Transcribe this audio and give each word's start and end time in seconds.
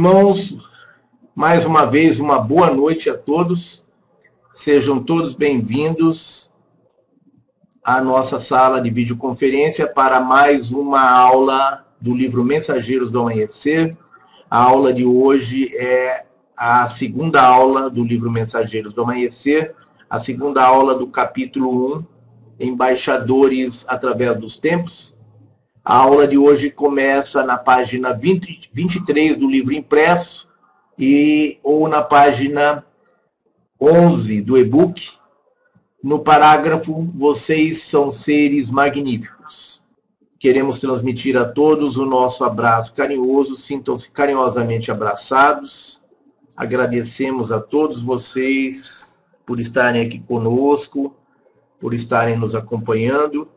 Irmãos, 0.00 0.56
mais 1.34 1.66
uma 1.66 1.84
vez, 1.84 2.18
uma 2.18 2.38
boa 2.38 2.70
noite 2.72 3.10
a 3.10 3.18
todos. 3.18 3.84
Sejam 4.50 5.02
todos 5.02 5.34
bem-vindos 5.34 6.50
à 7.84 8.00
nossa 8.00 8.38
sala 8.38 8.80
de 8.80 8.88
videoconferência 8.88 9.86
para 9.86 10.18
mais 10.18 10.70
uma 10.70 11.02
aula 11.02 11.84
do 12.00 12.14
livro 12.14 12.42
Mensageiros 12.42 13.10
do 13.10 13.20
Amanhecer. 13.20 13.94
A 14.50 14.56
aula 14.62 14.90
de 14.90 15.04
hoje 15.04 15.68
é 15.76 16.24
a 16.56 16.88
segunda 16.88 17.42
aula 17.42 17.90
do 17.90 18.02
livro 18.02 18.30
Mensageiros 18.30 18.94
do 18.94 19.02
Amanhecer, 19.02 19.74
a 20.08 20.18
segunda 20.18 20.64
aula 20.64 20.94
do 20.94 21.08
capítulo 21.08 21.98
1, 22.58 22.68
Embaixadores 22.68 23.84
através 23.86 24.34
dos 24.38 24.56
Tempos. 24.56 25.14
A 25.82 25.96
aula 25.96 26.28
de 26.28 26.36
hoje 26.36 26.70
começa 26.70 27.42
na 27.42 27.56
página 27.56 28.12
20, 28.12 28.70
23 28.70 29.36
do 29.38 29.48
livro 29.48 29.72
impresso 29.72 30.46
e 30.98 31.58
ou 31.62 31.88
na 31.88 32.02
página 32.02 32.84
11 33.80 34.42
do 34.42 34.58
e-book, 34.58 35.10
no 36.02 36.18
parágrafo 36.18 37.08
Vocês 37.14 37.84
são 37.84 38.10
seres 38.10 38.70
magníficos. 38.70 39.82
Queremos 40.38 40.78
transmitir 40.78 41.36
a 41.36 41.46
todos 41.46 41.96
o 41.96 42.04
nosso 42.04 42.44
abraço 42.44 42.94
carinhoso, 42.94 43.56
sintam-se 43.56 44.10
carinhosamente 44.10 44.90
abraçados. 44.90 46.02
Agradecemos 46.54 47.50
a 47.50 47.58
todos 47.58 48.02
vocês 48.02 49.18
por 49.46 49.58
estarem 49.58 50.02
aqui 50.02 50.18
conosco, 50.18 51.16
por 51.78 51.94
estarem 51.94 52.38
nos 52.38 52.54
acompanhando 52.54 53.48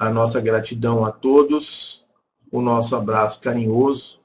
a 0.00 0.08
nossa 0.08 0.40
gratidão 0.40 1.04
a 1.04 1.12
todos, 1.12 2.02
o 2.50 2.62
nosso 2.62 2.96
abraço 2.96 3.38
carinhoso, 3.38 4.18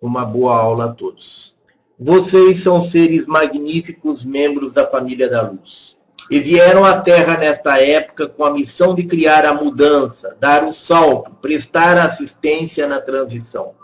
uma 0.00 0.24
boa 0.24 0.56
aula 0.56 0.84
a 0.84 0.92
todos. 0.92 1.56
Vocês 1.98 2.62
são 2.62 2.80
seres 2.80 3.26
magníficos, 3.26 4.24
membros 4.24 4.72
da 4.72 4.86
família 4.86 5.28
da 5.28 5.42
luz. 5.42 5.98
E 6.30 6.38
vieram 6.38 6.84
à 6.84 7.00
Terra 7.00 7.36
nesta 7.36 7.82
época 7.82 8.28
com 8.28 8.44
a 8.44 8.52
missão 8.52 8.94
de 8.94 9.02
criar 9.02 9.44
a 9.44 9.52
mudança, 9.52 10.36
dar 10.38 10.62
o 10.62 10.68
um 10.68 10.74
salto, 10.74 11.32
prestar 11.42 11.98
assistência 11.98 12.86
na 12.86 13.00
transição. 13.00 13.74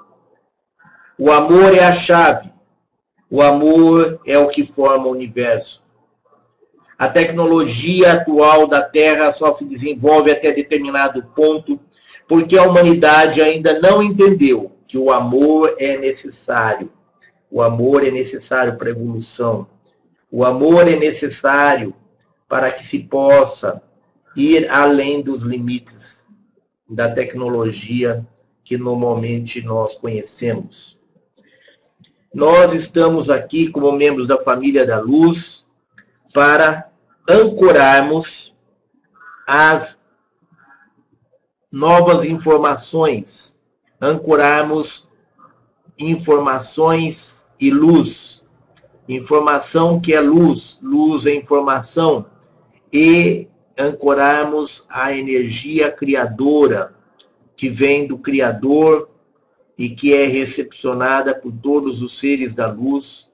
O 1.19 1.33
amor 1.33 1.75
é 1.75 1.85
a 1.85 1.93
chave. 1.93 2.53
O 3.29 3.43
amor 3.43 4.21
é 4.25 4.39
o 4.39 4.49
que 4.49 4.65
forma 4.65 5.09
o 5.09 5.13
universo. 5.13 5.82
A 7.03 7.09
tecnologia 7.09 8.13
atual 8.13 8.69
da 8.69 8.81
Terra 8.81 9.33
só 9.33 9.51
se 9.51 9.65
desenvolve 9.65 10.31
até 10.31 10.53
determinado 10.53 11.21
ponto, 11.35 11.81
porque 12.29 12.57
a 12.57 12.63
humanidade 12.63 13.43
ainda 13.43 13.81
não 13.81 14.01
entendeu 14.01 14.71
que 14.87 14.97
o 14.97 15.11
amor 15.11 15.75
é 15.81 15.99
necessário. 15.99 16.93
O 17.51 17.61
amor 17.61 18.07
é 18.07 18.11
necessário 18.13 18.79
para 18.79 18.87
a 18.87 18.93
evolução. 18.93 19.67
O 20.31 20.45
amor 20.45 20.87
é 20.87 20.95
necessário 20.95 21.93
para 22.49 22.71
que 22.71 22.87
se 22.87 23.01
possa 23.01 23.83
ir 24.37 24.71
além 24.71 25.23
dos 25.23 25.43
limites 25.43 26.25
da 26.89 27.11
tecnologia 27.11 28.25
que 28.63 28.79
normalmente 28.79 29.61
nós 29.61 29.97
conhecemos. 29.97 31.01
Nós 32.33 32.73
estamos 32.73 33.29
aqui 33.29 33.67
como 33.67 33.91
membros 33.91 34.29
da 34.29 34.39
família 34.39 34.87
da 34.87 35.01
luz 35.01 35.67
para 36.33 36.92
ancorarmos 37.29 38.55
as 39.47 39.99
novas 41.71 42.25
informações, 42.25 43.59
ancorarmos 44.01 45.09
informações 45.99 47.47
e 47.59 47.71
luz. 47.71 48.43
Informação 49.09 50.01
que 50.01 50.15
é 50.15 50.21
luz, 50.21 50.79
luz 50.83 51.27
é 51.27 51.35
informação, 51.35 52.27
e 52.93 53.49
ancorarmos 53.79 54.87
a 54.89 55.13
energia 55.13 55.91
criadora 55.91 56.95
que 57.57 57.69
vem 57.69 58.07
do 58.07 58.19
Criador 58.19 59.09
e 59.77 59.89
que 59.89 60.15
é 60.15 60.27
recepcionada 60.27 61.35
por 61.35 61.53
todos 61.53 62.03
os 62.03 62.19
seres 62.19 62.55
da 62.55 62.67
luz, 62.71 63.31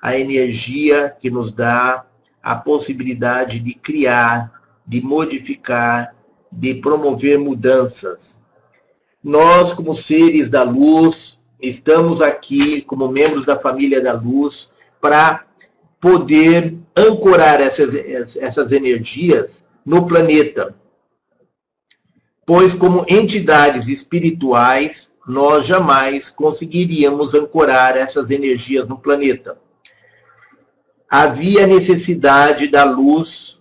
a 0.00 0.16
energia 0.16 1.14
que 1.20 1.30
nos 1.30 1.52
dá 1.52 2.06
a 2.42 2.54
possibilidade 2.56 3.58
de 3.58 3.74
criar, 3.74 4.52
de 4.86 5.00
modificar, 5.00 6.14
de 6.50 6.74
promover 6.74 7.38
mudanças. 7.38 8.40
Nós, 9.22 9.72
como 9.72 9.94
seres 9.94 10.48
da 10.48 10.62
luz, 10.62 11.38
estamos 11.60 12.22
aqui 12.22 12.80
como 12.82 13.08
membros 13.08 13.44
da 13.44 13.58
família 13.58 14.00
da 14.00 14.12
luz 14.12 14.70
para 15.00 15.44
poder 16.00 16.78
ancorar 16.96 17.60
essas, 17.60 17.94
essas 18.36 18.72
energias 18.72 19.62
no 19.84 20.06
planeta. 20.06 20.74
Pois, 22.46 22.72
como 22.72 23.04
entidades 23.06 23.88
espirituais, 23.88 25.12
nós 25.26 25.66
jamais 25.66 26.30
conseguiríamos 26.30 27.34
ancorar 27.34 27.96
essas 27.96 28.30
energias 28.30 28.88
no 28.88 28.98
planeta 28.98 29.58
havia 31.10 31.66
necessidade 31.66 32.68
da 32.68 32.84
luz 32.84 33.58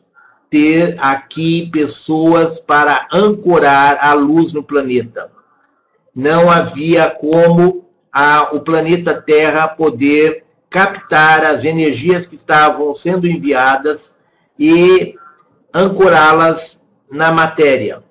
ter 0.50 0.96
aqui 1.00 1.68
pessoas 1.72 2.60
para 2.60 3.08
ancorar 3.12 3.98
a 4.00 4.14
luz 4.14 4.54
no 4.54 4.64
planeta. 4.64 5.32
Não 6.14 6.50
havia 6.50 7.10
como 7.10 7.90
a, 8.14 8.50
o 8.54 8.62
planeta 8.62 9.20
Terra 9.20 9.68
poder 9.68 10.44
captar 10.70 11.44
as 11.44 11.66
energias 11.66 12.28
que 12.28 12.36
estavam 12.36 12.94
sendo 12.94 13.28
enviadas 13.28 14.14
e 14.58 15.16
ancorá-las 15.74 16.80
na 17.12 17.32
matéria. 17.32 18.04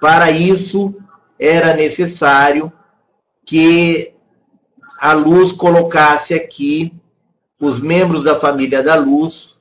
Para 0.00 0.30
isso, 0.30 0.94
era 1.38 1.74
necessário 1.74 2.72
que 3.44 4.14
a 5.00 5.12
luz 5.12 5.50
colocasse 5.50 6.34
aqui 6.34 6.92
os 7.62 7.78
membros 7.78 8.24
da 8.24 8.40
família 8.40 8.82
da 8.82 8.96
luz 8.96 9.56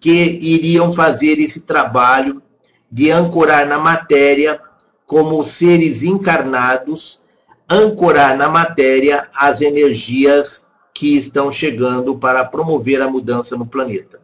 que 0.00 0.10
iriam 0.10 0.92
fazer 0.92 1.38
esse 1.38 1.60
trabalho 1.60 2.42
de 2.90 3.12
ancorar 3.12 3.64
na 3.64 3.78
matéria 3.78 4.60
como 5.06 5.44
seres 5.44 6.02
encarnados, 6.02 7.22
ancorar 7.70 8.36
na 8.36 8.48
matéria 8.48 9.28
as 9.32 9.60
energias 9.60 10.64
que 10.92 11.16
estão 11.16 11.52
chegando 11.52 12.18
para 12.18 12.44
promover 12.44 13.00
a 13.00 13.08
mudança 13.08 13.56
no 13.56 13.64
planeta. 13.64 14.20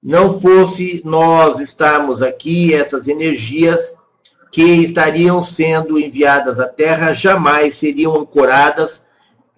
Não 0.00 0.40
fosse 0.40 1.02
nós 1.04 1.58
estarmos 1.58 2.22
aqui, 2.22 2.72
essas 2.72 3.08
energias 3.08 3.92
que 4.52 4.62
estariam 4.62 5.42
sendo 5.42 5.98
enviadas 5.98 6.60
à 6.60 6.68
Terra 6.68 7.12
jamais 7.12 7.74
seriam 7.74 8.14
ancoradas 8.14 9.04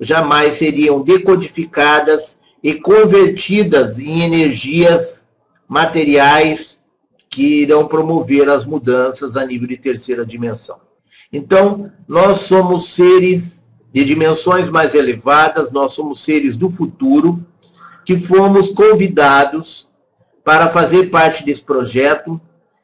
jamais 0.01 0.57
seriam 0.57 1.03
decodificadas 1.03 2.39
e 2.63 2.75
convertidas 2.75 3.99
em 3.99 4.23
energias 4.23 5.25
materiais 5.69 6.81
que 7.29 7.63
irão 7.63 7.87
promover 7.87 8.49
as 8.49 8.65
mudanças 8.65 9.37
a 9.37 9.45
nível 9.45 9.69
de 9.69 9.77
terceira 9.77 10.25
dimensão. 10.25 10.81
Então, 11.33 11.91
nós 12.07 12.39
somos 12.39 12.95
seres 12.95 13.61
de 13.93 14.05
dimensões 14.05 14.69
mais 14.69 14.95
elevadas, 14.95 15.71
nós 15.71 15.93
somos 15.93 16.25
seres 16.25 16.57
do 16.57 16.71
futuro 16.71 17.45
que 18.05 18.19
fomos 18.19 18.71
convidados 18.71 19.89
para 20.45 20.69
fazer 20.69 21.11
parte 21.11 21.45
desse 21.45 21.63
projeto. 21.63 22.41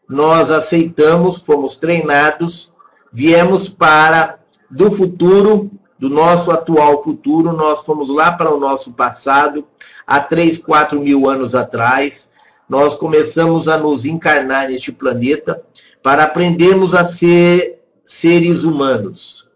Nós 0.08 0.50
aceitamos, 0.50 1.38
fomos 1.38 1.76
treinados, 1.76 2.72
viemos 3.12 3.68
para 3.68 4.40
do 4.70 4.90
futuro 4.90 5.70
do 6.00 6.08
nosso 6.08 6.50
atual 6.50 7.04
futuro, 7.04 7.52
nós 7.52 7.84
fomos 7.84 8.08
lá 8.08 8.32
para 8.32 8.50
o 8.50 8.58
nosso 8.58 8.90
passado, 8.90 9.66
há 10.06 10.18
3, 10.18 10.56
4 10.56 10.98
mil 10.98 11.28
anos 11.28 11.54
atrás, 11.54 12.26
nós 12.66 12.94
começamos 12.94 13.68
a 13.68 13.76
nos 13.76 14.06
encarnar 14.06 14.70
neste 14.70 14.90
planeta 14.90 15.62
para 16.02 16.24
aprendermos 16.24 16.94
a 16.94 17.06
ser 17.06 17.82
seres 18.02 18.62
humanos. 18.62 19.46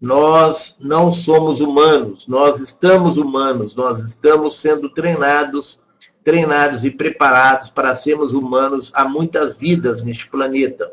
Nós 0.00 0.76
não 0.80 1.12
somos 1.12 1.58
humanos, 1.58 2.28
nós 2.28 2.60
estamos 2.60 3.16
humanos, 3.16 3.74
nós 3.74 4.00
estamos 4.04 4.60
sendo 4.60 4.88
treinados, 4.90 5.82
treinados 6.22 6.84
e 6.84 6.92
preparados 6.92 7.70
para 7.70 7.96
sermos 7.96 8.32
humanos 8.32 8.92
há 8.94 9.04
muitas 9.04 9.58
vidas 9.58 10.00
neste 10.00 10.30
planeta. 10.30 10.92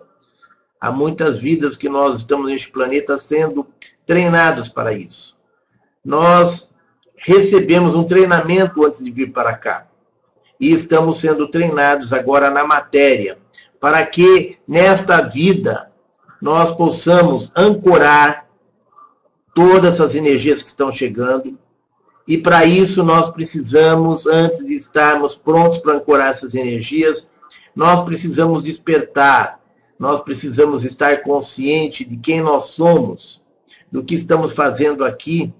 Há 0.81 0.91
muitas 0.91 1.39
vidas 1.39 1.77
que 1.77 1.87
nós 1.87 2.21
estamos 2.21 2.47
neste 2.47 2.71
planeta 2.71 3.19
sendo 3.19 3.67
treinados 4.05 4.67
para 4.67 4.93
isso. 4.93 5.37
Nós 6.03 6.73
recebemos 7.15 7.95
um 7.95 8.03
treinamento 8.03 8.85
antes 8.85 9.03
de 9.03 9.11
vir 9.11 9.31
para 9.31 9.53
cá. 9.53 9.87
E 10.59 10.71
estamos 10.71 11.19
sendo 11.19 11.47
treinados 11.47 12.13
agora 12.13 12.49
na 12.49 12.65
matéria, 12.65 13.37
para 13.79 14.05
que 14.05 14.57
nesta 14.67 15.21
vida 15.21 15.91
nós 16.41 16.71
possamos 16.71 17.51
ancorar 17.55 18.47
todas 19.53 20.01
as 20.01 20.15
energias 20.15 20.61
que 20.61 20.69
estão 20.69 20.91
chegando. 20.91 21.57
E 22.27 22.37
para 22.37 22.65
isso 22.65 23.03
nós 23.03 23.29
precisamos, 23.29 24.25
antes 24.25 24.65
de 24.65 24.75
estarmos 24.75 25.35
prontos 25.35 25.79
para 25.79 25.95
ancorar 25.95 26.31
essas 26.31 26.55
energias, 26.55 27.27
nós 27.75 28.01
precisamos 28.01 28.63
despertar, 28.63 29.59
nós 29.97 30.21
precisamos 30.21 30.83
estar 30.83 31.21
consciente 31.23 32.05
de 32.05 32.17
quem 32.17 32.41
nós 32.41 32.65
somos, 32.65 33.42
do 33.93 34.03
que 34.03 34.15
estamos 34.15 34.53
fazendo 34.53 35.05
aqui. 35.05 35.53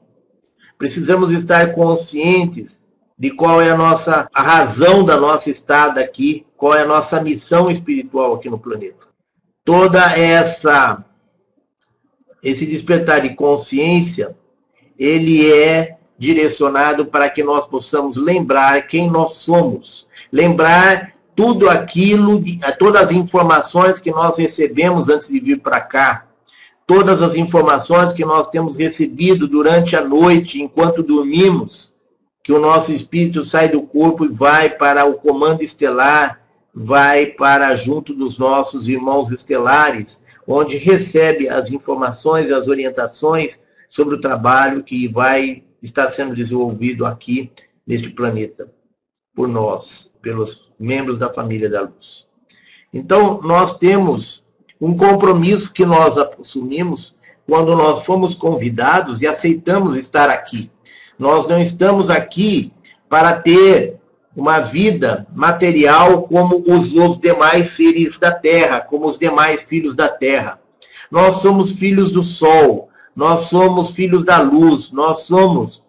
Precisamos 0.76 1.30
estar 1.30 1.72
conscientes 1.76 2.82
de 3.16 3.30
qual 3.30 3.62
é 3.62 3.70
a 3.70 3.78
nossa 3.78 4.28
a 4.34 4.42
razão 4.42 5.06
da 5.06 5.16
nossa 5.16 5.52
estada 5.52 6.02
aqui, 6.02 6.44
qual 6.58 6.74
é 6.74 6.82
a 6.82 6.88
nossa 6.88 7.22
missão 7.22 7.70
espiritual 7.70 8.34
aqui 8.34 8.50
no 8.50 8.58
planeta. 8.58 9.08
Toda 9.64 10.18
essa 10.18 11.06
esse 12.42 12.66
despertar 12.66 13.22
de 13.22 13.36
consciência, 13.36 14.36
ele 14.98 15.54
é 15.54 15.98
direcionado 16.18 17.06
para 17.06 17.30
que 17.30 17.44
nós 17.44 17.68
possamos 17.68 18.18
lembrar 18.18 18.88
quem 18.88 19.12
nós 19.12 19.34
somos, 19.34 20.08
lembrar 20.32 21.14
tudo 21.36 21.70
aquilo, 21.70 22.44
todas 22.80 23.04
as 23.04 23.12
informações 23.12 24.00
que 24.00 24.10
nós 24.10 24.38
recebemos 24.38 25.08
antes 25.08 25.30
de 25.30 25.40
vir 25.40 25.62
para 25.62 25.80
cá, 25.80 26.26
todas 26.86 27.22
as 27.22 27.36
informações 27.36 28.14
que 28.14 28.26
nós 28.26 28.48
temos 28.50 28.76
recebido 28.76 29.48
durante 29.48 29.96
a 29.96 30.04
noite, 30.04 30.62
enquanto 30.62 31.04
dormimos, 31.04 31.94
que 32.44 32.52
o 32.52 32.60
nosso 32.60 32.92
espírito 32.92 33.44
sai 33.44 33.70
do 33.70 33.82
corpo 33.82 34.26
e 34.26 34.30
vai 34.30 34.70
para 34.70 35.06
o 35.06 35.14
comando 35.14 35.64
estelar, 35.64 36.42
vai 36.74 37.28
para 37.28 37.76
junto 37.76 38.14
dos 38.14 38.38
nossos 38.38 38.88
irmãos 38.88 39.32
estelares, 39.32 40.20
onde 40.46 40.78
recebe 40.78 41.48
as 41.48 41.72
informações 41.72 42.50
e 42.50 42.54
as 42.54 42.68
orientações 42.68 43.60
sobre 43.90 44.16
o 44.16 44.22
trabalho 44.22 44.84
que 44.84 45.08
vai 45.08 45.64
estar 45.82 46.12
sendo 46.12 46.36
desenvolvido 46.36 47.06
aqui 47.06 47.52
neste 47.86 48.10
planeta 48.10 48.70
por 49.36 49.48
nós, 49.48 50.14
pelos 50.22 50.72
membros 50.80 51.18
da 51.18 51.32
família 51.32 51.70
da 51.70 51.82
luz. 51.82 52.28
Então, 52.94 53.42
nós 53.42 53.78
temos 53.78 54.44
um 54.84 54.98
compromisso 54.98 55.72
que 55.72 55.86
nós 55.86 56.18
assumimos 56.18 57.16
quando 57.48 57.74
nós 57.74 58.04
fomos 58.04 58.36
convidados 58.36 59.22
e 59.22 59.28
aceitamos 59.28 59.96
estar 59.96 60.30
aqui. 60.30 60.70
Nós 61.18 61.48
não 61.48 61.62
estamos 61.62 62.10
aqui 62.10 62.74
para 63.08 63.40
ter 63.40 63.98
uma 64.36 64.60
vida 64.60 65.26
material 65.34 66.24
como 66.24 66.62
os, 66.68 66.92
os 66.92 67.18
demais 67.18 67.72
seres 67.72 68.18
da 68.18 68.30
terra, 68.30 68.82
como 68.82 69.08
os 69.08 69.18
demais 69.18 69.62
filhos 69.62 69.96
da 69.96 70.10
terra. 70.10 70.60
Nós 71.10 71.36
somos 71.36 71.72
filhos 71.72 72.12
do 72.12 72.22
sol, 72.22 72.90
nós 73.16 73.42
somos 73.42 73.92
filhos 73.92 74.26
da 74.26 74.42
luz, 74.42 74.92
nós 74.92 75.20
somos 75.20 75.82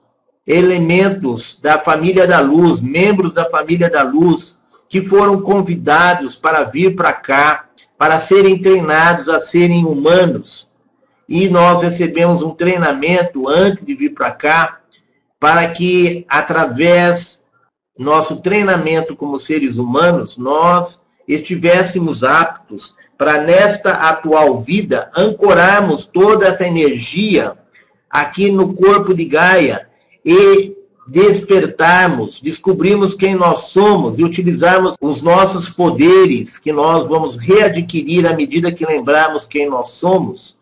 elementos 0.46 1.58
da 1.60 1.80
família 1.80 2.28
da 2.28 2.38
luz, 2.38 2.80
membros 2.80 3.34
da 3.34 3.50
família 3.50 3.90
da 3.90 4.04
luz, 4.04 4.56
que 4.88 5.02
foram 5.02 5.42
convidados 5.42 6.36
para 6.36 6.62
vir 6.62 6.94
para 6.94 7.12
cá, 7.12 7.63
para 7.98 8.20
serem 8.20 8.60
treinados 8.60 9.28
a 9.28 9.40
serem 9.40 9.84
humanos. 9.84 10.68
E 11.28 11.48
nós 11.48 11.82
recebemos 11.82 12.42
um 12.42 12.50
treinamento 12.50 13.48
antes 13.48 13.84
de 13.84 13.94
vir 13.94 14.10
para 14.10 14.30
cá, 14.30 14.80
para 15.38 15.66
que 15.68 16.24
através 16.28 17.40
nosso 17.98 18.40
treinamento 18.40 19.14
como 19.14 19.38
seres 19.38 19.76
humanos, 19.76 20.36
nós 20.36 21.02
estivéssemos 21.26 22.24
aptos 22.24 22.94
para, 23.16 23.42
nesta 23.42 23.92
atual 23.92 24.60
vida, 24.60 25.10
ancorarmos 25.16 26.04
toda 26.04 26.48
essa 26.48 26.66
energia 26.66 27.56
aqui 28.10 28.50
no 28.50 28.74
corpo 28.74 29.14
de 29.14 29.24
Gaia 29.24 29.88
e 30.24 30.73
despertarmos, 31.06 32.40
descobrirmos 32.40 33.14
quem 33.14 33.34
nós 33.34 33.64
somos 33.64 34.18
e 34.18 34.24
utilizarmos 34.24 34.94
os 35.00 35.20
nossos 35.20 35.68
poderes 35.68 36.58
que 36.58 36.72
nós 36.72 37.06
vamos 37.06 37.36
readquirir 37.36 38.26
à 38.26 38.34
medida 38.34 38.72
que 38.72 38.86
lembrarmos 38.86 39.46
quem 39.46 39.68
nós 39.68 39.90
somos, 39.90 40.56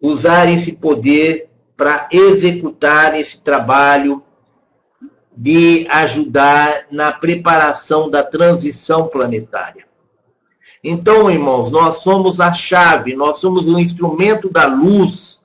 usar 0.00 0.48
esse 0.48 0.72
poder 0.72 1.48
para 1.76 2.08
executar 2.12 3.18
esse 3.18 3.40
trabalho 3.40 4.22
de 5.36 5.86
ajudar 5.88 6.86
na 6.90 7.12
preparação 7.12 8.10
da 8.10 8.24
transição 8.24 9.06
planetária. 9.06 9.86
Então, 10.82 11.30
irmãos, 11.30 11.70
nós 11.70 11.96
somos 11.96 12.40
a 12.40 12.52
chave, 12.52 13.14
nós 13.14 13.38
somos 13.38 13.64
o 13.66 13.78
instrumento 13.78 14.48
da 14.50 14.66
luz, 14.66 15.37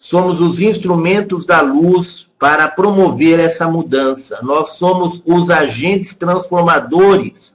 somos 0.00 0.40
os 0.40 0.60
instrumentos 0.60 1.44
da 1.44 1.60
luz 1.60 2.26
para 2.38 2.66
promover 2.68 3.38
essa 3.38 3.68
mudança. 3.68 4.40
Nós 4.42 4.70
somos 4.70 5.22
os 5.26 5.50
agentes 5.50 6.16
transformadores 6.16 7.54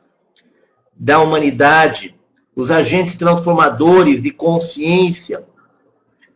da 0.95 1.19
humanidade, 1.19 2.15
os 2.55 2.69
agentes 2.69 3.15
transformadores 3.15 4.21
de 4.21 4.29
consciência 4.29 5.43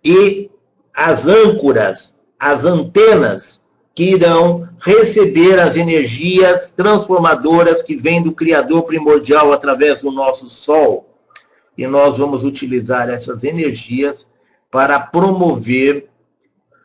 e 0.03 0.49
as 0.91 1.27
âncoras, 1.27 2.15
as 2.39 2.65
antenas 2.65 3.61
que 3.93 4.05
irão 4.05 4.67
receber 4.79 5.59
as 5.59 5.77
energias 5.77 6.73
transformadoras 6.75 7.83
que 7.83 7.95
vêm 7.95 8.23
do 8.23 8.31
Criador 8.31 8.81
primordial 8.81 9.53
através 9.53 10.01
do 10.01 10.09
nosso 10.09 10.49
Sol. 10.49 11.07
E 11.77 11.85
nós 11.85 12.17
vamos 12.17 12.43
utilizar 12.43 13.09
essas 13.09 13.43
energias 13.43 14.27
para 14.71 14.99
promover 14.99 16.09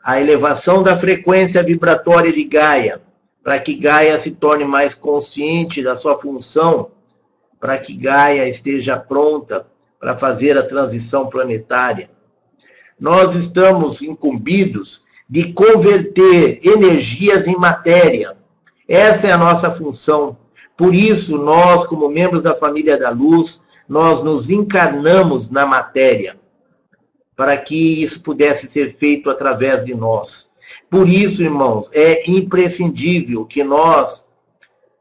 a 0.03 0.21
elevação 0.21 0.83
da 0.83 0.99
frequência 0.99 1.63
vibratória 1.63 2.33
de 2.33 2.45
Gaia, 2.45 3.01
para 3.43 3.59
que 3.59 3.75
Gaia 3.75 4.19
se 4.19 4.33
torne 4.33 4.65
mais 4.65 4.95
consciente 4.95 5.83
da 5.83 5.97
sua 5.97 6.19
função, 6.19 6.91
para 7.61 7.79
que 7.79 7.95
Gaia 7.95 8.49
esteja 8.49 8.97
pronta 8.97 9.67
para 9.99 10.17
fazer 10.17 10.59
a 10.59 10.67
transição 10.67 11.29
planetária. 11.29 12.11
Nós 12.99 13.35
estamos 13.35 14.03
incumbidos 14.03 15.05
de 15.29 15.53
converter 15.53 16.61
energias 16.63 17.47
em 17.49 17.57
matéria. 17.57 18.37
Essa 18.87 19.29
é 19.29 19.33
a 19.33 19.39
nossa 19.39 19.71
função. 19.71 20.37
Por 20.77 20.95
isso, 20.95 21.39
nós, 21.39 21.87
como 21.87 22.09
membros 22.09 22.43
da 22.43 22.55
família 22.55 22.99
da 22.99 23.11
luz, 23.11 23.61
nós 23.89 24.23
nos 24.23 24.51
encarnamos 24.51 25.51
na 25.51 25.65
matéria, 25.67 26.37
para 27.37 27.57
que 27.57 28.03
isso 28.03 28.23
pudesse 28.23 28.69
ser 28.69 28.97
feito 28.97 29.29
através 29.29 29.85
de 29.85 29.95
nós. 29.95 30.51
Por 30.91 31.09
isso, 31.09 31.43
irmãos, 31.43 31.91
é 31.93 32.29
imprescindível 32.31 33.45
que 33.45 33.63
nós 33.63 34.27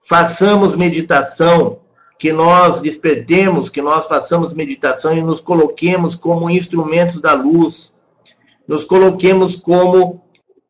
façamos 0.01 0.75
meditação, 0.75 1.79
que 2.17 2.31
nós 2.31 2.81
despertemos, 2.81 3.69
que 3.69 3.81
nós 3.81 4.05
façamos 4.07 4.53
meditação 4.53 5.15
e 5.15 5.21
nos 5.21 5.39
coloquemos 5.39 6.15
como 6.15 6.49
instrumentos 6.49 7.19
da 7.19 7.33
luz, 7.33 7.93
nos 8.67 8.83
coloquemos 8.83 9.55
como, 9.55 10.21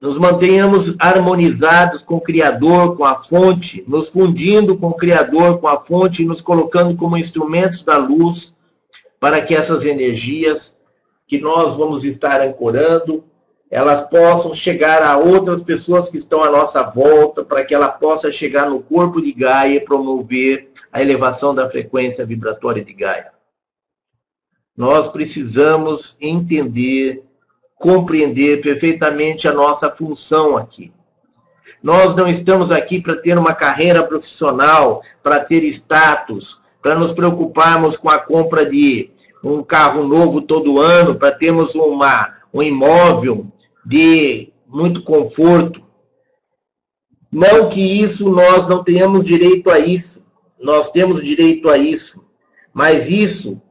nos 0.01 0.17
mantenhamos 0.17 0.96
harmonizados 1.00 2.01
com 2.01 2.15
o 2.15 2.22
Criador, 2.22 2.96
com 2.98 3.05
a 3.05 3.22
fonte, 3.22 3.84
nos 3.88 4.10
fundindo 4.10 4.77
com 4.77 4.89
o 4.89 4.96
Criador, 4.96 5.60
com 5.60 5.67
a 5.67 5.82
fonte, 5.82 6.24
e 6.24 6.25
nos 6.25 6.41
colocando 6.41 6.96
como 6.96 7.17
instrumentos 7.17 7.84
da 7.84 7.98
luz, 7.98 8.55
para 9.20 9.41
que 9.41 9.55
essas 9.55 9.86
energias 9.86 10.72
que 11.33 11.41
nós 11.41 11.73
vamos 11.73 12.03
estar 12.03 12.41
ancorando, 12.41 13.23
elas 13.71 14.07
possam 14.07 14.53
chegar 14.53 15.01
a 15.01 15.17
outras 15.17 15.63
pessoas 15.63 16.07
que 16.07 16.15
estão 16.15 16.43
à 16.43 16.51
nossa 16.51 16.83
volta, 16.83 17.43
para 17.43 17.65
que 17.65 17.73
ela 17.73 17.89
possa 17.89 18.31
chegar 18.31 18.69
no 18.69 18.83
corpo 18.83 19.19
de 19.19 19.33
Gaia 19.33 19.77
e 19.77 19.79
promover 19.79 20.69
a 20.91 21.01
elevação 21.01 21.55
da 21.55 21.67
frequência 21.67 22.23
vibratória 22.23 22.85
de 22.85 22.93
Gaia. 22.93 23.31
Nós 24.77 25.07
precisamos 25.07 26.15
entender 26.21 27.23
compreender 27.77 28.61
perfeitamente 28.61 29.47
a 29.47 29.53
nossa 29.53 29.89
função 29.89 30.55
aqui. 30.55 30.93
Nós 31.81 32.15
não 32.15 32.27
estamos 32.27 32.71
aqui 32.71 33.01
para 33.01 33.15
ter 33.15 33.39
uma 33.39 33.55
carreira 33.55 34.03
profissional, 34.03 35.01
para 35.23 35.39
ter 35.39 35.63
status, 35.63 36.61
para 36.79 36.93
nos 36.93 37.11
preocuparmos 37.11 37.97
com 37.97 38.09
a 38.09 38.19
compra 38.19 38.67
de 38.67 39.09
um 39.43 39.62
carro 39.62 40.03
novo 40.03 40.41
todo 40.41 40.79
ano, 40.79 41.15
para 41.15 41.31
termos 41.31 41.75
uma, 41.75 42.35
um 42.53 42.63
imóvel 42.63 43.47
de 43.85 44.53
muito 44.67 45.03
conforto. 45.03 45.81
Não 47.31 47.67
que 47.67 47.81
isso 47.81 48.29
nós 48.29 48.67
não 48.67 48.83
tenhamos 48.83 49.23
direito 49.23 49.69
a 49.69 49.79
isso, 49.79 50.23
nós 50.59 50.91
temos 50.91 51.21
direito 51.23 51.69
a 51.69 51.77
isso, 51.77 52.23
mas 52.73 53.09
isso 53.09 53.62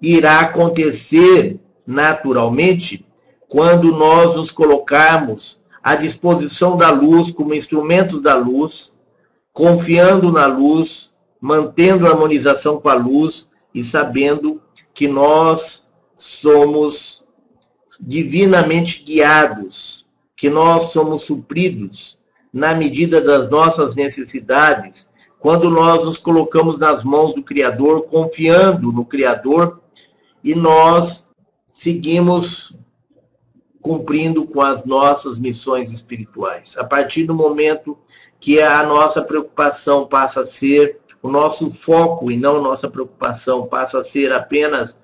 irá 0.00 0.40
acontecer 0.40 1.60
naturalmente 1.86 3.04
quando 3.48 3.92
nós 3.92 4.36
nos 4.36 4.50
colocarmos 4.50 5.60
à 5.82 5.96
disposição 5.96 6.76
da 6.76 6.90
luz 6.90 7.30
como 7.30 7.54
instrumentos 7.54 8.20
da 8.20 8.36
luz, 8.36 8.92
confiando 9.52 10.30
na 10.30 10.46
luz, 10.46 11.12
mantendo 11.40 12.06
a 12.06 12.10
harmonização 12.10 12.80
com 12.80 12.88
a 12.88 12.94
luz 12.94 13.48
e 13.74 13.82
sabendo 13.82 14.60
que 14.98 15.06
nós 15.06 15.86
somos 16.16 17.24
divinamente 18.00 19.04
guiados, 19.04 20.04
que 20.36 20.50
nós 20.50 20.90
somos 20.90 21.22
supridos 21.22 22.18
na 22.52 22.74
medida 22.74 23.20
das 23.20 23.48
nossas 23.48 23.94
necessidades, 23.94 25.06
quando 25.38 25.70
nós 25.70 26.04
nos 26.04 26.18
colocamos 26.18 26.80
nas 26.80 27.04
mãos 27.04 27.32
do 27.32 27.44
Criador, 27.44 28.08
confiando 28.08 28.90
no 28.90 29.04
Criador, 29.04 29.80
e 30.42 30.52
nós 30.52 31.28
seguimos 31.68 32.76
cumprindo 33.80 34.48
com 34.48 34.60
as 34.60 34.84
nossas 34.84 35.38
missões 35.38 35.92
espirituais. 35.92 36.76
A 36.76 36.82
partir 36.82 37.22
do 37.22 37.36
momento 37.36 37.96
que 38.40 38.60
a 38.60 38.82
nossa 38.82 39.22
preocupação 39.22 40.08
passa 40.08 40.40
a 40.40 40.46
ser 40.46 40.98
o 41.22 41.28
nosso 41.28 41.70
foco 41.70 42.30
e 42.30 42.36
não 42.36 42.62
nossa 42.62 42.88
preocupação 42.88 43.66
passa 43.66 44.00
a 44.00 44.04
ser 44.04 44.32
apenas 44.32 44.98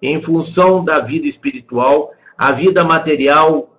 em 0.00 0.20
função 0.20 0.84
da 0.84 1.00
vida 1.00 1.26
espiritual, 1.26 2.12
a 2.36 2.52
vida 2.52 2.84
material 2.84 3.74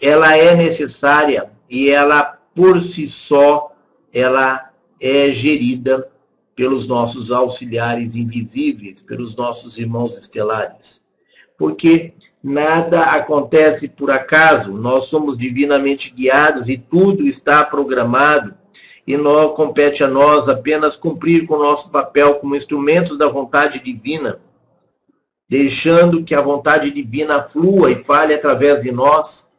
ela 0.00 0.36
é 0.36 0.54
necessária 0.54 1.50
e 1.68 1.90
ela 1.90 2.38
por 2.54 2.80
si 2.80 3.08
só 3.08 3.72
ela 4.12 4.70
é 5.00 5.30
gerida 5.30 6.10
pelos 6.56 6.86
nossos 6.86 7.30
auxiliares 7.30 8.16
invisíveis, 8.16 9.02
pelos 9.02 9.34
nossos 9.36 9.78
irmãos 9.78 10.16
estelares. 10.18 11.04
Porque 11.56 12.14
nada 12.42 13.02
acontece 13.02 13.88
por 13.88 14.10
acaso, 14.10 14.72
nós 14.72 15.04
somos 15.04 15.36
divinamente 15.36 16.12
guiados 16.12 16.68
e 16.68 16.76
tudo 16.76 17.26
está 17.26 17.64
programado 17.64 18.54
e 19.10 19.16
não 19.16 19.48
compete 19.54 20.04
a 20.04 20.08
nós 20.08 20.48
apenas 20.48 20.94
cumprir 20.94 21.44
com 21.44 21.54
o 21.54 21.62
nosso 21.62 21.90
papel 21.90 22.36
como 22.36 22.54
instrumentos 22.54 23.18
da 23.18 23.26
vontade 23.26 23.80
divina, 23.80 24.40
deixando 25.48 26.22
que 26.22 26.32
a 26.32 26.40
vontade 26.40 26.92
divina 26.92 27.42
flua 27.42 27.90
e 27.90 28.04
fale 28.04 28.32
através 28.32 28.82
de 28.82 28.92
nós. 28.92 29.50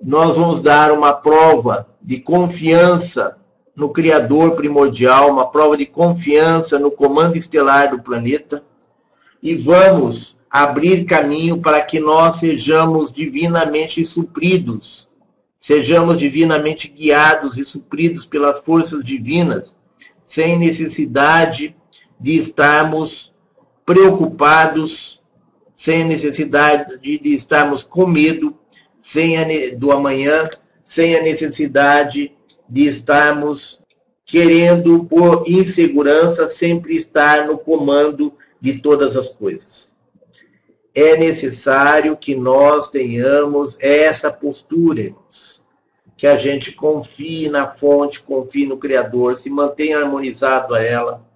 Nós 0.00 0.36
vamos 0.36 0.60
dar 0.60 0.92
uma 0.92 1.12
prova 1.12 1.88
de 2.00 2.20
confiança 2.20 3.36
no 3.76 3.88
Criador 3.88 4.52
primordial, 4.52 5.28
uma 5.28 5.50
prova 5.50 5.76
de 5.76 5.86
confiança 5.86 6.78
no 6.78 6.92
comando 6.92 7.36
estelar 7.36 7.90
do 7.90 8.02
planeta, 8.02 8.64
e 9.42 9.56
vamos 9.56 10.38
abrir 10.48 11.06
caminho 11.06 11.60
para 11.60 11.80
que 11.80 11.98
nós 11.98 12.36
sejamos 12.36 13.10
divinamente 13.10 14.04
supridos 14.04 15.10
sejamos 15.62 16.18
divinamente 16.18 16.88
guiados 16.88 17.56
e 17.56 17.64
supridos 17.64 18.26
pelas 18.26 18.58
forças 18.58 19.04
divinas, 19.04 19.78
sem 20.26 20.58
necessidade 20.58 21.76
de 22.18 22.36
estarmos 22.36 23.32
preocupados, 23.86 25.22
sem 25.76 26.02
necessidade 26.04 27.00
de, 27.00 27.16
de 27.16 27.32
estarmos 27.32 27.84
com 27.84 28.08
medo 28.08 28.58
sem 29.00 29.38
a, 29.38 29.44
do 29.76 29.92
amanhã, 29.92 30.50
sem 30.84 31.14
a 31.16 31.22
necessidade 31.22 32.34
de 32.68 32.88
estarmos 32.88 33.80
querendo, 34.24 35.04
por 35.04 35.44
insegurança, 35.46 36.48
sempre 36.48 36.96
estar 36.96 37.46
no 37.46 37.56
comando 37.56 38.34
de 38.60 38.80
todas 38.80 39.16
as 39.16 39.28
coisas. 39.28 39.91
É 40.94 41.16
necessário 41.16 42.16
que 42.16 42.34
nós 42.34 42.90
tenhamos 42.90 43.78
essa 43.80 44.30
postura, 44.30 45.00
irmãos 45.00 45.62
que 46.22 46.26
a 46.28 46.36
gente 46.36 46.70
confie 46.70 47.48
na 47.48 47.66
fonte, 47.74 48.22
confie 48.22 48.64
no 48.64 48.76
Criador, 48.76 49.34
se 49.34 49.50
mantenha 49.50 49.98
harmonizado 49.98 50.72
a 50.72 50.80
ela, 50.80 51.26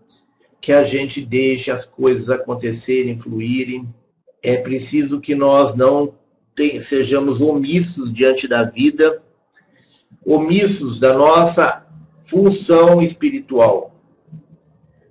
que 0.60 0.72
a 0.72 0.84
gente 0.84 1.26
deixe 1.26 1.72
as 1.72 1.84
coisas 1.84 2.30
acontecerem, 2.30 3.18
fluírem. 3.18 3.92
É 4.40 4.56
preciso 4.56 5.20
que 5.20 5.34
nós 5.34 5.74
não 5.74 6.14
sejamos 6.82 7.40
omissos 7.40 8.12
diante 8.12 8.46
da 8.46 8.62
vida, 8.62 9.20
omissos 10.24 11.00
da 11.00 11.14
nossa 11.14 11.84
função 12.20 13.02
espiritual. 13.02 13.92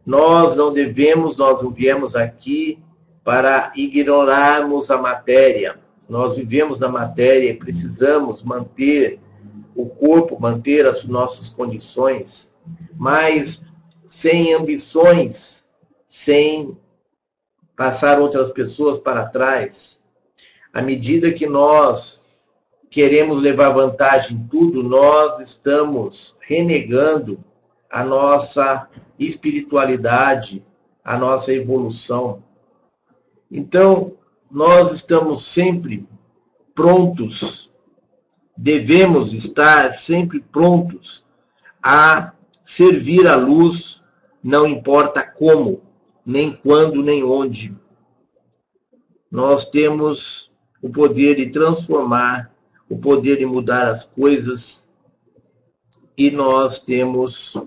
Nós 0.06 0.56
não 0.56 0.72
devemos, 0.72 1.36
nós 1.36 1.62
não 1.62 1.70
viemos 1.70 2.16
aqui 2.16 2.80
para 3.26 3.72
ignorarmos 3.76 4.92
a 4.92 4.98
matéria. 5.00 5.80
Nós 6.08 6.38
vivemos 6.38 6.80
na 6.80 6.88
matéria 6.88 7.50
e 7.50 7.58
precisamos 7.58 8.44
manter 8.44 9.20
o 9.76 9.88
corpo, 9.88 10.40
manter 10.40 10.86
as 10.86 11.04
nossas 11.04 11.50
condições, 11.50 12.54
mas 12.96 13.64
sem 14.08 14.54
ambições, 14.54 15.66
sem 16.08 16.78
passar 17.76 18.22
outras 18.22 18.52
pessoas 18.52 19.00
para 19.00 19.26
trás. 19.26 20.00
À 20.72 20.82
medida 20.82 21.34
que 21.34 21.48
nós 21.48 22.22
queremos 22.92 23.42
levar 23.42 23.72
vantagem 23.72 24.38
em 24.38 24.48
tudo, 24.48 24.84
nós 24.84 25.40
estamos 25.40 26.38
renegando 26.42 27.44
a 27.90 28.04
nossa 28.04 28.88
espiritualidade, 29.18 30.64
a 31.04 31.18
nossa 31.18 31.52
evolução. 31.52 32.45
Então, 33.52 34.14
nós 34.50 34.92
estamos 34.92 35.46
sempre 35.46 36.08
prontos 36.74 37.72
devemos 38.56 39.34
estar 39.34 39.94
sempre 39.94 40.40
prontos 40.40 41.26
a 41.82 42.34
servir 42.64 43.28
a 43.28 43.36
luz, 43.36 44.02
não 44.44 44.66
importa 44.66 45.24
como, 45.24 45.82
nem 46.26 46.56
quando, 46.56 47.04
nem 47.04 47.24
onde. 47.24 47.76
Nós 49.30 49.70
temos 49.70 50.52
o 50.82 50.90
poder 50.90 51.36
de 51.36 51.50
transformar, 51.50 52.52
o 52.90 52.98
poder 52.98 53.38
de 53.38 53.46
mudar 53.46 53.88
as 53.88 54.04
coisas, 54.04 54.88
e 56.18 56.32
nós 56.32 56.80
temos 56.80 57.58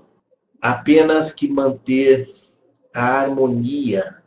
apenas 0.60 1.30
que 1.30 1.48
manter 1.48 2.26
a 2.94 3.20
harmonia, 3.20 4.22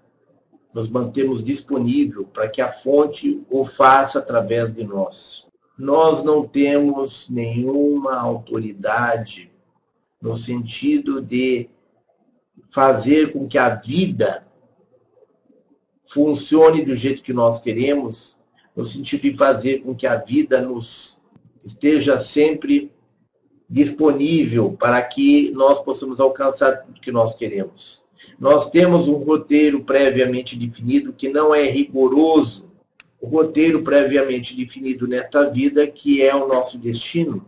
nos 0.73 0.89
mantemos 0.89 1.43
disponível 1.43 2.25
para 2.25 2.47
que 2.47 2.61
a 2.61 2.71
fonte 2.71 3.41
o 3.49 3.65
faça 3.65 4.19
através 4.19 4.73
de 4.73 4.83
nós 4.83 5.51
nós 5.81 6.23
não 6.23 6.47
temos 6.47 7.27
nenhuma 7.29 8.15
autoridade 8.15 9.51
no 10.21 10.35
sentido 10.35 11.21
de 11.21 11.69
fazer 12.69 13.33
com 13.33 13.47
que 13.47 13.57
a 13.57 13.69
vida 13.69 14.45
funcione 16.05 16.85
do 16.85 16.95
jeito 16.95 17.23
que 17.23 17.33
nós 17.33 17.59
queremos, 17.59 18.37
no 18.75 18.85
sentido 18.85 19.23
de 19.23 19.35
fazer 19.35 19.79
com 19.79 19.95
que 19.95 20.05
a 20.05 20.17
vida 20.17 20.61
nos 20.61 21.19
esteja 21.63 22.19
sempre 22.19 22.91
disponível 23.69 24.73
para 24.73 25.01
que 25.01 25.51
nós 25.51 25.79
possamos 25.79 26.19
alcançar 26.19 26.83
tudo 26.83 27.01
que 27.01 27.11
nós 27.11 27.33
queremos. 27.35 28.05
Nós 28.39 28.69
temos 28.69 29.07
um 29.07 29.15
roteiro 29.15 29.83
previamente 29.83 30.57
definido 30.57 31.13
que 31.13 31.29
não 31.29 31.53
é 31.53 31.63
rigoroso 31.69 32.71
o 33.21 33.27
roteiro 33.27 33.83
previamente 33.83 34.55
definido 34.55 35.07
nesta 35.07 35.47
vida, 35.47 35.85
que 35.85 36.23
é 36.23 36.35
o 36.35 36.47
nosso 36.47 36.79
destino. 36.79 37.45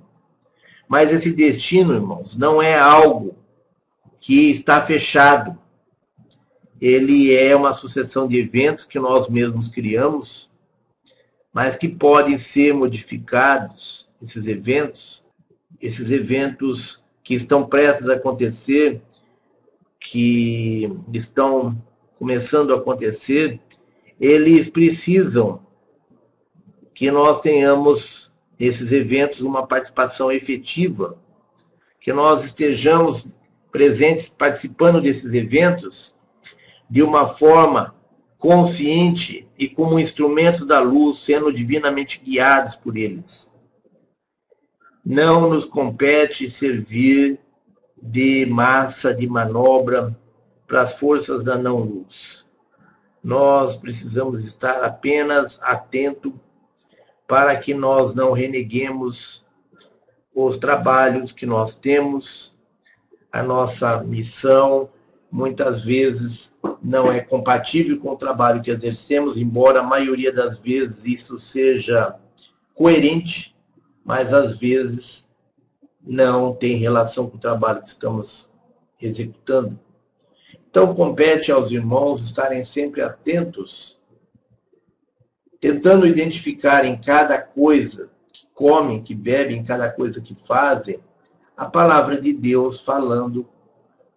Mas 0.88 1.12
esse 1.12 1.32
destino, 1.32 1.96
irmãos, 1.96 2.38
não 2.38 2.62
é 2.62 2.78
algo 2.78 3.36
que 4.20 4.52
está 4.52 4.86
fechado. 4.86 5.58
Ele 6.80 7.34
é 7.34 7.56
uma 7.56 7.74
sucessão 7.74 8.28
de 8.28 8.38
eventos 8.40 8.86
que 8.86 9.00
nós 9.00 9.28
mesmos 9.28 9.68
criamos, 9.68 10.52
mas 11.52 11.76
que 11.76 11.88
podem 11.88 12.38
ser 12.38 12.74
modificados, 12.74 14.08
esses 14.22 14.46
eventos, 14.46 15.26
esses 15.82 16.12
eventos 16.12 17.04
que 17.24 17.34
estão 17.34 17.66
prestes 17.66 18.08
a 18.08 18.14
acontecer, 18.14 19.02
que 20.04 20.92
estão 21.14 21.82
começando 22.20 22.74
a 22.74 22.78
acontecer, 22.78 23.60
eles 24.20 24.70
precisam 24.70 25.66
que 26.94 27.10
nós 27.10 27.42
tenhamos 27.42 28.32
nesses 28.60 28.92
eventos 28.92 29.42
uma 29.42 29.66
participação 29.66 30.32
efetiva, 30.32 31.18
que 32.00 32.14
nós 32.14 32.44
estejamos 32.44 33.36
presentes 33.72 34.28
participando 34.28 35.02
desses 35.02 35.34
eventos 35.34 36.14
de 36.90 37.02
uma 37.02 37.28
forma 37.28 37.96
consciente 38.38 39.48
e 39.58 39.68
como 39.70 39.98
instrumentos 39.98 40.68
da 40.68 40.80
luz, 40.80 41.20
sendo 41.20 41.52
divinamente 41.52 42.22
guiados 42.24 42.76
por 42.76 42.98
eles. 42.98 43.52
Não 45.04 45.50
nos 45.50 45.66
compete 45.66 46.50
servir 46.50 47.40
de 48.06 48.46
massa 48.46 49.14
de 49.14 49.26
manobra 49.26 50.14
para 50.68 50.82
as 50.82 50.94
forças 50.94 51.42
da 51.42 51.58
não-luz. 51.58 52.46
Nós 53.24 53.78
precisamos 53.78 54.44
estar 54.44 54.84
apenas 54.84 55.58
atentos 55.62 56.34
para 57.26 57.56
que 57.56 57.74
nós 57.74 58.14
não 58.14 58.34
reneguemos 58.34 59.46
os 60.36 60.58
trabalhos 60.58 61.32
que 61.32 61.46
nós 61.46 61.76
temos, 61.76 62.58
a 63.32 63.42
nossa 63.42 64.04
missão 64.04 64.90
muitas 65.32 65.82
vezes 65.82 66.54
não 66.82 67.12
é 67.12 67.22
compatível 67.22 67.98
com 68.00 68.10
o 68.10 68.18
trabalho 68.18 68.62
que 68.62 68.70
exercemos, 68.70 69.38
embora 69.38 69.80
a 69.80 69.84
maioria 69.84 70.32
das 70.32 70.60
vezes 70.60 71.06
isso 71.06 71.40
seja 71.40 72.16
coerente, 72.76 73.56
mas 74.04 74.34
às 74.34 74.60
vezes 74.60 75.26
não 76.06 76.54
tem 76.54 76.76
relação 76.76 77.30
com 77.30 77.38
o 77.38 77.40
trabalho 77.40 77.82
que 77.82 77.88
estamos 77.88 78.54
executando. 79.02 79.80
Então, 80.70 80.94
compete 80.94 81.52
aos 81.52 81.72
irmãos 81.72 82.24
estarem 82.24 82.64
sempre 82.64 83.02
atentos, 83.02 84.00
tentando 85.60 86.08
identificar 86.08 86.84
em 86.84 87.00
cada 87.00 87.40
coisa 87.40 88.10
que 88.32 88.48
comem, 88.54 89.02
que 89.02 89.14
bebem, 89.14 89.60
em 89.60 89.64
cada 89.64 89.90
coisa 89.90 90.20
que 90.20 90.36
fazem, 90.36 91.00
a 91.56 91.66
palavra 91.66 92.20
de 92.20 92.34
Deus 92.34 92.82
falando 92.82 93.48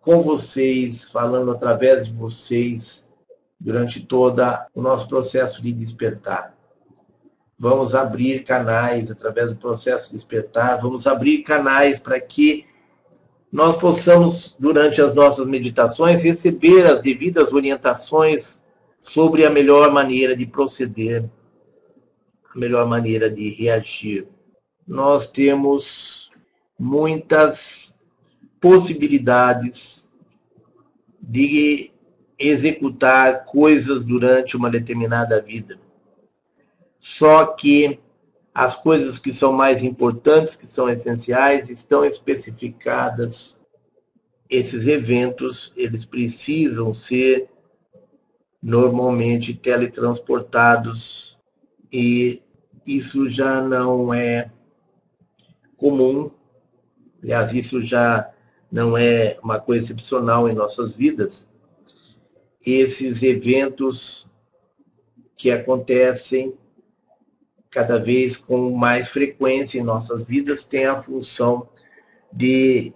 com 0.00 0.23
vocês, 0.23 1.11
falando 1.11 1.50
através 1.50 2.07
de 2.07 2.12
vocês 2.12 3.05
durante 3.61 4.07
todo 4.07 4.43
o 4.75 4.81
nosso 4.81 5.09
processo 5.09 5.62
de 5.62 5.73
despertar. 5.73 6.56
Vamos 7.59 7.95
abrir 7.95 8.45
canais 8.45 9.11
através 9.11 9.49
do 9.49 9.57
processo 9.57 10.09
de 10.09 10.17
despertar, 10.17 10.81
vamos 10.81 11.07
abrir 11.07 11.43
canais 11.43 11.99
para 11.99 12.21
que 12.21 12.67
nós 13.51 13.77
possamos, 13.77 14.55
durante 14.59 15.01
as 15.01 15.15
nossas 15.15 15.47
meditações, 15.47 16.21
receber 16.21 16.85
as 16.85 17.01
devidas 17.01 17.53
orientações 17.53 18.61
sobre 19.01 19.47
a 19.47 19.51
melhor 19.51 19.91
maneira 19.93 20.37
de 20.37 20.45
proceder, 20.45 21.25
a 22.55 22.59
melhor 22.59 22.87
maneira 22.87 23.31
de 23.31 23.51
reagir. 23.51 24.29
Nós 24.87 25.31
temos 25.31 26.31
muitas 26.79 27.97
possibilidades 28.61 30.07
de 31.21 31.91
executar 32.39 33.47
coisas 33.47 34.05
durante 34.05 34.57
uma 34.57 34.69
determinada 34.69 35.41
vida. 35.41 35.79
Só 37.09 37.47
que 37.47 38.01
as 38.53 38.75
coisas 38.75 39.17
que 39.17 39.33
são 39.33 39.53
mais 39.53 39.85
importantes, 39.85 40.57
que 40.57 40.67
são 40.67 40.89
essenciais, 40.89 41.71
estão 41.71 42.05
especificadas. 42.05 43.57
Esses 44.51 44.89
eventos, 44.89 45.73
eles 45.77 46.05
precisam 46.05 46.93
ser 46.93 47.49
normalmente 48.61 49.55
teletransportados 49.55 51.39
e 51.93 52.43
isso 52.85 53.31
já 53.31 53.63
não 53.63 54.13
é 54.13 54.51
comum. 55.77 56.29
Aliás, 57.23 57.53
isso 57.55 57.81
já 57.81 58.35
não 58.71 58.99
é 58.99 59.38
uma 59.45 59.61
coisa 59.61 59.85
excepcional 59.85 60.49
em 60.49 60.55
nossas 60.57 60.97
vidas, 60.97 61.49
esses 62.66 63.23
eventos 63.23 64.29
que 65.37 65.53
acontecem 65.53 66.59
cada 67.70 67.98
vez 67.98 68.37
com 68.37 68.70
mais 68.70 69.09
frequência 69.09 69.79
em 69.79 69.83
nossas 69.83 70.26
vidas 70.26 70.64
têm 70.64 70.87
a 70.87 71.00
função 71.00 71.68
de 72.33 72.92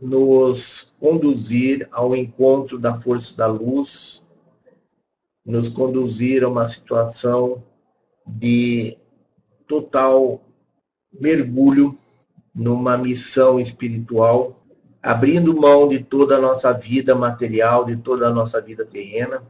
nos 0.00 0.92
conduzir 1.00 1.88
ao 1.90 2.14
encontro 2.14 2.78
da 2.78 2.94
força 2.98 3.36
da 3.36 3.46
luz, 3.46 4.24
nos 5.44 5.68
conduzir 5.68 6.44
a 6.44 6.48
uma 6.48 6.68
situação 6.68 7.62
de 8.26 8.96
total 9.66 10.42
mergulho 11.12 11.94
numa 12.54 12.96
missão 12.96 13.58
espiritual 13.58 14.54
abrindo 15.02 15.58
mão 15.58 15.88
de 15.88 16.02
toda 16.02 16.36
a 16.36 16.40
nossa 16.40 16.72
vida 16.72 17.14
material, 17.14 17.84
de 17.84 17.96
toda 17.96 18.28
a 18.28 18.32
nossa 18.32 18.60
vida 18.60 18.84
terrena, 18.84 19.42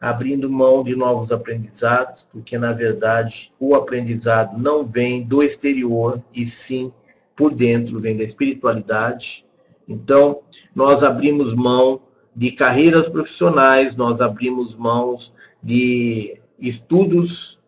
abrindo 0.00 0.50
mão 0.50 0.82
de 0.82 0.94
novos 0.94 1.32
aprendizados, 1.32 2.28
porque 2.32 2.58
na 2.58 2.72
verdade 2.72 3.52
o 3.58 3.74
aprendizado 3.74 4.58
não 4.58 4.84
vem 4.84 5.22
do 5.22 5.42
exterior 5.42 6.22
e 6.32 6.46
sim 6.46 6.92
por 7.36 7.54
dentro, 7.54 8.00
vem 8.00 8.16
da 8.16 8.24
espiritualidade. 8.24 9.44
Então, 9.88 10.42
nós 10.74 11.02
abrimos 11.02 11.52
mão 11.54 12.00
de 12.34 12.52
carreiras 12.52 13.08
profissionais, 13.08 13.96
nós 13.96 14.20
abrimos 14.20 14.74
mãos 14.74 15.34
de 15.62 16.40
estudos 16.58 17.58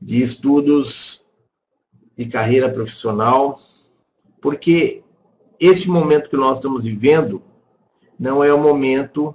de 0.00 0.22
estudos 0.22 1.26
de 2.16 2.26
carreira 2.26 2.70
profissional, 2.70 3.58
porque 4.40 5.02
este 5.60 5.88
momento 5.88 6.30
que 6.30 6.36
nós 6.36 6.58
estamos 6.58 6.84
vivendo 6.84 7.42
não 8.18 8.42
é 8.42 8.52
um 8.54 8.62
momento 8.62 9.34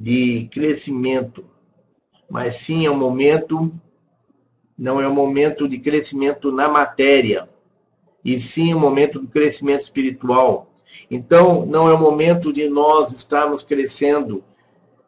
de 0.00 0.48
crescimento, 0.50 1.44
mas 2.28 2.56
sim 2.56 2.86
é 2.86 2.90
um 2.90 2.96
momento, 2.96 3.70
não 4.78 4.98
é 4.98 5.06
um 5.06 5.12
momento 5.12 5.68
de 5.68 5.78
crescimento 5.78 6.50
na 6.50 6.70
matéria, 6.70 7.46
e 8.24 8.40
sim 8.40 8.72
um 8.72 8.78
momento 8.78 9.20
de 9.20 9.26
crescimento 9.26 9.82
espiritual. 9.82 10.72
Então, 11.10 11.66
não 11.66 11.86
é 11.86 11.92
o 11.92 12.00
momento 12.00 12.50
de 12.50 12.66
nós 12.66 13.12
estarmos 13.12 13.62
crescendo 13.62 14.42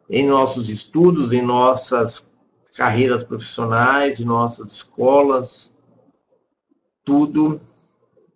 em 0.07 0.27
nossos 0.27 0.69
estudos, 0.69 1.31
em 1.31 1.41
nossas 1.41 2.29
carreiras 2.75 3.23
profissionais, 3.23 4.19
em 4.19 4.25
nossas 4.25 4.73
escolas, 4.73 5.73
tudo 7.03 7.59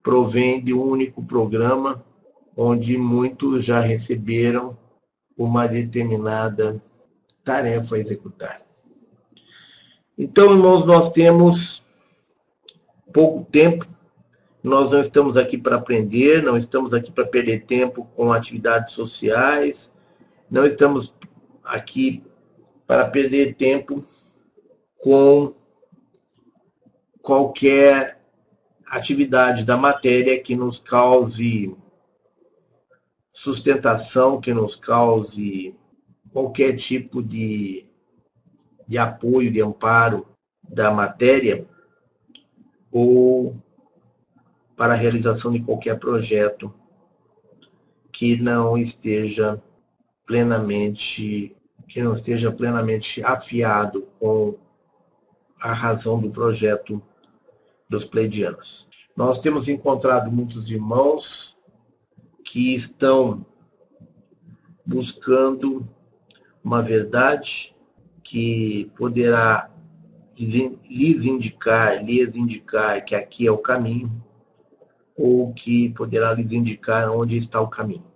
provém 0.02 0.64
de 0.64 0.74
um 0.74 0.82
único 0.82 1.24
programa, 1.24 2.04
onde 2.56 2.98
muitos 2.98 3.64
já 3.64 3.80
receberam 3.80 4.76
uma 5.38 5.68
determinada 5.68 6.82
tarefa 7.44 7.96
a 7.96 8.00
executar. 8.00 8.62
Então, 10.18 10.52
irmãos, 10.52 10.84
nós 10.86 11.12
temos 11.12 11.84
pouco 13.14 13.46
tempo, 13.52 13.86
nós 14.64 14.90
não 14.90 15.00
estamos 15.00 15.38
aqui 15.38 15.58
para 15.58 15.76
aprender, 15.76 16.42
não 16.42 16.58
estamos 16.58 16.94
aqui 16.94 17.12
para 17.12 17.26
perder 17.26 17.66
tempo 17.66 18.06
com 18.16 18.32
atividades 18.32 18.94
sociais, 18.94 19.94
não 20.50 20.66
estamos 20.66 21.14
aqui 21.64 22.24
para 22.88 23.06
perder 23.06 23.56
tempo 23.56 24.04
com 24.98 25.54
qualquer 27.22 28.20
atividade 28.86 29.64
da 29.64 29.78
matéria 29.78 30.42
que 30.42 30.56
nos 30.56 30.80
cause 30.80 31.76
sustentação, 33.38 34.42
que 34.42 34.52
nos 34.52 34.76
cause 34.76 35.76
qualquer 36.34 36.76
tipo 36.76 37.22
de, 37.22 37.86
de 38.88 38.98
apoio, 38.98 39.52
de 39.52 39.62
amparo 39.62 40.28
da 40.68 40.92
matéria, 40.92 41.68
ou 42.92 43.56
para 44.76 44.94
a 44.94 44.98
realização 44.98 45.52
de 45.52 45.62
qualquer 45.62 46.00
projeto 46.00 46.74
que 48.12 48.36
não 48.38 48.76
esteja 48.76 49.62
plenamente 50.26 51.56
que 51.88 52.02
não 52.02 52.14
esteja 52.14 52.52
plenamente 52.52 53.24
afiado 53.24 54.08
com 54.20 54.58
a 55.62 55.72
razão 55.72 56.20
do 56.20 56.30
projeto 56.30 57.02
dos 57.88 58.04
pleidianos. 58.04 58.90
Nós 59.16 59.40
temos 59.40 59.70
encontrado 59.70 60.30
muitos 60.30 60.70
irmãos 60.70 61.57
que 62.48 62.74
estão 62.74 63.46
buscando 64.86 65.82
uma 66.64 66.82
verdade 66.82 67.76
que 68.24 68.90
poderá 68.98 69.70
lhes 70.40 71.26
indicar, 71.26 72.02
lhes 72.02 72.38
indicar 72.38 73.04
que 73.04 73.14
aqui 73.14 73.46
é 73.46 73.52
o 73.52 73.58
caminho, 73.58 74.24
ou 75.16 75.54
que 75.54 75.90
poderá 75.90 76.34
lhes 76.34 76.54
indicar 76.54 77.12
onde 77.12 77.36
está 77.36 77.60
o 77.60 77.68
caminho. 77.68 78.08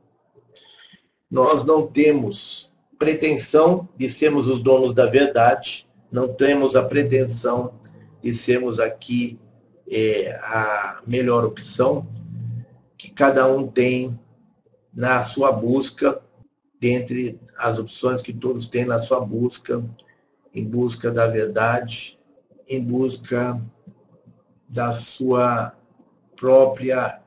Nós 1.29 1.65
não 1.65 1.85
temos 1.85 2.71
pretensão 2.97 3.89
de 3.97 4.09
sermos 4.09 4.47
os 4.47 4.61
donos 4.61 4.93
da 4.93 5.07
verdade, 5.07 5.89
não 6.09 6.33
temos 6.33 6.75
a 6.77 6.83
pretensão 6.83 7.73
de 8.21 8.33
sermos 8.33 8.79
aqui 8.79 9.37
é, 9.89 10.31
a 10.41 11.01
melhor 11.05 11.43
opção 11.43 12.07
cada 13.15 13.47
um 13.47 13.67
tem 13.67 14.19
na 14.93 15.23
sua 15.25 15.51
busca, 15.51 16.21
dentre 16.79 17.39
as 17.57 17.77
opções 17.79 18.21
que 18.21 18.33
todos 18.33 18.67
têm 18.67 18.85
na 18.85 18.99
sua 18.99 19.19
busca, 19.19 19.83
em 20.53 20.67
busca 20.67 21.11
da 21.11 21.27
verdade, 21.27 22.19
em 22.67 22.83
busca 22.83 23.59
da 24.67 24.91
sua 24.91 25.73
própria 26.35 27.21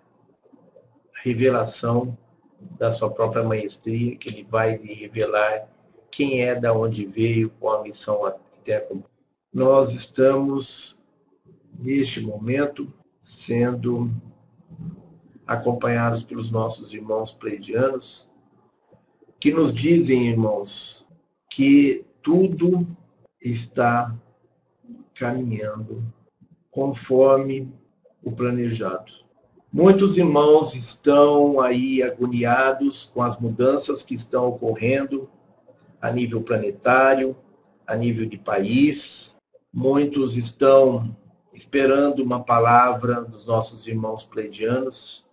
revelação, 1.22 2.16
da 2.78 2.90
sua 2.90 3.10
própria 3.10 3.42
maestria, 3.42 4.16
que 4.16 4.28
ele 4.28 4.42
vai 4.42 4.76
lhe 4.76 4.92
revelar 4.92 5.68
quem 6.10 6.42
é, 6.42 6.54
da 6.54 6.72
onde 6.72 7.06
veio, 7.06 7.50
qual 7.58 7.80
a 7.80 7.82
missão 7.82 8.22
que 8.52 8.60
tem. 8.60 9.04
Nós 9.52 9.92
estamos 9.92 11.02
neste 11.78 12.20
momento, 12.20 12.92
sendo 13.20 14.10
acompanhados 15.46 16.22
pelos 16.22 16.50
nossos 16.50 16.92
irmãos 16.92 17.32
pleidianos, 17.32 18.28
que 19.38 19.52
nos 19.52 19.72
dizem, 19.72 20.28
irmãos, 20.28 21.06
que 21.50 22.04
tudo 22.22 22.86
está 23.40 24.14
caminhando 25.14 26.02
conforme 26.70 27.72
o 28.22 28.32
planejado. 28.32 29.24
Muitos 29.70 30.16
irmãos 30.16 30.74
estão 30.74 31.60
aí 31.60 32.02
agoniados 32.02 33.10
com 33.12 33.22
as 33.22 33.40
mudanças 33.40 34.02
que 34.02 34.14
estão 34.14 34.48
ocorrendo 34.48 35.28
a 36.00 36.10
nível 36.10 36.42
planetário, 36.42 37.36
a 37.86 37.96
nível 37.96 38.24
de 38.26 38.38
país. 38.38 39.36
Muitos 39.72 40.36
estão 40.36 41.14
esperando 41.52 42.22
uma 42.22 42.42
palavra 42.42 43.22
dos 43.22 43.46
nossos 43.46 43.86
irmãos 43.86 44.22
pleidianos. 44.22 45.26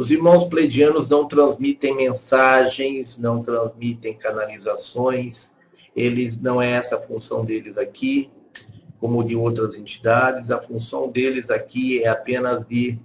Os 0.00 0.10
irmãos 0.10 0.44
pleidianos 0.44 1.10
não 1.10 1.28
transmitem 1.28 1.94
mensagens, 1.94 3.18
não 3.18 3.42
transmitem 3.42 4.16
canalizações, 4.16 5.54
eles 5.94 6.40
não 6.40 6.62
é 6.62 6.70
essa 6.70 6.96
a 6.96 7.02
função 7.02 7.44
deles 7.44 7.76
aqui, 7.76 8.30
como 8.98 9.22
de 9.22 9.36
outras 9.36 9.76
entidades. 9.76 10.50
A 10.50 10.58
função 10.58 11.10
deles 11.10 11.50
aqui 11.50 12.02
é 12.02 12.08
apenas 12.08 12.66
de, 12.66 12.98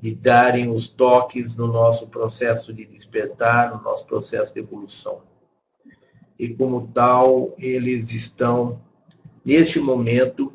de 0.00 0.12
darem 0.12 0.68
os 0.72 0.88
toques 0.88 1.56
no 1.56 1.68
nosso 1.68 2.08
processo 2.08 2.72
de 2.72 2.84
despertar, 2.84 3.72
no 3.72 3.80
nosso 3.80 4.08
processo 4.08 4.52
de 4.52 4.58
evolução. 4.58 5.20
E 6.36 6.48
como 6.48 6.88
tal, 6.88 7.54
eles 7.56 8.12
estão, 8.12 8.80
neste 9.44 9.78
momento, 9.78 10.52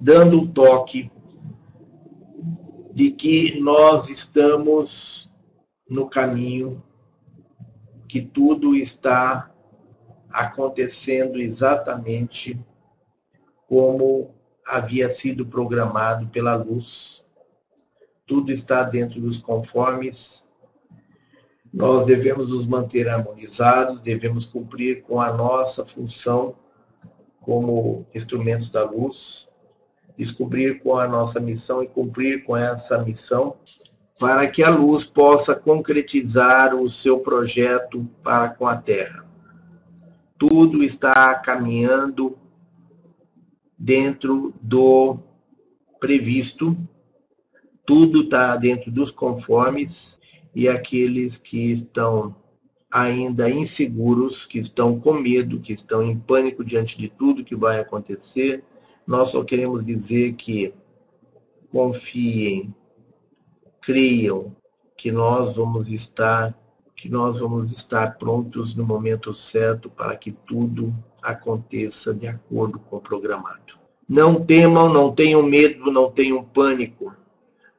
dando 0.00 0.40
um 0.40 0.46
toque 0.48 1.08
de 2.98 3.12
que 3.12 3.60
nós 3.60 4.10
estamos 4.10 5.32
no 5.88 6.10
caminho, 6.10 6.82
que 8.08 8.20
tudo 8.20 8.74
está 8.74 9.54
acontecendo 10.28 11.38
exatamente 11.38 12.58
como 13.68 14.34
havia 14.66 15.08
sido 15.10 15.46
programado 15.46 16.26
pela 16.26 16.56
luz. 16.56 17.24
Tudo 18.26 18.50
está 18.50 18.82
dentro 18.82 19.20
dos 19.20 19.38
conformes. 19.38 20.44
Nós 21.72 22.04
devemos 22.04 22.48
nos 22.48 22.66
manter 22.66 23.08
harmonizados, 23.08 24.00
devemos 24.00 24.44
cumprir 24.44 25.02
com 25.02 25.20
a 25.20 25.32
nossa 25.32 25.86
função 25.86 26.56
como 27.42 28.04
instrumentos 28.12 28.72
da 28.72 28.82
luz, 28.82 29.47
descobrir 30.18 30.80
com 30.80 30.96
a 30.98 31.06
nossa 31.06 31.38
missão 31.38 31.82
e 31.82 31.86
cumprir 31.86 32.44
com 32.44 32.56
essa 32.56 32.98
missão, 32.98 33.56
para 34.18 34.48
que 34.48 34.64
a 34.64 34.70
luz 34.70 35.04
possa 35.04 35.54
concretizar 35.54 36.74
o 36.74 36.90
seu 36.90 37.20
projeto 37.20 38.04
para 38.22 38.48
com 38.48 38.66
a 38.66 38.76
Terra. 38.76 39.24
Tudo 40.36 40.82
está 40.82 41.34
caminhando 41.36 42.36
dentro 43.78 44.52
do 44.60 45.18
previsto, 46.00 46.76
tudo 47.86 48.22
está 48.22 48.56
dentro 48.56 48.90
dos 48.90 49.12
conformes, 49.12 50.18
e 50.52 50.68
aqueles 50.68 51.36
que 51.36 51.70
estão 51.70 52.34
ainda 52.90 53.48
inseguros, 53.48 54.46
que 54.46 54.58
estão 54.58 54.98
com 54.98 55.12
medo, 55.12 55.60
que 55.60 55.72
estão 55.72 56.02
em 56.02 56.18
pânico 56.18 56.64
diante 56.64 56.98
de 56.98 57.08
tudo 57.08 57.44
que 57.44 57.54
vai 57.54 57.78
acontecer, 57.78 58.64
nós 59.08 59.30
só 59.30 59.42
queremos 59.42 59.82
dizer 59.82 60.34
que 60.34 60.74
confiem, 61.72 62.74
creiam 63.80 64.54
que 64.98 65.10
nós 65.10 65.56
vamos 65.56 65.90
estar 65.90 66.54
que 66.94 67.08
nós 67.08 67.38
vamos 67.38 67.70
estar 67.70 68.18
prontos 68.18 68.74
no 68.74 68.84
momento 68.84 69.32
certo 69.32 69.88
para 69.88 70.14
que 70.16 70.32
tudo 70.32 70.92
aconteça 71.22 72.12
de 72.12 72.26
acordo 72.26 72.80
com 72.80 72.96
o 72.96 73.00
programado. 73.00 73.78
Não 74.06 74.44
temam, 74.44 74.92
não 74.92 75.14
tenham 75.14 75.40
medo, 75.40 75.92
não 75.92 76.10
tenham 76.10 76.42
pânico. 76.42 77.16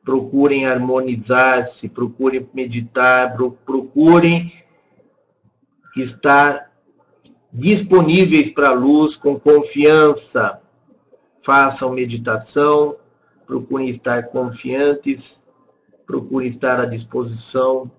Procurem 0.05 0.65
harmonizar-se, 0.65 1.89
procurem 1.89 2.47
meditar, 2.53 3.35
procurem 3.65 4.53
estar 5.97 6.71
disponíveis 7.51 8.49
para 8.49 8.69
a 8.69 8.73
luz 8.73 9.17
com 9.17 9.37
confiança, 9.37 10.61
façam 11.41 11.91
meditação, 11.91 12.95
procurem 13.45 13.89
estar 13.89 14.27
confiantes, 14.27 15.43
procurem 16.05 16.47
estar 16.47 16.79
à 16.79 16.85
disposição 16.85 17.89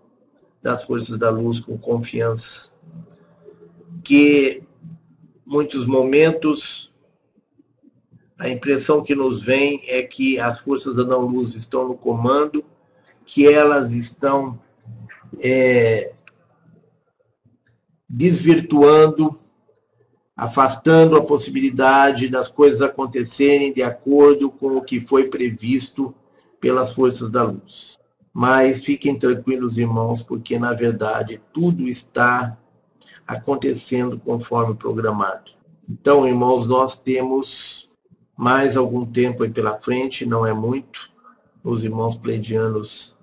das 0.62 0.84
forças 0.84 1.16
da 1.18 1.30
luz 1.30 1.58
com 1.58 1.78
confiança. 1.78 2.70
Que 4.04 4.62
muitos 5.46 5.86
momentos 5.86 6.90
a 8.40 8.48
impressão 8.48 9.02
que 9.02 9.14
nos 9.14 9.42
vem 9.42 9.82
é 9.86 10.02
que 10.02 10.40
as 10.40 10.58
forças 10.58 10.96
da 10.96 11.04
não 11.04 11.26
luz 11.26 11.54
estão 11.54 11.86
no 11.86 11.94
comando, 11.94 12.64
que 13.26 13.46
elas 13.46 13.92
estão 13.92 14.58
é, 15.38 16.14
desvirtuando 18.08 19.30
afastando 20.40 21.18
a 21.18 21.22
possibilidade 21.22 22.26
das 22.26 22.48
coisas 22.48 22.80
acontecerem 22.80 23.74
de 23.74 23.82
acordo 23.82 24.50
com 24.50 24.78
o 24.78 24.80
que 24.80 24.98
foi 24.98 25.24
previsto 25.28 26.14
pelas 26.58 26.94
forças 26.94 27.28
da 27.28 27.42
luz. 27.42 27.98
Mas 28.32 28.82
fiquem 28.82 29.18
tranquilos, 29.18 29.76
irmãos, 29.76 30.22
porque 30.22 30.58
na 30.58 30.72
verdade 30.72 31.42
tudo 31.52 31.86
está 31.86 32.56
acontecendo 33.28 34.18
conforme 34.18 34.74
programado. 34.74 35.50
Então, 35.86 36.26
irmãos, 36.26 36.66
nós 36.66 36.98
temos 36.98 37.90
mais 38.34 38.78
algum 38.78 39.04
tempo 39.04 39.42
aí 39.42 39.50
pela 39.50 39.78
frente, 39.78 40.24
não 40.24 40.46
é 40.46 40.54
muito. 40.54 41.10
Os 41.62 41.84
irmãos 41.84 42.16
pleidianos 42.16 43.14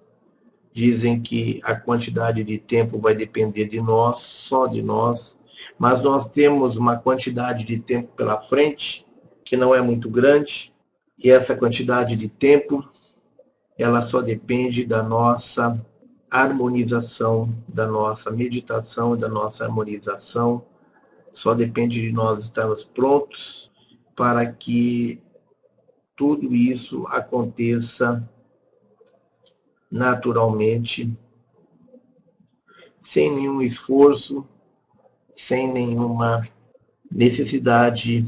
dizem 0.72 1.20
que 1.20 1.62
a 1.64 1.74
quantidade 1.74 2.44
de 2.44 2.60
tempo 2.60 3.00
vai 3.00 3.16
depender 3.16 3.66
de 3.66 3.82
nós, 3.82 4.20
só 4.20 4.68
de 4.68 4.84
nós, 4.84 5.40
mas 5.78 6.02
nós 6.02 6.30
temos 6.30 6.78
uma 6.78 6.98
quantidade 6.98 7.66
de 7.66 7.80
tempo 7.80 8.14
pela 8.16 8.42
frente 8.42 9.06
que 9.44 9.56
não 9.56 9.74
é 9.74 9.82
muito 9.82 10.10
grande, 10.10 10.74
e 11.18 11.32
essa 11.32 11.56
quantidade 11.56 12.16
de 12.16 12.28
tempo 12.28 12.84
ela 13.78 14.02
só 14.02 14.22
depende 14.22 14.86
da 14.86 15.02
nossa 15.02 15.80
harmonização, 16.30 17.54
da 17.68 17.88
nossa 17.88 18.30
meditação 18.32 19.16
e 19.16 19.20
da 19.20 19.30
nossa 19.30 19.64
harmonização. 19.64 20.66
Só 21.32 21.54
depende 21.54 22.02
de 22.02 22.12
nós 22.12 22.40
estarmos 22.40 22.84
prontos 22.84 23.72
para 24.16 24.46
que 24.52 25.22
tudo 26.16 26.54
isso 26.54 27.06
aconteça 27.08 28.28
naturalmente, 29.90 31.18
sem 33.02 33.34
nenhum 33.34 33.62
esforço, 33.62 34.46
sem 35.38 35.72
nenhuma 35.72 36.48
necessidade 37.12 38.24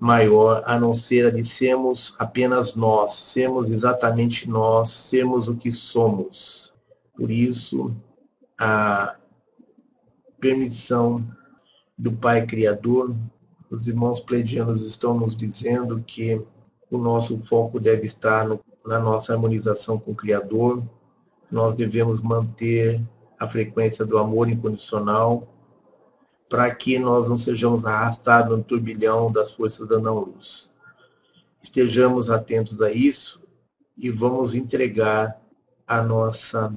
maior 0.00 0.62
a 0.66 0.78
não 0.78 0.94
ser 0.94 1.26
a 1.26 1.30
de 1.30 1.44
sermos 1.44 2.14
apenas 2.18 2.74
nós, 2.74 3.14
sermos 3.14 3.70
exatamente 3.70 4.48
nós, 4.48 4.90
sermos 4.90 5.48
o 5.48 5.54
que 5.54 5.70
somos. 5.70 6.72
Por 7.14 7.30
isso, 7.30 7.92
a 8.58 9.16
permissão 10.40 11.24
do 11.96 12.12
Pai 12.12 12.46
Criador, 12.46 13.14
os 13.70 13.86
irmãos 13.86 14.20
pleidianos 14.20 14.82
estão 14.82 15.14
nos 15.14 15.36
dizendo 15.36 16.02
que 16.06 16.40
o 16.90 16.98
nosso 16.98 17.38
foco 17.38 17.78
deve 17.78 18.04
estar 18.04 18.48
no, 18.48 18.58
na 18.86 18.98
nossa 18.98 19.34
harmonização 19.34 19.98
com 19.98 20.12
o 20.12 20.16
Criador, 20.16 20.82
nós 21.50 21.76
devemos 21.76 22.20
manter 22.20 23.02
a 23.38 23.46
frequência 23.46 24.04
do 24.04 24.18
amor 24.18 24.48
incondicional, 24.48 25.46
para 26.50 26.74
que 26.74 26.98
nós 26.98 27.28
não 27.28 27.38
sejamos 27.38 27.86
arrastados 27.86 28.58
no 28.58 28.64
turbilhão 28.64 29.30
das 29.30 29.52
forças 29.52 29.86
da 29.86 30.00
não-luz. 30.00 30.68
Estejamos 31.62 32.28
atentos 32.28 32.82
a 32.82 32.90
isso 32.90 33.40
e 33.96 34.10
vamos 34.10 34.52
entregar 34.52 35.40
a 35.86 36.02
nossa 36.02 36.76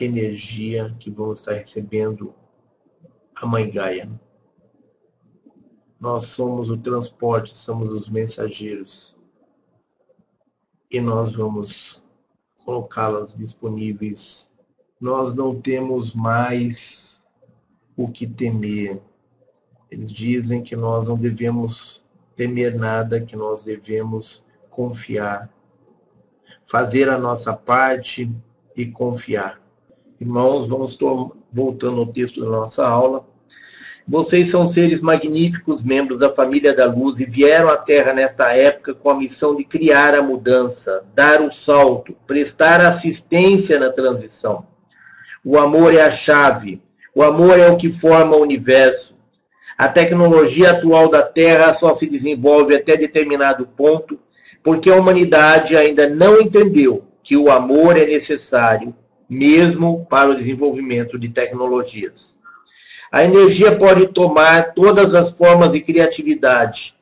energia 0.00 0.96
que 0.98 1.10
vamos 1.10 1.40
estar 1.40 1.52
recebendo 1.52 2.34
a 3.36 3.44
Mãe 3.44 3.70
Gaia. 3.70 4.10
Nós 6.00 6.26
somos 6.26 6.70
o 6.70 6.78
transporte, 6.78 7.54
somos 7.54 7.92
os 7.92 8.08
mensageiros. 8.08 9.18
E 10.90 10.98
nós 10.98 11.34
vamos 11.34 12.02
colocá-las 12.64 13.34
disponíveis. 13.34 14.50
Nós 14.98 15.34
não 15.34 15.60
temos 15.60 16.14
mais 16.14 17.07
o 17.98 18.06
que 18.08 18.28
temer. 18.28 19.00
Eles 19.90 20.10
dizem 20.10 20.62
que 20.62 20.76
nós 20.76 21.08
não 21.08 21.16
devemos 21.16 22.04
temer 22.36 22.78
nada, 22.78 23.20
que 23.20 23.34
nós 23.34 23.64
devemos 23.64 24.44
confiar. 24.70 25.50
fazer 26.64 27.08
a 27.08 27.18
nossa 27.18 27.54
parte 27.54 28.30
e 28.76 28.86
confiar. 28.86 29.58
Irmãos, 30.20 30.68
vamos 30.68 30.98
voltando 31.50 32.00
ao 32.00 32.06
texto 32.06 32.42
da 32.42 32.46
nossa 32.48 32.86
aula. 32.86 33.26
Vocês 34.06 34.50
são 34.50 34.68
seres 34.68 35.00
magníficos, 35.00 35.82
membros 35.82 36.18
da 36.18 36.32
família 36.32 36.74
da 36.74 36.84
luz, 36.84 37.20
e 37.20 37.24
vieram 37.24 37.70
à 37.70 37.76
Terra 37.76 38.12
nesta 38.12 38.52
época 38.54 38.94
com 38.94 39.10
a 39.10 39.14
missão 39.14 39.56
de 39.56 39.64
criar 39.64 40.14
a 40.14 40.22
mudança, 40.22 41.04
dar 41.14 41.40
o 41.40 41.52
salto, 41.52 42.14
prestar 42.26 42.80
assistência 42.82 43.78
na 43.78 43.90
transição. 43.90 44.66
O 45.42 45.58
amor 45.58 45.94
é 45.94 46.02
a 46.02 46.10
chave, 46.10 46.82
o 47.18 47.22
amor 47.24 47.58
é 47.58 47.68
o 47.68 47.76
que 47.76 47.90
forma 47.90 48.36
o 48.36 48.42
universo. 48.42 49.16
A 49.76 49.88
tecnologia 49.88 50.70
atual 50.70 51.08
da 51.08 51.20
Terra 51.20 51.74
só 51.74 51.92
se 51.92 52.06
desenvolve 52.06 52.76
até 52.76 52.96
determinado 52.96 53.66
ponto, 53.66 54.20
porque 54.62 54.88
a 54.88 54.94
humanidade 54.94 55.76
ainda 55.76 56.08
não 56.08 56.40
entendeu 56.40 57.02
que 57.20 57.36
o 57.36 57.50
amor 57.50 57.98
é 57.98 58.06
necessário, 58.06 58.94
mesmo 59.28 60.06
para 60.08 60.30
o 60.30 60.34
desenvolvimento 60.36 61.18
de 61.18 61.30
tecnologias. 61.30 62.38
A 63.10 63.24
energia 63.24 63.74
pode 63.74 64.06
tomar 64.12 64.72
todas 64.72 65.12
as 65.12 65.32
formas 65.32 65.72
de 65.72 65.80
criatividade, 65.80 66.94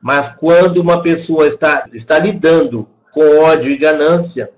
mas 0.00 0.28
quando 0.36 0.78
uma 0.78 1.02
pessoa 1.02 1.48
está, 1.48 1.88
está 1.92 2.16
lidando 2.16 2.88
com 3.10 3.38
ódio 3.38 3.72
e 3.72 3.76
ganância, 3.76 4.52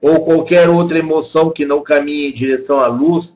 ou 0.00 0.24
qualquer 0.24 0.68
outra 0.68 0.96
emoção 0.96 1.50
que 1.50 1.64
não 1.64 1.82
caminhe 1.82 2.28
em 2.28 2.32
direção 2.32 2.78
à 2.78 2.86
luz, 2.86 3.34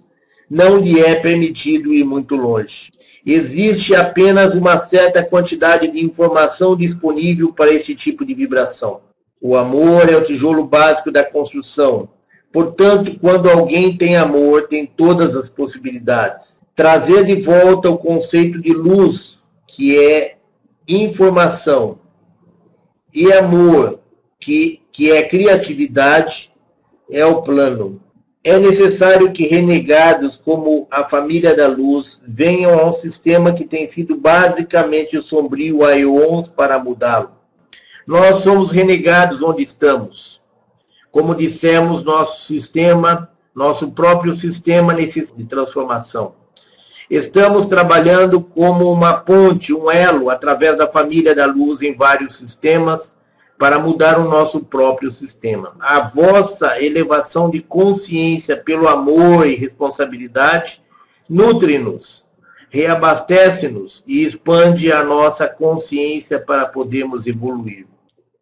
não 0.48 0.78
lhe 0.78 1.00
é 1.00 1.14
permitido 1.14 1.92
ir 1.92 2.04
muito 2.04 2.37
longe. 2.37 2.92
Existe 3.24 3.94
apenas 3.94 4.54
uma 4.54 4.78
certa 4.78 5.24
quantidade 5.24 5.88
de 5.88 6.04
informação 6.04 6.76
disponível 6.76 7.52
para 7.52 7.72
esse 7.72 7.94
tipo 7.94 8.24
de 8.24 8.35
vibração. 8.35 9.00
O 9.40 9.57
amor 9.57 10.09
é 10.09 10.16
o 10.16 10.24
tijolo 10.24 10.64
básico 10.64 11.11
da 11.11 11.24
construção. 11.24 12.09
Portanto, 12.52 13.18
quando 13.20 13.50
alguém 13.50 13.96
tem 13.96 14.16
amor, 14.16 14.68
tem 14.68 14.87
todas 14.87 15.35
as 15.35 15.48
possibilidades 15.48 16.54
trazer 16.74 17.24
de 17.24 17.37
volta 17.37 17.88
o 17.88 17.98
conceito 17.98 18.61
de 18.61 18.72
luz, 18.72 19.38
que 19.66 19.98
é 19.98 20.37
informação, 20.88 21.98
e 23.12 23.33
amor, 23.33 24.00
que, 24.40 24.83
que 24.90 25.11
é 25.11 25.26
criatividade, 25.28 26.52
é 27.11 27.24
o 27.24 27.42
plano. 27.42 28.00
É 28.46 28.59
necessário 28.59 29.33
que 29.33 29.46
renegados 29.46 30.37
como 30.37 30.87
a 30.90 31.09
família 31.09 31.57
da 31.57 31.66
luz 31.66 32.20
venham 32.28 32.78
a 32.78 32.85
um 32.85 32.92
sistema 32.92 33.54
que 33.54 33.64
tem 33.64 33.88
sido 33.88 34.16
basicamente 34.16 35.20
sombrio 35.22 35.83
há 35.83 35.98
eons 35.98 36.46
para 36.46 36.78
mudá-lo. 36.78 37.30
Nós 38.07 38.38
somos 38.38 38.70
renegados 38.70 39.40
onde 39.42 39.62
estamos. 39.62 40.42
Como 41.11 41.35
dissemos, 41.35 42.04
nosso 42.04 42.44
sistema, 42.44 43.30
nosso 43.54 43.90
próprio 43.92 44.35
sistema 44.35 44.92
necessita 44.92 45.38
de 45.38 45.46
transformação. 45.46 46.35
Estamos 47.09 47.64
trabalhando 47.64 48.42
como 48.42 48.92
uma 48.92 49.14
ponte, 49.14 49.72
um 49.72 49.90
elo, 49.90 50.28
através 50.28 50.76
da 50.76 50.87
família 50.87 51.35
da 51.35 51.46
luz 51.46 51.80
em 51.80 51.94
vários 51.94 52.37
sistemas, 52.37 53.14
para 53.58 53.78
mudar 53.78 54.18
o 54.18 54.28
nosso 54.28 54.60
próprio 54.64 55.10
sistema. 55.10 55.74
A 55.80 56.00
vossa 56.00 56.82
elevação 56.82 57.50
de 57.50 57.60
consciência 57.60 58.56
pelo 58.56 58.88
amor 58.88 59.46
e 59.46 59.54
responsabilidade 59.54 60.82
nutre-nos, 61.28 62.26
reabastece-nos 62.68 64.02
e 64.06 64.24
expande 64.24 64.90
a 64.92 65.04
nossa 65.04 65.48
consciência 65.48 66.38
para 66.38 66.66
podermos 66.66 67.26
evoluir. 67.26 67.86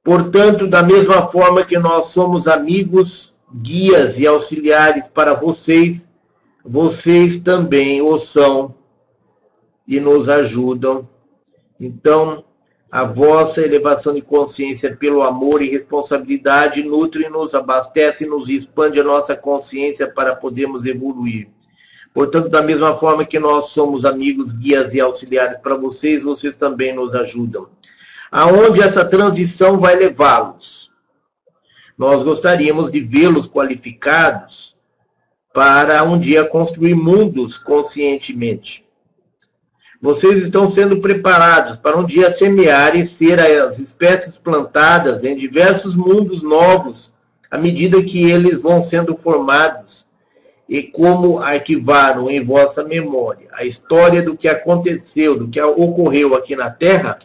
Portanto, 0.03 0.67
da 0.67 0.83
mesma 0.83 1.29
forma 1.29 1.65
que 1.65 1.79
nós 1.79 2.07
somos 2.07 2.49
amigos, 2.49 3.33
guias 3.55 4.19
e 4.19 4.27
auxiliares 4.27 5.07
para 5.07 5.35
vocês, 5.35 6.09
vocês 6.65 7.43
também 7.43 8.01
o 8.01 8.19
são 8.19 8.75
e 9.87 10.01
nos 10.01 10.29
ajudam. 10.29 11.07
Então, 11.79 12.45
a 12.93 13.05
vossa 13.05 13.63
elevação 13.63 14.15
de 14.15 14.21
consciência 14.21 14.95
pelo 14.95 15.23
amor 15.23 15.63
e 15.63 15.71
responsabilidade 15.71 16.83
nutre-nos, 16.83 17.55
abastece-nos 17.55 18.51
e 18.51 18.57
expande 18.57 19.01
a 19.01 19.05
nossa 19.05 19.35
consciência 19.35 20.07
para 20.07 20.37
podermos 20.37 20.85
evoluir. 20.85 21.49
Portanto, 22.13 22.51
da 22.51 22.61
mesma 22.61 22.95
forma 22.95 23.25
que 23.25 23.39
nós 23.39 23.71
somos 23.71 24.05
amigos, 24.05 24.53
guias 24.53 24.93
e 24.93 25.01
auxiliares 25.01 25.59
para 25.63 25.75
vocês, 25.75 26.23
vocês 26.23 26.55
também 26.55 26.95
nos 26.95 27.15
ajudam. 27.15 27.67
Aonde 28.31 28.83
essa 28.83 29.03
transição 29.07 29.81
vai 29.81 29.97
levá-los? 29.97 30.91
Nós 31.97 32.21
gostaríamos 32.23 32.93
de 32.93 33.01
vê-los 33.01 33.47
qualificados 33.47 34.77
para 35.55 36.03
um 36.03 36.19
dia 36.19 36.45
construir 36.45 36.95
mundos 36.95 37.57
conscientemente. 37.57 38.87
Vocês 40.03 40.43
estão 40.43 40.69
sendo 40.69 41.01
preparados 41.01 41.77
para 41.77 41.97
um 41.97 42.05
dia 42.05 42.35
semear 42.35 42.97
e 42.97 43.07
ser 43.07 43.39
as 43.39 43.79
espécies 43.79 44.37
plantadas 44.37 45.23
em 45.23 45.37
diversos 45.37 45.95
mundos 45.95 46.43
novos, 46.43 47.15
à 47.49 47.57
medida 47.57 48.03
que 48.03 48.29
eles 48.29 48.61
vão 48.61 48.83
sendo 48.83 49.17
formados, 49.17 50.09
e 50.69 50.83
como 50.83 51.39
arquivaram 51.39 52.29
em 52.29 52.45
vossa 52.45 52.83
memória 52.83 53.49
a 53.53 53.65
história 53.65 54.21
do 54.23 54.37
que 54.37 54.49
aconteceu, 54.49 55.39
do 55.39 55.47
que 55.47 55.61
ocorreu 55.61 56.35
aqui 56.35 56.57
na 56.57 56.69
Terra, 56.69 57.19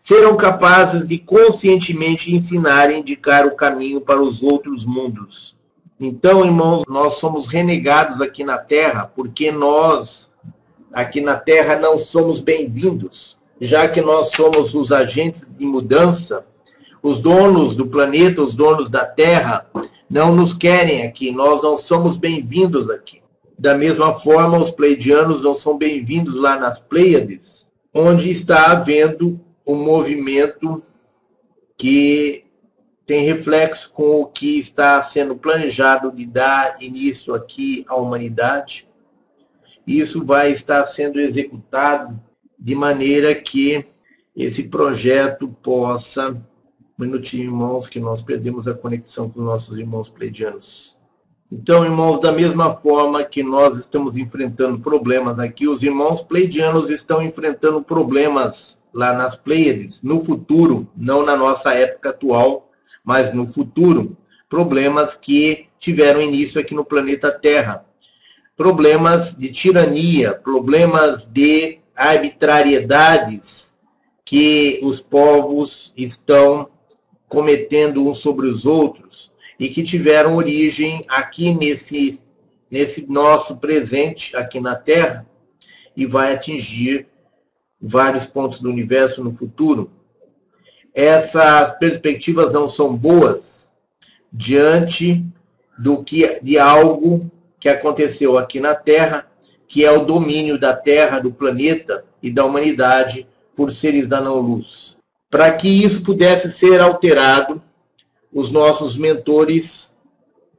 serão 0.00 0.36
capazes 0.36 1.08
de 1.08 1.18
conscientemente 1.18 2.32
ensinar 2.32 2.90
e 2.90 2.98
indicar 2.98 3.46
o 3.46 3.56
caminho 3.56 4.00
para 4.00 4.22
os 4.22 4.42
outros 4.44 4.84
mundos. 4.84 5.58
Então, 5.98 6.44
irmãos, 6.44 6.84
nós 6.88 7.14
somos 7.14 7.48
renegados 7.48 8.20
aqui 8.20 8.44
na 8.44 8.58
Terra 8.58 9.10
porque 9.12 9.50
nós, 9.52 10.31
aqui 10.92 11.20
na 11.20 11.36
Terra, 11.36 11.76
não 11.76 11.98
somos 11.98 12.40
bem-vindos, 12.40 13.38
já 13.60 13.88
que 13.88 14.00
nós 14.00 14.30
somos 14.32 14.74
os 14.74 14.92
agentes 14.92 15.46
de 15.58 15.64
mudança, 15.64 16.44
os 17.02 17.18
donos 17.18 17.74
do 17.74 17.86
planeta, 17.86 18.42
os 18.42 18.54
donos 18.54 18.90
da 18.90 19.04
Terra, 19.04 19.66
não 20.08 20.34
nos 20.34 20.52
querem 20.52 21.02
aqui, 21.02 21.32
nós 21.32 21.62
não 21.62 21.76
somos 21.76 22.16
bem-vindos 22.16 22.90
aqui. 22.90 23.22
Da 23.58 23.74
mesma 23.74 24.18
forma, 24.18 24.58
os 24.58 24.70
pleidianos 24.70 25.42
não 25.42 25.54
são 25.54 25.78
bem-vindos 25.78 26.34
lá 26.36 26.58
nas 26.58 26.78
Pleiades, 26.78 27.66
onde 27.94 28.30
está 28.30 28.72
havendo 28.72 29.40
um 29.66 29.76
movimento 29.76 30.82
que 31.76 32.44
tem 33.06 33.24
reflexo 33.24 33.90
com 33.92 34.20
o 34.20 34.26
que 34.26 34.58
está 34.58 35.02
sendo 35.02 35.36
planejado 35.36 36.10
de 36.12 36.26
dar 36.26 36.76
início 36.80 37.34
aqui 37.34 37.84
à 37.88 37.96
humanidade. 37.96 38.88
Isso 39.86 40.24
vai 40.24 40.52
estar 40.52 40.84
sendo 40.86 41.20
executado 41.20 42.20
de 42.58 42.74
maneira 42.74 43.34
que 43.34 43.84
esse 44.36 44.62
projeto 44.64 45.48
possa. 45.62 46.30
Um 46.98 47.04
minutinho, 47.04 47.44
irmãos, 47.44 47.88
que 47.88 47.98
nós 47.98 48.22
perdemos 48.22 48.68
a 48.68 48.74
conexão 48.74 49.28
com 49.28 49.40
nossos 49.40 49.76
irmãos 49.76 50.08
pleidianos. 50.08 50.96
Então, 51.50 51.84
irmãos, 51.84 52.18
da 52.18 52.32
mesma 52.32 52.76
forma 52.76 53.22
que 53.24 53.42
nós 53.42 53.76
estamos 53.76 54.16
enfrentando 54.16 54.78
problemas 54.78 55.38
aqui, 55.38 55.68
os 55.68 55.82
irmãos 55.82 56.22
pleidianos 56.22 56.88
estão 56.88 57.22
enfrentando 57.22 57.82
problemas 57.82 58.80
lá 58.92 59.12
nas 59.12 59.34
Pleiades, 59.34 60.02
no 60.02 60.24
futuro, 60.24 60.88
não 60.96 61.24
na 61.24 61.36
nossa 61.36 61.74
época 61.74 62.10
atual, 62.10 62.70
mas 63.04 63.34
no 63.34 63.46
futuro, 63.50 64.16
problemas 64.48 65.14
que 65.14 65.66
tiveram 65.78 66.22
início 66.22 66.60
aqui 66.60 66.74
no 66.74 66.84
planeta 66.84 67.30
Terra. 67.30 67.84
Problemas 68.62 69.34
de 69.34 69.50
tirania, 69.50 70.32
problemas 70.32 71.24
de 71.24 71.80
arbitrariedades 71.96 73.74
que 74.24 74.78
os 74.84 75.00
povos 75.00 75.92
estão 75.96 76.68
cometendo 77.28 78.08
uns 78.08 78.20
sobre 78.20 78.48
os 78.48 78.64
outros 78.64 79.32
e 79.58 79.68
que 79.68 79.82
tiveram 79.82 80.36
origem 80.36 81.04
aqui 81.08 81.52
nesse, 81.52 82.22
nesse 82.70 83.04
nosso 83.10 83.56
presente 83.56 84.36
aqui 84.36 84.60
na 84.60 84.76
Terra 84.76 85.26
e 85.96 86.06
vai 86.06 86.32
atingir 86.32 87.08
vários 87.80 88.24
pontos 88.24 88.60
do 88.60 88.70
universo 88.70 89.24
no 89.24 89.34
futuro. 89.34 89.90
Essas 90.94 91.76
perspectivas 91.80 92.52
não 92.52 92.68
são 92.68 92.96
boas 92.96 93.72
diante 94.32 95.26
do 95.76 96.04
que 96.04 96.38
de 96.40 96.60
algo 96.60 97.28
que 97.62 97.68
aconteceu 97.68 98.36
aqui 98.36 98.58
na 98.58 98.74
Terra, 98.74 99.30
que 99.68 99.84
é 99.84 99.92
o 99.92 100.04
domínio 100.04 100.58
da 100.58 100.74
Terra, 100.74 101.20
do 101.20 101.30
planeta 101.30 102.04
e 102.20 102.28
da 102.28 102.44
humanidade 102.44 103.24
por 103.54 103.70
seres 103.70 104.08
da 104.08 104.20
não-luz. 104.20 104.98
Para 105.30 105.52
que 105.52 105.68
isso 105.68 106.02
pudesse 106.02 106.50
ser 106.50 106.80
alterado, 106.80 107.62
os 108.32 108.50
nossos 108.50 108.96
mentores 108.96 109.96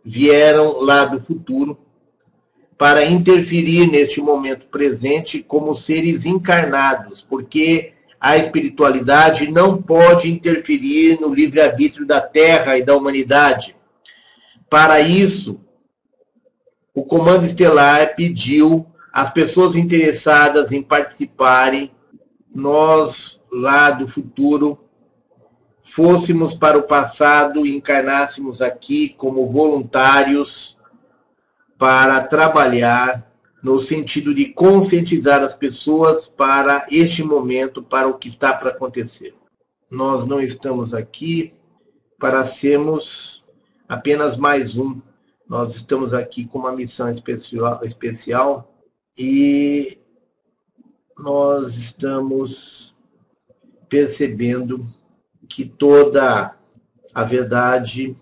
vieram 0.01 0.79
lá 0.79 1.03
do 1.03 1.19
futuro 1.19 1.77
para 2.77 3.05
interferir 3.05 3.91
neste 3.91 4.21
momento 4.21 4.67
presente 4.67 5.43
como 5.43 5.75
seres 5.75 6.25
encarnados, 6.25 7.21
porque 7.21 7.91
a 8.17 8.37
espiritualidade 8.37 9.51
não 9.51 9.81
pode 9.81 10.31
interferir 10.31 11.19
no 11.19 11.33
livre-arbítrio 11.33 12.07
da 12.07 12.21
Terra 12.21 12.77
e 12.77 12.85
da 12.85 12.95
humanidade. 12.95 13.75
Para 14.69 15.01
isso, 15.01 15.59
o 16.93 17.03
Comando 17.03 17.45
Estelar 17.45 18.15
pediu 18.15 18.85
às 19.11 19.31
pessoas 19.31 19.75
interessadas 19.75 20.71
em 20.71 20.81
participarem, 20.81 21.91
nós 22.53 23.41
lá 23.51 23.91
do 23.91 24.07
futuro, 24.07 24.77
fôssemos 25.83 26.53
para 26.53 26.77
o 26.77 26.83
passado 26.83 27.65
e 27.65 27.75
encarnássemos 27.75 28.61
aqui 28.61 29.09
como 29.09 29.49
voluntários 29.49 30.77
para 31.77 32.21
trabalhar 32.21 33.31
no 33.61 33.79
sentido 33.79 34.33
de 34.33 34.45
conscientizar 34.45 35.41
as 35.41 35.55
pessoas 35.55 36.27
para 36.27 36.85
este 36.91 37.23
momento, 37.23 37.81
para 37.81 38.07
o 38.07 38.17
que 38.17 38.27
está 38.27 38.53
para 38.53 38.71
acontecer. 38.71 39.33
Nós 39.89 40.25
não 40.25 40.41
estamos 40.41 40.93
aqui 40.93 41.53
para 42.19 42.45
sermos 42.45 43.43
apenas 43.87 44.35
mais 44.35 44.75
um. 44.77 45.01
Nós 45.47 45.75
estamos 45.75 46.13
aqui 46.13 46.45
com 46.45 46.59
uma 46.59 46.71
missão 46.71 47.09
especial, 47.09 47.83
especial 47.83 48.73
e 49.17 49.97
nós 51.17 51.75
estamos 51.75 52.95
percebendo 53.87 54.81
que 55.47 55.65
toda 55.65 56.55
a 57.13 57.23
verdade 57.23 58.15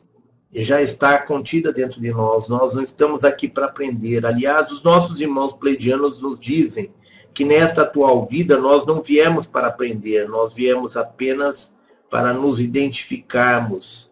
já 0.53 0.81
está 0.81 1.17
contida 1.19 1.71
dentro 1.71 2.01
de 2.01 2.11
nós. 2.11 2.49
Nós 2.49 2.73
não 2.73 2.83
estamos 2.83 3.23
aqui 3.23 3.47
para 3.47 3.67
aprender. 3.67 4.25
Aliás, 4.25 4.69
os 4.69 4.83
nossos 4.83 5.21
irmãos 5.21 5.53
pleidianos 5.53 6.19
nos 6.19 6.37
dizem 6.37 6.93
que 7.33 7.45
nesta 7.45 7.83
atual 7.83 8.27
vida 8.27 8.57
nós 8.57 8.85
não 8.85 9.01
viemos 9.01 9.47
para 9.47 9.67
aprender, 9.67 10.27
nós 10.27 10.53
viemos 10.53 10.97
apenas 10.97 11.75
para 12.09 12.33
nos 12.33 12.59
identificarmos, 12.59 14.10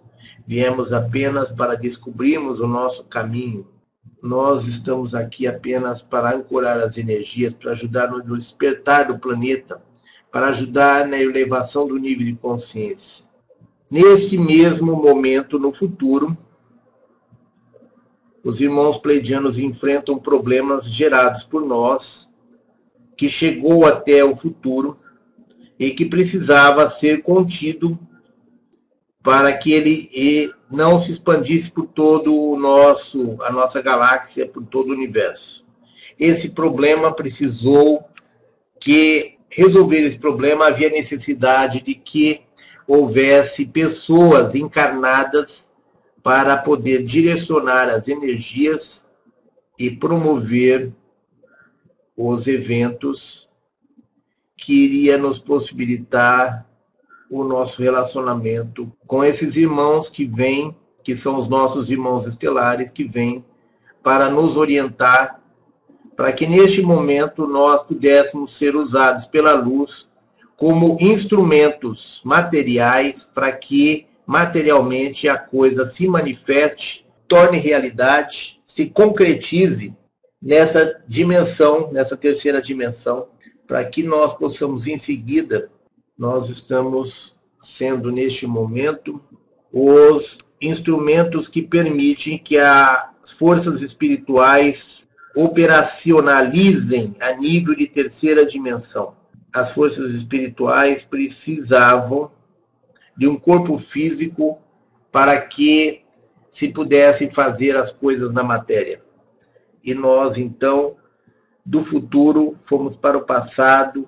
viemos 0.49 0.91
apenas 0.91 1.51
para 1.51 1.75
descobrirmos 1.75 2.59
o 2.59 2.65
nosso 2.65 3.03
caminho. 3.03 3.67
Nós 4.19 4.65
estamos 4.65 5.13
aqui 5.13 5.45
apenas 5.45 6.01
para 6.01 6.35
ancorar 6.35 6.79
as 6.79 6.97
energias, 6.97 7.53
para 7.53 7.69
ajudar 7.69 8.09
no 8.09 8.35
despertar 8.35 9.09
do 9.09 9.19
planeta, 9.19 9.79
para 10.31 10.47
ajudar 10.47 11.07
na 11.07 11.19
elevação 11.19 11.87
do 11.87 11.99
nível 11.99 12.25
de 12.25 12.33
consciência. 12.33 13.29
Nesse 13.91 14.39
mesmo 14.39 14.95
momento, 14.95 15.59
no 15.59 15.71
futuro, 15.71 16.35
os 18.43 18.59
irmãos 18.59 18.97
pleidianos 18.97 19.59
enfrentam 19.59 20.17
problemas 20.17 20.87
gerados 20.87 21.43
por 21.43 21.63
nós, 21.63 22.27
que 23.15 23.29
chegou 23.29 23.85
até 23.85 24.23
o 24.23 24.35
futuro 24.35 24.97
e 25.77 25.91
que 25.91 26.07
precisava 26.07 26.89
ser 26.89 27.21
contido 27.21 27.99
para 29.21 29.55
que 29.57 29.73
ele 29.73 30.53
não 30.71 30.99
se 30.99 31.11
expandisse 31.11 31.71
por 31.71 31.87
todo 31.87 32.35
o 32.35 32.57
nosso, 32.57 33.37
a 33.41 33.51
nossa 33.51 33.81
galáxia, 33.81 34.47
por 34.47 34.65
todo 34.65 34.89
o 34.89 34.93
universo. 34.93 35.65
Esse 36.17 36.51
problema 36.51 37.13
precisou 37.13 38.03
que 38.79 39.37
resolver 39.49 40.01
esse 40.01 40.17
problema 40.17 40.67
havia 40.67 40.89
necessidade 40.89 41.81
de 41.81 41.95
que 41.95 42.41
houvesse 42.87 43.65
pessoas 43.65 44.55
encarnadas 44.55 45.69
para 46.23 46.57
poder 46.57 47.03
direcionar 47.03 47.89
as 47.89 48.07
energias 48.07 49.05
e 49.77 49.89
promover 49.89 50.93
os 52.15 52.47
eventos 52.47 53.49
que 54.57 54.73
iria 54.73 55.17
nos 55.17 55.39
possibilitar 55.39 56.68
o 57.29 57.43
nosso 57.43 57.81
relacionamento 57.81 58.91
com 59.05 59.23
esses 59.23 59.55
irmãos 59.55 60.09
que 60.09 60.25
vêm, 60.25 60.75
que 61.03 61.15
são 61.15 61.37
os 61.37 61.47
nossos 61.47 61.89
irmãos 61.89 62.25
estelares, 62.25 62.91
que 62.91 63.03
vêm 63.03 63.43
para 64.01 64.29
nos 64.29 64.57
orientar, 64.57 65.39
para 66.15 66.31
que 66.31 66.47
neste 66.47 66.81
momento 66.81 67.47
nós 67.47 67.83
pudéssemos 67.83 68.57
ser 68.57 68.75
usados 68.75 69.25
pela 69.25 69.53
luz 69.53 70.09
como 70.57 70.97
instrumentos 70.99 72.21
materiais 72.25 73.31
para 73.33 73.51
que 73.51 74.07
materialmente 74.25 75.29
a 75.29 75.37
coisa 75.37 75.85
se 75.85 76.05
manifeste, 76.05 77.07
torne 77.27 77.57
realidade, 77.57 78.61
se 78.65 78.85
concretize 78.87 79.95
nessa 80.41 81.01
dimensão, 81.07 81.91
nessa 81.91 82.17
terceira 82.17 82.61
dimensão, 82.61 83.27
para 83.65 83.83
que 83.85 84.03
nós 84.03 84.33
possamos 84.33 84.85
em 84.85 84.97
seguida, 84.97 85.71
nós 86.19 86.49
estamos 86.49 87.39
sendo 87.59 88.11
neste 88.11 88.45
momento 88.45 89.19
os 89.73 90.37
instrumentos 90.61 91.47
que 91.47 91.61
permitem 91.61 92.37
que 92.37 92.57
as 92.57 93.31
forças 93.31 93.81
espirituais 93.81 95.07
operacionalizem 95.35 97.15
a 97.19 97.33
nível 97.33 97.73
de 97.73 97.87
terceira 97.87 98.45
dimensão 98.45 99.17
as 99.53 99.71
forças 99.71 100.11
espirituais 100.11 101.03
precisavam 101.03 102.31
de 103.17 103.27
um 103.27 103.37
corpo 103.37 103.77
físico 103.77 104.59
para 105.11 105.39
que 105.41 106.03
se 106.51 106.69
pudessem 106.69 107.31
fazer 107.31 107.75
as 107.75 107.91
coisas 107.91 108.31
na 108.31 108.43
matéria. 108.43 109.01
E 109.83 109.93
nós, 109.93 110.37
então, 110.37 110.95
do 111.65 111.83
futuro, 111.83 112.55
fomos 112.59 112.95
para 112.95 113.17
o 113.17 113.25
passado 113.25 114.07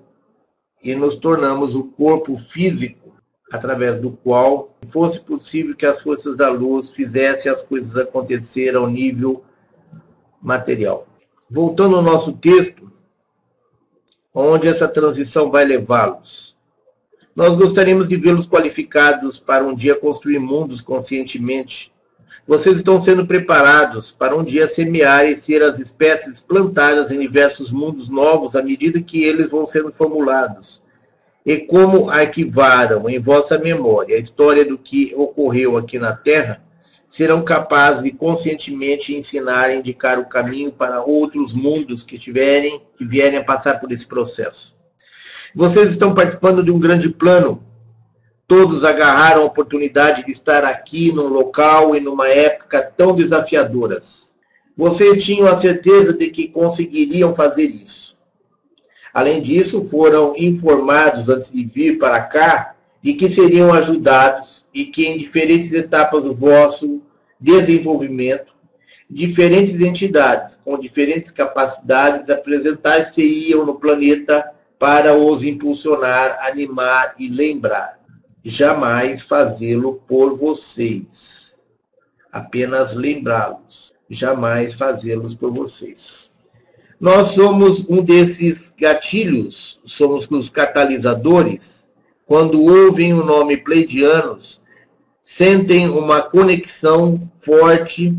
e 0.84 0.96
nos 0.96 1.15
tornamos 1.15 1.76
o 1.76 1.84
corpo 1.84 2.38
físico 2.38 3.13
através 3.52 4.00
do 4.00 4.12
qual 4.12 4.70
fosse 4.88 5.20
possível 5.20 5.76
que 5.76 5.86
as 5.86 6.02
forças 6.02 6.36
da 6.36 6.50
luz 6.50 6.91
fizessem 6.91 7.52
as 7.52 7.62
coisas 7.62 7.98
acontecer 7.98 8.76
ao 8.76 8.89
nível 8.89 9.44
material. 10.41 11.06
Voltando 11.50 11.98
ao 11.98 12.02
nosso 12.02 12.34
texto, 12.34 12.89
onde 14.34 14.67
essa 14.67 14.88
transição 14.88 15.52
vai 15.52 15.65
levá-los. 15.65 16.58
Nós 17.36 17.54
gostaríamos 17.56 18.08
de 18.08 18.15
vê-los 18.15 18.48
qualificados 18.48 19.39
para 19.39 19.65
um 19.65 19.76
dia 19.76 19.96
construir 19.96 20.39
mundos 20.39 20.82
conscientemente. 20.82 21.94
Vocês 22.48 22.78
estão 22.78 23.00
sendo 23.00 23.26
preparados 23.26 24.12
para 24.12 24.36
um 24.36 24.44
dia 24.44 24.67
semear 24.67 25.26
e 25.26 25.38
ser 25.38 25.62
as 25.62 25.80
espécies 25.80 26.41
plantadas 26.41 27.12
em 27.12 27.20
diversos 27.20 27.72
mundos 27.72 28.10
novos 28.10 28.56
à 28.56 28.63
medida 28.63 29.02
que 29.02 29.24
eles 29.24 29.50
vão 29.50 29.65
sendo 29.65 29.91
formulados. 29.91 30.82
E 31.46 31.58
como 31.58 32.10
arquivaram 32.10 33.10
em 33.10 33.20
vossa 33.20 33.58
memória 33.58 34.15
a 34.15 34.20
história 34.20 34.65
do 34.65 34.78
que 34.78 35.13
ocorreu 35.15 35.78
aqui 35.78 35.98
na 35.98 36.13
Terra, 36.13 36.62
serão 37.12 37.44
capazes 37.44 38.04
de 38.04 38.12
conscientemente 38.12 39.13
ensinar 39.13 39.70
e 39.70 39.78
indicar 39.78 40.18
o 40.18 40.26
caminho 40.26 40.72
para 40.72 41.03
outros 41.03 41.51
mundos 41.51 42.03
que 42.03 42.18
tiverem 42.18 42.82
que 42.97 43.06
vierem 43.06 43.38
a 43.38 43.43
passar 43.43 43.80
por 43.80 43.91
esse 43.91 44.06
processo. 44.06 44.76
Vocês 45.53 45.91
estão 45.91 46.14
participando 46.14 46.64
de 46.64 46.72
um 46.72 46.80
grande 46.80 47.10
plano. 47.10 47.62
Todos 48.52 48.84
agarraram 48.84 49.43
a 49.43 49.45
oportunidade 49.45 50.26
de 50.26 50.32
estar 50.34 50.66
aqui 50.66 51.10
num 51.14 51.30
local 51.30 51.95
e 51.95 52.02
numa 52.02 52.28
época 52.28 52.82
tão 52.82 53.16
desafiadoras. 53.16 54.34
Vocês 54.76 55.24
tinham 55.24 55.47
a 55.47 55.58
certeza 55.58 56.12
de 56.12 56.28
que 56.28 56.49
conseguiriam 56.49 57.34
fazer 57.34 57.68
isso. 57.68 58.14
Além 59.14 59.41
disso, 59.41 59.86
foram 59.86 60.34
informados 60.36 61.30
antes 61.30 61.49
de 61.54 61.64
vir 61.64 61.97
para 61.97 62.20
cá 62.24 62.76
de 63.02 63.14
que 63.14 63.30
seriam 63.30 63.74
ajudados 63.74 64.66
e 64.74 64.84
que 64.84 65.08
em 65.08 65.18
diferentes 65.18 65.72
etapas 65.72 66.22
do 66.22 66.36
vosso 66.36 67.02
desenvolvimento, 67.39 68.52
diferentes 69.10 69.80
entidades 69.80 70.60
com 70.66 70.78
diferentes 70.78 71.32
capacidades 71.32 72.30
apresentar-se-iam 72.30 73.66
no 73.66 73.76
planeta 73.76 74.52
para 74.78 75.16
os 75.16 75.41
impulsionar, 75.41 76.38
animar 76.45 77.16
e 77.18 77.30
lembrar. 77.30 78.01
Jamais 78.44 79.22
fazê-lo 79.22 80.02
por 80.08 80.36
vocês. 80.36 81.58
Apenas 82.32 82.94
lembrá-los. 82.94 83.94
Jamais 84.10 84.74
fazê-los 84.74 85.34
por 85.34 85.52
vocês. 85.52 86.32
Nós 87.00 87.30
somos 87.30 87.88
um 87.89 88.04
desses 88.04 88.72
gatilhos, 88.78 89.80
somos 89.86 90.30
os 90.30 90.50
catalisadores 90.50 91.82
quando 92.32 92.64
ouvem 92.64 93.14
o 93.14 93.26
nome 93.26 93.58
Pleidianos, 93.58 94.62
sentem 95.22 95.89
uma 95.89 96.22
conexão 96.22 97.30
forte, 97.39 98.18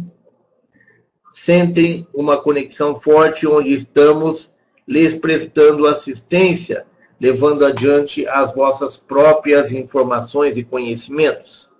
sentem 1.32 2.06
uma 2.12 2.36
conexão 2.36 2.98
forte 3.00 3.46
onde 3.46 3.72
estamos 3.72 4.52
lhes 4.86 5.14
prestando 5.14 5.86
assistência, 5.86 6.84
levando 7.22 7.64
adiante 7.64 8.26
as 8.26 8.52
vossas 8.52 8.98
próprias 8.98 9.70
informações 9.70 10.56
e 10.56 10.64
conhecimentos. 10.64 11.70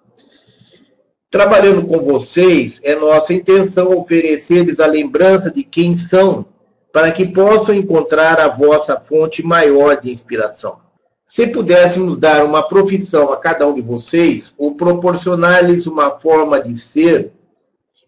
Trabalhando 1.29 1.85
com 1.85 2.01
vocês, 2.01 2.79
é 2.85 2.95
nossa 2.95 3.35
intenção 3.35 3.89
oferecer-lhes 3.99 4.79
a 4.79 4.87
lembrança 4.87 5.51
de 5.51 5.65
quem 5.65 5.97
são, 5.97 6.47
para 6.93 7.11
que 7.11 7.27
possam 7.27 7.75
encontrar 7.75 8.39
a 8.39 8.47
vossa 8.47 9.01
fonte 9.01 9.45
maior 9.45 10.01
de 10.01 10.13
inspiração. 10.13 10.79
Se 11.27 11.49
pudéssemos 11.49 12.21
dar 12.21 12.45
uma 12.45 12.63
profissão 12.63 13.33
a 13.33 13.37
cada 13.37 13.67
um 13.67 13.75
de 13.75 13.81
vocês, 13.81 14.55
ou 14.57 14.77
proporcionar-lhes 14.77 15.89
uma 15.89 16.21
forma 16.21 16.61
de 16.61 16.79
ser, 16.79 17.33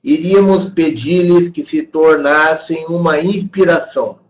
iríamos 0.04 0.66
pedir-lhes 0.66 1.48
que 1.48 1.64
se 1.64 1.82
tornassem 1.82 2.86
uma 2.86 3.18
inspiração. 3.18 4.20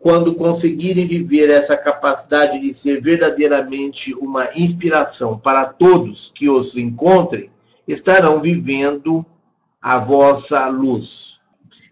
Quando 0.00 0.34
conseguirem 0.34 1.06
viver 1.06 1.50
essa 1.50 1.76
capacidade 1.76 2.58
de 2.58 2.72
ser 2.72 3.00
verdadeiramente 3.00 4.14
uma 4.14 4.48
inspiração 4.54 5.36
para 5.38 5.64
todos 5.64 6.32
que 6.34 6.48
os 6.48 6.76
encontrem, 6.76 7.50
estarão 7.86 8.40
vivendo 8.40 9.24
a 9.82 9.98
vossa 9.98 10.68
luz. 10.68 11.38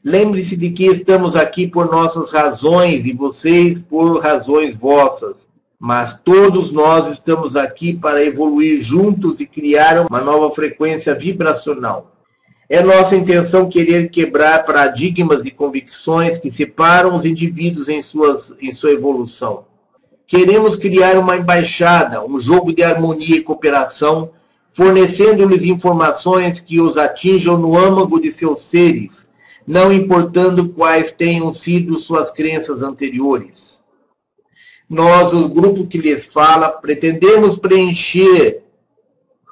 Lembre-se 0.04 0.56
de 0.56 0.70
que 0.70 0.86
estamos 0.86 1.34
aqui 1.34 1.66
por 1.66 1.90
nossas 1.90 2.30
razões 2.30 3.04
e 3.04 3.12
vocês 3.12 3.80
por 3.80 4.20
razões 4.20 4.76
vossas. 4.76 5.46
Mas 5.78 6.20
todos 6.20 6.70
nós 6.72 7.08
estamos 7.08 7.56
aqui 7.56 7.96
para 7.96 8.24
evoluir 8.24 8.80
juntos 8.80 9.40
e 9.40 9.46
criar 9.46 10.06
uma 10.06 10.20
nova 10.20 10.54
frequência 10.54 11.14
vibracional. 11.14 12.15
É 12.68 12.82
nossa 12.82 13.14
intenção 13.14 13.68
querer 13.68 14.10
quebrar 14.10 14.64
paradigmas 14.64 15.46
e 15.46 15.52
convicções 15.52 16.36
que 16.36 16.50
separam 16.50 17.14
os 17.14 17.24
indivíduos 17.24 17.88
em, 17.88 18.02
suas, 18.02 18.56
em 18.60 18.72
sua 18.72 18.90
evolução. 18.90 19.64
Queremos 20.26 20.74
criar 20.74 21.16
uma 21.16 21.36
embaixada, 21.36 22.24
um 22.24 22.36
jogo 22.38 22.74
de 22.74 22.82
harmonia 22.82 23.36
e 23.36 23.42
cooperação, 23.42 24.30
fornecendo-lhes 24.68 25.62
informações 25.62 26.58
que 26.58 26.80
os 26.80 26.96
atinjam 26.96 27.56
no 27.56 27.78
âmago 27.78 28.20
de 28.20 28.32
seus 28.32 28.62
seres, 28.62 29.28
não 29.64 29.92
importando 29.92 30.70
quais 30.70 31.12
tenham 31.12 31.52
sido 31.52 32.00
suas 32.00 32.32
crenças 32.32 32.82
anteriores. 32.82 33.84
Nós, 34.90 35.32
o 35.32 35.48
grupo 35.48 35.86
que 35.86 35.98
lhes 35.98 36.26
fala, 36.26 36.70
pretendemos 36.70 37.56
preencher 37.56 38.62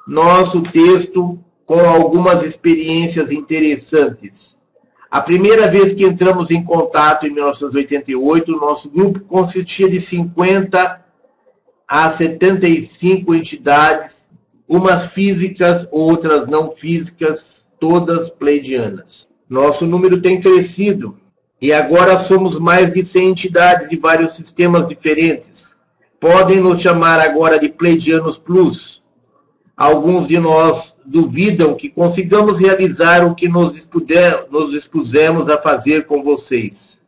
nosso 0.05 0.61
texto 0.61 1.39
com 1.65 1.79
algumas 1.79 2.43
experiências 2.43 3.31
interessantes. 3.31 4.55
A 5.09 5.21
primeira 5.21 5.67
vez 5.67 5.93
que 5.93 6.03
entramos 6.03 6.51
em 6.51 6.63
contato, 6.63 7.25
em 7.25 7.31
1988, 7.31 8.53
o 8.53 8.59
nosso 8.59 8.89
grupo 8.89 9.21
consistia 9.21 9.89
de 9.89 10.01
50 10.01 11.03
a 11.87 12.11
75 12.11 13.33
entidades, 13.33 14.27
umas 14.67 15.05
físicas, 15.05 15.87
outras 15.91 16.47
não 16.47 16.71
físicas, 16.71 17.65
todas 17.79 18.29
pleidianas. 18.29 19.27
Nosso 19.49 19.85
número 19.85 20.21
tem 20.21 20.41
crescido 20.41 21.15
e 21.61 21.71
agora 21.71 22.17
somos 22.17 22.59
mais 22.59 22.91
de 22.91 23.05
100 23.05 23.29
entidades 23.29 23.89
de 23.89 23.95
vários 23.95 24.35
sistemas 24.35 24.87
diferentes. 24.87 25.75
Podem 26.19 26.59
nos 26.59 26.81
chamar 26.81 27.19
agora 27.19 27.59
de 27.59 27.69
Pleidianos 27.69 28.37
Plus 28.37 29.04
alguns 29.75 30.27
de 30.27 30.39
nós 30.39 30.97
duvidam 31.05 31.75
que 31.75 31.89
consigamos 31.89 32.59
realizar 32.59 33.25
o 33.25 33.35
que 33.35 33.49
nos, 33.49 33.73
dispuder, 33.73 34.45
nos 34.49 34.71
dispusemos 34.71 35.49
a 35.49 35.61
fazer 35.61 36.05
com 36.05 36.23
vocês. 36.23 37.01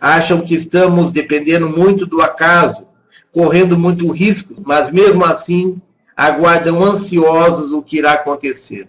Acham 0.00 0.44
que 0.44 0.54
estamos 0.54 1.12
dependendo 1.12 1.68
muito 1.68 2.06
do 2.06 2.20
acaso, 2.20 2.86
correndo 3.32 3.76
muito 3.76 4.10
risco, 4.10 4.54
mas 4.64 4.90
mesmo 4.90 5.24
assim 5.24 5.80
aguardam 6.16 6.82
ansiosos 6.82 7.72
o 7.72 7.82
que 7.82 7.98
irá 7.98 8.12
acontecer. 8.12 8.88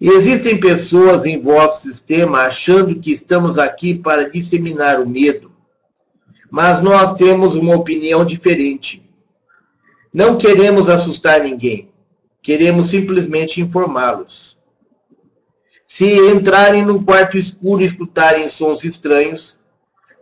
E 0.00 0.08
existem 0.08 0.58
pessoas 0.58 1.26
em 1.26 1.40
vosso 1.40 1.82
sistema 1.82 2.40
achando 2.40 2.98
que 2.98 3.12
estamos 3.12 3.58
aqui 3.58 3.94
para 3.94 4.28
disseminar 4.28 5.00
o 5.00 5.08
medo. 5.08 5.52
Mas 6.50 6.80
nós 6.80 7.14
temos 7.14 7.54
uma 7.54 7.76
opinião 7.76 8.24
diferente. 8.24 9.08
Não 10.12 10.36
queremos 10.36 10.88
assustar 10.88 11.40
ninguém. 11.42 11.91
Queremos 12.42 12.90
simplesmente 12.90 13.60
informá-los. 13.60 14.58
Se 15.86 16.18
entrarem 16.30 16.84
num 16.84 17.04
quarto 17.04 17.38
escuro 17.38 17.82
e 17.82 17.86
escutarem 17.86 18.48
sons 18.48 18.82
estranhos, 18.82 19.58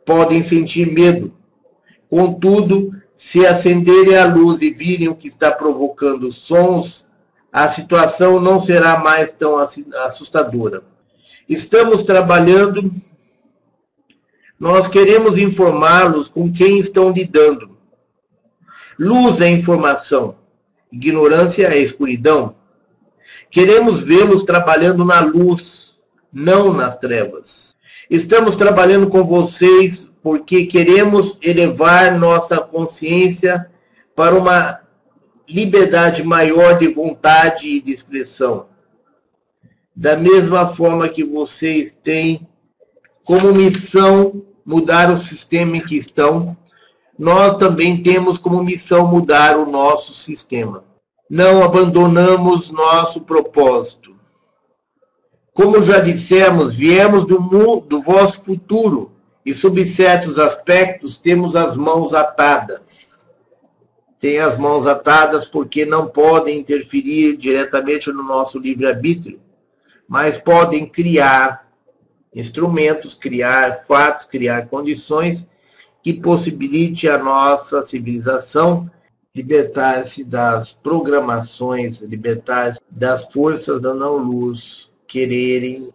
podem 0.05 0.43
sentir 0.43 0.93
medo. 0.93 1.33
Contudo, 2.09 2.93
se 3.17 3.47
acenderem 3.47 4.17
a 4.17 4.27
luz 4.27 4.61
e 4.63 4.71
virem 4.71 5.09
o 5.09 5.15
que 5.15 5.29
está 5.29 5.53
provocando 5.53 6.33
sons, 6.33 7.09
a 7.53 7.69
situação 7.69 8.41
não 8.41 8.59
será 8.59 8.99
mais 8.99 9.33
tão 9.33 9.57
assustadora. 9.57 10.83
Estamos 11.49 12.03
trabalhando, 12.03 12.91
nós 14.59 14.89
queremos 14.89 15.39
informá-los 15.39 16.29
com 16.29 16.53
quem 16.53 16.81
estão 16.81 17.11
lidando. 17.11 17.79
Luz 18.99 19.41
é 19.41 19.49
informação. 19.49 20.40
Ignorância 20.93 21.67
é 21.69 21.79
escuridão. 21.79 22.55
Queremos 23.51 24.01
vê-los 24.01 24.43
trabalhando 24.43 25.05
na 25.05 25.21
luz, 25.21 25.97
não 26.33 26.73
nas 26.73 26.97
trevas. 26.97 27.77
Estamos 28.09 28.57
trabalhando 28.57 29.09
com 29.09 29.25
vocês 29.25 30.11
porque 30.23 30.67
queremos 30.67 31.39
elevar 31.43 32.19
nossa 32.19 32.59
consciência 32.59 33.71
para 34.15 34.35
uma 34.35 34.81
liberdade 35.49 36.23
maior 36.23 36.79
de 36.79 36.89
vontade 36.89 37.69
e 37.69 37.81
de 37.81 37.93
expressão. 37.93 38.67
Da 39.95 40.17
mesma 40.17 40.75
forma 40.75 41.09
que 41.09 41.25
vocês 41.25 41.97
têm 42.01 42.47
como 43.25 43.53
missão 43.53 44.43
mudar 44.65 45.13
o 45.13 45.19
sistema 45.19 45.77
em 45.77 45.81
que 45.81 45.97
estão, 45.97 46.57
nós 47.21 47.55
também 47.55 48.03
temos 48.03 48.39
como 48.39 48.65
missão 48.65 49.07
mudar 49.07 49.59
o 49.59 49.71
nosso 49.71 50.15
sistema. 50.15 50.83
Não 51.29 51.63
abandonamos 51.63 52.71
nosso 52.71 53.21
propósito. 53.21 54.17
Como 55.53 55.83
já 55.83 55.99
dissemos, 55.99 56.73
viemos 56.73 57.27
do, 57.27 57.81
do 57.81 58.01
vosso 58.01 58.43
futuro 58.43 59.13
e, 59.45 59.53
sob 59.53 59.87
certos 59.87 60.39
aspectos, 60.39 61.19
temos 61.19 61.55
as 61.55 61.77
mãos 61.77 62.15
atadas. 62.15 63.19
Tem 64.19 64.39
as 64.39 64.57
mãos 64.57 64.87
atadas 64.87 65.45
porque 65.45 65.85
não 65.85 66.09
podem 66.09 66.59
interferir 66.59 67.37
diretamente 67.37 68.11
no 68.11 68.23
nosso 68.23 68.59
livre-arbítrio, 68.59 69.39
mas 70.09 70.39
podem 70.39 70.87
criar 70.87 71.69
instrumentos, 72.35 73.13
criar 73.13 73.75
fatos, 73.75 74.25
criar 74.25 74.69
condições 74.69 75.47
que 76.03 76.15
possibilite 76.15 77.09
a 77.09 77.19
nossa 77.19 77.85
civilização 77.85 78.91
libertar-se 79.35 80.25
das 80.25 80.73
programações, 80.73 82.01
libertar-se 82.01 82.81
das 82.91 83.33
forças 83.33 83.81
da 83.81 83.95
não-luz 83.95 84.91
quererem 85.07 85.93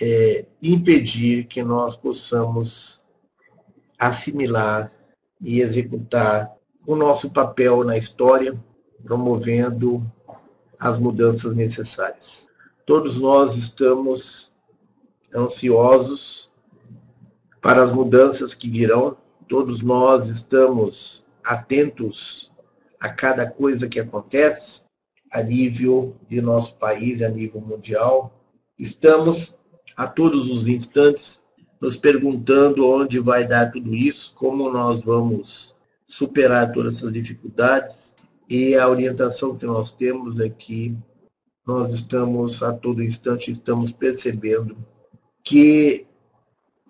é, 0.00 0.44
impedir 0.62 1.44
que 1.44 1.62
nós 1.62 1.96
possamos 1.96 3.02
assimilar 3.98 4.92
e 5.40 5.60
executar 5.60 6.52
o 6.86 6.94
nosso 6.94 7.32
papel 7.32 7.82
na 7.82 7.96
história, 7.96 8.58
promovendo 9.02 10.04
as 10.78 10.98
mudanças 10.98 11.54
necessárias. 11.54 12.48
Todos 12.84 13.16
nós 13.16 13.56
estamos 13.56 14.54
ansiosos 15.34 16.52
para 17.60 17.82
as 17.82 17.90
mudanças 17.90 18.54
que 18.54 18.70
virão 18.70 19.16
todos 19.48 19.82
nós 19.82 20.28
estamos 20.28 21.24
atentos 21.44 22.52
a 22.98 23.08
cada 23.08 23.48
coisa 23.48 23.88
que 23.88 24.00
acontece 24.00 24.84
a 25.30 25.42
nível 25.42 26.16
de 26.28 26.40
nosso 26.40 26.76
país, 26.76 27.22
a 27.22 27.28
nível 27.28 27.60
mundial. 27.60 28.42
Estamos 28.78 29.58
a 29.96 30.06
todos 30.06 30.48
os 30.48 30.66
instantes 30.66 31.44
nos 31.80 31.96
perguntando 31.96 32.86
onde 32.88 33.18
vai 33.18 33.46
dar 33.46 33.70
tudo 33.70 33.94
isso, 33.94 34.34
como 34.34 34.70
nós 34.70 35.04
vamos 35.04 35.76
superar 36.06 36.72
todas 36.72 36.96
essas 36.96 37.12
dificuldades. 37.12 38.16
E 38.48 38.76
a 38.76 38.88
orientação 38.88 39.56
que 39.56 39.66
nós 39.66 39.94
temos 39.94 40.40
é 40.40 40.48
que 40.48 40.96
nós 41.66 41.92
estamos 41.92 42.62
a 42.62 42.72
todo 42.72 43.02
instante 43.02 43.50
estamos 43.50 43.90
percebendo 43.90 44.76
que 45.42 46.06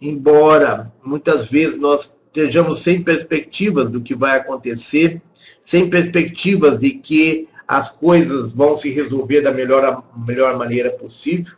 embora 0.01 0.93
muitas 1.03 1.49
vezes 1.49 1.79
nós 1.79 2.16
estejamos 2.37 2.81
sem 2.81 3.03
perspectivas 3.03 3.89
do 3.89 4.03
que 4.03 4.15
vai 4.15 4.37
acontecer, 4.37 5.23
sem 5.63 5.89
perspectivas 5.89 6.79
de 6.79 6.91
que 6.91 7.49
as 7.67 7.91
coisas 7.91 8.53
vão 8.53 8.77
se 8.77 8.91
resolver 8.91 9.41
da 9.41 9.51
melhor, 9.51 10.05
melhor 10.27 10.57
maneira 10.57 10.91
possível, 10.91 11.57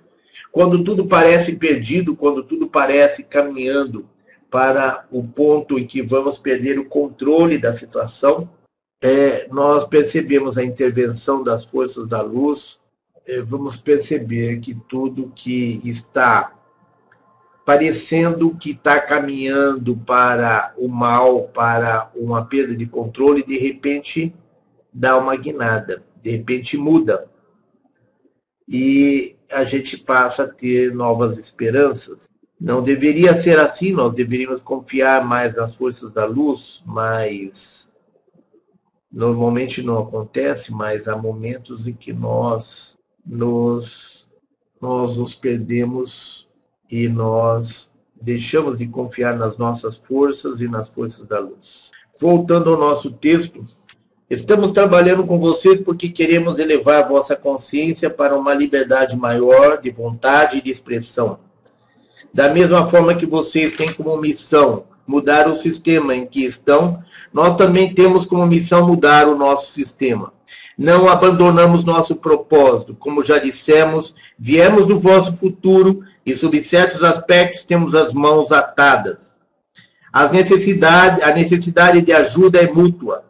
quando 0.53 0.83
tudo 0.83 1.07
parece 1.07 1.57
perdido, 1.57 2.17
quando 2.17 2.43
tudo 2.43 2.69
parece 2.69 3.25
caminhando 3.25 4.09
para 4.51 5.07
o 5.11 5.23
ponto 5.23 5.79
em 5.79 5.87
que 5.87 6.01
vamos 6.01 6.39
perder 6.39 6.79
o 6.79 6.87
controle 6.87 7.59
da 7.59 7.73
situação, 7.73 8.49
é, 9.03 9.47
nós 9.51 9.85
percebemos 9.85 10.57
a 10.57 10.65
intervenção 10.65 11.43
das 11.43 11.65
forças 11.65 12.07
da 12.09 12.23
luz, 12.23 12.81
é, 13.27 13.43
vamos 13.43 13.77
perceber 13.77 14.59
que 14.61 14.75
tudo 14.89 15.33
que 15.35 15.81
está 15.85 16.58
parecendo 17.69 18.57
que 18.57 18.71
está 18.71 18.99
caminhando 18.99 19.95
para 19.95 20.73
o 20.79 20.89
mal, 20.89 21.49
para 21.49 22.11
uma 22.17 22.43
perda 22.43 22.75
de 22.75 22.87
controle, 22.87 23.45
de 23.45 23.59
repente 23.59 24.35
dá 24.91 25.19
uma 25.19 25.37
guinada, 25.37 26.03
de 26.23 26.31
repente 26.31 26.79
muda. 26.79 27.29
e 28.67 29.37
a 29.53 29.65
gente 29.65 29.99
passa 29.99 30.45
a 30.45 30.49
ter 30.49 30.95
novas 30.95 31.37
esperanças. 31.39 32.31
Não 32.59 32.83
deveria 32.83 33.39
ser 33.39 33.59
assim, 33.59 33.93
nós 33.93 34.15
deveríamos 34.15 34.63
confiar 34.63 35.23
mais 35.23 35.55
nas 35.55 35.75
forças 35.75 36.11
da 36.11 36.25
luz, 36.25 36.83
mas 36.87 37.87
normalmente 39.13 39.83
não 39.83 39.99
acontece, 39.99 40.73
mas 40.73 41.07
há 41.07 41.15
momentos 41.19 41.87
em 41.87 41.93
que 41.93 42.15
nós 42.15 42.97
nos, 43.27 44.27
nós 44.81 45.19
nos 45.19 45.35
perdemos 45.35 46.48
e 46.91 47.09
nós 47.09 47.93
deixamos 48.21 48.79
de 48.79 48.87
confiar 48.87 49.37
nas 49.37 49.57
nossas 49.57 49.97
forças 49.97 50.61
e 50.61 50.69
nas 50.69 50.89
forças 50.89 51.27
da 51.27 51.39
luz. 51.39 51.91
Voltando 52.21 52.71
ao 52.71 52.79
nosso 52.79 53.11
texto, 53.11 53.65
estamos 54.29 54.71
trabalhando 54.71 55.25
com 55.25 55.39
vocês 55.39 55.81
porque 55.81 56.09
queremos 56.09 56.59
elevar 56.59 57.05
a 57.05 57.09
vossa 57.09 57.37
consciência 57.37 58.11
para 58.11 58.37
uma 58.37 58.55
liberdade 58.55 59.17
maior 59.17 59.81
de 59.81 59.91
vontade 59.91 60.59
e 60.59 60.63
de 60.63 60.71
expressão 60.71 61.39
da 62.33 62.49
mesma 62.49 62.87
forma 62.87 63.15
que 63.15 63.27
vocês 63.27 63.73
têm 63.73 63.93
como 63.93 64.17
missão 64.17 64.85
mudar 65.07 65.49
o 65.49 65.57
sistema 65.57 66.15
em 66.15 66.27
que 66.27 66.45
estão, 66.45 67.03
nós 67.33 67.57
também 67.57 67.95
temos 67.95 68.27
como 68.27 68.47
missão 68.47 68.87
mudar 68.87 69.27
o 69.27 69.37
nosso 69.37 69.73
sistema. 69.73 70.33
Não 70.77 71.09
abandonamos 71.09 71.83
nosso 71.83 72.15
propósito. 72.15 72.95
Como 72.95 73.25
já 73.25 73.39
dissemos, 73.39 74.15
viemos 74.39 74.87
do 74.87 75.01
vosso 75.01 75.37
futuro 75.37 76.03
e, 76.31 76.37
sob 76.37 76.63
certos 76.63 77.03
aspectos, 77.03 77.65
temos 77.65 77.95
as 77.95 78.13
mãos 78.13 78.53
atadas. 78.53 79.39
As 80.13 80.31
necessidade, 80.31 81.23
a 81.23 81.33
necessidade 81.33 82.03
de 82.03 82.13
ajuda 82.13 82.61
é 82.61 82.71
mútua. 82.71 83.25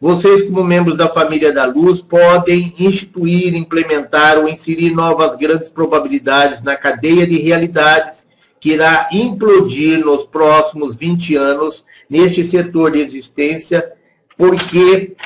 Vocês, 0.00 0.42
como 0.42 0.62
membros 0.62 0.96
da 0.96 1.08
família 1.08 1.52
da 1.52 1.64
luz, 1.64 2.00
podem 2.00 2.74
instituir, 2.78 3.54
implementar 3.54 4.38
ou 4.38 4.48
inserir 4.48 4.90
novas 4.90 5.34
grandes 5.36 5.68
probabilidades 5.68 6.62
na 6.62 6.76
cadeia 6.76 7.26
de 7.26 7.38
realidades 7.38 8.26
que 8.60 8.72
irá 8.72 9.08
implodir 9.12 10.04
nos 10.04 10.24
próximos 10.24 10.96
20 10.96 11.36
anos 11.36 11.84
neste 12.08 12.44
setor 12.44 12.92
de 12.92 13.00
existência, 13.00 13.92
porque 14.36 15.16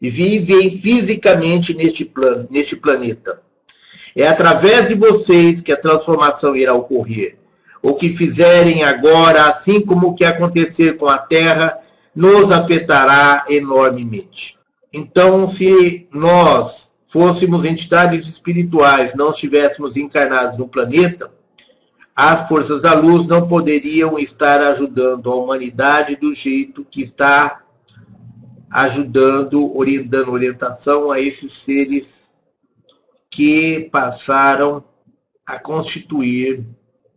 vivem 0.00 0.70
fisicamente 0.70 1.74
neste, 1.74 2.04
plano, 2.04 2.46
neste 2.50 2.76
planeta. 2.76 3.42
É 4.14 4.26
através 4.26 4.88
de 4.88 4.94
vocês 4.94 5.60
que 5.60 5.72
a 5.72 5.80
transformação 5.80 6.56
irá 6.56 6.74
ocorrer. 6.74 7.36
O 7.82 7.94
que 7.94 8.16
fizerem 8.16 8.82
agora, 8.82 9.46
assim 9.46 9.80
como 9.80 10.08
o 10.08 10.14
que 10.14 10.24
acontecer 10.24 10.96
com 10.96 11.08
a 11.08 11.18
Terra, 11.18 11.78
nos 12.14 12.50
afetará 12.50 13.44
enormemente. 13.48 14.58
Então, 14.92 15.46
se 15.46 16.08
nós 16.12 16.94
fôssemos 17.06 17.64
entidades 17.64 18.26
espirituais, 18.26 19.14
não 19.14 19.30
estivéssemos 19.30 19.96
encarnados 19.96 20.58
no 20.58 20.68
planeta, 20.68 21.30
as 22.14 22.48
forças 22.48 22.82
da 22.82 22.94
luz 22.94 23.28
não 23.28 23.46
poderiam 23.46 24.18
estar 24.18 24.60
ajudando 24.60 25.30
a 25.30 25.36
humanidade 25.36 26.16
do 26.16 26.34
jeito 26.34 26.84
que 26.90 27.00
está 27.00 27.60
ajudando, 28.68 29.72
dando 30.04 30.32
orientação 30.32 31.12
a 31.12 31.20
esses 31.20 31.52
seres 31.52 32.17
que 33.38 33.88
passaram 33.92 34.82
a 35.46 35.60
constituir 35.60 36.64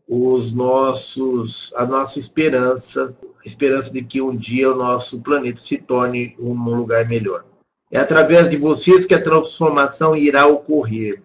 os 0.07 0.51
nossos, 0.53 1.73
a 1.75 1.83
nossa 1.83 2.19
esperança, 2.19 3.17
a 3.43 3.47
esperança 3.47 3.91
de 3.91 4.03
que 4.03 4.21
um 4.21 4.35
dia 4.35 4.71
o 4.71 4.75
nosso 4.75 5.19
planeta 5.19 5.59
se 5.59 5.79
torne 5.79 6.35
um 6.37 6.53
lugar 6.75 7.07
melhor. 7.07 7.43
É 7.91 7.97
através 7.97 8.47
de 8.47 8.55
vocês 8.55 9.03
que 9.03 9.15
a 9.15 9.23
transformação 9.23 10.15
irá 10.15 10.45
ocorrer. 10.45 11.23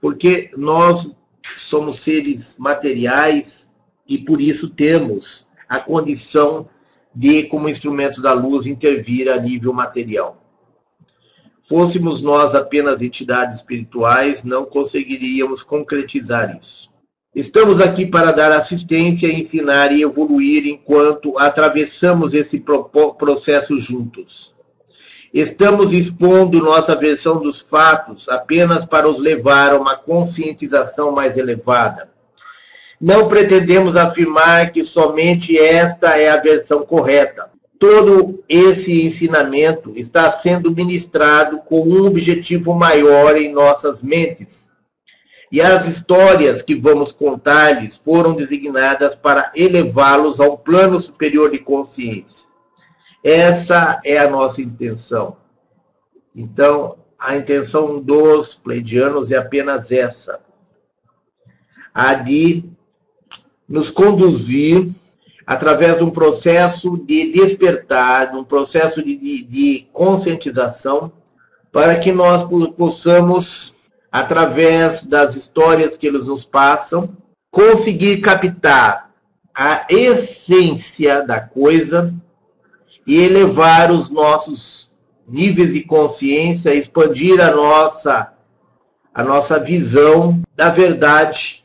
Porque 0.00 0.50
nós 0.56 1.16
somos 1.56 2.00
seres 2.00 2.58
materiais 2.58 3.68
e 4.08 4.18
por 4.18 4.40
isso 4.40 4.68
temos 4.68 5.46
a 5.68 5.78
condição 5.78 6.68
de, 7.14 7.44
como 7.44 7.68
instrumentos 7.68 8.20
da 8.20 8.32
luz, 8.32 8.66
intervir 8.66 9.30
a 9.30 9.36
nível 9.36 9.72
material. 9.72 10.45
Fôssemos 11.68 12.22
nós 12.22 12.54
apenas 12.54 13.02
entidades 13.02 13.56
espirituais, 13.56 14.44
não 14.44 14.64
conseguiríamos 14.64 15.64
concretizar 15.64 16.56
isso. 16.56 16.88
Estamos 17.34 17.80
aqui 17.80 18.06
para 18.06 18.30
dar 18.30 18.52
assistência, 18.52 19.26
ensinar 19.26 19.90
e 19.90 20.02
evoluir 20.02 20.64
enquanto 20.64 21.36
atravessamos 21.36 22.34
esse 22.34 22.62
processo 23.18 23.80
juntos. 23.80 24.54
Estamos 25.34 25.92
expondo 25.92 26.62
nossa 26.62 26.94
versão 26.94 27.40
dos 27.40 27.60
fatos 27.60 28.28
apenas 28.28 28.86
para 28.86 29.08
os 29.08 29.18
levar 29.18 29.72
a 29.72 29.78
uma 29.78 29.96
conscientização 29.96 31.10
mais 31.10 31.36
elevada. 31.36 32.08
Não 33.00 33.26
pretendemos 33.26 33.96
afirmar 33.96 34.70
que 34.70 34.84
somente 34.84 35.58
esta 35.58 36.16
é 36.16 36.30
a 36.30 36.40
versão 36.40 36.86
correta. 36.86 37.50
Todo 37.78 38.42
esse 38.48 39.06
ensinamento 39.06 39.92
está 39.96 40.32
sendo 40.32 40.74
ministrado 40.74 41.58
com 41.58 41.82
um 41.82 42.06
objetivo 42.06 42.74
maior 42.74 43.36
em 43.36 43.52
nossas 43.52 44.00
mentes. 44.00 44.66
E 45.50 45.60
as 45.60 45.86
histórias 45.86 46.62
que 46.62 46.74
vamos 46.74 47.12
contar-lhes 47.12 47.96
foram 47.96 48.34
designadas 48.34 49.14
para 49.14 49.52
elevá-los 49.54 50.40
a 50.40 50.44
um 50.44 50.56
plano 50.56 51.00
superior 51.00 51.50
de 51.50 51.58
consciência. 51.58 52.48
Essa 53.22 54.00
é 54.04 54.18
a 54.18 54.30
nossa 54.30 54.62
intenção. 54.62 55.36
Então, 56.34 56.98
a 57.18 57.36
intenção 57.36 58.00
dos 58.00 58.54
pleidianos 58.54 59.30
é 59.30 59.36
apenas 59.36 59.90
essa: 59.90 60.40
a 61.94 62.14
de 62.14 62.64
nos 63.68 63.90
conduzir 63.90 64.86
através 65.46 65.98
de 65.98 66.04
um 66.04 66.10
processo 66.10 66.96
de 66.98 67.30
despertar, 67.30 68.32
de 68.32 68.36
um 68.36 68.42
processo 68.42 69.02
de, 69.02 69.16
de, 69.16 69.44
de 69.44 69.86
conscientização, 69.92 71.12
para 71.70 71.96
que 71.96 72.10
nós 72.10 72.42
possamos, 72.76 73.90
através 74.10 75.04
das 75.04 75.36
histórias 75.36 75.96
que 75.96 76.06
eles 76.06 76.26
nos 76.26 76.44
passam, 76.44 77.16
conseguir 77.50 78.20
captar 78.20 79.10
a 79.54 79.86
essência 79.88 81.22
da 81.22 81.40
coisa 81.40 82.12
e 83.06 83.20
elevar 83.20 83.92
os 83.92 84.10
nossos 84.10 84.90
níveis 85.28 85.72
de 85.72 85.82
consciência, 85.82 86.74
expandir 86.74 87.40
a 87.40 87.50
nossa 87.50 88.32
a 89.14 89.22
nossa 89.22 89.58
visão 89.58 90.42
da 90.54 90.68
verdade, 90.68 91.64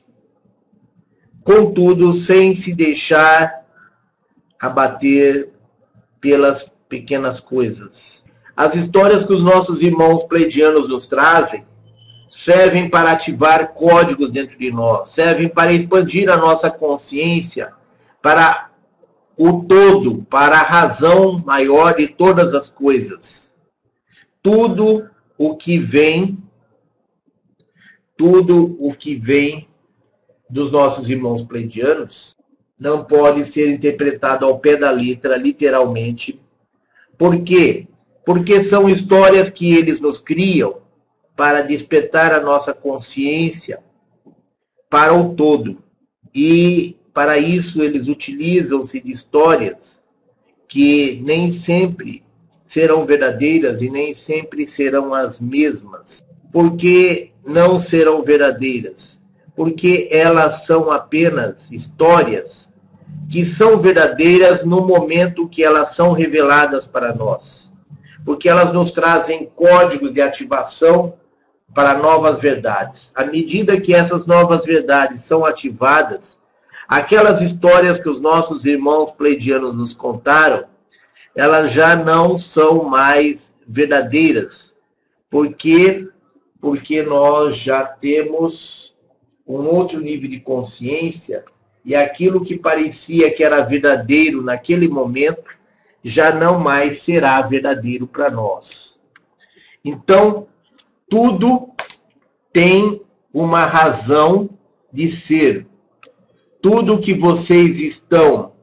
contudo 1.43 2.13
sem 2.13 2.55
se 2.55 2.73
deixar 2.73 3.60
abater 4.61 5.49
pelas 6.19 6.71
pequenas 6.87 7.39
coisas. 7.39 8.23
As 8.55 8.75
histórias 8.75 9.25
que 9.25 9.33
os 9.33 9.41
nossos 9.41 9.81
irmãos 9.81 10.23
pleidianos 10.23 10.87
nos 10.87 11.07
trazem 11.07 11.65
servem 12.29 12.87
para 12.87 13.11
ativar 13.11 13.73
códigos 13.73 14.31
dentro 14.31 14.57
de 14.57 14.71
nós, 14.71 15.09
servem 15.09 15.49
para 15.49 15.73
expandir 15.73 16.29
a 16.29 16.37
nossa 16.37 16.69
consciência, 16.69 17.73
para 18.21 18.69
o 19.35 19.63
todo 19.63 20.23
para 20.29 20.59
a 20.59 20.63
razão 20.63 21.39
maior 21.39 21.95
de 21.95 22.07
todas 22.07 22.53
as 22.53 22.71
coisas. 22.71 23.53
Tudo 24.43 25.09
o 25.37 25.57
que 25.57 25.79
vem, 25.79 26.41
tudo 28.15 28.77
o 28.79 28.93
que 28.93 29.15
vem 29.15 29.67
dos 30.49 30.71
nossos 30.71 31.09
irmãos 31.09 31.41
pleidianos 31.41 32.37
não 32.81 33.05
pode 33.05 33.45
ser 33.45 33.69
interpretado 33.69 34.43
ao 34.43 34.57
pé 34.57 34.75
da 34.75 34.89
letra, 34.89 35.37
literalmente. 35.37 36.41
Por 37.15 37.43
quê? 37.43 37.87
Porque 38.25 38.63
são 38.63 38.89
histórias 38.89 39.51
que 39.51 39.75
eles 39.75 39.99
nos 39.99 40.17
criam 40.17 40.77
para 41.35 41.61
despertar 41.61 42.33
a 42.33 42.41
nossa 42.41 42.73
consciência 42.73 43.83
para 44.89 45.13
o 45.13 45.35
todo. 45.35 45.77
E 46.33 46.97
para 47.13 47.37
isso, 47.37 47.83
eles 47.83 48.07
utilizam-se 48.07 48.99
de 48.99 49.11
histórias 49.11 50.01
que 50.67 51.21
nem 51.21 51.51
sempre 51.53 52.23
serão 52.65 53.05
verdadeiras 53.05 53.83
e 53.83 53.91
nem 53.91 54.15
sempre 54.15 54.65
serão 54.65 55.13
as 55.13 55.39
mesmas. 55.39 56.25
Por 56.51 56.75
que 56.75 57.31
não 57.45 57.79
serão 57.79 58.23
verdadeiras? 58.23 59.21
Porque 59.55 60.07
elas 60.09 60.65
são 60.65 60.89
apenas 60.89 61.71
histórias 61.71 62.70
que 63.31 63.45
são 63.45 63.79
verdadeiras 63.79 64.63
no 64.63 64.85
momento 64.85 65.47
que 65.47 65.63
elas 65.63 65.95
são 65.95 66.11
reveladas 66.11 66.85
para 66.85 67.15
nós. 67.15 67.71
Porque 68.25 68.49
elas 68.49 68.73
nos 68.73 68.91
trazem 68.91 69.49
códigos 69.55 70.11
de 70.11 70.21
ativação 70.21 71.15
para 71.73 71.97
novas 71.97 72.39
verdades. 72.39 73.11
À 73.15 73.25
medida 73.25 73.79
que 73.79 73.95
essas 73.95 74.27
novas 74.27 74.65
verdades 74.65 75.23
são 75.23 75.45
ativadas, 75.45 76.39
Aquelas 76.91 77.39
histórias 77.39 78.01
que 78.01 78.09
os 78.09 78.19
nossos 78.19 78.65
irmãos 78.65 79.13
pleidianos 79.13 79.73
nos 79.73 79.93
contaram, 79.93 80.65
elas 81.33 81.71
já 81.71 81.95
não 81.95 82.37
são 82.37 82.83
mais 82.83 83.53
verdadeiras, 83.65 84.73
porque 85.29 86.09
porque 86.59 87.01
nós 87.01 87.55
já 87.55 87.85
temos 87.85 88.93
um 89.47 89.65
outro 89.67 90.01
nível 90.01 90.29
de 90.29 90.41
consciência 90.41 91.45
e 91.83 91.95
aquilo 91.95 92.43
que 92.43 92.57
parecia 92.57 93.33
que 93.33 93.43
era 93.43 93.61
verdadeiro 93.61 94.41
naquele 94.41 94.87
momento 94.87 95.59
já 96.03 96.33
não 96.33 96.59
mais 96.59 97.01
será 97.01 97.41
verdadeiro 97.41 98.07
para 98.07 98.29
nós. 98.29 98.99
Então, 99.83 100.47
tudo 101.09 101.71
tem 102.51 103.01
uma 103.33 103.65
razão 103.65 104.49
de 104.91 105.11
ser. 105.11 105.67
Tudo 106.61 107.01
que 107.01 107.13
vocês 107.13 107.79
estão 107.79 108.53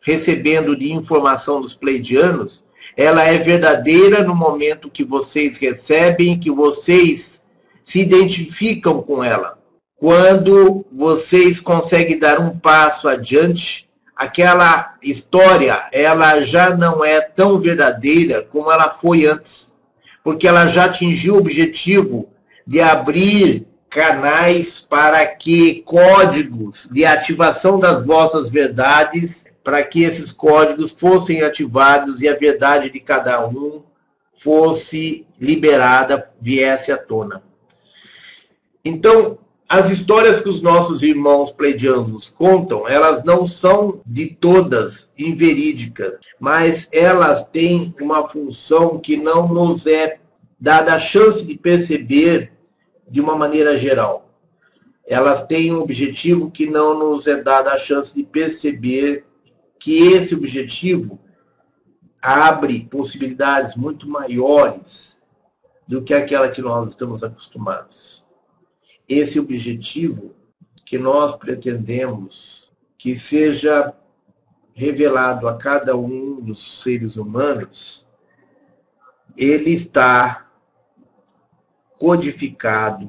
recebendo 0.00 0.76
de 0.76 0.92
informação 0.92 1.60
dos 1.60 1.74
pleidianos, 1.74 2.64
ela 2.96 3.22
é 3.22 3.38
verdadeira 3.38 4.22
no 4.22 4.34
momento 4.34 4.90
que 4.90 5.04
vocês 5.04 5.56
recebem, 5.56 6.38
que 6.38 6.50
vocês 6.50 7.42
se 7.82 8.00
identificam 8.00 9.02
com 9.02 9.22
ela. 9.22 9.53
Quando 10.04 10.84
vocês 10.92 11.58
conseguem 11.58 12.18
dar 12.18 12.38
um 12.38 12.58
passo 12.58 13.08
adiante, 13.08 13.88
aquela 14.14 14.98
história, 15.02 15.88
ela 15.90 16.42
já 16.42 16.76
não 16.76 17.02
é 17.02 17.22
tão 17.22 17.58
verdadeira 17.58 18.42
como 18.42 18.70
ela 18.70 18.90
foi 18.90 19.24
antes, 19.24 19.72
porque 20.22 20.46
ela 20.46 20.66
já 20.66 20.84
atingiu 20.84 21.36
o 21.36 21.38
objetivo 21.38 22.28
de 22.66 22.82
abrir 22.82 23.66
canais 23.88 24.78
para 24.78 25.26
que 25.26 25.80
códigos 25.86 26.86
de 26.92 27.06
ativação 27.06 27.80
das 27.80 28.04
vossas 28.04 28.50
verdades, 28.50 29.46
para 29.64 29.82
que 29.82 30.02
esses 30.02 30.30
códigos 30.30 30.92
fossem 30.92 31.40
ativados 31.40 32.20
e 32.20 32.28
a 32.28 32.36
verdade 32.36 32.90
de 32.90 33.00
cada 33.00 33.48
um 33.48 33.82
fosse 34.34 35.26
liberada, 35.40 36.30
viesse 36.38 36.92
à 36.92 36.98
tona. 36.98 37.42
Então, 38.84 39.38
as 39.74 39.90
histórias 39.90 40.38
que 40.38 40.48
os 40.48 40.62
nossos 40.62 41.02
irmãos 41.02 41.50
pleidianos 41.50 42.30
contam, 42.30 42.88
elas 42.88 43.24
não 43.24 43.44
são 43.44 44.00
de 44.06 44.28
todas 44.28 45.10
inverídicas, 45.18 46.14
mas 46.38 46.88
elas 46.92 47.48
têm 47.48 47.92
uma 48.00 48.28
função 48.28 49.00
que 49.00 49.16
não 49.16 49.48
nos 49.48 49.88
é 49.88 50.20
dada 50.60 50.94
a 50.94 50.98
chance 51.00 51.44
de 51.44 51.58
perceber 51.58 52.52
de 53.10 53.20
uma 53.20 53.34
maneira 53.34 53.76
geral. 53.76 54.30
Elas 55.04 55.44
têm 55.44 55.72
um 55.72 55.80
objetivo 55.80 56.52
que 56.52 56.66
não 56.66 56.96
nos 56.96 57.26
é 57.26 57.42
dada 57.42 57.72
a 57.72 57.76
chance 57.76 58.14
de 58.14 58.22
perceber 58.22 59.24
que 59.76 60.04
esse 60.12 60.36
objetivo 60.36 61.18
abre 62.22 62.84
possibilidades 62.84 63.74
muito 63.74 64.08
maiores 64.08 65.18
do 65.88 66.00
que 66.00 66.14
aquela 66.14 66.48
que 66.48 66.62
nós 66.62 66.90
estamos 66.90 67.24
acostumados 67.24 68.23
esse 69.08 69.38
objetivo 69.38 70.34
que 70.84 70.98
nós 70.98 71.36
pretendemos 71.36 72.72
que 72.98 73.18
seja 73.18 73.94
revelado 74.74 75.46
a 75.46 75.56
cada 75.56 75.96
um 75.96 76.40
dos 76.40 76.82
seres 76.82 77.16
humanos, 77.16 78.06
ele 79.36 79.70
está 79.70 80.50
codificado, 81.98 83.08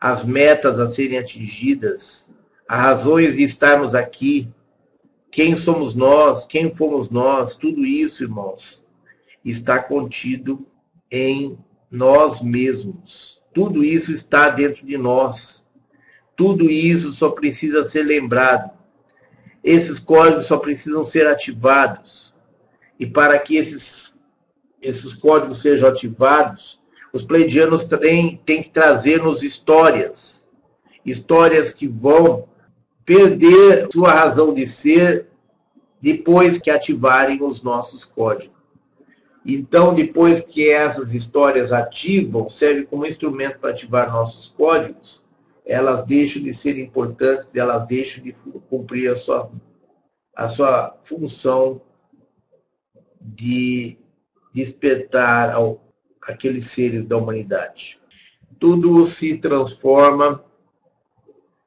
as 0.00 0.24
metas 0.24 0.78
a 0.78 0.90
serem 0.90 1.18
atingidas, 1.18 2.28
as 2.68 2.80
razões 2.80 3.36
de 3.36 3.44
estarmos 3.44 3.94
aqui, 3.94 4.48
quem 5.30 5.54
somos 5.54 5.94
nós, 5.94 6.44
quem 6.44 6.74
fomos 6.74 7.10
nós, 7.10 7.56
tudo 7.56 7.84
isso, 7.84 8.22
irmãos, 8.22 8.84
está 9.44 9.78
contido 9.78 10.58
em 11.10 11.58
nós 11.90 12.40
mesmos. 12.40 13.35
Tudo 13.56 13.82
isso 13.82 14.12
está 14.12 14.50
dentro 14.50 14.84
de 14.84 14.98
nós. 14.98 15.66
Tudo 16.36 16.70
isso 16.70 17.10
só 17.10 17.30
precisa 17.30 17.86
ser 17.86 18.02
lembrado. 18.02 18.70
Esses 19.64 19.98
códigos 19.98 20.44
só 20.44 20.58
precisam 20.58 21.02
ser 21.06 21.26
ativados. 21.26 22.34
E 23.00 23.06
para 23.06 23.38
que 23.38 23.56
esses, 23.56 24.14
esses 24.82 25.14
códigos 25.14 25.62
sejam 25.62 25.88
ativados, 25.88 26.82
os 27.14 27.22
pleidianos 27.22 27.84
têm, 27.84 28.38
têm 28.44 28.62
que 28.62 28.68
trazer-nos 28.68 29.42
histórias. 29.42 30.44
Histórias 31.02 31.72
que 31.72 31.88
vão 31.88 32.46
perder 33.06 33.88
sua 33.90 34.12
razão 34.12 34.52
de 34.52 34.66
ser 34.66 35.28
depois 35.98 36.58
que 36.58 36.70
ativarem 36.70 37.42
os 37.42 37.62
nossos 37.62 38.04
códigos. 38.04 38.55
Então, 39.48 39.94
depois 39.94 40.40
que 40.40 40.68
essas 40.68 41.14
histórias 41.14 41.72
ativam, 41.72 42.48
serve 42.48 42.84
como 42.84 43.06
instrumento 43.06 43.60
para 43.60 43.70
ativar 43.70 44.10
nossos 44.10 44.48
códigos, 44.48 45.24
elas 45.64 46.04
deixam 46.04 46.42
de 46.42 46.52
ser 46.52 46.76
importantes, 46.78 47.54
elas 47.54 47.86
deixam 47.86 48.24
de 48.24 48.32
cumprir 48.68 49.08
a 49.08 49.14
sua, 49.14 49.48
a 50.34 50.48
sua 50.48 50.98
função 51.04 51.80
de 53.20 53.96
despertar 54.52 55.52
ao, 55.52 55.80
aqueles 56.22 56.66
seres 56.66 57.06
da 57.06 57.16
humanidade. 57.16 58.00
Tudo 58.58 59.06
se 59.06 59.38
transforma 59.38 60.44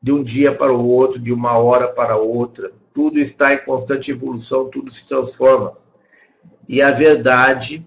de 0.01 0.11
um 0.11 0.21
dia 0.21 0.53
para 0.53 0.73
o 0.73 0.85
outro, 0.85 1.17
de 1.17 1.31
uma 1.31 1.57
hora 1.57 1.87
para 1.87 2.17
outra. 2.17 2.73
Tudo 2.93 3.19
está 3.19 3.53
em 3.53 3.63
constante 3.63 4.11
evolução, 4.11 4.69
tudo 4.69 4.91
se 4.91 5.07
transforma 5.07 5.77
e 6.69 6.83
a 6.83 6.91
verdade 6.91 7.85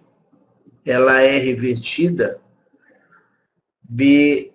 ela 0.84 1.20
é 1.22 1.38
revestida 1.38 2.40
de 3.80 4.50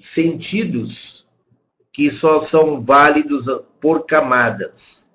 sentidos 0.00 1.28
que 1.92 2.10
só 2.10 2.38
são 2.38 2.80
válidos 2.80 3.44
por 3.78 4.06
camadas. 4.06 5.10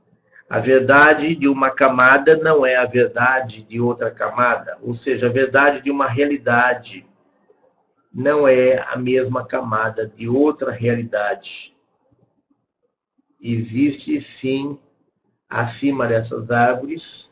A 0.48 0.60
verdade 0.60 1.36
de 1.36 1.48
uma 1.48 1.72
camada 1.72 2.38
não 2.38 2.64
é 2.64 2.76
a 2.76 2.86
verdade 2.86 3.64
de 3.64 3.82
outra 3.82 4.12
camada, 4.12 4.78
ou 4.84 4.94
seja, 4.94 5.26
a 5.26 5.32
verdade 5.32 5.82
de 5.82 5.90
uma 5.90 6.08
realidade 6.08 7.08
não 8.14 8.48
é 8.48 8.78
a 8.92 8.96
mesma 8.96 9.44
camada 9.44 10.08
de 10.08 10.30
outra 10.30 10.72
realidade. 10.72 11.76
Existe 13.42 14.22
sim, 14.22 14.78
acima 15.50 16.06
dessas 16.08 16.52
árvores, 16.52 17.29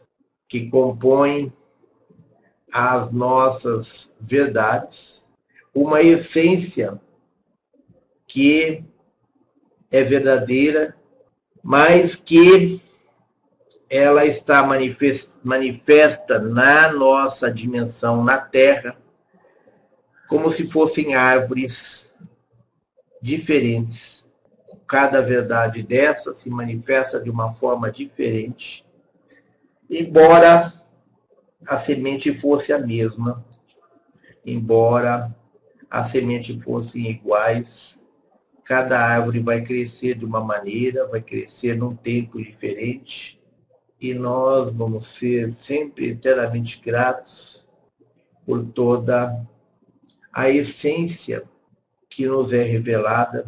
que 0.47 0.69
compõem 0.69 1.51
as 2.71 3.11
nossas 3.11 4.13
verdades, 4.19 5.29
uma 5.73 6.01
essência 6.01 6.99
que 8.25 8.83
é 9.91 10.03
verdadeira, 10.03 10.95
mas 11.63 12.15
que 12.15 12.81
ela 13.89 14.25
está 14.25 14.65
manifesta 15.43 16.39
na 16.39 16.91
nossa 16.91 17.51
dimensão, 17.51 18.23
na 18.23 18.37
Terra, 18.37 18.97
como 20.27 20.49
se 20.49 20.69
fossem 20.69 21.15
árvores 21.15 22.13
diferentes. 23.21 24.27
Cada 24.85 25.21
verdade 25.21 25.83
dessa 25.83 26.33
se 26.33 26.49
manifesta 26.49 27.21
de 27.21 27.29
uma 27.29 27.53
forma 27.53 27.91
diferente 27.91 28.86
embora 29.89 30.71
a 31.65 31.77
semente 31.77 32.33
fosse 32.33 32.71
a 32.71 32.79
mesma, 32.79 33.45
embora 34.45 35.35
a 35.89 36.03
semente 36.03 36.59
fossem 36.61 37.09
iguais, 37.09 37.99
cada 38.63 38.99
árvore 38.99 39.39
vai 39.39 39.63
crescer 39.63 40.15
de 40.15 40.25
uma 40.25 40.41
maneira, 40.41 41.07
vai 41.07 41.21
crescer 41.21 41.77
num 41.77 41.95
tempo 41.95 42.41
diferente, 42.41 43.41
e 43.99 44.13
nós 44.13 44.77
vamos 44.77 45.07
ser 45.07 45.49
sempre 45.51 46.09
eternamente 46.09 46.81
gratos 46.83 47.67
por 48.45 48.63
toda 48.65 49.45
a 50.31 50.49
essência 50.49 51.43
que 52.09 52.27
nos 52.27 52.53
é 52.53 52.61
revelada 52.61 53.47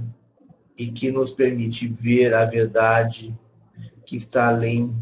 e 0.78 0.88
que 0.88 1.12
nos 1.12 1.32
permite 1.32 1.88
ver 1.88 2.34
a 2.34 2.46
verdade 2.46 3.38
que 4.06 4.18
está 4.18 4.48
além 4.48 4.96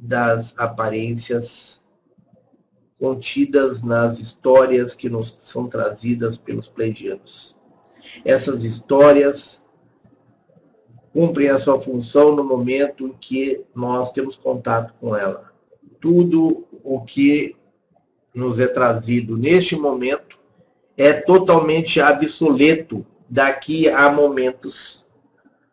das 0.00 0.58
aparências 0.58 1.82
contidas 2.98 3.82
nas 3.82 4.18
histórias 4.18 4.94
que 4.94 5.08
nos 5.08 5.30
são 5.38 5.68
trazidas 5.68 6.36
pelos 6.36 6.68
pleidianos. 6.68 7.56
Essas 8.24 8.64
histórias 8.64 9.64
cumprem 11.12 11.50
a 11.50 11.58
sua 11.58 11.78
função 11.78 12.34
no 12.34 12.42
momento 12.42 13.06
em 13.06 13.12
que 13.12 13.64
nós 13.74 14.10
temos 14.12 14.36
contato 14.36 14.94
com 15.00 15.14
ela. 15.14 15.52
Tudo 16.00 16.66
o 16.82 17.00
que 17.02 17.56
nos 18.34 18.58
é 18.58 18.66
trazido 18.66 19.36
neste 19.36 19.76
momento 19.76 20.38
é 20.96 21.12
totalmente 21.12 22.00
obsoleto 22.00 23.04
daqui 23.28 23.88
a 23.88 24.10
momentos, 24.10 25.06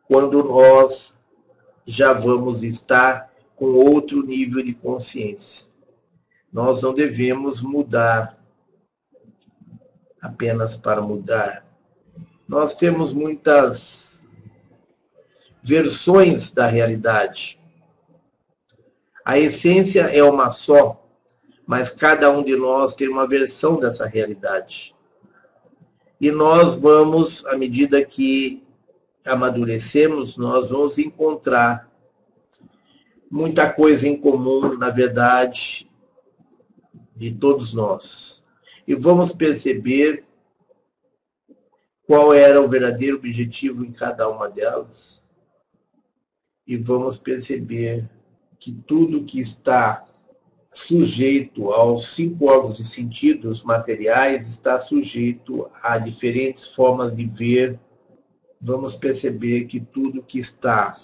quando 0.07 0.43
nós 0.43 1.17
já 1.86 2.13
vamos 2.13 2.63
estar 2.63 3.32
com 3.58 3.66
outro 3.74 4.24
nível 4.24 4.64
de 4.64 4.74
consciência. 4.74 5.68
Nós 6.53 6.82
não 6.82 6.93
devemos 6.93 7.60
mudar 7.62 8.38
apenas 10.22 10.78
para 10.78 11.01
mudar. 11.01 11.66
Nós 12.47 12.76
temos 12.76 13.12
muitas 13.12 14.26
versões 15.62 16.51
da 16.51 16.68
realidade. 16.68 17.60
A 19.26 19.38
essência 19.38 20.03
é 20.03 20.24
uma 20.24 20.51
só, 20.51 21.03
mas 21.66 21.89
cada 21.89 22.30
um 22.32 22.43
de 22.43 22.55
nós 22.55 22.93
tem 22.93 23.10
uma 23.10 23.28
versão 23.28 23.78
dessa 23.78 24.05
realidade. 24.05 24.95
E 26.22 26.32
nós 26.32 26.76
vamos, 26.76 27.45
à 27.47 27.58
medida 27.58 28.05
que 28.05 28.64
amadurecemos, 29.26 30.38
nós 30.38 30.70
vamos 30.70 30.97
encontrar 30.97 31.86
muita 33.30 33.71
coisa 33.71 34.07
em 34.07 34.19
comum, 34.19 34.78
na 34.78 34.89
verdade, 34.89 35.89
de 37.15 37.32
todos 37.34 37.73
nós. 37.73 38.45
E 38.88 38.95
vamos 38.95 39.32
perceber 39.32 40.23
qual 42.05 42.34
era 42.34 42.61
o 42.61 42.69
verdadeiro 42.69 43.17
objetivo 43.17 43.84
em 43.84 43.91
cada 43.91 44.30
uma 44.30 44.47
delas. 44.49 45.21
E 46.65 46.78
vamos 46.78 47.17
perceber 47.17 48.09
que 48.59 48.71
tudo 48.71 49.25
que 49.25 49.39
está 49.39 50.05
sujeito 50.71 51.71
aos 51.71 52.09
cinco 52.09 52.45
órgãos 52.45 52.80
e 52.80 52.86
sentidos 52.86 53.63
materiais 53.63 54.47
está 54.47 54.80
sujeito 54.80 55.69
a 55.82 55.97
diferentes 55.97 56.67
formas 56.67 57.17
de 57.17 57.25
ver. 57.25 57.80
Vamos 58.59 58.95
perceber 58.95 59.65
que 59.65 59.80
tudo 59.80 60.23
que 60.23 60.39
está 60.39 60.95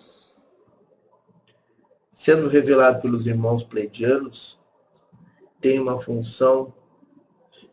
sendo 2.14 2.47
revelado 2.47 3.01
pelos 3.01 3.26
irmãos 3.26 3.64
pleidianos 3.64 4.61
tem 5.59 5.80
uma 5.80 5.97
função 5.97 6.72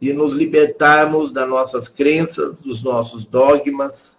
de 0.00 0.14
nos 0.14 0.32
libertarmos 0.32 1.30
das 1.30 1.46
nossas 1.46 1.88
crenças, 1.88 2.62
dos 2.62 2.82
nossos 2.82 3.24
dogmas, 3.24 4.18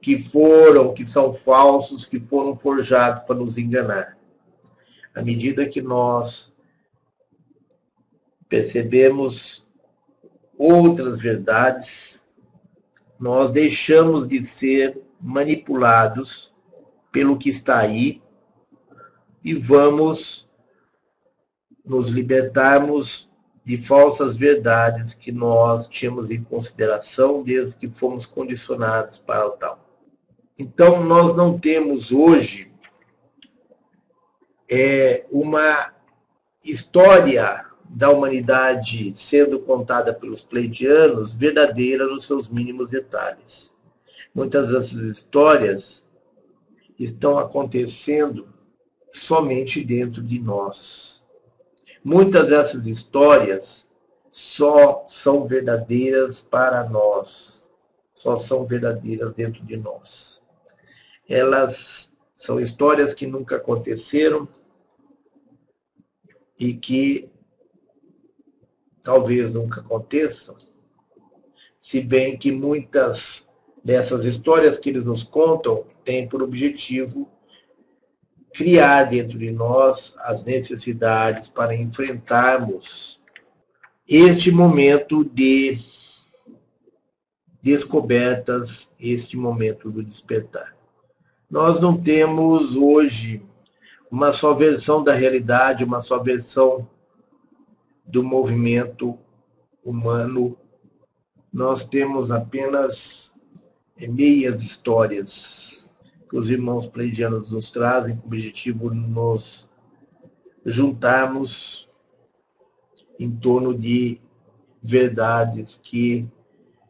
que 0.00 0.18
foram, 0.18 0.94
que 0.94 1.04
são 1.04 1.30
falsos, 1.30 2.06
que 2.06 2.18
foram 2.18 2.56
forjados 2.56 3.22
para 3.24 3.36
nos 3.36 3.58
enganar. 3.58 4.16
À 5.14 5.20
medida 5.20 5.68
que 5.68 5.82
nós 5.82 6.56
percebemos 8.48 9.68
outras 10.56 11.20
verdades, 11.20 12.26
nós 13.18 13.50
deixamos 13.50 14.26
de 14.26 14.42
ser 14.42 14.98
manipulados 15.20 16.54
pelo 17.12 17.36
que 17.36 17.50
está 17.50 17.80
aí 17.80 18.22
e 19.42 19.54
vamos 19.54 20.48
nos 21.84 22.08
libertarmos 22.08 23.30
de 23.64 23.76
falsas 23.76 24.36
verdades 24.36 25.14
que 25.14 25.30
nós 25.30 25.88
tínhamos 25.88 26.30
em 26.30 26.42
consideração 26.42 27.42
desde 27.42 27.76
que 27.76 27.88
fomos 27.88 28.26
condicionados 28.26 29.18
para 29.18 29.46
o 29.46 29.50
tal. 29.50 29.78
Então, 30.58 31.04
nós 31.04 31.36
não 31.36 31.58
temos 31.58 32.12
hoje 32.12 32.70
é, 34.70 35.24
uma 35.30 35.92
história 36.64 37.64
da 37.88 38.10
humanidade 38.10 39.12
sendo 39.14 39.58
contada 39.60 40.14
pelos 40.14 40.42
pleidianos 40.42 41.34
verdadeira 41.34 42.06
nos 42.06 42.26
seus 42.26 42.48
mínimos 42.48 42.90
detalhes. 42.90 43.74
Muitas 44.34 44.70
dessas 44.70 45.02
histórias 45.02 46.06
estão 46.98 47.38
acontecendo 47.38 48.49
somente 49.12 49.84
dentro 49.84 50.22
de 50.22 50.38
nós. 50.38 51.26
Muitas 52.02 52.48
dessas 52.48 52.86
histórias 52.86 53.90
só 54.32 55.04
são 55.08 55.46
verdadeiras 55.46 56.42
para 56.42 56.88
nós, 56.88 57.70
só 58.14 58.36
são 58.36 58.66
verdadeiras 58.66 59.34
dentro 59.34 59.64
de 59.64 59.76
nós. 59.76 60.42
Elas 61.28 62.14
são 62.36 62.60
histórias 62.60 63.12
que 63.12 63.26
nunca 63.26 63.56
aconteceram 63.56 64.48
e 66.58 66.74
que 66.74 67.30
talvez 69.02 69.52
nunca 69.52 69.80
aconteçam, 69.80 70.56
se 71.80 72.00
bem 72.00 72.38
que 72.38 72.52
muitas 72.52 73.48
dessas 73.82 74.24
histórias 74.24 74.78
que 74.78 74.90
eles 74.90 75.04
nos 75.04 75.22
contam 75.22 75.86
têm 76.04 76.28
por 76.28 76.42
objetivo 76.42 77.30
criar 78.52 79.04
dentro 79.04 79.38
de 79.38 79.50
nós 79.50 80.14
as 80.18 80.44
necessidades 80.44 81.48
para 81.48 81.74
enfrentarmos 81.74 83.20
este 84.06 84.50
momento 84.50 85.24
de 85.24 85.78
descobertas, 87.62 88.92
este 88.98 89.36
momento 89.36 89.90
do 89.90 90.02
despertar. 90.02 90.74
Nós 91.48 91.80
não 91.80 91.96
temos 91.96 92.74
hoje 92.74 93.42
uma 94.10 94.32
só 94.32 94.52
versão 94.54 95.02
da 95.02 95.12
realidade, 95.12 95.84
uma 95.84 96.00
só 96.00 96.18
versão 96.18 96.88
do 98.04 98.24
movimento 98.24 99.16
humano. 99.84 100.56
Nós 101.52 101.88
temos 101.88 102.30
apenas 102.30 103.32
meias 103.96 104.62
histórias 104.62 105.79
que 106.30 106.36
os 106.38 106.48
irmãos 106.48 106.86
pleidianos 106.86 107.50
nos 107.50 107.72
trazem, 107.72 108.16
com 108.16 108.22
o 108.22 108.26
objetivo 108.26 108.88
de 108.88 108.96
nos 108.96 109.68
juntarmos 110.64 111.88
em 113.18 113.28
torno 113.30 113.76
de 113.76 114.20
verdades 114.80 115.78
que 115.82 116.28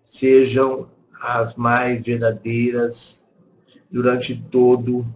sejam 0.04 0.90
as 1.22 1.56
mais 1.56 2.02
verdadeiras 2.02 3.24
durante 3.90 4.40
todo 4.40 5.06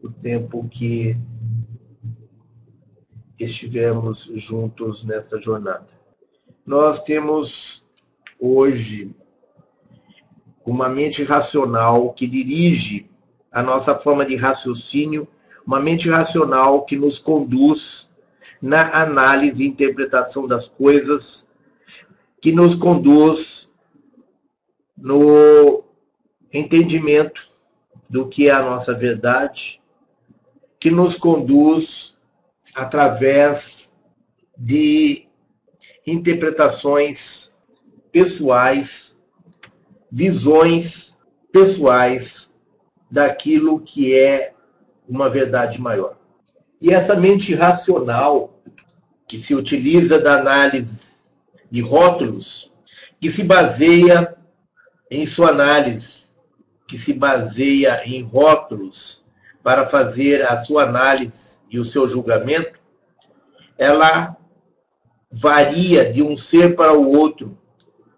o 0.00 0.08
tempo 0.08 0.68
que 0.68 1.16
estivermos 3.38 4.30
juntos 4.34 5.02
nessa 5.02 5.40
jornada. 5.40 5.88
Nós 6.64 7.02
temos 7.02 7.84
hoje 8.38 9.12
uma 10.64 10.88
mente 10.88 11.24
racional 11.24 12.12
que 12.12 12.26
dirige 12.26 13.08
a 13.50 13.62
nossa 13.62 13.98
forma 13.98 14.24
de 14.24 14.36
raciocínio, 14.36 15.28
uma 15.66 15.80
mente 15.80 16.08
racional 16.08 16.84
que 16.84 16.96
nos 16.96 17.18
conduz 17.18 18.08
na 18.60 19.02
análise 19.02 19.64
e 19.64 19.68
interpretação 19.68 20.46
das 20.46 20.68
coisas, 20.68 21.48
que 22.40 22.52
nos 22.52 22.74
conduz 22.74 23.70
no 24.96 25.84
entendimento 26.52 27.42
do 28.08 28.28
que 28.28 28.48
é 28.48 28.52
a 28.52 28.62
nossa 28.62 28.94
verdade, 28.94 29.82
que 30.78 30.90
nos 30.90 31.16
conduz 31.16 32.16
através 32.74 33.90
de 34.56 35.26
interpretações 36.06 37.52
pessoais 38.10 39.11
visões 40.12 41.16
pessoais 41.50 42.52
daquilo 43.10 43.80
que 43.80 44.14
é 44.14 44.52
uma 45.08 45.30
verdade 45.30 45.80
maior. 45.80 46.18
E 46.78 46.92
essa 46.92 47.16
mente 47.16 47.54
racional, 47.54 48.60
que 49.26 49.40
se 49.40 49.54
utiliza 49.54 50.18
da 50.18 50.38
análise 50.38 51.14
de 51.70 51.80
rótulos, 51.80 52.74
que 53.18 53.32
se 53.32 53.42
baseia 53.42 54.36
em 55.10 55.24
sua 55.24 55.48
análise, 55.48 56.30
que 56.86 56.98
se 56.98 57.14
baseia 57.14 58.02
em 58.04 58.22
rótulos 58.22 59.24
para 59.62 59.86
fazer 59.86 60.42
a 60.42 60.58
sua 60.58 60.82
análise 60.82 61.60
e 61.70 61.78
o 61.78 61.86
seu 61.86 62.06
julgamento, 62.06 62.78
ela 63.78 64.36
varia 65.30 66.12
de 66.12 66.22
um 66.22 66.36
ser 66.36 66.76
para 66.76 66.92
o 66.92 67.08
outro, 67.08 67.56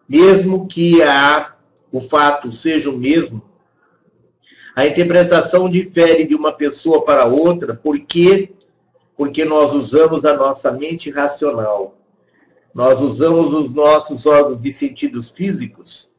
mesmo 0.09 0.67
que 0.67 1.01
a 1.03 1.54
o 1.95 2.01
fato 2.01 2.51
seja 2.51 2.91
o 2.91 2.99
mesmo, 2.99 3.41
a 4.75 4.85
interpretação 4.85 5.71
difere 5.71 6.25
de 6.25 6.35
uma 6.35 6.51
pessoa 6.51 7.05
para 7.05 7.25
outra, 7.25 7.73
por 7.73 8.01
quê? 8.01 8.53
Porque 9.17 9.45
nós 9.45 9.73
usamos 9.73 10.25
a 10.25 10.37
nossa 10.37 10.73
mente 10.73 11.09
racional. 11.09 11.97
Nós 12.75 13.01
usamos 13.01 13.55
os 13.55 13.73
nossos 13.73 14.27
órgãos 14.27 14.61
de 14.61 14.73
sentidos 14.73 15.29
físicos 15.29 16.11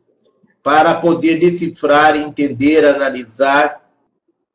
para 0.63 0.95
poder 1.01 1.39
decifrar, 1.39 2.15
entender, 2.15 2.85
analisar 2.85 3.85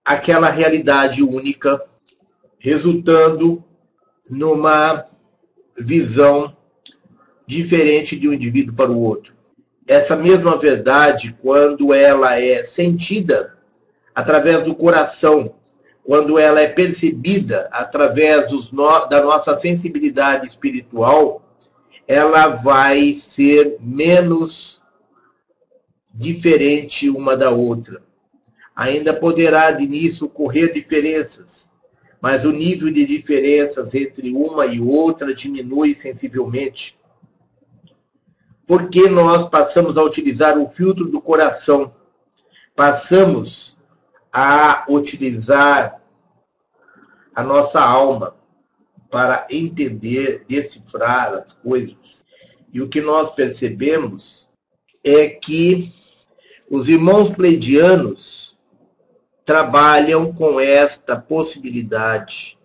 aquela 0.02 0.48
realidade 0.48 1.22
única, 1.22 1.78
resultando 2.58 3.62
numa 4.30 5.04
visão 5.78 6.56
diferente 7.46 8.18
de 8.18 8.26
um 8.26 8.32
indivíduo 8.32 8.74
para 8.74 8.90
o 8.90 8.98
outro 8.98 9.38
essa 9.90 10.14
mesma 10.14 10.56
verdade, 10.56 11.36
quando 11.42 11.92
ela 11.92 12.40
é 12.40 12.62
sentida 12.62 13.56
através 14.14 14.62
do 14.62 14.72
coração, 14.72 15.52
quando 16.04 16.38
ela 16.38 16.60
é 16.60 16.68
percebida 16.68 17.68
através 17.72 18.46
no, 18.70 19.06
da 19.06 19.20
nossa 19.20 19.58
sensibilidade 19.58 20.46
espiritual, 20.46 21.42
ela 22.06 22.46
vai 22.50 23.14
ser 23.14 23.78
menos 23.80 24.80
diferente 26.14 27.10
uma 27.10 27.36
da 27.36 27.50
outra. 27.50 28.00
Ainda 28.76 29.12
poderá 29.12 29.72
de 29.72 29.82
início 29.82 30.26
ocorrer 30.26 30.72
diferenças, 30.72 31.68
mas 32.20 32.44
o 32.44 32.52
nível 32.52 32.92
de 32.92 33.04
diferenças 33.04 33.92
entre 33.96 34.32
uma 34.32 34.66
e 34.66 34.80
outra 34.80 35.34
diminui 35.34 35.96
sensivelmente. 35.96 36.99
Porque 38.70 39.08
nós 39.08 39.48
passamos 39.48 39.98
a 39.98 40.02
utilizar 40.04 40.56
o 40.56 40.68
filtro 40.68 41.06
do 41.06 41.20
coração, 41.20 41.90
passamos 42.76 43.76
a 44.32 44.84
utilizar 44.88 46.00
a 47.34 47.42
nossa 47.42 47.80
alma 47.82 48.36
para 49.10 49.44
entender, 49.50 50.44
decifrar 50.46 51.34
as 51.34 51.52
coisas. 51.52 52.24
E 52.72 52.80
o 52.80 52.88
que 52.88 53.00
nós 53.00 53.30
percebemos 53.30 54.48
é 55.02 55.26
que 55.26 55.88
os 56.70 56.88
irmãos 56.88 57.28
pleidianos 57.28 58.56
trabalham 59.44 60.32
com 60.32 60.60
esta 60.60 61.16
possibilidade. 61.16 62.56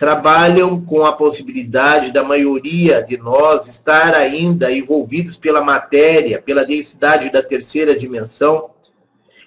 Trabalham 0.00 0.80
com 0.80 1.04
a 1.04 1.12
possibilidade 1.12 2.10
da 2.10 2.24
maioria 2.24 3.02
de 3.02 3.18
nós 3.18 3.68
estar 3.68 4.14
ainda 4.14 4.72
envolvidos 4.72 5.36
pela 5.36 5.62
matéria, 5.62 6.40
pela 6.40 6.64
densidade 6.64 7.30
da 7.30 7.42
terceira 7.42 7.94
dimensão, 7.94 8.70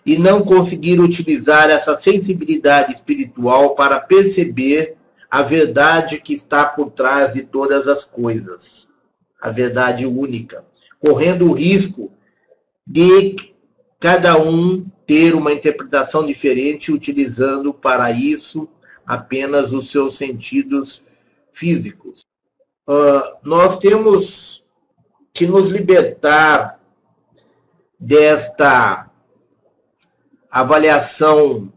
e 0.05 0.15
não 0.15 0.43
conseguir 0.43 0.99
utilizar 0.99 1.71
essa 1.71 1.97
sensibilidade 1.97 2.93
espiritual 2.93 3.73
para 3.73 3.99
perceber 3.99 4.95
a 5.27 5.41
verdade 5.41 6.21
que 6.21 6.35
está 6.35 6.65
por 6.67 6.91
trás 6.91 7.33
de 7.33 7.41
todas 7.41 7.87
as 7.87 8.03
coisas, 8.03 8.87
a 9.41 9.49
verdade 9.49 10.05
única, 10.05 10.63
correndo 10.99 11.49
o 11.49 11.53
risco 11.53 12.11
de 12.85 13.37
cada 13.99 14.39
um 14.39 14.85
ter 15.07 15.33
uma 15.33 15.51
interpretação 15.51 16.23
diferente, 16.23 16.91
utilizando 16.91 17.73
para 17.73 18.11
isso 18.11 18.69
apenas 19.05 19.71
os 19.71 19.91
seus 19.91 20.15
sentidos 20.15 21.05
físicos. 21.51 22.25
Uh, 22.87 23.37
nós 23.43 23.77
temos 23.77 24.65
que 25.33 25.47
nos 25.47 25.67
libertar 25.67 26.79
desta 27.99 29.09
avaliação 30.51 31.71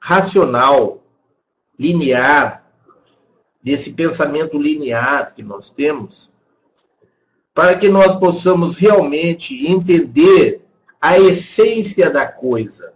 racional, 0.00 1.02
linear, 1.78 2.64
desse 3.62 3.92
pensamento 3.92 4.56
linear 4.56 5.34
que 5.34 5.42
nós 5.42 5.68
temos, 5.68 6.32
para 7.52 7.76
que 7.76 7.88
nós 7.88 8.16
possamos 8.18 8.76
realmente 8.76 9.66
entender 9.66 10.62
a 11.00 11.18
essência 11.18 12.08
da 12.08 12.26
coisa, 12.26 12.94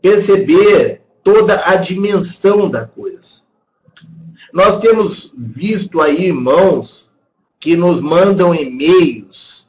perceber 0.00 1.03
toda 1.24 1.64
a 1.64 1.76
dimensão 1.76 2.70
da 2.70 2.86
coisa. 2.86 3.42
Nós 4.52 4.78
temos 4.78 5.34
visto 5.36 6.00
aí 6.00 6.26
irmãos 6.26 7.10
que 7.58 7.74
nos 7.74 8.00
mandam 8.00 8.54
e-mails 8.54 9.66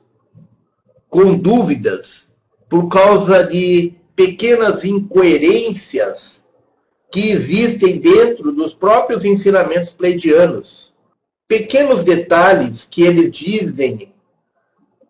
com 1.09 1.35
dúvidas 1.35 2.35
por 2.69 2.89
causa 2.89 3.43
de 3.43 3.93
pequenas 4.15 4.83
incoerências 4.83 6.41
que 7.11 7.29
existem 7.29 7.99
dentro 7.99 8.51
dos 8.51 8.73
próprios 8.73 9.23
ensinamentos 9.23 9.91
pleidianos. 9.91 10.93
Pequenos 11.47 12.03
detalhes 12.03 12.85
que 12.85 13.03
eles 13.03 13.31
dizem 13.31 14.13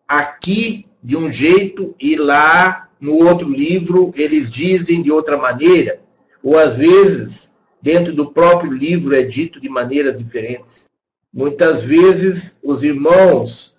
aqui 0.08 0.86
de 1.04 1.18
um 1.18 1.32
jeito 1.32 1.96
e 2.00 2.16
lá 2.16 2.88
no 3.00 3.18
outro 3.26 3.50
livro 3.50 4.12
eles 4.16 4.50
dizem 4.50 5.02
de 5.02 5.12
outra 5.12 5.38
maneira, 5.38 6.02
ou 6.46 6.60
às 6.60 6.76
vezes 6.76 7.52
dentro 7.82 8.14
do 8.14 8.32
próprio 8.32 8.72
livro 8.72 9.16
é 9.16 9.24
dito 9.24 9.60
de 9.60 9.68
maneiras 9.68 10.20
diferentes. 10.20 10.88
Muitas 11.34 11.82
vezes 11.82 12.56
os 12.64 12.84
irmãos 12.84 13.76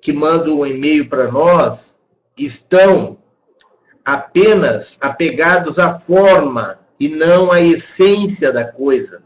que 0.00 0.12
mandam 0.12 0.58
um 0.58 0.66
e-mail 0.66 1.08
para 1.08 1.30
nós 1.30 1.96
estão 2.36 3.16
apenas 4.04 4.98
apegados 5.00 5.78
à 5.78 5.96
forma 5.96 6.80
e 6.98 7.08
não 7.08 7.52
à 7.52 7.60
essência 7.60 8.52
da 8.52 8.64
coisa. 8.64 9.22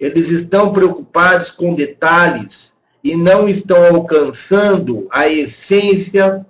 Eles 0.00 0.30
estão 0.30 0.72
preocupados 0.72 1.50
com 1.50 1.74
detalhes 1.74 2.72
e 3.04 3.14
não 3.16 3.46
estão 3.46 3.84
alcançando 3.84 5.06
a 5.10 5.28
essência 5.28 6.44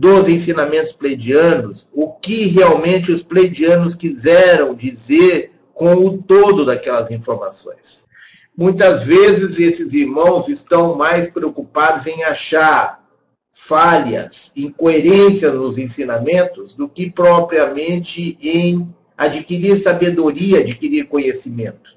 dos 0.00 0.28
ensinamentos 0.28 0.94
pleidianos, 0.94 1.86
o 1.92 2.08
que 2.08 2.46
realmente 2.46 3.12
os 3.12 3.22
pleidianos 3.22 3.94
quiseram 3.94 4.74
dizer 4.74 5.52
com 5.74 5.92
o 5.92 6.16
todo 6.16 6.64
daquelas 6.64 7.10
informações. 7.10 8.08
Muitas 8.56 9.02
vezes 9.02 9.58
esses 9.58 9.92
irmãos 9.92 10.48
estão 10.48 10.96
mais 10.96 11.28
preocupados 11.28 12.06
em 12.06 12.22
achar 12.22 13.06
falhas, 13.52 14.50
incoerências 14.56 15.52
nos 15.52 15.76
ensinamentos, 15.76 16.74
do 16.74 16.88
que 16.88 17.10
propriamente 17.10 18.38
em 18.40 18.88
adquirir 19.18 19.76
sabedoria, 19.76 20.60
adquirir 20.60 21.08
conhecimento. 21.08 21.90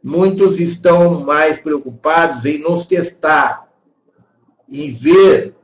Muitos 0.00 0.60
estão 0.60 1.20
mais 1.22 1.58
preocupados 1.58 2.44
em 2.44 2.58
nos 2.58 2.86
testar, 2.86 3.68
em 4.70 4.92
ver 4.92 5.56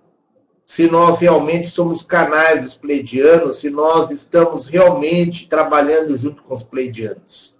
se 0.68 0.86
nós 0.86 1.18
realmente 1.20 1.70
somos 1.70 2.02
canais 2.02 2.60
dos 2.60 2.76
pleidianos, 2.76 3.56
se 3.56 3.70
nós 3.70 4.10
estamos 4.10 4.66
realmente 4.66 5.48
trabalhando 5.48 6.14
junto 6.14 6.42
com 6.42 6.54
os 6.54 6.62
pleidianos. 6.62 7.56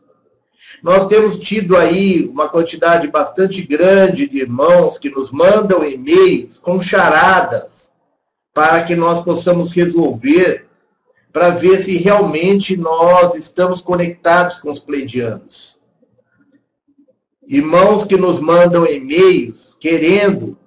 Nós 0.83 1.07
temos 1.07 1.39
tido 1.39 1.75
aí 1.75 2.29
uma 2.29 2.51
quantidade 2.51 3.09
bastante 3.09 3.67
grande 3.67 4.29
de 4.29 4.41
irmãos 4.41 4.99
que 4.99 5.09
nos 5.09 5.31
mandam 5.31 5.83
e-mails 5.87 6.59
com 6.59 6.83
charadas 6.83 7.91
para 8.53 8.85
que 8.85 8.95
nós 8.95 9.25
possamos 9.25 9.73
resolver, 9.73 10.67
para 11.33 11.49
ver 11.49 11.85
se 11.85 11.97
realmente 11.97 12.77
nós 12.77 13.35
estamos 13.35 13.81
conectados 13.81 14.59
com 14.59 14.71
os 14.71 14.81
pleidianos. 14.81 15.81
Irmãos 17.47 18.05
que 18.05 18.19
nos 18.19 18.39
mandam 18.39 18.87
e-mails 18.87 19.75
querendo, 19.81 20.59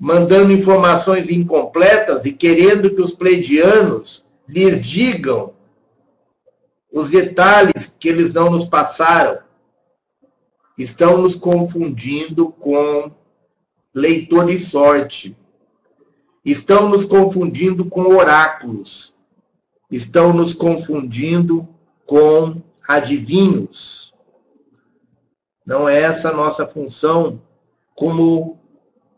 mandando 0.00 0.50
informações 0.50 1.30
incompletas 1.30 2.24
e 2.24 2.32
querendo 2.32 2.94
que 2.94 3.02
os 3.02 3.12
pleidianos 3.12 4.24
lhes 4.48 4.80
digam 4.80 5.52
os 6.90 7.10
detalhes 7.10 7.94
que 8.00 8.08
eles 8.08 8.32
não 8.32 8.50
nos 8.50 8.64
passaram 8.64 9.38
estão 10.78 11.18
nos 11.18 11.34
confundindo 11.34 12.50
com 12.50 13.12
leitor 13.94 14.46
de 14.46 14.58
sorte. 14.58 15.36
Estão 16.42 16.88
nos 16.88 17.04
confundindo 17.04 17.84
com 17.84 18.00
oráculos. 18.16 19.14
Estão 19.90 20.32
nos 20.32 20.54
confundindo 20.54 21.68
com 22.06 22.60
adivinhos. 22.88 24.14
Não 25.66 25.86
é 25.86 26.00
essa 26.00 26.30
a 26.30 26.34
nossa 26.34 26.66
função 26.66 27.40
como 27.94 28.59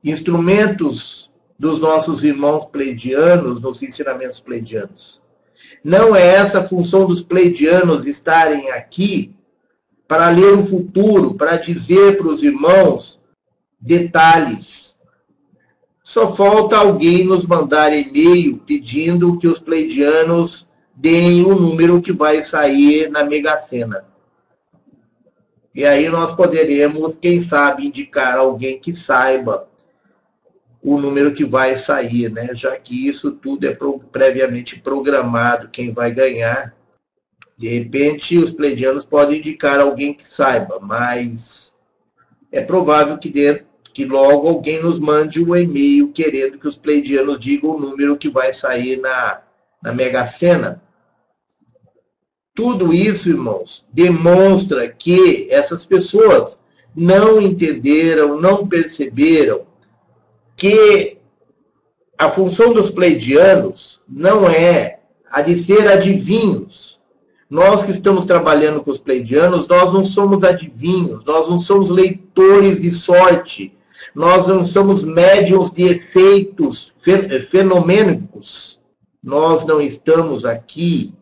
instrumentos 0.03 1.31
dos 1.59 1.79
nossos 1.79 2.25
irmãos 2.25 2.65
pleidianos, 2.65 3.63
nos 3.63 3.83
ensinamentos 3.83 4.41
pleidianos. 4.41 5.23
Não 5.85 6.15
é 6.15 6.27
essa 6.27 6.61
a 6.61 6.67
função 6.67 7.07
dos 7.07 7.23
pleidianos 7.23 8.07
estarem 8.07 8.71
aqui 8.71 9.35
para 10.09 10.29
ler 10.31 10.55
o 10.55 10.65
futuro, 10.65 11.35
para 11.35 11.57
dizer 11.57 12.19
para 12.19 12.27
os 12.27 12.43
irmãos 12.43 13.21
detalhes. 13.81 14.99
Só 16.03 16.35
falta 16.35 16.77
alguém 16.77 17.25
nos 17.25 17.47
mandar 17.47 17.93
e-mail 17.93 18.59
pedindo 18.59 19.39
que 19.39 19.47
os 19.47 19.59
pleidianos 19.59 20.69
deem 20.95 21.45
o 21.45 21.55
número 21.55 22.03
que 22.03 22.13
vai 22.13 22.43
sair 22.43 23.09
na 23.11 23.25
Mega 23.25 23.59
Sena. 23.61 24.05
E 25.75 25.87
aí 25.87 26.09
nós 26.09 26.35
poderemos, 26.37 27.17
quem 27.17 27.41
sabe, 27.41 27.87
indicar 27.87 28.37
alguém 28.37 28.79
que 28.79 28.93
saiba 28.93 29.69
o 30.83 30.99
número 30.99 31.33
que 31.33 31.45
vai 31.45 31.77
sair, 31.77 32.29
né? 32.29 32.51
já 32.53 32.77
que 32.77 33.07
isso 33.07 33.31
tudo 33.31 33.67
é 33.67 33.77
previamente 34.11 34.81
programado, 34.81 35.69
quem 35.69 35.93
vai 35.93 36.11
ganhar. 36.11 36.75
De 37.57 37.69
repente, 37.69 38.37
os 38.37 38.51
pleidianos 38.51 39.05
podem 39.05 39.39
indicar 39.39 39.79
alguém 39.79 40.13
que 40.13 40.27
saiba, 40.27 40.81
mas 40.81 41.73
é 42.51 42.61
provável 42.61 43.17
que, 43.17 43.31
dentro, 43.31 43.65
que 43.95 44.05
logo 44.05 44.49
alguém 44.49 44.83
nos 44.83 44.99
mande 44.99 45.43
um 45.43 45.55
e-mail 45.55 46.11
querendo 46.13 46.59
que 46.59 46.67
os 46.67 46.77
pleidianos 46.77 47.39
digam 47.39 47.71
o 47.71 47.81
número 47.81 48.17
que 48.17 48.29
vai 48.29 48.53
sair 48.53 48.97
na, 49.01 49.41
na 49.81 49.93
Mega 49.93 50.27
Sena. 50.27 50.83
Tudo 52.55 52.93
isso, 52.93 53.29
irmãos, 53.29 53.87
demonstra 53.93 54.89
que 54.89 55.47
essas 55.49 55.85
pessoas 55.85 56.61
não 56.95 57.41
entenderam, 57.41 58.39
não 58.41 58.67
perceberam 58.67 59.72
que 60.63 61.19
a 62.17 62.31
função 62.31 62.73
dos 62.73 62.89
pleidianos 62.89 64.01
não 64.09 64.49
é 64.49 65.01
a 65.29 65.43
de 65.43 65.59
ser 65.59 65.89
adivinhos. 65.89 67.01
Nós 67.51 67.83
que 67.83 67.91
estamos 67.91 68.25
trabalhando 68.25 68.81
com 68.81 68.93
os 68.93 69.01
pleidianos, 69.01 69.67
nós 69.67 69.93
não 69.93 70.05
somos 70.05 70.45
adivinhos, 70.45 71.25
nós 71.25 71.49
não 71.49 71.59
somos 71.59 71.91
leitores 71.91 72.81
de 72.81 72.93
sorte, 72.93 73.77
nós 74.15 74.47
não 74.47 74.63
somos 74.63 75.03
médiums 75.03 75.73
de 75.73 75.83
efeitos 75.83 76.95
fenomênicos. 77.51 78.81
Nós 79.21 79.67
não 79.67 79.81
estamos 79.81 80.45
aqui 80.45 81.13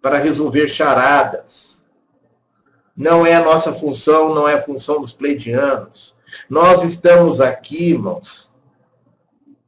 para 0.00 0.16
resolver 0.16 0.68
charadas. 0.68 1.84
Não 2.96 3.26
é 3.26 3.34
a 3.34 3.44
nossa 3.44 3.74
função, 3.74 4.34
não 4.34 4.48
é 4.48 4.54
a 4.54 4.62
função 4.62 5.02
dos 5.02 5.12
pleidianos. 5.12 6.16
Nós 6.48 6.82
estamos 6.82 7.42
aqui, 7.42 7.90
irmãos, 7.90 8.49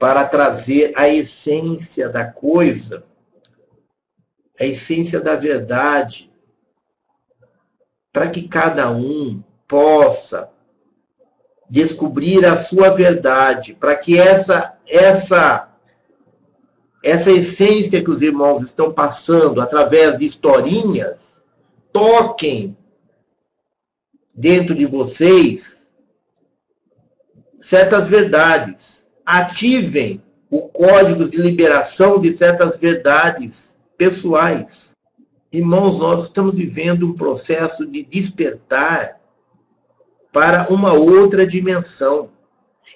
para 0.03 0.25
trazer 0.25 0.93
a 0.97 1.09
essência 1.09 2.09
da 2.09 2.25
coisa, 2.25 3.05
a 4.59 4.65
essência 4.65 5.21
da 5.21 5.37
verdade, 5.37 6.29
para 8.13 8.29
que 8.29 8.49
cada 8.49 8.91
um 8.91 9.41
possa 9.69 10.51
descobrir 11.71 12.45
a 12.45 12.57
sua 12.57 12.91
verdade, 12.91 13.77
para 13.77 13.95
que 13.95 14.19
essa 14.19 14.77
essa 14.89 15.73
essa 17.05 17.31
essência 17.31 18.03
que 18.03 18.11
os 18.11 18.23
irmãos 18.23 18.61
estão 18.61 18.93
passando 18.93 19.61
através 19.61 20.17
de 20.17 20.25
historinhas 20.25 21.41
toquem 21.93 22.77
dentro 24.35 24.75
de 24.75 24.85
vocês 24.85 25.93
certas 27.61 28.09
verdades, 28.09 28.92
ativem 29.25 30.23
o 30.51 30.63
código 30.63 31.29
de 31.29 31.39
liberação 31.39 32.21
de 32.21 32.31
certas 32.33 32.77
verdades 32.77 33.79
pessoais. 33.97 34.93
Irmãos, 35.51 35.99
nós 35.99 36.25
estamos 36.25 36.57
vivendo 36.57 37.07
um 37.07 37.15
processo 37.15 37.87
de 37.87 38.03
despertar 38.03 39.21
para 40.33 40.67
uma 40.73 40.93
outra 40.93 41.47
dimensão. 41.47 42.31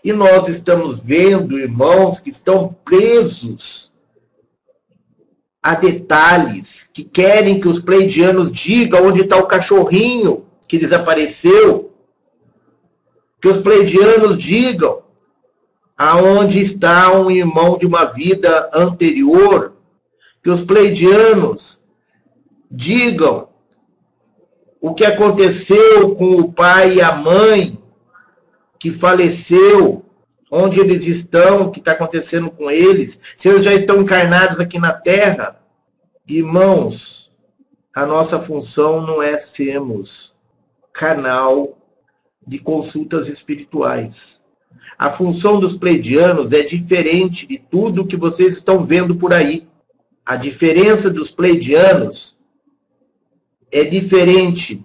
E 0.03 0.13
nós 0.13 0.49
estamos 0.49 0.99
vendo 0.99 1.59
irmãos 1.59 2.19
que 2.21 2.31
estão 2.31 2.77
presos 2.85 3.93
a 5.63 5.75
detalhes, 5.75 6.91
que 6.93 7.05
querem 7.05 7.61
que 7.61 7.69
os 7.69 7.79
pleidianos 7.79 8.53
digam 8.53 9.07
onde 9.07 9.23
está 9.23 9.37
o 9.37 9.47
cachorrinho 9.47 10.45
que 10.69 10.79
desapareceu, 10.79 11.93
que 13.41 13.49
os 13.49 13.59
pleidianos 13.59 14.37
digam 14.37 15.06
aonde 15.97 16.61
está 16.61 17.13
um 17.13 17.31
irmão 17.31 17.79
de 17.79 17.87
uma 17.87 18.05
vida 18.05 18.71
anterior, 18.73 19.75
que 20.43 20.51
os 20.51 20.61
pleidianos 20.61 21.85
digam 22.71 23.49
o 24.81 24.95
que 24.95 25.05
aconteceu 25.05 26.15
com 26.15 26.37
o 26.37 26.53
pai 26.53 26.97
e 26.97 27.03
a 27.03 27.13
mãe 27.13 27.83
que 28.79 28.91
faleceu, 28.91 30.05
onde 30.51 30.79
eles 30.79 31.07
estão, 31.07 31.63
o 31.63 31.71
que 31.71 31.79
está 31.79 31.93
acontecendo 31.93 32.51
com 32.51 32.71
eles, 32.71 33.19
se 33.37 33.49
eles 33.49 33.65
já 33.65 33.73
estão 33.73 34.01
encarnados 34.01 34.61
aqui 34.61 34.79
na 34.79 34.93
Terra. 34.93 35.61
Irmãos, 36.29 37.33
a 37.95 38.05
nossa 38.05 38.39
função 38.39 39.01
não 39.01 39.23
é 39.23 39.41
sermos 39.41 40.35
canal 40.93 41.79
de 42.47 42.59
consultas 42.59 43.29
espirituais. 43.29 44.36
A 44.99 45.11
função 45.11 45.61
dos 45.61 45.75
pleidianos 45.75 46.53
é 46.53 46.63
diferente 46.63 47.47
de 47.47 47.59
tudo 47.59 48.07
que 48.07 48.17
vocês 48.17 48.55
estão 48.55 48.85
vendo 48.85 49.17
por 49.17 49.33
aí. 49.33 49.69
A 50.25 50.37
diferença 50.37 51.11
dos 51.11 51.31
pleidianos 51.31 52.37
é 53.71 53.85
diferente 53.85 54.85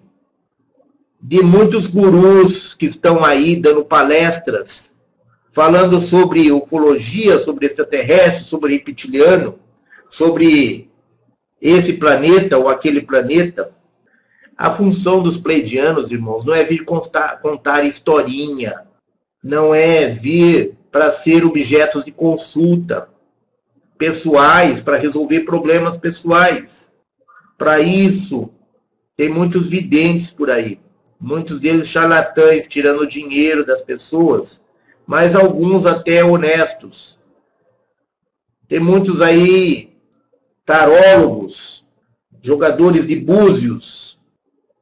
de 1.21 1.41
muitos 1.41 1.87
gurus 1.87 2.73
que 2.73 2.85
estão 2.85 3.23
aí 3.23 3.55
dando 3.55 3.85
palestras 3.85 4.91
falando 5.51 5.99
sobre 5.99 6.51
ufologia, 6.51 7.37
sobre 7.37 7.65
extraterrestre, 7.65 8.43
sobre 8.43 8.73
reptiliano, 8.73 9.59
sobre 10.07 10.89
esse 11.61 11.93
planeta 11.93 12.57
ou 12.57 12.69
aquele 12.69 13.01
planeta. 13.01 13.69
A 14.57 14.71
função 14.71 15.21
dos 15.21 15.37
pleidianos, 15.37 16.11
irmãos, 16.11 16.45
não 16.45 16.53
é 16.53 16.63
vir 16.63 16.85
contar 16.85 17.83
historinha, 17.83 18.81
não 19.43 19.73
é 19.73 20.07
vir 20.07 20.77
para 20.91 21.11
ser 21.11 21.45
objetos 21.45 22.03
de 22.03 22.11
consulta 22.11 23.09
pessoais, 23.97 24.79
para 24.79 24.97
resolver 24.97 25.41
problemas 25.41 25.95
pessoais. 25.95 26.89
Para 27.57 27.79
isso, 27.79 28.49
tem 29.15 29.29
muitos 29.29 29.67
videntes 29.67 30.31
por 30.31 30.49
aí, 30.49 30.79
muitos 31.19 31.59
deles 31.59 31.87
charlatães, 31.87 32.67
tirando 32.67 33.07
dinheiro 33.07 33.65
das 33.65 33.83
pessoas, 33.83 34.63
mas 35.05 35.35
alguns 35.35 35.85
até 35.85 36.23
honestos. 36.23 37.19
Tem 38.67 38.79
muitos 38.79 39.21
aí 39.21 39.93
tarólogos, 40.65 41.85
jogadores 42.41 43.05
de 43.05 43.15
búzios. 43.15 44.10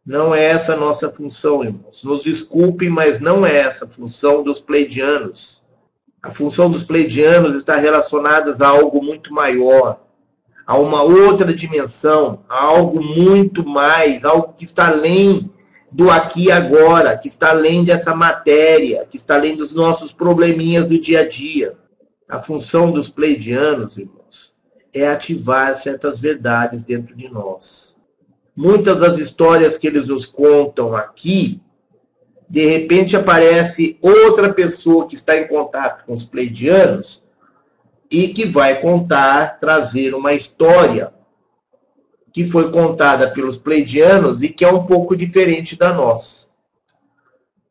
Não 0.10 0.34
é 0.34 0.44
essa 0.44 0.74
a 0.74 0.76
nossa 0.76 1.12
função, 1.12 1.64
irmãos. 1.64 2.04
Nos 2.04 2.24
desculpem, 2.24 2.90
mas 2.90 3.20
não 3.20 3.46
é 3.46 3.58
essa 3.58 3.86
a 3.86 3.88
função 3.88 4.42
dos 4.42 4.60
pleidianos. 4.60 5.62
A 6.24 6.32
função 6.32 6.68
dos 6.68 6.82
pleidianos 6.82 7.54
está 7.54 7.76
relacionada 7.76 8.56
a 8.60 8.68
algo 8.68 9.04
muito 9.04 9.32
maior 9.32 10.00
a 10.66 10.76
uma 10.76 11.04
outra 11.04 11.54
dimensão, 11.54 12.44
a 12.50 12.60
algo 12.60 13.04
muito 13.04 13.64
mais, 13.64 14.26
algo 14.26 14.54
que 14.58 14.66
está 14.66 14.88
além 14.88 15.48
do 15.92 16.10
aqui 16.10 16.46
e 16.46 16.52
agora, 16.52 17.16
que 17.16 17.28
está 17.28 17.52
além 17.52 17.84
dessa 17.84 18.16
matéria, 18.16 19.06
que 19.06 19.18
está 19.18 19.36
além 19.36 19.56
dos 19.56 19.76
nossos 19.76 20.12
probleminhas 20.12 20.90
do 20.90 21.00
dia 21.00 21.20
a 21.20 21.28
dia. 21.28 21.78
A 22.28 22.40
função 22.40 22.92
dos 22.92 23.08
pleidianos, 23.08 23.96
irmãos, 24.00 24.56
é 24.92 25.08
ativar 25.08 25.76
certas 25.76 26.20
verdades 26.20 26.84
dentro 26.84 27.16
de 27.16 27.30
nós. 27.30 27.89
Muitas 28.62 29.00
das 29.00 29.18
histórias 29.18 29.78
que 29.78 29.88
eles 29.88 30.08
nos 30.08 30.26
contam 30.26 30.94
aqui, 30.94 31.62
de 32.50 32.66
repente 32.66 33.16
aparece 33.16 33.98
outra 34.02 34.54
pessoa 34.54 35.08
que 35.08 35.16
está 35.16 35.38
em 35.38 35.48
contato 35.48 36.06
com 36.06 36.12
os 36.12 36.26
pleidianos 36.26 37.24
e 38.12 38.28
que 38.28 38.46
vai 38.46 38.82
contar, 38.82 39.62
trazer 39.62 40.14
uma 40.14 40.34
história 40.34 41.14
que 42.34 42.50
foi 42.50 42.70
contada 42.70 43.32
pelos 43.32 43.56
pleidianos 43.56 44.42
e 44.42 44.50
que 44.50 44.66
é 44.66 44.70
um 44.70 44.86
pouco 44.86 45.16
diferente 45.16 45.78
da 45.78 45.94
nossa. 45.94 46.48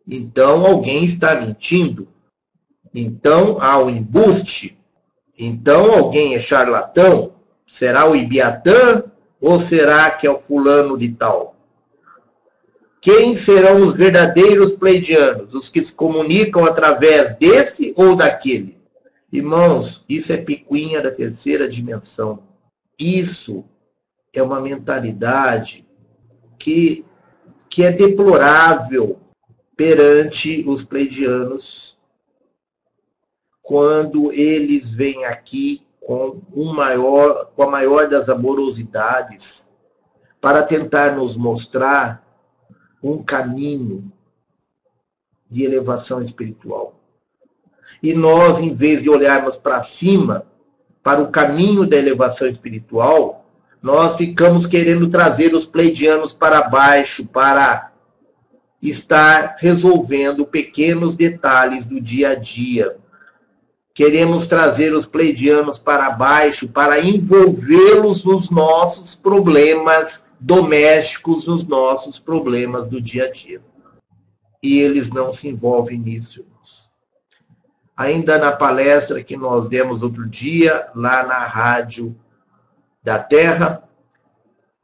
Então, 0.09 0.64
alguém 0.64 1.05
está 1.05 1.39
mentindo. 1.39 2.09
Então, 2.95 3.59
há 3.61 3.78
um 3.78 3.91
embuste. 3.91 4.78
Então, 5.39 5.93
alguém 5.93 6.34
é 6.34 6.41
charlatão. 6.41 7.34
Será 7.66 8.09
o 8.09 8.16
Ibiatã 8.16 9.05
ou 9.41 9.59
será 9.59 10.11
que 10.11 10.26
é 10.26 10.30
o 10.30 10.39
fulano 10.39 10.97
de 10.99 11.12
tal? 11.12 11.57
Quem 13.01 13.36
serão 13.36 13.86
os 13.86 13.95
verdadeiros 13.95 14.72
pleidianos? 14.72 15.55
Os 15.55 15.68
que 15.68 15.82
se 15.82 15.95
comunicam 15.95 16.64
através 16.64 17.36
desse 17.39 17.93
ou 17.97 18.16
daquele? 18.16 18.76
Irmãos, 19.30 20.05
isso 20.09 20.32
é 20.32 20.36
picuinha 20.36 21.01
da 21.01 21.11
terceira 21.11 21.68
dimensão. 21.68 22.43
Isso 22.99 23.64
é 24.32 24.43
uma 24.43 24.61
mentalidade 24.61 25.86
que, 26.59 27.05
que 27.70 27.84
é 27.84 27.93
deplorável 27.93 29.18
perante 29.76 30.64
os 30.66 30.82
pleidianos 30.82 31.97
quando 33.62 34.32
eles 34.32 34.93
vêm 34.93 35.24
aqui 35.24 35.86
com, 36.09 36.41
um 36.57 36.73
maior, 36.73 37.51
com 37.55 37.65
a 37.65 37.71
maior 37.71 38.09
das 38.09 38.31
amorosidades 38.31 39.69
para 40.41 40.63
tentar 40.63 41.15
nos 41.15 41.37
mostrar 41.37 42.27
um 43.03 43.23
caminho 43.23 44.11
de 45.51 45.65
elevação 45.65 46.23
espiritual. 46.23 46.99
E 48.03 48.15
nós, 48.15 48.59
em 48.59 48.75
vez 48.75 49.03
de 49.03 49.11
olharmos 49.11 49.59
para 49.59 49.83
cima, 49.83 50.47
para 51.03 51.21
o 51.21 51.31
caminho 51.31 51.87
da 51.87 51.99
elevação 51.99 52.49
espiritual, 52.49 53.45
nós 53.83 54.17
ficamos 54.17 54.65
querendo 54.65 55.11
trazer 55.11 55.55
os 55.55 55.67
pleidianos 55.67 56.33
para 56.33 56.63
baixo, 56.63 57.27
para 57.27 57.93
estar 58.81 59.57
resolvendo 59.59 60.47
pequenos 60.47 61.15
detalhes 61.17 61.87
do 61.87 62.01
dia 62.01 62.31
a 62.31 62.35
dia. 62.35 62.97
Queremos 63.99 64.46
trazer 64.46 64.92
os 64.92 65.05
pleidianos 65.05 65.76
para 65.76 66.09
baixo 66.11 66.68
para 66.68 67.01
envolvê-los 67.01 68.22
nos 68.22 68.49
nossos 68.49 69.16
problemas 69.16 70.24
domésticos, 70.38 71.49
nos 71.49 71.66
nossos 71.66 72.16
problemas 72.16 72.86
do 72.86 73.01
dia 73.01 73.24
a 73.24 73.32
dia. 73.32 73.61
e 74.62 74.78
eles 74.78 75.11
não 75.11 75.32
se 75.32 75.49
envolvem 75.49 75.99
nisso. 75.99 76.46
Ainda 77.96 78.38
na 78.38 78.53
palestra 78.53 79.20
que 79.24 79.36
nós 79.36 79.66
demos 79.66 80.01
outro 80.01 80.28
dia, 80.28 80.88
lá 80.94 81.24
na 81.24 81.44
Rádio 81.44 82.14
da 83.03 83.18
Terra, 83.18 83.82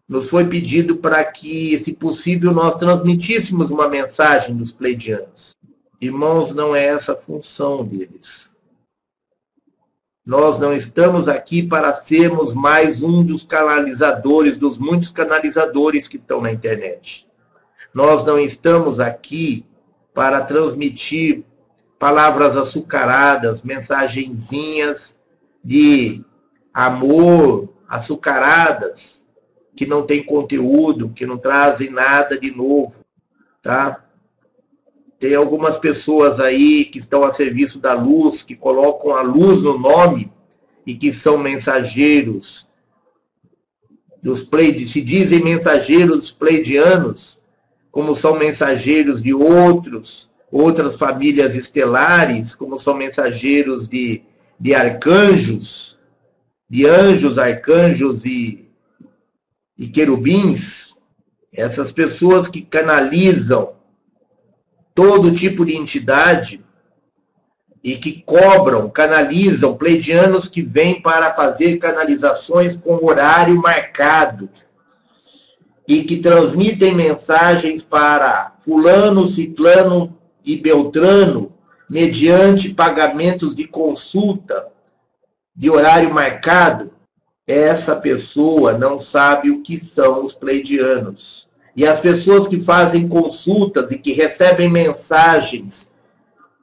nos 0.09 0.29
foi 0.29 0.45
pedido 0.49 0.97
para 0.97 1.25
que, 1.25 1.79
se 1.79 1.93
possível, 1.93 2.51
nós 2.51 2.75
transmitíssemos 2.75 3.71
uma 3.71 3.89
mensagem 3.89 4.57
dos 4.57 4.73
pleidianos. 4.73 5.55
Irmãos, 6.01 6.53
não 6.53 6.75
é 6.75 6.87
essa 6.87 7.13
a 7.13 7.17
função 7.17 7.85
deles. 7.85 8.44
Nós 10.25 10.59
não 10.59 10.73
estamos 10.73 11.29
aqui 11.29 11.63
para 11.63 11.93
sermos 11.93 12.55
mais 12.55 13.03
um 13.03 13.23
dos 13.23 13.45
canalizadores, 13.45 14.57
dos 14.57 14.79
muitos 14.79 15.11
canalizadores 15.11 16.09
que 16.09 16.17
estão 16.17 16.41
na 16.41 16.51
internet. 16.51 17.29
Nós 17.93 18.25
não 18.25 18.39
estamos 18.39 19.01
aqui 19.01 19.67
para 20.15 20.41
transmitir 20.41 21.45
palavras 21.99 22.57
açucaradas, 22.57 23.61
mensagenzinhas 23.63 25.15
de 25.63 26.25
amor 26.73 27.69
açucaradas, 27.87 29.27
que 29.77 29.85
não 29.85 30.07
tem 30.07 30.25
conteúdo, 30.25 31.11
que 31.11 31.27
não 31.27 31.37
trazem 31.37 31.91
nada 31.91 32.41
de 32.41 32.51
novo, 32.51 33.05
tá? 33.61 34.04
Tem 35.25 35.35
algumas 35.35 35.79
pessoas 35.79 36.39
aí 36.39 36.85
que 36.85 36.99
estão 36.99 37.25
a 37.25 37.33
serviço 37.33 37.79
da 37.79 37.95
luz, 37.95 38.43
que 38.43 38.55
colocam 38.55 39.15
a 39.15 39.23
luz 39.23 39.63
no 39.63 39.79
nome 39.79 40.31
e 40.87 40.95
que 40.95 41.15
são 41.15 41.39
mensageiros 41.39 42.69
dos 44.23 44.43
pleidianos, 44.43 44.93
se 44.93 45.01
dizem 45.01 45.43
mensageiros 45.43 46.31
pleidianos, 46.31 47.41
como 47.91 48.15
são 48.15 48.39
mensageiros 48.39 49.23
de 49.23 49.33
outros, 49.33 50.31
outras 50.53 50.95
famílias 50.95 51.55
estelares, 51.55 52.55
como 52.55 52.79
são 52.79 52.95
mensageiros 52.95 53.89
de, 53.89 54.23
de 54.61 54.75
arcanjos, 54.75 55.99
de 56.69 56.85
anjos, 56.85 57.39
arcanjos 57.39 58.27
e, 58.27 58.69
e 59.79 59.89
querubins, 59.89 60.95
essas 61.51 61.91
pessoas 61.91 62.47
que 62.47 62.61
canalizam 62.61 63.73
todo 64.95 65.35
tipo 65.35 65.65
de 65.65 65.77
entidade 65.77 66.65
e 67.83 67.97
que 67.97 68.23
cobram, 68.23 68.89
canalizam 68.89 69.77
pleidianos 69.77 70.49
que 70.49 70.63
vêm 70.63 71.03
para 71.03 71.35
fazer 71.35 71.77
canalizações 71.77 72.75
com 72.75 73.05
horário 73.05 73.61
marcado 73.61 74.49
e 75.87 76.03
que 76.05 76.19
transmitem 76.19 76.95
mensagens 76.95 77.83
para 77.83 78.57
fulano, 78.61 79.27
ciclano 79.27 80.17
e 80.45 80.57
beltrano 80.57 81.53
mediante 81.91 82.73
pagamentos 82.73 83.55
de 83.55 83.67
consulta 83.67 84.69
de 85.55 85.71
horário 85.71 86.13
marcado, 86.13 86.91
essa 87.47 87.95
pessoa 87.95 88.77
não 88.77 88.99
sabe 88.99 89.51
o 89.51 89.63
que 89.63 89.79
são 89.79 90.25
os 90.25 90.33
pleidianos. 90.33 91.49
E 91.77 91.87
as 91.87 91.99
pessoas 91.99 92.47
que 92.47 92.61
fazem 92.61 93.09
consultas 93.09 93.91
e 93.91 93.99
que 93.99 94.13
recebem 94.13 94.71
mensagens 94.71 95.91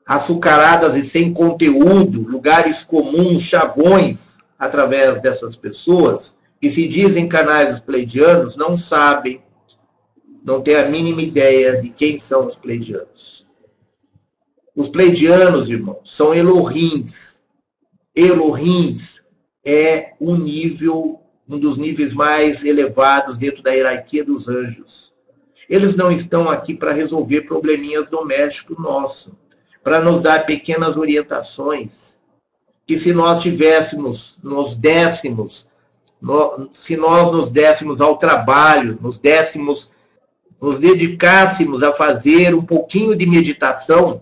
açucaradas 0.06 0.96
e 0.96 1.04
sem 1.04 1.34
conteúdo, 1.34 2.22
lugares 2.28 2.84
comuns, 2.84 3.42
chavões, 3.42 4.38
através 4.58 5.22
dessas 5.22 5.56
pessoas, 5.56 6.38
que 6.60 6.70
se 6.70 6.88
dizem 6.88 7.28
canais 7.28 7.80
pleidianos 7.80 8.56
não 8.56 8.78
sabem, 8.78 9.42
não 10.44 10.62
têm 10.62 10.76
a 10.76 10.90
mínima 10.90 11.22
ideia 11.22 11.82
de 11.82 11.90
quem 11.90 12.20
são 12.20 12.46
os 12.46 12.56
pleidianos. 12.56 13.48
Os 14.76 14.88
pleidianos, 14.88 15.70
irmãos, 15.70 16.00
são 16.04 16.34
Elohims. 16.34 17.42
Elohims 18.16 19.24
é 19.66 20.14
um 20.20 20.36
nível, 20.36 21.21
um 21.52 21.60
dos 21.60 21.78
níveis 21.78 22.14
mais 22.14 22.64
elevados 22.64 23.38
dentro 23.38 23.62
da 23.62 23.72
hierarquia 23.72 24.24
dos 24.24 24.48
anjos. 24.48 25.14
Eles 25.70 25.96
não 25.96 26.12
estão 26.12 26.50
aqui 26.50 26.74
para 26.74 26.94
resolver 26.94 27.42
probleminhas 27.42 28.10
domésticos 28.10 28.78
nossos, 28.80 29.34
para 29.84 30.00
nos 30.00 30.22
dar 30.22 30.46
pequenas 30.46 30.98
orientações, 30.98 32.18
que 32.86 32.98
se 32.98 33.14
nós 33.14 33.42
tivéssemos, 33.42 34.38
nos 34.42 34.76
dessemos 34.76 35.68
se 36.72 36.96
nós 36.96 37.32
nos 37.32 37.50
dessemos 37.50 38.00
ao 38.00 38.18
trabalho, 38.18 38.98
nos 39.02 39.18
dessemos, 39.18 39.92
nos 40.62 40.78
dedicássemos 40.78 41.82
a 41.82 41.92
fazer 41.94 42.54
um 42.54 42.62
pouquinho 42.62 43.16
de 43.16 43.26
meditação, 43.26 44.22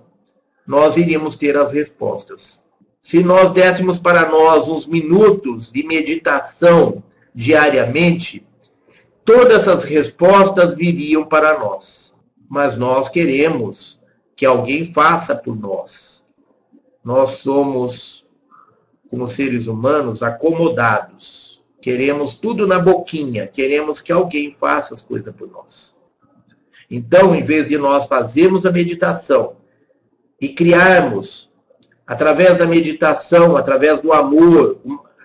nós 0.66 0.96
iríamos 0.96 1.36
ter 1.36 1.58
as 1.58 1.74
respostas. 1.74 2.64
Se 3.02 3.22
nós 3.22 3.52
dessemos 3.52 3.98
para 3.98 4.30
nós 4.30 4.70
uns 4.70 4.86
minutos 4.86 5.72
de 5.72 5.84
meditação 5.84 7.04
diariamente, 7.34 8.48
todas 9.24 9.68
as 9.68 9.84
respostas 9.84 10.76
viriam 10.76 11.26
para 11.26 11.60
nós. 11.60 12.14
Mas 12.50 12.78
nós 12.78 13.10
queremos 13.10 14.00
que 14.36 14.46
alguém 14.46 14.92
faça 14.92 15.36
por 15.36 15.60
nós. 15.60 16.28
Nós 17.04 17.32
somos, 17.38 18.26
como 19.10 19.28
seres 19.28 19.68
humanos, 19.68 20.24
acomodados 20.24 21.50
Queremos 21.82 22.36
tudo 22.36 22.68
na 22.68 22.78
boquinha, 22.78 23.48
queremos 23.48 24.02
que 24.02 24.12
alguém 24.12 24.56
faça 24.60 24.94
as 24.94 25.02
coisas 25.02 25.34
por 25.34 25.50
nós. 25.50 25.96
Então, 26.92 27.34
em 27.34 27.42
vez 27.42 27.70
de 27.70 27.78
nós 27.78 28.06
fazermos 28.06 28.66
a 28.66 28.72
meditação 28.72 29.56
e 30.42 30.50
criarmos, 30.50 31.50
através 32.06 32.58
da 32.58 32.66
meditação, 32.66 33.56
através 33.56 34.02
do 34.02 34.12
amor, 34.12 34.80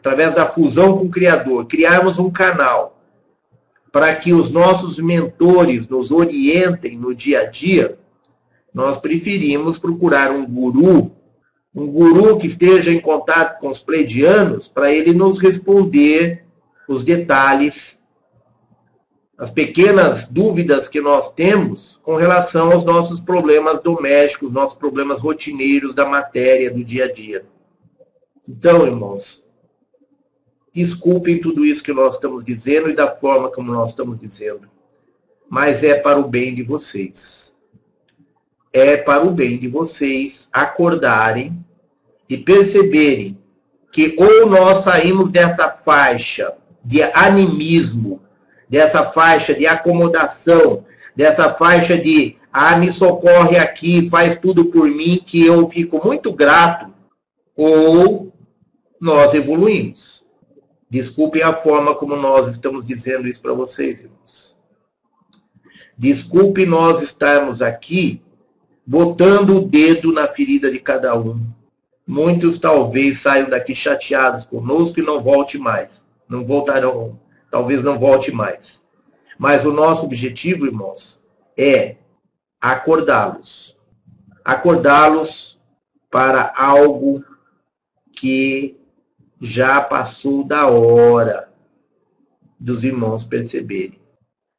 através 0.05 0.35
da 0.35 0.47
fusão 0.47 0.99
com 0.99 1.07
o 1.07 1.11
Criador, 1.11 1.65
criarmos 1.65 2.19
um 2.19 2.31
canal 2.31 3.01
para 3.91 4.15
que 4.15 4.35
os 4.35 4.53
nossos 4.53 4.99
mentores 4.99 5.89
nos 5.89 6.11
orientem 6.11 6.99
no 6.99 7.15
dia 7.15 7.41
a 7.41 7.45
dia, 7.47 7.99
nós 8.73 8.99
preferimos 8.99 9.79
procurar 9.79 10.31
um 10.31 10.45
guru, 10.45 11.13
um 11.75 11.87
guru 11.87 12.37
que 12.37 12.49
esteja 12.49 12.91
em 12.91 13.01
contato 13.01 13.59
com 13.59 13.69
os 13.69 13.81
pleidianos, 13.81 14.69
para 14.69 14.93
ele 14.93 15.15
nos 15.15 15.39
responder 15.39 16.45
os 16.87 17.03
detalhes, 17.03 17.99
as 19.39 19.49
pequenas 19.49 20.29
dúvidas 20.29 20.87
que 20.87 21.01
nós 21.01 21.33
temos 21.33 21.99
com 22.03 22.17
relação 22.17 22.73
aos 22.73 22.85
nossos 22.85 23.23
problemas 23.23 23.81
domésticos, 23.81 24.53
nossos 24.53 24.77
problemas 24.77 25.21
rotineiros 25.21 25.95
da 25.95 26.05
matéria 26.05 26.71
do 26.71 26.85
dia 26.85 27.07
a 27.07 27.13
dia. 27.13 27.47
Então, 28.47 28.85
irmãos, 28.85 29.44
desculpem 30.75 31.41
tudo 31.41 31.65
isso 31.65 31.83
que 31.83 31.93
nós 31.93 32.15
estamos 32.15 32.45
dizendo 32.45 32.91
e 32.91 32.95
da 32.95 33.15
forma 33.15 33.49
como 33.51 33.73
nós 33.73 33.91
estamos 33.91 34.19
dizendo, 34.19 34.69
mas 35.49 35.85
é 35.85 35.95
para 35.95 36.19
o 36.19 36.29
bem 36.29 36.55
de 36.55 36.63
vocês. 36.63 37.57
É 38.73 38.97
para 38.97 39.25
o 39.25 39.31
bem 39.31 39.57
de 39.57 39.69
vocês 39.69 40.49
acordarem 40.53 41.65
e 42.29 42.37
perceberem 42.37 43.39
que 43.93 44.17
ou 44.19 44.51
nós 44.51 44.83
saímos 44.83 45.31
dessa 45.31 45.71
faixa 45.71 46.55
de 46.85 47.01
animismo, 47.03 48.21
dessa 48.69 49.05
faixa 49.05 49.55
de 49.55 49.69
acomodação, 49.69 50.85
dessa 51.15 51.55
faixa 51.55 51.97
de 51.97 52.37
ah, 52.53 52.77
me 52.77 52.93
socorre 52.93 53.59
aqui, 53.59 54.09
faz 54.11 54.37
tudo 54.39 54.65
por 54.67 54.89
mim, 54.89 55.23
que 55.25 55.45
eu 55.47 55.69
fico 55.71 56.05
muito 56.05 56.33
grato, 56.33 56.93
ou 57.57 58.33
nós 59.01 59.35
evoluímos. 59.35 60.24
Desculpem 60.95 61.43
a 61.43 61.53
forma 61.53 61.93
como 61.93 62.15
nós 62.15 62.47
estamos 62.47 62.85
dizendo 62.85 63.27
isso 63.27 63.43
para 63.43 63.53
vocês, 63.53 64.01
irmãos. 64.01 64.57
Desculpe 65.99 66.65
nós 66.65 67.03
estarmos 67.03 67.61
aqui 67.61 68.23
botando 68.87 69.57
o 69.57 69.61
dedo 69.61 70.13
na 70.13 70.29
ferida 70.29 70.71
de 70.71 70.79
cada 70.79 71.19
um. 71.19 71.45
Muitos 72.07 72.59
talvez 72.59 73.19
saiam 73.19 73.51
daqui 73.51 73.75
chateados 73.75 74.45
conosco 74.45 75.01
e 75.01 75.03
não 75.03 75.21
volte 75.21 75.59
mais 75.59 76.05
não 76.29 76.45
voltarão, 76.45 77.19
talvez 77.51 77.83
não 77.83 77.99
volte 77.99 78.31
mais. 78.31 78.85
Mas 79.37 79.65
o 79.65 79.73
nosso 79.73 80.05
objetivo, 80.05 80.65
irmãos, 80.65 81.21
é 81.59 81.97
acordá-los. 82.61 83.77
Acordá-los 84.45 85.61
para 86.09 86.55
algo 86.57 87.25
que 88.13 88.84
já 89.45 89.79
passou 89.79 90.43
da 90.43 90.67
hora 90.67 91.53
dos 92.59 92.83
irmãos 92.83 93.23
perceberem. 93.23 94.01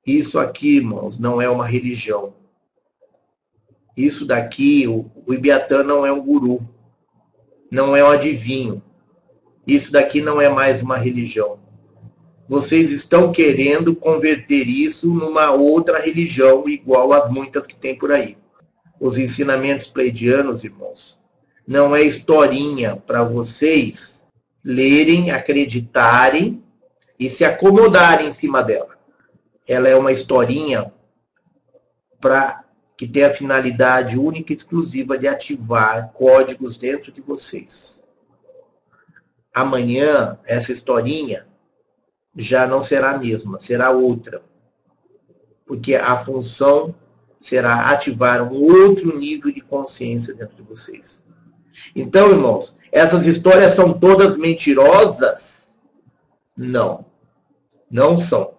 Isso 0.06 0.38
aqui, 0.38 0.76
irmãos, 0.76 1.18
não 1.18 1.42
é 1.42 1.50
uma 1.50 1.66
religião. 1.66 2.36
Isso 3.98 4.28
daqui, 4.28 4.88
o, 4.88 5.10
Ibiatã 5.28 5.84
não 5.84 6.06
é 6.06 6.12
um 6.12 6.24
guru, 6.24 6.62
não 7.72 7.96
é 7.96 8.04
um 8.04 8.12
adivinho. 8.12 8.80
Isso 9.66 9.92
daqui 9.92 10.22
não 10.22 10.40
é 10.40 10.50
mais 10.50 10.84
uma 10.84 10.98
religião. 10.98 11.58
Vocês 12.48 12.92
estão 12.92 13.32
querendo 13.32 13.96
converter 13.96 14.68
isso 14.68 15.12
numa 15.12 15.50
outra 15.50 16.00
religião 16.00 16.70
igual 16.70 17.12
às 17.12 17.28
muitas 17.32 17.66
que 17.66 17.76
tem 17.76 17.98
por 17.98 18.12
aí. 18.12 18.38
os 19.00 19.18
ensinamentos 19.18 19.88
pleidianos, 19.88 20.64
irmãos, 20.64 21.20
não 21.68 21.96
é 21.96 22.04
historinha 22.04 22.96
para 22.96 23.24
vocês 23.24 24.15
lerem, 24.66 25.30
acreditarem 25.30 26.64
e 27.20 27.30
se 27.30 27.46
acomodarem 27.46 28.30
em 28.30 28.34
cima 28.34 28.64
dela. 28.64 28.98
Ela 29.68 29.88
é 29.88 29.96
uma 29.96 30.12
historinha 30.12 30.92
para 32.20 32.66
que 32.98 33.08
tem 33.08 33.24
a 33.24 33.34
finalidade 33.34 34.18
única 34.18 34.52
e 34.52 34.56
exclusiva 34.56 35.18
de 35.18 35.28
ativar 35.28 36.12
códigos 36.14 36.78
dentro 36.78 37.12
de 37.12 37.22
vocês. 37.22 38.04
Amanhã, 39.54 40.40
essa 40.46 40.72
historinha 40.72 41.46
já 42.36 42.66
não 42.66 42.82
será 42.82 43.12
a 43.12 43.18
mesma, 43.18 43.60
será 43.60 43.92
outra. 43.92 44.42
Porque 45.66 45.96
a 45.96 46.18
função 46.18 46.96
será 47.40 47.92
ativar 47.92 48.42
um 48.42 48.56
outro 48.56 49.18
nível 49.18 49.52
de 49.52 49.62
consciência 49.62 50.34
dentro 50.34 50.56
de 50.56 50.64
vocês. 50.64 51.24
Então, 51.96 52.32
irmãos, 52.32 52.78
essas 52.92 53.26
histórias 53.26 53.74
são 53.74 53.94
todas 53.94 54.38
mentirosas? 54.38 55.68
Não. 56.56 57.06
Não 57.90 58.18
são. 58.18 58.54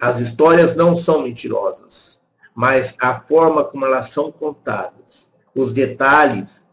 As 0.00 0.20
histórias 0.20 0.76
não 0.76 0.94
são 0.94 1.22
mentirosas, 1.22 2.20
mas 2.54 2.94
a 3.00 3.20
forma 3.20 3.64
como 3.64 3.84
elas 3.84 4.10
são 4.10 4.30
contadas, 4.30 5.32
os 5.54 5.72
detalhes 5.72 6.64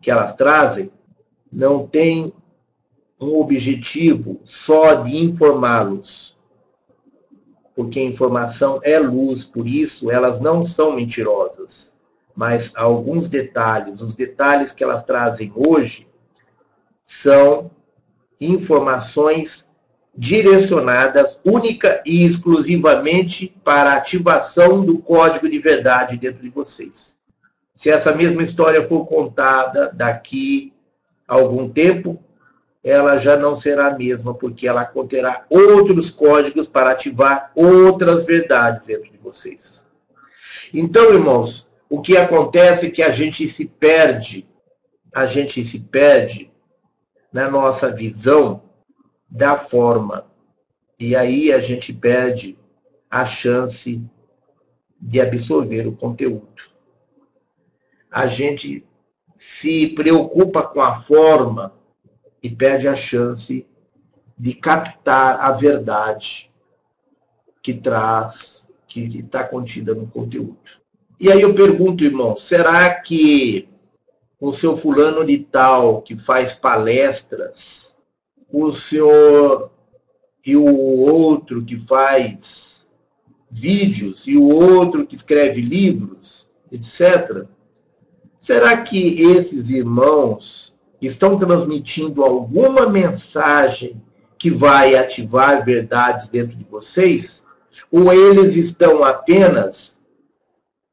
que 0.00 0.10
elas 0.10 0.34
trazem, 0.34 0.90
não 1.50 1.86
tem 1.86 2.32
um 3.20 3.36
objetivo 3.36 4.40
só 4.44 4.94
de 4.94 5.16
informá-los. 5.16 6.36
Porque 7.74 8.00
a 8.00 8.04
informação 8.04 8.80
é 8.82 8.98
luz, 8.98 9.44
por 9.44 9.66
isso 9.66 10.10
elas 10.10 10.40
não 10.40 10.62
são 10.62 10.92
mentirosas. 10.92 11.87
Mas 12.38 12.70
alguns 12.76 13.26
detalhes, 13.26 14.00
os 14.00 14.14
detalhes 14.14 14.70
que 14.70 14.84
elas 14.84 15.02
trazem 15.02 15.52
hoje, 15.56 16.06
são 17.04 17.68
informações 18.40 19.66
direcionadas 20.16 21.40
única 21.44 22.00
e 22.06 22.24
exclusivamente 22.24 23.52
para 23.64 23.90
a 23.90 23.96
ativação 23.96 24.84
do 24.84 24.98
código 24.98 25.50
de 25.50 25.58
verdade 25.58 26.16
dentro 26.16 26.40
de 26.40 26.48
vocês. 26.48 27.18
Se 27.74 27.90
essa 27.90 28.14
mesma 28.14 28.44
história 28.44 28.86
for 28.86 29.04
contada 29.06 29.90
daqui 29.92 30.72
a 31.26 31.34
algum 31.34 31.68
tempo, 31.68 32.22
ela 32.84 33.18
já 33.18 33.36
não 33.36 33.56
será 33.56 33.88
a 33.88 33.98
mesma, 33.98 34.32
porque 34.32 34.68
ela 34.68 34.84
conterá 34.84 35.44
outros 35.50 36.08
códigos 36.08 36.68
para 36.68 36.90
ativar 36.92 37.50
outras 37.56 38.22
verdades 38.22 38.86
dentro 38.86 39.10
de 39.10 39.18
vocês. 39.18 39.88
Então, 40.72 41.12
irmãos, 41.12 41.67
o 41.90 42.00
que 42.00 42.16
acontece 42.16 42.86
é 42.86 42.90
que 42.90 43.02
a 43.02 43.10
gente 43.10 43.48
se 43.48 43.64
perde, 43.64 44.46
a 45.14 45.24
gente 45.24 45.64
se 45.64 45.80
perde 45.80 46.50
na 47.32 47.50
nossa 47.50 47.90
visão 47.90 48.62
da 49.28 49.56
forma. 49.56 50.26
E 50.98 51.16
aí 51.16 51.52
a 51.52 51.60
gente 51.60 51.92
perde 51.92 52.58
a 53.10 53.24
chance 53.24 54.02
de 55.00 55.20
absorver 55.20 55.86
o 55.86 55.96
conteúdo. 55.96 56.62
A 58.10 58.26
gente 58.26 58.84
se 59.36 59.88
preocupa 59.94 60.62
com 60.62 60.80
a 60.80 61.00
forma 61.00 61.72
e 62.42 62.50
perde 62.50 62.88
a 62.88 62.94
chance 62.94 63.66
de 64.36 64.54
captar 64.54 65.40
a 65.40 65.52
verdade 65.52 66.52
que 67.62 67.74
traz, 67.74 68.68
que 68.86 69.00
está 69.18 69.44
contida 69.44 69.94
no 69.94 70.06
conteúdo. 70.06 70.77
E 71.20 71.32
aí 71.32 71.42
eu 71.42 71.54
pergunto, 71.54 72.04
irmão, 72.04 72.36
será 72.36 72.94
que 73.00 73.68
o 74.40 74.52
seu 74.52 74.76
fulano 74.76 75.24
de 75.24 75.38
tal 75.38 76.00
que 76.02 76.16
faz 76.16 76.52
palestras, 76.52 77.92
o 78.52 78.70
senhor 78.70 79.70
e 80.46 80.56
o 80.56 80.64
outro 80.64 81.64
que 81.64 81.78
faz 81.78 82.86
vídeos 83.50 84.26
e 84.26 84.36
o 84.36 84.44
outro 84.44 85.06
que 85.06 85.16
escreve 85.16 85.60
livros, 85.60 86.48
etc. 86.70 87.46
Será 88.38 88.76
que 88.76 89.20
esses 89.22 89.70
irmãos 89.70 90.74
estão 91.02 91.36
transmitindo 91.36 92.22
alguma 92.22 92.88
mensagem 92.88 94.00
que 94.38 94.50
vai 94.50 94.94
ativar 94.94 95.64
verdades 95.64 96.28
dentro 96.28 96.56
de 96.56 96.64
vocês? 96.64 97.44
Ou 97.90 98.12
eles 98.12 98.54
estão 98.54 99.02
apenas 99.02 99.97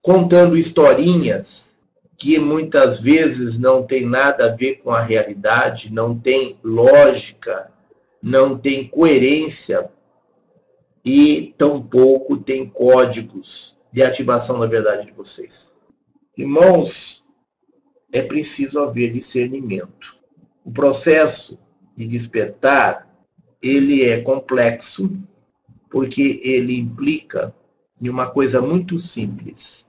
contando 0.06 0.56
historinhas 0.56 1.76
que 2.16 2.38
muitas 2.38 3.00
vezes 3.00 3.58
não 3.58 3.82
tem 3.82 4.06
nada 4.06 4.46
a 4.46 4.56
ver 4.56 4.76
com 4.76 4.92
a 4.92 5.02
realidade, 5.02 5.92
não 5.92 6.16
tem 6.16 6.60
lógica, 6.64 7.72
não 8.22 8.56
tem 8.56 8.88
coerência 8.88 9.90
e 11.04 11.56
tampouco 11.58 12.38
tem 12.38 12.70
códigos 12.70 13.76
de 13.92 14.04
ativação 14.04 14.60
da 14.60 14.68
verdade 14.68 15.08
de 15.08 15.12
vocês. 15.12 15.76
Irmãos, 16.38 17.26
é 18.14 18.22
preciso 18.22 18.80
haver 18.82 19.12
discernimento. 19.12 20.16
O 20.64 20.72
processo 20.72 21.58
de 21.98 22.06
despertar, 22.06 23.12
ele 23.60 24.04
é 24.04 24.22
complexo, 24.22 25.10
porque 25.90 26.40
ele 26.44 26.78
implica 26.78 27.56
em 28.00 28.08
uma 28.08 28.30
coisa 28.30 28.62
muito 28.62 29.00
simples, 29.00 29.85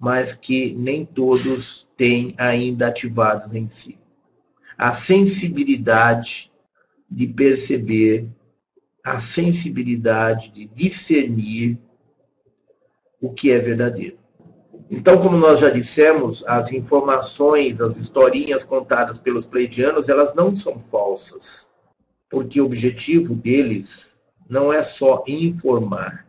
mas 0.00 0.34
que 0.34 0.74
nem 0.74 1.04
todos 1.04 1.88
têm 1.96 2.34
ainda 2.38 2.88
ativados 2.88 3.54
em 3.54 3.68
si. 3.68 3.98
A 4.76 4.94
sensibilidade 4.94 6.52
de 7.10 7.26
perceber, 7.26 8.28
a 9.02 9.20
sensibilidade 9.20 10.52
de 10.52 10.66
discernir 10.68 11.78
o 13.20 13.32
que 13.32 13.50
é 13.50 13.58
verdadeiro. 13.58 14.18
Então, 14.90 15.20
como 15.20 15.36
nós 15.36 15.60
já 15.60 15.68
dissemos, 15.68 16.44
as 16.46 16.72
informações, 16.72 17.80
as 17.80 17.98
historinhas 17.98 18.64
contadas 18.64 19.18
pelos 19.18 19.46
pleidianos, 19.46 20.08
elas 20.08 20.34
não 20.34 20.54
são 20.56 20.78
falsas, 20.78 21.70
porque 22.30 22.60
o 22.60 22.64
objetivo 22.64 23.34
deles 23.34 24.18
não 24.48 24.72
é 24.72 24.82
só 24.82 25.22
informar. 25.26 26.27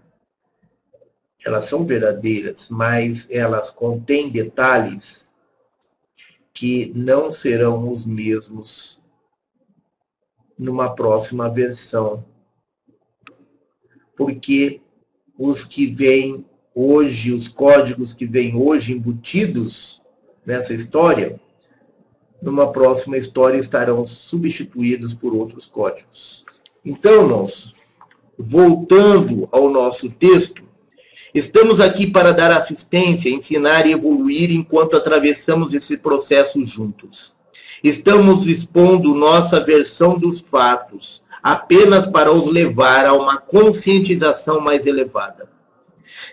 Elas 1.45 1.65
são 1.65 1.85
verdadeiras, 1.85 2.69
mas 2.69 3.27
elas 3.29 3.69
contêm 3.69 4.29
detalhes 4.29 5.31
que 6.53 6.91
não 6.95 7.31
serão 7.31 7.89
os 7.91 8.05
mesmos 8.05 9.01
numa 10.57 10.93
próxima 10.93 11.49
versão. 11.49 12.25
Porque 14.17 14.81
os 15.37 15.63
que 15.63 15.87
vêm 15.87 16.45
hoje, 16.75 17.31
os 17.31 17.47
códigos 17.47 18.11
que 18.11 18.25
vêm 18.25 18.55
hoje 18.55 18.91
embutidos 18.91 20.01
nessa 20.45 20.73
história, 20.73 21.39
numa 22.41 22.71
próxima 22.71 23.17
história 23.17 23.57
estarão 23.57 24.05
substituídos 24.05 25.13
por 25.13 25.33
outros 25.33 25.65
códigos. 25.65 26.45
Então, 26.83 27.23
irmãos, 27.23 27.73
voltando 28.37 29.47
ao 29.51 29.69
nosso 29.69 30.09
texto, 30.09 30.68
estamos 31.33 31.79
aqui 31.79 32.07
para 32.07 32.31
dar 32.31 32.51
assistência, 32.51 33.29
ensinar 33.29 33.85
e 33.85 33.91
evoluir 33.91 34.51
enquanto 34.51 34.95
atravessamos 34.95 35.73
esse 35.73 35.97
processo 35.97 36.63
juntos. 36.63 37.37
Estamos 37.83 38.45
expondo 38.45 39.15
nossa 39.15 39.63
versão 39.63 40.17
dos 40.17 40.39
fatos 40.39 41.23
apenas 41.41 42.05
para 42.05 42.31
os 42.31 42.47
levar 42.47 43.05
a 43.05 43.13
uma 43.13 43.37
conscientização 43.37 44.59
mais 44.59 44.85
elevada. 44.85 45.49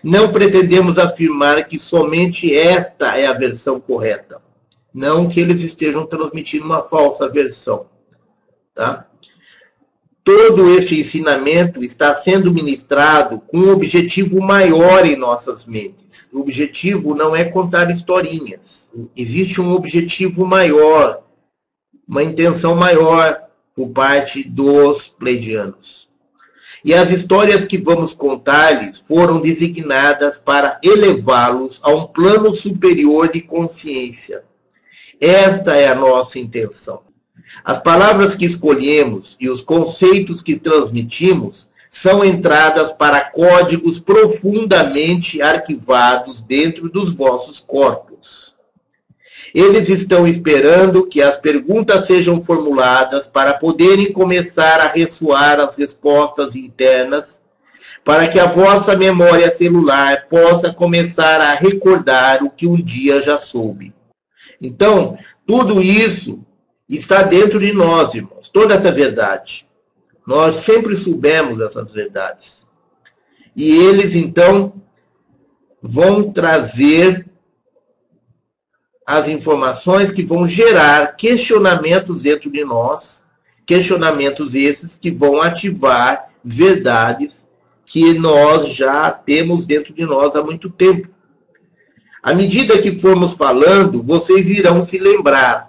Não 0.03 0.31
pretendemos 0.31 0.97
afirmar 0.97 1.65
que 1.67 1.79
somente 1.79 2.53
esta 2.55 3.17
é 3.17 3.25
a 3.25 3.33
versão 3.33 3.79
correta. 3.79 4.41
Não 4.93 5.29
que 5.29 5.39
eles 5.39 5.61
estejam 5.61 6.05
transmitindo 6.05 6.65
uma 6.65 6.83
falsa 6.83 7.29
versão. 7.29 7.85
Tá? 8.73 9.06
Todo 10.27 10.69
este 10.71 10.99
ensinamento 10.99 11.81
está 11.81 12.13
sendo 12.13 12.53
ministrado 12.53 13.39
com 13.47 13.59
um 13.59 13.71
objetivo 13.71 14.41
maior 14.41 15.05
em 15.05 15.15
nossas 15.15 15.63
mentes. 15.63 16.29
O 16.33 16.41
objetivo 16.41 17.15
não 17.15 17.33
é 17.33 17.45
contar 17.45 17.89
historinhas. 17.89 18.91
Existe 19.15 19.61
um 19.61 19.71
objetivo 19.71 20.45
maior, 20.45 21.23
uma 22.05 22.21
intenção 22.21 22.75
maior 22.75 23.41
por 23.73 23.87
parte 23.91 24.43
dos 24.43 25.07
pleidianos. 25.07 26.09
E 26.83 26.93
as 26.93 27.09
histórias 27.09 27.63
que 27.63 27.77
vamos 27.77 28.11
contar-lhes 28.11 28.97
foram 28.97 29.39
designadas 29.39 30.41
para 30.41 30.77
elevá-los 30.83 31.79
a 31.81 31.89
um 31.89 32.05
plano 32.05 32.51
superior 32.51 33.31
de 33.31 33.39
consciência. 33.39 34.43
Esta 35.21 35.77
é 35.77 35.87
a 35.87 35.95
nossa 35.95 36.37
intenção. 36.37 37.06
As 37.63 37.77
palavras 37.77 38.35
que 38.35 38.45
escolhemos 38.45 39.35
e 39.39 39.49
os 39.49 39.61
conceitos 39.61 40.41
que 40.41 40.59
transmitimos 40.59 41.69
são 41.89 42.23
entradas 42.23 42.91
para 42.91 43.21
códigos 43.21 43.97
profundamente 43.97 45.41
arquivados 45.41 46.41
dentro 46.41 46.89
dos 46.89 47.11
vossos 47.11 47.59
corpos. 47.59 48.55
Eles 49.53 49.89
estão 49.89 50.27
esperando 50.27 51.07
que 51.07 51.21
as 51.21 51.37
perguntas 51.37 52.05
sejam 52.05 52.43
formuladas 52.43 53.27
para 53.27 53.53
poderem 53.53 54.11
começar 54.11 54.79
a 54.79 54.87
ressoar 54.87 55.59
as 55.59 55.75
respostas 55.75 56.55
internas, 56.55 57.41
para 58.03 58.27
que 58.27 58.39
a 58.39 58.45
vossa 58.45 58.95
memória 58.95 59.49
celular 59.51 60.27
possa 60.29 60.73
começar 60.73 61.41
a 61.41 61.53
recordar 61.53 62.43
o 62.43 62.49
que 62.49 62.67
um 62.67 62.75
dia 62.75 63.21
já 63.21 63.37
soube. 63.37 63.93
Então, 64.61 65.17
tudo 65.45 65.81
isso 65.81 66.45
está 66.95 67.23
dentro 67.23 67.59
de 67.59 67.73
nós, 67.73 68.13
irmãos, 68.13 68.49
toda 68.49 68.75
essa 68.75 68.91
verdade. 68.91 69.67
Nós 70.25 70.61
sempre 70.61 70.95
soubemos 70.95 71.59
essas 71.59 71.91
verdades. 71.91 72.69
E 73.55 73.75
eles, 73.75 74.15
então, 74.15 74.73
vão 75.81 76.31
trazer 76.31 77.27
as 79.05 79.27
informações 79.27 80.11
que 80.11 80.23
vão 80.23 80.45
gerar 80.45 81.15
questionamentos 81.15 82.21
dentro 82.21 82.51
de 82.51 82.63
nós, 82.63 83.25
questionamentos 83.65 84.53
esses 84.53 84.99
que 84.99 85.09
vão 85.09 85.41
ativar 85.41 86.29
verdades 86.43 87.47
que 87.85 88.13
nós 88.13 88.69
já 88.69 89.09
temos 89.11 89.65
dentro 89.65 89.93
de 89.93 90.05
nós 90.05 90.35
há 90.35 90.43
muito 90.43 90.69
tempo. 90.69 91.07
À 92.21 92.33
medida 92.33 92.81
que 92.81 92.99
formos 92.99 93.31
falando, 93.33 94.03
vocês 94.03 94.49
irão 94.49 94.83
se 94.83 94.97
lembrar 94.97 95.66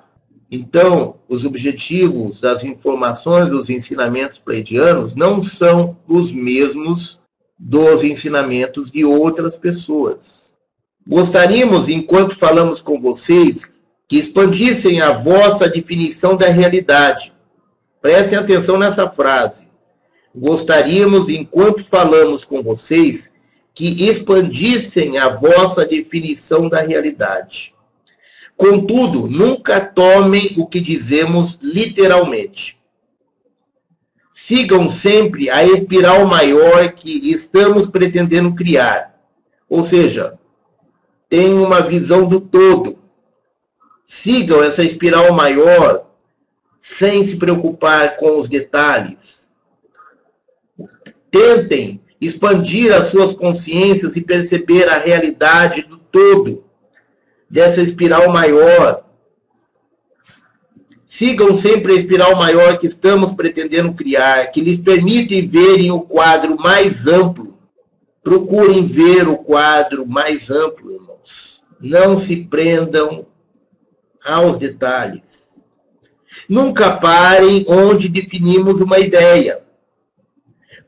então, 0.51 1.17
os 1.29 1.45
objetivos 1.45 2.41
das 2.41 2.65
informações 2.65 3.51
dos 3.51 3.69
ensinamentos 3.69 4.39
pleidianos 4.39 5.15
não 5.15 5.43
são 5.43 5.97
os 6.07 6.33
mesmos 6.33 7.19
dos 7.59 8.03
ensinamentos 8.03 8.91
de 8.91 9.05
outras 9.05 9.59
pessoas. 9.59 10.57
Gostaríamos, 11.07 11.89
enquanto 11.89 12.37
falamos 12.37 12.81
com 12.81 12.99
vocês, 12.99 13.69
que 14.07 14.17
expandissem 14.17 15.03
a 15.03 15.13
vossa 15.13 15.69
definição 15.69 16.35
da 16.35 16.49
realidade. 16.49 17.35
Prestem 18.01 18.39
atenção 18.39 18.79
nessa 18.79 19.09
frase. 19.11 19.69
Gostaríamos, 20.35 21.29
enquanto 21.29 21.85
falamos 21.85 22.43
com 22.43 22.63
vocês, 22.63 23.31
que 23.75 24.09
expandissem 24.09 25.19
a 25.19 25.29
vossa 25.29 25.85
definição 25.85 26.69
da 26.69 26.81
realidade. 26.81 27.75
Contudo, 28.59 29.29
nunca 29.29 29.81
tomem 29.81 30.57
o 30.59 30.67
que 30.67 30.81
dizemos 30.81 31.61
literalmente. 31.63 32.77
Sigam 34.35 34.91
sempre 34.91 35.49
a 35.49 35.63
espiral 35.63 36.27
maior 36.27 36.91
que 36.93 37.31
estamos 37.31 37.87
pretendendo 37.87 38.57
criar. 38.57 39.15
Ou 39.69 39.85
seja, 39.85 40.37
tenham 41.29 41.63
uma 41.63 41.81
visão 41.83 42.29
do 42.29 42.41
todo. 42.41 42.99
Sigam 44.05 44.61
essa 44.65 44.83
espiral 44.83 45.33
maior 45.33 46.07
sem 46.81 47.25
se 47.25 47.37
preocupar 47.37 48.17
com 48.17 48.41
os 48.41 48.49
detalhes. 48.49 49.49
Tentem 51.31 52.01
expandir 52.21 52.93
as 52.93 53.07
suas 53.07 53.33
consciências 53.33 54.17
e 54.17 54.21
perceber 54.21 54.89
a 54.89 54.99
realidade 54.99 55.83
do 55.83 55.97
todo 55.97 56.68
dessa 57.49 57.81
espiral 57.81 58.29
maior. 58.29 59.05
Sigam 61.07 61.55
sempre 61.55 61.93
a 61.93 61.97
espiral 61.97 62.37
maior 62.37 62.79
que 62.79 62.87
estamos 62.87 63.33
pretendendo 63.33 63.95
criar, 63.95 64.53
que 64.53 64.61
lhes 64.61 64.79
permite 64.79 65.41
verem 65.47 65.91
o 65.91 66.03
quadro 66.03 66.57
mais 66.57 67.07
amplo. 67.07 67.59
Procurem 68.23 68.87
ver 68.87 69.27
o 69.27 69.39
quadro 69.39 70.07
mais 70.07 70.51
amplo, 70.51 70.93
irmãos. 70.93 71.63
Não 71.81 72.17
se 72.17 72.45
prendam 72.45 73.27
aos 74.25 74.59
detalhes. 74.59 75.49
Nunca 76.49 76.91
parem 76.97 77.65
onde 77.69 78.09
definimos 78.09 78.81
uma 78.81 78.99
ideia, 78.99 79.63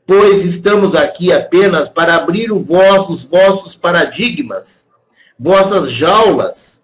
pois 0.05 0.45
estamos 0.45 0.95
aqui 0.95 1.31
apenas 1.31 1.89
para 1.89 2.15
abrir 2.15 2.51
os 2.51 2.65
vossos, 2.65 3.23
vossos 3.23 3.75
paradigmas 3.75 4.81
vossas 5.43 5.91
jaulas, 5.91 6.83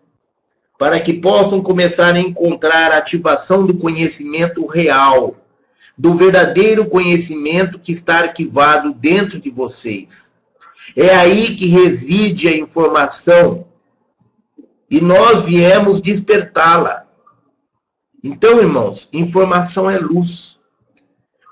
para 0.80 1.00
que 1.00 1.14
possam 1.14 1.62
começar 1.62 2.16
a 2.16 2.20
encontrar 2.20 2.92
a 2.92 2.98
ativação 2.98 3.64
do 3.64 3.78
conhecimento 3.78 4.66
real, 4.66 5.36
do 5.96 6.16
verdadeiro 6.16 6.88
conhecimento 6.88 7.78
que 7.78 7.92
está 7.92 8.18
arquivado 8.18 8.96
dentro 8.96 9.40
de 9.40 9.52
vocês. 9.52 10.34
É 10.96 11.16
aí 11.16 11.56
que 11.56 11.68
reside 11.68 12.48
a 12.48 12.58
informação 12.58 13.68
e 14.90 15.00
nós 15.00 15.44
viemos 15.44 16.02
despertá-la. 16.02 17.06
Então, 18.24 18.60
irmãos, 18.60 19.08
informação 19.14 19.88
é 19.88 20.00
luz. 20.00 20.60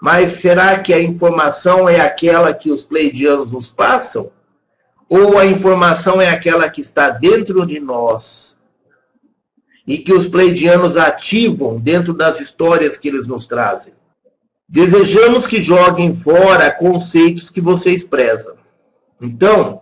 Mas 0.01 0.39
será 0.41 0.79
que 0.79 0.91
a 0.91 1.01
informação 1.01 1.87
é 1.87 1.99
aquela 1.99 2.51
que 2.51 2.71
os 2.71 2.81
pleidianos 2.81 3.51
nos 3.51 3.69
passam? 3.69 4.31
Ou 5.15 5.37
a 5.37 5.45
informação 5.45 6.21
é 6.21 6.29
aquela 6.29 6.69
que 6.69 6.81
está 6.81 7.09
dentro 7.09 7.65
de 7.65 7.79
nós 7.79 8.59
e 9.87 9.97
que 9.97 10.11
os 10.11 10.27
pleidianos 10.27 10.97
ativam 10.97 11.79
dentro 11.79 12.13
das 12.13 12.41
histórias 12.41 12.97
que 12.97 13.07
eles 13.07 13.25
nos 13.25 13.45
trazem? 13.45 13.93
Desejamos 14.67 15.47
que 15.47 15.61
joguem 15.61 16.17
fora 16.17 16.69
conceitos 16.69 17.49
que 17.49 17.61
vocês 17.61 18.03
prezam. 18.03 18.55
Então, 19.21 19.79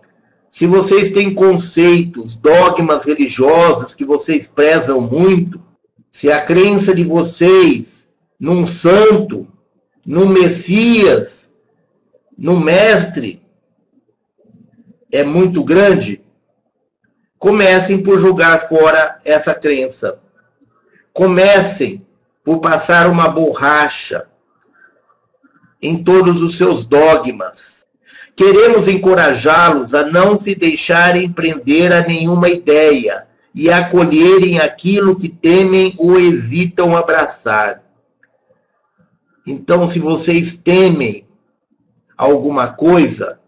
se 0.52 0.68
vocês 0.68 1.10
têm 1.10 1.34
conceitos, 1.34 2.36
dogmas 2.36 3.04
religiosos 3.04 3.92
que 3.92 4.04
vocês 4.04 4.46
prezam 4.46 5.00
muito, 5.00 5.60
se 6.12 6.30
a 6.30 6.40
crença 6.40 6.94
de 6.94 7.02
vocês 7.02 8.06
num 8.38 8.68
santo, 8.68 9.48
num 10.06 10.28
Messias, 10.28 11.48
num 12.38 12.60
mestre, 12.60 13.43
é 15.14 15.22
muito 15.22 15.62
grande, 15.62 16.20
comecem 17.38 18.02
por 18.02 18.18
jogar 18.18 18.68
fora 18.68 19.20
essa 19.24 19.54
crença. 19.54 20.18
Comecem 21.12 22.04
por 22.42 22.58
passar 22.58 23.06
uma 23.06 23.28
borracha 23.28 24.26
em 25.80 26.02
todos 26.02 26.42
os 26.42 26.58
seus 26.58 26.84
dogmas. 26.84 27.86
Queremos 28.34 28.88
encorajá-los 28.88 29.94
a 29.94 30.04
não 30.04 30.36
se 30.36 30.56
deixarem 30.56 31.32
prender 31.32 31.92
a 31.92 32.00
nenhuma 32.00 32.48
ideia 32.48 33.28
e 33.54 33.70
acolherem 33.70 34.58
aquilo 34.58 35.14
que 35.14 35.28
temem 35.28 35.94
ou 35.96 36.18
hesitam 36.18 36.96
abraçar. 36.96 37.84
Então, 39.46 39.86
se 39.86 40.00
vocês 40.00 40.58
temem 40.58 41.24
alguma 42.16 42.72
coisa, 42.72 43.38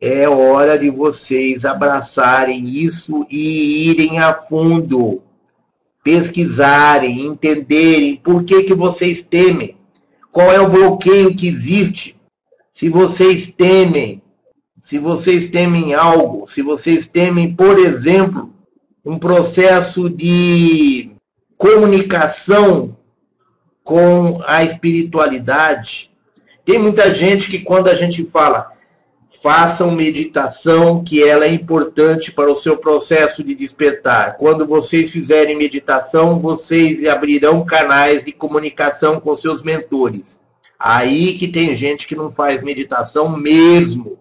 é 0.00 0.26
hora 0.28 0.78
de 0.78 0.88
vocês 0.88 1.64
abraçarem 1.64 2.66
isso 2.66 3.26
e 3.30 3.90
irem 3.90 4.18
a 4.18 4.32
fundo, 4.32 5.20
pesquisarem, 6.02 7.26
entenderem 7.26 8.16
por 8.16 8.42
que, 8.44 8.62
que 8.62 8.74
vocês 8.74 9.22
temem, 9.22 9.76
qual 10.32 10.50
é 10.50 10.58
o 10.60 10.70
bloqueio 10.70 11.36
que 11.36 11.48
existe. 11.48 12.16
Se 12.72 12.88
vocês 12.88 13.52
temem, 13.52 14.22
se 14.80 14.98
vocês 14.98 15.48
temem 15.48 15.92
algo, 15.92 16.46
se 16.46 16.62
vocês 16.62 17.06
temem, 17.06 17.54
por 17.54 17.78
exemplo, 17.78 18.50
um 19.04 19.18
processo 19.18 20.08
de 20.08 21.10
comunicação 21.58 22.96
com 23.84 24.40
a 24.46 24.64
espiritualidade. 24.64 26.10
Tem 26.64 26.78
muita 26.78 27.12
gente 27.12 27.50
que 27.50 27.58
quando 27.58 27.88
a 27.88 27.94
gente 27.94 28.24
fala, 28.24 28.72
façam 29.42 29.90
meditação, 29.90 31.02
que 31.02 31.22
ela 31.22 31.46
é 31.46 31.52
importante 31.52 32.32
para 32.32 32.50
o 32.50 32.56
seu 32.56 32.76
processo 32.76 33.42
de 33.42 33.54
despertar. 33.54 34.36
Quando 34.36 34.66
vocês 34.66 35.10
fizerem 35.10 35.56
meditação, 35.56 36.38
vocês 36.38 37.06
abrirão 37.06 37.64
canais 37.64 38.24
de 38.24 38.32
comunicação 38.32 39.20
com 39.20 39.34
seus 39.34 39.62
mentores. 39.62 40.40
Aí 40.78 41.38
que 41.38 41.48
tem 41.48 41.74
gente 41.74 42.06
que 42.06 42.16
não 42.16 42.30
faz 42.30 42.62
meditação 42.62 43.28
mesmo. 43.28 44.18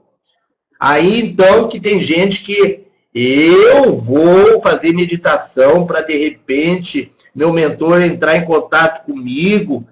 Aí 0.80 1.20
então 1.20 1.68
que 1.68 1.80
tem 1.80 2.02
gente 2.02 2.44
que 2.44 2.86
eu 3.14 3.96
vou 3.96 4.62
fazer 4.62 4.94
meditação 4.94 5.86
para 5.86 6.02
de 6.02 6.16
repente 6.16 7.12
meu 7.34 7.52
mentor 7.52 8.02
entrar 8.02 8.38
em 8.38 8.46
contato 8.46 9.06
comigo. 9.06 9.86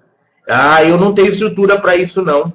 Ah, 0.48 0.84
eu 0.84 0.98
não 0.98 1.14
tenho 1.14 1.30
estrutura 1.30 1.80
para 1.80 1.96
isso 1.96 2.22
não. 2.22 2.54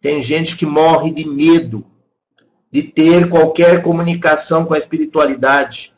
Tem 0.00 0.22
gente 0.22 0.56
que 0.56 0.66
morre 0.66 1.10
de 1.10 1.26
medo 1.26 1.84
de 2.70 2.82
ter 2.82 3.28
qualquer 3.28 3.82
comunicação 3.82 4.64
com 4.64 4.74
a 4.74 4.78
espiritualidade. 4.78 5.94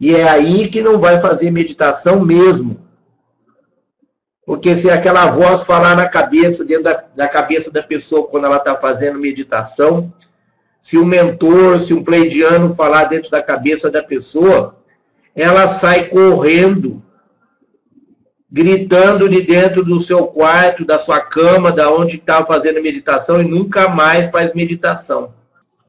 E 0.00 0.14
é 0.14 0.28
aí 0.28 0.68
que 0.68 0.80
não 0.80 0.98
vai 0.98 1.20
fazer 1.20 1.50
meditação 1.50 2.20
mesmo. 2.20 2.80
Porque 4.46 4.76
se 4.76 4.90
aquela 4.90 5.26
voz 5.26 5.62
falar 5.62 5.94
na 5.94 6.08
cabeça, 6.08 6.64
dentro 6.64 6.84
da, 6.84 7.04
da 7.14 7.28
cabeça 7.28 7.70
da 7.70 7.82
pessoa 7.82 8.26
quando 8.26 8.46
ela 8.46 8.56
está 8.56 8.74
fazendo 8.76 9.18
meditação, 9.18 10.12
se 10.80 10.96
um 10.96 11.04
mentor, 11.04 11.78
se 11.78 11.92
um 11.92 12.02
pleidiano 12.02 12.74
falar 12.74 13.04
dentro 13.04 13.30
da 13.30 13.42
cabeça 13.42 13.90
da 13.90 14.02
pessoa, 14.02 14.76
ela 15.36 15.68
sai 15.68 16.08
correndo, 16.08 17.02
gritando 18.50 19.28
de 19.28 19.42
dentro 19.42 19.84
do 19.84 20.00
seu 20.00 20.26
quarto, 20.26 20.84
da 20.84 20.98
sua 20.98 21.20
cama, 21.20 21.70
da 21.70 21.90
onde 21.90 22.16
está 22.16 22.44
fazendo 22.44 22.82
meditação 22.82 23.40
e 23.40 23.44
nunca 23.44 23.88
mais 23.88 24.28
faz 24.30 24.52
meditação. 24.54 25.32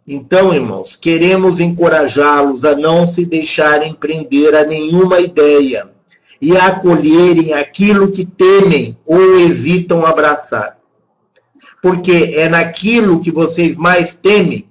Então, 0.08 0.54
irmãos, 0.54 0.96
queremos 0.96 1.60
encorajá-los 1.60 2.66
a 2.66 2.76
não 2.76 3.08
se 3.08 3.26
deixarem 3.26 3.94
prender 3.94 4.54
a 4.56 4.64
nenhuma 4.64 5.20
ideia 5.20 5.90
e 6.40 6.58
a 6.58 6.68
acolherem 6.68 7.54
aquilo 7.54 8.12
que 8.12 8.26
temem 8.26 8.98
ou 9.06 9.40
evitam 9.40 10.06
abraçar. 10.06 10.78
Porque 11.82 12.34
é 12.36 12.50
naquilo 12.50 13.22
que 13.22 13.32
vocês 13.32 13.76
mais 13.76 14.16
temem 14.16 14.68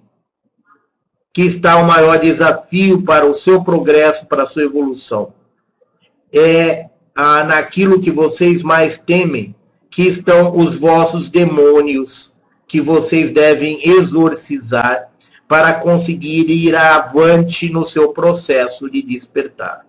que 1.33 1.43
está 1.43 1.77
o 1.77 1.87
maior 1.87 2.19
desafio 2.19 3.03
para 3.03 3.25
o 3.25 3.35
seu 3.35 3.62
progresso, 3.62 4.27
para 4.27 4.43
a 4.43 4.47
sua 4.47 4.65
evolução. 4.65 5.33
É 6.35 6.90
ah, 7.15 7.45
naquilo 7.45 8.01
que 8.01 8.11
vocês 8.11 8.62
mais 8.62 8.99
temem 8.99 9.55
que 9.91 10.03
estão 10.03 10.57
os 10.57 10.77
vossos 10.77 11.28
demônios, 11.28 12.32
que 12.66 12.81
vocês 12.81 13.32
devem 13.32 13.81
exorcizar 13.89 15.11
para 15.49 15.74
conseguir 15.74 16.49
ir 16.49 16.77
avante 16.77 17.69
no 17.69 17.85
seu 17.85 18.12
processo 18.12 18.89
de 18.89 19.03
despertar. 19.03 19.85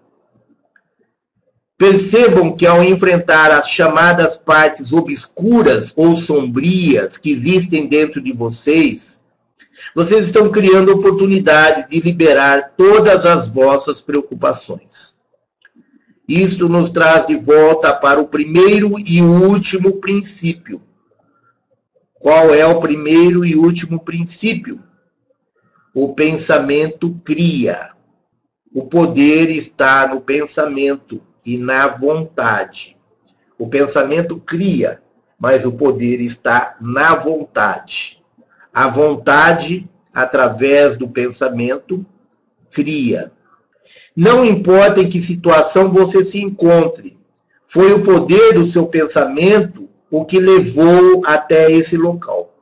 Percebam 1.77 2.55
que 2.55 2.65
ao 2.65 2.83
enfrentar 2.83 3.51
as 3.51 3.69
chamadas 3.69 4.35
partes 4.35 4.91
obscuras 4.91 5.93
ou 5.95 6.17
sombrias 6.17 7.17
que 7.17 7.31
existem 7.31 7.87
dentro 7.87 8.19
de 8.19 8.31
vocês, 8.31 9.23
vocês 9.95 10.25
estão 10.25 10.51
criando 10.51 10.91
oportunidades 10.91 11.87
de 11.87 11.99
liberar 11.99 12.73
todas 12.75 13.25
as 13.25 13.47
vossas 13.47 14.01
preocupações. 14.01 15.20
Isto 16.31 16.69
nos 16.69 16.89
traz 16.89 17.27
de 17.27 17.35
volta 17.35 17.93
para 17.93 18.21
o 18.21 18.25
primeiro 18.25 18.97
e 18.97 19.21
último 19.21 19.97
princípio. 19.97 20.81
Qual 22.13 22.55
é 22.55 22.65
o 22.65 22.79
primeiro 22.79 23.43
e 23.43 23.53
último 23.53 23.99
princípio? 23.99 24.81
O 25.93 26.13
pensamento 26.13 27.13
cria. 27.25 27.91
O 28.73 28.85
poder 28.85 29.49
está 29.49 30.07
no 30.07 30.21
pensamento 30.21 31.21
e 31.45 31.57
na 31.57 31.87
vontade. 31.89 32.95
O 33.59 33.67
pensamento 33.67 34.37
cria, 34.39 35.03
mas 35.37 35.65
o 35.65 35.73
poder 35.73 36.21
está 36.21 36.77
na 36.79 37.13
vontade. 37.13 38.23
A 38.73 38.87
vontade, 38.87 39.89
através 40.13 40.95
do 40.95 41.09
pensamento, 41.09 42.05
cria. 42.69 43.33
Não 44.15 44.45
importa 44.45 45.01
em 45.01 45.09
que 45.09 45.21
situação 45.21 45.91
você 45.91 46.23
se 46.23 46.41
encontre, 46.41 47.17
foi 47.65 47.93
o 47.93 48.03
poder 48.03 48.53
do 48.53 48.65
seu 48.65 48.85
pensamento 48.87 49.89
o 50.09 50.25
que 50.25 50.39
levou 50.39 51.23
até 51.25 51.71
esse 51.71 51.95
local. 51.95 52.53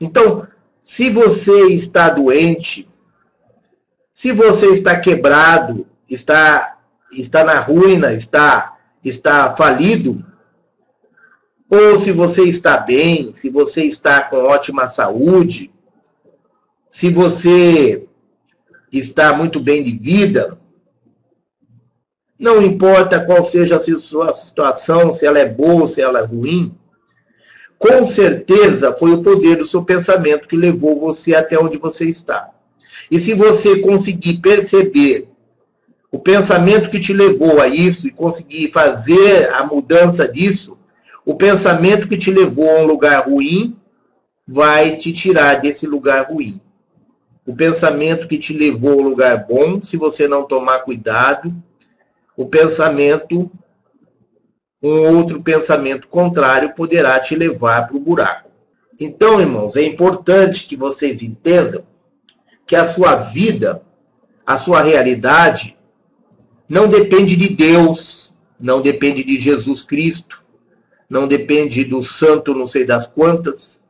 Então, 0.00 0.46
se 0.80 1.10
você 1.10 1.66
está 1.74 2.08
doente, 2.08 2.88
se 4.14 4.30
você 4.30 4.68
está 4.68 4.98
quebrado, 5.00 5.84
está, 6.08 6.78
está 7.12 7.42
na 7.42 7.58
ruína, 7.58 8.12
está, 8.12 8.78
está 9.04 9.52
falido, 9.54 10.24
ou 11.68 11.98
se 11.98 12.12
você 12.12 12.44
está 12.44 12.76
bem, 12.76 13.34
se 13.34 13.50
você 13.50 13.84
está 13.84 14.22
com 14.22 14.36
ótima 14.36 14.88
saúde, 14.88 15.72
se 16.90 17.08
você 17.08 18.06
está 18.92 19.32
muito 19.32 19.58
bem 19.58 19.82
de 19.82 19.96
vida, 19.96 20.58
não 22.38 22.60
importa 22.60 23.24
qual 23.24 23.42
seja 23.42 23.76
a 23.76 23.80
sua 23.80 24.32
situação, 24.32 25.12
se 25.12 25.24
ela 25.24 25.38
é 25.38 25.48
boa, 25.48 25.86
se 25.86 26.02
ela 26.02 26.18
é 26.18 26.24
ruim, 26.24 26.74
com 27.78 28.04
certeza 28.04 28.94
foi 28.96 29.12
o 29.12 29.22
poder 29.22 29.56
do 29.56 29.66
seu 29.66 29.84
pensamento 29.84 30.46
que 30.46 30.56
levou 30.56 31.00
você 31.00 31.34
até 31.34 31.58
onde 31.58 31.78
você 31.78 32.08
está. 32.08 32.50
E 33.10 33.20
se 33.20 33.34
você 33.34 33.80
conseguir 33.80 34.38
perceber 34.38 35.28
o 36.10 36.18
pensamento 36.18 36.90
que 36.90 37.00
te 37.00 37.12
levou 37.12 37.60
a 37.60 37.68
isso 37.68 38.06
e 38.06 38.10
conseguir 38.10 38.70
fazer 38.70 39.52
a 39.52 39.64
mudança 39.64 40.28
disso, 40.28 40.76
o 41.24 41.34
pensamento 41.34 42.06
que 42.06 42.18
te 42.18 42.30
levou 42.30 42.68
a 42.70 42.80
um 42.80 42.86
lugar 42.86 43.28
ruim 43.28 43.76
vai 44.46 44.96
te 44.96 45.12
tirar 45.12 45.60
desse 45.60 45.86
lugar 45.86 46.30
ruim. 46.30 46.60
O 47.46 47.54
pensamento 47.54 48.28
que 48.28 48.38
te 48.38 48.52
levou 48.52 48.92
ao 48.92 49.08
lugar 49.08 49.46
bom, 49.46 49.82
se 49.82 49.96
você 49.96 50.28
não 50.28 50.44
tomar 50.44 50.80
cuidado, 50.80 51.54
o 52.36 52.46
pensamento 52.46 53.50
um 54.82 55.16
outro 55.16 55.40
pensamento 55.40 56.08
contrário 56.08 56.74
poderá 56.74 57.18
te 57.20 57.36
levar 57.36 57.86
para 57.86 57.96
o 57.96 58.00
buraco. 58.00 58.50
Então, 59.00 59.40
irmãos, 59.40 59.76
é 59.76 59.82
importante 59.82 60.66
que 60.66 60.76
vocês 60.76 61.22
entendam 61.22 61.84
que 62.66 62.74
a 62.74 62.86
sua 62.86 63.16
vida, 63.16 63.82
a 64.44 64.56
sua 64.56 64.82
realidade, 64.82 65.78
não 66.68 66.88
depende 66.88 67.36
de 67.36 67.50
Deus, 67.50 68.34
não 68.58 68.82
depende 68.82 69.22
de 69.22 69.38
Jesus 69.38 69.82
Cristo, 69.82 70.42
não 71.08 71.28
depende 71.28 71.84
do 71.84 72.02
santo 72.02 72.54
não 72.54 72.66
sei 72.66 72.84
das 72.84 73.06
quantas, 73.06 73.82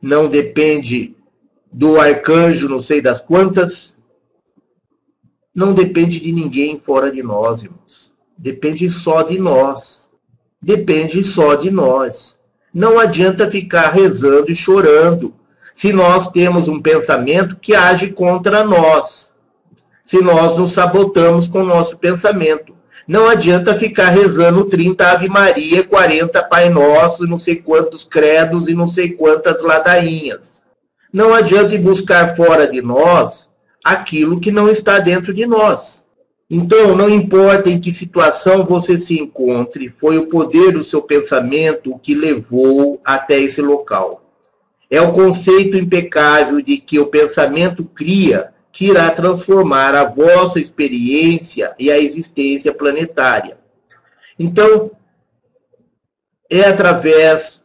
não 0.00 0.28
depende 0.28 1.14
do 1.72 2.00
arcanjo 2.00 2.68
não 2.68 2.80
sei 2.80 3.00
das 3.00 3.20
quantas, 3.20 3.96
não 5.54 5.72
depende 5.72 6.20
de 6.20 6.32
ninguém 6.32 6.78
fora 6.78 7.10
de 7.10 7.22
nós, 7.22 7.62
irmãos. 7.62 8.14
Depende 8.36 8.90
só 8.90 9.22
de 9.22 9.38
nós 9.38 10.02
depende 10.62 11.24
só 11.24 11.56
de 11.56 11.70
nós. 11.70 12.40
Não 12.72 12.98
adianta 12.98 13.50
ficar 13.50 13.90
rezando 13.90 14.50
e 14.50 14.54
chorando 14.54 15.34
se 15.74 15.92
nós 15.92 16.30
temos 16.30 16.68
um 16.68 16.80
pensamento 16.80 17.56
que 17.56 17.74
age 17.74 18.12
contra 18.12 18.62
nós, 18.62 19.34
se 20.04 20.20
nós 20.20 20.56
nos 20.56 20.72
sabotamos 20.72 21.48
com 21.48 21.62
o 21.62 21.66
nosso 21.66 21.98
pensamento. 21.98 22.74
Não 23.08 23.26
adianta 23.26 23.74
ficar 23.74 24.10
rezando 24.10 24.66
30 24.66 25.04
Ave 25.04 25.28
Maria, 25.28 25.82
40 25.82 26.40
Pai 26.44 26.68
Nosso, 26.68 27.26
não 27.26 27.36
sei 27.36 27.56
quantos 27.56 28.04
credos 28.04 28.68
e 28.68 28.74
não 28.74 28.86
sei 28.86 29.10
quantas 29.10 29.60
ladainhas. 29.60 30.61
Não 31.12 31.34
adianta 31.34 31.76
buscar 31.76 32.34
fora 32.34 32.66
de 32.66 32.80
nós 32.80 33.52
aquilo 33.84 34.40
que 34.40 34.50
não 34.50 34.68
está 34.68 34.98
dentro 34.98 35.34
de 35.34 35.44
nós. 35.44 36.08
Então, 36.48 36.94
não 36.94 37.08
importa 37.08 37.70
em 37.70 37.80
que 37.80 37.94
situação 37.94 38.64
você 38.64 38.98
se 38.98 39.18
encontre, 39.18 39.88
foi 39.88 40.18
o 40.18 40.26
poder 40.26 40.72
do 40.72 40.84
seu 40.84 41.02
pensamento 41.02 41.98
que 42.02 42.14
levou 42.14 43.00
até 43.04 43.38
esse 43.40 43.60
local. 43.60 44.22
É 44.90 45.00
o 45.00 45.12
conceito 45.12 45.76
impecável 45.76 46.60
de 46.60 46.76
que 46.76 46.98
o 46.98 47.06
pensamento 47.06 47.84
cria 47.84 48.52
que 48.70 48.86
irá 48.86 49.10
transformar 49.10 49.94
a 49.94 50.04
vossa 50.04 50.60
experiência 50.60 51.74
e 51.78 51.90
a 51.90 51.98
existência 51.98 52.72
planetária. 52.72 53.58
Então, 54.38 54.90
é 56.50 56.62
através 56.62 57.61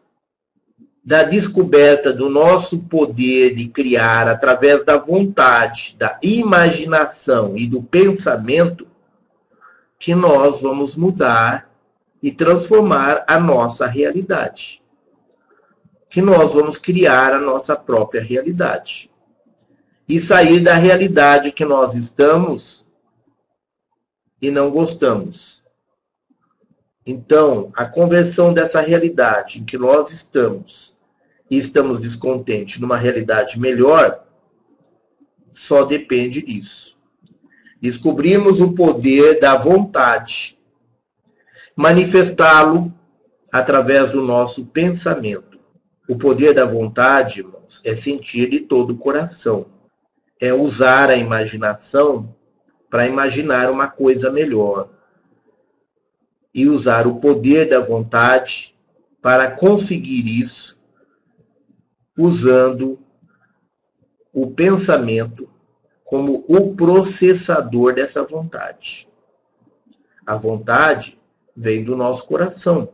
da 1.07 1.23
descoberta 1.23 2.11
do 2.11 2.29
nosso 2.29 2.79
poder 2.79 3.55
de 3.55 3.69
criar 3.69 4.27
através 4.27 4.83
da 4.83 4.97
vontade, 4.97 5.95
da 5.97 6.19
imaginação 6.21 7.55
e 7.55 7.65
do 7.65 7.81
pensamento, 7.81 8.85
que 9.97 10.13
nós 10.13 10.59
vamos 10.59 10.97
mudar 10.97 11.71
e 12.21 12.29
transformar 12.29 13.23
a 13.25 13.39
nossa 13.39 13.87
realidade. 13.87 14.83
Que 16.09 16.21
nós 16.21 16.51
vamos 16.51 16.77
criar 16.77 17.31
a 17.31 17.39
nossa 17.39 17.73
própria 17.73 18.21
realidade. 18.21 19.09
E 20.09 20.19
sair 20.19 20.59
da 20.59 20.75
realidade 20.75 21.53
que 21.53 21.63
nós 21.63 21.95
estamos 21.95 22.85
e 24.41 24.51
não 24.51 24.69
gostamos. 24.69 25.63
Então, 27.05 27.71
a 27.77 27.85
conversão 27.85 28.53
dessa 28.53 28.81
realidade 28.81 29.61
em 29.61 29.63
que 29.63 29.77
nós 29.77 30.11
estamos 30.11 30.96
e 31.49 31.57
estamos 31.57 31.99
descontentes 31.99 32.79
numa 32.79 32.97
realidade 32.97 33.59
melhor, 33.59 34.25
só 35.53 35.83
depende 35.83 36.41
disso. 36.41 36.97
Descobrimos 37.81 38.59
o 38.59 38.73
poder 38.73 39.39
da 39.39 39.55
vontade, 39.55 40.59
manifestá-lo 41.75 42.93
através 43.51 44.09
do 44.11 44.21
nosso 44.21 44.65
pensamento. 44.65 45.59
O 46.09 46.17
poder 46.17 46.53
da 46.53 46.65
vontade, 46.65 47.39
irmãos, 47.39 47.81
é 47.83 47.95
sentir 47.95 48.49
de 48.49 48.61
todo 48.61 48.91
o 48.91 48.97
coração. 48.97 49.65
É 50.39 50.53
usar 50.53 51.09
a 51.09 51.17
imaginação 51.17 52.35
para 52.89 53.07
imaginar 53.07 53.69
uma 53.69 53.87
coisa 53.87 54.29
melhor. 54.29 54.89
e 56.53 56.67
usar 56.67 57.05
o 57.05 57.19
poder 57.19 57.69
da 57.69 57.79
vontade 57.79 58.75
para 59.21 59.51
conseguir 59.51 60.39
isso, 60.41 60.76
usando 62.17 62.99
o 64.33 64.47
pensamento 64.47 65.47
como 66.03 66.43
o 66.47 66.75
processador 66.75 67.93
dessa 67.93 68.23
vontade. 68.23 69.07
A 70.25 70.35
vontade 70.35 71.19
vem 71.55 71.83
do 71.83 71.95
nosso 71.95 72.25
coração. 72.25 72.89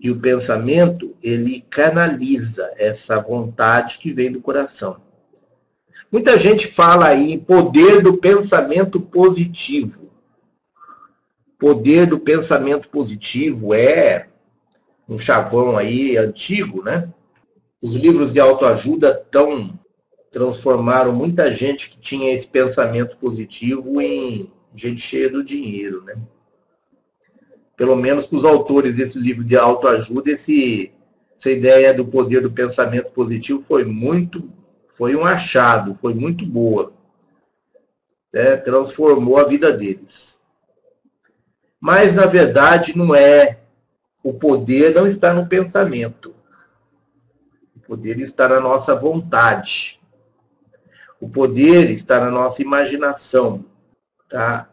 E 0.00 0.10
o 0.10 0.18
pensamento, 0.18 1.14
ele 1.22 1.60
canaliza 1.70 2.72
essa 2.76 3.20
vontade 3.20 3.98
que 3.98 4.12
vem 4.12 4.32
do 4.32 4.40
coração. 4.40 5.00
Muita 6.10 6.36
gente 6.36 6.66
fala 6.66 7.06
aí 7.06 7.38
poder 7.38 8.02
do 8.02 8.18
pensamento 8.18 9.00
positivo. 9.00 10.10
Poder 11.58 12.06
do 12.06 12.18
pensamento 12.18 12.88
positivo 12.88 13.72
é 13.72 14.28
um 15.08 15.16
chavão 15.16 15.76
aí 15.76 16.16
antigo, 16.16 16.82
né? 16.82 17.08
Os 17.82 17.94
livros 17.94 18.32
de 18.32 18.38
autoajuda 18.38 19.12
tão 19.28 19.76
transformaram 20.30 21.12
muita 21.12 21.50
gente 21.50 21.90
que 21.90 21.98
tinha 21.98 22.32
esse 22.32 22.46
pensamento 22.46 23.16
positivo 23.18 24.00
em 24.00 24.50
gente 24.74 25.02
cheia 25.02 25.28
do 25.28 25.44
dinheiro, 25.44 26.02
né? 26.04 26.16
Pelo 27.76 27.96
menos 27.96 28.24
para 28.24 28.38
os 28.38 28.44
autores 28.44 28.96
desse 28.96 29.18
livro 29.18 29.44
de 29.44 29.56
autoajuda, 29.56 30.30
esse, 30.30 30.92
essa 31.36 31.50
ideia 31.50 31.92
do 31.92 32.06
poder 32.06 32.40
do 32.42 32.50
pensamento 32.50 33.10
positivo 33.10 33.60
foi 33.60 33.84
muito, 33.84 34.48
foi 34.88 35.16
um 35.16 35.24
achado, 35.24 35.94
foi 35.96 36.14
muito 36.14 36.46
boa. 36.46 36.92
Né? 38.32 38.56
Transformou 38.56 39.38
a 39.38 39.44
vida 39.44 39.72
deles. 39.72 40.40
Mas, 41.80 42.14
na 42.14 42.26
verdade, 42.26 42.96
não 42.96 43.14
é. 43.14 43.58
O 44.22 44.32
poder 44.32 44.94
não 44.94 45.04
está 45.04 45.34
no 45.34 45.48
pensamento. 45.48 46.32
Poder 47.92 48.20
está 48.20 48.48
na 48.48 48.58
nossa 48.58 48.94
vontade. 48.94 50.00
O 51.20 51.28
poder 51.28 51.90
está 51.90 52.18
na 52.18 52.30
nossa 52.30 52.62
imaginação, 52.62 53.66
tá? 54.30 54.70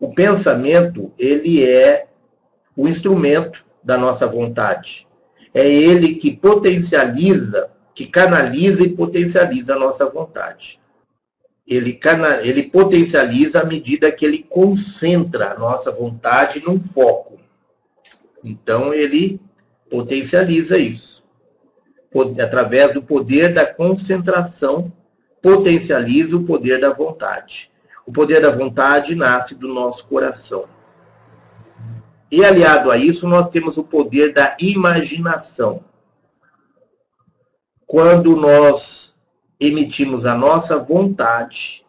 O 0.00 0.12
pensamento, 0.12 1.12
ele 1.16 1.64
é 1.64 2.08
o 2.76 2.88
instrumento 2.88 3.64
da 3.80 3.96
nossa 3.96 4.26
vontade. 4.26 5.06
É 5.54 5.70
ele 5.72 6.16
que 6.16 6.36
potencializa, 6.36 7.70
que 7.94 8.06
canaliza 8.08 8.82
e 8.82 8.92
potencializa 8.92 9.76
a 9.76 9.78
nossa 9.78 10.10
vontade. 10.10 10.80
Ele, 11.64 11.92
cana 11.92 12.40
ele 12.42 12.64
potencializa 12.64 13.60
à 13.60 13.64
medida 13.64 14.10
que 14.10 14.26
ele 14.26 14.42
concentra 14.42 15.52
a 15.52 15.56
nossa 15.56 15.92
vontade 15.92 16.60
num 16.60 16.80
foco. 16.80 17.38
Então, 18.42 18.92
ele 18.92 19.40
potencializa 19.88 20.76
isso. 20.76 21.21
Através 22.42 22.92
do 22.92 23.02
poder 23.02 23.54
da 23.54 23.66
concentração 23.66 24.92
potencializa 25.40 26.36
o 26.36 26.44
poder 26.44 26.80
da 26.80 26.92
vontade. 26.92 27.70
O 28.06 28.12
poder 28.12 28.40
da 28.40 28.50
vontade 28.50 29.14
nasce 29.14 29.54
do 29.54 29.68
nosso 29.68 30.06
coração. 30.06 30.66
E 32.30 32.44
aliado 32.44 32.90
a 32.90 32.96
isso, 32.96 33.28
nós 33.28 33.50
temos 33.50 33.76
o 33.76 33.84
poder 33.84 34.32
da 34.32 34.56
imaginação. 34.58 35.84
Quando 37.86 38.34
nós 38.34 39.18
emitimos 39.60 40.24
a 40.24 40.34
nossa 40.34 40.78
vontade 40.78 41.84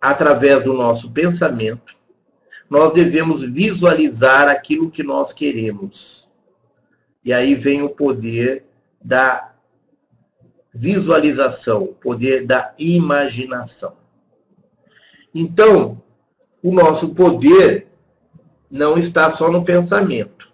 através 0.00 0.64
do 0.64 0.72
nosso 0.72 1.10
pensamento, 1.10 1.94
nós 2.68 2.92
devemos 2.92 3.42
visualizar 3.42 4.48
aquilo 4.48 4.90
que 4.90 5.02
nós 5.02 5.32
queremos. 5.32 6.21
E 7.24 7.32
aí 7.32 7.54
vem 7.54 7.82
o 7.82 7.90
poder 7.90 8.64
da 9.00 9.52
visualização, 10.74 11.84
o 11.84 11.94
poder 11.94 12.46
da 12.46 12.74
imaginação. 12.78 13.96
Então, 15.34 16.02
o 16.62 16.72
nosso 16.72 17.14
poder 17.14 17.88
não 18.70 18.96
está 18.96 19.30
só 19.30 19.50
no 19.50 19.64
pensamento, 19.64 20.50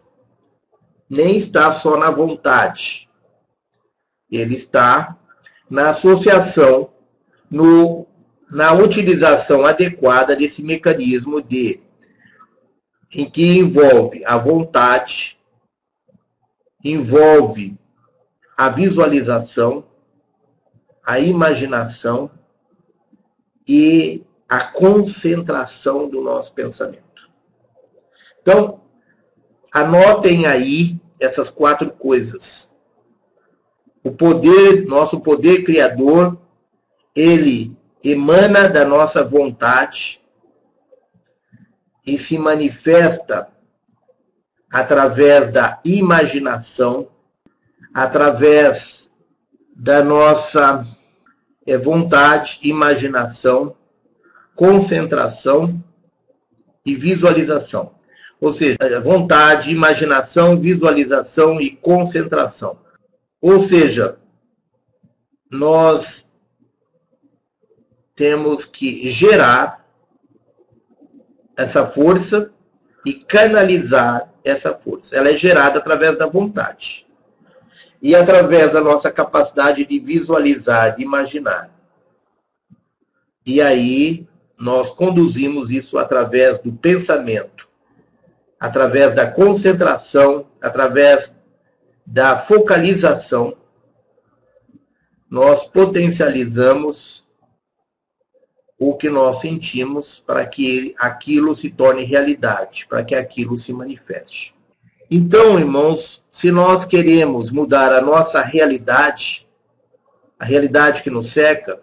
nem 1.09 1.37
está 1.37 1.71
só 1.71 1.97
na 1.97 2.11
vontade. 2.11 3.09
Ele 4.31 4.57
está 4.57 5.17
na 5.71 5.91
associação, 5.91 6.91
no, 7.51 8.07
na 8.51 8.73
utilização 8.73 9.65
adequada 9.65 10.35
desse 10.35 10.63
mecanismo 10.63 11.41
de 11.41 11.81
em 13.15 13.29
que 13.29 13.59
envolve 13.59 14.23
a 14.27 14.37
vontade, 14.37 15.38
envolve 16.85 17.79
a 18.57 18.69
visualização 18.69 19.85
a 21.09 21.19
imaginação 21.19 22.31
e 23.67 24.23
a 24.47 24.63
concentração 24.63 26.07
do 26.07 26.21
nosso 26.21 26.53
pensamento. 26.53 27.31
Então, 28.43 28.83
anotem 29.73 30.45
aí 30.45 31.01
essas 31.19 31.49
quatro 31.49 31.91
coisas. 31.93 32.79
O 34.05 34.11
poder, 34.11 34.85
nosso 34.85 35.19
poder 35.21 35.65
criador, 35.65 36.39
ele 37.17 37.75
emana 38.05 38.69
da 38.69 38.85
nossa 38.85 39.25
vontade 39.25 40.23
e 42.05 42.19
se 42.19 42.37
manifesta 42.37 43.49
através 44.71 45.51
da 45.51 45.81
imaginação, 45.85 47.09
através 47.93 49.11
da 49.75 50.03
nossa 50.03 50.85
é 51.67 51.77
vontade, 51.77 52.61
imaginação, 52.63 53.77
concentração 54.57 55.83
e 56.85 56.95
visualização. 56.95 57.95
Ou 58.41 58.51
seja, 58.53 59.01
vontade, 59.03 59.71
imaginação, 59.71 60.59
visualização 60.59 61.61
e 61.61 61.71
concentração. 61.71 62.79
Ou 63.41 63.59
seja, 63.59 64.19
nós 65.51 66.33
temos 68.15 68.65
que 68.65 69.09
gerar 69.09 69.87
essa 71.57 71.87
força 71.87 72.51
e 73.05 73.13
canalizar 73.13 74.28
essa 74.45 74.73
força. 74.75 75.17
Ela 75.17 75.31
é 75.31 75.37
gerada 75.37 75.79
através 75.79 76.19
da 76.19 76.27
vontade 76.27 77.07
e 78.01 78.15
através 78.15 78.73
da 78.73 78.81
nossa 78.81 79.11
capacidade 79.11 79.85
de 79.85 79.99
visualizar, 79.99 80.95
de 80.95 81.03
imaginar. 81.03 81.71
E 83.45 83.61
aí 83.61 84.27
nós 84.59 84.91
conduzimos 84.91 85.71
isso 85.71 85.99
através 85.99 86.61
do 86.61 86.73
pensamento, 86.73 87.69
através 88.59 89.15
da 89.15 89.31
concentração, 89.31 90.47
através 90.61 91.37
da 92.05 92.37
focalização. 92.37 93.57
Nós 95.31 95.65
potencializamos 95.65 97.28
o 98.79 98.95
que 98.95 99.11
nós 99.11 99.41
sentimos 99.41 100.23
para 100.25 100.47
que 100.47 100.95
aquilo 100.99 101.55
se 101.55 101.69
torne 101.69 102.05
realidade, 102.05 102.87
para 102.89 103.05
que 103.05 103.15
aquilo 103.15 103.59
se 103.59 103.73
manifeste. 103.73 104.55
Então, 105.11 105.59
irmãos, 105.59 106.25
se 106.31 106.53
nós 106.53 106.85
queremos 106.85 107.51
mudar 107.51 107.93
a 107.93 108.01
nossa 108.01 108.41
realidade, 108.43 109.49
a 110.39 110.45
realidade 110.45 111.03
que 111.03 111.11
nos 111.11 111.33
seca, 111.33 111.81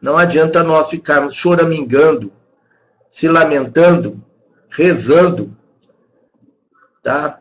não 0.00 0.16
adianta 0.16 0.62
nós 0.62 0.88
ficarmos 0.88 1.34
choramingando, 1.34 2.32
se 3.10 3.26
lamentando, 3.26 4.22
rezando, 4.68 5.56
tá? 7.02 7.40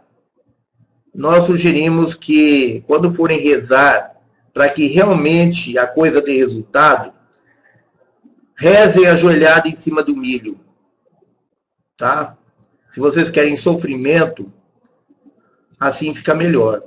Nós 1.14 1.44
sugerimos 1.44 2.14
que 2.14 2.84
quando 2.88 3.14
forem 3.14 3.40
rezar, 3.40 4.16
para 4.54 4.70
que 4.70 4.88
realmente 4.88 5.78
a 5.78 5.86
coisa 5.86 6.22
dê 6.22 6.38
resultado, 6.38 7.14
rezem 8.62 9.08
ajoelhado 9.08 9.68
em 9.68 9.76
cima 9.76 10.04
do 10.04 10.16
milho, 10.16 10.60
tá? 11.98 12.38
Se 12.92 13.00
vocês 13.00 13.28
querem 13.28 13.58
sofrimento, 13.58 14.54
assim 15.80 16.14
fica 16.14 16.36
melhor. 16.36 16.84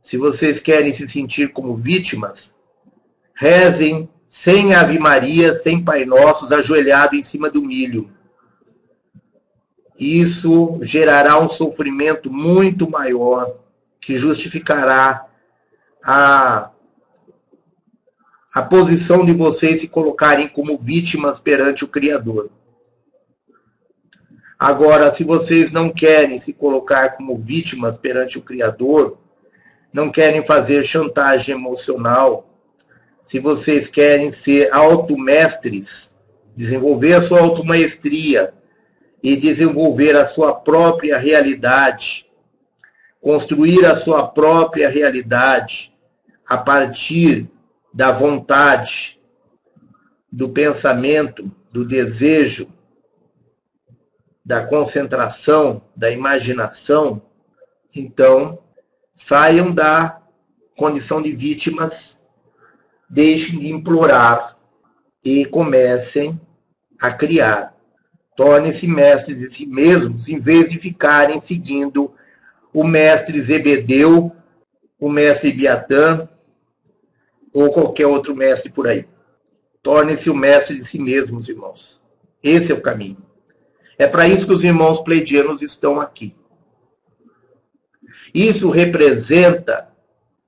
Se 0.00 0.16
vocês 0.16 0.58
querem 0.58 0.90
se 0.90 1.06
sentir 1.06 1.52
como 1.52 1.76
vítimas, 1.76 2.54
rezem 3.34 4.08
sem 4.26 4.74
Ave 4.74 4.98
Maria, 4.98 5.54
sem 5.54 5.84
Pai 5.84 6.06
Nossos, 6.06 6.50
ajoelhado 6.50 7.14
em 7.14 7.22
cima 7.22 7.50
do 7.50 7.60
milho. 7.60 8.10
Isso 9.98 10.78
gerará 10.80 11.38
um 11.38 11.50
sofrimento 11.50 12.32
muito 12.32 12.88
maior, 12.88 13.54
que 14.00 14.14
justificará 14.14 15.26
a, 16.02 16.71
a 18.54 18.62
posição 18.62 19.24
de 19.24 19.32
vocês 19.32 19.80
se 19.80 19.88
colocarem 19.88 20.46
como 20.46 20.76
vítimas 20.76 21.38
perante 21.38 21.84
o 21.84 21.88
Criador. 21.88 22.50
Agora, 24.58 25.12
se 25.12 25.24
vocês 25.24 25.72
não 25.72 25.88
querem 25.88 26.38
se 26.38 26.52
colocar 26.52 27.16
como 27.16 27.36
vítimas 27.38 27.96
perante 27.96 28.38
o 28.38 28.42
Criador, 28.42 29.18
não 29.92 30.10
querem 30.10 30.44
fazer 30.44 30.82
chantagem 30.82 31.54
emocional, 31.54 32.48
se 33.24 33.38
vocês 33.38 33.88
querem 33.88 34.30
ser 34.30 34.72
automestres, 34.72 36.14
desenvolver 36.54 37.14
a 37.14 37.20
sua 37.22 37.40
automaestria 37.40 38.52
e 39.22 39.34
desenvolver 39.34 40.14
a 40.14 40.26
sua 40.26 40.52
própria 40.52 41.16
realidade, 41.16 42.30
construir 43.20 43.86
a 43.86 43.94
sua 43.94 44.26
própria 44.26 44.90
realidade 44.90 45.94
a 46.46 46.58
partir 46.58 47.48
da 47.92 48.10
vontade, 48.10 49.20
do 50.30 50.48
pensamento, 50.48 51.44
do 51.70 51.84
desejo, 51.84 52.72
da 54.44 54.64
concentração, 54.64 55.82
da 55.94 56.10
imaginação, 56.10 57.22
então 57.94 58.58
saiam 59.14 59.72
da 59.72 60.20
condição 60.76 61.20
de 61.20 61.32
vítimas, 61.32 62.20
deixem 63.08 63.58
de 63.58 63.68
implorar 63.68 64.56
e 65.24 65.44
comecem 65.44 66.40
a 66.98 67.12
criar. 67.12 67.76
Tornem-se 68.34 68.86
mestres 68.86 69.40
de 69.40 69.54
si 69.54 69.66
mesmos, 69.66 70.28
em 70.28 70.40
vez 70.40 70.70
de 70.70 70.78
ficarem 70.78 71.40
seguindo 71.40 72.12
o 72.72 72.82
mestre 72.82 73.40
Zebedeu, 73.42 74.32
o 74.98 75.10
mestre 75.10 75.52
Biatã 75.52 76.28
ou 77.52 77.72
qualquer 77.72 78.06
outro 78.06 78.34
mestre 78.34 78.70
por 78.70 78.86
aí. 78.86 79.06
Tornem-se 79.82 80.30
o 80.30 80.34
mestre 80.34 80.76
de 80.76 80.84
si 80.84 80.98
mesmos, 80.98 81.48
irmãos. 81.48 82.00
Esse 82.42 82.72
é 82.72 82.74
o 82.74 82.80
caminho. 82.80 83.22
É 83.98 84.06
para 84.06 84.28
isso 84.28 84.46
que 84.46 84.52
os 84.52 84.64
irmãos 84.64 85.00
pleidianos 85.00 85.62
estão 85.62 86.00
aqui. 86.00 86.34
Isso 88.34 88.70
representa 88.70 89.88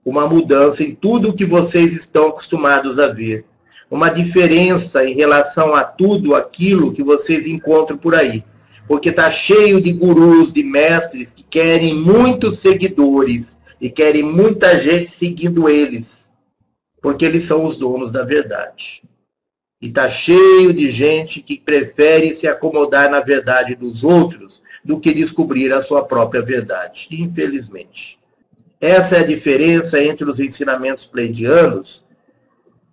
uma 0.05 0.27
mudança 0.27 0.83
em 0.83 0.95
tudo 0.95 1.35
que 1.35 1.45
vocês 1.45 1.95
estão 1.95 2.29
acostumados 2.29 2.99
a 2.99 3.09
ver. 3.09 3.45
Uma 3.91 4.09
diferença 4.09 5.05
em 5.05 5.15
relação 5.15 5.75
a 5.75 5.85
tudo 5.85 6.35
aquilo 6.35 6.93
que 6.93 7.03
vocês 7.03 7.47
encontram 7.47 7.97
por 7.97 8.15
aí. 8.15 8.45
Porque 8.87 9.11
está 9.11 9.31
cheio 9.31 9.81
de 9.81 9.93
gurus, 9.93 10.53
de 10.53 10.63
mestres 10.63 11.31
que 11.31 11.43
querem 11.43 11.95
muitos 11.95 12.59
seguidores 12.59 13.59
e 13.81 13.89
querem 13.89 14.23
muita 14.23 14.79
gente 14.79 15.11
seguindo 15.11 15.69
eles. 15.69 16.24
Porque 17.05 17.27
eles 17.27 17.45
são 17.45 17.67
os 17.67 17.77
donos 17.77 18.11
da 18.11 18.23
verdade. 18.23 19.03
E 19.79 19.89
está 19.89 20.09
cheio 20.09 20.73
de 20.73 20.89
gente 20.89 21.43
que 21.43 21.59
prefere 21.59 22.35
se 22.35 22.49
acomodar 22.49 23.11
na 23.11 23.21
verdade 23.21 23.75
dos 23.75 24.03
outros 24.03 24.63
do 24.83 24.99
que 24.99 25.13
descobrir 25.13 25.71
a 25.71 25.83
sua 25.83 26.03
própria 26.03 26.41
verdade, 26.41 27.09
infelizmente. 27.11 28.19
Essa 28.81 29.17
é 29.17 29.21
a 29.21 29.27
diferença 29.27 30.03
entre 30.03 30.25
os 30.25 30.41
ensinamentos 30.41 31.07
pleidianos 31.07 32.07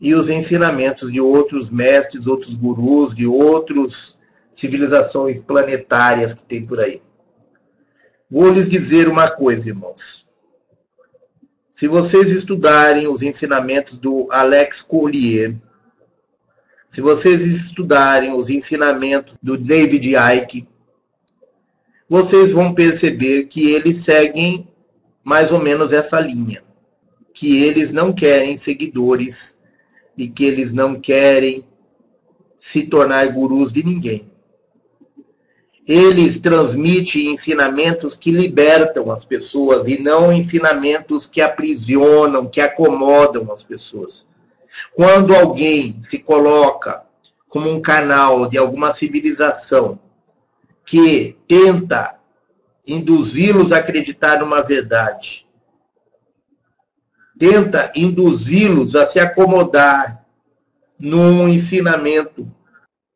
e 0.02 0.14
os 0.14 0.30
ensinamentos 0.30 1.10
de 1.10 1.22
outros 1.22 1.70
mestres, 1.70 2.28
outros 2.28 2.54
gurus, 2.54 3.16
de 3.16 3.26
outras 3.26 4.18
civilizações 4.52 5.42
planetárias 5.42 6.34
que 6.34 6.44
tem 6.44 6.66
por 6.66 6.82
aí. 6.82 7.02
Vou 8.30 8.52
lhes 8.52 8.70
dizer 8.70 9.08
uma 9.08 9.32
coisa, 9.32 9.70
irmãos. 9.70 10.30
Se 11.82 11.88
vocês 11.88 12.30
estudarem 12.30 13.08
os 13.08 13.24
ensinamentos 13.24 13.98
do 13.98 14.28
Alex 14.30 14.82
Collier, 14.82 15.56
se 16.88 17.02
vocês 17.02 17.44
estudarem 17.44 18.32
os 18.34 18.52
ensinamentos 18.52 19.36
do 19.42 19.58
David 19.58 20.14
Icke, 20.16 20.68
vocês 22.08 22.52
vão 22.52 22.72
perceber 22.72 23.46
que 23.46 23.72
eles 23.72 23.98
seguem 23.98 24.68
mais 25.24 25.52
ou 25.52 25.60
menos 25.60 25.92
essa 25.92 26.20
linha. 26.20 26.64
Que 27.34 27.64
eles 27.64 27.92
não 27.92 28.14
querem 28.14 28.60
seguidores 28.60 29.58
e 30.16 30.28
que 30.28 30.46
eles 30.46 30.72
não 30.72 31.02
querem 31.02 31.66
se 32.60 32.86
tornar 32.86 33.26
gurus 33.34 33.74
de 33.74 33.82
ninguém. 33.82 34.31
Eles 35.92 36.40
transmitem 36.40 37.34
ensinamentos 37.34 38.16
que 38.16 38.32
libertam 38.32 39.12
as 39.12 39.26
pessoas 39.26 39.90
e 39.90 40.02
não 40.02 40.32
ensinamentos 40.32 41.26
que 41.26 41.42
aprisionam, 41.42 42.48
que 42.48 42.62
acomodam 42.62 43.52
as 43.52 43.62
pessoas. 43.62 44.26
Quando 44.94 45.36
alguém 45.36 46.02
se 46.02 46.18
coloca 46.18 47.04
como 47.50 47.70
um 47.70 47.82
canal 47.82 48.50
de 48.50 48.58
alguma 48.58 48.94
civilização 48.94 50.00
que 50.86 51.36
tenta 51.46 52.18
induzi-los 52.88 53.74
a 53.74 53.80
acreditar 53.80 54.40
numa 54.40 54.62
verdade, 54.62 55.46
tenta 57.38 57.92
induzi-los 57.94 58.96
a 58.96 59.06
se 59.06 59.20
acomodar 59.20 60.26
num 60.98 61.50
ensinamento, 61.50 62.50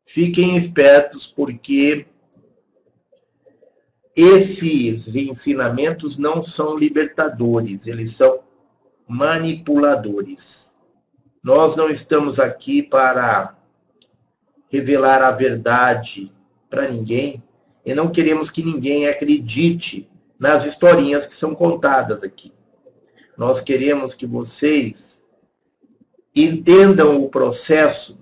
fiquem 0.04 0.58
espertos, 0.58 1.26
porque 1.26 2.04
esses 4.16 5.14
ensinamentos 5.14 6.16
não 6.16 6.42
são 6.42 6.78
libertadores, 6.78 7.86
eles 7.86 8.12
são 8.12 8.40
manipuladores. 9.06 10.74
Nós 11.42 11.76
não 11.76 11.90
estamos 11.90 12.40
aqui 12.40 12.82
para 12.82 13.54
revelar 14.68 15.22
a 15.22 15.30
verdade 15.30 16.32
para 16.70 16.88
ninguém 16.88 17.44
e 17.84 17.94
não 17.94 18.10
queremos 18.10 18.50
que 18.50 18.62
ninguém 18.62 19.06
acredite 19.06 20.10
nas 20.38 20.64
historinhas 20.64 21.26
que 21.26 21.34
são 21.34 21.54
contadas 21.54 22.22
aqui. 22.22 22.52
Nós 23.36 23.60
queremos 23.60 24.14
que 24.14 24.26
vocês 24.26 25.22
entendam 26.34 27.22
o 27.22 27.28
processo 27.28 28.18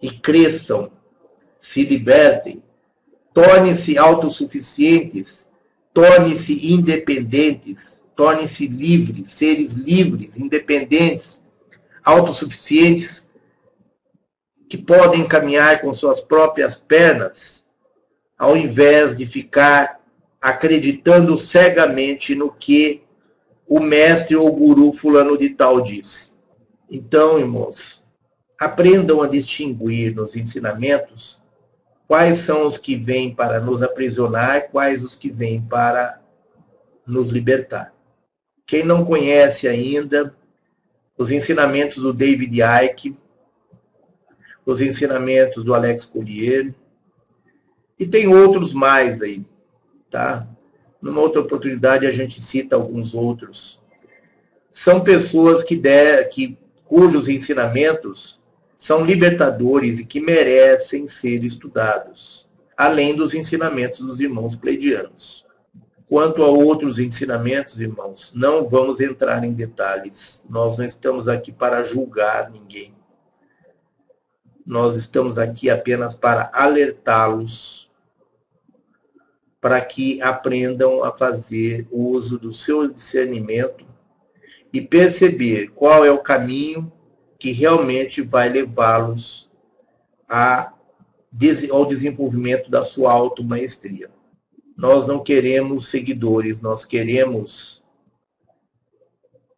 e 0.00 0.10
cresçam, 0.10 0.92
se 1.58 1.84
libertem, 1.84 2.62
tornem-se 3.32 3.96
autossuficientes, 3.98 5.48
tornem-se 5.92 6.72
independentes, 6.72 8.04
tornem-se 8.16 8.66
livres, 8.66 9.30
seres 9.30 9.74
livres, 9.74 10.38
independentes, 10.38 11.42
autossuficientes, 12.04 13.26
que 14.68 14.76
podem 14.76 15.26
caminhar 15.26 15.80
com 15.80 15.92
suas 15.94 16.20
próprias 16.20 16.76
pernas, 16.76 17.66
ao 18.36 18.56
invés 18.56 19.16
de 19.16 19.26
ficar 19.26 20.00
acreditando 20.40 21.36
cegamente 21.36 22.34
no 22.34 22.52
que 22.52 23.02
o 23.66 23.80
mestre 23.80 24.36
ou 24.36 24.50
guru 24.52 24.92
fulano 24.92 25.36
de 25.36 25.50
tal 25.50 25.80
disse. 25.80 26.32
Então, 26.90 27.38
irmãos, 27.38 28.04
aprendam 28.58 29.22
a 29.22 29.28
distinguir 29.28 30.14
nos 30.14 30.36
ensinamentos 30.36 31.42
quais 32.08 32.38
são 32.38 32.66
os 32.66 32.78
que 32.78 32.96
vêm 32.96 33.34
para 33.34 33.60
nos 33.60 33.82
aprisionar, 33.82 34.70
quais 34.70 35.04
os 35.04 35.14
que 35.14 35.30
vêm 35.30 35.60
para 35.60 36.18
nos 37.06 37.28
libertar. 37.28 37.92
Quem 38.66 38.82
não 38.82 39.04
conhece 39.04 39.68
ainda, 39.68 40.34
os 41.18 41.30
ensinamentos 41.30 42.02
do 42.02 42.12
David 42.12 42.60
Icke, 42.62 43.14
os 44.64 44.80
ensinamentos 44.80 45.62
do 45.62 45.74
Alex 45.74 46.06
Collier, 46.06 46.74
e 47.98 48.06
tem 48.06 48.26
outros 48.26 48.72
mais 48.72 49.20
aí, 49.20 49.44
tá? 50.10 50.48
Numa 51.02 51.20
outra 51.20 51.42
oportunidade 51.42 52.06
a 52.06 52.10
gente 52.10 52.40
cita 52.40 52.74
alguns 52.74 53.12
outros. 53.14 53.82
São 54.70 55.02
pessoas 55.02 55.62
que, 55.62 55.76
der, 55.76 56.28
que 56.30 56.56
cujos 56.86 57.28
ensinamentos 57.28 58.40
são 58.78 59.04
libertadores 59.04 59.98
e 59.98 60.06
que 60.06 60.20
merecem 60.20 61.08
ser 61.08 61.42
estudados, 61.42 62.48
além 62.76 63.16
dos 63.16 63.34
ensinamentos 63.34 64.00
dos 64.00 64.20
irmãos 64.20 64.54
pleidianos. 64.54 65.44
Quanto 66.08 66.42
a 66.42 66.46
outros 66.46 67.00
ensinamentos, 67.00 67.80
irmãos, 67.80 68.32
não 68.34 68.66
vamos 68.66 69.00
entrar 69.00 69.44
em 69.44 69.52
detalhes. 69.52 70.46
Nós 70.48 70.78
não 70.78 70.86
estamos 70.86 71.28
aqui 71.28 71.52
para 71.52 71.82
julgar 71.82 72.50
ninguém. 72.50 72.94
Nós 74.64 74.96
estamos 74.96 75.38
aqui 75.38 75.68
apenas 75.68 76.14
para 76.14 76.48
alertá-los 76.54 77.90
para 79.60 79.80
que 79.80 80.22
aprendam 80.22 81.02
a 81.02 81.14
fazer 81.14 81.86
uso 81.90 82.38
do 82.38 82.52
seu 82.52 82.88
discernimento 82.88 83.84
e 84.72 84.80
perceber 84.80 85.72
qual 85.74 86.04
é 86.04 86.10
o 86.12 86.22
caminho 86.22 86.92
que 87.38 87.52
realmente 87.52 88.20
vai 88.22 88.48
levá-los 88.48 89.48
ao 90.28 91.86
desenvolvimento 91.86 92.70
da 92.70 92.82
sua 92.82 93.12
automaestria. 93.12 94.10
Nós 94.76 95.06
não 95.06 95.22
queremos 95.22 95.88
seguidores, 95.88 96.60
nós 96.60 96.84
queremos 96.84 97.82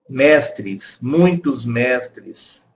mestres, 0.08 0.98
muitos 1.00 1.64
mestres, 1.64 2.68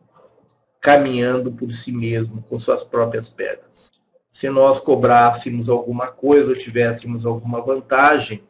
caminhando 0.81 1.51
por 1.51 1.73
si 1.73 1.91
mesmo, 1.91 2.43
com 2.43 2.59
suas 2.59 2.85
próprias 2.85 3.29
pernas. 3.29 3.91
se 4.31 4.51
nós 4.51 4.79
cobrássemos 4.79 5.69
alguma 5.69 6.09
coisa 6.09 6.51
ou 6.51 6.59
tivéssemos 6.59 7.25
alguma 7.25 7.61
vantagem 7.61 8.43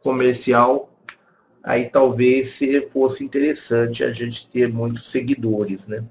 comercial, 0.00 0.91
aí 1.62 1.88
talvez 1.88 2.58
fosse 2.92 3.24
interessante 3.24 4.02
a 4.02 4.12
gente 4.12 4.48
ter 4.48 4.72
muitos 4.72 5.10
seguidores, 5.10 5.86
né? 5.86 6.04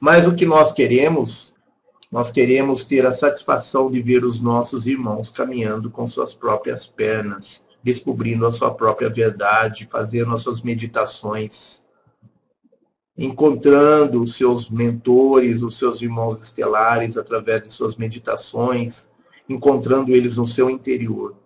Mas 0.00 0.26
o 0.26 0.34
que 0.34 0.44
nós 0.44 0.72
queremos, 0.72 1.54
nós 2.10 2.30
queremos 2.30 2.84
ter 2.84 3.06
a 3.06 3.12
satisfação 3.12 3.90
de 3.90 4.02
ver 4.02 4.24
os 4.24 4.40
nossos 4.40 4.86
irmãos 4.86 5.30
caminhando 5.30 5.90
com 5.90 6.06
suas 6.06 6.34
próprias 6.34 6.86
pernas, 6.86 7.64
descobrindo 7.82 8.46
a 8.46 8.52
sua 8.52 8.74
própria 8.74 9.08
verdade, 9.08 9.88
fazendo 9.90 10.34
as 10.34 10.42
suas 10.42 10.60
meditações, 10.62 11.84
encontrando 13.16 14.22
os 14.22 14.34
seus 14.34 14.68
mentores, 14.68 15.62
os 15.62 15.78
seus 15.78 16.02
irmãos 16.02 16.42
estelares 16.42 17.16
através 17.16 17.62
de 17.62 17.70
suas 17.70 17.96
meditações, 17.96 19.10
encontrando 19.48 20.12
eles 20.12 20.36
no 20.36 20.46
seu 20.46 20.68
interior. 20.68 21.36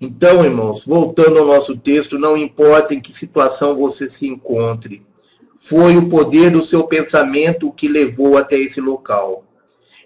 Então, 0.00 0.44
irmãos, 0.44 0.84
voltando 0.84 1.38
ao 1.38 1.46
nosso 1.46 1.76
texto, 1.76 2.18
não 2.18 2.36
importa 2.36 2.94
em 2.94 3.00
que 3.00 3.12
situação 3.12 3.76
você 3.76 4.08
se 4.08 4.26
encontre, 4.26 5.02
foi 5.56 5.96
o 5.96 6.08
poder 6.08 6.50
do 6.50 6.62
seu 6.62 6.84
pensamento 6.84 7.72
que 7.72 7.88
levou 7.88 8.36
até 8.36 8.58
esse 8.58 8.80
local. 8.80 9.44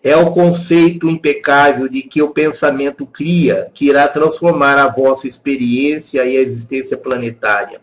É 0.05 0.17
o 0.17 0.31
conceito 0.31 1.09
impecável 1.09 1.89
de 1.89 2.03
que 2.03 2.23
o 2.23 2.31
pensamento 2.31 3.05
cria, 3.05 3.71
que 3.75 3.87
irá 3.87 4.07
transformar 4.07 4.79
a 4.79 4.89
vossa 4.89 5.27
experiência 5.27 6.25
e 6.25 6.37
a 6.37 6.41
existência 6.41 6.97
planetária. 6.97 7.81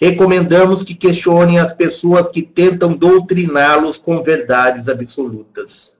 Recomendamos 0.00 0.84
que 0.84 0.94
questionem 0.94 1.58
as 1.58 1.72
pessoas 1.72 2.28
que 2.28 2.42
tentam 2.42 2.92
doutriná-los 2.92 3.96
com 3.96 4.22
verdades 4.22 4.88
absolutas. 4.88 5.96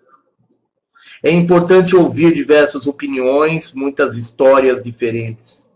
É 1.23 1.31
importante 1.31 1.95
ouvir 1.95 2.35
diversas 2.35 2.87
opiniões, 2.87 3.75
muitas 3.75 4.17
histórias 4.17 4.83
diferentes. 4.83 5.69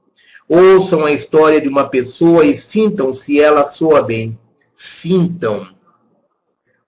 Ouçam 0.49 1.05
a 1.05 1.13
história 1.13 1.61
de 1.61 1.69
uma 1.69 1.89
pessoa 1.89 2.45
e 2.45 2.57
sintam 2.57 3.15
se 3.15 3.41
ela 3.41 3.67
soa 3.67 4.03
bem. 4.03 4.39
Sintam. 4.75 5.69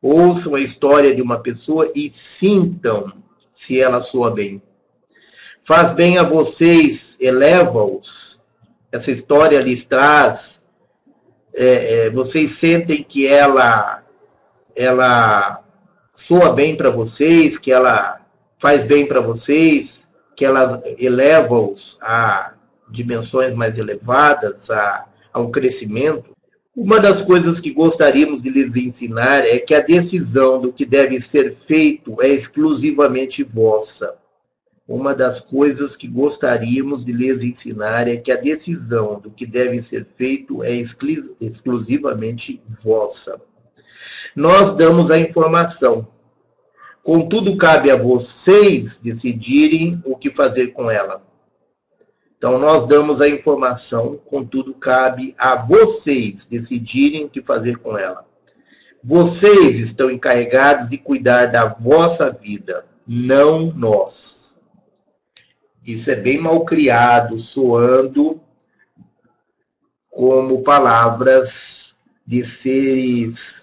Ouçam 0.00 0.54
a 0.54 0.60
história 0.60 1.14
de 1.14 1.20
uma 1.20 1.38
pessoa 1.40 1.90
e 1.94 2.10
sintam 2.10 3.12
se 3.54 3.80
ela 3.80 4.00
soa 4.00 4.30
bem. 4.30 4.62
Faz 5.62 5.90
bem 5.92 6.16
a 6.16 6.22
vocês, 6.22 7.16
eleva-os. 7.18 8.40
Essa 8.92 9.10
história 9.10 9.60
lhes 9.60 9.84
traz. 9.84 10.62
É, 11.54 12.06
é, 12.06 12.10
vocês 12.10 12.52
sentem 12.52 13.02
que 13.02 13.26
ela, 13.26 14.02
ela 14.74 15.64
soa 16.14 16.52
bem 16.52 16.76
para 16.76 16.90
vocês, 16.90 17.58
que 17.58 17.72
ela 17.72 18.25
faz 18.58 18.82
bem 18.84 19.06
para 19.06 19.20
vocês, 19.20 20.06
que 20.34 20.44
ela 20.44 20.82
eleva-os 20.98 21.98
a 22.02 22.54
dimensões 22.88 23.54
mais 23.54 23.78
elevadas, 23.78 24.70
a, 24.70 25.06
a 25.32 25.40
um 25.40 25.50
crescimento. 25.50 26.36
Uma 26.74 27.00
das 27.00 27.22
coisas 27.22 27.58
que 27.58 27.70
gostaríamos 27.70 28.42
de 28.42 28.50
lhes 28.50 28.76
ensinar 28.76 29.46
é 29.46 29.58
que 29.58 29.74
a 29.74 29.80
decisão 29.80 30.60
do 30.60 30.72
que 30.72 30.84
deve 30.84 31.20
ser 31.20 31.56
feito 31.66 32.16
é 32.20 32.28
exclusivamente 32.28 33.42
vossa. 33.42 34.14
Uma 34.86 35.14
das 35.14 35.40
coisas 35.40 35.96
que 35.96 36.06
gostaríamos 36.06 37.04
de 37.04 37.12
lhes 37.12 37.42
ensinar 37.42 38.06
é 38.06 38.16
que 38.16 38.30
a 38.30 38.36
decisão 38.36 39.18
do 39.18 39.30
que 39.30 39.44
deve 39.44 39.82
ser 39.82 40.06
feito 40.16 40.62
é 40.62 40.70
exclusivamente 41.40 42.62
vossa. 42.68 43.40
Nós 44.34 44.76
damos 44.76 45.10
a 45.10 45.18
informação, 45.18 46.06
Contudo, 47.06 47.56
cabe 47.56 47.88
a 47.88 47.94
vocês 47.94 48.98
decidirem 48.98 50.02
o 50.04 50.16
que 50.16 50.28
fazer 50.28 50.72
com 50.72 50.90
ela. 50.90 51.22
Então, 52.36 52.58
nós 52.58 52.84
damos 52.84 53.20
a 53.20 53.28
informação, 53.28 54.16
contudo, 54.26 54.74
cabe 54.74 55.32
a 55.38 55.54
vocês 55.54 56.46
decidirem 56.46 57.24
o 57.24 57.28
que 57.28 57.40
fazer 57.40 57.78
com 57.78 57.96
ela. 57.96 58.26
Vocês 59.04 59.78
estão 59.78 60.10
encarregados 60.10 60.88
de 60.90 60.98
cuidar 60.98 61.46
da 61.46 61.66
vossa 61.66 62.28
vida, 62.28 62.84
não 63.06 63.72
nós. 63.72 64.60
Isso 65.86 66.10
é 66.10 66.16
bem 66.16 66.38
mal 66.38 66.64
criado, 66.64 67.38
soando 67.38 68.40
como 70.10 70.64
palavras 70.64 71.94
de 72.26 72.44
seres 72.44 73.55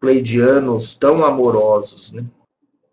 pleidianos 0.00 0.96
tão 0.96 1.22
amorosos, 1.22 2.10
né? 2.10 2.24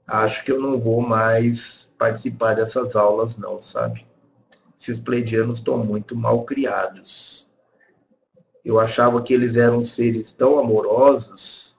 Acho 0.06 0.44
que 0.44 0.52
eu 0.52 0.62
não 0.62 0.80
vou 0.80 1.02
mais 1.02 1.92
participar 1.98 2.56
dessas 2.56 2.96
aulas, 2.96 3.38
não, 3.38 3.60
sabe? 3.60 4.06
Esses 4.80 5.00
pleidianos 5.00 5.58
estão 5.58 5.78
muito 5.78 6.16
mal 6.16 6.44
criados. 6.44 7.48
Eu 8.64 8.80
achava 8.80 9.22
que 9.22 9.34
eles 9.34 9.56
eram 9.56 9.84
seres 9.84 10.34
tão 10.34 10.60
amorosos 10.60 11.76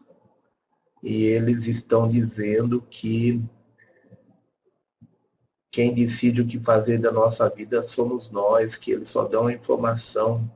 e 1.02 1.24
eles 1.24 1.66
estão 1.66 2.08
dizendo 2.08 2.82
que 2.90 3.42
quem 5.70 5.94
decide 5.94 6.40
o 6.40 6.46
que 6.46 6.58
fazer 6.58 6.98
da 6.98 7.12
nossa 7.12 7.48
vida 7.48 7.82
somos 7.82 8.30
nós, 8.30 8.74
que 8.74 8.90
eles 8.90 9.08
só 9.08 9.24
dão 9.24 9.50
informação 9.50 10.50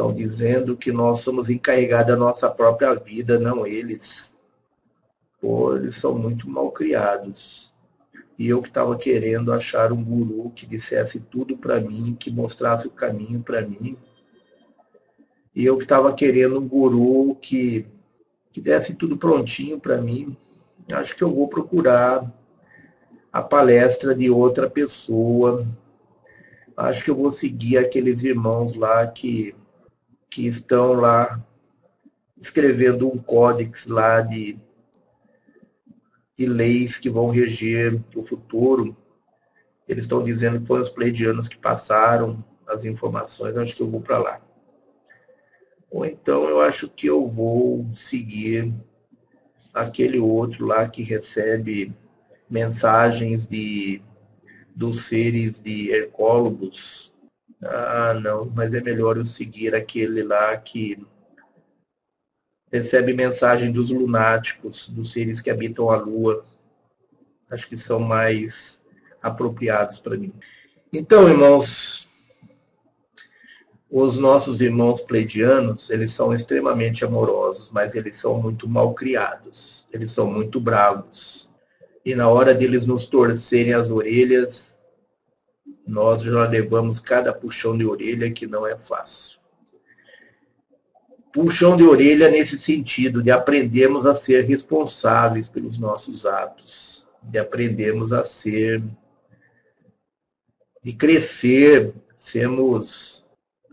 Estão 0.00 0.14
dizendo 0.14 0.78
que 0.78 0.90
nós 0.90 1.20
somos 1.20 1.50
encarregados 1.50 2.06
da 2.06 2.16
nossa 2.16 2.48
própria 2.48 2.94
vida, 2.94 3.38
não 3.38 3.66
eles. 3.66 4.34
Pô, 5.38 5.76
eles 5.76 5.94
são 5.94 6.16
muito 6.16 6.48
mal 6.48 6.72
criados. 6.72 7.70
E 8.38 8.48
eu 8.48 8.62
que 8.62 8.68
estava 8.68 8.96
querendo 8.96 9.52
achar 9.52 9.92
um 9.92 10.02
guru 10.02 10.52
que 10.56 10.64
dissesse 10.64 11.20
tudo 11.20 11.54
para 11.54 11.78
mim, 11.78 12.16
que 12.18 12.30
mostrasse 12.30 12.86
o 12.88 12.90
caminho 12.90 13.42
para 13.42 13.60
mim. 13.60 13.94
E 15.54 15.66
eu 15.66 15.76
que 15.76 15.82
estava 15.82 16.14
querendo 16.14 16.58
um 16.58 16.66
guru 16.66 17.34
que, 17.34 17.84
que 18.50 18.60
desse 18.62 18.94
tudo 18.94 19.18
prontinho 19.18 19.78
para 19.78 20.00
mim. 20.00 20.34
Acho 20.90 21.14
que 21.14 21.22
eu 21.22 21.30
vou 21.30 21.46
procurar 21.46 22.24
a 23.30 23.42
palestra 23.42 24.14
de 24.14 24.30
outra 24.30 24.68
pessoa. 24.70 25.68
Acho 26.74 27.04
que 27.04 27.10
eu 27.10 27.16
vou 27.16 27.30
seguir 27.30 27.76
aqueles 27.76 28.24
irmãos 28.24 28.74
lá 28.74 29.06
que 29.06 29.54
que 30.30 30.46
estão 30.46 30.92
lá 30.92 31.44
escrevendo 32.40 33.08
um 33.12 33.18
códex 33.18 33.86
lá 33.86 34.20
de, 34.20 34.58
de 36.38 36.46
leis 36.46 36.96
que 36.96 37.10
vão 37.10 37.30
reger 37.30 38.00
o 38.14 38.22
futuro. 38.22 38.96
Eles 39.86 40.04
estão 40.04 40.22
dizendo 40.22 40.60
que 40.60 40.66
foram 40.66 40.82
os 40.82 40.88
pleidianos 40.88 41.48
que 41.48 41.58
passaram 41.58 42.42
as 42.66 42.84
informações, 42.84 43.56
acho 43.56 43.74
que 43.74 43.82
eu 43.82 43.90
vou 43.90 44.00
para 44.00 44.18
lá. 44.18 44.40
Ou 45.90 46.06
então 46.06 46.44
eu 46.44 46.60
acho 46.60 46.88
que 46.88 47.08
eu 47.08 47.26
vou 47.26 47.84
seguir 47.96 48.72
aquele 49.74 50.20
outro 50.20 50.64
lá 50.66 50.88
que 50.88 51.02
recebe 51.02 51.92
mensagens 52.48 53.46
de 53.46 54.00
dos 54.74 55.04
seres 55.06 55.60
de 55.60 55.90
Hercólogos, 55.90 57.09
ah, 57.62 58.14
não, 58.14 58.50
mas 58.54 58.74
é 58.74 58.80
melhor 58.80 59.16
eu 59.16 59.24
seguir 59.24 59.74
aquele 59.74 60.22
lá 60.22 60.56
que 60.56 60.98
recebe 62.72 63.12
mensagem 63.12 63.72
dos 63.72 63.90
lunáticos, 63.90 64.88
dos 64.88 65.12
seres 65.12 65.40
que 65.40 65.50
habitam 65.50 65.90
a 65.90 65.96
lua. 65.96 66.42
Acho 67.50 67.68
que 67.68 67.76
são 67.76 67.98
mais 67.98 68.80
apropriados 69.22 69.98
para 69.98 70.16
mim. 70.16 70.32
Então, 70.92 71.28
irmãos, 71.28 72.08
os 73.90 74.16
nossos 74.16 74.60
irmãos 74.60 75.00
pleidianos, 75.00 75.90
eles 75.90 76.12
são 76.12 76.32
extremamente 76.32 77.04
amorosos, 77.04 77.70
mas 77.72 77.94
eles 77.94 78.16
são 78.16 78.40
muito 78.40 78.68
mal 78.68 78.94
criados. 78.94 79.86
Eles 79.92 80.12
são 80.12 80.30
muito 80.30 80.60
bravos. 80.60 81.50
E 82.04 82.14
na 82.14 82.28
hora 82.28 82.54
deles 82.54 82.86
nos 82.86 83.04
torcerem 83.04 83.74
as 83.74 83.90
orelhas, 83.90 84.69
nós 85.90 86.22
já 86.22 86.46
levamos 86.46 87.00
cada 87.00 87.32
puxão 87.32 87.76
de 87.76 87.84
orelha 87.84 88.30
que 88.30 88.46
não 88.46 88.64
é 88.64 88.76
fácil. 88.76 89.40
Puxão 91.32 91.76
de 91.76 91.82
orelha 91.82 92.30
nesse 92.30 92.56
sentido 92.58 93.20
de 93.20 93.30
aprendermos 93.30 94.06
a 94.06 94.14
ser 94.14 94.44
responsáveis 94.44 95.48
pelos 95.48 95.78
nossos 95.78 96.26
atos, 96.26 97.06
de 97.22 97.38
aprendermos 97.38 98.12
a 98.12 98.24
ser, 98.24 98.82
de 100.82 100.92
crescer, 100.92 101.92
sermos 102.16 103.26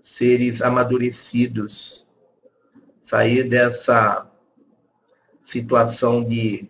seres 0.03 0.61
amadurecidos, 0.61 2.05
sair 3.03 3.43
dessa 3.43 4.27
situação 5.41 6.23
de 6.23 6.67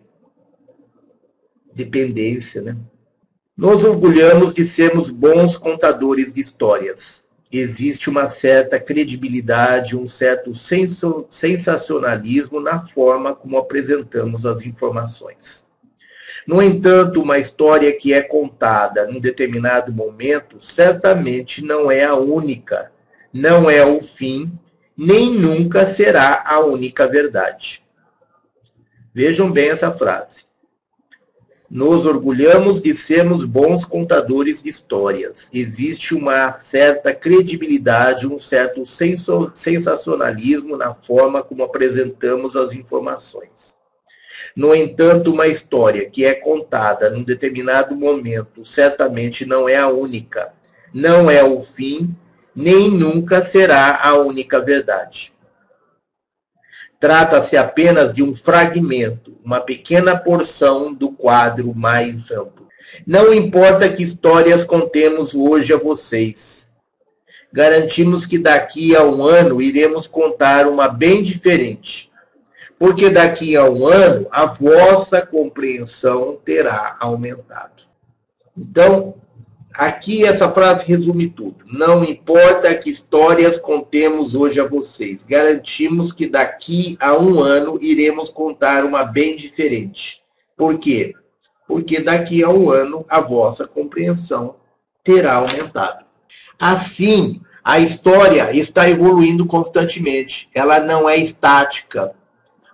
dependência, 1.74 2.60
né? 2.60 2.76
Nos 3.58 3.82
orgulhamos 3.82 4.54
de 4.54 4.64
sermos 4.64 5.10
bons 5.10 5.58
contadores 5.58 6.32
de 6.32 6.40
histórias. 6.40 7.26
existe 7.50 8.08
uma 8.08 8.28
certa 8.28 8.78
credibilidade, 8.78 9.96
um 9.96 10.06
certo 10.06 10.52
sensacionalismo 10.54 12.60
na 12.60 12.86
forma 12.86 13.34
como 13.34 13.58
apresentamos 13.58 14.46
as 14.46 14.60
informações. 14.60 15.66
No 16.46 16.62
entanto, 16.62 17.20
uma 17.20 17.36
história 17.36 17.92
que 17.92 18.12
é 18.12 18.22
contada 18.22 19.04
num 19.06 19.18
determinado 19.18 19.92
momento 19.92 20.58
certamente 20.60 21.60
não 21.60 21.90
é 21.90 22.04
a 22.04 22.14
única, 22.14 22.92
não 23.32 23.68
é 23.68 23.84
o 23.84 24.00
fim, 24.00 24.52
nem 24.96 25.34
nunca 25.34 25.84
será 25.84 26.44
a 26.46 26.60
única 26.60 27.08
verdade. 27.08 27.82
Vejam 29.12 29.50
bem 29.50 29.70
essa 29.70 29.90
frase. 29.90 30.47
Nos 31.70 32.06
orgulhamos 32.06 32.80
de 32.80 32.96
sermos 32.96 33.44
bons 33.44 33.84
contadores 33.84 34.62
de 34.62 34.70
histórias. 34.70 35.50
Existe 35.52 36.14
uma 36.14 36.58
certa 36.60 37.12
credibilidade, 37.12 38.26
um 38.26 38.38
certo 38.38 38.84
sensacionalismo 38.86 40.78
na 40.78 40.94
forma 40.94 41.42
como 41.42 41.62
apresentamos 41.62 42.56
as 42.56 42.72
informações. 42.72 43.76
No 44.56 44.74
entanto, 44.74 45.30
uma 45.30 45.46
história 45.46 46.08
que 46.08 46.24
é 46.24 46.32
contada 46.32 47.10
num 47.10 47.22
determinado 47.22 47.94
momento 47.94 48.64
certamente 48.64 49.44
não 49.44 49.68
é 49.68 49.76
a 49.76 49.88
única, 49.88 50.54
não 50.94 51.30
é 51.30 51.44
o 51.44 51.60
fim, 51.60 52.16
nem 52.56 52.90
nunca 52.90 53.44
será 53.44 54.00
a 54.02 54.14
única 54.14 54.58
verdade. 54.58 55.34
Trata-se 57.00 57.56
apenas 57.56 58.12
de 58.12 58.22
um 58.22 58.34
fragmento, 58.34 59.38
uma 59.44 59.60
pequena 59.60 60.16
porção 60.16 60.92
do 60.92 61.12
quadro 61.12 61.72
mais 61.74 62.30
amplo. 62.30 62.66
Não 63.06 63.32
importa 63.32 63.88
que 63.88 64.02
histórias 64.02 64.64
contemos 64.64 65.34
hoje 65.34 65.72
a 65.72 65.78
vocês. 65.78 66.68
Garantimos 67.52 68.26
que 68.26 68.38
daqui 68.38 68.96
a 68.96 69.04
um 69.04 69.22
ano 69.22 69.62
iremos 69.62 70.06
contar 70.06 70.66
uma 70.66 70.88
bem 70.88 71.22
diferente. 71.22 72.10
Porque 72.78 73.10
daqui 73.10 73.56
a 73.56 73.64
um 73.64 73.86
ano 73.86 74.26
a 74.30 74.46
vossa 74.46 75.24
compreensão 75.24 76.38
terá 76.44 76.96
aumentado. 76.98 77.82
Então, 78.56 79.14
Aqui 79.78 80.24
essa 80.24 80.50
frase 80.50 80.84
resume 80.84 81.30
tudo. 81.30 81.58
Não 81.64 82.02
importa 82.02 82.74
que 82.74 82.90
histórias 82.90 83.56
contemos 83.56 84.34
hoje 84.34 84.58
a 84.58 84.66
vocês, 84.66 85.22
garantimos 85.22 86.10
que 86.10 86.26
daqui 86.26 86.96
a 86.98 87.16
um 87.16 87.38
ano 87.38 87.78
iremos 87.80 88.28
contar 88.28 88.84
uma 88.84 89.04
bem 89.04 89.36
diferente. 89.36 90.20
Por 90.56 90.80
quê? 90.80 91.14
Porque 91.64 92.00
daqui 92.00 92.42
a 92.42 92.48
um 92.48 92.72
ano 92.72 93.06
a 93.08 93.20
vossa 93.20 93.68
compreensão 93.68 94.56
terá 95.04 95.34
aumentado. 95.34 96.04
Assim, 96.58 97.40
a 97.62 97.78
história 97.78 98.52
está 98.52 98.90
evoluindo 98.90 99.46
constantemente. 99.46 100.50
Ela 100.52 100.80
não 100.80 101.08
é 101.08 101.18
estática. 101.18 102.16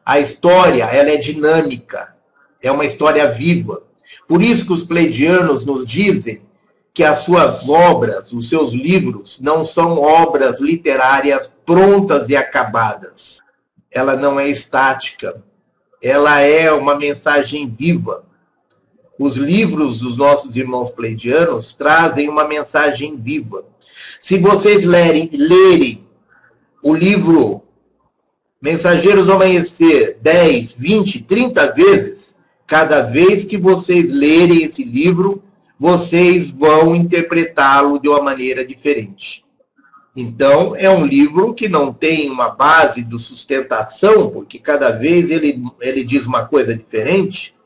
A 0.06 0.18
história 0.18 0.85
ela 0.85 1.10
é 1.10 1.18
dinâmica. 1.18 2.16
É 2.62 2.72
uma 2.72 2.86
história 2.86 3.31
viva. 3.31 3.82
Por 4.26 4.40
isso 4.40 4.64
que 4.64 4.72
os 4.72 4.85
pleidianos 4.85 5.66
nos 5.66 5.85
dizem 5.85 6.40
que 6.95 7.03
as 7.03 7.19
suas 7.19 7.69
obras, 7.69 8.33
os 8.33 8.49
seus 8.49 8.73
livros, 8.73 9.41
não 9.41 9.65
são 9.65 10.01
obras 10.01 10.61
literárias 10.61 11.53
prontas 11.66 12.29
e 12.29 12.37
acabadas. 12.37 13.41
Ela 13.93 14.15
não 14.15 14.39
é 14.39 14.49
estática. 14.49 15.43
Ela 16.01 16.39
é 16.41 16.71
uma 16.71 16.95
mensagem 16.95 17.69
viva. 17.69 18.25
Os 19.19 19.35
livros 19.35 19.99
dos 19.99 20.16
nossos 20.16 20.57
irmãos 20.57 20.93
pleidianos 20.93 21.75
trazem 21.75 22.29
uma 22.29 22.47
mensagem 22.47 23.16
viva. 23.16 23.65
Se 24.21 24.39
vocês 24.39 24.85
lerem, 24.85 25.29
lerem 25.33 26.07
o 26.81 26.95
livro 26.95 27.62
Mensageiros 28.62 29.27
do 29.27 29.33
Amanhecer 29.33 30.16
10, 30.23 30.73
20, 30.73 31.23
30 31.25 31.73
vezes, 31.73 32.35
cada 32.66 33.03
vez 33.03 33.45
que 33.45 33.59
vocês 33.59 34.11
lerem 34.12 34.65
esse 34.65 34.83
livro, 34.83 35.43
vocês 35.78 36.51
vão 36.51 36.94
interpretá-lo 36.94 37.98
de 37.98 38.09
uma 38.09 38.22
maneira 38.22 38.64
diferente. 38.64 39.44
Então, 40.16 40.76
é 40.76 40.88
um 40.88 41.05
livro 41.05 41.52
que 41.52 41.68
não 41.68 41.92
tem 41.92 42.30
uma 42.30 42.48
base 42.48 43.02
de 43.02 43.20
sustentação, 43.20 44.30
porque 44.30 44.60
cada 44.60 44.90
vez 44.90 45.28
ele, 45.28 45.60
ele 45.80 46.05
diz 46.05 46.24
uma 46.24 46.46
coisa 46.46 46.74
diferente. 46.74 47.56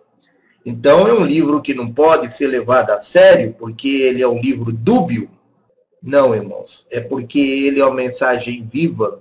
Então, 0.64 1.06
é 1.06 1.12
um 1.12 1.26
livro 1.26 1.60
que 1.60 1.74
não 1.74 1.93
pode 1.93 2.32
ser 2.32 2.47
levado 2.47 2.90
a 2.90 3.02
sério, 3.02 3.55
porque 3.59 3.89
ele 3.89 4.22
é 4.22 4.28
um 4.28 4.40
livro 4.40 4.72
dúbio. 4.72 5.28
Não, 6.02 6.35
irmãos, 6.35 6.86
é 6.90 7.01
porque 7.01 7.39
ele 7.39 7.80
é 7.80 7.85
uma 7.85 7.94
mensagem 7.94 8.66
viva. 8.72 9.20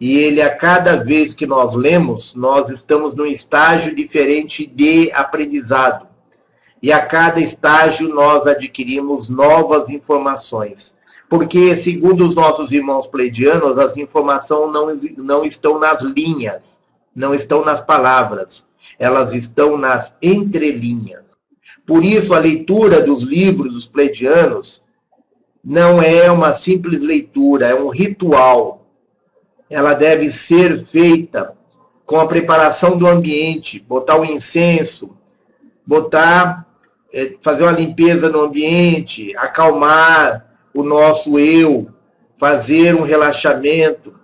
E 0.00 0.16
ele, 0.16 0.40
a 0.40 0.54
cada 0.54 0.96
vez 0.96 1.34
que 1.34 1.46
nós 1.46 1.74
lemos, 1.74 2.34
nós 2.34 2.70
estamos 2.70 3.14
num 3.14 3.26
estágio 3.26 3.94
diferente 3.94 4.66
de 4.66 5.12
aprendizado 5.12 6.11
e 6.82 6.90
a 6.90 7.00
cada 7.00 7.40
estágio 7.40 8.08
nós 8.08 8.46
adquirimos 8.46 9.30
novas 9.30 9.88
informações. 9.88 10.96
Porque, 11.28 11.76
segundo 11.76 12.26
os 12.26 12.34
nossos 12.34 12.72
irmãos 12.72 13.06
pleidianos, 13.06 13.78
as 13.78 13.96
informações 13.96 14.72
não, 14.72 14.94
não 15.24 15.44
estão 15.44 15.78
nas 15.78 16.02
linhas, 16.02 16.76
não 17.14 17.34
estão 17.34 17.64
nas 17.64 17.80
palavras, 17.80 18.66
elas 18.98 19.32
estão 19.32 19.78
nas 19.78 20.12
entrelinhas. 20.20 21.22
Por 21.86 22.04
isso, 22.04 22.34
a 22.34 22.38
leitura 22.38 23.00
dos 23.00 23.22
livros 23.22 23.72
dos 23.72 23.86
pleidianos 23.86 24.82
não 25.64 26.02
é 26.02 26.30
uma 26.30 26.54
simples 26.54 27.00
leitura, 27.00 27.68
é 27.68 27.74
um 27.74 27.88
ritual. 27.88 28.86
Ela 29.70 29.94
deve 29.94 30.32
ser 30.32 30.84
feita 30.84 31.56
com 32.04 32.20
a 32.20 32.26
preparação 32.26 32.98
do 32.98 33.06
ambiente, 33.06 33.80
botar 33.88 34.20
o 34.20 34.24
incenso, 34.24 35.16
botar 35.86 36.66
é, 37.12 37.36
fazer 37.42 37.62
uma 37.64 37.72
limpeza 37.72 38.28
no 38.28 38.40
ambiente, 38.40 39.36
acalmar 39.36 40.46
o 40.72 40.82
nosso 40.82 41.38
eu, 41.38 41.88
fazer 42.36 42.94
um 42.94 43.02
relaxamento, 43.02 44.14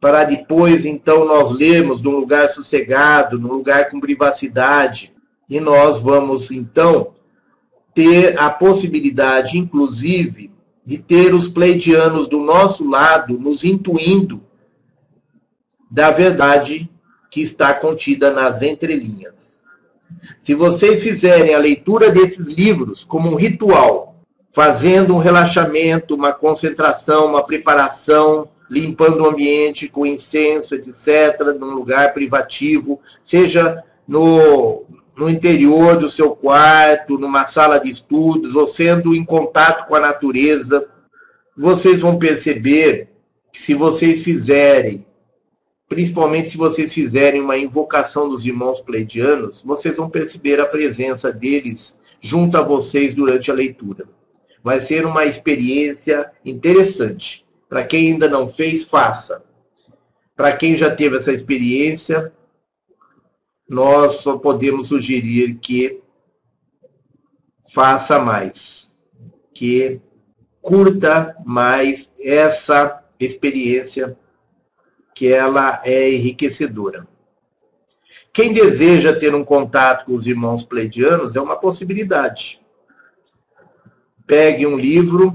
para 0.00 0.24
depois, 0.24 0.84
então, 0.84 1.24
nós 1.24 1.52
lermos 1.52 2.02
num 2.02 2.16
lugar 2.16 2.48
sossegado, 2.48 3.38
num 3.38 3.52
lugar 3.52 3.88
com 3.88 4.00
privacidade, 4.00 5.14
e 5.48 5.60
nós 5.60 5.96
vamos, 5.96 6.50
então, 6.50 7.14
ter 7.94 8.36
a 8.36 8.50
possibilidade, 8.50 9.56
inclusive, 9.56 10.50
de 10.84 10.98
ter 10.98 11.32
os 11.32 11.46
pleidianos 11.46 12.26
do 12.26 12.40
nosso 12.40 12.88
lado 12.88 13.38
nos 13.38 13.62
intuindo 13.62 14.42
da 15.88 16.10
verdade 16.10 16.90
que 17.30 17.40
está 17.40 17.72
contida 17.72 18.32
nas 18.32 18.60
entrelinhas. 18.62 19.34
Se 20.40 20.54
vocês 20.54 21.02
fizerem 21.02 21.54
a 21.54 21.58
leitura 21.58 22.10
desses 22.10 22.46
livros 22.46 23.04
como 23.04 23.30
um 23.30 23.34
ritual, 23.34 24.16
fazendo 24.52 25.14
um 25.14 25.18
relaxamento, 25.18 26.14
uma 26.14 26.32
concentração, 26.32 27.26
uma 27.26 27.42
preparação, 27.42 28.48
limpando 28.70 29.22
o 29.22 29.26
ambiente 29.26 29.88
com 29.88 30.06
incenso, 30.06 30.74
etc., 30.74 31.38
num 31.58 31.74
lugar 31.74 32.12
privativo, 32.14 33.00
seja 33.22 33.82
no, 34.06 34.84
no 35.16 35.28
interior 35.28 35.96
do 35.98 36.08
seu 36.08 36.34
quarto, 36.34 37.18
numa 37.18 37.46
sala 37.46 37.78
de 37.78 37.90
estudos, 37.90 38.54
ou 38.54 38.66
sendo 38.66 39.14
em 39.14 39.24
contato 39.24 39.86
com 39.86 39.94
a 39.94 40.00
natureza, 40.00 40.86
vocês 41.56 42.00
vão 42.00 42.18
perceber 42.18 43.08
que 43.52 43.62
se 43.62 43.74
vocês 43.74 44.22
fizerem 44.22 45.04
principalmente 45.92 46.48
se 46.48 46.56
vocês 46.56 46.90
fizerem 46.90 47.42
uma 47.42 47.58
invocação 47.58 48.26
dos 48.26 48.46
irmãos 48.46 48.80
pleidianos, 48.80 49.60
vocês 49.60 49.98
vão 49.98 50.08
perceber 50.08 50.58
a 50.58 50.64
presença 50.64 51.30
deles 51.30 51.98
junto 52.18 52.56
a 52.56 52.62
vocês 52.62 53.12
durante 53.12 53.50
a 53.50 53.54
leitura. 53.54 54.08
Vai 54.64 54.80
ser 54.80 55.04
uma 55.04 55.26
experiência 55.26 56.32
interessante. 56.42 57.44
Para 57.68 57.84
quem 57.84 58.12
ainda 58.12 58.26
não 58.26 58.48
fez, 58.48 58.84
faça. 58.84 59.42
Para 60.34 60.56
quem 60.56 60.74
já 60.76 60.90
teve 60.94 61.18
essa 61.18 61.30
experiência, 61.30 62.32
nós 63.68 64.14
só 64.14 64.38
podemos 64.38 64.88
sugerir 64.88 65.58
que 65.58 66.00
faça 67.70 68.18
mais, 68.18 68.88
que 69.52 70.00
curta 70.62 71.36
mais 71.44 72.10
essa 72.18 73.04
experiência 73.20 74.16
que 75.14 75.32
ela 75.32 75.80
é 75.84 76.10
enriquecedora. 76.10 77.06
Quem 78.32 78.52
deseja 78.52 79.12
ter 79.12 79.34
um 79.34 79.44
contato 79.44 80.06
com 80.06 80.14
os 80.14 80.26
irmãos 80.26 80.62
pleidianos 80.62 81.36
é 81.36 81.40
uma 81.40 81.56
possibilidade. 81.56 82.60
Pegue 84.26 84.66
um 84.66 84.76
livro, 84.76 85.32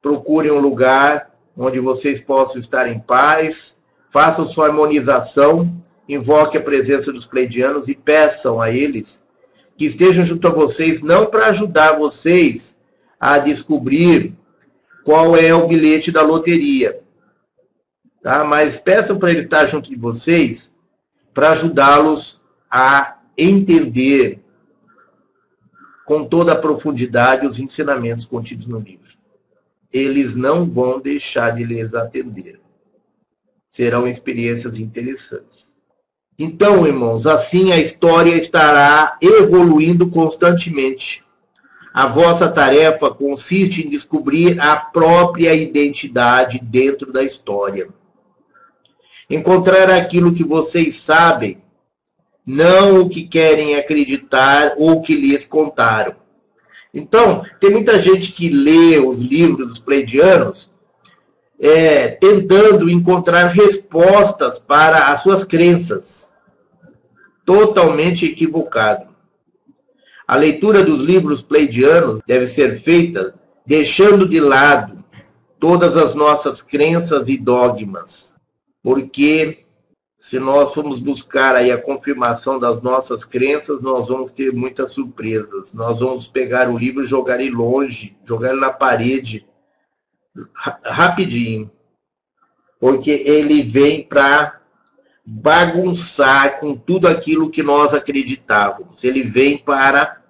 procure 0.00 0.50
um 0.50 0.58
lugar 0.58 1.30
onde 1.56 1.78
vocês 1.78 2.18
possam 2.18 2.58
estar 2.58 2.88
em 2.88 2.98
paz, 2.98 3.76
façam 4.10 4.46
sua 4.46 4.66
harmonização, 4.68 5.76
invoque 6.08 6.56
a 6.56 6.62
presença 6.62 7.12
dos 7.12 7.26
pleidianos 7.26 7.88
e 7.88 7.94
peçam 7.94 8.60
a 8.60 8.70
eles 8.70 9.22
que 9.76 9.86
estejam 9.86 10.24
junto 10.24 10.48
a 10.48 10.50
vocês, 10.50 11.02
não 11.02 11.26
para 11.26 11.48
ajudar 11.48 11.98
vocês 11.98 12.78
a 13.18 13.38
descobrir 13.38 14.34
qual 15.04 15.36
é 15.36 15.54
o 15.54 15.66
bilhete 15.66 16.10
da 16.10 16.22
loteria. 16.22 17.01
Tá? 18.22 18.44
Mas 18.44 18.78
peçam 18.78 19.18
para 19.18 19.30
ele 19.30 19.40
estar 19.40 19.66
junto 19.66 19.90
de 19.90 19.96
vocês 19.96 20.72
para 21.34 21.50
ajudá-los 21.50 22.40
a 22.70 23.18
entender 23.36 24.40
com 26.04 26.24
toda 26.24 26.52
a 26.52 26.58
profundidade 26.58 27.46
os 27.46 27.58
ensinamentos 27.58 28.24
contidos 28.24 28.66
no 28.66 28.78
livro. 28.78 29.02
Eles 29.92 30.34
não 30.34 30.68
vão 30.68 31.00
deixar 31.00 31.50
de 31.50 31.64
lhes 31.64 31.94
atender. 31.94 32.60
Serão 33.68 34.06
experiências 34.06 34.78
interessantes. 34.78 35.72
Então, 36.38 36.86
irmãos, 36.86 37.26
assim 37.26 37.72
a 37.72 37.78
história 37.78 38.34
estará 38.34 39.16
evoluindo 39.20 40.08
constantemente. 40.08 41.24
A 41.92 42.06
vossa 42.06 42.50
tarefa 42.50 43.10
consiste 43.10 43.86
em 43.86 43.90
descobrir 43.90 44.58
a 44.60 44.76
própria 44.76 45.54
identidade 45.54 46.58
dentro 46.58 47.12
da 47.12 47.22
história. 47.22 47.88
Encontrar 49.28 49.90
aquilo 49.90 50.34
que 50.34 50.44
vocês 50.44 50.96
sabem 50.96 51.62
não 52.44 53.02
o 53.02 53.08
que 53.08 53.22
querem 53.22 53.76
acreditar 53.76 54.74
ou 54.76 54.92
o 54.92 55.02
que 55.02 55.14
lhes 55.14 55.44
contaram. 55.44 56.16
Então, 56.92 57.44
tem 57.60 57.70
muita 57.70 57.98
gente 57.98 58.32
que 58.32 58.50
lê 58.50 58.98
os 58.98 59.22
livros 59.22 59.68
dos 59.68 59.78
pleidianos 59.78 60.70
é, 61.58 62.08
tentando 62.08 62.90
encontrar 62.90 63.46
respostas 63.46 64.58
para 64.58 65.12
as 65.12 65.22
suas 65.22 65.44
crenças. 65.44 66.28
Totalmente 67.46 68.26
equivocado. 68.26 69.12
A 70.26 70.36
leitura 70.36 70.82
dos 70.82 71.00
livros 71.00 71.42
pleidianos 71.42 72.20
deve 72.26 72.46
ser 72.46 72.80
feita 72.80 73.34
deixando 73.64 74.28
de 74.28 74.40
lado 74.40 75.02
todas 75.58 75.96
as 75.96 76.14
nossas 76.14 76.60
crenças 76.60 77.28
e 77.28 77.38
dogmas, 77.38 78.31
porque 78.82 79.58
se 80.22 80.38
nós 80.38 80.72
formos 80.72 81.00
buscar 81.00 81.56
aí 81.56 81.72
a 81.72 81.82
confirmação 81.82 82.56
das 82.56 82.80
nossas 82.80 83.24
crenças, 83.24 83.82
nós 83.82 84.06
vamos 84.06 84.30
ter 84.30 84.52
muitas 84.52 84.92
surpresas. 84.92 85.74
Nós 85.74 85.98
vamos 85.98 86.28
pegar 86.28 86.70
o 86.70 86.78
livro 86.78 87.02
e 87.02 87.08
jogar 87.08 87.40
ele 87.40 87.50
longe, 87.50 88.16
jogar 88.24 88.50
ele 88.50 88.60
na 88.60 88.72
parede, 88.72 89.44
rapidinho. 90.84 91.68
Porque 92.78 93.10
ele 93.10 93.62
vem 93.62 94.04
para 94.04 94.60
bagunçar 95.26 96.60
com 96.60 96.76
tudo 96.76 97.08
aquilo 97.08 97.50
que 97.50 97.62
nós 97.62 97.92
acreditávamos. 97.92 99.02
Ele 99.02 99.24
vem 99.24 99.58
para 99.58 100.21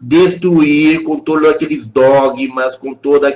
destruir 0.00 1.04
com 1.04 1.18
todos 1.20 1.48
aqueles 1.48 1.88
dogmas, 1.88 2.74
com 2.74 2.94
todos 2.94 3.28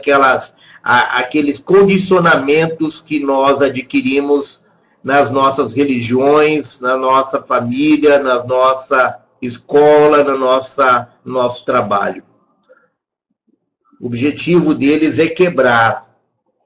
aqueles 0.82 1.58
condicionamentos 1.58 3.02
que 3.02 3.20
nós 3.20 3.60
adquirimos 3.60 4.62
nas 5.02 5.30
nossas 5.30 5.74
religiões, 5.74 6.80
na 6.80 6.96
nossa 6.96 7.42
família, 7.42 8.18
na 8.18 8.42
nossa 8.42 9.20
escola, 9.42 10.24
na 10.24 10.36
nossa 10.36 11.10
nosso 11.22 11.64
trabalho. 11.64 12.22
O 14.00 14.06
objetivo 14.06 14.74
deles 14.74 15.18
é 15.18 15.28
quebrar 15.28 16.04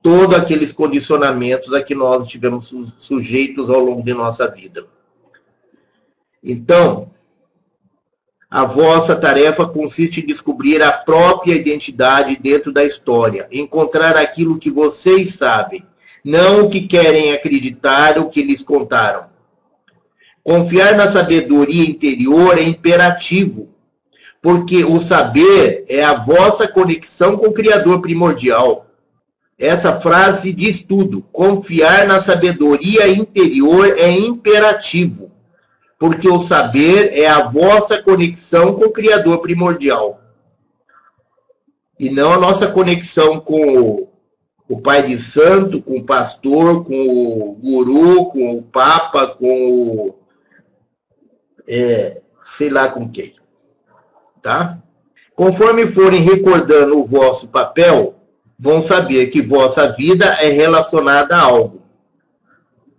todos 0.02 0.36
aqueles 0.36 0.72
condicionamentos 0.72 1.72
a 1.72 1.82
que 1.82 1.94
nós 1.94 2.26
tivemos 2.26 2.72
sujeitos 2.96 3.68
ao 3.68 3.80
longo 3.80 4.02
de 4.02 4.14
nossa 4.14 4.48
vida. 4.48 4.86
Então, 6.42 7.10
a 8.50 8.64
vossa 8.64 9.14
tarefa 9.14 9.66
consiste 9.66 10.20
em 10.20 10.26
descobrir 10.26 10.82
a 10.82 10.92
própria 10.92 11.54
identidade 11.54 12.36
dentro 12.36 12.72
da 12.72 12.84
história, 12.84 13.46
encontrar 13.52 14.16
aquilo 14.16 14.58
que 14.58 14.70
vocês 14.70 15.34
sabem 15.34 15.84
não 16.24 16.64
o 16.64 16.70
que 16.70 16.82
querem 16.82 17.32
acreditar 17.32 18.18
ou 18.18 18.28
que 18.28 18.42
lhes 18.42 18.60
contaram. 18.60 19.24
Confiar 20.42 20.94
na 20.96 21.10
sabedoria 21.10 21.88
interior 21.88 22.58
é 22.58 22.62
imperativo, 22.62 23.68
porque 24.40 24.84
o 24.84 24.98
saber 24.98 25.84
é 25.88 26.02
a 26.02 26.14
vossa 26.14 26.66
conexão 26.66 27.36
com 27.36 27.46
o 27.46 27.52
Criador 27.52 28.00
primordial. 28.00 28.86
Essa 29.58 30.00
frase 30.00 30.52
diz 30.52 30.82
tudo. 30.82 31.22
Confiar 31.32 32.06
na 32.06 32.20
sabedoria 32.20 33.08
interior 33.08 33.94
é 33.98 34.10
imperativo, 34.10 35.30
porque 35.98 36.28
o 36.28 36.38
saber 36.38 37.12
é 37.12 37.26
a 37.26 37.48
vossa 37.48 38.00
conexão 38.00 38.74
com 38.74 38.84
o 38.84 38.92
Criador 38.92 39.40
primordial. 39.40 40.20
E 41.98 42.08
não 42.08 42.32
a 42.32 42.38
nossa 42.38 42.68
conexão 42.68 43.40
com 43.40 44.08
o 44.68 44.80
pai 44.80 45.02
de 45.02 45.18
santo, 45.18 45.82
com 45.82 45.98
o 45.98 46.04
pastor, 46.04 46.84
com 46.84 46.94
o 46.94 47.54
guru, 47.54 48.26
com 48.26 48.58
o 48.58 48.62
papa, 48.62 49.26
com 49.26 49.46
o. 49.46 50.14
É, 51.66 52.20
sei 52.56 52.70
lá 52.70 52.88
com 52.88 53.08
quem. 53.10 53.34
Tá? 54.40 54.78
Conforme 55.34 55.86
forem 55.86 56.20
recordando 56.20 56.98
o 56.98 57.06
vosso 57.06 57.48
papel, 57.48 58.14
vão 58.58 58.80
saber 58.80 59.28
que 59.28 59.42
vossa 59.42 59.90
vida 59.90 60.26
é 60.40 60.48
relacionada 60.48 61.36
a 61.36 61.42
algo. 61.42 61.77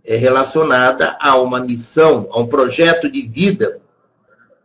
É 0.10 0.15
relacionada 0.15 1.15
a 1.22 1.38
uma 1.38 1.60
missão, 1.60 2.27
a 2.31 2.40
um 2.40 2.48
projeto 2.48 3.07
de 3.07 3.27
vida 3.27 3.80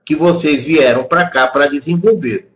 que 0.02 0.16
vocês 0.16 0.64
vieram 0.64 1.04
para 1.04 1.28
cá 1.28 1.46
para 1.46 1.66
desenvolver. 1.66 2.50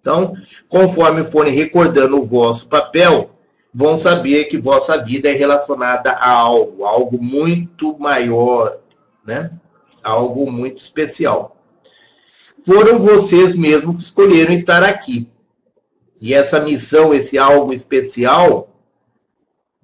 Então, 0.00 0.34
conforme 0.68 1.22
forem 1.22 1.54
recordando 1.54 2.20
o 2.20 2.26
vosso 2.26 2.68
papel, 2.68 3.30
vão 3.72 3.96
saber 3.96 4.46
que 4.46 4.58
vossa 4.58 4.96
vida 4.96 5.28
é 5.28 5.32
relacionada 5.32 6.10
a 6.10 6.28
algo, 6.28 6.84
algo 6.84 7.22
muito 7.22 7.96
maior, 8.00 8.78
né? 9.24 9.52
Algo 10.02 10.50
muito 10.50 10.78
especial. 10.78 11.56
Foram 12.64 12.98
vocês 12.98 13.54
mesmos 13.54 13.94
que 13.94 14.02
escolheram 14.02 14.52
estar 14.52 14.82
aqui. 14.82 15.30
E 16.20 16.34
essa 16.34 16.58
missão, 16.58 17.14
esse 17.14 17.38
algo 17.38 17.72
especial, 17.72 18.76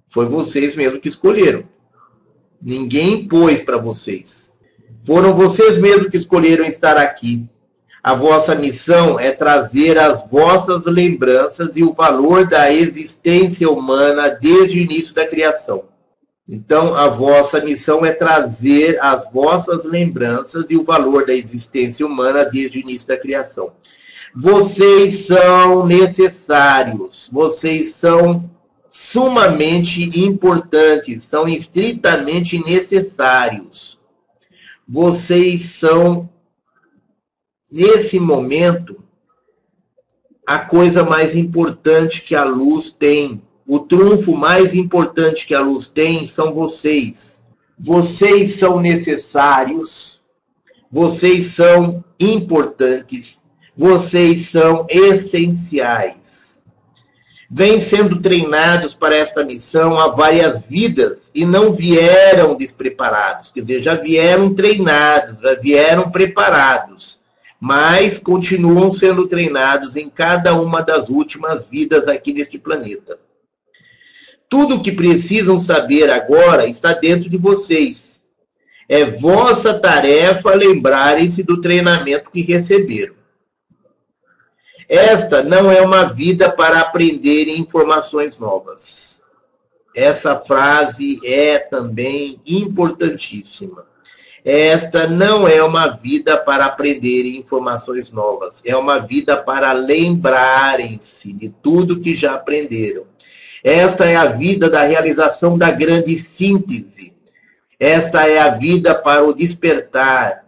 foi 0.08 0.26
vocês 0.26 0.74
mesmos 0.74 1.00
que 1.00 1.08
escolheram. 1.08 1.70
Ninguém 2.62 3.14
impôs 3.14 3.60
para 3.60 3.76
vocês. 3.76 4.52
Foram 5.02 5.34
vocês 5.34 5.76
mesmos 5.76 6.09
que 6.09 6.16
escolheram 6.16 6.64
estar 6.64 6.97
aqui. 6.97 7.48
A 8.02 8.14
vossa 8.14 8.55
missão 8.55 9.18
é 9.18 9.32
trazer 9.32 9.98
as 9.98 10.24
vossas 10.28 10.86
lembranças 10.86 11.76
e 11.76 11.82
o 11.82 11.93
valor 11.93 12.48
da 12.48 12.72
existência 12.72 13.68
humana 13.68 14.28
desde 14.28 14.78
o 14.78 14.82
início 14.82 15.14
da 15.14 15.26
criação. 15.26 15.84
Então, 16.48 16.94
a 16.94 17.09
vossa 17.09 17.60
missão 17.60 18.05
é 18.05 18.12
trazer 18.12 19.01
as 19.01 19.30
vossas 19.32 19.84
lembranças 19.84 20.70
e 20.70 20.76
o 20.76 20.84
valor 20.84 21.24
da 21.24 21.32
existência 21.32 22.05
humana 22.05 22.44
desde 22.44 22.78
o 22.78 22.82
início 22.82 23.09
da 23.09 23.16
criação. 23.16 23.72
Vocês 24.34 25.26
são 25.26 25.86
necessários, 25.86 27.28
vocês 27.32 27.90
são 27.90 28.51
sumamente 28.93 30.02
importantes, 30.20 31.24
são 31.24 31.48
estritamente 31.48 32.62
necessários. 32.62 33.98
Vocês 34.86 35.64
são 35.70 36.28
nesse 37.70 38.20
momento, 38.20 39.02
a 40.47 40.59
coisa 40.59 41.02
mais 41.02 41.35
importante 41.35 42.20
que 42.20 42.35
a 42.35 42.44
luz 42.44 42.90
tem, 42.93 43.40
o 43.66 43.78
trunfo 43.78 44.36
mais 44.36 44.74
importante 44.74 45.47
que 45.47 45.55
a 45.55 45.60
luz 45.60 45.86
tem 45.86 46.27
são 46.27 46.52
vocês. 46.52 47.40
Vocês 47.78 48.56
são 48.56 48.78
necessários, 48.78 50.20
vocês 50.90 51.47
são 51.55 52.05
importantes, 52.20 53.43
vocês 53.74 54.51
são 54.51 54.86
essenciais. 54.90 56.22
Vêm 57.54 57.80
sendo 57.80 58.20
treinados 58.20 58.94
para 58.94 59.14
esta 59.14 59.44
missão 59.44 60.00
há 60.00 60.08
várias 60.08 60.62
vidas 60.62 61.30
e 61.34 61.44
não 61.44 61.74
vieram 61.74 62.56
despreparados, 62.56 63.52
quer 63.52 63.60
dizer, 63.60 63.82
já 63.82 63.94
vieram 63.94 64.54
treinados, 64.54 65.40
já 65.40 65.54
vieram 65.54 66.10
preparados 66.10 67.22
mas 67.64 68.18
continuam 68.18 68.90
sendo 68.90 69.28
treinados 69.28 69.94
em 69.94 70.10
cada 70.10 70.52
uma 70.52 70.82
das 70.82 71.08
últimas 71.08 71.68
vidas 71.68 72.08
aqui 72.08 72.32
neste 72.32 72.58
planeta. 72.58 73.16
Tudo 74.48 74.74
o 74.74 74.82
que 74.82 74.90
precisam 74.90 75.60
saber 75.60 76.10
agora 76.10 76.66
está 76.66 76.92
dentro 76.92 77.30
de 77.30 77.36
vocês. 77.36 78.20
É 78.88 79.04
vossa 79.04 79.78
tarefa 79.78 80.52
lembrarem-se 80.56 81.44
do 81.44 81.60
treinamento 81.60 82.32
que 82.32 82.42
receberam. 82.42 83.14
Esta 84.93 85.43
não 85.43 85.73
é 85.73 85.81
uma 85.81 86.12
vida 86.12 86.52
para 86.52 86.81
aprender 86.81 87.48
informações 87.48 88.39
novas. 88.39 89.23
Essa 89.97 90.39
frase 90.39 91.19
é 91.24 91.59
também 91.59 92.43
importantíssima. 92.44 93.86
Esta 94.44 95.06
não 95.06 95.48
é 95.48 95.64
uma 95.64 95.89
vida 95.89 96.36
para 96.36 96.66
aprenderem 96.66 97.39
informações 97.39 98.12
novas, 98.12 98.60
é 98.66 98.77
uma 98.77 98.98
vida 98.98 99.35
para 99.35 99.73
lembrarem-se 99.73 101.32
de 101.32 101.48
tudo 101.48 101.98
que 101.98 102.14
já 102.14 102.35
aprenderam. 102.35 103.06
Esta 103.64 104.05
é 104.05 104.16
a 104.16 104.27
vida 104.27 104.69
da 104.69 104.82
realização 104.82 105.56
da 105.56 105.70
grande 105.70 106.19
síntese. 106.19 107.14
Esta 107.81 108.28
é 108.28 108.39
a 108.39 108.51
vida 108.51 108.94
para 108.94 109.24
o 109.24 109.32
despertar. 109.32 110.44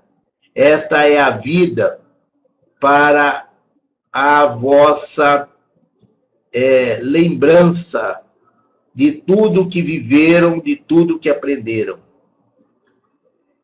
Esta 0.54 1.08
é 1.08 1.18
a 1.18 1.30
vida 1.30 1.98
para 2.78 3.43
a 4.14 4.46
vossa 4.46 5.48
é, 6.52 7.00
lembrança 7.02 8.20
de 8.94 9.10
tudo 9.10 9.68
que 9.68 9.82
viveram, 9.82 10.60
de 10.60 10.76
tudo 10.76 11.18
que 11.18 11.28
aprenderam. 11.28 11.98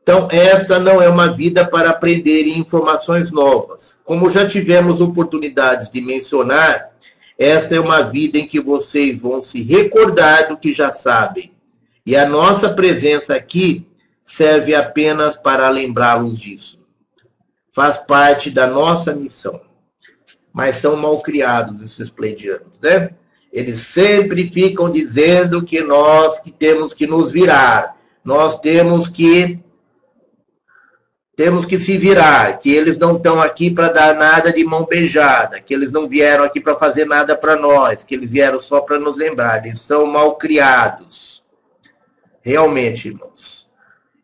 Então, 0.03 0.27
esta 0.29 0.81
não 0.81 1.01
é 1.01 1.09
uma 1.09 1.33
vida 1.33 1.65
para 1.65 1.91
aprender 1.91 2.49
informações 2.49 3.31
novas. 3.31 3.97
Como 4.03 4.29
já 4.29 4.49
tivemos 4.49 5.01
oportunidades 5.01 5.89
de 5.89 6.01
mencionar, 6.01 6.91
esta 7.39 7.77
é 7.77 7.81
uma 7.81 8.03
vida 8.03 8.37
em 8.37 8.49
que 8.49 8.61
vocês 8.61 9.21
vão 9.21 9.41
se 9.41 9.63
recordar 9.63 10.49
do 10.49 10.57
que 10.57 10.73
já 10.73 10.93
sabem. 10.93 11.53
E 12.05 12.17
a 12.17 12.29
nossa 12.29 12.71
presença 12.71 13.37
aqui 13.37 13.87
serve 14.25 14.75
apenas 14.75 15.37
para 15.37 15.71
lembrá-los 15.71 16.37
disso. 16.37 16.81
Faz 17.73 17.99
parte 17.99 18.51
da 18.51 18.67
nossa 18.67 19.15
missão. 19.15 19.70
Mas 20.53 20.77
são 20.77 20.97
mal 20.97 21.21
criados 21.23 21.81
esses 21.81 22.11
pleidianos, 22.11 22.81
né? 22.81 23.11
Eles 23.53 23.81
sempre 23.81 24.49
ficam 24.49 24.91
dizendo 24.91 25.65
que 25.65 25.81
nós 25.83 26.39
que 26.39 26.51
temos 26.51 26.95
que 26.95 27.07
nos 27.07 27.31
virar, 27.31 27.97
nós 28.25 28.61
temos 28.61 29.09
que 29.09 29.59
temos 31.41 31.65
que 31.65 31.81
se 31.81 31.97
virar, 31.97 32.59
que 32.59 32.71
eles 32.71 32.99
não 32.99 33.17
estão 33.17 33.41
aqui 33.41 33.71
para 33.71 33.89
dar 33.89 34.15
nada 34.15 34.53
de 34.53 34.63
mão 34.63 34.85
beijada, 34.85 35.59
que 35.59 35.73
eles 35.73 35.91
não 35.91 36.07
vieram 36.07 36.45
aqui 36.45 36.61
para 36.61 36.77
fazer 36.77 37.07
nada 37.07 37.35
para 37.35 37.57
nós, 37.57 38.05
que 38.05 38.15
eles 38.15 38.29
vieram 38.29 38.61
só 38.61 38.83
para 38.83 38.99
nos 38.99 39.17
lembrar. 39.17 39.65
Eles 39.65 39.81
são 39.81 40.05
mal 40.05 40.37
criados. 40.37 41.43
Realmente, 42.43 43.09
irmãos. 43.09 43.71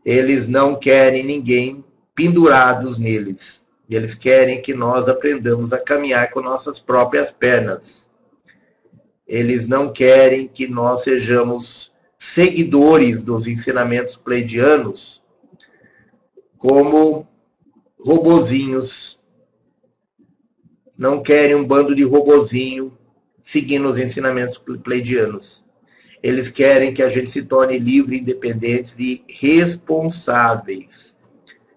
Eles 0.05 0.47
não 0.47 0.77
querem 0.77 1.25
ninguém 1.25 1.83
pendurados 2.15 2.99
neles. 2.99 3.66
Eles 3.89 4.15
querem 4.15 4.61
que 4.61 4.75
nós 4.75 5.09
aprendamos 5.09 5.73
a 5.73 5.79
caminhar 5.79 6.31
com 6.31 6.41
nossas 6.41 6.81
próprias 6.81 7.31
pernas. 7.31 8.11
Eles 9.27 9.69
não 9.69 9.93
querem 9.93 10.49
que 10.49 10.67
nós 10.67 11.05
sejamos 11.05 11.95
seguidores 12.19 13.23
dos 13.23 13.47
ensinamentos 13.47 14.17
pleidianos 14.17 15.23
como 16.59 17.29
robozinhos. 18.01 19.23
Não 20.97 21.23
querem 21.23 21.55
um 21.55 21.65
bando 21.65 21.95
de 21.95 22.03
robozinho 22.03 22.97
seguindo 23.45 23.89
os 23.89 23.99
ensinamentos 23.99 24.59
pleidianos. 24.83 25.65
Eles 26.21 26.49
querem 26.49 26.93
que 26.93 27.03
a 27.03 27.09
gente 27.09 27.31
se 27.31 27.45
torne 27.45 27.79
livre, 27.79 28.19
independentes 28.19 28.99
e 28.99 29.25
responsáveis. 29.29 31.06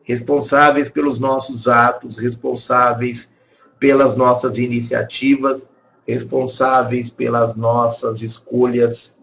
Responsáveis 0.09 0.89
pelos 0.89 1.19
nossos 1.19 1.67
atos, 1.67 2.17
responsáveis 2.17 3.31
pelas 3.79 4.17
nossas 4.17 4.57
iniciativas, 4.57 5.69
responsáveis 6.07 7.11
pelas 7.11 7.55
nossas 7.55 8.23
escolhas, 8.23 9.19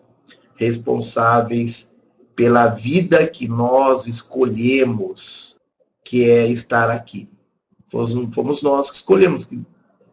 responsáveis 0.55 1.91
pela 2.37 2.69
vida 2.69 3.27
que 3.27 3.49
nós 3.49 4.07
escolhemos, 4.07 5.57
que 6.05 6.31
é 6.31 6.47
estar 6.47 6.89
aqui. 6.89 7.29
Fomos 7.89 8.63
nós 8.63 8.89
que 8.89 8.95
escolhemos 8.95 9.51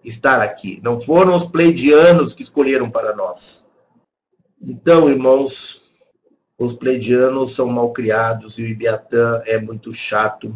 estar 0.03 0.41
aqui, 0.41 0.81
não 0.83 0.99
foram 0.99 1.37
os 1.37 1.45
pleidianos 1.45 2.33
que 2.33 2.41
escolheram 2.41 2.89
para 2.89 3.15
nós. 3.15 3.69
Então, 4.59 5.07
irmãos, 5.07 5.82
os 6.57 6.73
pleidianos 6.73 7.55
são 7.55 7.67
mal 7.67 7.91
criados 7.91 8.59
e 8.59 8.63
o 8.63 8.67
Ibiatã 8.67 9.41
é 9.45 9.57
muito 9.57 9.91
chato. 9.91 10.55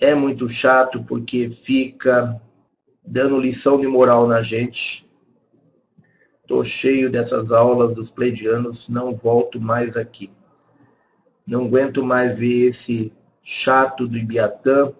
É 0.00 0.14
muito 0.14 0.48
chato 0.48 1.02
porque 1.04 1.50
fica 1.50 2.40
dando 3.06 3.38
lição 3.38 3.78
de 3.78 3.86
moral 3.86 4.26
na 4.26 4.40
gente. 4.40 5.08
Estou 6.42 6.64
cheio 6.64 7.10
dessas 7.10 7.52
aulas 7.52 7.94
dos 7.94 8.10
pleidianos, 8.10 8.88
não 8.88 9.14
volto 9.14 9.60
mais 9.60 9.96
aqui. 9.96 10.32
Não 11.46 11.66
aguento 11.66 12.02
mais 12.02 12.38
ver 12.38 12.70
esse 12.70 13.12
chato 13.42 14.08
do 14.08 14.16
Ibiatã 14.16 14.92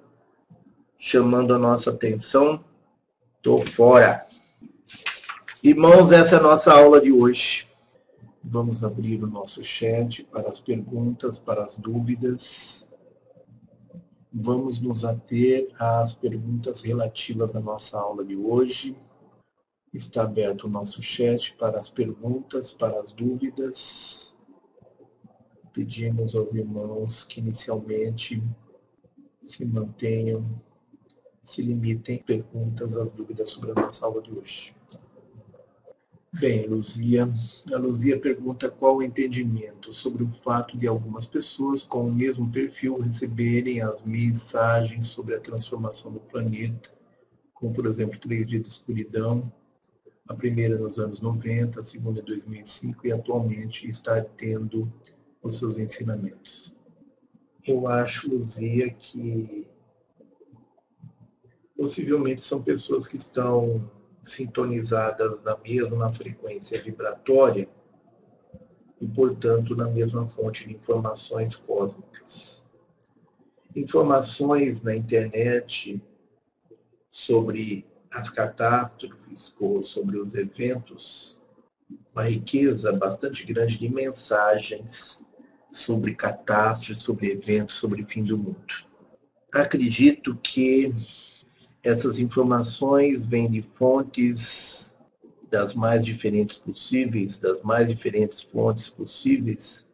chamando 0.98 1.54
a 1.54 1.58
nossa 1.58 1.90
atenção. 1.90 2.62
Tô 3.42 3.58
fora. 3.58 4.20
Irmãos, 5.62 6.12
essa 6.12 6.36
é 6.36 6.38
a 6.38 6.42
nossa 6.42 6.72
aula 6.72 7.00
de 7.00 7.10
hoje. 7.10 7.69
Vamos 8.42 8.82
abrir 8.82 9.22
o 9.22 9.26
nosso 9.26 9.62
chat 9.62 10.24
para 10.24 10.48
as 10.48 10.58
perguntas, 10.58 11.38
para 11.38 11.62
as 11.62 11.76
dúvidas. 11.76 12.88
Vamos 14.32 14.80
nos 14.80 15.04
ater 15.04 15.68
às 15.78 16.12
perguntas 16.12 16.80
relativas 16.80 17.54
à 17.54 17.60
nossa 17.60 18.00
aula 18.00 18.24
de 18.24 18.36
hoje. 18.36 18.96
Está 19.92 20.22
aberto 20.22 20.64
o 20.64 20.70
nosso 20.70 21.02
chat 21.02 21.56
para 21.56 21.78
as 21.78 21.88
perguntas, 21.88 22.72
para 22.72 22.98
as 22.98 23.12
dúvidas 23.12 24.30
pedimos 25.72 26.34
aos 26.34 26.54
irmãos 26.54 27.24
que 27.24 27.40
inicialmente 27.40 28.42
se 29.42 29.64
mantenham, 29.64 30.60
se 31.42 31.62
limitem 31.62 32.18
perguntas, 32.22 32.96
às 32.96 33.08
dúvidas 33.10 33.48
sobre 33.50 33.70
a 33.70 33.74
nossa 33.74 34.06
aula 34.06 34.22
de 34.22 34.32
hoje. 34.32 34.74
Bem, 36.32 36.64
Luzia, 36.68 37.28
a 37.72 37.76
Luzia 37.76 38.18
pergunta 38.18 38.70
qual 38.70 38.98
o 38.98 39.02
entendimento 39.02 39.92
sobre 39.92 40.22
o 40.22 40.30
fato 40.30 40.78
de 40.78 40.86
algumas 40.86 41.26
pessoas 41.26 41.82
com 41.82 42.06
o 42.06 42.12
mesmo 42.12 42.50
perfil 42.52 43.00
receberem 43.00 43.82
as 43.82 44.04
mensagens 44.04 45.08
sobre 45.08 45.34
a 45.34 45.40
transformação 45.40 46.12
do 46.12 46.20
planeta, 46.20 46.92
como 47.52 47.74
por 47.74 47.84
exemplo 47.84 48.18
Três 48.20 48.46
Dias 48.46 48.62
de 48.62 48.68
Escuridão, 48.68 49.52
a 50.28 50.32
primeira 50.32 50.78
nos 50.78 51.00
anos 51.00 51.20
90, 51.20 51.80
a 51.80 51.82
segunda 51.82 52.20
em 52.20 52.24
2005 52.24 53.08
e 53.08 53.12
atualmente 53.12 53.88
está 53.88 54.22
tendo 54.22 54.90
os 55.42 55.58
seus 55.58 55.78
ensinamentos. 55.78 56.76
Eu 57.66 57.88
acho, 57.88 58.32
Luzia, 58.32 58.88
que 58.90 59.66
possivelmente 61.76 62.40
são 62.40 62.62
pessoas 62.62 63.08
que 63.08 63.16
estão 63.16 63.90
sintonizadas 64.22 65.42
na 65.42 65.56
mesma 65.56 66.12
frequência 66.12 66.82
vibratória 66.82 67.68
e, 69.00 69.06
portanto, 69.06 69.74
na 69.74 69.88
mesma 69.88 70.26
fonte 70.26 70.68
de 70.68 70.74
informações 70.74 71.54
cósmicas. 71.54 72.62
Informações 73.74 74.82
na 74.82 74.94
internet 74.94 76.02
sobre 77.10 77.86
as 78.10 78.28
catástrofes 78.28 79.56
ou 79.58 79.82
sobre 79.82 80.18
os 80.18 80.34
eventos, 80.34 81.40
uma 82.12 82.24
riqueza 82.24 82.92
bastante 82.92 83.46
grande 83.46 83.78
de 83.78 83.88
mensagens 83.88 85.24
sobre 85.70 86.14
catástrofes, 86.14 87.02
sobre 87.02 87.30
eventos, 87.30 87.76
sobre 87.76 88.04
fim 88.04 88.24
do 88.24 88.36
mundo. 88.36 88.90
Acredito 89.52 90.36
que 90.36 90.92
essas 91.82 92.18
informações 92.18 93.24
vêm 93.24 93.50
de 93.50 93.62
fontes 93.62 94.96
das 95.50 95.74
mais 95.74 96.04
diferentes 96.04 96.58
possíveis, 96.58 97.38
das 97.38 97.62
mais 97.62 97.88
diferentes 97.88 98.40
fontes 98.40 98.88
possíveis, 98.88 99.86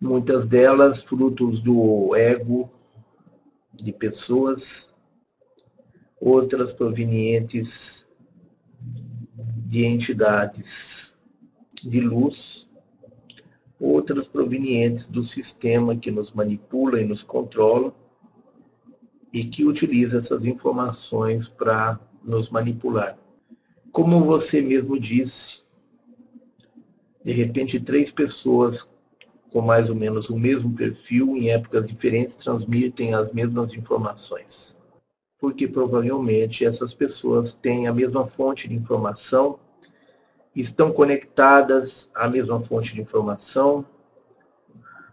muitas 0.00 0.46
delas 0.46 1.02
frutos 1.02 1.60
do 1.60 2.14
ego 2.14 2.68
de 3.72 3.92
pessoas, 3.92 4.96
outras 6.20 6.72
provenientes 6.72 8.08
de 9.66 9.84
entidades 9.84 11.18
de 11.82 12.00
luz 12.00 12.70
outras 13.84 14.26
provenientes 14.26 15.08
do 15.08 15.24
sistema 15.24 15.96
que 15.96 16.10
nos 16.10 16.32
manipula 16.32 17.00
e 17.00 17.04
nos 17.04 17.22
controla 17.22 17.94
e 19.34 19.44
que 19.44 19.64
utiliza 19.64 20.18
essas 20.18 20.44
informações 20.44 21.48
para 21.48 21.98
nos 22.22 22.48
manipular. 22.48 23.18
Como 23.90 24.24
você 24.24 24.60
mesmo 24.60 24.98
disse, 24.98 25.64
de 27.24 27.32
repente 27.32 27.80
três 27.80 28.10
pessoas 28.10 28.88
com 29.50 29.60
mais 29.60 29.90
ou 29.90 29.96
menos 29.96 30.30
o 30.30 30.38
mesmo 30.38 30.72
perfil 30.72 31.36
em 31.36 31.50
épocas 31.50 31.84
diferentes 31.84 32.36
transmitem 32.36 33.12
as 33.12 33.32
mesmas 33.32 33.72
informações. 33.72 34.78
Porque 35.40 35.66
provavelmente 35.66 36.64
essas 36.64 36.94
pessoas 36.94 37.52
têm 37.52 37.88
a 37.88 37.92
mesma 37.92 38.26
fonte 38.26 38.68
de 38.68 38.74
informação 38.74 39.58
estão 40.54 40.92
conectadas 40.92 42.08
à 42.14 42.28
mesma 42.28 42.62
fonte 42.62 42.94
de 42.94 43.00
informação, 43.00 43.84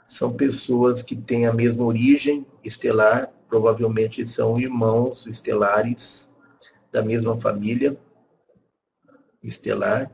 são 0.06 0.32
pessoas 0.32 1.02
que 1.02 1.16
têm 1.16 1.48
a 1.48 1.54
mesma 1.54 1.84
origem 1.84 2.46
estelar, 2.64 3.32
provavelmente 3.52 4.26
são 4.26 4.58
irmãos 4.58 5.28
estelares 5.28 6.32
da 6.90 7.02
mesma 7.02 7.38
família 7.38 8.00
estelar, 9.44 10.10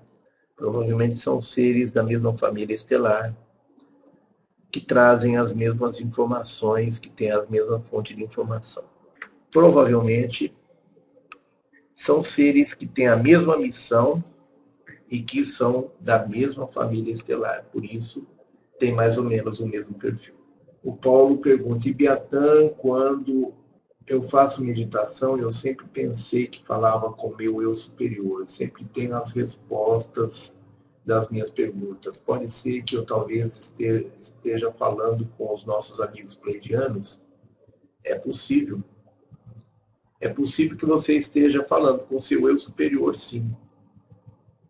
provavelmente 0.56 1.16
são 1.16 1.40
seres 1.40 1.92
da 1.92 2.02
mesma 2.02 2.36
família 2.36 2.74
estelar, 2.74 3.38
que 4.72 4.82
trazem 4.82 5.38
as 5.38 5.54
mesmas 5.54 6.02
informações, 6.02 6.98
que 6.98 7.10
têm 7.10 7.30
as 7.30 7.48
mesmas 7.48 7.86
fontes 7.88 8.18
de 8.18 8.24
informação. 8.24 8.84
Provavelmente 9.52 10.52
são 11.96 12.24
seres 12.24 12.74
que 12.74 12.88
têm 12.88 13.08
a 13.08 13.16
mesma 13.16 13.56
missão 13.56 14.24
e 15.12 15.22
que 15.22 15.46
são 15.46 15.92
da 16.00 16.26
mesma 16.26 16.66
família 16.66 17.14
estelar, 17.14 17.66
por 17.72 17.86
isso 17.86 18.26
tem 18.80 18.96
mais 18.96 19.16
ou 19.16 19.26
menos 19.26 19.60
o 19.60 19.68
mesmo 19.68 19.94
perfil. 19.94 20.37
O 20.88 20.96
Paulo 20.96 21.40
pergunta, 21.40 21.90
e 21.90 21.94
Biatã, 21.94 22.70
quando 22.70 23.54
eu 24.08 24.24
faço 24.24 24.64
meditação, 24.64 25.38
eu 25.38 25.52
sempre 25.52 25.86
pensei 25.86 26.48
que 26.48 26.66
falava 26.66 27.12
com 27.12 27.36
meu 27.36 27.62
eu 27.62 27.76
superior, 27.76 28.48
sempre 28.48 28.86
tenho 28.86 29.18
as 29.18 29.32
respostas 29.32 30.58
das 31.06 31.28
minhas 31.28 31.52
perguntas. 31.52 32.18
Pode 32.18 32.50
ser 32.50 32.84
que 32.84 32.96
eu 32.96 33.06
talvez 33.06 33.76
esteja 34.18 34.72
falando 34.72 35.28
com 35.38 35.54
os 35.54 35.66
nossos 35.66 36.00
amigos 36.00 36.36
pleidianos? 36.36 37.22
É 38.06 38.16
possível. 38.16 38.82
É 40.22 40.30
possível 40.30 40.78
que 40.78 40.86
você 40.86 41.18
esteja 41.18 41.66
falando 41.66 42.06
com 42.06 42.18
seu 42.18 42.48
eu 42.48 42.58
superior, 42.58 43.14
sim. 43.18 43.54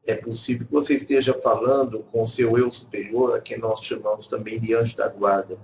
É 0.07 0.15
possível 0.15 0.65
que 0.65 0.73
você 0.73 0.95
esteja 0.95 1.35
falando 1.35 1.99
com 2.11 2.25
seu 2.25 2.57
eu 2.57 2.71
superior, 2.71 3.35
a 3.35 3.39
quem 3.39 3.59
nós 3.59 3.83
chamamos 3.83 4.25
também 4.25 4.59
de 4.59 4.73
anjo 4.73 4.97
da 4.97 5.07
guarda. 5.07 5.59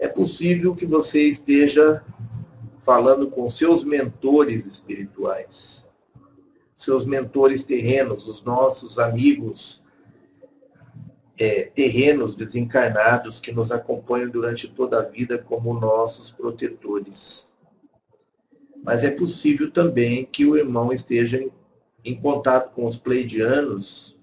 É 0.00 0.08
possível 0.08 0.74
que 0.74 0.86
você 0.86 1.28
esteja 1.28 2.02
falando 2.78 3.30
com 3.30 3.50
seus 3.50 3.84
mentores 3.84 4.64
espirituais, 4.64 5.86
seus 6.74 7.04
mentores 7.04 7.64
terrenos, 7.64 8.26
os 8.26 8.42
nossos 8.42 8.98
amigos 8.98 9.84
é, 11.38 11.64
terrenos 11.64 12.34
desencarnados 12.34 13.38
que 13.40 13.52
nos 13.52 13.70
acompanham 13.70 14.30
durante 14.30 14.72
toda 14.72 15.00
a 15.00 15.02
vida 15.02 15.36
como 15.36 15.78
nossos 15.78 16.30
protetores. 16.30 17.54
Mas 18.82 19.04
é 19.04 19.10
possível 19.10 19.70
também 19.70 20.24
que 20.24 20.46
o 20.46 20.56
irmão 20.56 20.90
esteja 20.90 21.46
em 22.02 22.18
contato 22.18 22.72
com 22.72 22.86
os 22.86 22.96
pleidianos 22.96 24.18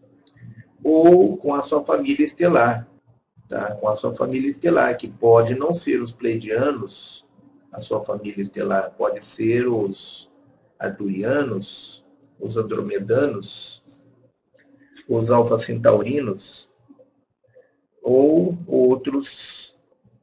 ou 0.84 1.38
com 1.38 1.54
a 1.54 1.62
sua 1.62 1.84
família 1.84 2.26
estelar, 2.26 2.88
tá? 3.48 3.76
com 3.76 3.88
a 3.88 3.96
sua 3.96 4.14
família 4.14 4.50
estelar, 4.50 4.96
que 4.98 5.08
pode 5.08 5.56
não 5.56 5.74
ser 5.74 6.02
os 6.02 6.12
pleidianos, 6.12 7.28
a 7.72 7.80
sua 7.80 8.04
família 8.04 8.42
estelar, 8.42 8.92
pode 8.98 9.24
ser 9.24 9.68
os 9.68 10.32
arturianos, 10.80 12.06
os 12.40 12.58
andromedanos, 12.58 14.06
os 15.08 15.32
alfa 15.32 15.58
centaurinos 15.58 16.70
ou 18.02 18.58
outros 18.68 19.76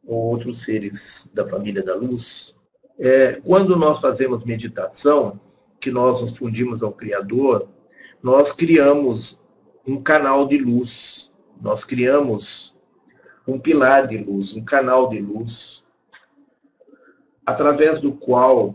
outros 0.06 0.62
seres 0.62 1.30
da 1.34 1.48
família 1.48 1.82
da 1.82 1.94
luz. 1.94 2.54
É, 2.98 3.40
quando 3.40 3.74
nós 3.74 4.00
fazemos 4.00 4.44
meditação, 4.44 5.40
que 5.80 5.90
nós 5.90 6.20
nos 6.20 6.36
fundimos 6.36 6.82
ao 6.82 6.92
Criador, 6.92 7.68
nós 8.22 8.52
criamos 8.52 9.40
um 9.86 10.02
canal 10.02 10.46
de 10.46 10.58
luz, 10.58 11.32
nós 11.60 11.84
criamos 11.84 12.73
um 13.46 13.58
pilar 13.58 14.06
de 14.06 14.18
luz, 14.18 14.56
um 14.56 14.64
canal 14.64 15.08
de 15.08 15.18
luz, 15.18 15.84
através 17.44 18.00
do 18.00 18.12
qual 18.12 18.74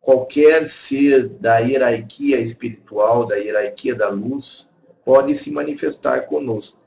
qualquer 0.00 0.68
ser 0.68 1.28
da 1.28 1.58
hierarquia 1.58 2.40
espiritual, 2.40 3.26
da 3.26 3.36
hierarquia 3.36 3.94
da 3.94 4.08
luz, 4.08 4.70
pode 5.04 5.34
se 5.34 5.50
manifestar 5.50 6.22
conosco. 6.26 6.80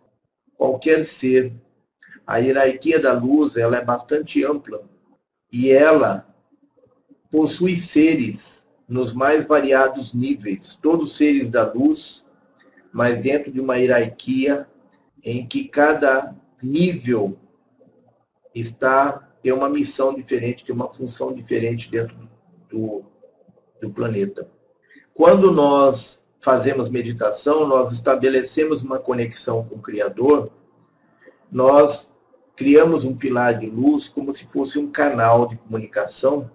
Qualquer 0.57 1.05
ser. 1.05 1.53
A 2.25 2.37
hierarquia 2.37 2.99
da 2.99 3.13
luz 3.13 3.57
ela 3.57 3.77
é 3.77 3.83
bastante 3.83 4.45
ampla 4.45 4.83
e 5.51 5.69
ela 5.71 6.27
possui 7.29 7.77
seres 7.77 8.65
nos 8.87 9.13
mais 9.13 9.45
variados 9.45 10.13
níveis, 10.13 10.75
todos 10.75 11.15
seres 11.15 11.49
da 11.49 11.71
luz, 11.71 12.25
mas 12.91 13.17
dentro 13.17 13.51
de 13.51 13.59
uma 13.59 13.77
hierarquia 13.77 14.67
em 15.23 15.45
que 15.47 15.67
cada 15.67 16.35
nível 16.63 17.37
está 18.53 19.27
tem 19.41 19.51
uma 19.51 19.69
missão 19.69 20.13
diferente, 20.13 20.63
tem 20.63 20.75
uma 20.75 20.91
função 20.91 21.33
diferente 21.33 21.89
dentro 21.89 22.15
do, 22.69 23.03
do 23.81 23.89
planeta. 23.89 24.47
Quando 25.13 25.51
nós 25.51 26.25
fazemos 26.39 26.89
meditação, 26.89 27.67
nós 27.67 27.91
estabelecemos 27.91 28.83
uma 28.83 28.99
conexão 28.99 29.63
com 29.65 29.75
o 29.75 29.81
Criador, 29.81 30.51
nós 31.51 32.15
criamos 32.55 33.03
um 33.03 33.15
pilar 33.15 33.57
de 33.57 33.67
luz 33.67 34.07
como 34.07 34.31
se 34.31 34.45
fosse 34.45 34.77
um 34.77 34.91
canal 34.91 35.47
de 35.47 35.57
comunicação 35.57 36.49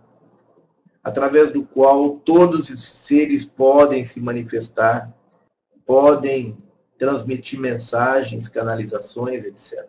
através 1.02 1.52
do 1.52 1.64
qual 1.64 2.16
todos 2.18 2.68
os 2.68 2.82
seres 2.82 3.44
podem 3.44 4.04
se 4.04 4.20
manifestar, 4.20 5.12
podem 5.84 6.56
transmitir 6.98 7.58
mensagens, 7.60 8.48
canalizações, 8.48 9.44
etc. 9.44 9.84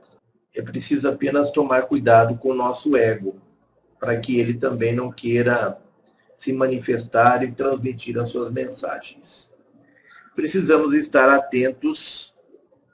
É 0.54 0.62
preciso 0.62 1.10
apenas 1.10 1.52
tomar 1.52 1.84
cuidado 1.84 2.36
com 2.38 2.50
o 2.50 2.56
nosso 2.56 2.96
ego, 2.96 3.36
para 4.00 4.18
que 4.20 4.40
ele 4.40 4.54
também 4.54 4.96
não 4.96 5.12
queira 5.12 5.78
se 6.36 6.54
manifestar 6.54 7.44
e 7.44 7.52
transmitir 7.52 8.20
as 8.20 8.30
suas 8.30 8.52
mensagens. 8.52 9.54
Precisamos 10.36 10.94
estar 10.94 11.30
atentos 11.30 12.36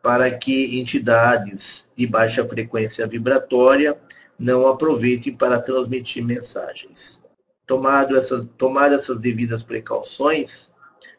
para 0.02 0.32
que 0.32 0.80
entidades 0.80 1.90
de 1.96 2.08
baixa 2.08 2.46
frequência 2.46 3.08
vibratória 3.08 3.98
não 4.38 4.68
aproveitem 4.68 5.36
para 5.36 5.60
transmitir 5.60 6.24
mensagens 6.24 7.24
tomado 7.66 8.18
essas, 8.18 8.48
tomar 8.58 8.92
essas 8.92 9.20
devidas 9.20 9.64
precauções, 9.64 10.72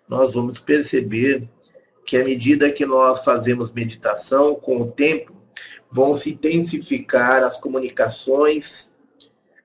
nós 0.09 0.35
vamos 0.35 0.59
perceber 0.59 1.49
que 2.05 2.17
à 2.17 2.25
medida 2.25 2.71
que 2.71 2.85
nós 2.85 3.25
fazemos 3.25 3.73
meditação, 3.73 4.55
com 4.55 4.83
o 4.83 4.91
tempo, 4.91 5.35
vão 5.91 6.13
se 6.13 6.33
intensificar 6.33 7.43
as 7.43 7.59
comunicações, 7.59 8.93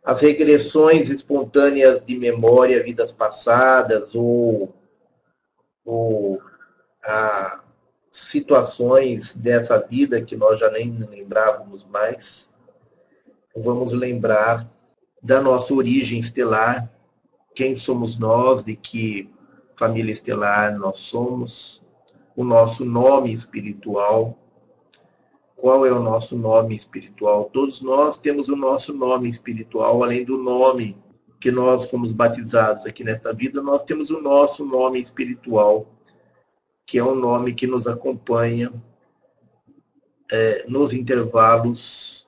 as 0.03 0.21
regressões 0.21 1.09
espontâneas 1.09 2.05
de 2.05 2.17
memória, 2.17 2.83
vidas 2.83 3.11
passadas, 3.11 4.15
ou, 4.15 4.73
ou 5.83 6.41
a 7.03 7.61
situações 8.11 9.35
dessa 9.35 9.77
vida 9.79 10.21
que 10.21 10.35
nós 10.35 10.59
já 10.59 10.69
nem 10.69 10.91
lembrávamos 10.91 11.85
mais. 11.85 12.49
Vamos 13.55 13.91
lembrar 13.91 14.69
da 15.21 15.41
nossa 15.41 15.73
origem 15.73 16.19
estelar, 16.19 16.91
quem 17.53 17.75
somos 17.75 18.17
nós, 18.17 18.63
de 18.63 18.75
que 18.75 19.29
família 19.75 20.13
estelar 20.13 20.77
nós 20.77 20.99
somos, 20.99 21.83
o 22.39 22.43
nosso 22.45 22.85
nome 22.85 23.33
espiritual. 23.33 24.39
Qual 25.57 25.85
é 25.85 25.91
o 25.91 26.01
nosso 26.01 26.37
nome 26.37 26.73
espiritual? 26.73 27.49
Todos 27.51 27.81
nós 27.81 28.17
temos 28.17 28.47
o 28.47 28.55
nosso 28.55 28.93
nome 28.93 29.29
espiritual, 29.29 30.01
além 30.01 30.23
do 30.23 30.37
nome 30.37 30.97
que 31.37 31.51
nós 31.51 31.89
fomos 31.89 32.13
batizados 32.13 32.85
aqui 32.85 33.03
nesta 33.03 33.33
vida, 33.33 33.61
nós 33.61 33.83
temos 33.83 34.09
o 34.09 34.21
nosso 34.21 34.63
nome 34.63 35.01
espiritual, 35.01 35.93
que 36.85 36.97
é 36.97 37.03
um 37.03 37.13
nome 37.13 37.53
que 37.53 37.67
nos 37.67 37.87
acompanha 37.87 38.71
é, 40.31 40.65
nos 40.65 40.93
intervalos 40.93 42.25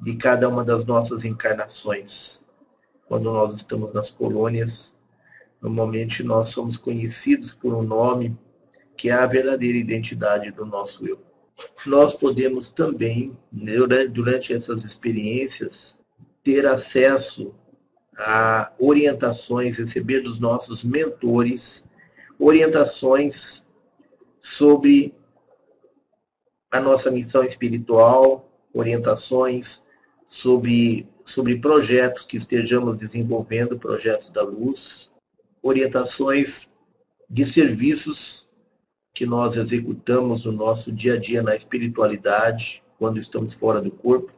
de 0.00 0.16
cada 0.16 0.48
uma 0.48 0.64
das 0.64 0.86
nossas 0.86 1.22
encarnações. 1.22 2.46
Quando 3.06 3.24
nós 3.24 3.54
estamos 3.54 3.92
nas 3.92 4.10
colônias, 4.10 4.98
normalmente 5.60 6.22
nós 6.22 6.48
somos 6.48 6.78
conhecidos 6.78 7.52
por 7.52 7.74
um 7.74 7.82
nome 7.82 8.34
que 8.96 9.10
é 9.10 9.12
a 9.12 9.26
verdadeira 9.26 9.78
identidade 9.78 10.50
do 10.50 10.64
nosso 10.64 11.06
eu. 11.06 11.20
Nós 11.86 12.14
podemos 12.14 12.68
também, 12.68 13.36
durante 14.12 14.52
essas 14.52 14.84
experiências, 14.84 15.96
ter 16.42 16.66
acesso 16.66 17.54
a 18.16 18.72
orientações, 18.78 19.76
receber 19.76 20.20
dos 20.20 20.38
nossos 20.38 20.84
mentores 20.84 21.90
orientações 22.38 23.66
sobre 24.40 25.14
a 26.70 26.80
nossa 26.80 27.10
missão 27.10 27.44
espiritual, 27.44 28.50
orientações 28.72 29.86
sobre, 30.26 31.08
sobre 31.24 31.58
projetos 31.58 32.24
que 32.24 32.36
estejamos 32.36 32.96
desenvolvendo, 32.96 33.78
projetos 33.78 34.30
da 34.30 34.42
luz, 34.42 35.12
orientações 35.62 36.72
de 37.30 37.46
serviços 37.46 38.48
que 39.14 39.24
nós 39.24 39.56
executamos 39.56 40.44
no 40.44 40.50
nosso 40.50 40.90
dia 40.90 41.14
a 41.14 41.18
dia 41.18 41.40
na 41.40 41.54
espiritualidade, 41.54 42.82
quando 42.98 43.16
estamos 43.16 43.54
fora 43.54 43.80
do 43.80 43.90
corpo, 43.90 44.32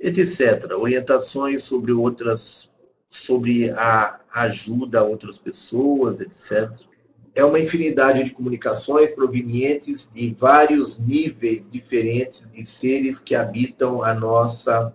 etc. 0.00 0.72
Orientações 0.78 1.62
sobre 1.62 1.92
outras, 1.92 2.72
sobre 3.06 3.70
a 3.70 4.18
ajuda 4.32 5.00
a 5.00 5.04
outras 5.04 5.36
pessoas, 5.36 6.22
etc. 6.22 6.86
É 7.34 7.44
uma 7.44 7.60
infinidade 7.60 8.24
de 8.24 8.30
comunicações 8.30 9.12
provenientes 9.12 10.08
de 10.10 10.32
vários 10.32 10.98
níveis 10.98 11.68
diferentes 11.68 12.48
de 12.50 12.64
seres 12.64 13.20
que 13.20 13.34
habitam 13.34 14.02
a 14.02 14.14
nossa 14.14 14.94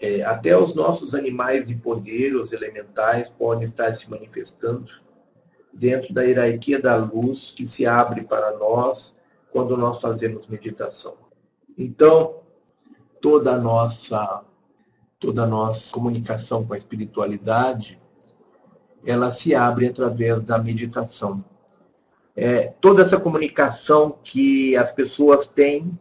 é, 0.00 0.22
até 0.22 0.56
os 0.56 0.74
nossos 0.74 1.14
animais 1.14 1.66
de 1.66 1.74
poder, 1.74 2.36
os 2.36 2.52
elementais, 2.52 3.30
podem 3.30 3.64
estar 3.64 3.92
se 3.92 4.08
manifestando 4.08 5.03
dentro 5.74 6.14
da 6.14 6.22
hierarquia 6.22 6.80
da 6.80 6.96
luz 6.96 7.50
que 7.50 7.66
se 7.66 7.86
abre 7.86 8.22
para 8.22 8.56
nós 8.56 9.18
quando 9.52 9.76
nós 9.76 10.00
fazemos 10.00 10.46
meditação. 10.46 11.16
Então, 11.76 12.40
toda 13.20 13.54
a 13.54 13.58
nossa 13.58 14.44
toda 15.18 15.44
a 15.44 15.46
nossa 15.46 15.90
comunicação 15.90 16.66
com 16.66 16.74
a 16.74 16.76
espiritualidade, 16.76 17.98
ela 19.06 19.30
se 19.30 19.54
abre 19.54 19.86
através 19.86 20.42
da 20.42 20.58
meditação. 20.58 21.42
É, 22.36 22.74
toda 22.78 23.02
essa 23.02 23.18
comunicação 23.18 24.18
que 24.22 24.76
as 24.76 24.90
pessoas 24.90 25.46
têm 25.46 25.98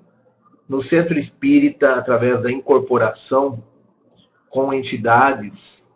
no 0.68 0.84
centro 0.84 1.18
espírita 1.18 1.96
através 1.96 2.42
da 2.42 2.52
incorporação 2.52 3.64
com 4.50 4.74
entidades 4.74 5.90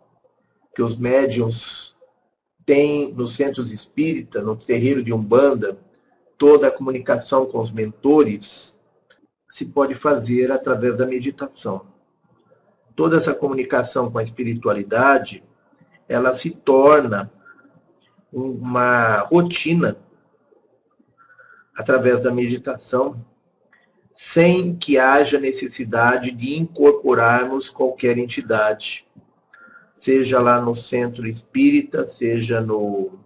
que 0.74 0.82
os 0.82 0.98
médiums 0.98 1.97
têm 2.68 3.14
nos 3.14 3.34
centros 3.34 3.72
espírita, 3.72 4.42
no 4.42 4.58
terreiro 4.58 5.02
de 5.02 5.14
Umbanda, 5.14 5.80
toda 6.38 6.68
a 6.68 6.72
comunicação 6.72 7.46
com 7.46 7.62
os 7.62 7.72
mentores 7.72 8.80
se 9.50 9.66
pode 9.66 9.96
fazer 9.96 10.52
através 10.52 10.98
da 10.98 11.06
meditação. 11.06 11.88
Toda 12.94 13.16
essa 13.16 13.34
comunicação 13.34 14.12
com 14.12 14.18
a 14.20 14.24
espiritualidade, 14.24 15.44
ela 16.10 16.36
se 16.36 16.52
torna 16.52 17.32
uma 18.32 19.20
rotina 19.20 19.98
através 21.74 22.24
da 22.24 22.32
meditação 22.32 23.18
sem 24.14 24.76
que 24.76 24.98
haja 24.98 25.40
necessidade 25.40 26.32
de 26.32 26.58
incorporarmos 26.58 27.70
qualquer 27.70 28.18
entidade, 28.18 29.07
seja 29.98 30.40
lá 30.40 30.62
no 30.62 30.76
centro 30.76 31.28
espírita, 31.28 32.06
seja 32.06 32.62
no, 32.62 33.20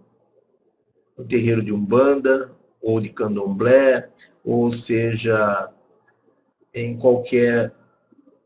no 1.16 1.24
terreiro 1.24 1.62
de 1.62 1.70
Umbanda, 1.72 2.50
ou 2.80 2.98
de 2.98 3.10
Candomblé, 3.10 4.10
ou 4.42 4.72
seja 4.72 5.70
em 6.74 6.96
qualquer 6.98 7.72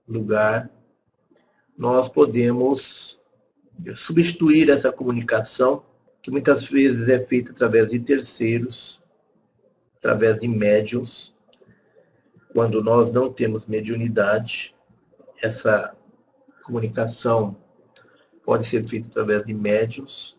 lugar, 0.07 0.69
nós 1.79 2.09
podemos 2.09 3.19
substituir 3.95 4.69
essa 4.71 4.91
comunicação, 4.91 5.85
que 6.21 6.31
muitas 6.31 6.65
vezes 6.65 7.09
é 7.09 7.25
feita 7.25 7.53
através 7.53 7.93
de 7.93 8.01
terceiros, 8.01 9.01
através 9.99 10.41
de 10.41 10.49
médiums, 10.49 11.35
quando 12.53 12.83
nós 12.83 13.13
não 13.13 13.33
temos 13.33 13.67
mediunidade, 13.67 14.75
essa 15.41 15.95
comunicação 16.65 17.57
pode 18.47 18.65
ser 18.65 18.87
feita 18.87 19.09
através 19.09 19.45
de 19.45 19.53
médios, 19.53 20.39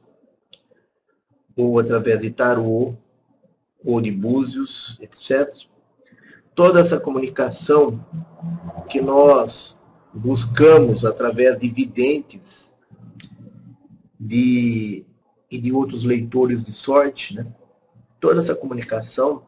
ou 1.57 1.77
através 1.77 2.21
de 2.21 2.31
tarô, 2.31 2.95
ou 3.83 3.99
de 3.99 4.11
búzios, 4.11 4.97
etc. 5.01 5.53
Toda 6.55 6.79
essa 6.79 6.99
comunicação 6.99 8.03
que 8.89 9.01
nós 9.01 9.77
buscamos 10.13 11.03
através 11.03 11.59
de 11.59 11.69
videntes 11.69 12.73
de, 14.17 15.05
e 15.51 15.59
de 15.59 15.73
outros 15.73 16.03
leitores 16.03 16.65
de 16.65 16.71
sorte, 16.71 17.35
né? 17.35 17.45
toda 18.19 18.39
essa 18.39 18.55
comunicação 18.55 19.45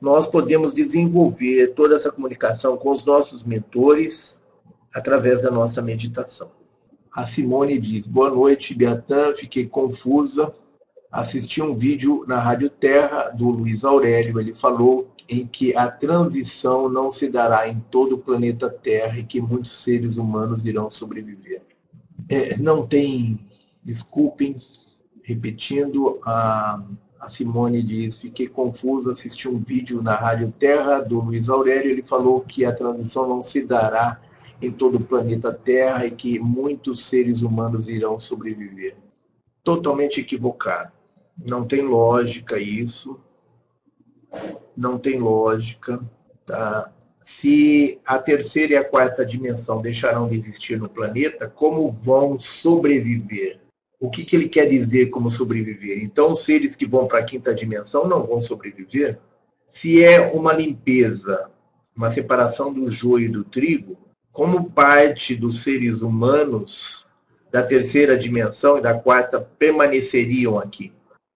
nós 0.00 0.26
podemos 0.26 0.74
desenvolver 0.74 1.74
toda 1.74 1.94
essa 1.94 2.10
comunicação 2.10 2.76
com 2.76 2.90
os 2.90 3.04
nossos 3.04 3.44
mentores 3.44 4.42
através 4.92 5.42
da 5.42 5.50
nossa 5.50 5.80
meditação. 5.80 6.61
A 7.12 7.26
Simone 7.26 7.78
diz: 7.78 8.06
Boa 8.06 8.30
noite, 8.30 8.74
Beatan. 8.74 9.34
Fiquei 9.34 9.66
confusa. 9.66 10.52
Assisti 11.10 11.60
um 11.60 11.74
vídeo 11.74 12.24
na 12.26 12.40
Rádio 12.40 12.70
Terra 12.70 13.30
do 13.30 13.50
Luiz 13.50 13.84
Aurélio. 13.84 14.40
Ele 14.40 14.54
falou 14.54 15.10
em 15.28 15.46
que 15.46 15.76
a 15.76 15.90
transição 15.90 16.88
não 16.88 17.10
se 17.10 17.28
dará 17.28 17.68
em 17.68 17.80
todo 17.90 18.14
o 18.14 18.18
planeta 18.18 18.70
Terra 18.70 19.18
e 19.18 19.24
que 19.24 19.40
muitos 19.40 19.72
seres 19.72 20.16
humanos 20.16 20.64
irão 20.64 20.88
sobreviver. 20.88 21.62
É, 22.28 22.56
não 22.56 22.86
tem, 22.86 23.38
desculpem, 23.84 24.56
repetindo, 25.22 26.18
a 26.24 26.82
a 27.22 27.28
Simone 27.28 27.84
diz: 27.84 28.18
Fiquei 28.18 28.48
confusa, 28.48 29.12
assisti 29.12 29.48
um 29.48 29.60
vídeo 29.60 30.02
na 30.02 30.16
Rádio 30.16 30.50
Terra 30.50 30.98
do 30.98 31.20
Luiz 31.20 31.48
Aurélio. 31.48 31.88
Ele 31.88 32.02
falou 32.02 32.40
que 32.40 32.64
a 32.64 32.72
transição 32.72 33.28
não 33.28 33.44
se 33.44 33.64
dará 33.64 34.20
em 34.66 34.70
todo 34.72 34.96
o 34.96 35.04
planeta 35.04 35.52
Terra 35.52 36.06
e 36.06 36.10
que 36.10 36.38
muitos 36.38 37.06
seres 37.06 37.42
humanos 37.42 37.88
irão 37.88 38.18
sobreviver. 38.18 38.96
Totalmente 39.62 40.20
equivocado. 40.20 40.92
Não 41.48 41.64
tem 41.64 41.82
lógica 41.82 42.58
isso. 42.58 43.18
Não 44.76 44.98
tem 44.98 45.18
lógica. 45.18 46.00
Tá? 46.46 46.92
Se 47.22 48.00
a 48.04 48.18
terceira 48.18 48.72
e 48.72 48.76
a 48.76 48.84
quarta 48.84 49.24
dimensão 49.24 49.80
deixarão 49.80 50.26
de 50.26 50.34
existir 50.34 50.78
no 50.78 50.88
planeta, 50.88 51.48
como 51.48 51.90
vão 51.90 52.38
sobreviver? 52.38 53.62
o 54.02 54.10
que, 54.10 54.24
que 54.24 54.34
ele 54.34 54.48
quer 54.48 54.68
dizer 54.68 55.10
como 55.10 55.30
sobreviver. 55.30 56.02
Então, 56.02 56.32
os 56.32 56.44
seres 56.44 56.74
que 56.74 56.84
vão 56.84 57.06
para 57.06 57.20
a 57.20 57.24
quinta 57.24 57.54
dimensão 57.54 58.08
não 58.08 58.26
vão 58.26 58.40
sobreviver. 58.40 59.20
Se 59.68 60.02
é 60.02 60.20
uma 60.32 60.52
limpeza, 60.52 61.48
uma 61.96 62.10
separação 62.10 62.74
do 62.74 62.90
joio 62.90 63.26
e 63.26 63.28
do 63.28 63.44
trigo, 63.44 63.96
como 64.32 64.70
parte 64.70 65.34
dos 65.36 65.62
seres 65.62 66.00
humanos 66.00 67.06
da 67.50 67.62
terceira 67.62 68.16
dimensão 68.16 68.78
e 68.78 68.82
da 68.82 68.94
quarta 68.94 69.40
permaneceriam 69.58 70.58
aqui? 70.58 70.92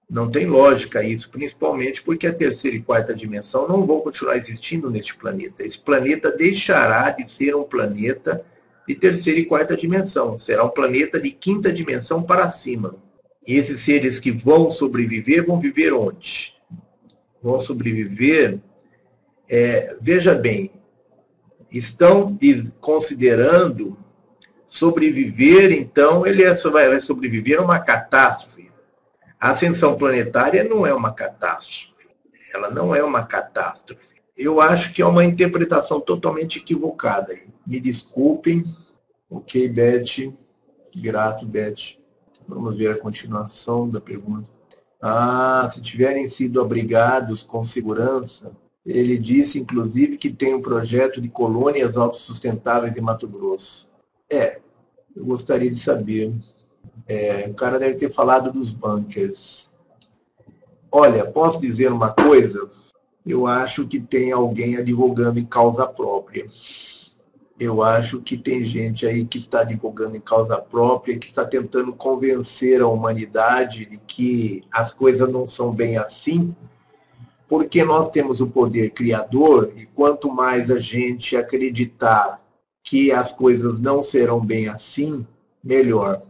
Não 0.09 0.31
tem 0.31 0.47
lógica 0.47 1.03
isso, 1.03 1.29
principalmente 1.31 2.03
porque 2.03 2.27
a 2.27 2.35
terceira 2.35 2.77
e 2.77 2.83
quarta 2.83 3.13
dimensão 3.13 3.67
não 3.67 3.85
vão 3.85 4.01
continuar 4.01 4.37
existindo 4.37 4.89
neste 4.89 5.17
planeta. 5.17 5.65
Esse 5.65 5.79
planeta 5.79 6.31
deixará 6.31 7.11
de 7.11 7.29
ser 7.35 7.57
um 7.57 7.65
planeta 7.65 8.45
de 8.87 8.95
terceira 8.95 9.41
e 9.41 9.45
quarta 9.45 9.77
dimensão. 9.77 10.39
Será 10.39 10.65
um 10.65 10.71
planeta 10.71 11.21
de 11.21 11.33
quinta 11.33 11.73
dimensão 11.73 12.23
para 12.23 12.53
cima. 12.53 12.95
E 13.47 13.57
esses 13.57 13.81
seres 13.81 14.19
que 14.21 14.31
vão 14.31 14.71
sobreviver 14.71 15.45
vão 15.45 15.59
viver 15.61 15.93
onde? 15.93 16.57
Vão 17.43 17.59
sobreviver. 17.59 18.61
É, 19.49 19.97
veja 20.01 20.35
bem, 20.35 20.71
estão 21.71 22.39
considerando 22.81 23.97
sobreviver, 24.69 25.73
então 25.73 26.27
ele 26.27 26.43
é, 26.43 26.55
vai 26.55 27.01
sobreviver 27.01 27.59
a 27.59 27.63
uma 27.63 27.79
catástrofe. 27.79 28.71
A 29.41 29.51
ascensão 29.51 29.97
planetária 29.97 30.65
não 30.65 30.87
é 30.87 30.93
uma 30.93 31.13
catástrofe. 31.13 31.95
Ela 32.55 32.71
não 32.71 32.95
é 32.95 33.03
uma 33.03 33.25
catástrofe 33.25 34.17
eu 34.37 34.61
acho 34.61 34.93
que 34.93 35.01
é 35.01 35.07
uma 35.07 35.25
interpretação 35.25 35.99
totalmente 35.99 36.59
equivocada. 36.59 37.35
Me 37.67 37.81
desculpem. 37.81 38.63
Ok, 39.31 39.67
Beth. 39.69 40.33
Grato, 40.95 41.47
Beth. 41.47 41.99
Vamos 42.47 42.77
ver 42.77 42.91
a 42.91 42.99
continuação 42.99 43.89
da 43.89 44.01
pergunta. 44.01 44.49
Ah, 45.01 45.67
se 45.71 45.83
tiverem 45.83 46.29
sido 46.29 46.61
abrigados 46.61 47.43
com 47.43 47.63
segurança, 47.63 48.53
ele 48.87 49.19
disse, 49.19 49.59
inclusive, 49.59 50.17
que 50.17 50.31
tem 50.31 50.55
um 50.55 50.63
projeto 50.63 51.21
de 51.21 51.29
colônias 51.29 51.97
autossustentáveis 51.97 52.97
em 52.97 53.01
Mato 53.01 53.27
Grosso. 53.27 53.91
É, 54.31 54.61
eu 55.15 55.25
gostaria 55.25 55.69
de 55.69 55.77
saber. 55.77 56.33
É, 57.07 57.49
o 57.49 57.55
cara 57.55 57.79
deve 57.79 57.97
ter 57.97 58.11
falado 58.11 58.53
dos 58.53 58.71
bunkers. 58.71 59.69
Olha, 60.91 61.25
posso 61.25 61.61
dizer 61.61 61.93
uma 61.93 62.11
coisa? 62.13 62.69
eu 63.27 63.47
acho 63.47 63.89
que 63.89 63.99
tem 63.99 64.31
alguém 64.31 64.77
advogando 64.77 65.41
em 65.41 65.45
causa 65.45 65.85
própria. 65.85 66.47
Eu 67.59 67.83
acho 67.83 68.23
que 68.23 68.37
tem 68.37 68.63
gente 68.63 69.05
aí 69.07 69.25
que 69.25 69.39
está 69.39 69.63
advogando 69.63 70.17
em 70.17 70.21
causa 70.21 70.57
própria, 70.59 71.19
que 71.19 71.27
está 71.27 71.45
tentando 71.45 71.93
convencer 71.93 72.81
a 72.81 72.87
humanidade 72.87 73.87
de 73.87 73.99
que 73.99 74.63
as 74.71 74.93
coisas 74.93 75.29
não 75.29 75.47
são 75.47 75.73
bem 75.73 75.97
assim, 75.97 76.55
porque 77.49 77.85
nós 77.85 78.11
temos 78.11 78.41
o 78.41 78.47
poder 78.47 78.91
criador 78.91 79.73
e 79.77 79.87
quanto 79.87 80.31
mais 80.31 80.71
a 80.71 80.79
gente 80.79 81.37
acreditar 81.37 82.41
que 82.83 83.11
as 83.13 83.33
coisas 83.33 83.81
não 83.81 84.03
serão 84.03 84.41
bem 84.41 84.69
assim, 84.69 85.27
melhor. 85.63 86.23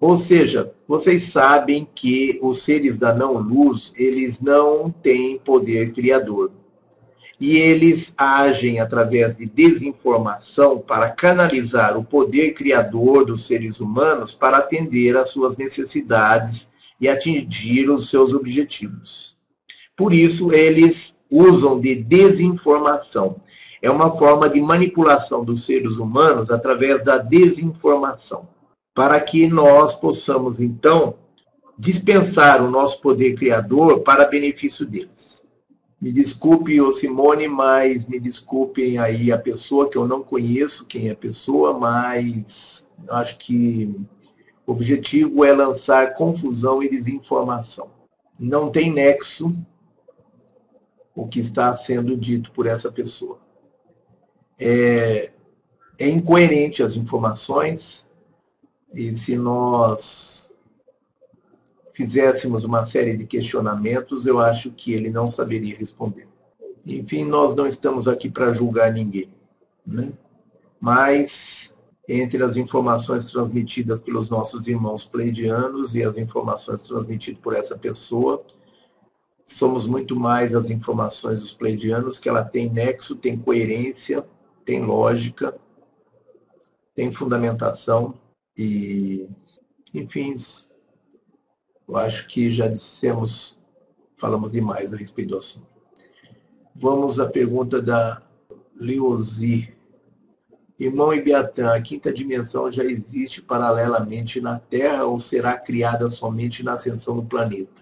Ou 0.00 0.16
seja, 0.16 0.74
vocês 0.86 1.30
sabem 1.30 1.86
que 1.94 2.38
os 2.42 2.64
seres 2.64 2.98
da 2.98 3.14
não-luz, 3.14 3.92
eles 3.96 4.40
não 4.40 4.90
têm 4.90 5.38
poder 5.38 5.92
criador. 5.92 6.50
e 7.40 7.56
eles 7.56 8.14
agem 8.16 8.78
através 8.78 9.36
de 9.36 9.46
desinformação 9.46 10.78
para 10.78 11.10
canalizar 11.10 11.96
o 11.96 12.04
poder 12.04 12.52
criador 12.52 13.24
dos 13.26 13.46
seres 13.48 13.80
humanos 13.80 14.32
para 14.32 14.58
atender 14.58 15.16
às 15.16 15.30
suas 15.30 15.56
necessidades 15.56 16.68
e 17.00 17.08
atingir 17.08 17.90
os 17.90 18.08
seus 18.08 18.32
objetivos. 18.32 19.31
Por 20.02 20.12
isso, 20.12 20.52
eles 20.52 21.16
usam 21.30 21.78
de 21.78 21.94
desinformação. 21.94 23.36
É 23.80 23.88
uma 23.88 24.10
forma 24.10 24.50
de 24.50 24.60
manipulação 24.60 25.44
dos 25.44 25.64
seres 25.64 25.96
humanos 25.96 26.50
através 26.50 27.04
da 27.04 27.18
desinformação, 27.18 28.48
para 28.92 29.20
que 29.20 29.46
nós 29.46 29.94
possamos, 29.94 30.60
então, 30.60 31.14
dispensar 31.78 32.64
o 32.64 32.68
nosso 32.68 33.00
poder 33.00 33.36
criador 33.36 34.00
para 34.00 34.24
benefício 34.24 34.84
deles. 34.84 35.46
Me 36.00 36.10
desculpe, 36.10 36.80
o 36.80 36.90
Simone, 36.90 37.46
mas 37.46 38.04
me 38.04 38.18
desculpem 38.18 38.98
aí 38.98 39.30
a 39.30 39.38
pessoa, 39.38 39.88
que 39.88 39.96
eu 39.96 40.08
não 40.08 40.20
conheço 40.20 40.84
quem 40.84 41.10
é 41.10 41.12
a 41.12 41.16
pessoa, 41.16 41.78
mas 41.78 42.84
acho 43.08 43.38
que 43.38 43.94
o 44.66 44.72
objetivo 44.72 45.44
é 45.44 45.52
lançar 45.52 46.14
confusão 46.14 46.82
e 46.82 46.90
desinformação. 46.90 47.88
Não 48.40 48.68
tem 48.68 48.92
nexo 48.92 49.54
o 51.14 51.28
que 51.28 51.40
está 51.40 51.74
sendo 51.74 52.16
dito 52.16 52.50
por 52.52 52.66
essa 52.66 52.90
pessoa. 52.90 53.38
É, 54.58 55.32
é 55.98 56.08
incoerente 56.08 56.82
as 56.82 56.96
informações, 56.96 58.06
e 58.92 59.14
se 59.14 59.36
nós 59.36 60.54
fizéssemos 61.92 62.64
uma 62.64 62.84
série 62.84 63.16
de 63.16 63.26
questionamentos, 63.26 64.26
eu 64.26 64.40
acho 64.40 64.72
que 64.72 64.92
ele 64.92 65.10
não 65.10 65.28
saberia 65.28 65.76
responder. 65.76 66.26
Enfim, 66.86 67.24
nós 67.24 67.54
não 67.54 67.66
estamos 67.66 68.08
aqui 68.08 68.28
para 68.28 68.52
julgar 68.52 68.92
ninguém, 68.92 69.28
né? 69.86 70.12
mas 70.80 71.72
entre 72.08 72.42
as 72.42 72.56
informações 72.56 73.24
transmitidas 73.26 74.00
pelos 74.00 74.28
nossos 74.28 74.66
irmãos 74.66 75.04
pleidianos 75.04 75.94
e 75.94 76.02
as 76.02 76.18
informações 76.18 76.82
transmitidas 76.82 77.40
por 77.40 77.54
essa 77.54 77.78
pessoa, 77.78 78.44
somos 79.44 79.86
muito 79.86 80.16
mais 80.16 80.54
as 80.54 80.70
informações 80.70 81.40
dos 81.40 81.52
pleidianos, 81.52 82.18
que 82.18 82.28
ela 82.28 82.44
tem 82.44 82.70
nexo, 82.70 83.16
tem 83.16 83.38
coerência, 83.38 84.24
tem 84.64 84.84
lógica, 84.84 85.56
tem 86.94 87.10
fundamentação 87.10 88.14
e, 88.56 89.28
enfim, 89.94 90.34
eu 91.88 91.96
acho 91.96 92.28
que 92.28 92.50
já 92.50 92.68
dissemos, 92.68 93.58
falamos 94.16 94.52
demais 94.52 94.92
a 94.92 94.96
respeito 94.96 95.30
do 95.30 95.38
assunto. 95.38 95.66
Vamos 96.74 97.20
à 97.20 97.28
pergunta 97.28 97.82
da 97.82 98.22
Leozi. 98.74 99.74
Irmão 100.78 101.12
Ibiatã, 101.12 101.74
a 101.74 101.80
quinta 101.80 102.12
dimensão 102.12 102.68
já 102.70 102.82
existe 102.82 103.42
paralelamente 103.42 104.40
na 104.40 104.58
Terra 104.58 105.04
ou 105.04 105.18
será 105.18 105.56
criada 105.56 106.08
somente 106.08 106.62
na 106.62 106.74
ascensão 106.74 107.16
do 107.16 107.24
planeta? 107.24 107.81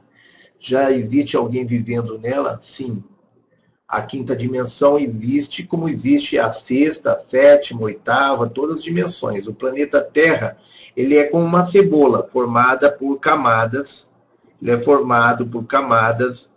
Já 0.60 0.92
existe 0.92 1.36
alguém 1.36 1.66
vivendo 1.66 2.18
nela? 2.18 2.58
Sim. 2.60 3.02
A 3.88 4.02
quinta 4.02 4.36
dimensão 4.36 4.98
existe 4.98 5.64
como 5.64 5.88
existe 5.88 6.38
a 6.38 6.52
sexta, 6.52 7.14
a 7.14 7.18
sétima, 7.18 7.80
a 7.80 7.84
oitava, 7.84 8.48
todas 8.48 8.76
as 8.76 8.82
dimensões. 8.84 9.48
O 9.48 9.54
planeta 9.54 10.00
Terra, 10.00 10.56
ele 10.96 11.16
é 11.16 11.24
como 11.24 11.44
uma 11.44 11.64
cebola 11.64 12.28
formada 12.30 12.92
por 12.92 13.18
camadas. 13.18 14.08
Ele 14.62 14.70
é 14.70 14.78
formado 14.78 15.46
por 15.46 15.64
camadas 15.64 16.50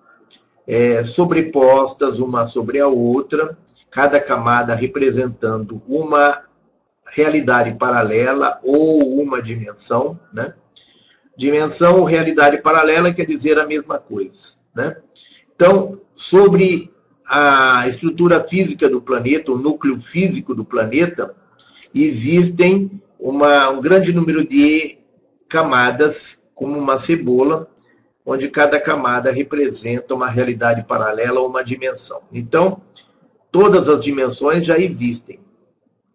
é, 0.67 1.03
sobrepostas 1.03 2.19
uma 2.19 2.45
sobre 2.45 2.79
a 2.79 2.87
outra, 2.87 3.57
cada 3.89 4.19
camada 4.19 4.75
representando 4.75 5.81
uma 5.87 6.43
realidade 7.05 7.73
paralela 7.75 8.59
ou 8.63 9.21
uma 9.21 9.41
dimensão, 9.41 10.19
né? 10.31 10.53
Dimensão 11.35 11.99
ou 11.99 12.05
realidade 12.05 12.61
paralela 12.61 13.13
quer 13.13 13.25
dizer 13.25 13.57
a 13.59 13.65
mesma 13.65 13.97
coisa. 13.97 14.53
Né? 14.75 14.97
Então, 15.55 15.99
sobre 16.15 16.91
a 17.25 17.87
estrutura 17.87 18.43
física 18.43 18.89
do 18.89 19.01
planeta, 19.01 19.51
o 19.51 19.57
núcleo 19.57 19.99
físico 19.99 20.53
do 20.53 20.63
planeta, 20.63 21.35
existem 21.93 23.01
uma, 23.19 23.69
um 23.69 23.81
grande 23.81 24.11
número 24.11 24.45
de 24.45 24.97
camadas, 25.47 26.41
como 26.53 26.77
uma 26.77 26.99
cebola, 26.99 27.67
onde 28.25 28.49
cada 28.49 28.79
camada 28.79 29.31
representa 29.31 30.13
uma 30.13 30.29
realidade 30.29 30.83
paralela 30.83 31.39
ou 31.39 31.47
uma 31.47 31.63
dimensão. 31.63 32.21
Então, 32.31 32.81
todas 33.51 33.89
as 33.89 34.01
dimensões 34.01 34.65
já 34.65 34.77
existem. 34.77 35.39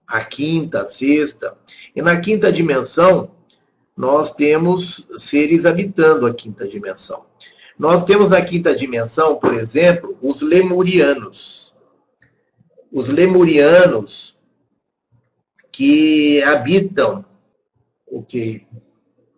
A 0.06 0.24
quinta, 0.24 0.82
a 0.82 0.86
sexta. 0.86 1.56
E 1.94 2.00
na 2.00 2.18
quinta 2.18 2.50
dimensão, 2.50 3.30
nós 3.98 4.32
temos 4.32 5.08
seres 5.16 5.66
habitando 5.66 6.24
a 6.24 6.32
quinta 6.32 6.68
dimensão. 6.68 7.24
Nós 7.76 8.04
temos 8.04 8.30
na 8.30 8.40
quinta 8.44 8.72
dimensão, 8.72 9.34
por 9.40 9.54
exemplo, 9.54 10.16
os 10.22 10.40
lemurianos. 10.40 11.74
Os 12.92 13.08
lemurianos 13.08 14.38
que 15.72 16.40
habitam 16.44 17.24
o 18.06 18.22
que 18.22 18.64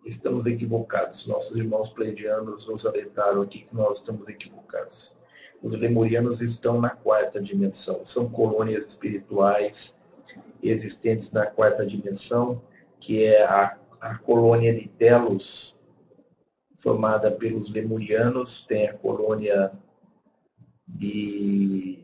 estamos 0.05 0.45
equivocados. 0.45 1.25
Nossos 1.25 1.57
irmãos 1.57 1.89
pleidianos 1.89 2.67
nos 2.67 2.85
alertaram 2.85 3.41
aqui 3.41 3.61
que 3.61 3.75
nós 3.75 3.97
estamos 3.97 4.29
equivocados. 4.29 5.15
Os 5.63 5.73
lemurianos 5.73 6.39
estão 6.39 6.79
na 6.79 6.91
quarta 6.91 7.41
dimensão. 7.41 8.05
São 8.05 8.29
colônias 8.29 8.89
espirituais 8.89 9.95
existentes 10.61 11.31
na 11.31 11.47
quarta 11.47 11.83
dimensão, 11.83 12.61
que 12.99 13.23
é 13.23 13.43
a 13.43 13.80
a 14.01 14.17
colônia 14.17 14.73
de 14.73 14.89
Delos, 14.89 15.79
formada 16.77 17.29
pelos 17.29 17.71
lemurianos, 17.71 18.65
tem 18.65 18.87
a 18.87 18.97
colônia 18.97 19.71
de. 20.87 21.99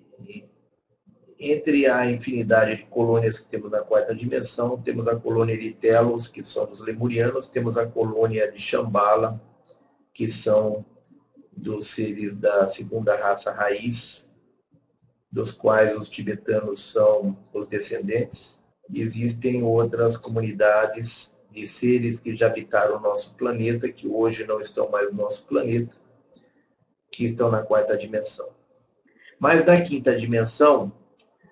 Entre 1.39 1.85
a 1.85 2.09
infinidade 2.09 2.77
de 2.77 2.83
colônias 2.85 3.37
que 3.37 3.47
temos 3.49 3.71
na 3.71 3.81
quarta 3.81 4.15
dimensão, 4.15 4.81
temos 4.81 5.07
a 5.07 5.15
colônia 5.15 5.55
de 5.57 5.71
Telos, 5.71 6.27
que 6.27 6.41
são 6.41 6.67
os 6.67 6.81
lemurianos, 6.81 7.45
temos 7.47 7.77
a 7.77 7.85
colônia 7.85 8.51
de 8.51 8.59
Shambhala, 8.59 9.39
que 10.15 10.29
são 10.31 10.83
dos 11.55 11.89
seres 11.89 12.35
da 12.35 12.65
segunda 12.65 13.15
raça 13.15 13.51
raiz, 13.51 14.31
dos 15.31 15.51
quais 15.51 15.95
os 15.95 16.09
tibetanos 16.09 16.91
são 16.91 17.37
os 17.53 17.67
descendentes. 17.67 18.63
E 18.89 19.01
existem 19.01 19.63
outras 19.63 20.17
comunidades 20.17 21.36
de 21.57 21.67
seres 21.67 22.19
que 22.19 22.35
já 22.35 22.45
habitaram 22.45 22.97
o 22.97 22.99
nosso 22.99 23.35
planeta, 23.35 23.91
que 23.91 24.07
hoje 24.07 24.45
não 24.45 24.59
estão 24.59 24.89
mais 24.89 25.11
no 25.11 25.23
nosso 25.23 25.45
planeta, 25.47 25.97
que 27.11 27.25
estão 27.25 27.49
na 27.49 27.63
quarta 27.63 27.97
dimensão. 27.97 28.49
Mas 29.39 29.65
na 29.65 29.81
quinta 29.81 30.15
dimensão, 30.15 30.91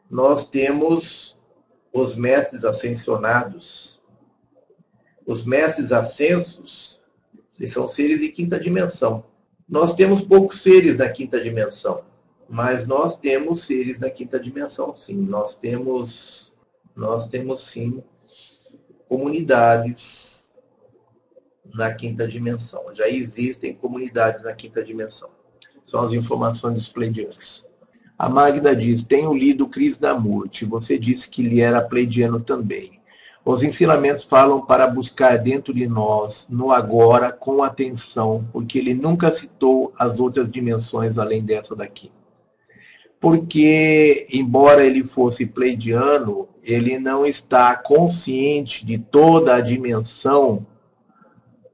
nós 0.10 0.50
temos 0.50 1.38
os 1.92 2.16
mestres 2.16 2.64
ascensionados. 2.64 4.00
Os 5.26 5.44
mestres 5.44 5.92
ascensos, 5.92 7.02
são 7.68 7.88
seres 7.88 8.20
de 8.20 8.30
quinta 8.30 8.60
dimensão. 8.60 9.24
Nós 9.68 9.96
temos 9.96 10.22
poucos 10.22 10.62
seres 10.62 10.98
na 10.98 11.10
quinta 11.10 11.42
dimensão, 11.42 12.04
mas 12.48 12.86
nós 12.86 13.20
temos 13.20 13.66
seres 13.66 14.00
na 14.00 14.12
quinta 14.12 14.40
dimensão, 14.40 14.96
sim. 14.96 15.20
Nós 15.22 15.56
temos, 15.58 16.54
nós 16.96 17.28
temos 17.28 17.62
sim 17.62 18.04
comunidades 19.08 20.52
na 21.74 21.94
quinta 21.94 22.28
dimensão. 22.28 22.94
Já 22.94 23.08
existem 23.10 23.74
comunidades 23.74 24.44
na 24.44 24.54
quinta 24.54 24.84
dimensão. 24.84 25.30
São 25.86 26.02
as 26.02 26.14
informações 26.14 26.76
dos 26.76 26.88
pleidianos. 26.88 27.68
A 28.18 28.30
Magda 28.30 28.76
diz: 28.76 29.04
Tenho 29.04 29.34
lido 29.34 29.70
Krishnamurti. 29.70 30.66
Você 30.66 30.98
disse 30.98 31.30
que 31.30 31.46
ele 31.46 31.62
era 31.62 31.82
pleidiano 31.82 32.40
também. 32.40 33.02
Os 33.44 33.62
ensinamentos 33.62 34.24
falam 34.24 34.66
para 34.66 34.88
buscar 34.88 35.38
dentro 35.38 35.72
de 35.72 35.88
nós, 35.88 36.48
no 36.50 36.72
agora, 36.72 37.32
com 37.32 37.62
atenção, 37.62 38.48
porque 38.52 38.80
ele 38.80 38.96
nunca 38.96 39.32
citou 39.32 39.94
as 40.00 40.20
outras 40.20 40.50
dimensões 40.50 41.20
além 41.20 41.44
dessa 41.44 41.76
daqui 41.76 42.12
porque, 43.26 44.28
embora 44.32 44.86
ele 44.86 45.04
fosse 45.04 45.48
pleidiano, 45.48 46.48
ele 46.62 47.00
não 47.00 47.26
está 47.26 47.76
consciente 47.76 48.86
de 48.86 49.00
toda 49.00 49.56
a 49.56 49.62
dimensão 49.62 50.64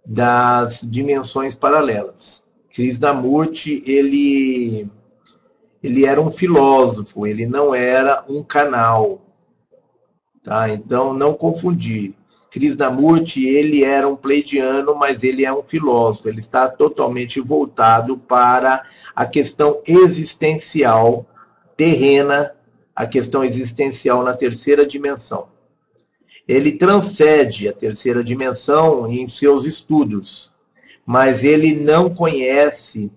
das 0.06 0.80
dimensões 0.82 1.54
paralelas. 1.54 2.46
Krishnamurti, 2.74 3.84
ele, 3.86 4.90
ele 5.84 6.06
era 6.06 6.22
um 6.22 6.32
filósofo, 6.32 7.28
ele 7.28 7.46
não 7.46 7.76
era 7.76 8.24
um 8.30 8.42
canal. 8.42 9.22
Tá? 10.42 10.70
Então, 10.70 11.14
não 11.14 11.34
confundir. 11.34 12.16
Krishnamurti, 12.50 13.46
ele 13.46 13.84
era 13.84 14.08
um 14.08 14.16
pleidiano, 14.16 14.96
mas 14.96 15.22
ele 15.22 15.44
é 15.44 15.52
um 15.52 15.64
filósofo. 15.64 16.30
Ele 16.30 16.40
está 16.40 16.70
totalmente 16.70 17.42
voltado 17.42 18.18
para 18.18 18.86
a 19.14 19.26
questão 19.26 19.82
existencial 19.86 21.26
terrena, 21.82 22.54
a 22.96 23.08
questão 23.08 23.44
existencial 23.44 24.22
na 24.22 24.38
terceira 24.38 24.86
dimensão. 24.86 25.48
Ele 26.48 26.74
transcende 26.74 27.68
a 27.68 27.74
terceira 27.74 28.24
dimensão 28.24 29.12
em 29.12 29.28
seus 29.28 29.66
estudos, 29.66 30.54
mas 31.04 31.44
ele 31.44 31.74
não 31.74 32.14
conhece, 32.14 33.12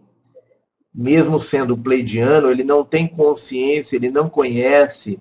mesmo 0.94 1.38
sendo 1.38 1.76
pleidiano, 1.76 2.50
ele 2.50 2.64
não 2.64 2.82
tem 2.82 3.06
consciência, 3.06 3.96
ele 3.96 4.10
não 4.10 4.30
conhece 4.30 5.20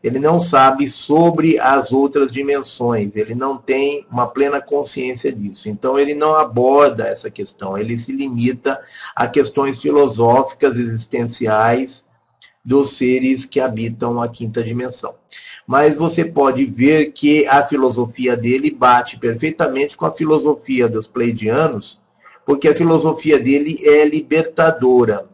ele 0.00 0.18
não 0.20 0.38
sabe 0.38 0.86
sobre 0.86 1.58
as 1.58 1.90
outras 1.90 2.30
dimensões, 2.30 3.16
ele 3.16 3.34
não 3.34 3.56
tem 3.56 4.06
uma 4.10 4.26
plena 4.26 4.60
consciência 4.60 5.32
disso. 5.32 5.66
Então, 5.66 5.98
ele 5.98 6.14
não 6.14 6.34
aborda 6.34 7.08
essa 7.08 7.30
questão, 7.30 7.78
ele 7.78 7.98
se 7.98 8.12
limita 8.12 8.78
a 9.16 9.26
questões 9.26 9.80
filosóficas, 9.80 10.78
existenciais 10.78 12.03
dos 12.64 12.96
seres 12.96 13.44
que 13.44 13.60
habitam 13.60 14.22
a 14.22 14.28
quinta 14.28 14.62
dimensão. 14.62 15.14
Mas 15.66 15.94
você 15.94 16.24
pode 16.24 16.64
ver 16.64 17.12
que 17.12 17.46
a 17.46 17.62
filosofia 17.62 18.36
dele 18.36 18.70
bate 18.70 19.18
perfeitamente 19.18 19.96
com 19.96 20.06
a 20.06 20.12
filosofia 20.12 20.88
dos 20.88 21.06
pleidianos, 21.06 22.00
porque 22.46 22.68
a 22.68 22.74
filosofia 22.74 23.38
dele 23.38 23.78
é 23.86 24.04
libertadora. 24.04 25.28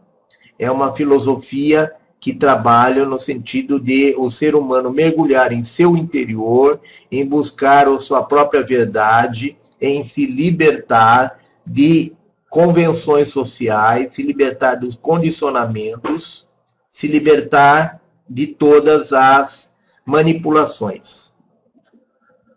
É 0.59 0.69
uma 0.69 0.93
filosofia 0.93 1.91
que 2.19 2.33
trabalham 2.33 3.09
no 3.09 3.17
sentido 3.17 3.79
de 3.79 4.13
o 4.15 4.29
ser 4.29 4.53
humano 4.53 4.91
mergulhar 4.91 5.51
em 5.51 5.63
seu 5.63 5.97
interior, 5.97 6.79
em 7.11 7.25
buscar 7.25 7.87
a 7.87 7.97
sua 7.97 8.21
própria 8.23 8.63
verdade, 8.63 9.57
em 9.81 10.05
se 10.05 10.27
libertar 10.27 11.39
de 11.65 12.13
convenções 12.47 13.29
sociais, 13.29 14.13
se 14.13 14.21
libertar 14.21 14.75
dos 14.75 14.95
condicionamentos, 14.95 16.47
se 17.01 17.07
libertar 17.07 17.99
de 18.29 18.45
todas 18.45 19.11
as 19.11 19.71
manipulações 20.05 21.35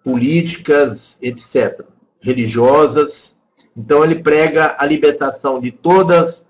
políticas, 0.04 1.18
etc., 1.22 1.80
religiosas. 2.20 3.34
Então 3.74 4.04
ele 4.04 4.16
prega 4.16 4.76
a 4.78 4.84
libertação 4.84 5.58
de 5.58 5.72
todas 5.72 6.44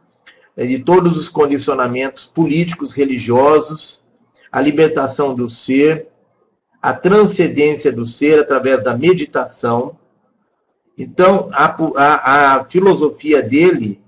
é, 0.56 0.66
de 0.66 0.80
todos 0.80 1.16
os 1.16 1.28
condicionamentos 1.28 2.26
políticos, 2.26 2.92
religiosos, 2.92 4.02
a 4.50 4.60
libertação 4.60 5.32
do 5.32 5.48
ser, 5.48 6.08
a 6.82 6.92
transcendência 6.92 7.92
do 7.92 8.04
ser 8.04 8.40
através 8.40 8.82
da 8.82 8.96
meditação. 8.96 9.96
Então, 10.98 11.48
a, 11.52 11.66
a, 11.96 12.54
a 12.56 12.64
filosofia 12.64 13.40
dele 13.40 14.02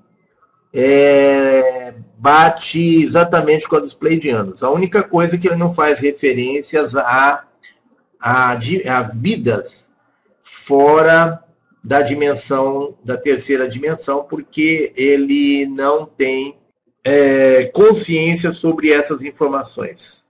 é, 0.75 1.95
bate 2.17 3.03
exatamente 3.03 3.69
com 3.69 3.77
a 3.77 3.81
dos 3.81 3.95
pleidianos. 3.95 4.63
A 4.63 4.71
única 4.71 5.03
coisa 5.03 5.37
é 5.37 5.39
que 5.39 5.49
ele 5.49 5.57
não 5.57 5.73
faz 5.73 6.01
referências 6.01 6.95
a, 6.97 7.45
a, 8.21 8.53
a 8.53 9.03
vidas 9.03 9.85
fora 10.43 11.43
da 11.85 12.03
dimensão, 12.03 12.97
da 13.05 13.17
terceira 13.17 13.69
dimensão, 13.69 14.25
porque 14.25 14.93
ele 14.97 15.67
não 15.67 16.05
tem 16.05 16.57
é, 17.05 17.67
consciência 17.67 18.51
sobre 18.51 18.91
essas 18.91 19.23
informações. 19.23 20.25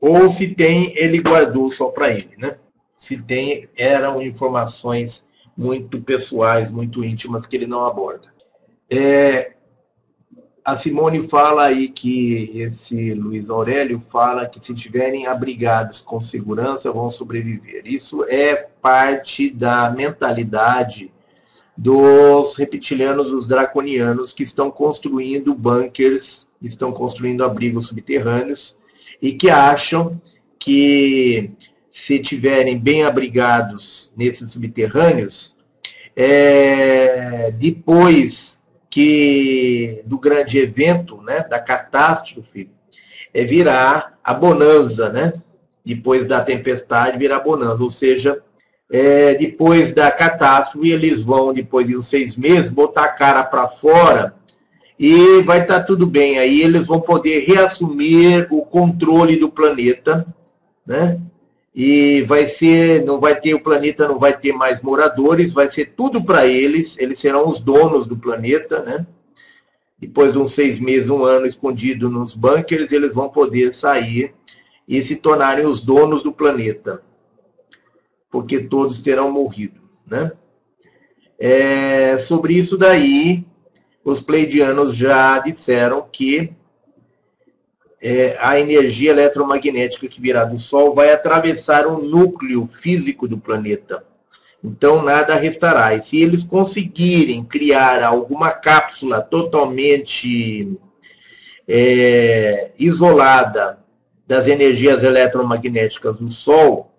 Ou 0.00 0.28
se 0.28 0.48
tem, 0.54 0.92
ele 0.96 1.20
guardou 1.20 1.70
só 1.70 1.86
para 1.86 2.10
ele, 2.10 2.36
né? 2.36 2.58
Se 2.92 3.20
tem, 3.22 3.68
eram 3.76 4.20
informações 4.20 5.26
muito 5.56 6.00
pessoais, 6.00 6.70
muito 6.70 7.02
íntimas 7.02 7.46
que 7.46 7.56
ele 7.56 7.66
não 7.66 7.86
aborda. 7.86 8.28
É, 8.90 9.52
a 10.68 10.76
Simone 10.76 11.22
fala 11.22 11.64
aí 11.64 11.88
que 11.88 12.50
esse 12.54 13.14
Luiz 13.14 13.48
Aurélio 13.48 13.98
fala 14.02 14.46
que 14.46 14.62
se 14.62 14.74
tiverem 14.74 15.26
abrigados 15.26 15.98
com 16.02 16.20
segurança 16.20 16.92
vão 16.92 17.08
sobreviver. 17.08 17.84
Isso 17.86 18.22
é 18.24 18.54
parte 18.54 19.48
da 19.48 19.90
mentalidade 19.90 21.10
dos 21.74 22.54
reptilianos, 22.56 23.30
dos 23.30 23.48
draconianos, 23.48 24.30
que 24.30 24.42
estão 24.42 24.70
construindo 24.70 25.54
bunkers, 25.54 26.50
estão 26.60 26.92
construindo 26.92 27.42
abrigos 27.42 27.86
subterrâneos 27.86 28.76
e 29.22 29.32
que 29.32 29.48
acham 29.48 30.20
que 30.58 31.50
se 31.90 32.18
tiverem 32.18 32.78
bem 32.78 33.04
abrigados 33.04 34.12
nesses 34.14 34.52
subterrâneos, 34.52 35.56
é, 36.14 37.50
depois 37.52 38.57
que 38.90 40.02
do 40.06 40.18
grande 40.18 40.58
evento, 40.58 41.20
né, 41.22 41.40
da 41.40 41.58
catástrofe, 41.58 42.70
é 43.32 43.44
virar 43.44 44.18
a 44.24 44.32
bonança, 44.32 45.10
né? 45.10 45.32
Depois 45.84 46.26
da 46.26 46.42
tempestade, 46.42 47.18
virar 47.18 47.40
bonança. 47.40 47.82
Ou 47.82 47.90
seja, 47.90 48.42
é, 48.90 49.34
depois 49.34 49.94
da 49.94 50.10
catástrofe, 50.10 50.90
eles 50.90 51.22
vão, 51.22 51.52
depois 51.52 51.86
de 51.86 51.96
uns 51.96 52.06
seis 52.06 52.36
meses, 52.36 52.70
botar 52.70 53.04
a 53.04 53.12
cara 53.12 53.42
para 53.42 53.68
fora 53.68 54.34
e 54.98 55.42
vai 55.42 55.62
estar 55.62 55.80
tá 55.80 55.86
tudo 55.86 56.06
bem. 56.06 56.38
Aí 56.38 56.62
eles 56.62 56.86
vão 56.86 57.00
poder 57.00 57.40
reassumir 57.40 58.48
o 58.50 58.62
controle 58.62 59.36
do 59.36 59.50
planeta, 59.50 60.26
né? 60.86 61.20
E 61.80 62.22
vai 62.22 62.48
ser, 62.48 63.04
não 63.04 63.20
vai 63.20 63.40
ter 63.40 63.54
o 63.54 63.62
planeta, 63.62 64.08
não 64.08 64.18
vai 64.18 64.36
ter 64.36 64.52
mais 64.52 64.82
moradores, 64.82 65.52
vai 65.52 65.70
ser 65.70 65.92
tudo 65.94 66.20
para 66.20 66.44
eles, 66.44 66.98
eles 66.98 67.20
serão 67.20 67.48
os 67.48 67.60
donos 67.60 68.04
do 68.04 68.16
planeta, 68.16 68.82
né? 68.82 69.06
Depois 69.96 70.32
de 70.32 70.40
uns 70.40 70.54
seis 70.54 70.80
meses, 70.80 71.08
um 71.08 71.22
ano 71.22 71.46
escondido 71.46 72.10
nos 72.10 72.34
bunkers, 72.34 72.90
eles 72.90 73.14
vão 73.14 73.28
poder 73.28 73.72
sair 73.72 74.34
e 74.88 75.00
se 75.04 75.14
tornarem 75.14 75.66
os 75.66 75.80
donos 75.80 76.20
do 76.20 76.32
planeta, 76.32 77.00
porque 78.28 78.58
todos 78.58 78.98
terão 78.98 79.30
morrido, 79.30 79.80
né? 80.04 80.32
É, 81.38 82.18
sobre 82.18 82.54
isso 82.54 82.76
daí, 82.76 83.46
os 84.04 84.18
pleidianos 84.18 84.96
já 84.96 85.38
disseram 85.38 86.08
que 86.10 86.52
é, 88.00 88.36
a 88.40 88.58
energia 88.58 89.10
eletromagnética 89.10 90.06
que 90.06 90.20
virá 90.20 90.44
do 90.44 90.58
Sol 90.58 90.94
vai 90.94 91.12
atravessar 91.12 91.86
o 91.86 92.02
núcleo 92.02 92.66
físico 92.66 93.26
do 93.26 93.38
planeta. 93.38 94.04
Então, 94.62 95.02
nada 95.02 95.34
restará. 95.34 95.94
E 95.94 96.02
se 96.02 96.20
eles 96.20 96.42
conseguirem 96.42 97.44
criar 97.44 98.02
alguma 98.02 98.50
cápsula 98.50 99.20
totalmente 99.20 100.76
é, 101.66 102.70
isolada 102.78 103.78
das 104.26 104.48
energias 104.48 105.02
eletromagnéticas 105.02 106.18
do 106.18 106.30
Sol, 106.30 106.92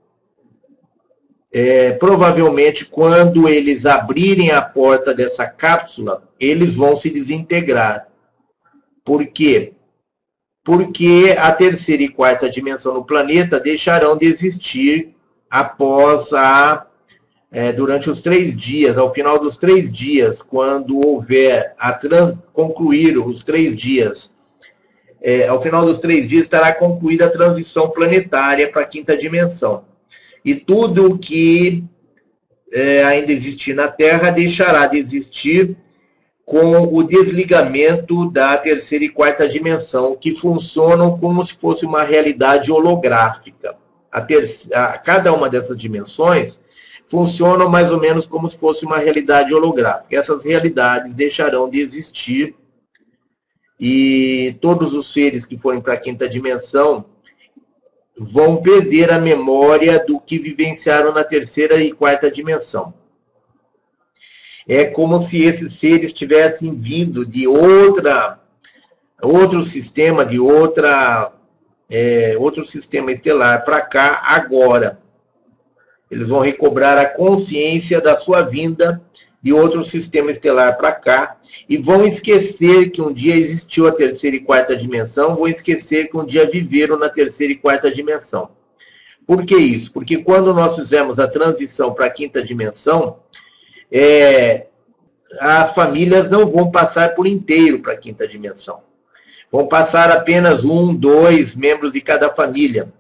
é, 1.51 1.93
provavelmente 1.93 2.85
quando 2.85 3.49
eles 3.49 3.85
abrirem 3.85 4.51
a 4.51 4.61
porta 4.61 5.13
dessa 5.13 5.47
cápsula, 5.47 6.29
eles 6.39 6.75
vão 6.75 6.95
se 6.95 7.09
desintegrar. 7.09 8.07
Por 9.03 9.25
quê? 9.27 9.73
Porque 10.69 11.35
a 11.35 11.51
terceira 11.51 12.03
e 12.03 12.09
quarta 12.09 12.47
dimensão 12.47 12.93
no 12.93 13.03
planeta 13.03 13.59
deixarão 13.59 14.15
de 14.15 14.27
existir 14.27 15.15
após 15.49 16.31
a 16.31 16.85
é, 17.51 17.73
durante 17.73 18.07
os 18.07 18.21
três 18.21 18.55
dias, 18.55 18.95
ao 18.95 19.11
final 19.11 19.39
dos 19.39 19.57
três 19.57 19.91
dias, 19.91 20.43
quando 20.43 21.01
houver 21.03 21.73
a 21.79 21.91
trans, 21.91 22.35
concluir 22.53 23.17
os 23.17 23.41
três 23.41 23.75
dias, 23.75 24.35
é, 25.19 25.47
ao 25.47 25.59
final 25.59 25.83
dos 25.83 25.97
três 25.97 26.27
dias 26.27 26.43
estará 26.43 26.71
concluída 26.71 27.25
a 27.25 27.31
transição 27.31 27.89
planetária 27.89 28.71
para 28.71 28.83
a 28.83 28.85
quinta 28.85 29.17
dimensão. 29.17 29.85
E 30.45 30.53
tudo 30.53 31.17
que 31.17 31.83
é, 32.71 33.03
ainda 33.05 33.33
existir 33.33 33.73
na 33.73 33.87
Terra 33.87 34.29
deixará 34.29 34.85
de 34.85 34.99
existir 34.99 35.75
com 36.49 36.95
o 36.97 37.03
desligamento 37.03 38.27
da 38.31 38.57
terceira 38.57 39.05
e 39.05 39.09
quarta 39.09 39.47
dimensão, 39.47 40.15
que 40.15 40.33
funcionam 40.33 41.15
como 41.15 41.45
se 41.45 41.53
fosse 41.53 41.85
uma 41.85 42.01
realidade 42.01 42.71
holográfica. 42.71 43.75
A 44.11 44.25
a, 44.73 44.97
cada 44.97 45.31
uma 45.31 45.47
dessas 45.47 45.77
dimensões 45.77 46.59
funcionam 47.07 47.69
mais 47.69 47.91
ou 47.91 47.99
menos 47.99 48.25
como 48.25 48.49
se 48.49 48.57
fosse 48.57 48.83
uma 48.83 48.97
realidade 48.97 49.53
holográfica. 49.53 50.17
Essas 50.17 50.43
realidades 50.43 51.15
deixarão 51.15 51.69
de 51.69 51.81
existir 51.81 52.55
e 53.79 54.57
todos 54.59 54.95
os 54.95 55.13
seres 55.13 55.45
que 55.45 55.55
forem 55.55 55.79
para 55.79 55.93
a 55.93 55.97
quinta 55.97 56.27
dimensão 56.27 57.05
vão 58.17 58.57
perder 58.57 59.11
a 59.11 59.19
memória 59.19 60.03
do 60.03 60.19
que 60.19 60.39
vivenciaram 60.39 61.13
na 61.13 61.23
terceira 61.23 61.79
e 61.79 61.91
quarta 61.91 62.29
dimensão 62.31 62.91
é 64.69 64.85
como 64.85 65.19
se 65.19 65.41
esses 65.41 65.73
seres 65.73 66.13
tivessem 66.13 66.75
vindo 66.75 67.25
de 67.25 67.47
outra, 67.47 68.39
outro 69.19 69.65
sistema, 69.65 70.23
de 70.23 70.39
outra, 70.39 71.31
é, 71.89 72.35
outro 72.37 72.63
sistema 72.63 73.11
estelar 73.11 73.65
para 73.65 73.81
cá 73.81 74.21
agora. 74.23 74.99
Eles 76.11 76.29
vão 76.29 76.41
recobrar 76.41 76.99
a 76.99 77.05
consciência 77.05 77.99
da 77.99 78.15
sua 78.15 78.43
vinda 78.43 79.01
de 79.41 79.51
outro 79.51 79.83
sistema 79.83 80.29
estelar 80.29 80.77
para 80.77 80.91
cá 80.91 81.37
e 81.67 81.75
vão 81.75 82.05
esquecer 82.05 82.91
que 82.91 83.01
um 83.01 83.11
dia 83.11 83.35
existiu 83.35 83.87
a 83.87 83.91
terceira 83.91 84.35
e 84.35 84.41
quarta 84.41 84.75
dimensão, 84.75 85.35
vão 85.35 85.47
esquecer 85.47 86.09
que 86.09 86.17
um 86.17 86.25
dia 86.25 86.47
viveram 86.47 86.95
na 86.95 87.09
terceira 87.09 87.53
e 87.53 87.57
quarta 87.57 87.89
dimensão. 87.89 88.51
Por 89.25 89.43
que 89.45 89.55
isso? 89.55 89.91
Porque 89.91 90.17
quando 90.17 90.53
nós 90.53 90.75
fizemos 90.75 91.17
a 91.17 91.27
transição 91.27 91.91
para 91.91 92.05
a 92.05 92.09
quinta 92.09 92.43
dimensão, 92.43 93.17
é, 93.91 94.67
as 95.39 95.71
famílias 95.73 96.29
não 96.29 96.47
vão 96.47 96.71
passar 96.71 97.15
por 97.15 97.27
inteiro 97.27 97.79
para 97.79 97.93
a 97.93 97.97
quinta 97.97 98.27
dimensão. 98.27 98.81
Vão 99.51 99.67
passar 99.67 100.11
apenas 100.11 100.63
um, 100.63 100.93
dois 100.93 101.55
membros 101.55 101.93
de 101.93 102.01
cada 102.01 102.29
família. 102.29 102.91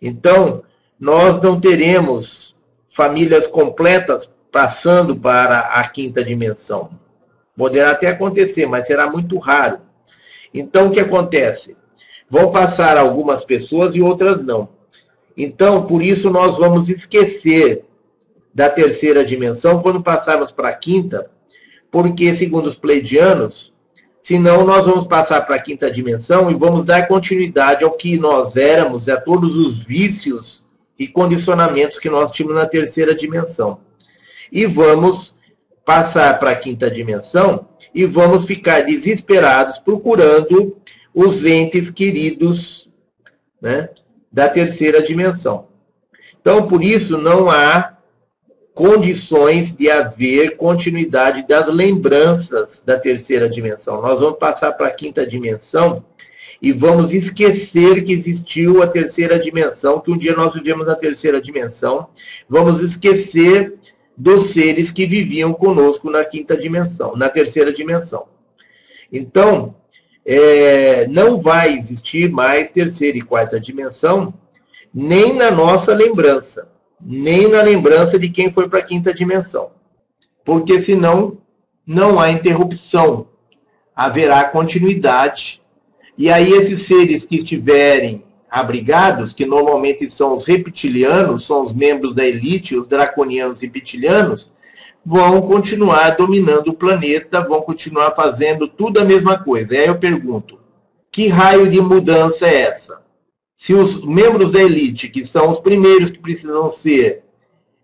Então, 0.00 0.62
nós 0.98 1.42
não 1.42 1.60
teremos 1.60 2.56
famílias 2.88 3.46
completas 3.46 4.32
passando 4.50 5.16
para 5.16 5.60
a 5.60 5.88
quinta 5.88 6.24
dimensão. 6.24 6.90
Poderá 7.56 7.90
até 7.90 8.08
acontecer, 8.08 8.66
mas 8.66 8.86
será 8.86 9.10
muito 9.10 9.36
raro. 9.38 9.80
Então, 10.54 10.86
o 10.86 10.90
que 10.90 11.00
acontece? 11.00 11.76
Vão 12.28 12.52
passar 12.52 12.96
algumas 12.96 13.44
pessoas 13.44 13.94
e 13.94 14.02
outras 14.02 14.42
não. 14.42 14.68
Então, 15.36 15.86
por 15.86 16.02
isso, 16.02 16.30
nós 16.30 16.56
vamos 16.56 16.88
esquecer 16.88 17.84
da 18.58 18.68
terceira 18.68 19.24
dimensão 19.24 19.80
quando 19.80 20.02
passarmos 20.02 20.50
para 20.50 20.70
a 20.70 20.74
quinta, 20.74 21.30
porque, 21.92 22.34
segundo 22.34 22.66
os 22.66 22.74
pleidianos, 22.74 23.72
senão 24.20 24.66
nós 24.66 24.84
vamos 24.84 25.06
passar 25.06 25.42
para 25.42 25.54
a 25.54 25.62
quinta 25.62 25.88
dimensão 25.88 26.50
e 26.50 26.54
vamos 26.56 26.84
dar 26.84 27.06
continuidade 27.06 27.84
ao 27.84 27.92
que 27.92 28.18
nós 28.18 28.56
éramos, 28.56 29.08
a 29.08 29.16
todos 29.16 29.54
os 29.54 29.78
vícios 29.78 30.64
e 30.98 31.06
condicionamentos 31.06 32.00
que 32.00 32.10
nós 32.10 32.32
tínhamos 32.32 32.56
na 32.56 32.66
terceira 32.66 33.14
dimensão 33.14 33.78
e 34.50 34.66
vamos 34.66 35.36
passar 35.84 36.36
para 36.40 36.50
a 36.50 36.56
quinta 36.56 36.90
dimensão 36.90 37.68
e 37.94 38.04
vamos 38.06 38.44
ficar 38.44 38.80
desesperados 38.80 39.78
procurando 39.78 40.76
os 41.14 41.44
entes 41.44 41.90
queridos 41.90 42.90
né, 43.62 43.88
da 44.32 44.48
terceira 44.48 45.00
dimensão. 45.00 45.68
Então, 46.40 46.66
por 46.66 46.82
isso, 46.82 47.16
não 47.16 47.48
há 47.48 47.97
condições 48.78 49.74
de 49.76 49.90
haver 49.90 50.56
continuidade 50.56 51.44
das 51.48 51.68
lembranças 51.68 52.80
da 52.86 52.96
terceira 52.96 53.48
dimensão. 53.48 54.00
Nós 54.00 54.20
vamos 54.20 54.38
passar 54.38 54.70
para 54.70 54.86
a 54.86 54.92
quinta 54.92 55.26
dimensão 55.26 56.04
e 56.62 56.70
vamos 56.70 57.12
esquecer 57.12 58.04
que 58.04 58.12
existiu 58.12 58.80
a 58.80 58.86
terceira 58.86 59.36
dimensão, 59.36 59.98
que 59.98 60.12
um 60.12 60.16
dia 60.16 60.36
nós 60.36 60.54
vivemos 60.54 60.86
na 60.86 60.94
terceira 60.94 61.40
dimensão. 61.40 62.06
Vamos 62.48 62.80
esquecer 62.80 63.74
dos 64.16 64.50
seres 64.50 64.92
que 64.92 65.06
viviam 65.06 65.52
conosco 65.52 66.08
na 66.08 66.24
quinta 66.24 66.56
dimensão, 66.56 67.16
na 67.16 67.28
terceira 67.28 67.72
dimensão. 67.72 68.26
Então, 69.12 69.74
é, 70.24 71.04
não 71.08 71.40
vai 71.40 71.76
existir 71.76 72.30
mais 72.30 72.70
terceira 72.70 73.18
e 73.18 73.22
quarta 73.22 73.58
dimensão, 73.58 74.32
nem 74.94 75.32
na 75.32 75.50
nossa 75.50 75.92
lembrança, 75.92 76.68
nem 77.00 77.48
na 77.48 77.62
lembrança 77.62 78.18
de 78.18 78.28
quem 78.28 78.52
foi 78.52 78.68
para 78.68 78.80
a 78.80 78.84
quinta 78.84 79.12
dimensão. 79.12 79.70
Porque 80.44 80.80
senão 80.80 81.38
não 81.86 82.18
há 82.20 82.30
interrupção, 82.30 83.26
haverá 83.94 84.44
continuidade. 84.44 85.62
E 86.16 86.30
aí, 86.30 86.50
esses 86.50 86.82
seres 86.82 87.24
que 87.24 87.36
estiverem 87.36 88.24
abrigados, 88.50 89.32
que 89.32 89.44
normalmente 89.44 90.10
são 90.10 90.32
os 90.32 90.46
reptilianos, 90.46 91.46
são 91.46 91.62
os 91.62 91.72
membros 91.72 92.14
da 92.14 92.26
elite, 92.26 92.76
os 92.76 92.86
draconianos 92.86 93.60
reptilianos, 93.60 94.52
vão 95.04 95.42
continuar 95.42 96.10
dominando 96.16 96.68
o 96.68 96.74
planeta, 96.74 97.40
vão 97.40 97.62
continuar 97.62 98.14
fazendo 98.14 98.66
tudo 98.66 99.00
a 99.00 99.04
mesma 99.04 99.38
coisa. 99.38 99.74
E 99.74 99.78
aí 99.78 99.86
eu 99.86 99.98
pergunto: 99.98 100.58
que 101.10 101.28
raio 101.28 101.68
de 101.68 101.80
mudança 101.80 102.46
é 102.46 102.62
essa? 102.62 103.00
Se 103.58 103.74
os 103.74 104.04
membros 104.04 104.52
da 104.52 104.62
elite, 104.62 105.08
que 105.08 105.26
são 105.26 105.50
os 105.50 105.58
primeiros 105.58 106.10
que 106.10 106.18
precisam 106.20 106.70
ser 106.70 107.24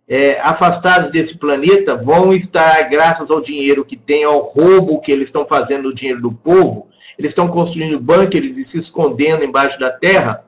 é, 0.07 0.41
afastados 0.41 1.11
desse 1.11 1.37
planeta, 1.37 1.97
vão 1.97 2.33
estar, 2.33 2.89
graças 2.89 3.29
ao 3.29 3.41
dinheiro 3.41 3.85
que 3.85 3.97
tem, 3.97 4.23
ao 4.23 4.39
roubo 4.39 5.01
que 5.01 5.11
eles 5.11 5.25
estão 5.29 5.45
fazendo 5.45 5.83
do 5.83 5.95
dinheiro 5.95 6.23
do 6.23 6.31
povo, 6.31 6.87
eles 7.19 7.33
estão 7.33 7.49
construindo 7.49 7.99
bunkers 7.99 8.57
e 8.57 8.63
se 8.63 8.79
escondendo 8.79 9.45
embaixo 9.45 9.79
da 9.81 9.91
terra, 9.91 10.45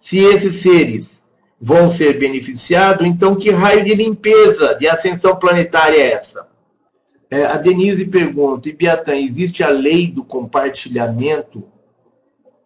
se 0.00 0.16
esses 0.18 0.62
seres 0.62 1.10
vão 1.60 1.90
ser 1.90 2.18
beneficiados, 2.18 3.06
então 3.06 3.36
que 3.36 3.50
raio 3.50 3.84
de 3.84 3.94
limpeza, 3.94 4.74
de 4.76 4.88
ascensão 4.88 5.36
planetária 5.36 5.98
é 5.98 6.12
essa? 6.12 6.48
É, 7.30 7.44
a 7.44 7.58
Denise 7.58 8.06
pergunta, 8.06 8.70
Ibiatã, 8.70 9.14
existe 9.14 9.62
a 9.62 9.68
lei 9.68 10.06
do 10.06 10.24
compartilhamento? 10.24 11.73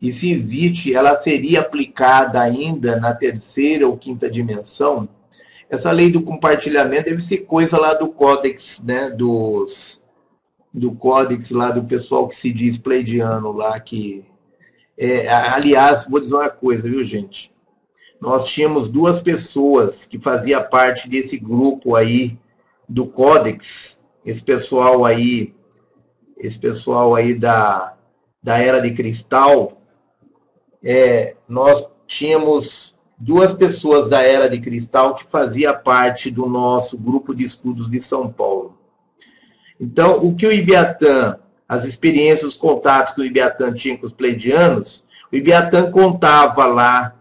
E 0.01 0.12
se 0.12 0.31
existe, 0.33 0.94
ela 0.94 1.17
seria 1.17 1.60
aplicada 1.60 2.41
ainda 2.41 2.97
na 2.97 3.15
terceira 3.15 3.86
ou 3.86 3.97
quinta 3.97 4.31
dimensão? 4.31 5.09
Essa 5.68 5.91
lei 5.91 6.10
do 6.10 6.23
compartilhamento 6.23 7.10
deve 7.10 7.20
ser 7.20 7.39
coisa 7.39 7.78
lá 7.78 7.94
do 7.94 8.09
códex, 8.09 8.83
né, 8.83 9.10
dos, 9.10 10.02
do 10.73 10.93
códex 10.93 11.51
lá 11.51 11.70
do 11.70 11.85
pessoal 11.85 12.28
que 12.28 12.36
se 12.36 12.52
diz 12.52 12.78
pleidiano 12.78 13.52
lá, 13.52 13.78
que 13.78 14.25
é, 14.97 15.28
aliás, 15.28 16.07
vou 16.09 16.18
dizer 16.18 16.35
uma 16.35 16.51
coisa, 16.51 16.91
viu, 16.91 17.05
gente? 17.05 17.55
Nós 18.20 18.44
tínhamos 18.44 18.89
duas 18.89 19.20
pessoas 19.20 20.05
que 20.07 20.18
fazia 20.18 20.60
parte 20.60 21.09
desse 21.09 21.39
grupo 21.39 21.94
aí 21.94 22.36
do 22.89 23.07
Codex, 23.07 24.01
esse 24.25 24.43
pessoal 24.43 25.05
aí, 25.05 25.55
esse 26.36 26.59
pessoal 26.59 27.15
aí 27.15 27.33
da, 27.33 27.97
da 28.43 28.59
Era 28.59 28.81
de 28.81 28.91
Cristal, 28.93 29.77
é, 30.82 31.36
nós 31.48 31.89
tínhamos 32.07 32.97
duas 33.18 33.52
pessoas 33.52 34.08
da 34.08 34.23
Era 34.23 34.48
de 34.48 34.60
Cristal 34.60 35.15
que 35.15 35.24
fazia 35.24 35.74
parte 35.74 36.31
do 36.31 36.47
nosso 36.47 36.97
grupo 36.97 37.34
de 37.34 37.44
estudos 37.44 37.90
de 37.90 38.00
São 38.00 38.32
Paulo. 38.32 38.78
Então, 39.81 40.24
o 40.24 40.34
que 40.34 40.47
o 40.47 40.52
Ibiatã 40.52 41.39
as 41.68 41.84
experiências, 41.84 42.52
os 42.52 42.57
contatos 42.57 43.12
que 43.12 43.20
o 43.20 43.24
Ibiatã 43.24 43.73
tinha 43.73 43.97
com 43.97 44.07
os 44.07 44.12
pleidianos, 44.12 45.05
o 45.31 45.36
Ibiatã 45.36 45.90
contava 45.90 46.65
lá 46.65 47.15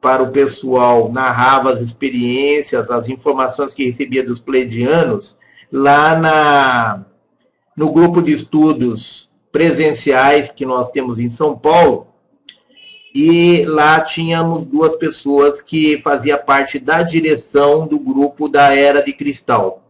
para 0.00 0.22
o 0.22 0.30
pessoal, 0.30 1.12
narrava 1.12 1.70
as 1.70 1.80
experiências, 1.80 2.90
as 2.90 3.08
informações 3.08 3.74
que 3.74 3.84
recebia 3.84 4.24
dos 4.24 4.40
pleidianos, 4.40 5.38
lá 5.70 6.18
na, 6.18 7.04
no 7.76 7.92
grupo 7.92 8.22
de 8.22 8.32
estudos 8.32 9.30
presenciais 9.52 10.50
que 10.50 10.64
nós 10.64 10.90
temos 10.90 11.18
em 11.18 11.28
São 11.28 11.56
Paulo, 11.56 12.06
e 13.14 13.64
lá 13.66 14.00
tínhamos 14.00 14.64
duas 14.64 14.96
pessoas 14.96 15.62
que 15.62 16.00
faziam 16.02 16.38
parte 16.38 16.78
da 16.78 17.02
direção 17.02 17.86
do 17.86 17.98
grupo 17.98 18.48
da 18.48 18.74
Era 18.74 19.02
de 19.02 19.12
Cristal 19.12 19.84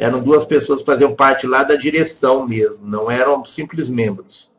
eram 0.00 0.22
duas 0.22 0.46
pessoas 0.46 0.80
que 0.80 0.86
faziam 0.86 1.14
parte 1.14 1.46
lá 1.46 1.62
da 1.62 1.76
direção 1.76 2.48
mesmo, 2.48 2.86
não 2.86 3.10
eram 3.10 3.44
simples 3.44 3.90
membros. 3.90 4.50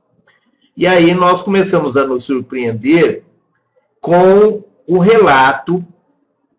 E 0.77 0.85
aí 0.85 1.15
nós 1.15 1.41
começamos 1.41 1.97
a 1.97 2.05
nos 2.05 2.25
surpreender 2.25 3.23
com 3.99 4.63
o 4.85 4.99
relato 4.99 5.83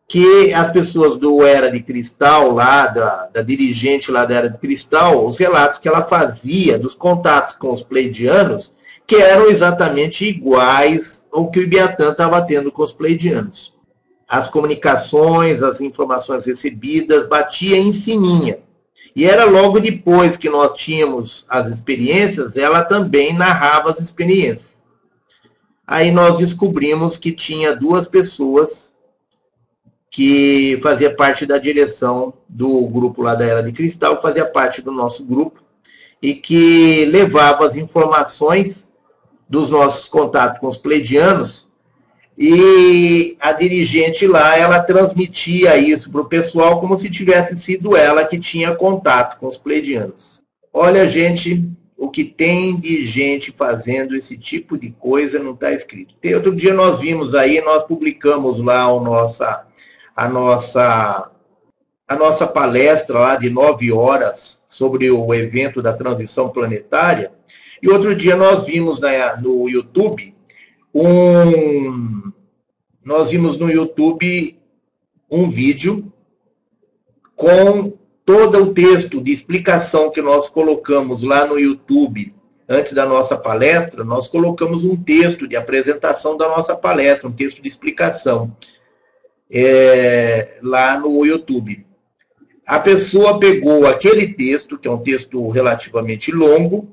que 0.08 0.52
as 0.52 0.68
pessoas 0.72 1.14
do 1.14 1.44
Era 1.44 1.70
de 1.70 1.80
Cristal, 1.80 2.50
lá, 2.50 2.88
da, 2.88 3.28
da 3.32 3.40
dirigente 3.40 4.10
lá 4.10 4.24
da 4.24 4.34
Era 4.34 4.50
de 4.50 4.58
Cristal, 4.58 5.28
os 5.28 5.36
relatos 5.36 5.78
que 5.78 5.86
ela 5.86 6.02
fazia 6.02 6.76
dos 6.76 6.96
contatos 6.96 7.54
com 7.54 7.72
os 7.72 7.84
pleidianos, 7.84 8.74
que 9.12 9.20
eram 9.20 9.46
exatamente 9.50 10.24
iguais 10.24 11.22
ao 11.30 11.50
que 11.50 11.60
o 11.60 11.62
Ibiatã 11.64 12.12
estava 12.12 12.40
tendo 12.40 12.72
com 12.72 12.82
os 12.82 12.92
pleidianos. 12.92 13.74
As 14.26 14.48
comunicações, 14.48 15.62
as 15.62 15.82
informações 15.82 16.46
recebidas, 16.46 17.26
batia 17.26 17.76
em 17.76 17.92
sininha. 17.92 18.60
E 19.14 19.26
era 19.26 19.44
logo 19.44 19.78
depois 19.78 20.34
que 20.34 20.48
nós 20.48 20.72
tínhamos 20.72 21.44
as 21.46 21.70
experiências, 21.70 22.56
ela 22.56 22.82
também 22.82 23.34
narrava 23.34 23.90
as 23.90 24.00
experiências. 24.00 24.72
Aí 25.86 26.10
nós 26.10 26.38
descobrimos 26.38 27.18
que 27.18 27.32
tinha 27.32 27.76
duas 27.76 28.08
pessoas 28.08 28.94
que 30.10 30.78
fazia 30.82 31.14
parte 31.14 31.44
da 31.44 31.58
direção 31.58 32.32
do 32.48 32.86
grupo 32.86 33.20
lá 33.20 33.34
da 33.34 33.44
Era 33.44 33.62
de 33.62 33.72
Cristal, 33.72 34.22
fazia 34.22 34.46
parte 34.46 34.80
do 34.80 34.90
nosso 34.90 35.22
grupo, 35.22 35.62
e 36.22 36.34
que 36.34 37.04
levava 37.04 37.66
as 37.66 37.76
informações 37.76 38.81
dos 39.52 39.68
nossos 39.68 40.08
contatos 40.08 40.58
com 40.58 40.66
os 40.66 40.78
pleidianos 40.78 41.68
e 42.38 43.36
a 43.38 43.52
dirigente 43.52 44.26
lá, 44.26 44.56
ela 44.56 44.82
transmitia 44.82 45.76
isso 45.76 46.10
para 46.10 46.22
o 46.22 46.24
pessoal 46.24 46.80
como 46.80 46.96
se 46.96 47.10
tivesse 47.10 47.58
sido 47.58 47.94
ela 47.94 48.24
que 48.24 48.40
tinha 48.40 48.74
contato 48.74 49.38
com 49.38 49.46
os 49.46 49.58
pleidianos. 49.58 50.42
Olha, 50.72 51.06
gente, 51.06 51.70
o 51.98 52.08
que 52.08 52.24
tem 52.24 52.80
de 52.80 53.04
gente 53.04 53.52
fazendo 53.52 54.16
esse 54.16 54.38
tipo 54.38 54.78
de 54.78 54.88
coisa 54.90 55.38
não 55.38 55.52
está 55.52 55.70
escrito. 55.70 56.14
Tem, 56.18 56.34
outro 56.34 56.56
dia 56.56 56.72
nós 56.72 56.98
vimos 56.98 57.34
aí, 57.34 57.60
nós 57.60 57.84
publicamos 57.84 58.58
lá 58.58 58.90
o 58.90 59.04
nossa, 59.04 59.66
a 60.16 60.28
nossa 60.30 61.30
a 62.08 62.16
nossa 62.16 62.46
palestra 62.46 63.18
lá 63.18 63.36
de 63.36 63.50
nove 63.50 63.92
horas 63.92 64.62
sobre 64.66 65.10
o 65.10 65.34
evento 65.34 65.82
da 65.82 65.92
transição 65.92 66.48
planetária. 66.48 67.32
E 67.82 67.88
outro 67.88 68.14
dia 68.14 68.36
nós 68.36 68.64
vimos 68.64 69.00
na, 69.00 69.36
no 69.36 69.68
YouTube 69.68 70.34
um. 70.94 72.32
Nós 73.04 73.32
vimos 73.32 73.58
no 73.58 73.68
YouTube 73.68 74.56
um 75.28 75.50
vídeo 75.50 76.12
com 77.34 77.92
todo 78.24 78.62
o 78.62 78.72
texto 78.72 79.20
de 79.20 79.32
explicação 79.32 80.10
que 80.10 80.22
nós 80.22 80.48
colocamos 80.48 81.22
lá 81.22 81.44
no 81.44 81.58
YouTube 81.58 82.32
antes 82.68 82.92
da 82.92 83.04
nossa 83.04 83.36
palestra, 83.36 84.04
nós 84.04 84.28
colocamos 84.28 84.84
um 84.84 84.96
texto 84.96 85.46
de 85.46 85.56
apresentação 85.56 86.36
da 86.36 86.48
nossa 86.48 86.76
palestra, 86.76 87.28
um 87.28 87.32
texto 87.32 87.60
de 87.60 87.68
explicação 87.68 88.56
é, 89.50 90.58
lá 90.62 90.98
no 90.98 91.24
YouTube. 91.26 91.84
A 92.66 92.78
pessoa 92.78 93.38
pegou 93.38 93.86
aquele 93.86 94.28
texto, 94.28 94.78
que 94.78 94.88
é 94.88 94.90
um 94.90 95.02
texto 95.02 95.50
relativamente 95.50 96.30
longo, 96.30 96.88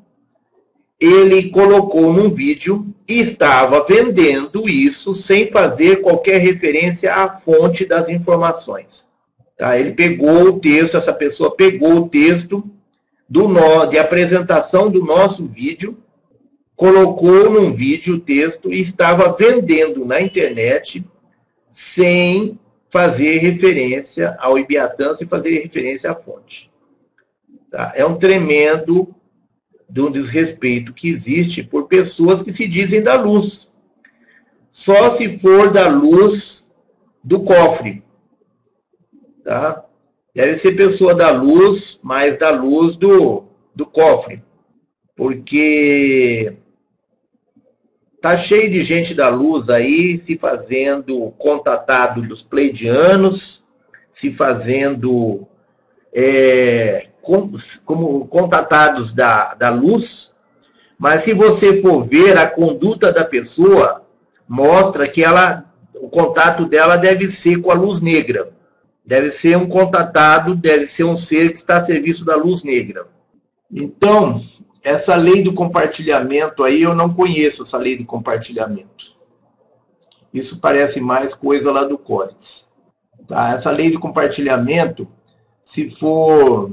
ele 0.99 1.49
colocou 1.49 2.11
num 2.11 2.29
vídeo 2.29 2.85
e 3.07 3.21
estava 3.21 3.83
vendendo 3.85 4.67
isso 4.67 5.15
sem 5.15 5.49
fazer 5.49 6.01
qualquer 6.01 6.39
referência 6.39 7.13
à 7.13 7.37
fonte 7.37 7.85
das 7.85 8.09
informações. 8.09 9.07
Tá? 9.57 9.79
Ele 9.79 9.93
pegou 9.93 10.43
o 10.43 10.59
texto, 10.59 10.97
essa 10.97 11.13
pessoa 11.13 11.55
pegou 11.55 11.93
o 11.93 12.09
texto 12.09 12.69
do 13.29 13.47
no, 13.47 13.85
de 13.85 13.97
apresentação 13.97 14.91
do 14.91 15.03
nosso 15.03 15.45
vídeo, 15.45 15.97
colocou 16.75 17.49
num 17.49 17.73
vídeo 17.73 18.15
o 18.15 18.19
texto 18.19 18.71
e 18.73 18.81
estava 18.81 19.31
vendendo 19.31 20.03
na 20.05 20.19
internet 20.19 21.05
sem 21.71 22.59
fazer 22.89 23.37
referência 23.37 24.35
ao 24.39 24.57
Ibiatã, 24.57 25.15
sem 25.15 25.27
fazer 25.27 25.59
referência 25.59 26.11
à 26.11 26.15
fonte. 26.15 26.69
Tá? 27.69 27.93
É 27.95 28.05
um 28.05 28.17
tremendo 28.17 29.13
de 29.90 30.01
um 30.01 30.11
desrespeito 30.11 30.93
que 30.93 31.09
existe 31.09 31.64
por 31.64 31.88
pessoas 31.88 32.42
que 32.42 32.53
se 32.53 32.68
dizem 32.68 33.01
da 33.01 33.19
luz. 33.19 33.72
Só 34.72 35.09
se 35.09 35.40
for 35.40 35.72
da 35.72 35.88
luz 35.88 36.68
do 37.24 37.42
cofre. 37.43 38.03
Tá? 39.43 39.84
Deve 40.34 40.56
ser 40.58 40.76
pessoa 40.76 41.16
da 41.16 41.32
luz, 41.32 42.00
mas 42.03 42.38
da 42.38 42.51
luz 42.51 42.95
do, 42.95 43.45
do 43.74 43.85
cofre. 43.85 44.43
Porque 45.16 46.56
tá 48.22 48.38
cheio 48.38 48.69
de 48.69 48.84
gente 48.84 49.14
da 49.14 49.30
luz 49.30 49.69
aí 49.69 50.18
se 50.19 50.38
fazendo 50.38 51.32
contatado 51.32 52.22
dos 52.22 52.43
pleidianos, 52.43 53.64
se 54.14 54.32
fazendo 54.32 55.48
é, 56.14 57.08
com, 57.22 57.51
como 57.85 58.27
contatados 58.27 59.14
da, 59.14 59.53
da 59.53 59.69
luz, 59.69 60.31
mas 60.98 61.23
se 61.23 61.33
você 61.33 61.81
for 61.81 62.06
ver 62.06 62.38
a 62.38 62.45
conduta 62.45 63.11
da 63.11 63.23
pessoa, 63.23 64.06
mostra 64.48 65.07
que 65.07 65.23
ela, 65.23 65.65
o 65.95 66.09
contato 66.09 66.65
dela 66.65 66.98
deve 66.98 67.30
ser 67.30 67.61
com 67.61 67.72
a 67.72 67.75
luz 67.75 68.01
negra. 68.01 68.51
Deve 69.06 69.31
ser 69.31 69.57
um 69.57 69.67
contatado, 69.67 70.56
deve 70.56 70.88
ser 70.88 71.06
um 71.06 71.15
ser 71.15 71.53
que 71.53 71.59
está 71.59 71.77
a 71.77 71.85
serviço 71.85 72.25
da 72.25 72.35
luz 72.35 72.64
negra. 72.64 73.07
Então, 73.72 74.41
essa 74.83 75.15
lei 75.15 75.41
do 75.41 75.53
compartilhamento 75.53 76.64
aí, 76.64 76.81
eu 76.81 76.93
não 76.93 77.14
conheço 77.14 77.64
essa 77.64 77.77
lei 77.77 77.98
do 77.98 78.06
compartilhamento. 78.06 79.14
Isso 80.33 80.59
parece 80.59 80.99
mais 80.99 81.33
coisa 81.33 81.72
lá 81.72 81.83
do 81.83 81.98
Códice. 81.98 82.65
Tá? 83.25 83.53
Essa 83.53 83.72
lei 83.72 83.89
do 83.89 83.99
compartilhamento, 83.99 85.07
se 85.64 85.89
for 85.89 86.72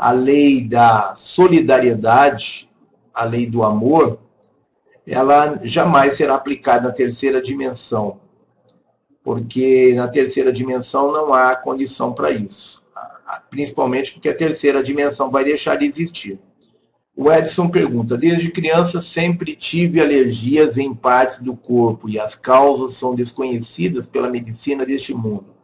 a 0.00 0.12
lei 0.12 0.66
da 0.66 1.14
solidariedade, 1.14 2.70
a 3.12 3.22
lei 3.22 3.44
do 3.44 3.62
amor, 3.62 4.18
ela 5.06 5.58
jamais 5.62 6.16
será 6.16 6.36
aplicada 6.36 6.88
na 6.88 6.94
terceira 6.94 7.38
dimensão, 7.42 8.18
porque 9.22 9.92
na 9.94 10.08
terceira 10.08 10.50
dimensão 10.50 11.12
não 11.12 11.34
há 11.34 11.54
condição 11.54 12.14
para 12.14 12.30
isso, 12.30 12.82
principalmente 13.50 14.14
porque 14.14 14.30
a 14.30 14.34
terceira 14.34 14.82
dimensão 14.82 15.30
vai 15.30 15.44
deixar 15.44 15.76
de 15.76 15.84
existir. 15.84 16.38
O 17.14 17.30
Edson 17.30 17.68
pergunta: 17.68 18.16
Desde 18.16 18.50
criança 18.50 19.02
sempre 19.02 19.54
tive 19.54 20.00
alergias 20.00 20.78
em 20.78 20.94
partes 20.94 21.42
do 21.42 21.54
corpo 21.54 22.08
e 22.08 22.18
as 22.18 22.34
causas 22.34 22.94
são 22.94 23.14
desconhecidas 23.14 24.06
pela 24.06 24.30
medicina 24.30 24.86
deste 24.86 25.12
mundo. 25.12 25.54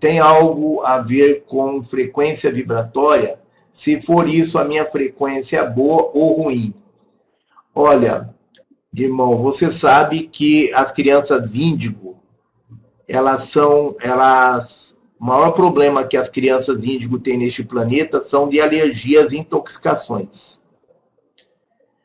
Tem 0.00 0.18
algo 0.18 0.80
a 0.80 0.96
ver 0.96 1.44
com 1.46 1.82
frequência 1.82 2.50
vibratória? 2.50 3.41
Se 3.74 4.00
for 4.00 4.28
isso, 4.28 4.58
a 4.58 4.64
minha 4.64 4.84
frequência 4.84 5.58
é 5.58 5.68
boa 5.68 6.10
ou 6.14 6.42
ruim? 6.42 6.74
Olha, 7.74 8.34
irmão, 8.94 9.38
você 9.38 9.72
sabe 9.72 10.28
que 10.28 10.72
as 10.74 10.90
crianças 10.92 11.54
índigo, 11.54 12.18
elas 13.08 13.44
são, 13.44 13.96
elas, 14.00 14.96
o 15.18 15.24
maior 15.24 15.52
problema 15.52 16.06
que 16.06 16.16
as 16.16 16.28
crianças 16.28 16.84
índigo 16.84 17.18
têm 17.18 17.38
neste 17.38 17.64
planeta 17.64 18.22
são 18.22 18.48
de 18.48 18.60
alergias 18.60 19.32
e 19.32 19.38
intoxicações. 19.38 20.62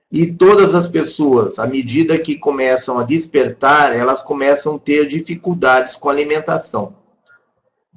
E 0.10 0.26
todas 0.32 0.74
as 0.74 0.88
pessoas, 0.88 1.60
à 1.60 1.68
medida 1.68 2.18
que 2.18 2.38
começam 2.38 2.98
a 2.98 3.04
despertar, 3.04 3.94
elas 3.94 4.22
começam 4.22 4.76
a 4.76 4.80
ter 4.80 5.06
dificuldades 5.06 5.96
com 5.96 6.08
a 6.08 6.14
alimentação. 6.14 6.96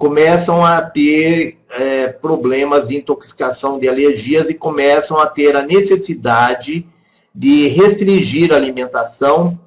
Começam 0.00 0.64
a 0.64 0.80
ter 0.80 1.58
é, 1.68 2.08
problemas 2.08 2.88
de 2.88 2.96
intoxicação 2.96 3.78
de 3.78 3.86
alergias 3.86 4.48
e 4.48 4.54
começam 4.54 5.18
a 5.18 5.26
ter 5.26 5.54
a 5.54 5.62
necessidade 5.62 6.88
de 7.34 7.68
restringir 7.68 8.50
a 8.50 8.56
alimentação, 8.56 9.60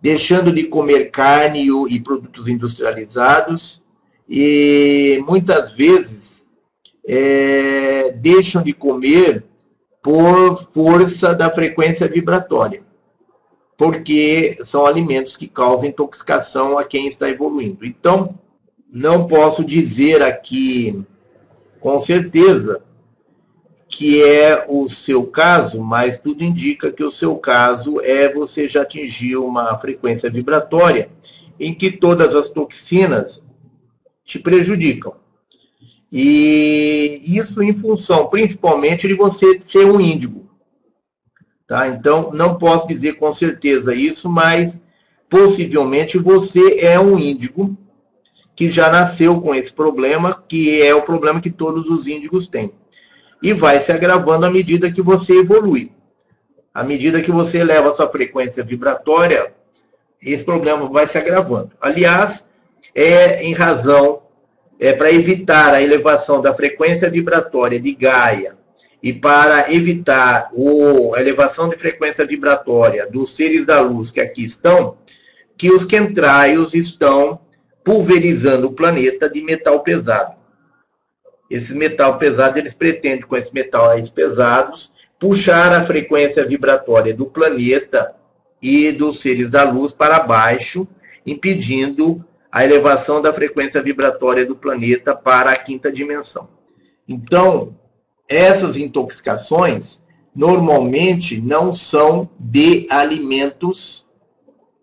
deixando 0.00 0.50
de 0.50 0.64
comer 0.64 1.10
carne 1.10 1.68
e 1.90 2.00
produtos 2.00 2.48
industrializados, 2.48 3.82
e 4.26 5.22
muitas 5.28 5.72
vezes 5.72 6.42
é, 7.06 8.12
deixam 8.12 8.62
de 8.62 8.72
comer 8.72 9.44
por 10.02 10.56
força 10.72 11.34
da 11.34 11.50
frequência 11.50 12.08
vibratória, 12.08 12.82
porque 13.76 14.56
são 14.64 14.86
alimentos 14.86 15.36
que 15.36 15.46
causam 15.46 15.90
intoxicação 15.90 16.78
a 16.78 16.84
quem 16.84 17.08
está 17.08 17.28
evoluindo. 17.28 17.84
Então, 17.84 18.38
não 18.96 19.26
posso 19.26 19.62
dizer 19.62 20.22
aqui 20.22 21.04
com 21.80 22.00
certeza 22.00 22.82
que 23.86 24.22
é 24.24 24.64
o 24.68 24.88
seu 24.88 25.26
caso, 25.26 25.82
mas 25.82 26.18
tudo 26.18 26.42
indica 26.42 26.90
que 26.90 27.04
o 27.04 27.10
seu 27.10 27.36
caso 27.36 28.00
é 28.00 28.32
você 28.32 28.66
já 28.66 28.82
atingiu 28.82 29.44
uma 29.44 29.78
frequência 29.78 30.30
vibratória 30.30 31.10
em 31.60 31.74
que 31.74 31.90
todas 31.90 32.34
as 32.34 32.48
toxinas 32.48 33.44
te 34.24 34.38
prejudicam. 34.38 35.14
E 36.10 37.22
isso 37.26 37.62
em 37.62 37.74
função, 37.74 38.28
principalmente, 38.28 39.06
de 39.06 39.14
você 39.14 39.60
ser 39.66 39.84
um 39.84 40.00
índigo. 40.00 40.48
Tá? 41.66 41.86
Então, 41.88 42.30
não 42.32 42.56
posso 42.56 42.88
dizer 42.88 43.18
com 43.18 43.30
certeza 43.30 43.94
isso, 43.94 44.30
mas 44.30 44.80
possivelmente 45.28 46.16
você 46.16 46.80
é 46.80 46.98
um 46.98 47.18
índigo 47.18 47.76
que 48.56 48.70
já 48.70 48.90
nasceu 48.90 49.38
com 49.38 49.54
esse 49.54 49.70
problema, 49.70 50.42
que 50.48 50.82
é 50.82 50.94
o 50.94 51.02
problema 51.02 51.42
que 51.42 51.50
todos 51.50 51.90
os 51.90 52.06
índigos 52.06 52.48
têm. 52.48 52.72
E 53.42 53.52
vai 53.52 53.80
se 53.80 53.92
agravando 53.92 54.46
à 54.46 54.50
medida 54.50 54.90
que 54.90 55.02
você 55.02 55.40
evolui. 55.40 55.92
À 56.72 56.82
medida 56.82 57.20
que 57.20 57.30
você 57.30 57.58
eleva 57.58 57.90
a 57.90 57.92
sua 57.92 58.08
frequência 58.08 58.64
vibratória, 58.64 59.52
esse 60.22 60.42
problema 60.42 60.88
vai 60.88 61.06
se 61.06 61.18
agravando. 61.18 61.70
Aliás, 61.78 62.48
é 62.94 63.44
em 63.44 63.52
razão 63.52 64.22
é, 64.80 64.92
para 64.94 65.12
evitar 65.12 65.74
a 65.74 65.82
elevação 65.82 66.40
da 66.40 66.54
frequência 66.54 67.10
vibratória 67.10 67.78
de 67.78 67.94
Gaia 67.94 68.56
e 69.02 69.12
para 69.12 69.72
evitar 69.72 70.48
o, 70.54 71.14
a 71.14 71.20
elevação 71.20 71.68
de 71.68 71.76
frequência 71.76 72.26
vibratória 72.26 73.06
dos 73.06 73.36
seres 73.36 73.66
da 73.66 73.80
luz 73.80 74.10
que 74.10 74.20
aqui 74.20 74.46
estão, 74.46 74.96
que 75.56 75.70
os 75.70 75.84
quentraios 75.84 76.74
estão 76.74 77.40
pulverizando 77.86 78.66
o 78.66 78.72
planeta 78.72 79.30
de 79.30 79.40
metal 79.40 79.78
pesado. 79.78 80.34
Esse 81.48 81.72
metal 81.72 82.18
pesado, 82.18 82.58
eles 82.58 82.74
pretendem, 82.74 83.24
com 83.24 83.36
esses 83.36 83.52
metais 83.52 84.08
pesados, 84.08 84.92
puxar 85.20 85.72
a 85.72 85.86
frequência 85.86 86.44
vibratória 86.44 87.14
do 87.14 87.26
planeta 87.26 88.12
e 88.60 88.90
dos 88.90 89.20
seres 89.20 89.50
da 89.50 89.62
luz 89.62 89.92
para 89.92 90.18
baixo, 90.18 90.88
impedindo 91.24 92.24
a 92.50 92.64
elevação 92.64 93.22
da 93.22 93.32
frequência 93.32 93.80
vibratória 93.80 94.44
do 94.44 94.56
planeta 94.56 95.14
para 95.14 95.52
a 95.52 95.56
quinta 95.56 95.92
dimensão. 95.92 96.48
Então, 97.08 97.78
essas 98.28 98.76
intoxicações 98.76 100.02
normalmente 100.34 101.40
não 101.40 101.72
são 101.72 102.28
de 102.36 102.88
alimentos, 102.90 104.04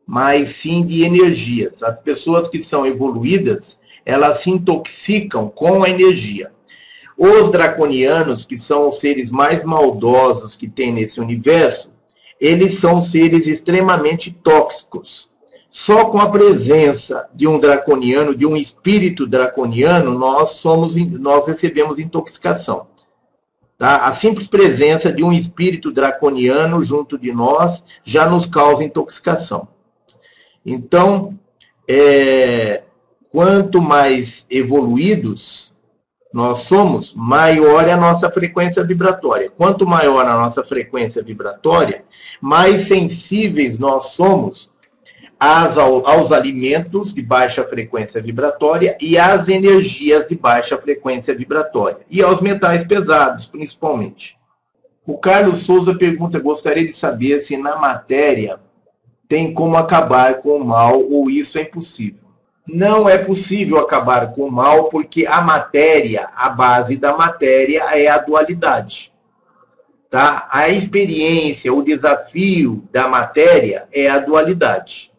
mas 0.06 0.52
sim 0.52 0.86
de 0.86 1.04
energias. 1.04 1.82
As 1.84 2.00
pessoas 2.00 2.48
que 2.48 2.62
são 2.62 2.86
evoluídas, 2.86 3.80
elas 4.06 4.40
se 4.40 4.50
intoxicam 4.50 5.50
com 5.50 5.84
a 5.84 5.90
energia. 5.90 6.52
Os 7.18 7.52
draconianos, 7.52 8.44
que 8.44 8.58
são 8.58 8.90
os 8.90 9.00
seres 9.00 9.32
mais 9.32 9.64
maldosos 9.64 10.56
que 10.56 10.68
tem 10.68 10.92
nesse 10.92 11.20
universo, 11.20 11.94
eles 12.40 12.80
são 12.80 13.00
seres 13.00 13.48
extremamente 13.48 14.32
tóxicos. 14.32 15.32
Só 15.70 16.06
com 16.06 16.20
a 16.20 16.30
presença 16.30 17.28
de 17.34 17.48
um 17.48 17.60
draconiano, 17.60 18.36
de 18.36 18.46
um 18.46 18.56
espírito 18.56 19.26
draconiano, 19.26 20.12
nós 20.12 20.52
somos 20.52 20.96
nós 20.96 21.48
recebemos 21.48 21.98
intoxicação. 21.98 22.88
Tá? 23.78 24.06
A 24.06 24.14
simples 24.14 24.46
presença 24.46 25.12
de 25.12 25.24
um 25.24 25.34
espírito 25.34 25.92
draconiano 25.92 26.84
junto 26.84 27.18
de 27.18 27.32
nós 27.32 27.86
já 28.04 28.30
nos 28.30 28.46
causa 28.46 28.84
intoxicação. 28.84 29.68
Então, 30.66 31.38
é, 31.88 32.84
quanto 33.32 33.82
mais 33.82 34.46
evoluídos 34.50 35.74
nós 36.34 36.62
somos, 36.62 37.14
maior 37.14 37.88
é 37.88 37.92
a 37.92 37.98
nossa 37.98 38.32
frequência 38.32 38.84
vibratória. 38.84 39.52
Quanto 39.56 39.86
maior 39.86 40.26
a 40.26 40.36
nossa 40.36 40.64
frequência 40.64 41.22
vibratória, 41.22 42.04
mais 42.42 42.88
sensíveis 42.88 43.78
nós 43.78 44.08
somos 44.08 44.72
às, 45.40 45.78
aos 45.78 46.32
alimentos 46.32 47.14
de 47.14 47.22
baixa 47.22 47.64
frequência 47.64 48.22
vibratória 48.22 48.98
e 49.00 49.18
às 49.18 49.48
energias 49.48 50.28
de 50.28 50.36
baixa 50.36 50.78
frequência 50.78 51.36
vibratória. 51.36 52.00
E 52.10 52.24
aos 52.24 52.42
metais 52.42 52.84
pesados, 52.88 53.46
principalmente. 53.46 54.38
O 55.06 55.18
Carlos 55.18 55.64
Souza 55.64 55.94
pergunta: 55.94 56.40
gostaria 56.40 56.88
de 56.88 56.94
saber 56.94 57.42
se 57.44 57.58
na 57.58 57.76
matéria 57.76 58.60
tem 59.28 59.54
como 59.54 59.78
acabar 59.78 60.36
com 60.42 60.58
o 60.58 60.66
mal 60.66 61.02
ou 61.02 61.30
isso 61.30 61.58
é 61.58 61.62
impossível. 61.62 62.24
Não 62.68 63.10
é 63.10 63.18
possível 63.18 63.80
acabar 63.80 64.32
com 64.34 64.44
o 64.44 64.52
mal 64.52 64.86
porque 64.86 65.26
a 65.26 65.42
matéria, 65.42 66.30
a 66.36 66.50
base 66.50 66.96
da 66.96 67.16
matéria 67.16 67.84
é 67.98 68.08
a 68.08 68.18
dualidade. 68.18 69.14
Tá? 70.10 70.48
A 70.52 70.70
experiência, 70.70 71.74
o 71.74 71.82
desafio 71.82 72.88
da 72.92 73.08
matéria 73.08 73.88
é 73.92 74.08
a 74.08 74.20
dualidade. 74.20 75.12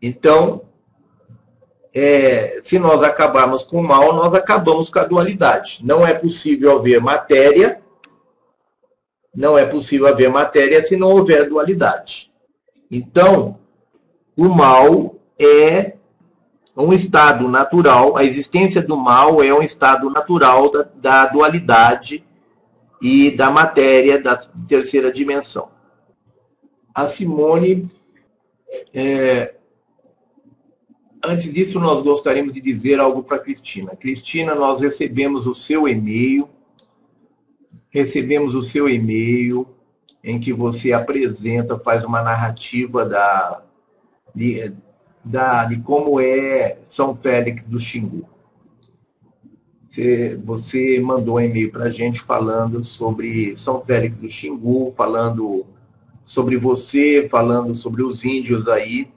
Então, 0.00 0.62
é, 1.94 2.60
se 2.62 2.78
nós 2.78 3.02
acabarmos 3.02 3.64
com 3.64 3.80
o 3.80 3.82
mal, 3.82 4.12
nós 4.14 4.34
acabamos 4.34 4.88
com 4.88 4.98
a 4.98 5.04
dualidade. 5.04 5.80
Não 5.84 6.06
é 6.06 6.14
possível 6.14 6.78
haver 6.78 7.00
matéria, 7.00 7.80
não 9.34 9.56
é 9.56 9.66
possível 9.66 10.06
haver 10.06 10.28
matéria 10.28 10.84
se 10.84 10.96
não 10.96 11.10
houver 11.10 11.48
dualidade. 11.48 12.31
Então, 12.92 13.58
o 14.36 14.50
mal 14.50 15.16
é 15.40 15.94
um 16.76 16.92
estado 16.92 17.48
natural, 17.48 18.18
a 18.18 18.24
existência 18.24 18.82
do 18.82 18.96
mal 18.98 19.42
é 19.42 19.52
um 19.52 19.62
estado 19.62 20.10
natural 20.10 20.70
da, 20.70 20.82
da 20.82 21.26
dualidade 21.26 22.22
e 23.00 23.30
da 23.30 23.50
matéria 23.50 24.20
da 24.20 24.36
terceira 24.68 25.10
dimensão. 25.10 25.70
A 26.94 27.06
Simone 27.06 27.90
é, 28.92 29.54
Antes 31.24 31.52
disso, 31.54 31.78
nós 31.78 32.02
gostaríamos 32.02 32.52
de 32.52 32.60
dizer 32.60 32.98
algo 32.98 33.22
para 33.22 33.38
Cristina. 33.38 33.94
Cristina, 33.94 34.56
nós 34.56 34.80
recebemos 34.80 35.46
o 35.46 35.54
seu 35.54 35.86
e-mail, 35.86 36.48
recebemos 37.90 38.56
o 38.56 38.62
seu 38.62 38.88
e-mail 38.88 39.68
em 40.22 40.38
que 40.38 40.52
você 40.52 40.92
apresenta, 40.92 41.78
faz 41.78 42.04
uma 42.04 42.22
narrativa 42.22 43.04
da, 43.04 43.64
de, 44.34 44.72
da, 45.24 45.64
de 45.64 45.78
como 45.80 46.20
é 46.20 46.78
São 46.88 47.16
Félix 47.16 47.64
do 47.64 47.78
Xingu. 47.78 48.28
Você, 49.88 50.40
você 50.42 51.00
mandou 51.00 51.36
um 51.36 51.40
e-mail 51.40 51.70
para 51.70 51.84
a 51.84 51.90
gente 51.90 52.20
falando 52.20 52.82
sobre 52.84 53.56
São 53.58 53.84
Félix 53.84 54.18
do 54.18 54.28
Xingu, 54.28 54.94
falando 54.96 55.66
sobre 56.24 56.56
você, 56.56 57.28
falando 57.28 57.74
sobre 57.74 58.02
os 58.02 58.24
índios 58.24 58.68
aí, 58.68 59.08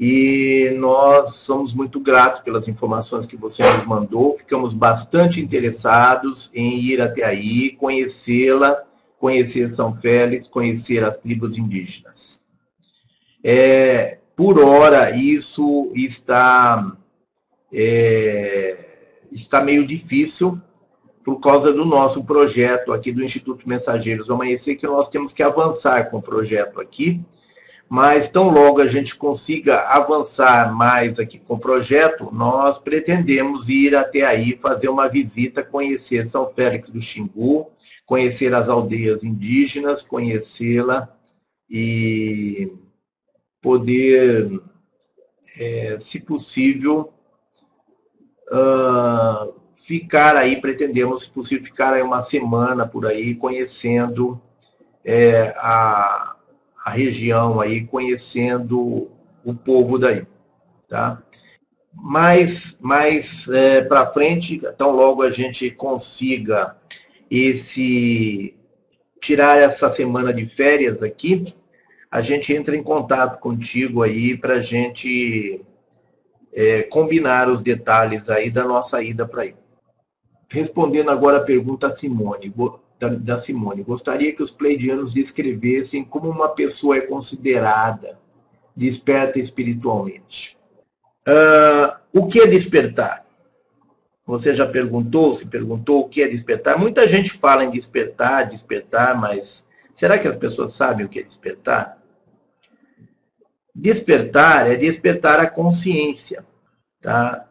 e 0.00 0.72
nós 0.78 1.34
somos 1.34 1.74
muito 1.74 1.98
gratos 1.98 2.38
pelas 2.38 2.68
informações 2.68 3.26
que 3.26 3.36
você 3.36 3.64
nos 3.64 3.84
mandou, 3.84 4.36
ficamos 4.38 4.72
bastante 4.72 5.40
interessados 5.40 6.52
em 6.54 6.78
ir 6.78 7.00
até 7.00 7.24
aí, 7.24 7.70
conhecê-la, 7.72 8.84
conhecer 9.18 9.70
São 9.70 9.94
Félix, 10.00 10.46
conhecer 10.46 11.02
as 11.04 11.18
tribos 11.18 11.56
indígenas. 11.56 12.44
É, 13.42 14.18
por 14.36 14.58
hora, 14.58 15.10
isso 15.16 15.90
está, 15.94 16.96
é, 17.72 18.76
está 19.32 19.62
meio 19.62 19.86
difícil 19.86 20.60
por 21.24 21.40
causa 21.40 21.72
do 21.72 21.84
nosso 21.84 22.24
projeto 22.24 22.92
aqui 22.92 23.12
do 23.12 23.22
Instituto 23.22 23.68
Mensageiros 23.68 24.28
do 24.28 24.34
Amanhecer, 24.34 24.78
que 24.78 24.86
nós 24.86 25.08
temos 25.08 25.32
que 25.32 25.42
avançar 25.42 26.10
com 26.10 26.18
o 26.18 26.22
projeto 26.22 26.80
aqui, 26.80 27.20
mas 27.88 28.30
tão 28.30 28.48
logo 28.48 28.80
a 28.80 28.86
gente 28.86 29.16
consiga 29.16 29.80
avançar 29.80 30.74
mais 30.74 31.18
aqui 31.18 31.38
com 31.38 31.54
o 31.54 31.58
projeto, 31.58 32.30
nós 32.32 32.78
pretendemos 32.78 33.68
ir 33.68 33.94
até 33.94 34.24
aí, 34.24 34.58
fazer 34.62 34.88
uma 34.88 35.08
visita, 35.08 35.62
conhecer 35.62 36.28
São 36.28 36.50
Félix 36.50 36.90
do 36.90 37.00
Xingu, 37.00 37.70
conhecer 38.08 38.54
as 38.54 38.70
aldeias 38.70 39.22
indígenas, 39.22 40.00
conhecê-la 40.00 41.14
e 41.68 42.72
poder, 43.60 44.50
é, 45.60 45.98
se 46.00 46.18
possível, 46.18 47.12
uh, 48.50 49.52
ficar 49.76 50.36
aí, 50.36 50.58
pretendemos, 50.58 51.24
se 51.24 51.30
possível, 51.30 51.66
ficar 51.66 51.92
aí 51.92 52.00
uma 52.00 52.22
semana 52.22 52.88
por 52.88 53.06
aí, 53.06 53.34
conhecendo 53.34 54.40
é, 55.04 55.52
a 55.58 56.34
a 56.88 56.90
região 56.90 57.60
aí, 57.60 57.84
conhecendo 57.84 59.10
o 59.44 59.52
povo 59.52 59.98
daí, 59.98 60.26
tá? 60.88 61.22
Mais, 61.92 62.78
mais 62.80 63.46
é, 63.48 63.82
para 63.82 64.10
frente, 64.10 64.58
tão 64.78 64.92
logo 64.92 65.22
a 65.22 65.30
gente 65.30 65.70
consiga 65.70 66.78
esse 67.30 68.54
tirar 69.20 69.58
essa 69.58 69.92
semana 69.92 70.32
de 70.32 70.46
férias 70.46 71.02
aqui, 71.02 71.54
a 72.10 72.20
gente 72.20 72.52
entra 72.52 72.76
em 72.76 72.82
contato 72.82 73.40
contigo 73.40 74.02
aí 74.02 74.36
para 74.36 74.54
a 74.54 74.60
gente 74.60 75.60
é, 76.52 76.82
combinar 76.84 77.48
os 77.48 77.62
detalhes 77.62 78.30
aí 78.30 78.50
da 78.50 78.64
nossa 78.64 79.02
ida 79.02 79.26
para 79.26 79.42
aí. 79.42 79.54
Respondendo 80.48 81.10
agora 81.10 81.38
a 81.38 81.42
pergunta 81.42 81.90
Simone, 81.90 82.52
da, 82.98 83.08
da 83.08 83.38
Simone. 83.38 83.82
Gostaria 83.82 84.34
que 84.34 84.42
os 84.42 84.50
pleidianos 84.50 85.12
descrevessem 85.12 86.02
como 86.04 86.30
uma 86.30 86.48
pessoa 86.48 86.96
é 86.96 87.00
considerada 87.02 88.18
desperta 88.74 89.38
espiritualmente. 89.38 90.56
Uh, 91.26 91.96
o 92.12 92.26
que 92.26 92.40
é 92.40 92.46
despertar? 92.46 93.24
Você 94.28 94.54
já 94.54 94.64
perguntou, 94.64 95.34
se 95.34 95.44
perguntou 95.46 96.00
o 96.00 96.08
que 96.08 96.22
é 96.22 96.28
despertar? 96.28 96.78
Muita 96.78 97.08
gente 97.08 97.32
fala 97.32 97.64
em 97.64 97.70
despertar, 97.70 98.48
despertar, 98.48 99.18
mas 99.18 99.66
será 99.94 100.16
que 100.18 100.28
as 100.28 100.36
pessoas 100.36 100.74
sabem 100.74 101.04
o 101.04 101.08
que 101.08 101.18
é 101.18 101.22
despertar? 101.22 101.98
Despertar 103.74 104.70
é 104.70 104.76
despertar 104.76 105.40
a 105.40 105.50
consciência, 105.50 106.46
tá? 107.00 107.48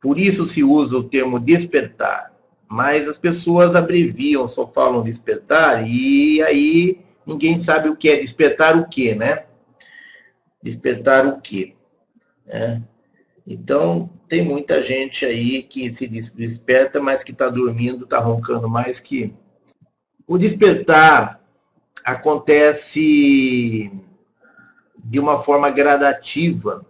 Por 0.00 0.18
isso 0.18 0.46
se 0.46 0.64
usa 0.64 0.96
o 0.96 1.04
termo 1.04 1.38
despertar 1.38 2.34
mas 2.74 3.08
as 3.08 3.16
pessoas 3.16 3.76
abreviam, 3.76 4.48
só 4.48 4.66
falam 4.66 5.02
despertar, 5.02 5.86
e 5.88 6.42
aí 6.42 6.98
ninguém 7.24 7.58
sabe 7.58 7.88
o 7.88 7.96
que 7.96 8.08
é 8.08 8.16
despertar 8.16 8.76
o 8.76 8.88
que, 8.88 9.14
né? 9.14 9.44
Despertar 10.62 11.26
o 11.26 11.40
que? 11.40 11.76
Né? 12.44 12.82
Então, 13.46 14.10
tem 14.28 14.42
muita 14.42 14.80
gente 14.80 15.24
aí 15.24 15.62
que 15.62 15.92
se 15.92 16.06
desperta, 16.08 17.00
mas 17.00 17.22
que 17.22 17.32
está 17.32 17.48
dormindo, 17.48 18.04
está 18.04 18.18
roncando 18.18 18.68
mais 18.68 18.98
que. 18.98 19.32
O 20.26 20.38
despertar 20.38 21.40
acontece 22.04 23.92
de 24.96 25.20
uma 25.20 25.38
forma 25.38 25.70
gradativa 25.70 26.84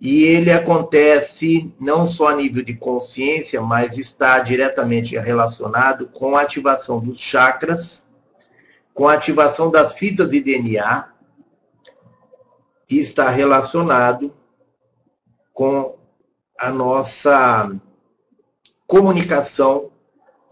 e 0.00 0.24
ele 0.24 0.50
acontece 0.50 1.72
não 1.78 2.08
só 2.08 2.28
a 2.28 2.34
nível 2.34 2.64
de 2.64 2.74
consciência, 2.74 3.60
mas 3.60 3.96
está 3.96 4.40
diretamente 4.40 5.16
relacionado 5.16 6.08
com 6.08 6.34
a 6.34 6.42
ativação 6.42 6.98
dos 6.98 7.20
chakras, 7.20 8.04
com 8.92 9.06
a 9.06 9.14
ativação 9.14 9.70
das 9.70 9.92
fitas 9.92 10.30
de 10.30 10.40
DNA, 10.40 11.08
e 12.90 12.98
está 12.98 13.30
relacionado 13.30 14.34
com 15.52 15.96
a 16.58 16.70
nossa 16.70 17.70
comunicação 18.86 19.92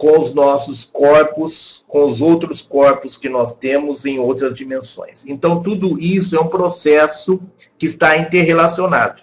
com 0.01 0.19
os 0.19 0.33
nossos 0.33 0.83
corpos, 0.83 1.85
com 1.87 2.09
os 2.09 2.23
outros 2.23 2.63
corpos 2.63 3.19
que 3.19 3.29
nós 3.29 3.59
temos 3.59 4.07
em 4.07 4.19
outras 4.19 4.55
dimensões. 4.55 5.27
Então, 5.27 5.63
tudo 5.63 6.01
isso 6.01 6.35
é 6.35 6.41
um 6.41 6.49
processo 6.49 7.39
que 7.77 7.85
está 7.85 8.17
interrelacionado. 8.17 9.23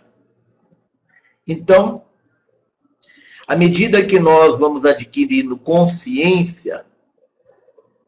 Então, 1.47 2.03
à 3.47 3.56
medida 3.56 4.06
que 4.06 4.19
nós 4.19 4.56
vamos 4.56 4.85
adquirindo 4.85 5.57
consciência, 5.57 6.85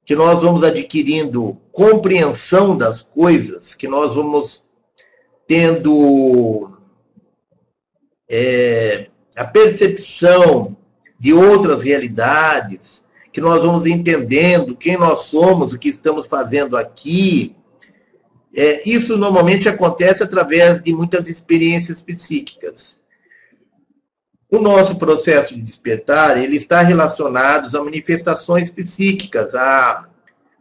que 0.06 0.16
nós 0.16 0.44
vamos 0.44 0.64
adquirindo 0.64 1.58
compreensão 1.72 2.78
das 2.78 3.02
coisas, 3.02 3.74
que 3.74 3.88
nós 3.88 4.14
vamos 4.14 4.64
tendo 5.48 6.78
é, 8.30 9.08
a 9.36 9.44
percepção 9.44 10.78
de 11.20 11.34
outras 11.34 11.84
realidades, 11.84 13.04
que 13.34 13.42
nós 13.42 13.64
vamos 13.64 13.86
entendendo 13.86 14.76
quem 14.76 14.98
nós 14.98 15.22
somos, 15.22 15.74
o 15.74 15.80
que 15.80 15.90
estamos 15.90 16.28
fazendo 16.28 16.78
aqui. 16.78 17.56
É, 18.56 18.88
isso 18.88 19.18
normalmente 19.18 19.68
acontece 19.68 20.24
através 20.24 20.82
de 20.82 20.94
muitas 20.94 21.28
experiências 21.28 22.02
psíquicas. 22.02 23.00
O 24.50 24.60
nosso 24.60 24.98
processo 24.98 25.54
de 25.54 25.62
despertar, 25.62 26.42
ele 26.42 26.58
está 26.58 26.82
relacionado 26.82 27.76
a 27.76 27.84
manifestações 27.84 28.72
psíquicas, 28.72 29.54
a, 29.54 30.08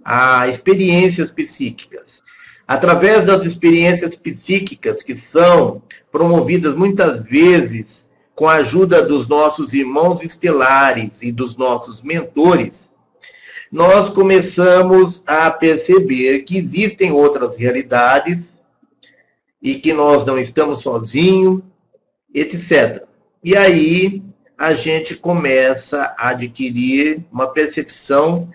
a 0.05 0.48
experiências 0.48 1.30
psíquicas. 1.30 2.22
Através 2.68 3.24
das 3.24 3.47
experiências 3.47 4.14
psíquicas 4.14 5.02
que 5.02 5.16
são 5.16 5.80
promovidas 6.12 6.76
muitas 6.76 7.26
vezes 7.26 8.06
com 8.34 8.47
a 8.47 8.56
ajuda 8.56 9.02
dos 9.02 9.26
nossos 9.26 9.72
irmãos 9.72 10.22
estelares 10.22 11.22
e 11.22 11.32
dos 11.32 11.56
nossos 11.56 12.02
mentores, 12.02 12.92
nós 13.72 14.10
começamos 14.10 15.24
a 15.26 15.50
perceber 15.50 16.40
que 16.40 16.58
existem 16.58 17.10
outras 17.10 17.56
realidades 17.56 18.55
e 19.62 19.76
que 19.76 19.94
nós 19.94 20.26
não 20.26 20.38
estamos 20.38 20.82
sozinhos, 20.82 21.62
etc. 22.34 23.02
E 23.42 23.56
aí 23.56 24.22
a 24.58 24.74
gente 24.74 25.16
começa 25.16 26.14
a 26.18 26.28
adquirir 26.28 27.24
uma 27.32 27.47
percepção 27.47 28.50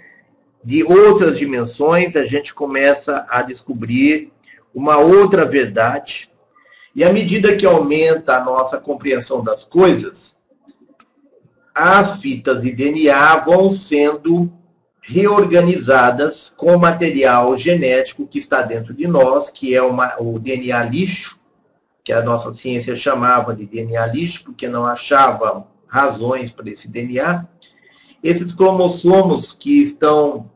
de 0.64 0.84
outras 0.84 1.38
dimensões, 1.38 2.16
a 2.16 2.26
gente 2.26 2.54
começa 2.54 3.26
a 3.30 3.42
descobrir 3.42 4.32
uma 4.74 4.98
outra 4.98 5.46
verdade. 5.46 6.32
E 6.96 7.04
à 7.04 7.12
medida 7.12 7.56
que 7.56 7.66
aumenta 7.66 8.38
a 8.38 8.44
nossa 8.44 8.78
compreensão 8.78 9.44
das 9.44 9.64
coisas, 9.64 10.38
as 11.74 12.22
fitas 12.22 12.62
de 12.62 12.72
DNA 12.72 13.38
vão 13.38 13.72
sendo 13.72 14.52
reorganizadas 15.02 16.54
com 16.56 16.76
o 16.76 16.80
material 16.80 17.58
genético 17.58 18.26
que 18.26 18.40
está 18.40 18.62
dentro 18.62 18.94
de 18.94 19.06
nós, 19.06 19.50
que 19.50 19.76
é 19.76 19.82
uma, 19.82 20.16
o 20.20 20.40
DNA 20.40 20.84
lixo, 20.84 21.42
que 22.04 22.14
a 22.14 22.22
nossa 22.22 22.54
ciência 22.54 22.96
chamava 22.96 23.54
de 23.54 23.66
DNA 23.66 24.06
lixo, 24.08 24.46
porque 24.46 24.70
não 24.70 24.86
achava 24.86 25.68
razões 25.88 26.52
para 26.52 26.70
esse 26.70 26.90
DNA. 26.90 27.46
Esses 28.24 28.54
cromossomos 28.54 29.52
que 29.52 29.82
estão 29.82 30.50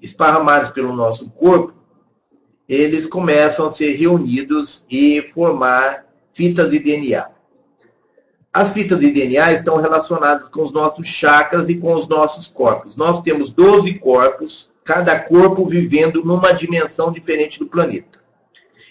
esparramados 0.00 0.70
pelo 0.70 0.94
nosso 0.94 1.30
corpo, 1.30 1.74
eles 2.68 3.04
começam 3.06 3.66
a 3.66 3.70
ser 3.70 3.96
reunidos 3.96 4.84
e 4.90 5.30
formar 5.34 6.06
fitas 6.32 6.70
de 6.70 6.78
DNA. 6.78 7.26
As 8.52 8.70
fitas 8.70 8.98
de 9.00 9.10
DNA 9.10 9.52
estão 9.52 9.76
relacionadas 9.76 10.48
com 10.48 10.64
os 10.64 10.72
nossos 10.72 11.06
chakras 11.06 11.68
e 11.68 11.76
com 11.76 11.94
os 11.94 12.08
nossos 12.08 12.48
corpos. 12.48 12.96
Nós 12.96 13.22
temos 13.22 13.50
12 13.50 13.94
corpos, 13.94 14.72
cada 14.84 15.18
corpo 15.18 15.66
vivendo 15.66 16.24
numa 16.24 16.52
dimensão 16.52 17.12
diferente 17.12 17.58
do 17.58 17.66
planeta. 17.66 18.20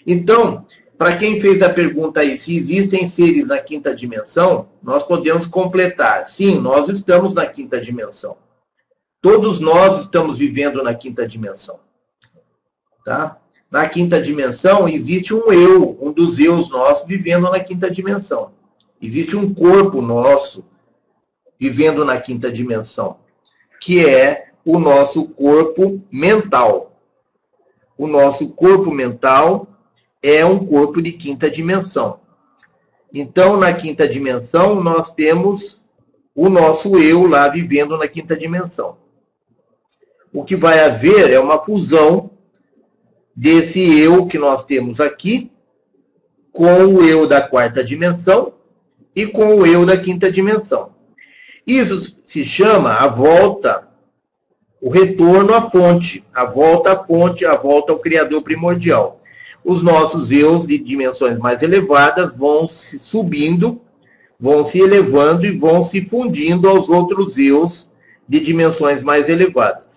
Então, 0.06 0.64
para 0.96 1.16
quem 1.16 1.40
fez 1.40 1.62
a 1.62 1.70
pergunta 1.70 2.20
aí, 2.20 2.38
se 2.38 2.56
existem 2.56 3.08
seres 3.08 3.46
na 3.46 3.58
quinta 3.58 3.94
dimensão, 3.94 4.68
nós 4.82 5.02
podemos 5.02 5.46
completar. 5.46 6.28
Sim, 6.28 6.58
nós 6.58 6.88
estamos 6.88 7.34
na 7.34 7.46
quinta 7.46 7.80
dimensão. 7.80 8.36
Todos 9.20 9.60
nós 9.60 10.00
estamos 10.00 10.38
vivendo 10.38 10.82
na 10.82 10.94
quinta 10.94 11.26
dimensão. 11.26 11.80
Tá? 13.04 13.38
Na 13.70 13.88
quinta 13.88 14.20
dimensão 14.20 14.88
existe 14.88 15.34
um 15.34 15.52
eu, 15.52 15.98
um 16.00 16.10
dos 16.10 16.38
eus 16.38 16.70
nossos 16.70 17.06
vivendo 17.06 17.50
na 17.50 17.60
quinta 17.60 17.90
dimensão. 17.90 18.52
Existe 19.00 19.36
um 19.36 19.52
corpo 19.52 20.00
nosso 20.00 20.64
vivendo 21.58 22.04
na 22.04 22.18
quinta 22.18 22.50
dimensão, 22.50 23.18
que 23.80 24.04
é 24.04 24.52
o 24.64 24.78
nosso 24.78 25.28
corpo 25.28 26.02
mental. 26.10 26.98
O 27.98 28.06
nosso 28.06 28.50
corpo 28.52 28.90
mental 28.90 29.66
é 30.22 30.44
um 30.44 30.66
corpo 30.66 31.02
de 31.02 31.12
quinta 31.12 31.50
dimensão. 31.50 32.20
Então, 33.12 33.58
na 33.58 33.74
quinta 33.74 34.08
dimensão, 34.08 34.82
nós 34.82 35.12
temos 35.12 35.80
o 36.34 36.48
nosso 36.48 36.98
eu 36.98 37.26
lá 37.26 37.48
vivendo 37.48 37.98
na 37.98 38.08
quinta 38.08 38.36
dimensão. 38.36 38.99
O 40.32 40.44
que 40.44 40.56
vai 40.56 40.80
haver 40.84 41.30
é 41.30 41.38
uma 41.38 41.58
fusão 41.58 42.30
desse 43.34 43.98
eu 43.98 44.26
que 44.26 44.38
nós 44.38 44.64
temos 44.64 45.00
aqui 45.00 45.50
com 46.52 46.86
o 46.86 47.04
eu 47.04 47.26
da 47.26 47.40
quarta 47.40 47.82
dimensão 47.82 48.52
e 49.14 49.26
com 49.26 49.56
o 49.56 49.66
eu 49.66 49.84
da 49.84 49.96
quinta 49.96 50.30
dimensão. 50.30 50.90
Isso 51.66 52.22
se 52.24 52.44
chama 52.44 52.94
a 52.94 53.06
volta, 53.06 53.88
o 54.80 54.88
retorno 54.88 55.54
à 55.54 55.70
fonte, 55.70 56.24
a 56.32 56.44
volta 56.44 56.92
à 56.92 57.04
fonte, 57.04 57.44
a 57.44 57.56
volta 57.56 57.92
ao 57.92 57.98
Criador 57.98 58.42
primordial 58.42 59.20
os 59.64 59.82
nossos 59.82 60.30
eus 60.30 60.66
de 60.66 60.78
dimensões 60.78 61.38
mais 61.38 61.62
elevadas 61.62 62.34
vão 62.34 62.66
se 62.66 62.98
subindo, 62.98 63.80
vão 64.38 64.64
se 64.64 64.80
elevando 64.80 65.46
e 65.46 65.56
vão 65.56 65.82
se 65.82 66.04
fundindo 66.06 66.68
aos 66.68 66.88
outros 66.88 67.36
eus 67.36 67.88
de 68.28 68.40
dimensões 68.40 69.02
mais 69.02 69.28
elevadas. 69.28 69.89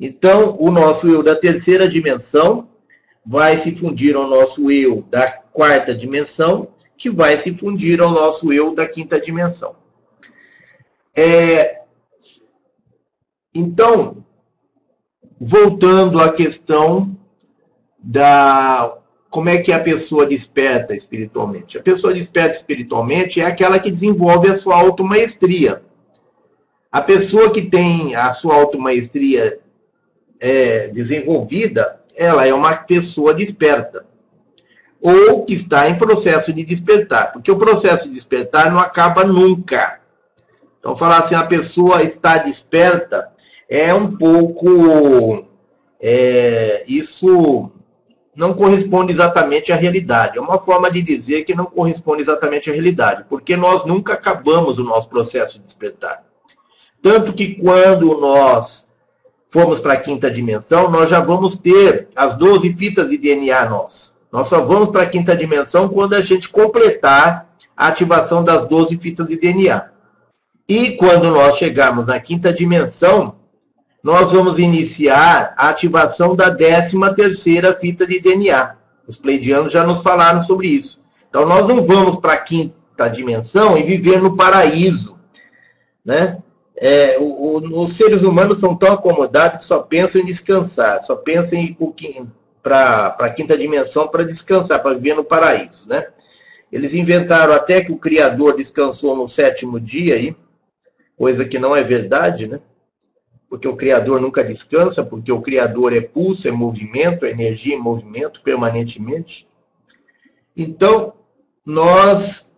Então, 0.00 0.56
o 0.58 0.70
nosso 0.70 1.08
eu 1.08 1.22
da 1.22 1.34
terceira 1.34 1.88
dimensão 1.88 2.68
vai 3.24 3.58
se 3.58 3.74
fundir 3.74 4.14
ao 4.14 4.28
nosso 4.28 4.70
eu 4.70 5.02
da 5.10 5.30
quarta 5.30 5.94
dimensão, 5.94 6.68
que 6.96 7.10
vai 7.10 7.38
se 7.38 7.54
fundir 7.54 8.00
ao 8.00 8.10
nosso 8.10 8.52
eu 8.52 8.74
da 8.74 8.86
quinta 8.86 9.18
dimensão. 9.20 9.74
É, 11.16 11.80
então, 13.54 14.24
voltando 15.40 16.20
à 16.20 16.32
questão 16.32 17.16
da 17.98 18.98
como 19.30 19.48
é 19.48 19.58
que 19.58 19.72
a 19.72 19.80
pessoa 19.80 20.24
desperta 20.24 20.94
espiritualmente. 20.94 21.76
A 21.76 21.82
pessoa 21.82 22.14
desperta 22.14 22.56
espiritualmente 22.56 23.40
é 23.40 23.44
aquela 23.44 23.78
que 23.78 23.90
desenvolve 23.90 24.48
a 24.48 24.54
sua 24.54 24.76
automaestria. 24.76 25.82
A 26.90 27.02
pessoa 27.02 27.50
que 27.50 27.62
tem 27.62 28.14
a 28.14 28.30
sua 28.32 28.54
automaestria 28.54 29.60
é, 30.40 30.88
desenvolvida, 30.88 32.00
ela 32.14 32.46
é 32.46 32.52
uma 32.52 32.74
pessoa 32.74 33.34
desperta. 33.34 34.04
Ou 35.00 35.44
que 35.44 35.54
está 35.54 35.88
em 35.88 35.96
processo 35.96 36.52
de 36.52 36.64
despertar. 36.64 37.32
Porque 37.32 37.50
o 37.50 37.58
processo 37.58 38.08
de 38.08 38.14
despertar 38.14 38.70
não 38.70 38.78
acaba 38.78 39.24
nunca. 39.24 40.00
Então, 40.78 40.96
falar 40.96 41.18
assim, 41.18 41.34
a 41.34 41.44
pessoa 41.44 42.02
está 42.02 42.38
desperta 42.38 43.30
é 43.68 43.92
um 43.92 44.16
pouco. 44.16 45.44
É, 46.00 46.84
isso 46.86 47.70
não 48.34 48.54
corresponde 48.54 49.12
exatamente 49.12 49.72
à 49.72 49.76
realidade. 49.76 50.38
É 50.38 50.40
uma 50.40 50.58
forma 50.58 50.90
de 50.90 51.02
dizer 51.02 51.44
que 51.44 51.54
não 51.54 51.64
corresponde 51.64 52.22
exatamente 52.22 52.70
à 52.70 52.72
realidade, 52.72 53.24
porque 53.28 53.56
nós 53.56 53.84
nunca 53.86 54.12
acabamos 54.12 54.78
o 54.78 54.84
nosso 54.84 55.08
processo 55.08 55.58
de 55.58 55.64
despertar. 55.64 56.22
Tanto 57.00 57.32
que 57.32 57.54
quando 57.54 58.20
nós 58.20 58.85
formos 59.50 59.80
para 59.80 59.94
a 59.94 60.00
quinta 60.00 60.30
dimensão, 60.30 60.90
nós 60.90 61.08
já 61.08 61.20
vamos 61.20 61.58
ter 61.58 62.08
as 62.14 62.36
12 62.36 62.74
fitas 62.74 63.10
de 63.10 63.18
DNA 63.18 63.68
nós. 63.68 64.14
Nós 64.30 64.48
só 64.48 64.60
vamos 64.62 64.90
para 64.90 65.02
a 65.02 65.08
quinta 65.08 65.36
dimensão 65.36 65.88
quando 65.88 66.14
a 66.14 66.20
gente 66.20 66.48
completar 66.48 67.48
a 67.76 67.88
ativação 67.88 68.42
das 68.42 68.66
12 68.66 68.96
fitas 68.98 69.28
de 69.28 69.38
DNA. 69.38 69.90
E 70.68 70.92
quando 70.92 71.30
nós 71.30 71.56
chegarmos 71.56 72.06
na 72.06 72.18
quinta 72.18 72.52
dimensão, 72.52 73.36
nós 74.02 74.32
vamos 74.32 74.58
iniciar 74.58 75.54
a 75.56 75.68
ativação 75.68 76.34
da 76.34 76.54
13 76.54 76.96
terceira 77.14 77.74
fita 77.74 78.06
de 78.06 78.20
DNA. 78.20 78.76
Os 79.06 79.16
pleidianos 79.16 79.72
já 79.72 79.84
nos 79.84 80.00
falaram 80.00 80.40
sobre 80.40 80.68
isso. 80.68 81.00
Então, 81.28 81.46
nós 81.46 81.66
não 81.66 81.82
vamos 81.82 82.16
para 82.16 82.34
a 82.34 82.38
quinta 82.38 83.08
dimensão 83.08 83.76
e 83.76 83.82
viver 83.82 84.20
no 84.20 84.36
paraíso. 84.36 85.16
Né? 86.04 86.38
É, 86.78 87.18
o, 87.18 87.24
o, 87.24 87.82
os 87.84 87.96
seres 87.96 88.22
humanos 88.22 88.58
são 88.58 88.76
tão 88.76 88.92
acomodados 88.92 89.58
que 89.58 89.64
só 89.64 89.80
pensam 89.80 90.20
em 90.20 90.26
descansar, 90.26 91.02
só 91.02 91.16
pensam 91.16 91.58
em 91.58 91.66
ir 91.66 92.26
para 92.62 93.16
a 93.18 93.30
quinta 93.30 93.56
dimensão 93.56 94.08
para 94.08 94.24
descansar, 94.24 94.82
para 94.82 94.94
viver 94.94 95.14
no 95.14 95.24
paraíso. 95.24 95.88
Né? 95.88 96.06
Eles 96.70 96.92
inventaram 96.92 97.54
até 97.54 97.82
que 97.82 97.92
o 97.92 97.98
Criador 97.98 98.56
descansou 98.56 99.16
no 99.16 99.26
sétimo 99.26 99.80
dia, 99.80 100.16
aí, 100.16 100.36
coisa 101.16 101.46
que 101.46 101.58
não 101.58 101.74
é 101.74 101.82
verdade, 101.82 102.46
né? 102.46 102.60
porque 103.48 103.68
o 103.68 103.76
Criador 103.76 104.20
nunca 104.20 104.44
descansa, 104.44 105.04
porque 105.04 105.32
o 105.32 105.40
Criador 105.40 105.94
é 105.94 106.00
pulso, 106.00 106.48
é 106.48 106.50
movimento, 106.50 107.24
é 107.24 107.30
energia 107.30 107.74
em 107.74 107.80
movimento 107.80 108.42
permanentemente. 108.42 109.48
Então, 110.54 111.14
nós 111.64 112.52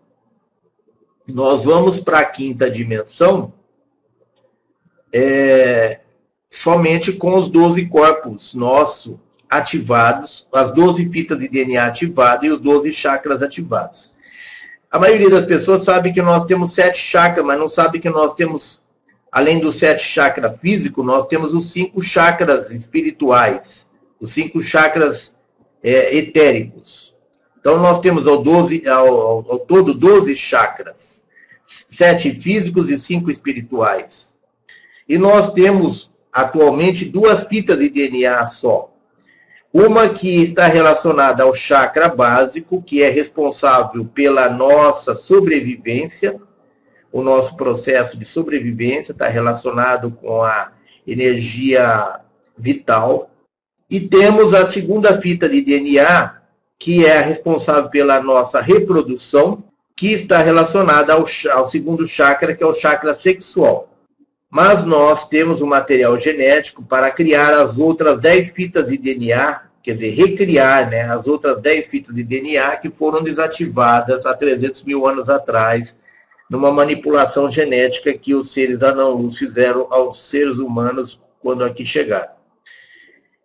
nós 1.27 1.63
vamos 1.63 2.01
para 2.01 2.21
a 2.21 2.25
quinta 2.25 2.71
dimensão 2.71 3.53
é, 5.13 6.01
somente 6.51 7.13
com 7.13 7.37
os 7.37 7.49
12 7.49 7.87
corpos 7.87 8.55
nossos 8.55 9.17
ativados, 9.49 10.47
as 10.53 10.73
12 10.73 11.09
fitas 11.09 11.39
de 11.39 11.49
DNA 11.49 11.87
ativadas 11.87 12.45
e 12.45 12.53
os 12.53 12.61
12 12.61 12.93
chakras 12.93 13.43
ativados. 13.43 14.17
A 14.91 14.99
maioria 14.99 15.31
das 15.31 15.45
pessoas 15.45 15.85
sabe 15.85 16.13
que 16.13 16.23
nós 16.23 16.45
temos 16.45 16.73
sete 16.73 16.99
chakras, 16.99 17.45
mas 17.45 17.59
não 17.59 17.69
sabe 17.69 18.01
que 18.01 18.09
nós 18.09 18.35
temos, 18.35 18.81
além 19.31 19.61
dos 19.61 19.79
sete 19.79 20.03
chakras 20.03 20.59
físicos, 20.61 21.05
nós 21.05 21.27
temos 21.27 21.53
os 21.53 21.71
cinco 21.71 22.01
chakras 22.01 22.71
espirituais, 22.71 23.87
os 24.19 24.33
cinco 24.33 24.61
chakras 24.61 25.35
é, 25.83 26.17
etéricos. 26.17 27.15
Então, 27.61 27.79
nós 27.79 28.01
temos 28.01 28.27
ao, 28.27 28.43
12, 28.43 28.89
ao, 28.89 29.09
ao, 29.09 29.53
ao 29.53 29.59
todo 29.59 29.93
12 29.93 30.35
chakras, 30.37 31.23
sete 31.67 32.31
físicos 32.33 32.89
e 32.89 32.99
cinco 32.99 33.31
espirituais. 33.31 34.28
E 35.09 35.17
nós 35.17 35.53
temos 35.53 36.11
atualmente 36.33 37.05
duas 37.05 37.45
fitas 37.45 37.79
de 37.79 37.89
DNA 37.89 38.47
só. 38.47 38.93
Uma 39.73 40.09
que 40.09 40.43
está 40.43 40.67
relacionada 40.67 41.43
ao 41.43 41.55
chakra 41.55 42.09
básico, 42.09 42.83
que 42.83 43.03
é 43.03 43.09
responsável 43.09 44.05
pela 44.05 44.49
nossa 44.49 45.15
sobrevivência, 45.15 46.41
o 47.13 47.23
nosso 47.23 47.57
processo 47.57 48.19
de 48.19 48.25
sobrevivência 48.25 49.13
está 49.13 49.29
relacionado 49.29 50.11
com 50.11 50.43
a 50.43 50.73
energia 51.07 52.21
vital. 52.57 53.31
E 53.91 54.01
temos 54.01 54.53
a 54.53 54.71
segunda 54.71 55.21
fita 55.21 55.49
de 55.49 55.63
DNA, 55.63 56.35
que 56.79 57.07
é 57.07 57.21
responsável 57.21 57.89
pela 57.89 58.23
nossa 58.23 58.61
reprodução, 58.61 59.65
que 59.97 60.13
está 60.13 60.39
relacionada 60.39 61.15
ao, 61.15 61.25
ao 61.53 61.67
segundo 61.67 62.07
chakra, 62.07 62.55
que 62.55 62.63
é 62.63 62.67
o 62.67 62.75
chakra 62.75 63.17
sexual. 63.17 63.89
Mas 64.51 64.83
nós 64.85 65.29
temos 65.29 65.61
o 65.61 65.65
um 65.65 65.69
material 65.69 66.17
genético 66.17 66.83
para 66.83 67.11
criar 67.11 67.53
as 67.53 67.77
outras 67.77 68.19
10 68.19 68.51
fitas 68.51 68.87
de 68.87 68.97
DNA, 68.97 69.63
quer 69.83 69.95
dizer, 69.95 70.11
recriar 70.11 70.89
né, 70.89 71.03
as 71.03 71.27
outras 71.27 71.61
10 71.61 71.87
fitas 71.87 72.15
de 72.15 72.25
DNA 72.25 72.77
que 72.77 72.91
foram 72.91 73.23
desativadas 73.23 74.25
há 74.25 74.35
300 74.35 74.85
mil 74.85 75.07
anos 75.07 75.29
atrás, 75.29 75.95
numa 76.49 76.73
manipulação 76.73 77.51
genética 77.51 78.17
que 78.17 78.35
os 78.35 78.51
seres 78.51 78.79
da 78.79 78.95
não-luz 78.95 79.37
fizeram 79.37 79.87
aos 79.91 80.31
seres 80.31 80.57
humanos 80.57 81.21
quando 81.41 81.63
aqui 81.63 81.85
chegaram. 81.85 82.33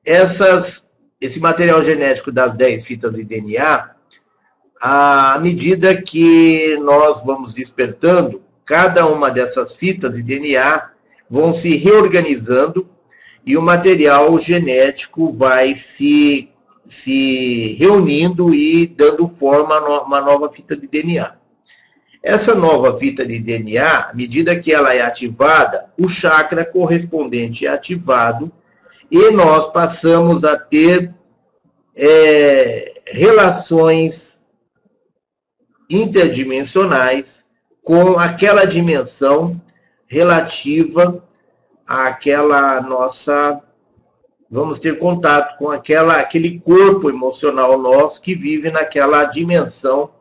Essas, 0.05 0.87
esse 1.19 1.39
material 1.39 1.83
genético 1.83 2.31
das 2.31 2.55
10 2.55 2.85
fitas 2.85 3.13
de 3.13 3.25
DNA, 3.25 3.91
à 4.81 5.37
medida 5.41 6.01
que 6.01 6.77
nós 6.77 7.21
vamos 7.23 7.53
despertando, 7.53 8.41
cada 8.65 9.05
uma 9.05 9.29
dessas 9.29 9.75
fitas 9.75 10.15
de 10.15 10.23
DNA 10.23 10.92
vão 11.29 11.51
se 11.53 11.75
reorganizando 11.75 12.87
e 13.45 13.57
o 13.57 13.61
material 13.61 14.37
genético 14.39 15.31
vai 15.31 15.75
se, 15.75 16.49
se 16.85 17.73
reunindo 17.79 18.53
e 18.53 18.87
dando 18.87 19.27
forma 19.27 19.75
a 19.75 20.01
uma 20.03 20.21
nova 20.21 20.49
fita 20.49 20.75
de 20.75 20.87
DNA. 20.87 21.35
Essa 22.21 22.55
nova 22.55 22.97
fita 22.97 23.25
de 23.25 23.37
DNA, 23.37 24.09
à 24.09 24.13
medida 24.13 24.57
que 24.57 24.71
ela 24.71 24.93
é 24.93 25.01
ativada, 25.01 25.91
o 25.97 26.07
chakra 26.07 26.63
correspondente 26.63 27.65
é 27.65 27.69
ativado 27.69 28.49
e 29.11 29.29
nós 29.31 29.71
passamos 29.71 30.45
a 30.45 30.57
ter 30.57 31.13
é, 31.95 32.93
relações 33.07 34.37
interdimensionais 35.89 37.43
com 37.83 38.17
aquela 38.17 38.65
dimensão 38.65 39.61
relativa 40.07 41.23
àquela 41.85 42.81
nossa 42.81 43.61
vamos 44.49 44.79
ter 44.79 44.99
contato 44.99 45.57
com 45.57 45.69
aquela 45.69 46.19
aquele 46.19 46.59
corpo 46.59 47.09
emocional 47.09 47.77
nosso 47.79 48.21
que 48.21 48.35
vive 48.35 48.69
naquela 48.69 49.25
dimensão 49.25 50.11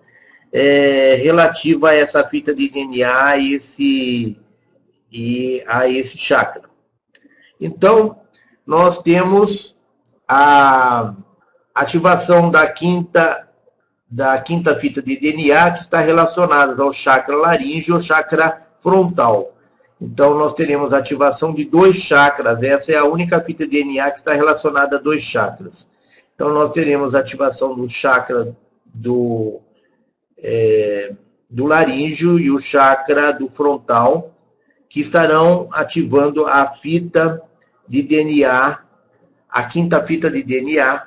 é, 0.53 1.15
relativa 1.15 1.91
a 1.91 1.95
essa 1.95 2.27
fita 2.29 2.55
de 2.55 2.69
DNA 2.71 3.37
e 3.39 3.55
esse 3.55 4.41
e 5.11 5.63
a 5.67 5.89
esse 5.89 6.17
chakra. 6.17 6.63
Então, 7.61 8.21
nós 8.67 9.03
temos 9.03 9.77
a 10.27 11.15
ativação 11.75 12.51
da 12.51 12.67
quinta 12.71 13.49
da 14.09 14.39
quinta 14.39 14.79
fita 14.79 15.01
de 15.01 15.19
DNA 15.19 15.71
que 15.71 15.81
está 15.81 16.01
relacionada 16.01 16.83
ao 16.83 16.93
chakra 16.93 17.35
laríngeo 17.35 18.01
chakra 18.01 18.67
frontal. 18.79 19.52
Então, 20.05 20.37
nós 20.37 20.53
teremos 20.53 20.93
ativação 20.93 21.55
de 21.55 21.65
dois 21.65 21.95
chakras. 21.95 22.61
Essa 22.61 22.91
é 22.91 22.97
a 22.97 23.05
única 23.05 23.41
fita 23.41 23.65
DNA 23.65 24.11
que 24.11 24.19
está 24.19 24.35
relacionada 24.35 24.97
a 24.97 25.01
dois 25.01 25.23
chakras. 25.23 25.89
Então, 26.35 26.53
nós 26.53 26.73
teremos 26.73 27.15
ativação 27.15 27.73
do 27.73 27.89
chakra 27.89 28.53
do, 28.93 29.61
é, 30.37 31.15
do 31.49 31.67
laríngeo 31.67 32.37
e 32.41 32.51
o 32.51 32.59
chakra 32.59 33.33
do 33.33 33.49
frontal, 33.49 34.35
que 34.89 35.01
estarão 35.01 35.69
ativando 35.71 36.47
a 36.47 36.67
fita 36.73 37.41
de 37.87 38.03
DNA, 38.03 38.83
a 39.49 39.63
quinta 39.69 40.03
fita 40.03 40.29
de 40.29 40.43
DNA, 40.43 41.07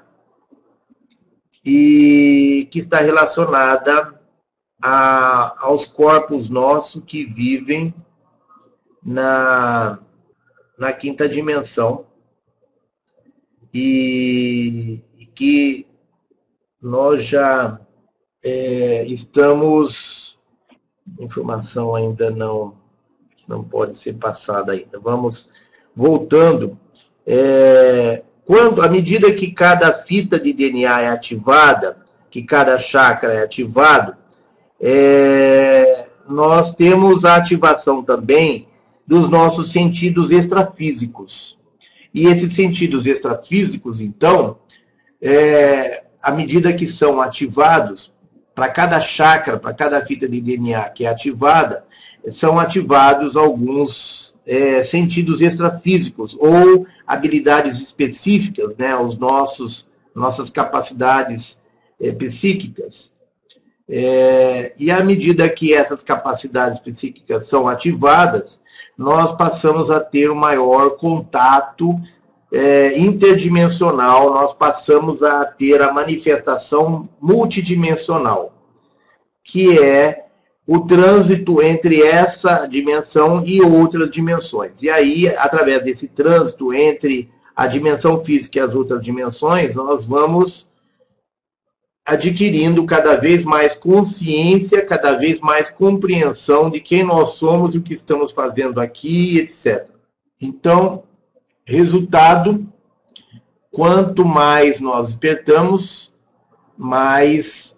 e 1.66 2.70
que 2.72 2.80
está 2.80 3.00
relacionada 3.00 4.18
a, 4.82 5.66
aos 5.66 5.86
corpos 5.86 6.50
nossos 6.50 7.04
que 7.06 7.26
vivem 7.26 7.94
na, 9.06 10.00
na 10.78 10.92
quinta 10.92 11.30
dimensão. 11.30 12.08
E, 13.72 15.04
e 15.18 15.26
que 15.28 15.86
nós 16.82 17.24
já 17.24 17.80
é, 18.44 19.04
estamos 19.06 20.40
informação 21.20 21.94
ainda 21.94 22.32
não 22.32 22.84
não 23.48 23.64
pode 23.64 23.96
ser 23.96 24.14
passada 24.14 24.72
ainda. 24.72 24.98
Vamos 25.00 25.50
voltando 25.96 26.80
é, 27.28 28.24
quando 28.44 28.82
à 28.82 28.90
medida 28.90 29.32
que 29.34 29.52
cada 29.52 29.94
fita 29.94 30.40
de 30.40 30.52
DNA 30.52 31.02
é 31.02 31.08
ativada 31.10 31.98
que 32.30 32.44
cada 32.44 32.78
chakra 32.78 33.34
é 33.34 33.44
ativado 33.44 34.16
é, 34.82 36.08
nós 36.28 36.74
temos 36.74 37.24
a 37.24 37.36
ativação 37.36 38.04
também 38.04 38.68
dos 39.08 39.30
nossos 39.30 39.72
sentidos 39.72 40.32
extrafísicos. 40.32 41.58
E 42.14 42.28
esses 42.28 42.54
sentidos 42.54 43.06
extrafísicos, 43.06 44.00
então, 44.00 44.58
é, 45.22 46.06
à 46.22 46.32
medida 46.32 46.74
que 46.74 46.88
são 46.88 47.22
ativados, 47.22 48.14
para 48.56 48.70
cada 48.70 49.00
chakra, 49.02 49.60
para 49.60 49.74
cada 49.74 50.04
fita 50.06 50.30
de 50.30 50.40
DNA 50.40 50.90
que 50.90 51.06
é 51.06 51.10
ativada, 51.10 51.84
são 52.32 52.58
ativados 52.58 53.36
alguns 53.36 54.36
é, 54.48 54.84
sentidos 54.84 55.42
extrafísicos 55.42 56.36
ou 56.40 56.88
habilidades 57.06 57.80
específicas, 57.80 58.78
né, 58.78 58.96
os 58.96 59.18
nossos 59.18 59.88
nossas 60.16 60.50
capacidades 60.50 61.60
é, 62.00 62.12
psíquicas. 62.14 63.14
É, 63.88 64.74
e 64.80 64.90
à 64.90 65.04
medida 65.04 65.48
que 65.48 65.74
essas 65.74 66.02
capacidades 66.02 66.80
psíquicas 66.80 67.46
são 67.46 67.68
ativadas, 67.68 68.60
nós 68.98 69.32
passamos 69.34 69.92
a 69.92 70.00
ter 70.00 70.32
um 70.32 70.36
maior 70.36 70.92
contato 70.98 71.96
é, 72.52 72.98
interdimensional, 72.98 74.34
nós 74.34 74.54
passamos 74.54 75.22
a 75.22 75.46
ter 75.46 75.82
a 75.82 75.92
manifestação 75.92 77.08
multidimensional, 77.22 78.54
que 79.44 79.78
é 79.78 80.26
o 80.68 80.80
trânsito 80.80 81.62
entre 81.62 82.02
essa 82.02 82.66
dimensão 82.66 83.44
e 83.46 83.62
outras 83.62 84.10
dimensões. 84.10 84.82
E 84.82 84.90
aí, 84.90 85.28
através 85.28 85.84
desse 85.84 86.08
trânsito 86.08 86.74
entre 86.74 87.30
a 87.56 87.68
dimensão 87.68 88.20
física 88.20 88.58
e 88.58 88.62
as 88.62 88.74
outras 88.74 89.02
dimensões, 89.02 89.76
nós 89.76 90.06
vamos 90.06 90.68
adquirindo 92.06 92.86
cada 92.86 93.16
vez 93.16 93.44
mais 93.44 93.74
consciência, 93.74 94.86
cada 94.86 95.14
vez 95.14 95.40
mais 95.40 95.72
compreensão 95.72 96.70
de 96.70 96.80
quem 96.80 97.04
nós 97.04 97.30
somos 97.30 97.74
e 97.74 97.80
o 97.80 97.82
que 97.82 97.96
estamos 97.96 98.32
fazendo 98.32 98.80
aqui, 98.80 99.40
etc. 99.40 99.90
Então, 100.40 101.04
resultado, 101.66 102.70
quanto 103.72 104.24
mais 104.24 104.80
nós 104.80 105.08
despertamos, 105.08 106.14
mais, 106.78 107.76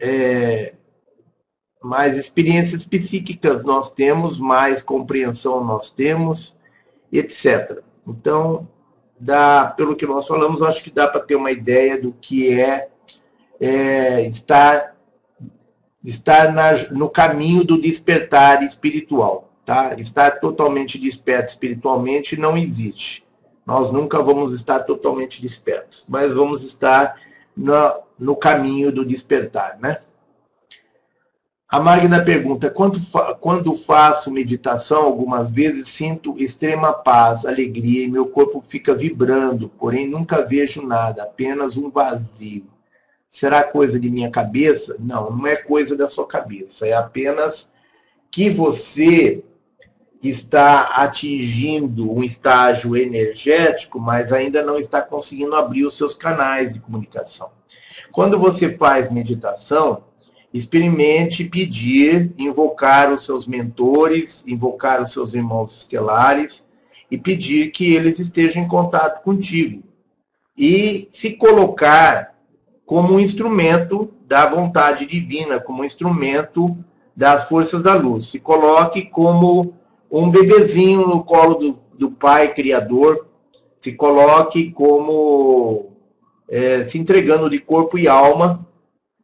é, 0.00 0.74
mais 1.80 2.16
experiências 2.16 2.84
psíquicas 2.84 3.64
nós 3.64 3.94
temos, 3.94 4.40
mais 4.40 4.82
compreensão 4.82 5.62
nós 5.62 5.90
temos, 5.90 6.56
etc. 7.12 7.80
Então, 8.06 8.68
dá, 9.18 9.72
pelo 9.76 9.96
que 9.96 10.06
nós 10.06 10.26
falamos, 10.26 10.62
acho 10.62 10.82
que 10.82 10.90
dá 10.90 11.08
para 11.08 11.20
ter 11.20 11.36
uma 11.36 11.50
ideia 11.50 12.00
do 12.00 12.12
que 12.12 12.52
é, 12.60 12.88
é 13.60 14.22
estar 14.28 14.96
estar 16.04 16.52
na, 16.52 16.72
no 16.92 17.08
caminho 17.08 17.64
do 17.64 17.80
despertar 17.80 18.62
espiritual. 18.62 19.50
Tá? 19.64 19.94
Estar 19.94 20.40
totalmente 20.40 20.98
desperto 20.98 21.50
espiritualmente 21.50 22.40
não 22.40 22.56
existe. 22.56 23.26
Nós 23.66 23.90
nunca 23.90 24.22
vamos 24.22 24.54
estar 24.54 24.80
totalmente 24.80 25.42
despertos, 25.42 26.06
mas 26.08 26.32
vamos 26.32 26.62
estar 26.62 27.20
no, 27.54 27.74
no 28.18 28.34
caminho 28.34 28.90
do 28.90 29.04
despertar, 29.04 29.78
né? 29.78 29.98
A 31.68 31.78
Magna 31.78 32.24
pergunta: 32.24 32.70
quando, 32.70 32.98
quando 33.40 33.74
faço 33.74 34.30
meditação, 34.30 35.02
algumas 35.02 35.50
vezes 35.50 35.88
sinto 35.88 36.34
extrema 36.38 36.94
paz, 36.94 37.44
alegria 37.44 38.04
e 38.04 38.10
meu 38.10 38.26
corpo 38.26 38.62
fica 38.62 38.94
vibrando, 38.94 39.68
porém 39.78 40.08
nunca 40.08 40.42
vejo 40.42 40.80
nada, 40.86 41.24
apenas 41.24 41.76
um 41.76 41.90
vazio. 41.90 42.66
Será 43.28 43.62
coisa 43.62 44.00
de 44.00 44.08
minha 44.08 44.30
cabeça? 44.30 44.96
Não, 44.98 45.30
não 45.30 45.46
é 45.46 45.56
coisa 45.56 45.94
da 45.94 46.06
sua 46.06 46.26
cabeça, 46.26 46.86
é 46.86 46.94
apenas 46.94 47.68
que 48.30 48.48
você 48.48 49.44
está 50.22 50.84
atingindo 51.02 52.10
um 52.10 52.24
estágio 52.24 52.96
energético, 52.96 54.00
mas 54.00 54.32
ainda 54.32 54.62
não 54.62 54.78
está 54.78 55.02
conseguindo 55.02 55.54
abrir 55.54 55.84
os 55.84 55.96
seus 55.96 56.14
canais 56.14 56.72
de 56.72 56.80
comunicação. 56.80 57.50
Quando 58.10 58.38
você 58.38 58.76
faz 58.76 59.12
meditação, 59.12 60.07
experimente 60.52 61.44
pedir, 61.44 62.32
invocar 62.38 63.12
os 63.12 63.24
seus 63.24 63.46
mentores, 63.46 64.46
invocar 64.46 65.02
os 65.02 65.12
seus 65.12 65.34
irmãos 65.34 65.76
estelares 65.76 66.66
e 67.10 67.18
pedir 67.18 67.70
que 67.70 67.94
eles 67.94 68.18
estejam 68.18 68.62
em 68.62 68.68
contato 68.68 69.22
contigo. 69.22 69.82
E 70.56 71.08
se 71.12 71.34
colocar 71.34 72.34
como 72.84 73.14
um 73.14 73.20
instrumento 73.20 74.10
da 74.26 74.48
vontade 74.48 75.06
divina, 75.06 75.60
como 75.60 75.82
um 75.82 75.84
instrumento 75.84 76.76
das 77.14 77.48
forças 77.48 77.82
da 77.82 77.94
luz. 77.94 78.28
Se 78.28 78.38
coloque 78.38 79.02
como 79.02 79.74
um 80.10 80.30
bebezinho 80.30 81.06
no 81.06 81.22
colo 81.22 81.54
do, 81.54 81.78
do 81.98 82.10
Pai 82.10 82.54
Criador, 82.54 83.26
se 83.78 83.92
coloque 83.92 84.70
como 84.72 85.92
é, 86.48 86.86
se 86.86 86.98
entregando 86.98 87.50
de 87.50 87.58
corpo 87.58 87.98
e 87.98 88.08
alma 88.08 88.66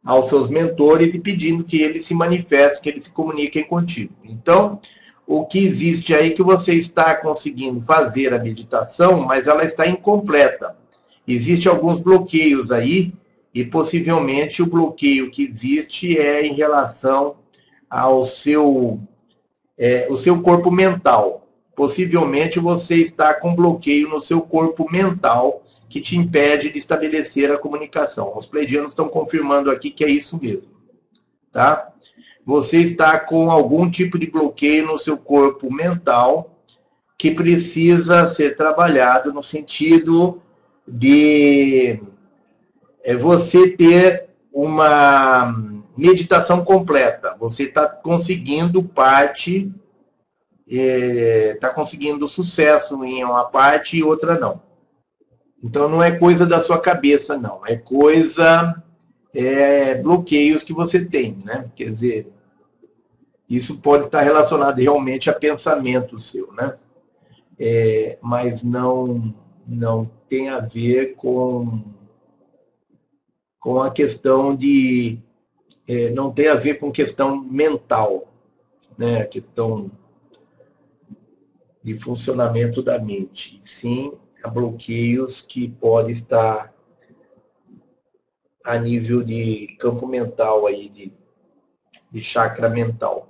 aos 0.05 0.27
seus 0.27 0.47
mentores 0.47 1.15
e 1.15 1.19
pedindo 1.19 1.63
que 1.63 1.81
eles 1.81 2.05
se 2.05 2.13
manifestem, 2.13 2.83
que 2.83 2.89
eles 2.89 3.05
se 3.05 3.11
comuniquem 3.11 3.63
contigo. 3.63 4.13
Então, 4.23 4.79
o 5.25 5.45
que 5.45 5.59
existe 5.65 6.13
aí 6.13 6.35
que 6.35 6.43
você 6.43 6.75
está 6.75 7.15
conseguindo 7.15 7.81
fazer 7.81 8.31
a 8.31 8.39
meditação, 8.39 9.21
mas 9.21 9.47
ela 9.47 9.65
está 9.65 9.87
incompleta. 9.87 10.77
Existem 11.27 11.71
alguns 11.71 11.99
bloqueios 11.99 12.71
aí, 12.71 13.11
e 13.51 13.63
possivelmente 13.63 14.61
o 14.61 14.67
bloqueio 14.67 15.31
que 15.31 15.43
existe 15.43 16.19
é 16.19 16.45
em 16.45 16.53
relação 16.53 17.37
ao 17.89 18.23
seu, 18.23 18.99
é, 19.77 20.07
o 20.09 20.17
seu 20.17 20.41
corpo 20.41 20.69
mental. 20.69 21.47
Possivelmente 21.73 22.59
você 22.59 22.97
está 22.97 23.33
com 23.33 23.55
bloqueio 23.55 24.09
no 24.09 24.19
seu 24.19 24.41
corpo 24.41 24.91
mental 24.91 25.63
que 25.89 26.01
te 26.01 26.17
impede 26.17 26.71
de 26.71 26.77
estabelecer 26.77 27.51
a 27.51 27.57
comunicação. 27.57 28.33
Os 28.35 28.45
pleidianos 28.45 28.91
estão 28.91 29.07
confirmando 29.07 29.69
aqui 29.69 29.91
que 29.91 30.03
é 30.03 30.09
isso 30.09 30.39
mesmo. 30.41 30.73
Tá? 31.51 31.91
Você 32.45 32.79
está 32.79 33.19
com 33.19 33.49
algum 33.49 33.89
tipo 33.89 34.19
de 34.19 34.27
bloqueio 34.27 34.87
no 34.87 34.99
seu 34.99 35.17
corpo 35.17 35.71
mental 35.73 36.55
que 37.17 37.31
precisa 37.31 38.27
ser 38.27 38.55
trabalhado 38.55 39.33
no 39.33 39.41
sentido 39.41 40.41
de 40.87 41.99
é, 43.03 43.15
você 43.15 43.75
ter 43.75 44.29
uma 44.51 45.53
meditação 45.97 46.63
completa. 46.63 47.35
Você 47.39 47.63
está 47.63 47.87
conseguindo 47.87 48.83
parte, 48.83 49.71
está 50.67 50.81
é, 50.81 51.53
tá 51.55 51.69
conseguindo 51.69 52.27
sucesso 52.27 53.03
em 53.03 53.23
uma 53.23 53.45
parte 53.45 53.97
e 53.97 54.03
outra 54.03 54.37
não. 54.37 54.64
Então 55.65 55.89
não 55.89 56.01
é 56.01 56.11
coisa 56.11 56.45
da 56.45 56.61
sua 56.61 56.79
cabeça, 56.79 57.35
não. 57.35 57.65
É 57.65 57.75
coisa, 57.75 58.83
é, 59.33 59.95
bloqueios 59.95 60.61
que 60.61 60.71
você 60.71 61.03
tem, 61.03 61.35
né? 61.43 61.71
Quer 61.75 61.91
dizer, 61.91 62.31
isso 63.49 63.81
pode 63.81 64.05
estar 64.05 64.21
relacionado 64.21 64.77
realmente 64.77 65.27
a 65.27 65.33
pensamento 65.33 66.19
seu, 66.19 66.51
né? 66.53 66.71
É, 67.57 68.19
mas 68.21 68.61
não, 68.61 69.33
não 69.67 70.07
tem 70.29 70.49
a 70.49 70.59
ver 70.59 71.15
com, 71.15 71.81
com 73.59 73.81
a 73.81 73.89
questão 73.89 74.55
de. 74.55 75.17
É, 75.87 76.11
não 76.11 76.31
tem 76.31 76.47
a 76.47 76.55
ver 76.55 76.75
com 76.75 76.91
questão 76.91 77.43
mental, 77.43 78.31
né? 78.95 79.21
A 79.21 79.25
questão 79.25 79.89
de 81.83 81.97
funcionamento 81.97 82.83
da 82.83 82.99
mente. 82.99 83.57
Sim, 83.61 84.13
a 84.45 84.47
bloqueios 84.47 85.41
que 85.41 85.67
pode 85.67 86.11
estar 86.11 86.71
a 88.63 88.77
nível 88.77 89.23
de 89.23 89.75
campo 89.79 90.05
mental 90.05 90.67
aí, 90.67 90.87
de, 90.87 91.11
de 92.11 92.21
chakra 92.21 92.69
mental, 92.69 93.27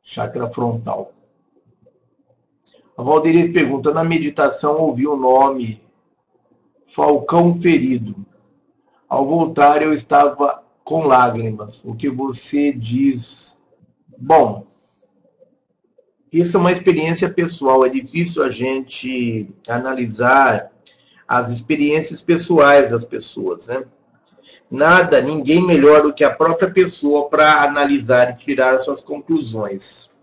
chakra 0.00 0.48
frontal. 0.48 1.10
A 2.96 3.02
Valderiz 3.02 3.52
pergunta, 3.52 3.92
na 3.92 4.04
meditação 4.04 4.78
ouvi 4.78 5.04
o 5.04 5.16
nome 5.16 5.82
Falcão 6.86 7.52
Ferido. 7.52 8.24
Ao 9.08 9.26
voltar 9.26 9.82
eu 9.82 9.92
estava 9.92 10.62
com 10.84 11.02
lágrimas. 11.02 11.84
O 11.84 11.92
que 11.96 12.08
você 12.08 12.72
diz? 12.72 13.60
Bom, 14.16 14.64
isso 16.32 16.56
é 16.56 16.60
uma 16.60 16.72
experiência 16.72 17.28
pessoal, 17.28 17.84
é 17.84 17.88
difícil 17.88 18.42
a 18.42 18.50
gente 18.50 19.48
analisar 19.66 20.70
as 21.26 21.50
experiências 21.50 22.20
pessoais 22.20 22.90
das 22.90 23.04
pessoas, 23.04 23.68
né? 23.68 23.84
Nada, 24.70 25.20
ninguém 25.20 25.64
melhor 25.64 26.02
do 26.02 26.12
que 26.12 26.24
a 26.24 26.34
própria 26.34 26.70
pessoa 26.70 27.28
para 27.28 27.62
analisar 27.62 28.30
e 28.30 28.36
tirar 28.36 28.78
suas 28.78 29.00
conclusões. 29.00 30.16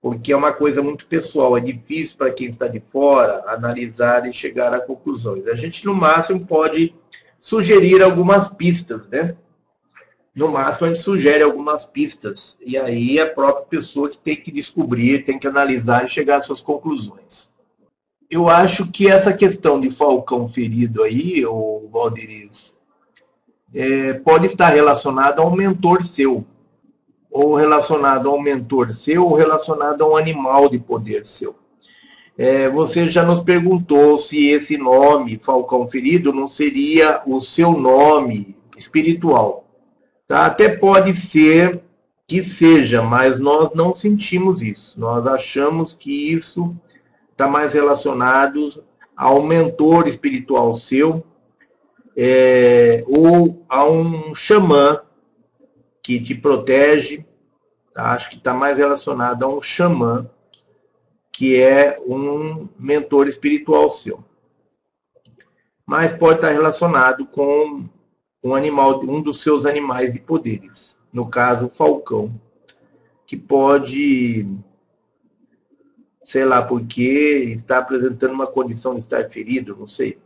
Porque 0.00 0.32
é 0.32 0.36
uma 0.36 0.52
coisa 0.52 0.82
muito 0.82 1.06
pessoal, 1.06 1.56
é 1.56 1.60
difícil 1.60 2.16
para 2.18 2.32
quem 2.32 2.48
está 2.48 2.68
de 2.68 2.80
fora 2.80 3.44
analisar 3.46 4.28
e 4.28 4.32
chegar 4.32 4.74
a 4.74 4.80
conclusões. 4.80 5.46
A 5.46 5.54
gente, 5.54 5.84
no 5.86 5.94
máximo, 5.94 6.44
pode 6.44 6.94
sugerir 7.40 8.02
algumas 8.02 8.48
pistas, 8.48 9.08
né? 9.08 9.36
No 10.34 10.48
máximo 10.50 10.86
a 10.86 10.90
gente 10.90 11.02
sugere 11.02 11.44
algumas 11.44 11.84
pistas. 11.84 12.58
E 12.64 12.76
aí 12.76 13.20
a 13.20 13.30
própria 13.30 13.66
pessoa 13.66 14.08
que 14.08 14.18
tem 14.18 14.36
que 14.36 14.50
descobrir, 14.50 15.24
tem 15.24 15.38
que 15.38 15.46
analisar 15.46 16.04
e 16.04 16.08
chegar 16.08 16.36
às 16.36 16.44
suas 16.46 16.60
conclusões. 16.60 17.54
Eu 18.28 18.48
acho 18.48 18.90
que 18.90 19.08
essa 19.08 19.32
questão 19.32 19.80
de 19.80 19.90
Falcão 19.90 20.48
ferido 20.48 21.02
aí, 21.02 21.46
o 21.46 21.88
Valderiz, 21.92 22.80
é, 23.72 24.14
pode 24.14 24.46
estar 24.46 24.70
relacionada 24.70 25.40
a 25.40 25.46
um 25.46 25.54
mentor 25.54 26.02
seu, 26.02 26.44
ou 27.30 27.54
relacionado 27.54 28.28
a 28.28 28.34
um 28.34 28.40
mentor 28.40 28.90
seu, 28.92 29.24
ou 29.24 29.34
relacionado 29.34 30.02
a 30.02 30.08
um 30.08 30.16
animal 30.16 30.68
de 30.68 30.78
poder 30.78 31.24
seu. 31.24 31.54
É, 32.36 32.68
você 32.68 33.08
já 33.08 33.24
nos 33.24 33.40
perguntou 33.40 34.18
se 34.18 34.48
esse 34.48 34.76
nome, 34.76 35.38
Falcão 35.40 35.86
Ferido, 35.86 36.32
não 36.32 36.48
seria 36.48 37.22
o 37.24 37.40
seu 37.40 37.72
nome 37.72 38.56
espiritual. 38.76 39.63
Tá? 40.26 40.46
Até 40.46 40.68
pode 40.68 41.14
ser 41.16 41.82
que 42.26 42.42
seja, 42.42 43.02
mas 43.02 43.38
nós 43.38 43.74
não 43.74 43.92
sentimos 43.92 44.62
isso. 44.62 44.98
Nós 44.98 45.26
achamos 45.26 45.94
que 45.94 46.32
isso 46.32 46.74
está 47.30 47.46
mais 47.46 47.74
relacionado 47.74 48.82
ao 49.16 49.42
mentor 49.42 50.08
espiritual 50.08 50.72
seu 50.74 51.24
é, 52.16 53.04
ou 53.06 53.64
a 53.68 53.84
um 53.84 54.34
xamã 54.34 55.02
que 56.02 56.20
te 56.20 56.34
protege. 56.34 57.26
Tá? 57.92 58.12
Acho 58.12 58.30
que 58.30 58.36
está 58.36 58.54
mais 58.54 58.78
relacionado 58.78 59.44
a 59.44 59.48
um 59.48 59.60
xamã 59.60 60.28
que 61.30 61.60
é 61.60 62.00
um 62.06 62.68
mentor 62.78 63.26
espiritual 63.26 63.90
seu. 63.90 64.24
Mas 65.84 66.16
pode 66.16 66.36
estar 66.36 66.50
relacionado 66.50 67.26
com 67.26 67.88
um 68.44 68.54
animal, 68.54 69.02
um 69.02 69.22
dos 69.22 69.40
seus 69.40 69.64
animais 69.64 70.12
de 70.12 70.20
poderes, 70.20 71.00
no 71.10 71.26
caso 71.26 71.66
o 71.66 71.70
falcão, 71.70 72.38
que 73.26 73.38
pode, 73.38 74.46
sei 76.22 76.44
lá 76.44 76.60
porque, 76.60 77.54
está 77.54 77.78
apresentando 77.78 78.34
uma 78.34 78.46
condição 78.46 78.92
de 78.92 79.00
estar 79.00 79.30
ferido, 79.30 79.74
não 79.74 79.86
sei. 79.86 80.18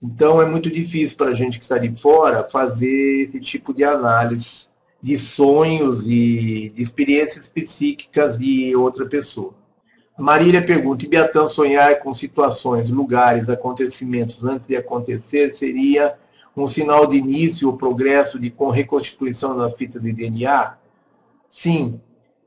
Então 0.00 0.40
é 0.40 0.46
muito 0.46 0.70
difícil 0.70 1.16
para 1.16 1.30
a 1.30 1.34
gente 1.34 1.58
que 1.58 1.64
está 1.64 1.76
de 1.76 2.00
fora 2.00 2.46
fazer 2.48 3.24
esse 3.24 3.40
tipo 3.40 3.74
de 3.74 3.82
análise 3.82 4.68
de 5.02 5.18
sonhos 5.18 6.06
e 6.08 6.70
de 6.70 6.82
experiências 6.82 7.48
psíquicas 7.48 8.38
de 8.38 8.76
outra 8.76 9.06
pessoa. 9.06 9.54
Marília 10.16 10.64
pergunta: 10.64 11.04
e 11.04 11.48
sonhar 11.48 11.98
com 11.98 12.12
situações, 12.12 12.90
lugares, 12.90 13.48
acontecimentos 13.48 14.44
antes 14.44 14.66
de 14.66 14.76
acontecer 14.76 15.50
seria 15.50 16.16
um 16.56 16.66
sinal 16.66 17.06
de 17.06 17.16
início 17.16 17.68
ou 17.68 17.76
progresso 17.76 18.38
de 18.38 18.50
com 18.50 18.70
reconstituição 18.70 19.56
das 19.56 19.74
fitas 19.74 20.00
de 20.00 20.12
DNA? 20.12 20.74
Sim. 21.48 22.00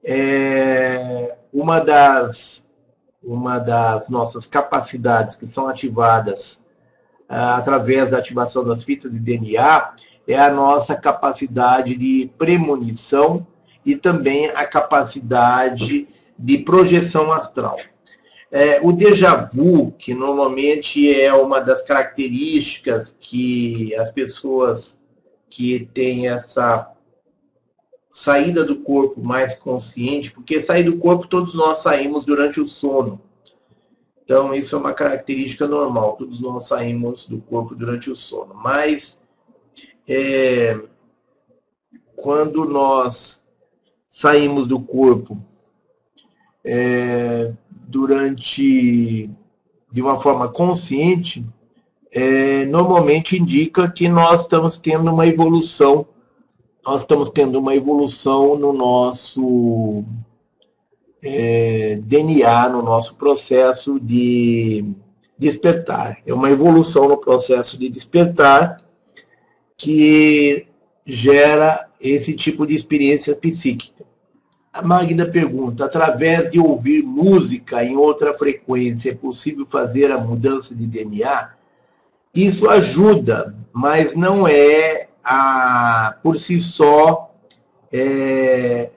É, 0.04 1.38
uma, 1.54 1.80
das, 1.80 2.68
uma 3.22 3.60
das 3.60 4.10
nossas 4.10 4.46
capacidades 4.46 5.36
que 5.36 5.46
são 5.46 5.68
ativadas 5.68 6.64
ah, 7.28 7.58
através 7.58 8.10
da 8.10 8.18
ativação 8.18 8.64
das 8.64 8.84
fitas 8.84 9.12
de 9.12 9.20
DNA 9.20 9.94
é 10.28 10.40
a 10.40 10.52
nossa 10.52 10.96
capacidade 10.96 11.96
de 11.96 12.32
premonição 12.38 13.46
e 13.86 13.96
também 13.96 14.50
a 14.50 14.66
capacidade 14.66 16.08
de 16.38 16.58
projeção 16.60 17.32
astral. 17.32 17.78
É, 18.52 18.82
o 18.82 18.92
déjà 18.92 19.36
vu, 19.36 19.92
que 19.92 20.14
normalmente 20.14 21.14
é 21.14 21.32
uma 21.32 21.60
das 21.60 21.84
características 21.84 23.16
que 23.20 23.94
as 23.96 24.12
pessoas 24.12 25.00
que 25.50 25.88
têm 25.94 26.28
essa 26.28 26.92
saída 28.10 28.64
do 28.64 28.78
corpo 28.78 29.22
mais 29.22 29.56
consciente, 29.56 30.32
porque 30.32 30.64
sair 30.64 30.84
do 30.84 30.98
corpo 30.98 31.28
todos 31.28 31.54
nós 31.54 31.80
saímos 31.80 32.26
durante 32.26 32.60
o 32.60 32.66
sono. 32.66 33.22
Então, 34.24 34.54
isso 34.54 34.76
é 34.76 34.80
uma 34.80 34.94
característica 34.94 35.68
normal, 35.68 36.16
todos 36.16 36.40
nós 36.40 36.68
saímos 36.68 37.28
do 37.28 37.40
corpo 37.40 37.76
durante 37.76 38.10
o 38.10 38.16
sono. 38.16 38.54
Mas, 38.54 39.20
é, 40.08 40.80
quando 42.16 42.66
nós 42.66 43.48
saímos 44.10 44.68
do 44.68 44.80
corpo 44.80 45.40
é, 46.64 47.54
durante 47.90 49.30
de 49.92 50.02
uma 50.02 50.20
forma 50.20 50.48
consciente, 50.48 51.44
é, 52.12 52.64
normalmente 52.66 53.36
indica 53.36 53.90
que 53.90 54.08
nós 54.08 54.42
estamos 54.42 54.78
tendo 54.78 55.12
uma 55.12 55.26
evolução, 55.26 56.06
nós 56.86 57.02
estamos 57.02 57.30
tendo 57.30 57.58
uma 57.58 57.76
evolução 57.76 58.56
no 58.56 58.72
nosso 58.72 60.04
é, 61.24 62.00
DNA, 62.04 62.70
no 62.70 62.84
nosso 62.84 63.16
processo 63.18 64.00
de 64.00 64.86
despertar. 65.36 66.20
É 66.28 66.34
uma 66.34 66.52
evolução 66.52 67.08
no 67.08 67.18
processo 67.18 67.80
de 67.80 67.90
despertar 67.90 68.78
que 69.76 70.68
gera 71.04 71.90
esse 72.00 72.34
tipo 72.36 72.68
de 72.68 72.76
experiência 72.76 73.36
psíquica. 73.36 74.06
A 74.72 74.82
Magda 74.82 75.26
pergunta: 75.26 75.86
através 75.86 76.50
de 76.50 76.60
ouvir 76.60 77.04
música 77.04 77.84
em 77.84 77.98
outra 77.98 78.34
frequência, 78.34 79.12
é 79.12 79.16
possível 79.16 79.66
fazer 79.66 80.12
a 80.12 80.18
mudança 80.18 80.76
de 80.76 80.86
DNA? 80.86 81.50
Isso 82.36 82.70
ajuda, 82.70 83.56
mas 83.74 84.16
não 84.16 84.48
é 84.48 85.08
a, 85.24 86.16
por 86.22 86.38
si 86.38 86.60
só 86.60 87.34
é, 87.92 88.92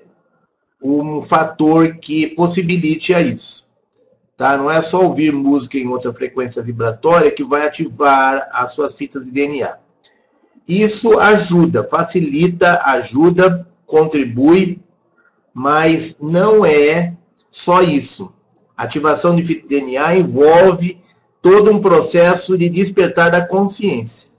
um 0.82 1.22
fator 1.22 1.96
que 1.96 2.28
possibilite 2.28 3.14
a 3.14 3.20
isso. 3.20 3.66
Tá? 4.36 4.56
Não 4.56 4.70
é 4.70 4.82
só 4.82 5.02
ouvir 5.02 5.32
música 5.32 5.78
em 5.78 5.88
outra 5.88 6.12
frequência 6.12 6.62
vibratória 6.62 7.30
que 7.30 7.44
vai 7.44 7.66
ativar 7.66 8.48
as 8.52 8.72
suas 8.72 8.94
fitas 8.94 9.24
de 9.24 9.30
DNA. 9.30 9.76
Isso 10.66 11.18
ajuda, 11.18 11.84
facilita, 11.84 12.80
ajuda, 12.84 13.66
contribui, 13.86 14.80
mas 15.52 16.16
não 16.20 16.64
é 16.64 17.16
só 17.50 17.82
isso. 17.82 18.32
ativação 18.76 19.36
de 19.36 19.62
DNA 19.62 20.16
envolve 20.16 20.98
todo 21.40 21.70
um 21.70 21.80
processo 21.80 22.56
de 22.56 22.68
despertar 22.68 23.30
da 23.30 23.46
consciência. 23.46 24.30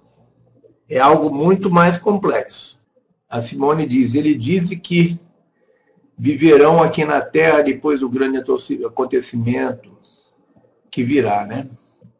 É 0.89 0.99
algo 0.99 1.33
muito 1.33 1.69
mais 1.69 1.97
complexo. 1.97 2.81
A 3.29 3.41
Simone 3.41 3.85
diz: 3.85 4.15
ele 4.15 4.35
disse 4.35 4.75
que 4.77 5.19
viverão 6.17 6.81
aqui 6.81 7.05
na 7.05 7.21
Terra 7.21 7.61
depois 7.61 7.99
do 7.99 8.09
grande 8.09 8.39
acontecimento 8.85 9.91
que 10.89 11.03
virá, 11.03 11.45
né? 11.45 11.67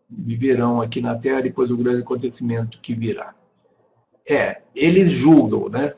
Viverão 0.09 0.81
aqui 0.81 1.01
na 1.01 1.15
Terra 1.15 1.41
depois 1.41 1.69
do 1.69 1.77
grande 1.77 2.01
acontecimento 2.01 2.80
que 2.81 2.93
virá. 2.93 3.35
É, 4.27 4.61
eles 4.75 5.11
julgam, 5.11 5.69
né? 5.69 5.93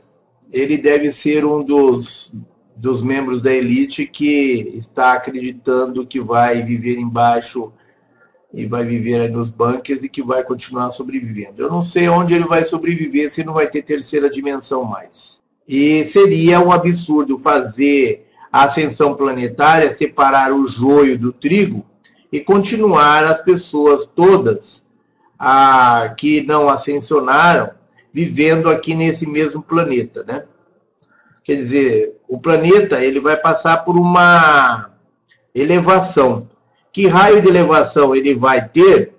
Ele 0.52 0.78
deve 0.78 1.12
ser 1.14 1.46
um 1.46 1.64
dos 1.64 2.34
dos 2.76 3.02
membros 3.02 3.42
da 3.42 3.54
elite 3.54 4.06
que 4.06 4.72
está 4.76 5.14
acreditando 5.14 6.06
que 6.06 6.20
vai 6.20 6.64
viver 6.64 6.98
embaixo 6.98 7.72
e 8.54 8.66
vai 8.66 8.86
viver 8.86 9.30
nos 9.30 9.50
bunkers 9.50 10.04
e 10.04 10.10
que 10.10 10.24
vai 10.24 10.44
continuar 10.44 10.92
sobrevivendo. 10.92 11.62
Eu 11.62 11.70
não 11.70 11.82
sei 11.82 12.08
onde 12.08 12.34
ele 12.34 12.46
vai 12.46 12.64
sobreviver 12.64 13.30
se 13.30 13.44
não 13.44 13.54
vai 13.54 13.68
ter 13.68 13.82
terceira 13.82 14.30
dimensão 14.30 14.84
mais. 14.84 15.40
E 15.68 16.06
seria 16.06 16.60
um 16.60 16.72
absurdo 16.72 17.38
fazer 17.38 18.28
a 18.52 18.64
ascensão 18.64 19.16
planetária, 19.16 19.94
separar 19.94 20.54
o 20.54 20.68
joio 20.68 21.18
do 21.18 21.34
trigo 21.34 21.86
e 22.32 22.40
continuar 22.40 23.26
as 23.26 23.42
pessoas 23.42 24.06
todas 24.06 24.86
a, 25.38 26.14
que 26.18 26.42
não 26.42 26.70
ascensionaram 26.70 27.72
vivendo 28.14 28.70
aqui 28.70 28.96
nesse 28.96 29.28
mesmo 29.28 29.62
planeta, 29.62 30.24
né? 30.24 30.46
Quer 31.46 31.58
dizer, 31.58 32.18
o 32.28 32.40
planeta 32.40 33.00
ele 33.02 33.22
vai 33.22 33.38
passar 33.38 33.86
por 33.86 33.96
uma 33.96 34.90
elevação. 35.54 36.50
Que 36.92 37.08
raio 37.08 37.42
de 37.42 37.48
elevação 37.48 38.16
ele 38.16 38.34
vai 38.36 38.68
ter 38.68 39.14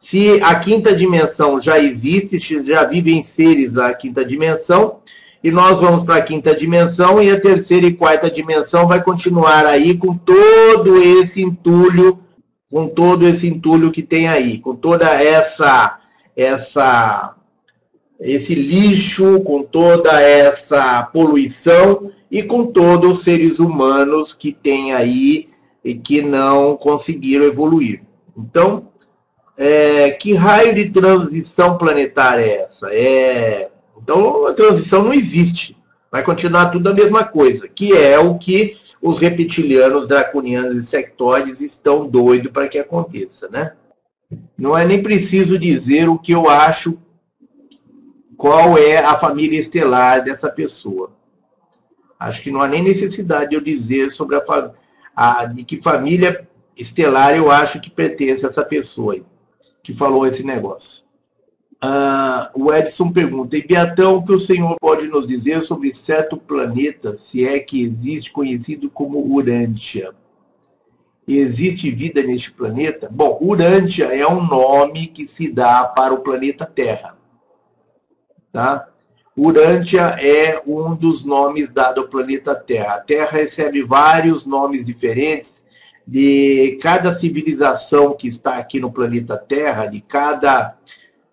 se 0.00 0.40
a 0.42 0.54
quinta 0.58 0.94
dimensão 0.94 1.60
já 1.60 1.78
existe, 1.78 2.38
já 2.64 2.84
vivem 2.84 3.22
seres 3.22 3.74
na 3.74 3.92
quinta 3.92 4.24
dimensão, 4.24 5.00
e 5.42 5.50
nós 5.50 5.78
vamos 5.80 6.02
para 6.02 6.16
a 6.16 6.22
quinta 6.22 6.54
dimensão 6.54 7.22
e 7.22 7.30
a 7.30 7.40
terceira 7.40 7.86
e 7.86 7.92
quarta 7.92 8.30
dimensão 8.30 8.86
vai 8.86 9.02
continuar 9.02 9.66
aí 9.66 9.96
com 9.96 10.16
todo 10.16 10.96
esse 10.96 11.42
entulho, 11.42 12.20
com 12.70 12.88
todo 12.88 13.26
esse 13.26 13.46
entulho 13.48 13.92
que 13.92 14.02
tem 14.02 14.28
aí, 14.28 14.58
com 14.58 14.74
toda 14.74 15.06
essa 15.06 15.98
essa 16.34 17.34
esse 18.20 18.54
lixo, 18.54 19.40
com 19.40 19.62
toda 19.62 20.20
essa 20.20 21.02
poluição 21.02 22.10
e 22.30 22.42
com 22.42 22.66
todos 22.66 23.18
os 23.18 23.24
seres 23.24 23.58
humanos 23.58 24.32
que 24.32 24.52
tem 24.52 24.92
aí 24.92 25.48
e 25.84 25.94
que 25.94 26.22
não 26.22 26.76
conseguiram 26.76 27.44
evoluir. 27.44 28.02
Então, 28.36 28.88
é, 29.56 30.10
que 30.10 30.34
raio 30.34 30.74
de 30.74 30.90
transição 30.90 31.78
planetária 31.78 32.42
é 32.42 32.62
essa? 32.62 32.88
É, 32.92 33.70
então, 34.02 34.46
a 34.46 34.52
transição 34.52 35.02
não 35.02 35.12
existe. 35.12 35.76
Vai 36.10 36.22
continuar 36.22 36.70
tudo 36.70 36.90
a 36.90 36.94
mesma 36.94 37.24
coisa, 37.24 37.68
que 37.68 37.92
é 37.92 38.18
o 38.18 38.38
que 38.38 38.76
os 39.00 39.18
reptilianos, 39.18 40.06
draconianos 40.06 40.78
e 40.78 40.84
sectóides 40.84 41.60
estão 41.60 42.06
doidos 42.06 42.50
para 42.50 42.68
que 42.68 42.78
aconteça, 42.78 43.48
né? 43.48 43.72
Não 44.58 44.76
é 44.76 44.84
nem 44.84 45.02
preciso 45.02 45.58
dizer 45.58 46.08
o 46.08 46.18
que 46.18 46.32
eu 46.32 46.48
acho 46.48 46.98
qual 48.36 48.76
é 48.76 48.98
a 48.98 49.18
família 49.18 49.60
estelar 49.60 50.22
dessa 50.22 50.50
pessoa. 50.50 51.12
Acho 52.18 52.42
que 52.42 52.50
não 52.50 52.60
há 52.60 52.68
nem 52.68 52.82
necessidade 52.82 53.50
de 53.50 53.56
eu 53.56 53.60
dizer 53.60 54.10
sobre 54.10 54.36
a, 54.36 54.72
a 55.14 55.44
de 55.46 55.64
que 55.64 55.80
família 55.80 56.46
estelar 56.76 57.34
eu 57.36 57.50
acho 57.50 57.80
que 57.80 57.90
pertence 57.90 58.44
a 58.44 58.48
essa 58.48 58.64
pessoa 58.64 59.14
aí, 59.14 59.24
que 59.82 59.94
falou 59.94 60.26
esse 60.26 60.42
negócio. 60.42 61.06
Ah, 61.80 62.50
o 62.54 62.72
Edson 62.72 63.12
pergunta, 63.12 63.56
e 63.56 63.66
Beatão, 63.66 64.16
o 64.16 64.24
que 64.24 64.32
o 64.32 64.40
senhor 64.40 64.76
pode 64.80 65.08
nos 65.08 65.26
dizer 65.26 65.62
sobre 65.62 65.92
certo 65.92 66.36
planeta, 66.36 67.16
se 67.16 67.46
é 67.46 67.60
que 67.60 67.82
existe, 67.82 68.32
conhecido 68.32 68.90
como 68.90 69.18
Urântia? 69.18 70.14
Existe 71.28 71.90
vida 71.90 72.22
neste 72.22 72.52
planeta? 72.52 73.08
Bom, 73.10 73.38
Urântia 73.42 74.04
é 74.04 74.26
um 74.26 74.46
nome 74.46 75.08
que 75.08 75.28
se 75.28 75.50
dá 75.50 75.84
para 75.84 76.14
o 76.14 76.20
planeta 76.20 76.64
Terra. 76.64 77.15
Tá? 78.52 78.88
Urântia 79.36 80.16
é 80.18 80.62
um 80.66 80.94
dos 80.94 81.24
nomes 81.24 81.70
dados 81.70 82.02
ao 82.02 82.08
planeta 82.08 82.54
Terra. 82.54 82.94
A 82.94 83.00
Terra 83.00 83.32
recebe 83.32 83.82
vários 83.82 84.46
nomes 84.46 84.86
diferentes 84.86 85.62
de 86.06 86.78
cada 86.80 87.14
civilização 87.14 88.14
que 88.14 88.28
está 88.28 88.56
aqui 88.56 88.80
no 88.80 88.90
planeta 88.90 89.36
Terra, 89.36 89.86
de 89.86 90.00
cada 90.00 90.78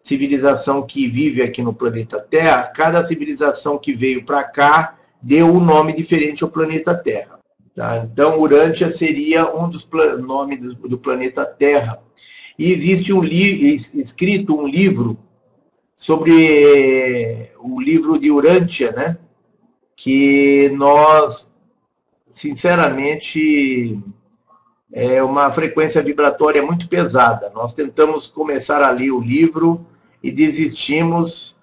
civilização 0.01 0.85
que 0.85 1.07
vive 1.07 1.41
aqui 1.41 1.61
no 1.61 1.73
planeta 1.73 2.19
Terra, 2.19 2.63
cada 2.63 3.05
civilização 3.05 3.77
que 3.77 3.95
veio 3.95 4.25
para 4.25 4.43
cá 4.43 4.97
deu 5.21 5.47
um 5.47 5.61
nome 5.61 5.93
diferente 5.93 6.43
ao 6.43 6.49
planeta 6.49 6.93
Terra. 6.93 7.39
Tá? 7.73 8.05
Então, 8.11 8.39
Urântia 8.39 8.91
seria 8.91 9.49
um 9.55 9.69
dos 9.69 9.87
nomes 10.19 10.73
do 10.73 10.97
planeta 10.97 11.45
Terra. 11.45 11.99
E 12.59 12.71
existe 12.71 13.13
um 13.13 13.23
escrito 13.23 14.55
um 14.59 14.67
livro 14.67 15.17
sobre 16.03 17.49
o 17.59 17.79
livro 17.79 18.19
de 18.19 18.29
Urântia, 18.29 18.91
né? 18.91 19.17
Que 19.95 20.67
nós, 20.75 21.49
sinceramente, 22.29 23.97
é 24.91 25.23
uma 25.23 25.49
frequência 25.49 26.03
vibratória 26.03 26.61
muito 26.61 26.89
pesada. 26.89 27.49
Nós 27.55 27.73
tentamos 27.73 28.27
começar 28.27 28.81
a 28.81 28.89
ler 28.89 29.11
o 29.11 29.21
livro 29.21 29.87
e 30.21 30.29
desistimos 30.29 31.55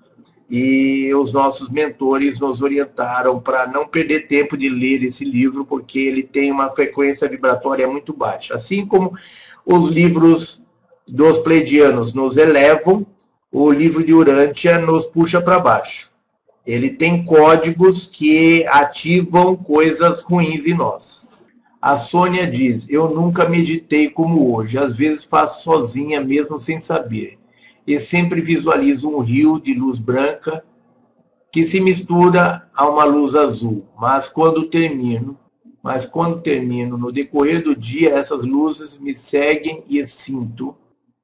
e 0.49 1.13
os 1.15 1.35
nossos 1.35 1.69
mentores 1.69 2.41
nos 2.41 2.63
orientaram 2.63 3.39
para 3.39 3.67
não 3.67 3.87
perder 3.87 4.27
tempo 4.27 4.57
de 4.57 4.71
ler 4.71 5.03
esse 5.03 5.23
livro, 5.23 5.67
porque 5.67 5.99
ele 5.99 6.23
tem 6.23 6.51
uma 6.51 6.71
frequência 6.71 7.29
vibratória 7.29 7.87
muito 7.87 8.15
baixa. 8.15 8.55
Assim 8.55 8.87
como 8.87 9.13
os 9.67 9.91
livros 9.91 10.65
dos 11.07 11.37
pleidianos 11.37 12.15
nos 12.15 12.39
elevam, 12.39 13.07
o 13.53 13.71
livro 13.71 14.05
de 14.05 14.13
Urântia 14.13 14.79
nos 14.79 15.07
puxa 15.07 15.41
para 15.41 15.59
baixo. 15.59 16.11
Ele 16.67 16.91
tem 16.91 17.25
códigos 17.25 18.07
que 18.07 18.67
ativam 18.67 19.57
coisas 19.57 20.21
ruins 20.21 20.67
em 20.67 20.75
nós. 20.75 21.31
A 21.81 21.97
Sônia 21.97 22.47
diz: 22.47 22.87
Eu 22.89 23.09
nunca 23.09 23.49
meditei 23.49 24.11
como 24.11 24.55
hoje, 24.55 24.79
às 24.79 24.97
vezes 24.97 25.25
faço 25.25 25.65
sozinha, 25.65 26.21
mesmo 26.21 26.61
sem 26.61 26.81
saber 26.81 27.41
e 27.87 27.99
sempre 27.99 28.41
visualizo 28.41 29.09
um 29.09 29.21
rio 29.21 29.59
de 29.59 29.75
luz 29.75 29.99
branca 29.99 30.65
que 31.53 31.67
se 31.67 31.81
mistura 31.81 32.69
a 32.75 32.89
uma 32.89 33.05
luz 33.05 33.35
azul. 33.35 33.85
Mas 33.99 34.29
quando 34.29 34.69
termino, 34.69 35.37
mas 35.83 36.05
quando 36.05 36.41
termino, 36.41 36.97
no 36.97 37.11
decorrer 37.11 37.63
do 37.63 37.75
dia, 37.75 38.11
essas 38.11 38.45
luzes 38.45 38.99
me 38.99 39.15
seguem 39.15 39.83
e 39.89 40.07
sinto 40.07 40.77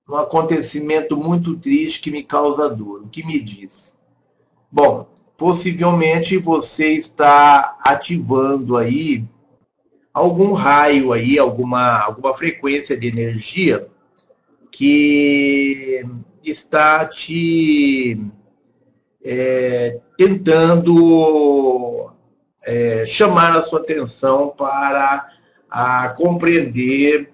um 0.08 0.16
acontecimento 0.16 1.16
muito 1.16 1.56
triste 1.56 2.00
que 2.00 2.10
me 2.10 2.22
causa 2.22 2.70
dor. 2.70 3.02
O 3.02 3.08
que 3.08 3.24
me 3.24 3.40
diz? 3.40 3.98
Bom, 4.70 5.08
possivelmente 5.36 6.36
você 6.36 6.92
está 6.92 7.76
ativando 7.80 8.76
aí 8.76 9.24
algum 10.12 10.52
raio 10.52 11.12
aí, 11.12 11.38
alguma, 11.38 11.98
alguma 11.98 12.32
frequência 12.32 12.96
de 12.96 13.08
energia 13.08 13.88
que 14.70 16.04
está 16.42 17.04
te 17.04 18.18
é, 19.24 19.98
tentando 20.16 22.10
é, 22.64 23.04
chamar 23.06 23.56
a 23.56 23.62
sua 23.62 23.80
atenção 23.80 24.54
para 24.56 25.28
a 25.68 26.08
compreender 26.10 27.32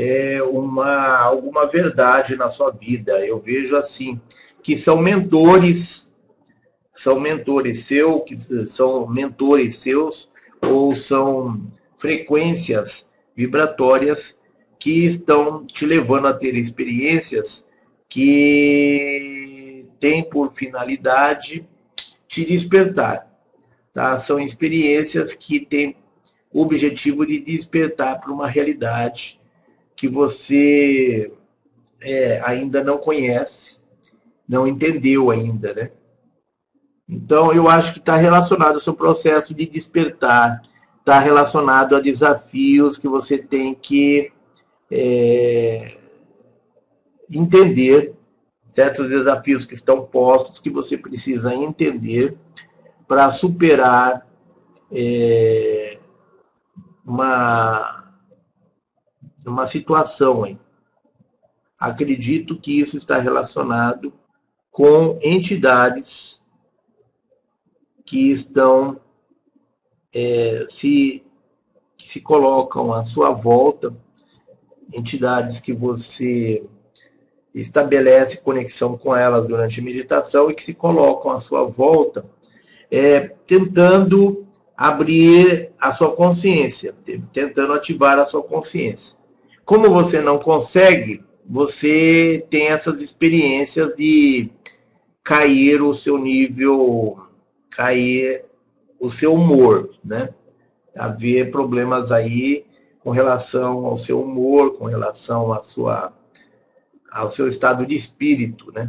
é, 0.00 0.40
uma, 0.44 1.16
alguma 1.16 1.66
verdade 1.66 2.36
na 2.36 2.48
sua 2.48 2.70
vida. 2.70 3.26
Eu 3.26 3.40
vejo 3.40 3.74
assim, 3.74 4.20
que 4.62 4.78
são 4.78 4.96
mentores, 4.96 6.08
são 6.94 7.18
mentores 7.18 7.80
seus, 7.80 8.22
que 8.22 8.38
são 8.68 9.08
mentores 9.08 9.78
seus, 9.78 10.30
ou 10.62 10.94
são 10.94 11.60
frequências 11.98 13.08
vibratórias 13.34 14.38
que 14.78 15.04
estão 15.04 15.66
te 15.66 15.84
levando 15.84 16.28
a 16.28 16.32
ter 16.32 16.54
experiências 16.54 17.66
que 18.08 19.84
tem 19.98 20.22
por 20.30 20.52
finalidade 20.52 21.68
te 22.28 22.44
despertar. 22.44 23.28
Tá? 23.92 24.20
São 24.20 24.38
experiências 24.38 25.34
que 25.34 25.58
têm 25.58 25.96
o 26.52 26.62
objetivo 26.62 27.26
de 27.26 27.40
despertar 27.40 28.20
para 28.20 28.32
uma 28.32 28.46
realidade 28.46 29.40
que 29.98 30.06
você 30.06 31.32
é, 32.00 32.40
ainda 32.44 32.84
não 32.84 32.98
conhece, 32.98 33.78
não 34.48 34.64
entendeu 34.64 35.28
ainda, 35.28 35.74
né? 35.74 35.90
Então, 37.08 37.52
eu 37.52 37.68
acho 37.68 37.94
que 37.94 37.98
está 37.98 38.16
relacionado 38.16 38.74
ao 38.74 38.80
seu 38.80 38.94
processo 38.94 39.52
de 39.52 39.66
despertar, 39.66 40.62
está 41.00 41.18
relacionado 41.18 41.96
a 41.96 42.00
desafios 42.00 42.96
que 42.96 43.08
você 43.08 43.38
tem 43.38 43.74
que 43.74 44.30
é, 44.88 45.98
entender 47.28 48.14
certos 48.70 49.08
desafios 49.08 49.64
que 49.64 49.74
estão 49.74 50.04
postos 50.04 50.60
que 50.60 50.70
você 50.70 50.96
precisa 50.96 51.52
entender 51.52 52.36
para 53.08 53.32
superar 53.32 54.24
é, 54.92 55.98
uma, 57.04 57.97
uma 59.48 59.66
situação. 59.66 60.58
Acredito 61.78 62.58
que 62.58 62.80
isso 62.80 62.96
está 62.96 63.18
relacionado 63.18 64.12
com 64.70 65.18
entidades 65.22 66.40
que 68.04 68.30
estão 68.30 69.00
é, 70.14 70.66
se 70.68 71.24
que 71.96 72.08
se 72.08 72.20
colocam 72.20 72.92
à 72.92 73.02
sua 73.02 73.32
volta, 73.32 73.92
entidades 74.94 75.58
que 75.58 75.72
você 75.72 76.64
estabelece 77.52 78.40
conexão 78.40 78.96
com 78.96 79.14
elas 79.14 79.46
durante 79.46 79.80
a 79.80 79.82
meditação 79.82 80.48
e 80.48 80.54
que 80.54 80.62
se 80.62 80.72
colocam 80.72 81.32
à 81.32 81.38
sua 81.38 81.64
volta, 81.64 82.24
é, 82.88 83.20
tentando 83.46 84.46
abrir 84.76 85.72
a 85.78 85.90
sua 85.90 86.14
consciência, 86.14 86.94
tentando 87.32 87.72
ativar 87.72 88.16
a 88.16 88.24
sua 88.24 88.44
consciência. 88.44 89.17
Como 89.68 89.90
você 89.90 90.22
não 90.22 90.38
consegue, 90.38 91.22
você 91.44 92.42
tem 92.48 92.68
essas 92.68 93.02
experiências 93.02 93.94
de 93.94 94.48
cair 95.22 95.82
o 95.82 95.94
seu 95.94 96.16
nível, 96.16 97.18
cair 97.68 98.46
o 98.98 99.10
seu 99.10 99.34
humor, 99.34 99.90
né? 100.02 100.30
Haver 100.96 101.50
problemas 101.50 102.10
aí 102.10 102.64
com 103.00 103.10
relação 103.10 103.84
ao 103.84 103.98
seu 103.98 104.22
humor, 104.22 104.78
com 104.78 104.86
relação 104.86 105.52
à 105.52 105.60
sua 105.60 106.14
ao 107.12 107.28
seu 107.28 107.46
estado 107.46 107.84
de 107.84 107.94
espírito, 107.94 108.72
né? 108.72 108.88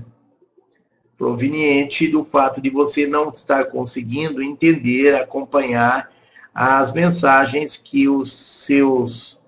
Proveniente 1.17 2.07
do 2.07 2.23
fato 2.23 2.61
de 2.61 2.69
você 2.69 3.05
não 3.05 3.27
estar 3.31 3.65
conseguindo 3.65 4.41
entender, 4.41 5.13
acompanhar 5.13 6.09
as 6.53 6.93
mensagens 6.93 7.75
que 7.75 8.07
os 8.07 8.31
seus 8.65 9.39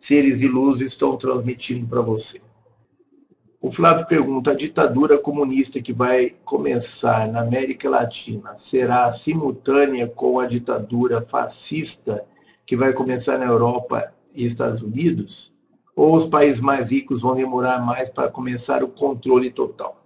seres 0.00 0.38
de 0.38 0.48
luz 0.48 0.80
estão 0.80 1.16
transmitindo 1.16 1.86
para 1.86 2.00
você. 2.00 2.40
O 3.60 3.70
Flávio 3.70 4.06
pergunta: 4.06 4.50
a 4.50 4.56
ditadura 4.56 5.18
comunista 5.18 5.80
que 5.80 5.92
vai 5.92 6.34
começar 6.44 7.28
na 7.28 7.42
América 7.42 7.88
Latina 7.88 8.54
será 8.56 9.12
simultânea 9.12 10.08
com 10.08 10.40
a 10.40 10.46
ditadura 10.46 11.22
fascista 11.22 12.24
que 12.66 12.76
vai 12.76 12.92
começar 12.92 13.38
na 13.38 13.46
Europa 13.46 14.12
e 14.34 14.46
Estados 14.46 14.82
Unidos? 14.82 15.52
ou 16.00 16.16
os 16.16 16.24
países 16.24 16.60
mais 16.60 16.90
ricos 16.90 17.20
vão 17.20 17.34
demorar 17.34 17.78
mais 17.84 18.08
para 18.08 18.30
começar 18.30 18.82
o 18.82 18.88
controle 18.88 19.50
total? 19.50 19.98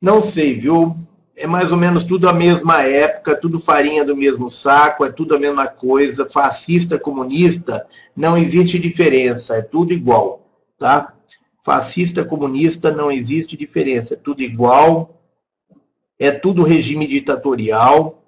Não 0.00 0.20
sei, 0.20 0.56
viu? 0.56 0.92
É 1.36 1.46
mais 1.46 1.72
ou 1.72 1.78
menos 1.78 2.04
tudo 2.04 2.28
a 2.28 2.32
mesma 2.32 2.82
época, 2.82 3.34
tudo 3.34 3.58
farinha 3.58 4.04
do 4.04 4.16
mesmo 4.16 4.48
saco, 4.48 5.04
é 5.04 5.10
tudo 5.10 5.34
a 5.34 5.38
mesma 5.38 5.66
coisa. 5.66 6.28
Fascista, 6.28 6.98
comunista, 6.98 7.86
não 8.16 8.36
existe 8.36 8.78
diferença, 8.78 9.56
é 9.56 9.62
tudo 9.62 9.92
igual, 9.92 10.46
tá? 10.78 11.12
Fascista, 11.64 12.24
comunista, 12.24 12.92
não 12.92 13.10
existe 13.10 13.56
diferença, 13.56 14.14
é 14.14 14.16
tudo 14.16 14.42
igual, 14.42 15.20
é 16.18 16.30
tudo 16.30 16.62
regime 16.62 17.06
ditatorial, 17.06 18.22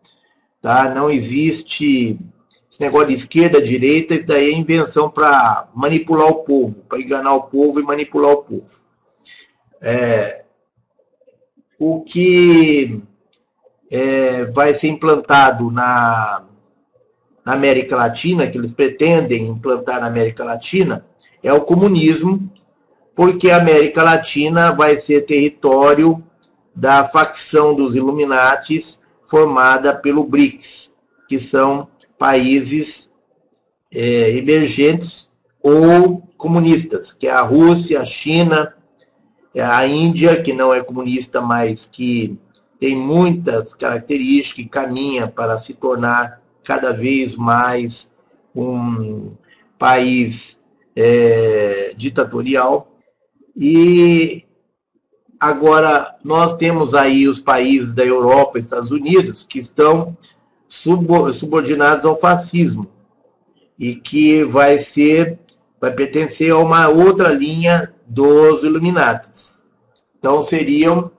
tá? 0.61 0.93
Não 0.93 1.09
existe 1.09 2.19
esse 2.71 2.81
negócio 2.81 3.09
de 3.09 3.15
esquerda, 3.15 3.63
direita, 3.63 4.15
isso 4.15 4.27
daí 4.27 4.51
é 4.51 4.53
invenção 4.53 5.09
para 5.09 5.69
manipular 5.75 6.29
o 6.29 6.45
povo, 6.45 6.83
para 6.83 7.01
enganar 7.01 7.35
o 7.35 7.45
povo 7.45 7.79
e 7.79 7.83
manipular 7.83 8.33
o 8.33 8.43
povo. 8.43 8.85
É, 9.81 10.46
o 11.79 12.03
que 12.03 13.03
é, 13.91 14.45
vai 14.47 14.75
ser 14.75 14.89
implantado 14.89 15.71
na, 15.71 16.45
na 17.45 17.53
América 17.53 17.97
Latina, 17.97 18.47
que 18.47 18.59
eles 18.59 18.73
pretendem 18.73 19.49
implantar 19.49 20.01
na 20.01 20.07
América 20.07 20.45
Latina, 20.45 21.05
é 21.43 21.53
o 21.53 21.61
comunismo, 21.61 22.51
porque 23.15 23.51
a 23.51 23.59
América 23.59 24.03
Latina 24.03 24.73
vai 24.73 24.99
ser 24.99 25.23
território 25.23 26.23
da 26.75 27.05
facção 27.05 27.75
dos 27.75 27.95
Illuminatis 27.95 29.03
formada 29.25 29.95
pelo 29.95 30.25
BRICS, 30.25 30.91
que 31.29 31.39
são 31.39 31.89
países 32.19 33.11
é, 33.93 34.31
emergentes 34.31 35.31
ou 35.63 36.23
comunistas, 36.37 37.13
que 37.13 37.27
é 37.27 37.31
a 37.31 37.41
Rússia, 37.41 38.01
a 38.01 38.05
China, 38.05 38.75
a 39.63 39.87
Índia, 39.87 40.43
que 40.43 40.53
não 40.53 40.73
é 40.75 40.83
comunista, 40.83 41.41
mas 41.41 41.89
que 41.91 42.39
tem 42.79 42.97
muitas 42.97 43.75
características 43.75 44.65
e 44.65 44.69
caminha 44.69 45.27
para 45.27 45.59
se 45.59 45.73
tornar 45.75 46.41
cada 46.63 46.93
vez 46.93 47.35
mais 47.35 48.11
um 48.55 49.33
país 49.79 50.59
é, 50.95 51.95
ditatorial. 51.97 52.93
E 53.57 54.45
agora 55.41 56.17
nós 56.23 56.57
temos 56.57 56.95
aí 56.95 57.29
os 57.29 57.41
países 57.41 57.93
da 57.93 58.05
Europa, 58.05 58.59
Estados 58.59 58.91
Unidos, 58.91 59.47
que 59.49 59.59
estão 59.59 60.17
subordinados 60.69 62.05
ao 62.05 62.19
fascismo 62.19 62.89
e 63.79 63.95
que 63.95 64.45
vai 64.45 64.79
ser 64.79 65.39
vai 65.81 65.93
pertencer 65.93 66.51
a 66.51 66.59
uma 66.59 66.89
outra 66.89 67.29
linha 67.29 67.95
dos 68.07 68.63
Illuminatis. 68.63 69.63
Então 70.19 70.43
seriam 70.43 71.11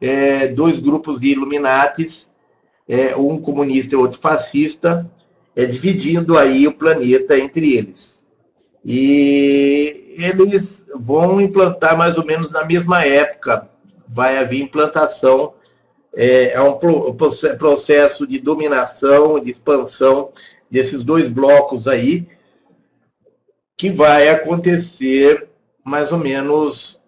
é, 0.00 0.48
dois 0.48 0.78
grupos 0.78 1.20
de 1.20 1.28
Illuminatis, 1.28 2.28
é, 2.88 3.16
um 3.16 3.38
comunista 3.38 3.94
e 3.94 3.98
outro 3.98 4.20
fascista, 4.20 5.10
é, 5.56 5.64
dividindo 5.64 6.36
aí 6.36 6.66
o 6.66 6.74
planeta 6.74 7.38
entre 7.38 7.74
eles. 7.74 8.22
E 8.84 10.14
eles 10.18 10.84
vão 10.94 11.40
implantar 11.40 11.96
mais 11.96 12.18
ou 12.18 12.24
menos 12.24 12.52
na 12.52 12.64
mesma 12.64 13.04
época, 13.04 13.68
vai 14.06 14.36
haver 14.36 14.60
implantação, 14.60 15.54
é, 16.14 16.52
é 16.52 16.60
um 16.60 16.78
processo 17.56 18.26
de 18.26 18.38
dominação, 18.38 19.40
de 19.40 19.50
expansão 19.50 20.30
desses 20.70 21.02
dois 21.02 21.28
blocos 21.28 21.88
aí, 21.88 22.28
que 23.76 23.90
vai 23.90 24.28
acontecer 24.28 25.48
mais 25.84 26.10
ou 26.10 26.18
menos 26.18 27.00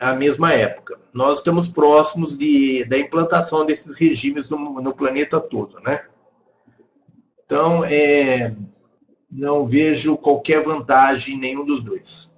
à 0.00 0.12
mesma 0.14 0.52
época. 0.52 0.98
Nós 1.12 1.38
estamos 1.38 1.68
próximos 1.68 2.36
de, 2.36 2.84
da 2.84 2.98
implantação 2.98 3.64
desses 3.64 3.96
regimes 3.96 4.48
no, 4.48 4.80
no 4.80 4.94
planeta 4.94 5.40
todo, 5.40 5.80
né? 5.80 6.04
Então, 7.44 7.84
é, 7.84 8.54
não 9.30 9.64
vejo 9.64 10.16
qualquer 10.16 10.64
vantagem 10.64 11.36
em 11.36 11.38
nenhum 11.38 11.64
dos 11.64 11.82
dois. 11.82 12.36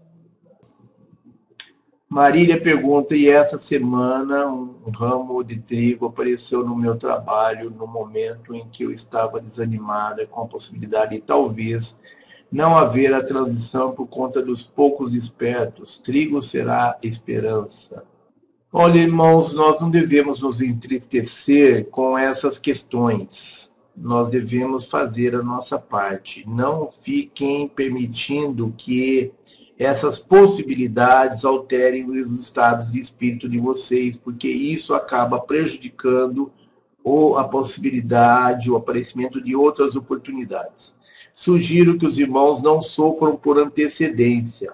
Marília 2.08 2.58
pergunta, 2.60 3.14
e 3.14 3.28
essa 3.28 3.58
semana 3.58 4.46
um 4.46 4.90
ramo 4.96 5.44
de 5.44 5.58
trigo 5.58 6.06
apareceu 6.06 6.64
no 6.64 6.74
meu 6.74 6.96
trabalho 6.96 7.70
no 7.70 7.86
momento 7.86 8.54
em 8.54 8.66
que 8.68 8.82
eu 8.82 8.90
estava 8.90 9.38
desanimada 9.38 10.26
com 10.26 10.40
a 10.40 10.46
possibilidade 10.46 11.16
de 11.16 11.20
talvez 11.20 12.00
não 12.50 12.76
haver 12.76 13.12
a 13.12 13.22
transição 13.22 13.92
por 13.92 14.06
conta 14.06 14.40
dos 14.42 14.62
poucos 14.62 15.14
espertos. 15.14 15.98
Trigo 15.98 16.40
será 16.40 16.96
esperança. 17.02 18.04
Olha, 18.72 18.98
irmãos, 18.98 19.54
nós 19.54 19.80
não 19.80 19.90
devemos 19.90 20.42
nos 20.42 20.60
entristecer 20.60 21.86
com 21.86 22.18
essas 22.18 22.58
questões. 22.58 23.74
Nós 23.96 24.28
devemos 24.28 24.84
fazer 24.84 25.34
a 25.34 25.42
nossa 25.42 25.78
parte. 25.78 26.48
Não 26.48 26.90
fiquem 27.02 27.66
permitindo 27.66 28.72
que 28.76 29.32
essas 29.78 30.18
possibilidades 30.18 31.44
alterem 31.44 32.10
os 32.10 32.32
estados 32.32 32.90
de 32.90 33.00
espírito 33.00 33.48
de 33.48 33.58
vocês, 33.58 34.16
porque 34.16 34.48
isso 34.48 34.94
acaba 34.94 35.40
prejudicando 35.40 36.50
ou 37.02 37.38
a 37.38 37.44
possibilidade, 37.44 38.70
o 38.70 38.76
aparecimento 38.76 39.40
de 39.40 39.56
outras 39.56 39.96
oportunidades. 39.96 40.96
Sugiro 41.38 41.96
que 41.96 42.04
os 42.04 42.18
irmãos 42.18 42.60
não 42.60 42.82
sofram 42.82 43.36
por 43.36 43.60
antecedência, 43.60 44.72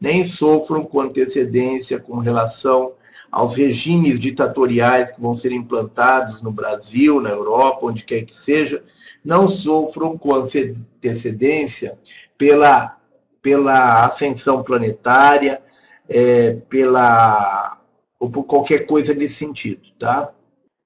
nem 0.00 0.22
sofram 0.22 0.84
com 0.84 1.00
antecedência 1.00 1.98
com 1.98 2.20
relação 2.20 2.92
aos 3.28 3.56
regimes 3.56 4.20
ditatoriais 4.20 5.10
que 5.10 5.20
vão 5.20 5.34
ser 5.34 5.50
implantados 5.50 6.40
no 6.42 6.52
Brasil, 6.52 7.20
na 7.20 7.30
Europa, 7.30 7.86
onde 7.86 8.04
quer 8.04 8.22
que 8.22 8.36
seja, 8.36 8.84
não 9.24 9.48
sofram 9.48 10.16
com 10.16 10.32
antecedência 10.32 11.98
pela, 12.38 12.96
pela 13.42 14.06
ascensão 14.06 14.62
planetária, 14.62 15.60
é, 16.08 16.52
pela 16.68 17.80
ou 18.20 18.30
por 18.30 18.44
qualquer 18.44 18.86
coisa 18.86 19.12
nesse 19.12 19.34
sentido, 19.34 19.82
tá? 19.98 20.32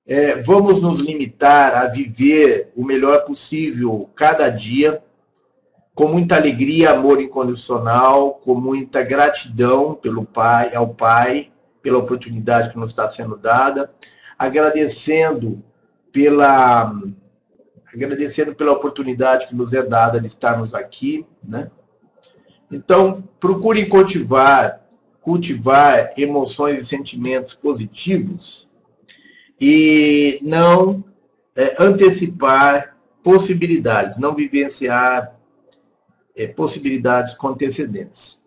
É, 0.07 0.41
vamos 0.41 0.81
nos 0.81 0.99
limitar 0.99 1.75
a 1.75 1.87
viver 1.89 2.73
o 2.75 2.83
melhor 2.83 3.27
possível 3.27 4.09
cada 4.17 4.49
dia, 4.49 5.03
com 5.95 6.09
muita 6.09 6.37
alegria, 6.37 6.91
amor 6.91 7.21
incondicional, 7.21 8.35
com 8.35 8.55
muita 8.55 9.03
gratidão 9.03 9.95
pelo 9.95 10.25
Pai, 10.25 10.75
ao 10.75 10.89
Pai, 10.95 11.51
pela 11.83 11.99
oportunidade 11.99 12.71
que 12.71 12.79
nos 12.79 12.91
está 12.91 13.09
sendo 13.09 13.37
dada, 13.37 13.93
agradecendo 14.39 15.63
pela 16.13 16.93
agradecendo 17.93 18.55
pela 18.55 18.71
oportunidade 18.71 19.49
que 19.49 19.55
nos 19.55 19.73
é 19.73 19.83
dada 19.83 20.21
de 20.21 20.29
estarmos 20.29 20.75
aqui, 20.75 21.27
né? 21.43 21.73
Então, 22.71 23.25
procurem 23.41 23.89
cultivar, 23.89 24.87
cultivar 25.21 26.11
emoções 26.17 26.79
e 26.79 26.85
sentimentos 26.85 27.55
positivos 27.55 28.69
e 29.61 30.39
não 30.43 31.03
é, 31.57 31.75
antecipar 31.81 32.97
possibilidades, 33.25 34.19
não 34.19 34.37
vivenciar 34.37 35.37
é, 36.41 36.47
possibilidades 36.47 37.35
com 37.35 37.49
antecedentes. 37.49 38.41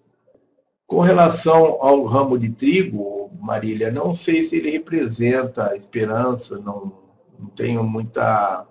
Com 0.87 0.99
relação 0.99 1.77
ao 1.79 2.03
ramo 2.05 2.37
de 2.37 2.49
trigo, 2.49 3.31
Marília, 3.39 3.91
não 3.91 4.11
sei 4.13 4.43
se 4.43 4.55
ele 4.55 4.71
representa 4.71 5.75
esperança, 5.75 6.57
não, 6.57 6.93
não 7.37 7.47
tenho 7.49 7.83
muita. 7.83 8.65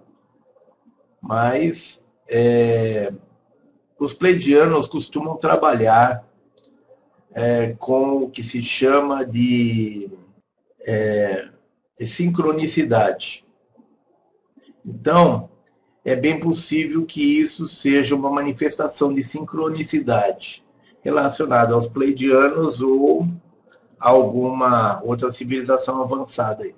Mas 1.21 2.03
é, 2.29 3.13
os 3.99 4.13
pleidianos 4.13 4.89
costumam 4.89 5.37
trabalhar 5.37 6.27
é, 7.33 7.75
com 7.75 8.25
o 8.25 8.31
que 8.31 8.43
se 8.43 8.61
chama 8.61 9.25
de 9.25 10.11
é, 10.85 11.49
sincronicidade. 12.07 13.45
Então, 14.85 15.49
é 16.05 16.17
bem 16.17 16.41
possível 16.41 17.05
que 17.05 17.41
isso 17.41 17.67
seja 17.67 18.15
uma 18.15 18.31
manifestação 18.31 19.13
de 19.13 19.23
sincronicidade 19.23 20.65
relacionada 21.03 21.75
aos 21.75 21.87
pleidianos 21.87 22.81
ou 22.81 23.29
alguma 23.99 25.01
outra 25.03 25.31
civilização 25.31 26.03
avançada. 26.03 26.69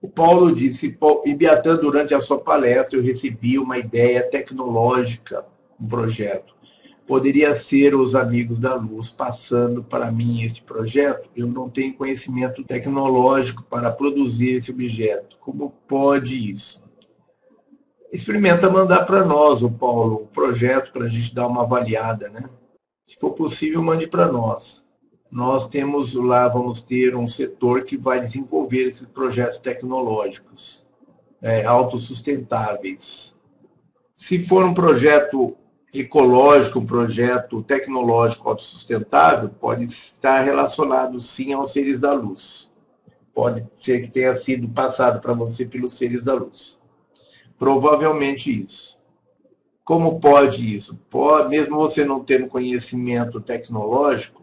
O 0.00 0.08
Paulo 0.08 0.54
disse, 0.54 0.98
Ibiatã, 1.24 1.76
durante 1.76 2.12
a 2.14 2.20
sua 2.20 2.40
palestra, 2.40 2.98
eu 2.98 3.02
recebi 3.04 3.58
uma 3.58 3.78
ideia 3.78 4.28
tecnológica, 4.28 5.44
um 5.80 5.86
projeto 5.86 6.52
poderia 7.06 7.54
ser 7.54 7.94
os 7.94 8.14
amigos 8.14 8.58
da 8.58 8.74
luz 8.74 9.10
passando 9.10 9.82
para 9.82 10.10
mim 10.10 10.42
esse 10.42 10.62
projeto. 10.62 11.28
Eu 11.36 11.46
não 11.46 11.68
tenho 11.68 11.94
conhecimento 11.94 12.64
tecnológico 12.64 13.62
para 13.64 13.90
produzir 13.90 14.52
esse 14.52 14.70
objeto. 14.70 15.36
Como 15.40 15.74
pode 15.86 16.50
isso? 16.50 16.81
Experimenta 18.12 18.68
mandar 18.68 19.06
para 19.06 19.24
nós, 19.24 19.62
o 19.62 19.70
Paulo, 19.70 20.16
o 20.16 20.26
projeto 20.26 20.92
para 20.92 21.06
a 21.06 21.08
gente 21.08 21.34
dar 21.34 21.46
uma 21.46 21.62
avaliada, 21.62 22.28
né? 22.28 22.44
Se 23.06 23.16
for 23.18 23.32
possível, 23.32 23.82
mande 23.82 24.06
para 24.06 24.30
nós. 24.30 24.86
Nós 25.30 25.66
temos 25.66 26.12
lá, 26.12 26.46
vamos 26.46 26.82
ter 26.82 27.16
um 27.16 27.26
setor 27.26 27.84
que 27.84 27.96
vai 27.96 28.20
desenvolver 28.20 28.86
esses 28.86 29.08
projetos 29.08 29.58
tecnológicos 29.58 30.86
é, 31.40 31.64
autossustentáveis. 31.64 33.34
Se 34.14 34.38
for 34.44 34.62
um 34.62 34.74
projeto 34.74 35.56
ecológico, 35.94 36.80
um 36.80 36.86
projeto 36.86 37.62
tecnológico 37.62 38.46
autossustentável, 38.46 39.48
pode 39.48 39.84
estar 39.84 40.40
relacionado 40.40 41.18
sim 41.18 41.54
aos 41.54 41.72
seres 41.72 41.98
da 41.98 42.12
luz. 42.12 42.70
Pode 43.32 43.66
ser 43.72 44.02
que 44.02 44.10
tenha 44.10 44.36
sido 44.36 44.68
passado 44.68 45.18
para 45.22 45.32
você 45.32 45.64
pelos 45.64 45.94
seres 45.94 46.24
da 46.24 46.34
luz. 46.34 46.81
Provavelmente 47.62 48.50
isso. 48.50 48.98
Como 49.84 50.18
pode 50.18 50.74
isso? 50.74 50.98
Pode, 51.08 51.48
mesmo 51.48 51.76
você 51.76 52.04
não 52.04 52.18
tendo 52.18 52.48
conhecimento 52.48 53.40
tecnológico, 53.40 54.42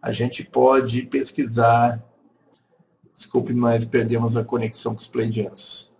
a 0.00 0.12
gente 0.12 0.44
pode 0.44 1.02
pesquisar. 1.02 2.00
Desculpe, 3.12 3.52
mas 3.52 3.84
perdemos 3.84 4.36
a 4.36 4.44
conexão 4.44 4.94
com 4.94 5.00
os 5.00 5.08
pleidianos. 5.08 5.92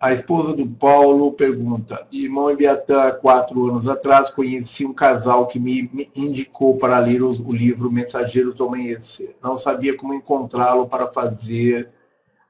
A 0.00 0.14
esposa 0.14 0.54
do 0.54 0.66
Paulo 0.66 1.32
pergunta: 1.32 2.06
Irmão 2.10 2.50
Ibiatã, 2.50 3.02
há 3.02 3.12
quatro 3.12 3.68
anos 3.68 3.86
atrás, 3.86 4.30
conheci 4.30 4.86
um 4.86 4.94
casal 4.94 5.46
que 5.46 5.60
me 5.60 5.90
indicou 6.16 6.78
para 6.78 6.98
ler 7.00 7.22
o, 7.22 7.52
livro 7.52 7.92
Mensageiros 7.92 8.54
do 8.54 8.64
Amanhecer. 8.64 9.36
Não 9.42 9.58
sabia 9.58 9.94
como 9.94 10.14
encontrá-lo 10.14 10.88
para 10.88 11.12
fazer 11.12 11.92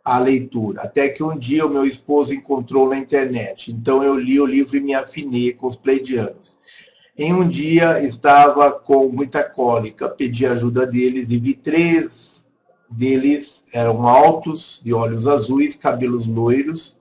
a 0.05 0.19
leitura. 0.19 0.83
Até 0.83 1.09
que 1.09 1.23
um 1.23 1.37
dia 1.39 1.65
o 1.65 1.71
meu 1.71 1.87
esposo 1.87 2.35
encontrou 2.35 2.89
na 2.89 2.99
internet. 2.99 3.73
Então 3.73 4.03
eu 4.03 4.17
li 4.17 4.39
o 4.39 4.47
livro 4.47 4.77
e 4.77 4.81
me 4.81 4.95
afinei 4.95 5.53
com 5.53 5.67
os 5.67 5.77
pleidianos. 5.77 6.59
Em 7.17 7.33
um 7.33 7.49
dia 7.49 8.01
estava 8.01 8.71
com 8.73 9.09
muita 9.09 9.43
cólica, 9.43 10.09
pedi 10.09 10.45
ajuda 10.47 10.85
deles 10.87 11.31
e 11.31 11.39
vi 11.39 11.55
três 11.55 12.45
deles 12.91 13.65
eram 13.73 14.07
altos, 14.07 14.81
de 14.85 14.93
olhos 14.93 15.27
azuis, 15.27 15.75
cabelos 15.75 16.27
loiros 16.27 16.99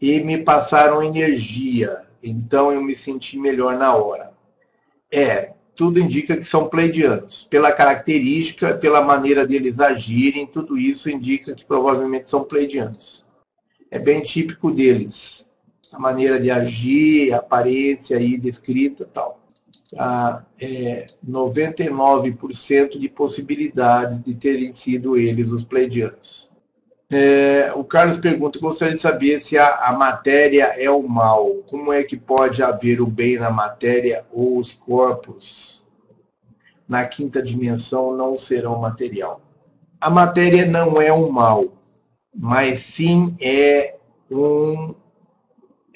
e 0.00 0.20
me 0.20 0.38
passaram 0.38 1.02
energia. 1.02 2.02
Então 2.22 2.70
eu 2.72 2.82
me 2.82 2.94
senti 2.94 3.38
melhor 3.38 3.76
na 3.76 3.94
hora. 3.94 4.32
É, 5.10 5.54
tudo 5.78 6.00
indica 6.00 6.36
que 6.36 6.42
são 6.42 6.68
pleidianos. 6.68 7.46
Pela 7.48 7.70
característica, 7.70 8.74
pela 8.74 9.00
maneira 9.00 9.46
deles 9.46 9.78
agirem, 9.78 10.44
tudo 10.44 10.76
isso 10.76 11.08
indica 11.08 11.54
que 11.54 11.64
provavelmente 11.64 12.28
são 12.28 12.42
pleidianos. 12.42 13.24
É 13.88 13.96
bem 13.96 14.20
típico 14.20 14.72
deles. 14.72 15.46
A 15.92 15.98
maneira 16.00 16.40
de 16.40 16.50
agir, 16.50 17.32
a 17.32 17.36
aparência 17.36 18.16
aí 18.18 18.36
descrita 18.36 19.04
tal. 19.04 19.40
há 19.96 20.44
é, 20.60 21.06
99% 21.24 22.98
de 22.98 23.08
possibilidades 23.08 24.20
de 24.20 24.34
terem 24.34 24.72
sido 24.72 25.16
eles 25.16 25.52
os 25.52 25.62
pleidianos. 25.62 26.47
É, 27.10 27.72
o 27.74 27.82
Carlos 27.84 28.18
pergunta: 28.18 28.58
gostaria 28.58 28.94
de 28.94 29.00
saber 29.00 29.40
se 29.40 29.56
a, 29.56 29.76
a, 29.76 29.92
matéria 29.92 30.74
é 30.76 30.90
o 30.90 31.02
mal. 31.02 31.62
Como 31.66 31.92
é 31.92 32.04
que 32.04 32.16
pode 32.16 32.62
haver 32.62 33.00
o 33.00 33.06
bem 33.06 33.38
na 33.38 33.50
matéria 33.50 34.26
ou 34.30 34.58
os 34.58 34.74
corpos 34.74 35.82
na 36.86 37.06
quinta 37.06 37.42
dimensão 37.42 38.14
não 38.14 38.36
serão 38.36 38.78
material? 38.78 39.40
A 39.98 40.10
matéria 40.10 40.66
não 40.66 41.00
é 41.00 41.10
um 41.12 41.30
mal, 41.30 41.72
mas 42.34 42.80
sim 42.80 43.34
é 43.40 43.96
um. 44.30 44.94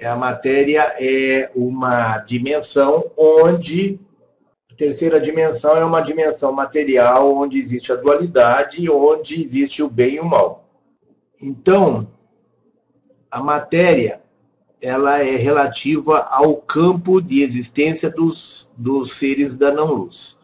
A 0.02 0.16
matéria 0.16 0.94
é 0.98 1.50
uma 1.54 2.18
dimensão 2.18 3.04
onde 3.16 4.00
a 4.70 4.74
terceira 4.74 5.20
dimensão 5.20 5.76
é 5.76 5.84
uma 5.84 6.00
dimensão 6.00 6.50
material 6.52 7.36
onde 7.36 7.58
existe 7.58 7.92
a 7.92 7.96
dualidade, 7.96 8.88
onde 8.90 9.40
existe 9.40 9.82
o 9.82 9.90
bem 9.90 10.14
e 10.14 10.20
o 10.20 10.24
mal. 10.24 10.61
Então, 11.42 12.08
a 13.30 13.42
matéria 13.42 14.22
ela 14.80 15.18
é 15.22 15.36
relativa 15.36 16.18
ao 16.30 16.56
campo 16.56 17.20
de 17.20 17.42
existência 17.42 18.10
dos, 18.10 18.70
dos 18.76 19.14
seres 19.14 19.56
da 19.56 19.72
não-luz. 19.72 20.38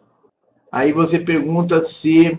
Aí 0.70 0.92
você 0.92 1.18
pergunta 1.18 1.82
se 1.82 2.38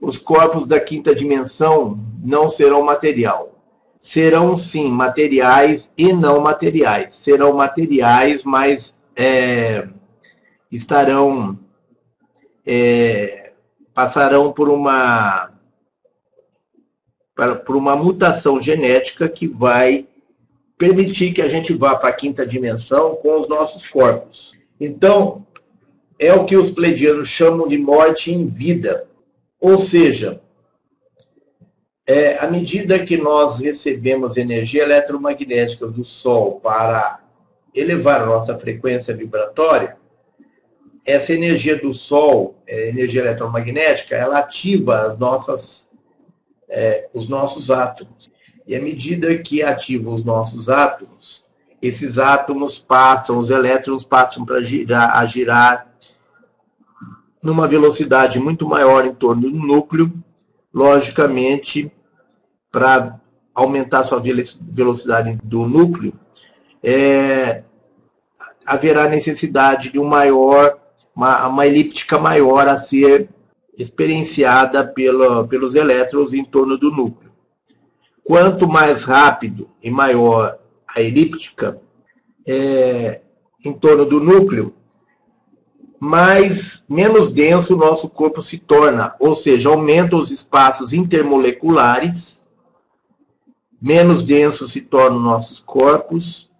os 0.00 0.18
corpos 0.18 0.66
da 0.66 0.80
quinta 0.80 1.14
dimensão 1.14 1.98
não 2.22 2.48
serão 2.48 2.82
material. 2.82 3.54
Serão 4.00 4.56
sim 4.56 4.90
materiais 4.90 5.90
e 5.96 6.12
não 6.12 6.40
materiais. 6.40 7.16
Serão 7.16 7.52
materiais, 7.52 8.42
mas 8.42 8.94
é, 9.14 9.88
estarão 10.70 11.58
é, 12.66 13.52
passarão 13.94 14.52
por 14.52 14.68
uma 14.68 15.50
para, 17.38 17.54
por 17.54 17.76
uma 17.76 17.94
mutação 17.94 18.60
genética 18.60 19.28
que 19.28 19.46
vai 19.46 20.08
permitir 20.76 21.32
que 21.32 21.40
a 21.40 21.46
gente 21.46 21.72
vá 21.72 21.94
para 21.94 22.08
a 22.08 22.12
quinta 22.12 22.44
dimensão 22.44 23.14
com 23.14 23.38
os 23.38 23.48
nossos 23.48 23.86
corpos. 23.86 24.58
Então, 24.80 25.46
é 26.18 26.32
o 26.32 26.44
que 26.44 26.56
os 26.56 26.68
pleidianos 26.68 27.28
chamam 27.28 27.68
de 27.68 27.78
morte 27.78 28.32
em 28.32 28.48
vida. 28.48 29.06
Ou 29.60 29.78
seja, 29.78 30.40
é, 32.04 32.38
à 32.38 32.50
medida 32.50 32.98
que 32.98 33.16
nós 33.16 33.60
recebemos 33.60 34.36
energia 34.36 34.82
eletromagnética 34.82 35.86
do 35.86 36.04
Sol 36.04 36.58
para 36.58 37.20
elevar 37.72 38.22
a 38.22 38.26
nossa 38.26 38.58
frequência 38.58 39.14
vibratória, 39.14 39.96
essa 41.06 41.32
energia 41.32 41.80
do 41.80 41.94
Sol, 41.94 42.56
é, 42.66 42.88
energia 42.88 43.20
eletromagnética, 43.20 44.16
ela 44.16 44.40
ativa 44.40 45.02
as 45.02 45.16
nossas 45.16 45.87
é, 46.68 47.08
os 47.12 47.28
nossos 47.28 47.70
átomos. 47.70 48.30
E 48.66 48.76
à 48.76 48.80
medida 48.80 49.36
que 49.38 49.62
ativam 49.62 50.14
os 50.14 50.24
nossos 50.24 50.68
átomos, 50.68 51.44
esses 51.80 52.18
átomos 52.18 52.78
passam, 52.78 53.38
os 53.38 53.50
elétrons 53.50 54.04
passam 54.04 54.44
para 54.44 54.60
girar, 54.60 55.16
a 55.16 55.24
girar 55.24 55.88
numa 57.42 57.68
velocidade 57.68 58.38
muito 58.38 58.66
maior 58.66 59.06
em 59.06 59.14
torno 59.14 59.42
do 59.42 59.50
núcleo, 59.50 60.12
logicamente, 60.74 61.90
para 62.70 63.18
aumentar 63.54 64.04
sua 64.04 64.20
velocidade 64.20 65.38
do 65.42 65.66
núcleo, 65.66 66.12
é, 66.82 67.62
haverá 68.66 69.08
necessidade 69.08 69.90
de 69.90 69.98
um 69.98 70.04
maior, 70.04 70.78
uma, 71.14 71.46
uma 71.48 71.66
elíptica 71.66 72.18
maior 72.18 72.68
a 72.68 72.76
ser 72.76 73.28
experienciada 73.78 74.84
pela, 74.84 75.46
pelos 75.46 75.76
elétrons 75.76 76.32
em 76.32 76.44
torno 76.44 76.76
do 76.76 76.90
núcleo. 76.90 77.30
Quanto 78.24 78.68
mais 78.68 79.04
rápido 79.04 79.70
e 79.80 79.90
maior 79.90 80.58
a 80.86 81.00
elíptica 81.00 81.80
é, 82.46 83.20
em 83.64 83.72
torno 83.72 84.04
do 84.04 84.20
núcleo, 84.20 84.74
mais 86.00 86.82
menos 86.88 87.32
denso 87.32 87.74
o 87.74 87.78
nosso 87.78 88.08
corpo 88.08 88.42
se 88.42 88.58
torna, 88.58 89.14
ou 89.18 89.34
seja, 89.34 89.68
aumenta 89.68 90.16
os 90.16 90.30
espaços 90.30 90.92
intermoleculares, 90.92 92.44
menos 93.80 94.22
densos 94.22 94.72
se 94.72 94.80
tornam 94.80 95.20
nossos 95.20 95.60
corpos 95.60 96.50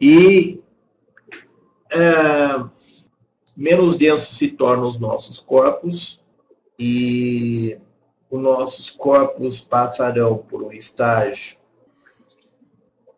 e 0.00 0.60
é, 1.90 2.62
menos 3.56 3.96
densos 3.96 4.36
se 4.36 4.48
tornam 4.48 4.88
os 4.88 4.98
nossos 4.98 5.38
corpos 5.38 6.21
e 6.78 7.78
os 8.30 8.40
nossos 8.40 8.90
corpos 8.90 9.60
passarão 9.60 10.38
por 10.38 10.62
um 10.62 10.72
estágio. 10.72 11.58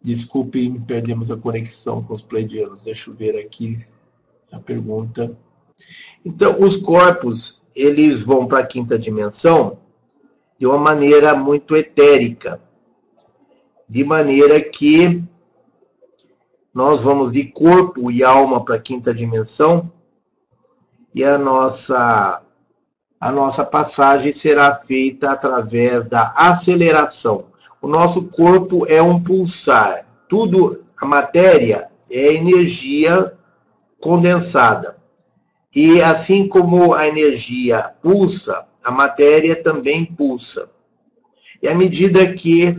Desculpem, 0.02 0.81
perdemos 0.81 1.31
a 1.31 1.36
conexão 1.36 2.02
com 2.02 2.15
os 2.15 2.23
pleidianos. 2.23 2.84
Deixa 2.84 3.10
eu 3.10 3.15
ver 3.15 3.39
aqui 3.39 3.78
a 4.52 4.58
pergunta. 4.58 5.36
Então, 6.24 6.60
os 6.60 6.76
corpos, 6.76 7.62
eles 7.74 8.20
vão 8.20 8.47
para 8.47 8.60
a 8.60 8.66
quinta 8.66 8.99
dimensão 8.99 9.78
de 10.58 10.66
uma 10.66 10.78
maneira 10.78 11.34
muito 11.34 11.74
etérica, 11.74 12.60
de 13.89 14.05
maneira 14.05 14.60
que 14.60 15.23
nós 16.73 17.02
vamos 17.02 17.33
de 17.33 17.44
corpo 17.44 18.10
e 18.10 18.24
alma 18.24 18.65
para 18.65 18.76
a 18.76 18.81
quinta 18.81 19.15
dimensão 19.15 19.91
e 21.15 21.24
a 21.24 21.39
nossa 21.39 22.43
a 23.25 23.33
nossa 23.33 23.65
passagem 23.65 24.35
será 24.35 24.75
feita 24.86 25.31
através 25.31 26.07
da 26.07 26.35
aceleração. 26.36 27.47
O 27.81 27.89
nosso 27.89 28.25
corpo 28.25 28.85
é 28.86 29.01
um 29.01 29.19
pulsar. 29.19 30.07
Tudo, 30.28 30.85
a 30.94 31.07
matéria 31.07 31.89
é 32.11 32.35
energia 32.35 33.33
condensada. 33.99 34.99
E 35.75 36.03
assim 36.03 36.47
como 36.47 36.93
a 36.93 37.09
energia 37.09 37.94
pulsa, 38.03 38.67
a 38.85 38.91
matéria 38.91 39.57
também 39.57 40.05
pulsa. 40.05 40.69
E 41.62 41.67
à 41.67 41.75
medida 41.75 42.31
que 42.31 42.78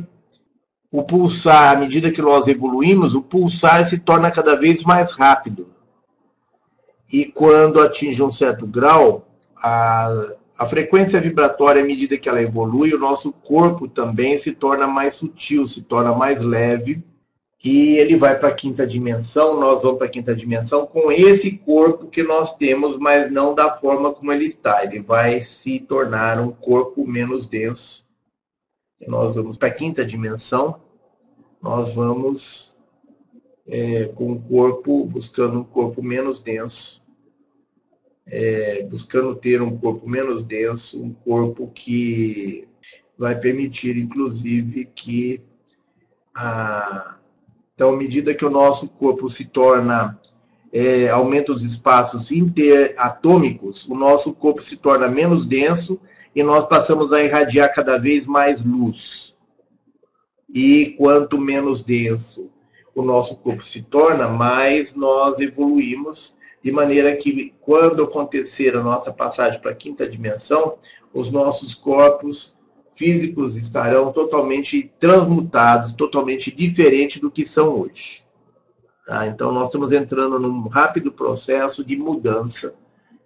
o 0.91 1.01
pulsar, 1.01 1.75
à 1.75 1.79
medida 1.79 2.11
que 2.11 2.21
nós 2.21 2.47
evoluímos, 2.47 3.15
o 3.15 3.21
pulsar 3.23 3.87
se 3.87 3.97
torna 3.97 4.29
cada 4.29 4.55
vez 4.55 4.83
mais 4.83 5.11
rápido. 5.13 5.73
E 7.11 7.25
quando 7.25 7.81
atinge 7.81 8.21
um 8.21 8.29
certo 8.29 8.67
grau, 8.67 9.25
a, 9.65 10.35
a 10.59 10.67
frequência 10.67 11.19
vibratória, 11.19 11.81
à 11.81 11.85
medida 11.85 12.17
que 12.17 12.29
ela 12.29 12.41
evolui, 12.41 12.93
o 12.93 12.99
nosso 12.99 13.33
corpo 13.33 13.87
também 13.87 14.37
se 14.37 14.51
torna 14.51 14.85
mais 14.85 15.15
sutil, 15.15 15.67
se 15.67 15.81
torna 15.81 16.13
mais 16.13 16.41
leve, 16.41 17.03
e 17.63 17.97
ele 17.97 18.15
vai 18.15 18.37
para 18.37 18.49
a 18.49 18.53
quinta 18.53 18.85
dimensão, 18.85 19.59
nós 19.59 19.81
vamos 19.81 19.97
para 19.97 20.05
a 20.05 20.09
quinta 20.09 20.35
dimensão 20.35 20.85
com 20.85 21.11
esse 21.11 21.57
corpo 21.57 22.07
que 22.07 22.21
nós 22.21 22.55
temos, 22.57 22.99
mas 22.99 23.31
não 23.31 23.55
da 23.55 23.75
forma 23.75 24.13
como 24.13 24.31
ele 24.31 24.45
está. 24.45 24.83
Ele 24.83 25.01
vai 25.01 25.41
se 25.41 25.79
tornar 25.79 26.39
um 26.39 26.51
corpo 26.51 27.07
menos 27.07 27.49
denso. 27.49 28.07
E 29.01 29.09
nós 29.09 29.33
vamos 29.33 29.57
para 29.57 29.69
a 29.69 29.73
quinta 29.73 30.05
dimensão, 30.05 30.79
nós 31.59 31.91
vamos 31.91 32.75
é, 33.67 34.05
com 34.09 34.33
o 34.33 34.41
corpo, 34.41 35.03
buscando 35.05 35.59
um 35.59 35.63
corpo 35.63 36.03
menos 36.03 36.43
denso, 36.43 37.03
é, 38.27 38.83
buscando 38.83 39.35
ter 39.35 39.61
um 39.61 39.77
corpo 39.77 40.07
menos 40.09 40.45
denso, 40.45 41.01
um 41.01 41.13
corpo 41.13 41.71
que 41.73 42.67
vai 43.17 43.39
permitir, 43.39 43.97
inclusive, 43.97 44.85
que 44.95 45.41
a, 46.33 47.15
então, 47.73 47.93
à 47.93 47.97
medida 47.97 48.33
que 48.33 48.45
o 48.45 48.49
nosso 48.49 48.87
corpo 48.89 49.29
se 49.29 49.45
torna 49.45 50.19
é, 50.71 51.09
aumenta 51.09 51.51
os 51.51 51.63
espaços 51.63 52.31
interatômicos, 52.31 53.87
o 53.87 53.95
nosso 53.95 54.33
corpo 54.33 54.61
se 54.61 54.77
torna 54.77 55.07
menos 55.07 55.45
denso 55.45 55.99
e 56.35 56.43
nós 56.43 56.65
passamos 56.65 57.13
a 57.13 57.23
irradiar 57.23 57.73
cada 57.73 57.97
vez 57.97 58.25
mais 58.25 58.61
luz. 58.61 59.35
E 60.53 60.95
quanto 60.97 61.37
menos 61.37 61.83
denso 61.83 62.49
o 62.93 63.01
nosso 63.01 63.37
corpo 63.37 63.65
se 63.65 63.81
torna, 63.81 64.27
mais 64.27 64.95
nós 64.95 65.37
evoluímos 65.39 66.35
de 66.65 66.71
maneira 66.71 67.15
que, 67.15 67.53
quando 67.61 68.01
acontecer 68.01 68.75
a 68.75 68.81
nossa 68.81 69.13
passagem 69.13 69.61
para 69.61 69.69
a 69.69 69.75
quinta 69.75 70.09
dimensão, 70.09 70.79
os 71.13 71.29
nossos 71.31 71.75
corpos 71.75 72.57
físicos 72.91 73.55
estarão 73.55 74.11
totalmente 74.11 74.91
transmutados, 74.99 75.93
totalmente 75.93 76.51
diferentes 76.51 77.21
do 77.21 77.29
que 77.29 77.45
são 77.45 77.79
hoje. 77.79 78.25
Tá? 79.05 79.27
Então, 79.27 79.51
nós 79.51 79.67
estamos 79.67 79.91
entrando 79.91 80.39
num 80.39 80.67
rápido 80.67 81.11
processo 81.11 81.85
de 81.85 81.95
mudança 81.95 82.73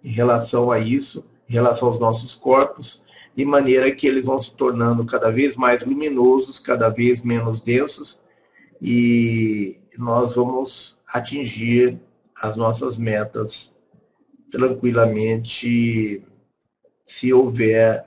em 0.04 0.10
relação 0.10 0.70
a 0.70 0.78
isso, 0.78 1.24
em 1.48 1.54
relação 1.54 1.88
aos 1.88 1.98
nossos 1.98 2.34
corpos, 2.34 3.02
de 3.34 3.46
maneira 3.46 3.90
que 3.90 4.06
eles 4.06 4.26
vão 4.26 4.38
se 4.38 4.54
tornando 4.54 5.06
cada 5.06 5.30
vez 5.32 5.56
mais 5.56 5.82
luminosos, 5.82 6.58
cada 6.58 6.90
vez 6.90 7.22
menos 7.22 7.62
densos, 7.62 8.20
e 8.82 9.78
nós 9.96 10.34
vamos 10.34 10.98
atingir 11.10 11.98
as 12.40 12.56
nossas 12.56 12.96
metas 12.96 13.74
tranquilamente 14.50 16.24
se 17.06 17.32
houver 17.32 18.06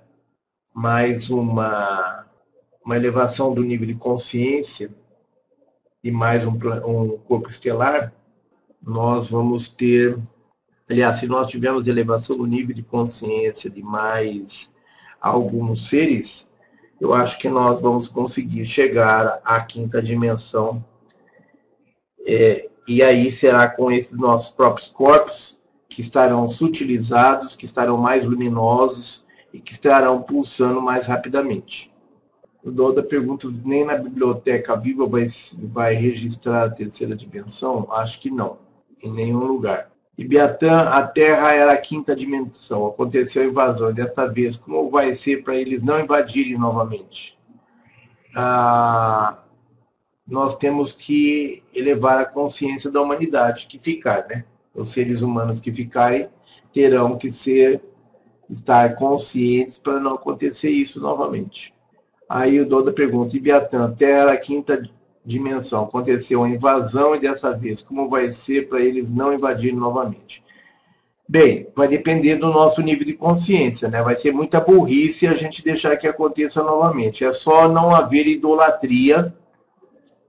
mais 0.73 1.29
uma, 1.29 2.25
uma 2.83 2.95
elevação 2.95 3.53
do 3.53 3.61
nível 3.61 3.87
de 3.87 3.95
consciência 3.95 4.89
e 6.03 6.11
mais 6.11 6.45
um, 6.45 6.51
um 6.85 7.17
corpo 7.19 7.49
estelar, 7.49 8.13
nós 8.81 9.29
vamos 9.29 9.67
ter, 9.67 10.17
aliás, 10.89 11.19
se 11.19 11.27
nós 11.27 11.47
tivermos 11.47 11.87
elevação 11.87 12.37
do 12.37 12.45
nível 12.45 12.75
de 12.75 12.83
consciência 12.83 13.69
de 13.69 13.81
mais 13.81 14.71
alguns 15.21 15.87
seres, 15.87 16.49
eu 16.99 17.13
acho 17.13 17.37
que 17.39 17.47
nós 17.47 17.81
vamos 17.81 18.07
conseguir 18.07 18.65
chegar 18.65 19.39
à 19.45 19.61
quinta 19.61 20.01
dimensão. 20.01 20.83
É, 22.25 22.69
e 22.87 23.01
aí 23.01 23.31
será 23.31 23.67
com 23.67 23.91
esses 23.91 24.17
nossos 24.17 24.53
próprios 24.53 24.89
corpos 24.89 25.61
que 25.87 26.01
estarão 26.01 26.49
sutilizados, 26.49 27.55
que 27.55 27.65
estarão 27.65 27.97
mais 27.97 28.23
luminosos 28.25 29.25
e 29.53 29.59
que 29.59 29.73
estarão 29.73 30.21
pulsando 30.21 30.81
mais 30.81 31.07
rapidamente. 31.07 31.93
O 32.63 32.71
Doda 32.71 33.03
pergunta 33.03 33.47
nem 33.63 33.85
na 33.85 33.95
biblioteca 33.95 34.75
viva 34.75 35.05
vai, 35.05 35.27
vai 35.57 35.93
registrar 35.95 36.63
a 36.63 36.69
terceira 36.69 37.15
dimensão? 37.15 37.87
Acho 37.91 38.21
que 38.21 38.31
não, 38.31 38.57
em 39.03 39.11
nenhum 39.11 39.43
lugar. 39.43 39.91
E 40.17 40.23
Biatã, 40.23 40.89
a 40.89 41.05
Terra 41.05 41.53
era 41.53 41.73
a 41.73 41.77
quinta 41.77 42.15
dimensão. 42.15 42.85
Aconteceu 42.85 43.41
a 43.41 43.45
invasão. 43.45 43.89
E 43.89 43.93
dessa 43.93 44.27
vez, 44.27 44.55
como 44.55 44.89
vai 44.89 45.13
ser 45.15 45.43
para 45.43 45.55
eles 45.55 45.83
não 45.83 45.99
invadirem 45.99 46.57
novamente? 46.57 47.37
Ah, 48.35 49.42
nós 50.27 50.56
temos 50.56 50.92
que 50.92 51.64
elevar 51.74 52.18
a 52.18 52.26
consciência 52.26 52.90
da 52.90 53.02
humanidade 53.02 53.68
que 53.68 53.77
ficar, 53.77 54.26
né? 54.27 54.45
Os 54.74 54.90
seres 54.90 55.22
humanos 55.22 55.60
que 55.60 55.72
ficarem 55.72 56.30
terão 56.74 57.18
que 57.18 57.32
ser 57.32 57.82
estar 58.50 58.95
conscientes 58.95 59.77
para 59.77 60.00
não 60.00 60.16
acontecer 60.16 60.69
isso 60.69 61.00
novamente. 61.00 61.74
Aí 62.27 62.60
o 62.60 62.66
Doda 62.66 62.92
pergunta: 62.92 63.35
Ibiatã, 63.35 63.92
Terra 63.92 64.35
quinta 64.38 64.82
dimensão. 65.26 65.84
Aconteceu 65.84 66.43
a 66.43 66.50
invasão 66.50 67.16
e 67.16 67.19
dessa 67.19 67.56
vez, 67.56 67.82
como 67.82 68.10
vai 68.10 68.32
ser 68.34 68.68
para 68.69 68.82
eles 68.82 69.14
não 69.14 69.34
invadirem 69.34 69.77
novamente? 69.77 70.43
Bem, 71.27 71.68
vai 71.76 71.88
depender 71.88 72.35
do 72.35 72.48
nosso 72.48 72.82
nível 72.82 73.06
de 73.06 73.14
consciência, 73.14 73.88
né? 73.88 74.02
Vai 74.02 74.18
ser 74.18 74.34
muita 74.34 74.60
burrice 74.60 75.26
a 75.26 75.34
gente 75.34 75.64
deixar 75.64 75.95
que 75.95 76.08
aconteça 76.08 76.61
novamente. 76.61 77.24
É 77.24 77.32
só 77.32 77.68
não 77.68 77.95
haver 77.95 78.27
idolatria, 78.27 79.34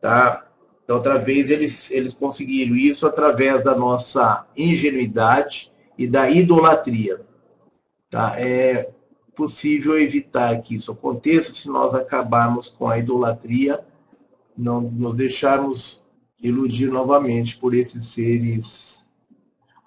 tá? 0.04 0.46
Da 0.86 0.92
outra 0.92 1.18
vez 1.18 1.48
eles, 1.48 1.90
eles 1.90 2.12
conseguiram 2.12 2.76
isso 2.76 3.06
através 3.06 3.64
da 3.64 3.74
nossa 3.74 4.46
ingenuidade 4.54 5.72
e 5.96 6.06
da 6.06 6.28
idolatria, 6.28 7.22
tá? 8.10 8.38
É 8.38 8.90
possível 9.34 9.98
evitar 9.98 10.60
que 10.60 10.74
isso 10.74 10.92
aconteça 10.92 11.54
se 11.54 11.70
nós 11.70 11.94
acabarmos 11.94 12.68
com 12.68 12.86
a 12.86 12.98
idolatria 12.98 13.82
não 14.54 14.82
nos 14.82 15.14
deixarmos 15.14 16.04
iludir 16.38 16.88
novamente 16.88 17.56
por 17.56 17.74
esses 17.74 18.04
seres. 18.04 19.06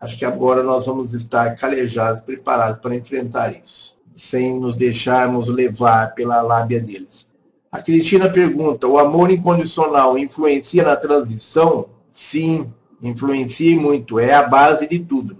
Acho 0.02 0.18
que 0.18 0.26
agora 0.26 0.64
nós 0.64 0.88
vamos 0.88 1.14
estar 1.14 1.56
calejados, 1.58 2.22
preparados 2.22 2.82
para 2.82 2.96
enfrentar 2.96 3.56
isso, 3.56 4.00
sem 4.16 4.60
nos 4.60 4.76
deixarmos 4.76 5.48
levar 5.48 6.16
pela 6.16 6.42
lábia 6.42 6.82
deles. 6.82 7.30
A 7.72 7.82
Cristina 7.82 8.30
pergunta: 8.30 8.88
o 8.88 8.98
amor 8.98 9.30
incondicional 9.30 10.18
influencia 10.18 10.84
na 10.84 10.96
transição? 10.96 11.90
Sim, 12.10 12.74
influencia 13.02 13.80
muito, 13.80 14.20
é 14.20 14.34
a 14.34 14.44
base 14.44 14.88
de 14.88 15.00
tudo. 15.00 15.38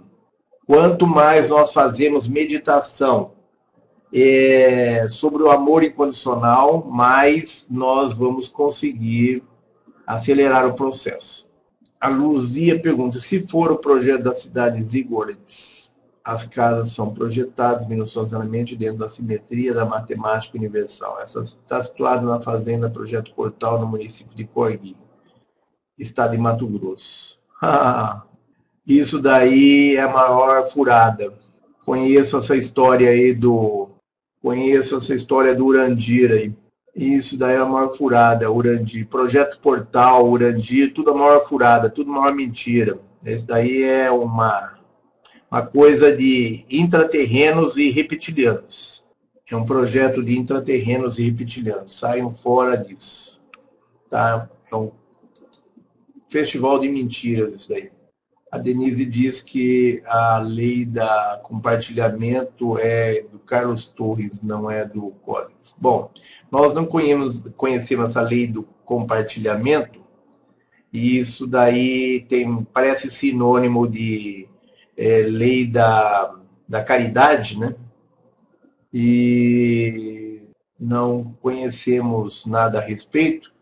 Quanto 0.66 1.06
mais 1.06 1.48
nós 1.48 1.72
fazemos 1.72 2.28
meditação, 2.28 3.32
é, 4.12 5.06
sobre 5.08 5.42
o 5.42 5.50
amor 5.50 5.82
incondicional, 5.82 6.84
mais 6.84 7.66
nós 7.68 8.12
vamos 8.12 8.48
conseguir 8.48 9.42
acelerar 10.06 10.66
o 10.66 10.74
processo. 10.74 11.48
A 12.00 12.08
Luzia 12.08 12.80
pergunta: 12.80 13.18
se 13.18 13.46
for 13.46 13.70
o 13.70 13.78
projeto 13.78 14.22
da 14.22 14.34
cidade 14.34 14.84
Zigorets, 14.84 15.77
as 16.28 16.44
casas 16.44 16.92
são 16.92 17.14
projetadas 17.14 17.88
minuciosamente 17.88 18.76
dentro 18.76 18.98
da 18.98 19.08
simetria 19.08 19.72
da 19.72 19.86
matemática 19.86 20.58
universal. 20.58 21.18
Essa 21.22 21.40
está 21.40 21.82
situada 21.82 22.20
na 22.20 22.38
fazenda 22.38 22.90
Projeto 22.90 23.32
Portal, 23.32 23.80
no 23.80 23.86
município 23.86 24.36
de 24.36 24.44
Corgui, 24.44 24.94
estado 25.98 26.32
de 26.32 26.36
Mato 26.38 26.66
Grosso. 26.66 27.38
Isso 28.86 29.18
daí 29.22 29.96
é 29.96 30.02
a 30.02 30.12
maior 30.12 30.68
furada. 30.70 31.32
Conheço 31.82 32.36
essa 32.36 32.54
história 32.54 33.08
aí 33.08 33.32
do 33.32 33.88
Conheço 34.42 34.98
essa 34.98 35.14
história 35.14 35.54
do 35.54 35.64
Urandir 35.64 36.30
aí. 36.30 36.54
Isso 36.94 37.38
daí 37.38 37.54
é 37.54 37.58
a 37.58 37.64
maior 37.64 37.96
furada, 37.96 38.52
Urandir. 38.52 39.08
Projeto 39.08 39.58
Portal, 39.60 40.28
Urandir, 40.28 40.92
tudo 40.92 41.10
a 41.10 41.14
maior 41.14 41.40
furada, 41.40 41.88
tudo 41.88 42.12
a 42.12 42.20
maior 42.20 42.34
mentira. 42.34 42.98
Esse 43.24 43.46
daí 43.46 43.82
é 43.82 44.10
uma, 44.10 44.77
uma 45.50 45.62
coisa 45.62 46.14
de 46.14 46.64
intraterrenos 46.70 47.76
e 47.76 47.90
reptilianos. 47.90 49.04
É 49.50 49.56
um 49.56 49.64
projeto 49.64 50.22
de 50.22 50.36
intraterrenos 50.36 51.18
e 51.18 51.30
reptilianos. 51.30 51.98
Saiam 51.98 52.32
fora 52.32 52.76
disso. 52.76 53.40
Tá? 54.10 54.48
É 54.70 54.76
um 54.76 54.90
festival 56.28 56.78
de 56.78 56.88
mentiras 56.88 57.54
isso 57.54 57.68
daí 57.70 57.90
a 58.50 58.58
Denise 58.58 59.04
diz 59.04 59.42
que 59.42 60.02
a 60.06 60.38
lei 60.38 60.84
da 60.86 61.40
compartilhamento 61.42 62.78
é 62.78 63.22
do 63.22 63.38
Carlos 63.38 63.84
Torres, 63.84 64.42
não 64.42 64.70
é 64.70 64.84
do 64.84 65.10
Collins. 65.22 65.74
Bom, 65.78 66.10
nós 66.50 66.72
não 66.72 66.86
conhecemos, 66.86 67.42
conhecemos 67.56 68.10
essa 68.10 68.22
lei 68.22 68.46
do 68.46 68.66
compartilhamento, 68.84 70.00
e 70.90 71.18
isso 71.18 71.46
daí 71.46 72.24
tem, 72.28 72.64
parece 72.72 73.10
sinônimo 73.10 73.86
de 73.86 74.47
é, 74.98 75.22
lei 75.22 75.64
da, 75.64 76.34
da 76.68 76.82
caridade, 76.82 77.58
né? 77.58 77.74
E 78.92 80.42
não 80.78 81.36
conhecemos 81.40 82.44
nada 82.44 82.78
a 82.78 82.82
respeito 82.82 83.52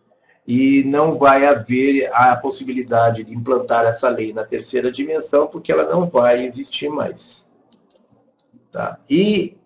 e 0.47 0.85
não 0.85 1.17
vai 1.17 1.45
haver 1.45 2.09
a 2.13 2.37
possibilidade 2.37 3.25
de 3.25 3.35
implantar 3.35 3.85
essa 3.85 4.09
lei 4.09 4.33
na 4.33 4.45
terceira 4.45 4.91
dimensão, 4.91 5.47
porque 5.47 5.73
ela 5.73 5.85
não 5.85 6.07
vai 6.07 6.47
existir 6.47 6.89
mais. 6.89 7.45
Tá? 8.71 8.99
E 9.11 9.57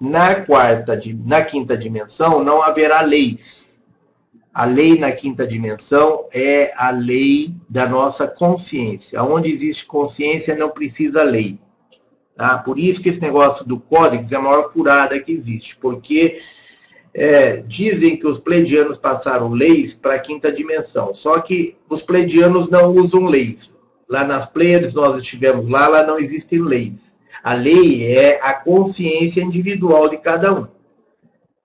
na 0.00 0.42
quarta, 0.44 0.98
na 1.24 1.44
quinta 1.44 1.76
dimensão 1.76 2.42
não 2.42 2.62
haverá 2.62 3.02
leis. 3.02 3.63
A 4.54 4.64
lei 4.64 4.96
na 4.96 5.10
quinta 5.10 5.44
dimensão 5.44 6.26
é 6.32 6.72
a 6.76 6.90
lei 6.90 7.52
da 7.68 7.88
nossa 7.88 8.28
consciência. 8.28 9.20
Onde 9.20 9.50
existe 9.50 9.84
consciência 9.84 10.54
não 10.54 10.70
precisa 10.70 11.24
lei. 11.24 11.58
Tá? 12.36 12.58
Por 12.58 12.78
isso 12.78 13.02
que 13.02 13.08
esse 13.08 13.20
negócio 13.20 13.66
do 13.66 13.80
códex 13.80 14.30
é 14.30 14.36
a 14.36 14.40
maior 14.40 14.72
furada 14.72 15.18
que 15.18 15.32
existe, 15.32 15.76
porque 15.76 16.40
é, 17.12 17.58
dizem 17.58 18.16
que 18.16 18.26
os 18.26 18.38
pleidianos 18.38 18.98
passaram 18.98 19.50
leis 19.50 19.94
para 19.94 20.14
a 20.14 20.18
quinta 20.18 20.52
dimensão, 20.52 21.14
só 21.14 21.40
que 21.40 21.76
os 21.88 22.02
pleidianos 22.02 22.70
não 22.70 22.92
usam 22.92 23.24
leis. 23.24 23.74
Lá 24.08 24.24
nas 24.24 24.46
Pleiades 24.46 24.94
nós 24.94 25.16
estivemos 25.16 25.66
lá, 25.68 25.88
lá 25.88 26.06
não 26.06 26.18
existem 26.18 26.60
leis. 26.60 27.14
A 27.42 27.54
lei 27.54 28.04
é 28.04 28.40
a 28.42 28.52
consciência 28.52 29.42
individual 29.42 30.08
de 30.08 30.18
cada 30.18 30.52
um. 30.52 30.66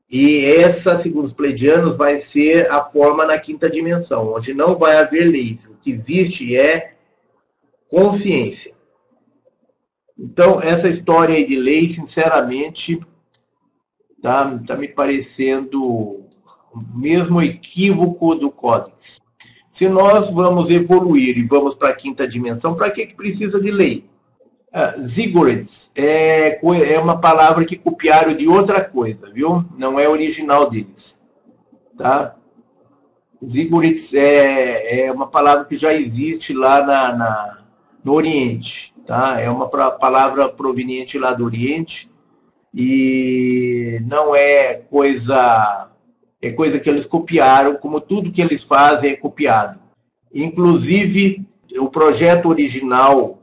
E 0.10 0.44
essa, 0.46 1.00
segundo 1.00 1.26
os 1.26 1.34
pleidianos, 1.34 1.96
vai 1.96 2.20
ser 2.20 2.72
a 2.72 2.84
forma 2.84 3.26
na 3.26 3.38
quinta 3.38 3.70
dimensão, 3.70 4.34
onde 4.34 4.54
não 4.54 4.76
vai 4.78 4.98
haver 4.98 5.26
leis. 5.26 5.68
O 5.68 5.76
que 5.76 5.92
existe 5.92 6.58
é 6.58 6.96
consciência. 7.88 8.74
Então, 10.18 10.60
essa 10.62 10.90
história 10.90 11.36
aí 11.36 11.48
de 11.48 11.56
lei, 11.56 11.90
sinceramente, 11.90 13.00
Tá, 14.22 14.60
tá 14.68 14.76
me 14.76 14.88
parecendo 14.88 15.82
o 15.82 16.28
mesmo 16.94 17.42
equívoco 17.42 18.36
do 18.36 18.52
Códex. 18.52 19.22
Se 19.70 19.88
nós 19.88 20.30
vamos 20.30 20.70
evoluir 20.70 21.38
e 21.38 21.44
vamos 21.44 21.74
para 21.74 21.90
a 21.90 21.96
quinta 21.96 22.28
dimensão, 22.28 22.76
para 22.76 22.92
que, 22.92 23.08
que 23.08 23.16
precisa 23.16 23.62
de 23.62 23.72
lei? 23.72 24.09
Uh, 24.72 25.08
Zigorets 25.08 25.92
é, 25.96 26.60
é 26.64 27.00
uma 27.00 27.20
palavra 27.20 27.66
que 27.66 27.76
copiaram 27.76 28.36
de 28.36 28.48
outra 28.48 28.84
coisa, 28.84 29.32
viu? 29.32 29.66
Não 29.76 30.00
é 30.00 30.08
original 30.08 30.70
deles. 30.70 31.20
Tá? 31.98 32.36
Zigorets 33.44 34.14
é, 34.14 35.06
é 35.06 35.12
uma 35.12 35.28
palavra 35.28 35.66
que 35.66 35.78
já 35.78 35.94
existe 35.94 36.54
lá 36.54 36.86
na, 36.86 37.16
na, 37.16 37.58
no 38.04 38.14
Oriente. 38.14 38.94
Tá? 39.06 39.40
É 39.40 39.50
uma 39.50 39.68
palavra 39.68 40.48
proveniente 40.48 41.18
lá 41.18 41.34
do 41.34 41.46
Oriente 41.46 42.12
e 42.74 44.00
não 44.06 44.36
é 44.36 44.76
coisa 44.76 45.90
é 46.42 46.52
coisa 46.52 46.80
que 46.80 46.90
eles 46.90 47.06
copiaram, 47.06 47.76
como 47.76 48.00
tudo 48.00 48.32
que 48.32 48.42
eles 48.42 48.64
fazem 48.64 49.12
é 49.12 49.16
copiado. 49.16 49.80
Inclusive, 50.34 51.46
o 51.78 51.90
projeto 51.90 52.48
original 52.48 53.39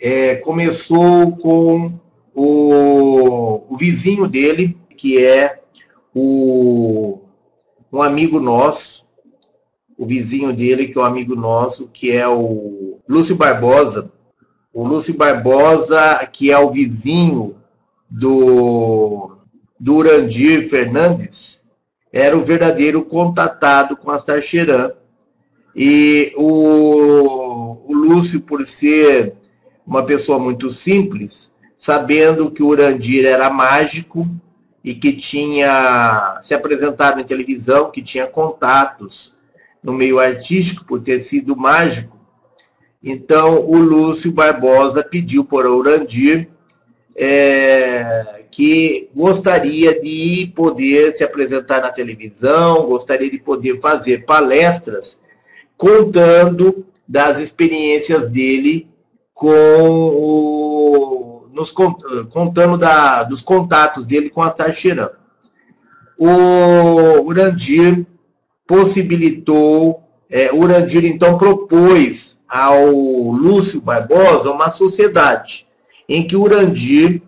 é, 0.00 0.36
começou 0.36 1.36
com 1.36 1.98
o, 2.34 3.62
o, 3.68 3.76
vizinho 3.76 4.26
dele, 4.26 4.76
que 4.96 5.24
é 5.24 5.60
o, 6.14 7.20
um 7.92 8.02
amigo 8.02 8.40
nosso, 8.40 9.06
o 9.96 10.04
vizinho 10.04 10.52
dele, 10.52 10.88
que 10.88 10.98
é 10.98 11.00
um 11.00 11.04
amigo 11.04 11.34
nosso, 11.34 11.88
que 11.88 12.12
é 12.12 12.28
o 12.28 12.98
Lúcio 13.08 13.34
Barbosa. 13.34 14.12
O 14.72 14.86
Lúcio 14.86 15.14
Barbosa, 15.14 16.28
que 16.30 16.50
é 16.50 16.58
o 16.58 16.70
vizinho 16.70 17.56
do, 18.10 19.36
do 19.80 19.94
Urandir 19.94 20.68
Fernandes, 20.68 21.62
era 22.12 22.36
o 22.36 22.44
verdadeiro 22.44 23.02
contatado 23.02 23.96
com 23.96 24.10
a 24.10 24.18
Sarcheran. 24.18 24.92
E 25.74 26.32
o, 26.36 27.78
o 27.86 27.94
Lúcio, 27.94 28.40
por 28.40 28.64
ser 28.66 29.34
uma 29.86 30.04
pessoa 30.04 30.38
muito 30.38 30.70
simples, 30.70 31.54
sabendo 31.78 32.50
que 32.50 32.62
o 32.62 32.66
Urandir 32.66 33.24
era 33.24 33.48
mágico 33.48 34.28
e 34.82 34.94
que 34.94 35.12
tinha 35.12 36.38
se 36.42 36.54
apresentado 36.54 37.20
em 37.20 37.24
televisão, 37.24 37.90
que 37.90 38.02
tinha 38.02 38.26
contatos 38.26 39.36
no 39.82 39.92
meio 39.92 40.18
artístico 40.18 40.84
por 40.84 41.00
ter 41.00 41.20
sido 41.20 41.56
mágico. 41.56 42.16
Então, 43.02 43.64
o 43.64 43.76
Lúcio 43.76 44.32
Barbosa 44.32 45.04
pediu 45.04 45.44
para 45.44 45.70
o 45.70 45.76
Urandir 45.76 46.48
é, 47.14 48.44
que 48.50 49.08
gostaria 49.14 50.00
de 50.00 50.52
poder 50.56 51.16
se 51.16 51.22
apresentar 51.22 51.80
na 51.80 51.90
televisão, 51.90 52.86
gostaria 52.86 53.30
de 53.30 53.38
poder 53.38 53.80
fazer 53.80 54.24
palestras 54.24 55.16
contando 55.76 56.84
das 57.06 57.38
experiências 57.38 58.28
dele 58.28 58.88
com 59.36 59.50
o, 59.50 61.48
nos, 61.52 61.70
contando 61.70 62.78
da, 62.78 63.22
dos 63.22 63.42
contatos 63.42 64.06
dele 64.06 64.30
com 64.30 64.42
a 64.42 64.50
Sarcheran. 64.50 65.10
O 66.18 67.20
Urandir 67.20 68.06
possibilitou, 68.66 70.02
é, 70.30 70.50
Urandir 70.54 71.04
então 71.04 71.36
propôs 71.36 72.38
ao 72.48 72.90
Lúcio 73.30 73.78
Barbosa 73.78 74.50
uma 74.50 74.70
sociedade 74.70 75.66
em 76.08 76.26
que 76.26 76.34
Urandir 76.34 77.20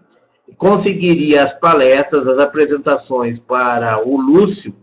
conseguiria 0.57 1.45
as 1.45 1.53
palestras, 1.53 2.27
as 2.27 2.39
apresentações 2.39 3.39
para 3.39 4.03
o 4.03 4.19
Lúcio 4.19 4.75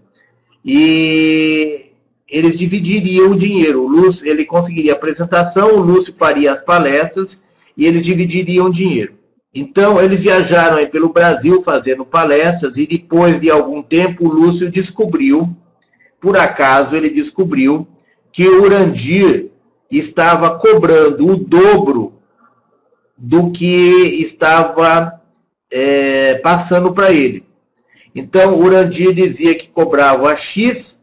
e 0.64 1.92
eles 2.36 2.58
dividiriam 2.58 3.32
o 3.32 3.38
dinheiro. 3.38 3.84
O 3.84 3.88
Lúcio, 3.88 4.28
ele 4.28 4.44
conseguiria 4.44 4.92
a 4.92 4.96
apresentação, 4.96 5.70
o 5.70 5.82
Lúcio 5.82 6.14
faria 6.18 6.52
as 6.52 6.60
palestras 6.60 7.40
e 7.78 7.86
eles 7.86 8.04
dividiriam 8.04 8.66
o 8.66 8.74
dinheiro. 8.74 9.14
Então, 9.54 10.02
eles 10.02 10.22
viajaram 10.22 10.76
aí 10.76 10.86
pelo 10.86 11.14
Brasil 11.14 11.64
fazendo 11.64 12.06
palestras 12.06 12.76
e 12.76 12.86
depois 12.86 13.40
de 13.40 13.50
algum 13.50 13.82
tempo 13.82 14.26
o 14.26 14.34
Lúcio 14.34 14.70
descobriu, 14.70 15.56
por 16.20 16.36
acaso 16.36 16.94
ele 16.94 17.10
descobriu 17.10 17.88
que 18.34 18.46
o 18.46 18.64
Urandir 18.64 19.48
estava 19.90 20.60
cobrando 20.60 21.30
o 21.30 21.38
dobro 21.38 22.16
do 23.18 23.50
que 23.50 24.22
estava 24.22 25.22
é, 25.72 26.36
passando 26.40 26.92
para 26.92 27.14
ele. 27.14 27.46
Então, 28.14 28.56
o 28.56 28.64
Urandir 28.66 29.14
dizia 29.14 29.56
que 29.56 29.70
cobrava 29.70 30.36
X 30.36 31.02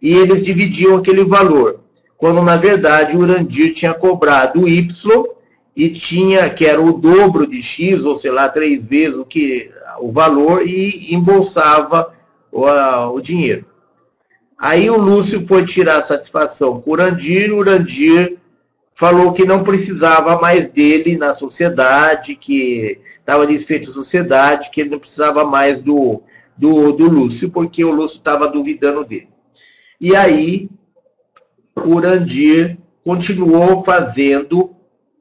e 0.00 0.14
eles 0.14 0.42
dividiam 0.42 0.96
aquele 0.96 1.24
valor, 1.24 1.80
quando 2.16 2.42
na 2.42 2.56
verdade 2.56 3.16
o 3.16 3.20
Urandir 3.20 3.72
tinha 3.72 3.94
cobrado 3.94 4.68
Y 4.68 5.24
e 5.74 5.90
tinha, 5.90 6.48
que 6.48 6.64
era 6.64 6.80
o 6.80 6.92
dobro 6.92 7.46
de 7.46 7.60
X, 7.60 8.04
ou 8.04 8.16
sei 8.16 8.30
lá, 8.30 8.48
três 8.48 8.82
vezes 8.82 9.16
o, 9.16 9.24
que, 9.24 9.70
o 10.00 10.10
valor, 10.10 10.66
e 10.66 11.14
embolsava 11.14 12.14
o, 12.50 12.64
a, 12.64 13.10
o 13.10 13.20
dinheiro. 13.20 13.66
Aí 14.58 14.88
o 14.88 14.96
Lúcio 14.96 15.46
foi 15.46 15.66
tirar 15.66 16.00
satisfação 16.02 16.80
com 16.80 16.90
o 16.90 16.92
Urandir, 16.94 17.52
o 17.52 17.58
Urandir 17.58 18.38
falou 18.94 19.34
que 19.34 19.44
não 19.44 19.62
precisava 19.62 20.40
mais 20.40 20.70
dele 20.70 21.18
na 21.18 21.34
sociedade, 21.34 22.34
que 22.34 22.98
estava 23.18 23.46
desfeito 23.46 23.90
a 23.90 23.92
sociedade, 23.92 24.70
que 24.70 24.80
ele 24.80 24.90
não 24.90 24.98
precisava 24.98 25.44
mais 25.44 25.78
do, 25.78 26.22
do, 26.56 26.92
do 26.92 27.04
Lúcio, 27.04 27.50
porque 27.50 27.84
o 27.84 27.92
Lúcio 27.92 28.16
estava 28.16 28.48
duvidando 28.48 29.04
dele. 29.04 29.28
E 30.00 30.14
aí, 30.14 30.68
Urandir 31.76 32.78
continuou 33.04 33.82
fazendo, 33.82 34.74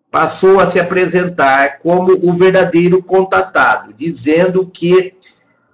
passou 0.09 0.59
a 0.59 0.69
se 0.69 0.79
apresentar 0.79 1.79
como 1.79 2.13
o 2.13 2.33
verdadeiro 2.33 3.01
contatado, 3.03 3.93
dizendo 3.93 4.65
que, 4.65 5.13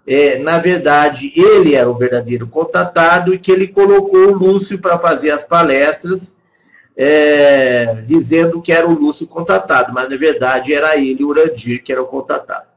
é, 0.05 0.37
na 0.39 0.57
verdade, 0.57 1.31
ele 1.35 1.75
era 1.75 1.89
o 1.89 1.97
verdadeiro 1.97 2.47
contatado 2.47 3.33
e 3.33 3.39
que 3.39 3.51
ele 3.51 3.67
colocou 3.67 4.27
o 4.27 4.37
Lúcio 4.37 4.79
para 4.79 4.99
fazer 4.99 5.31
as 5.31 5.43
palestras, 5.43 6.33
é, 6.97 8.03
dizendo 8.05 8.61
que 8.61 8.71
era 8.71 8.87
o 8.87 8.93
Lúcio 8.93 9.25
contatado, 9.25 9.93
mas 9.93 10.09
na 10.09 10.17
verdade 10.17 10.73
era 10.73 10.97
ele, 10.97 11.23
Urandir, 11.23 11.83
que 11.83 11.91
era 11.91 12.01
o 12.01 12.07
contatado. 12.07 12.67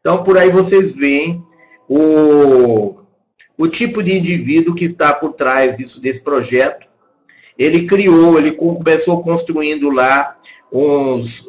Então, 0.00 0.22
por 0.22 0.38
aí 0.38 0.50
vocês 0.50 0.94
veem 0.94 1.44
o, 1.88 2.96
o 3.58 3.66
tipo 3.66 4.02
de 4.02 4.16
indivíduo 4.16 4.74
que 4.74 4.84
está 4.84 5.12
por 5.12 5.32
trás 5.32 5.76
disso, 5.76 6.00
desse 6.00 6.22
projeto. 6.22 6.86
Ele 7.58 7.86
criou, 7.86 8.38
ele 8.38 8.52
começou 8.52 9.22
construindo 9.22 9.88
lá 9.88 10.36
uns, 10.70 11.48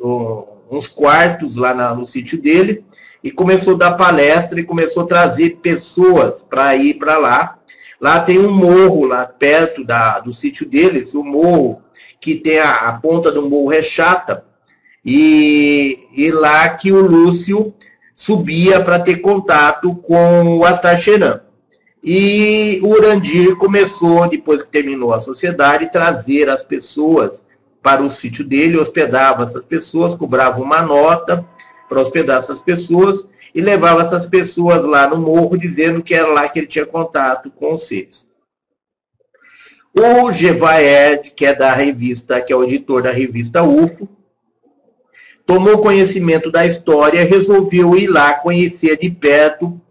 uns 0.71 0.87
quartos 0.87 1.57
lá 1.57 1.73
na, 1.73 1.93
no 1.93 2.05
sítio 2.05 2.41
dele 2.41 2.85
e 3.23 3.31
começou 3.31 3.75
a 3.75 3.77
dar 3.77 3.91
palestra 3.91 4.59
e 4.59 4.63
começou 4.63 5.03
a 5.03 5.07
trazer 5.07 5.57
pessoas 5.57 6.45
para 6.49 6.75
ir 6.75 6.95
para 6.95 7.17
lá. 7.17 7.59
Lá 7.99 8.19
tem 8.21 8.39
um 8.39 8.51
morro 8.51 9.05
lá 9.05 9.25
perto 9.25 9.83
da, 9.83 10.19
do 10.19 10.31
sítio 10.31 10.69
deles, 10.69 11.13
o 11.13 11.21
um 11.21 11.25
morro 11.25 11.81
que 12.21 12.35
tem 12.35 12.59
a, 12.59 12.71
a, 12.71 12.93
ponta 12.93 13.31
do 13.31 13.49
morro 13.49 13.73
é 13.73 13.81
chata 13.81 14.45
e, 15.03 16.07
e 16.13 16.31
lá 16.31 16.69
que 16.69 16.91
o 16.91 17.01
Lúcio 17.01 17.73
subia 18.13 18.79
para 18.81 18.99
ter 18.99 19.17
contato 19.17 19.95
com 19.95 20.57
o 20.57 20.65
Astacheran. 20.65 21.41
E 22.09 22.79
o 22.83 22.87
Urandir 22.87 23.57
começou, 23.57 24.29
depois 24.29 24.61
que 24.61 24.71
terminou 24.71 25.13
a 25.13 25.19
sociedade, 25.19 25.91
trazer 25.91 26.47
as 26.47 26.63
pessoas 26.63 27.43
para 27.83 28.01
o 28.01 28.09
sítio 28.09 28.45
dele, 28.45 28.77
hospedava 28.77 29.43
essas 29.43 29.65
pessoas, 29.65 30.17
cobrava 30.17 30.61
uma 30.61 30.81
nota 30.81 31.45
para 31.89 31.99
hospedar 31.99 32.37
essas 32.37 32.61
pessoas 32.61 33.27
e 33.53 33.59
levava 33.59 34.03
essas 34.03 34.25
pessoas 34.25 34.85
lá 34.85 35.05
no 35.05 35.17
morro, 35.17 35.57
dizendo 35.57 36.01
que 36.01 36.15
era 36.15 36.29
lá 36.29 36.47
que 36.47 36.59
ele 36.59 36.67
tinha 36.67 36.85
contato 36.85 37.51
com 37.51 37.75
os 37.75 37.85
seres. 37.85 38.31
O 39.93 40.31
Gevaed, 40.31 41.31
que 41.31 41.45
é 41.45 41.53
da 41.53 41.73
revista, 41.73 42.39
que 42.39 42.53
é 42.53 42.55
o 42.55 42.63
editor 42.63 43.03
da 43.03 43.11
revista 43.11 43.63
UFO, 43.63 44.07
tomou 45.45 45.81
conhecimento 45.81 46.49
da 46.49 46.65
história 46.65 47.25
resolveu 47.25 47.97
ir 47.97 48.07
lá 48.07 48.33
conhecer 48.35 48.97
de 48.97 49.09
perto 49.09 49.81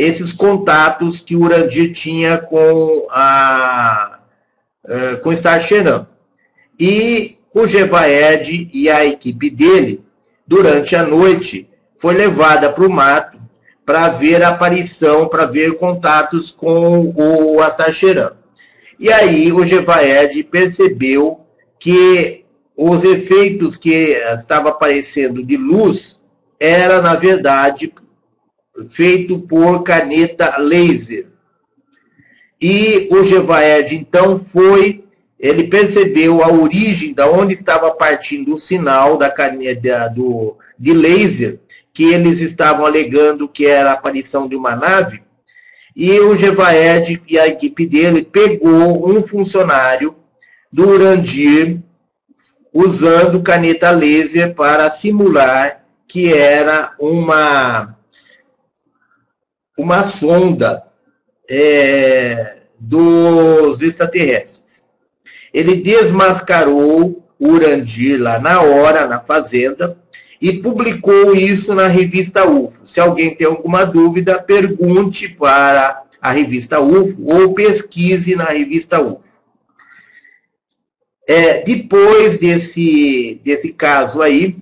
esses 0.00 0.32
contatos 0.32 1.20
que 1.20 1.36
o 1.36 1.42
Urandir 1.42 1.92
tinha 1.92 2.38
com 2.38 3.06
a 3.10 4.20
uh, 4.84 5.20
com 5.22 5.36
Star. 5.36 5.60
E 6.78 7.38
o 7.52 7.66
Gevaed 7.66 8.70
e 8.72 8.88
a 8.88 9.04
equipe 9.04 9.50
dele, 9.50 10.02
durante 10.46 10.96
a 10.96 11.02
noite, 11.02 11.68
foi 11.98 12.14
levada 12.14 12.72
para 12.72 12.86
o 12.86 12.90
mato 12.90 13.38
para 13.84 14.08
ver 14.08 14.42
a 14.42 14.50
aparição, 14.50 15.28
para 15.28 15.46
ver 15.46 15.76
contatos 15.76 16.50
com 16.50 17.12
o 17.14 17.60
Astacheran. 17.60 18.32
E 18.98 19.12
aí 19.12 19.52
o 19.52 19.66
Gevaed 19.66 20.44
percebeu 20.44 21.40
que 21.78 22.44
os 22.76 23.04
efeitos 23.04 23.76
que 23.76 24.16
estavam 24.38 24.70
aparecendo 24.70 25.42
de 25.42 25.56
luz 25.56 26.20
era, 26.58 27.02
na 27.02 27.14
verdade, 27.14 27.92
feito 28.84 29.38
por 29.40 29.82
caneta 29.82 30.56
laser. 30.58 31.26
E 32.60 33.08
o 33.10 33.22
Gevaed, 33.22 33.96
então, 33.96 34.38
foi, 34.38 35.04
ele 35.38 35.64
percebeu 35.64 36.42
a 36.44 36.52
origem 36.52 37.14
da 37.14 37.30
onde 37.30 37.54
estava 37.54 37.90
partindo 37.90 38.54
o 38.54 38.58
sinal 38.58 39.16
da 39.16 39.30
caneta 39.30 40.08
do, 40.08 40.56
de 40.78 40.92
laser, 40.92 41.58
que 41.92 42.04
eles 42.04 42.40
estavam 42.40 42.84
alegando 42.84 43.48
que 43.48 43.66
era 43.66 43.90
a 43.90 43.94
aparição 43.94 44.46
de 44.46 44.56
uma 44.56 44.76
nave, 44.76 45.22
e 45.96 46.18
o 46.20 46.36
Gevaed 46.36 47.22
e 47.28 47.38
a 47.38 47.48
equipe 47.48 47.86
dele 47.86 48.22
pegou 48.22 49.08
um 49.10 49.26
funcionário 49.26 50.14
do 50.72 50.88
Urandir 50.88 51.80
usando 52.72 53.42
caneta 53.42 53.90
laser 53.90 54.54
para 54.54 54.90
simular 54.90 55.84
que 56.06 56.32
era 56.32 56.94
uma 56.98 57.96
uma 59.80 60.04
sonda 60.04 60.82
é, 61.48 62.58
dos 62.78 63.80
extraterrestres. 63.80 64.84
Ele 65.52 65.76
desmascarou 65.76 67.26
Urandir 67.40 68.20
lá 68.20 68.38
na 68.38 68.60
hora, 68.60 69.06
na 69.06 69.18
fazenda, 69.18 69.96
e 70.40 70.52
publicou 70.52 71.34
isso 71.34 71.74
na 71.74 71.86
revista 71.86 72.48
UFO. 72.48 72.86
Se 72.86 73.00
alguém 73.00 73.34
tem 73.34 73.46
alguma 73.46 73.84
dúvida, 73.84 74.38
pergunte 74.38 75.28
para 75.28 76.02
a 76.20 76.32
revista 76.32 76.80
UFO 76.80 77.16
ou 77.24 77.54
pesquise 77.54 78.36
na 78.36 78.44
revista 78.44 79.00
UFO. 79.00 79.22
É, 81.26 81.62
depois 81.62 82.38
desse, 82.38 83.40
desse 83.42 83.72
caso 83.72 84.20
aí, 84.20 84.56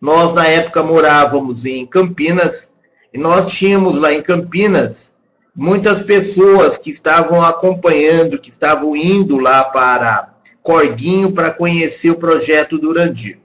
nós 0.00 0.34
na 0.34 0.46
época 0.46 0.82
morávamos 0.82 1.64
em 1.64 1.86
Campinas 1.86 2.71
e 3.12 3.18
nós 3.18 3.46
tínhamos 3.46 3.98
lá 3.98 4.12
em 4.12 4.22
Campinas 4.22 5.12
muitas 5.54 6.02
pessoas 6.02 6.78
que 6.78 6.90
estavam 6.90 7.42
acompanhando, 7.44 8.38
que 8.38 8.48
estavam 8.48 8.96
indo 8.96 9.38
lá 9.38 9.64
para 9.64 10.34
Corguinho 10.62 11.32
para 11.32 11.50
conhecer 11.50 12.10
o 12.10 12.18
projeto 12.18 12.78
do 12.78 12.90
Urandir. 12.90 13.38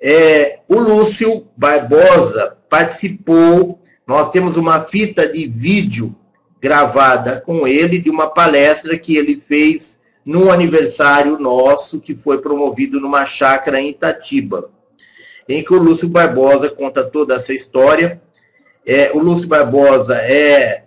É, 0.00 0.60
o 0.68 0.78
Lúcio 0.78 1.46
Barbosa 1.56 2.56
participou, 2.68 3.80
nós 4.06 4.30
temos 4.30 4.56
uma 4.56 4.82
fita 4.84 5.28
de 5.28 5.46
vídeo 5.46 6.14
gravada 6.60 7.40
com 7.40 7.66
ele 7.66 7.98
de 7.98 8.10
uma 8.10 8.28
palestra 8.28 8.98
que 8.98 9.16
ele 9.16 9.42
fez 9.46 9.98
no 10.24 10.50
aniversário 10.50 11.38
nosso, 11.38 12.00
que 12.00 12.14
foi 12.14 12.40
promovido 12.40 13.00
numa 13.00 13.24
chácara 13.24 13.80
em 13.80 13.90
Itatiba, 13.90 14.70
em 15.48 15.64
que 15.64 15.74
o 15.74 15.82
Lúcio 15.82 16.08
Barbosa 16.08 16.70
conta 16.70 17.02
toda 17.02 17.34
essa 17.34 17.52
história. 17.52 18.20
É, 18.84 19.12
o 19.12 19.18
Lúcio 19.18 19.46
Barbosa 19.46 20.16
é 20.16 20.84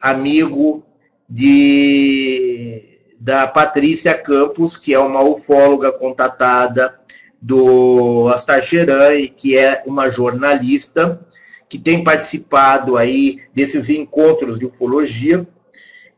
amigo 0.00 0.84
de 1.28 2.84
da 3.20 3.46
Patrícia 3.46 4.14
Campos, 4.14 4.76
que 4.76 4.94
é 4.94 4.98
uma 4.98 5.22
ufóloga 5.22 5.92
contatada 5.92 6.98
do 7.40 8.28
Astar 8.28 8.62
Cheran, 8.62 9.26
que 9.36 9.56
é 9.56 9.82
uma 9.86 10.08
jornalista 10.08 11.20
que 11.68 11.78
tem 11.78 12.02
participado 12.02 12.96
aí 12.96 13.40
desses 13.54 13.88
encontros 13.88 14.58
de 14.58 14.66
ufologia. 14.66 15.46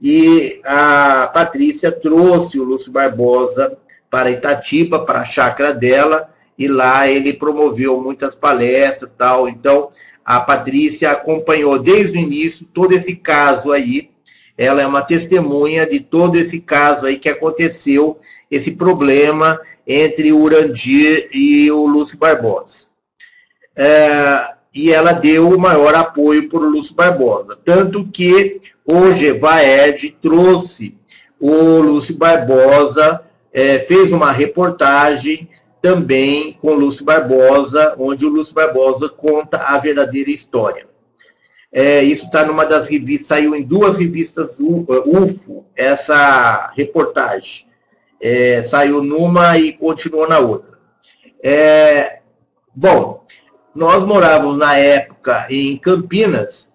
E 0.01 0.61
a 0.65 1.31
Patrícia 1.33 1.91
trouxe 1.91 2.61
o 2.61 2.65
Lúcio 2.65 2.93
Barbosa 2.93 3.77
para 4.09 4.31
Itatiba, 4.31 5.05
para 5.05 5.21
a 5.21 5.25
chácara 5.25 5.75
dela, 5.75 6.33
e 6.57 6.69
lá 6.69 7.09
ele 7.09 7.33
promoveu 7.33 8.01
muitas 8.01 8.35
palestras 8.35 9.13
tal. 9.17 9.49
Então, 9.49 9.91
a 10.31 10.39
Patrícia 10.39 11.11
acompanhou 11.11 11.77
desde 11.77 12.17
o 12.17 12.21
início 12.21 12.65
todo 12.73 12.93
esse 12.93 13.17
caso 13.17 13.73
aí. 13.73 14.11
Ela 14.57 14.81
é 14.81 14.87
uma 14.87 15.03
testemunha 15.03 15.85
de 15.85 15.99
todo 15.99 16.37
esse 16.37 16.61
caso 16.61 17.05
aí 17.07 17.19
que 17.19 17.29
aconteceu, 17.29 18.17
esse 18.49 18.71
problema 18.71 19.61
entre 19.85 20.33
o 20.33 20.39
Urandir 20.39 21.29
e 21.35 21.69
o 21.73 21.85
Lúcio 21.85 22.17
Barbosa. 22.17 22.91
É, 23.75 24.53
e 24.73 24.93
ela 24.93 25.15
deu 25.15 25.49
o 25.49 25.59
maior 25.59 25.97
apoio 25.97 26.49
para 26.49 26.61
o 26.61 26.71
Lúcio 26.71 26.95
Barbosa. 26.95 27.59
Tanto 27.65 28.07
que 28.07 28.61
o 28.85 29.11
Gevaed 29.11 30.17
trouxe 30.23 30.95
o 31.41 31.81
Lúcio 31.81 32.17
Barbosa, 32.17 33.21
é, 33.53 33.81
fez 33.81 34.13
uma 34.13 34.31
reportagem 34.31 35.49
também 35.81 36.59
com 36.61 36.75
Lúcio 36.75 37.05
Barbosa, 37.05 37.95
onde 37.99 38.27
o 38.27 38.29
Lúcio 38.29 38.55
Barbosa 38.55 39.09
conta 39.09 39.59
a 39.59 39.79
verdadeira 39.79 40.31
história. 40.31 40.87
É, 41.73 42.03
isso 42.03 42.25
está 42.27 42.45
numa 42.45 42.65
das 42.67 42.89
revistas, 42.89 43.29
saiu 43.29 43.55
em 43.55 43.63
duas 43.63 43.97
revistas 43.97 44.59
UFO, 44.59 45.65
essa 45.77 46.73
reportagem. 46.77 47.69
É, 48.21 48.63
saiu 48.63 49.03
numa 49.03 49.57
e 49.57 49.73
continuou 49.73 50.29
na 50.29 50.39
outra. 50.39 50.79
É, 51.43 52.19
bom, 52.75 53.23
nós 53.75 54.05
morávamos 54.05 54.59
na 54.59 54.77
época 54.77 55.47
em 55.49 55.77
Campinas 55.79 56.69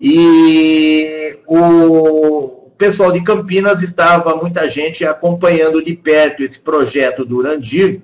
e 0.00 1.38
o 1.46 2.70
pessoal 2.78 3.10
de 3.10 3.22
Campinas 3.22 3.82
estava 3.82 4.36
muita 4.36 4.68
gente 4.68 5.04
acompanhando 5.04 5.82
de 5.82 5.94
perto 5.94 6.42
esse 6.42 6.60
projeto 6.60 7.24
do 7.24 7.38
Urandir 7.38 8.00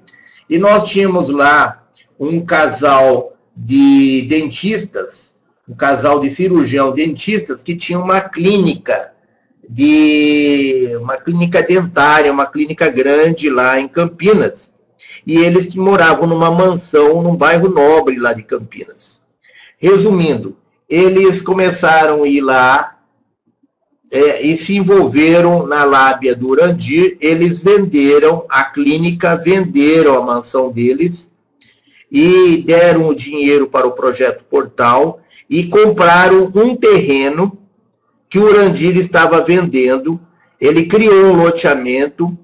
e 0.53 0.59
nós 0.59 0.85
tínhamos 0.85 1.31
lá 1.31 1.83
um 2.21 2.45
casal 2.45 3.39
de 3.57 4.21
dentistas, 4.29 5.33
um 5.67 5.75
casal 5.75 6.21
de 6.21 6.29
cirurgião 6.29 6.93
dentistas 6.93 7.63
que 7.63 7.75
tinha 7.75 7.99
uma 7.99 8.21
clínica 8.21 9.15
de 9.67 10.95
uma 11.01 11.17
clínica 11.17 11.63
dentária, 11.63 12.31
uma 12.31 12.45
clínica 12.45 12.91
grande 12.91 13.49
lá 13.49 13.81
em 13.81 13.89
Campinas 13.89 14.75
e 15.27 15.39
eles 15.39 15.75
moravam 15.75 16.27
numa 16.27 16.51
mansão 16.51 17.23
num 17.23 17.35
bairro 17.35 17.71
nobre 17.71 18.19
lá 18.19 18.35
de 18.35 18.43
Campinas. 18.43 19.23
Resumindo, 19.79 20.59
eles 20.87 21.41
começaram 21.41 22.25
a 22.25 22.29
ir 22.29 22.43
lá 22.43 22.92
é, 24.13 24.43
e 24.43 24.59
se 24.59 24.77
envolveram 24.77 25.67
na 25.67 25.85
lábia 25.85 26.37
do 26.37 26.51
Urandir, 26.51 27.17
eles 27.19 27.59
venderam 27.59 28.45
a 28.47 28.63
clínica, 28.63 29.35
venderam 29.35 30.19
a 30.19 30.21
mansão 30.21 30.71
deles 30.71 31.33
e 32.11 32.63
deram 32.67 33.09
o 33.09 33.15
dinheiro 33.15 33.67
para 33.67 33.87
o 33.87 33.93
projeto 33.93 34.45
Portal 34.45 35.23
e 35.49 35.65
compraram 35.65 36.53
um 36.55 36.77
terreno 36.77 37.59
que 38.29 38.39
o 38.39 38.45
Urandir 38.45 38.99
estava 38.99 39.43
vendendo. 39.43 40.21
Ele 40.61 40.85
criou 40.85 41.33
um 41.33 41.37
loteamento 41.37 42.37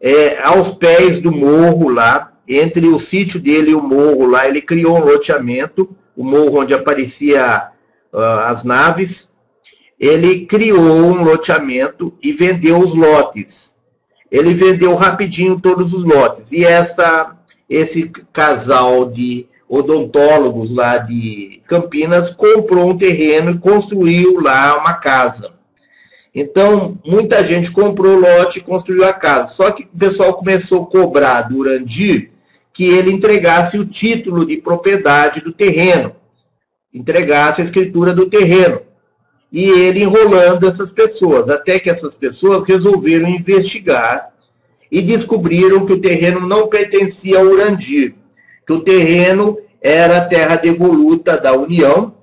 é, 0.00 0.40
aos 0.44 0.70
pés 0.70 1.18
do 1.18 1.32
morro 1.32 1.88
lá, 1.88 2.32
entre 2.46 2.86
o 2.86 3.00
sítio 3.00 3.40
dele 3.40 3.72
e 3.72 3.74
o 3.74 3.82
morro 3.82 4.26
lá, 4.26 4.46
ele 4.46 4.62
criou 4.62 4.96
um 4.96 5.04
loteamento, 5.04 5.90
o 6.16 6.22
morro 6.22 6.60
onde 6.60 6.72
aparecia 6.72 7.70
uh, 8.12 8.18
as 8.46 8.62
naves, 8.62 9.28
ele 9.98 10.46
criou 10.46 11.06
um 11.06 11.22
loteamento 11.22 12.12
e 12.22 12.32
vendeu 12.32 12.78
os 12.78 12.94
lotes. 12.94 13.74
Ele 14.30 14.52
vendeu 14.54 14.94
rapidinho 14.94 15.60
todos 15.60 15.94
os 15.94 16.04
lotes. 16.04 16.52
E 16.52 16.64
essa, 16.64 17.36
esse 17.68 18.10
casal 18.32 19.10
de 19.10 19.48
odontólogos 19.68 20.72
lá 20.72 20.98
de 20.98 21.60
Campinas 21.66 22.30
comprou 22.30 22.90
um 22.90 22.96
terreno 22.96 23.52
e 23.52 23.58
construiu 23.58 24.40
lá 24.40 24.78
uma 24.78 24.94
casa. 24.94 25.52
Então, 26.34 26.98
muita 27.04 27.42
gente 27.42 27.70
comprou 27.70 28.16
o 28.16 28.20
lote 28.20 28.58
e 28.58 28.62
construiu 28.62 29.04
a 29.04 29.12
casa. 29.12 29.52
Só 29.52 29.70
que 29.70 29.84
o 29.84 29.98
pessoal 29.98 30.34
começou 30.34 30.82
a 30.82 30.86
cobrar 30.86 31.42
do 31.42 31.56
Urandir 31.56 32.30
que 32.74 32.84
ele 32.84 33.10
entregasse 33.10 33.78
o 33.78 33.86
título 33.86 34.44
de 34.44 34.58
propriedade 34.58 35.40
do 35.40 35.50
terreno, 35.50 36.14
entregasse 36.92 37.62
a 37.62 37.64
escritura 37.64 38.12
do 38.12 38.28
terreno. 38.28 38.82
E 39.52 39.68
ele 39.68 40.02
enrolando 40.02 40.66
essas 40.66 40.90
pessoas, 40.90 41.48
até 41.48 41.78
que 41.78 41.88
essas 41.88 42.14
pessoas 42.14 42.64
resolveram 42.64 43.28
investigar 43.28 44.32
e 44.90 45.00
descobriram 45.00 45.86
que 45.86 45.92
o 45.92 46.00
terreno 46.00 46.40
não 46.40 46.68
pertencia 46.68 47.38
ao 47.38 47.46
Urandir, 47.46 48.14
que 48.66 48.72
o 48.72 48.80
terreno 48.80 49.58
era 49.80 50.26
terra 50.26 50.56
devoluta 50.56 51.38
da 51.38 51.52
União 51.52 52.14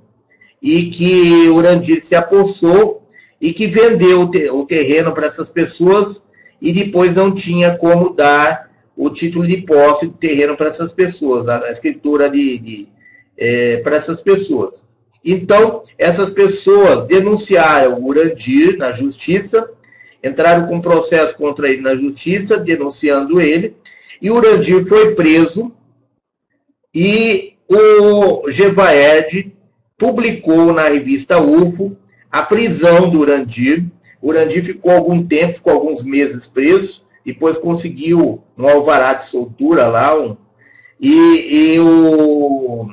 e 0.61 0.89
que 0.89 1.49
Urandir 1.49 2.01
se 2.01 2.15
apossou 2.15 3.07
e 3.39 3.53
que 3.53 3.67
vendeu 3.67 4.29
o 4.53 4.65
terreno 4.65 5.13
para 5.13 5.27
essas 5.27 5.49
pessoas 5.49 6.23
e 6.61 6.71
depois 6.71 7.15
não 7.15 7.33
tinha 7.33 7.77
como 7.77 8.13
dar 8.13 8.71
o 8.95 9.09
título 9.09 9.45
de 9.45 9.57
posse 9.57 10.07
do 10.07 10.13
terreno 10.13 10.55
para 10.55 10.69
essas 10.69 10.93
pessoas, 10.93 11.49
a, 11.49 11.71
escritura 11.71 12.29
de, 12.29 12.57
de 12.59 12.89
é, 13.37 13.77
para 13.77 13.97
essas 13.97 14.21
pessoas. 14.21 14.85
Então, 15.23 15.83
essas 15.97 16.29
pessoas 16.29 17.05
denunciaram 17.05 17.99
o 17.99 18.05
Urandir 18.05 18.77
na 18.77 18.91
justiça, 18.91 19.69
entraram 20.23 20.67
com 20.67 20.81
processo 20.81 21.35
contra 21.37 21.69
ele 21.69 21.81
na 21.81 21.95
justiça, 21.95 22.57
denunciando 22.57 23.39
ele, 23.39 23.75
e 24.21 24.29
o 24.29 24.35
Urandir 24.35 24.85
foi 24.85 25.15
preso 25.15 25.71
e 26.93 27.53
o 27.69 28.49
Gevaed 28.49 29.53
publicou 29.97 30.73
na 30.73 30.89
revista 30.89 31.41
UFO 31.41 31.97
a 32.31 32.43
prisão 32.43 33.09
do 33.09 33.19
Urandir. 33.19 33.85
O 34.21 34.29
Urandir 34.29 34.63
ficou 34.63 34.91
algum 34.91 35.25
tempo, 35.25 35.55
ficou 35.55 35.73
alguns 35.73 36.03
meses 36.03 36.47
preso, 36.47 37.05
depois 37.25 37.57
conseguiu 37.57 38.43
um 38.57 38.67
alvará 38.67 39.13
de 39.13 39.25
soltura 39.25 39.87
lá, 39.87 40.19
um, 40.19 40.35
e, 40.99 41.73
e 41.73 41.79
o, 41.79 42.87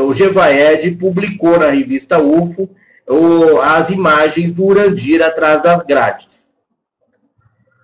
o 0.00 0.12
Gevaed 0.12 0.92
publicou 0.96 1.58
na 1.58 1.70
revista 1.70 2.18
UFO 2.18 2.68
o, 3.08 3.60
as 3.60 3.90
imagens 3.90 4.52
do 4.52 4.64
Urandir 4.64 5.22
atrás 5.22 5.62
das 5.62 5.84
grades. 5.84 6.28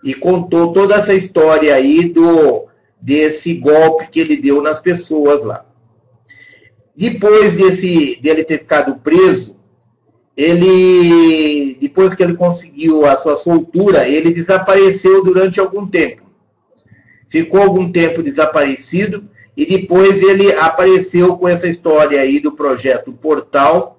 E 0.05 0.15
contou 0.15 0.73
toda 0.73 0.95
essa 0.95 1.13
história 1.13 1.75
aí 1.75 2.09
do, 2.09 2.69
desse 3.01 3.55
golpe 3.55 4.09
que 4.09 4.21
ele 4.21 4.37
deu 4.37 4.63
nas 4.63 4.81
pessoas 4.81 5.45
lá. 5.45 5.65
Depois 6.97 7.57
desse, 7.57 8.19
dele 8.21 8.45
ter 8.45 8.59
ficado 8.59 8.97
preso, 8.97 9.57
ele, 10.37 11.77
depois 11.81 12.15
que 12.15 12.23
ele 12.23 12.37
conseguiu 12.37 13.05
a 13.05 13.17
sua 13.17 13.37
soltura, 13.37 14.09
ele 14.09 14.33
desapareceu 14.33 15.25
durante 15.25 15.59
algum 15.59 15.87
tempo. 15.87 16.23
ficou 17.27 17.61
algum 17.61 17.91
tempo 17.91 18.23
desaparecido 18.23 19.29
e 19.59 19.67
depois 19.67 20.23
ele 20.23 20.53
apareceu 20.53 21.37
com 21.37 21.49
essa 21.49 21.67
história 21.67 22.21
aí 22.21 22.39
do 22.39 22.53
projeto 22.53 23.11
Portal 23.11 23.99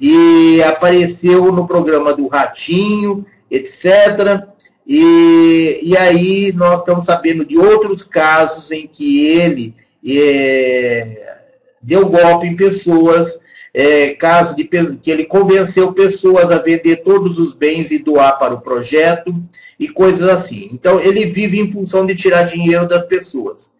e 0.00 0.62
apareceu 0.62 1.50
no 1.50 1.66
programa 1.66 2.14
do 2.14 2.28
Ratinho, 2.28 3.26
etc. 3.50 4.46
E, 4.86 5.80
e 5.82 5.96
aí 5.96 6.52
nós 6.54 6.78
estamos 6.78 7.06
sabendo 7.06 7.44
de 7.44 7.58
outros 7.58 8.04
casos 8.04 8.70
em 8.70 8.86
que 8.86 9.26
ele 9.26 9.74
é, 10.06 11.38
deu 11.82 12.08
golpe 12.08 12.46
em 12.46 12.54
pessoas, 12.54 13.40
é, 13.74 14.10
caso 14.10 14.54
de 14.54 14.62
que 14.62 15.10
ele 15.10 15.24
convenceu 15.24 15.92
pessoas 15.92 16.52
a 16.52 16.58
vender 16.58 16.98
todos 16.98 17.36
os 17.36 17.52
bens 17.52 17.90
e 17.90 17.98
doar 17.98 18.38
para 18.38 18.54
o 18.54 18.60
projeto 18.60 19.34
e 19.76 19.88
coisas 19.88 20.28
assim. 20.28 20.70
Então 20.72 21.00
ele 21.00 21.26
vive 21.26 21.58
em 21.58 21.68
função 21.68 22.06
de 22.06 22.14
tirar 22.14 22.44
dinheiro 22.44 22.86
das 22.86 23.04
pessoas. 23.06 23.72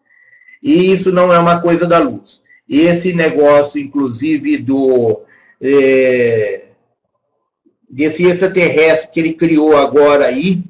E 0.63 0.93
isso 0.93 1.11
não 1.11 1.33
é 1.33 1.39
uma 1.39 1.61
coisa 1.61 1.87
da 1.87 1.99
luz. 1.99 2.43
Esse 2.69 3.13
negócio, 3.13 3.81
inclusive, 3.81 4.59
do 4.59 5.23
é, 5.61 6.67
desse 7.89 8.25
extraterrestre 8.25 9.11
que 9.11 9.21
ele 9.21 9.33
criou 9.33 9.77
agora 9.77 10.27
aí 10.27 10.63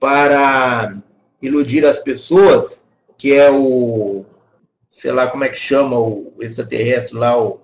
para 0.00 0.96
iludir 1.40 1.84
as 1.86 1.98
pessoas, 1.98 2.84
que 3.16 3.32
é 3.32 3.50
o, 3.50 4.24
sei 4.90 5.12
lá 5.12 5.28
como 5.28 5.44
é 5.44 5.48
que 5.48 5.58
chama 5.58 5.98
o 5.98 6.32
extraterrestre 6.40 7.16
lá, 7.16 7.40
o, 7.40 7.60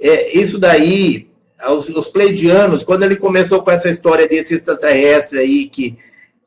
é, 0.00 0.36
isso 0.36 0.58
daí, 0.58 1.28
os, 1.70 1.88
os 1.88 2.08
pleidianos, 2.08 2.84
quando 2.84 3.04
ele 3.04 3.16
começou 3.16 3.62
com 3.62 3.70
essa 3.70 3.88
história 3.88 4.28
desse 4.28 4.54
extraterrestre 4.54 5.38
aí 5.38 5.68
que 5.68 5.98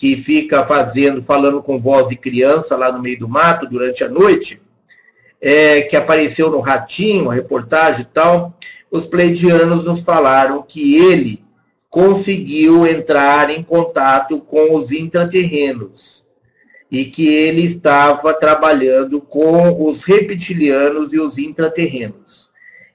que 0.01 0.17
fica 0.17 0.65
fazendo, 0.65 1.21
falando 1.21 1.61
com 1.61 1.79
voz 1.79 2.07
de 2.07 2.15
criança 2.15 2.75
lá 2.75 2.91
no 2.91 2.99
meio 2.99 3.19
do 3.19 3.29
mato 3.29 3.69
durante 3.69 4.03
a 4.03 4.09
noite, 4.09 4.59
é, 5.39 5.83
que 5.83 5.95
apareceu 5.95 6.49
no 6.49 6.59
Ratinho, 6.59 7.29
a 7.29 7.35
reportagem 7.35 8.01
e 8.01 8.05
tal, 8.05 8.57
os 8.89 9.05
pleidianos 9.05 9.85
nos 9.85 10.01
falaram 10.01 10.63
que 10.63 10.97
ele 10.97 11.43
conseguiu 11.87 12.87
entrar 12.87 13.51
em 13.51 13.61
contato 13.61 14.41
com 14.41 14.75
os 14.75 14.91
intraterrenos 14.91 16.25
e 16.89 17.05
que 17.05 17.27
ele 17.27 17.61
estava 17.61 18.33
trabalhando 18.33 19.21
com 19.21 19.87
os 19.87 20.03
reptilianos 20.03 21.13
e 21.13 21.19
os 21.19 21.37
intraterrenos 21.37 22.49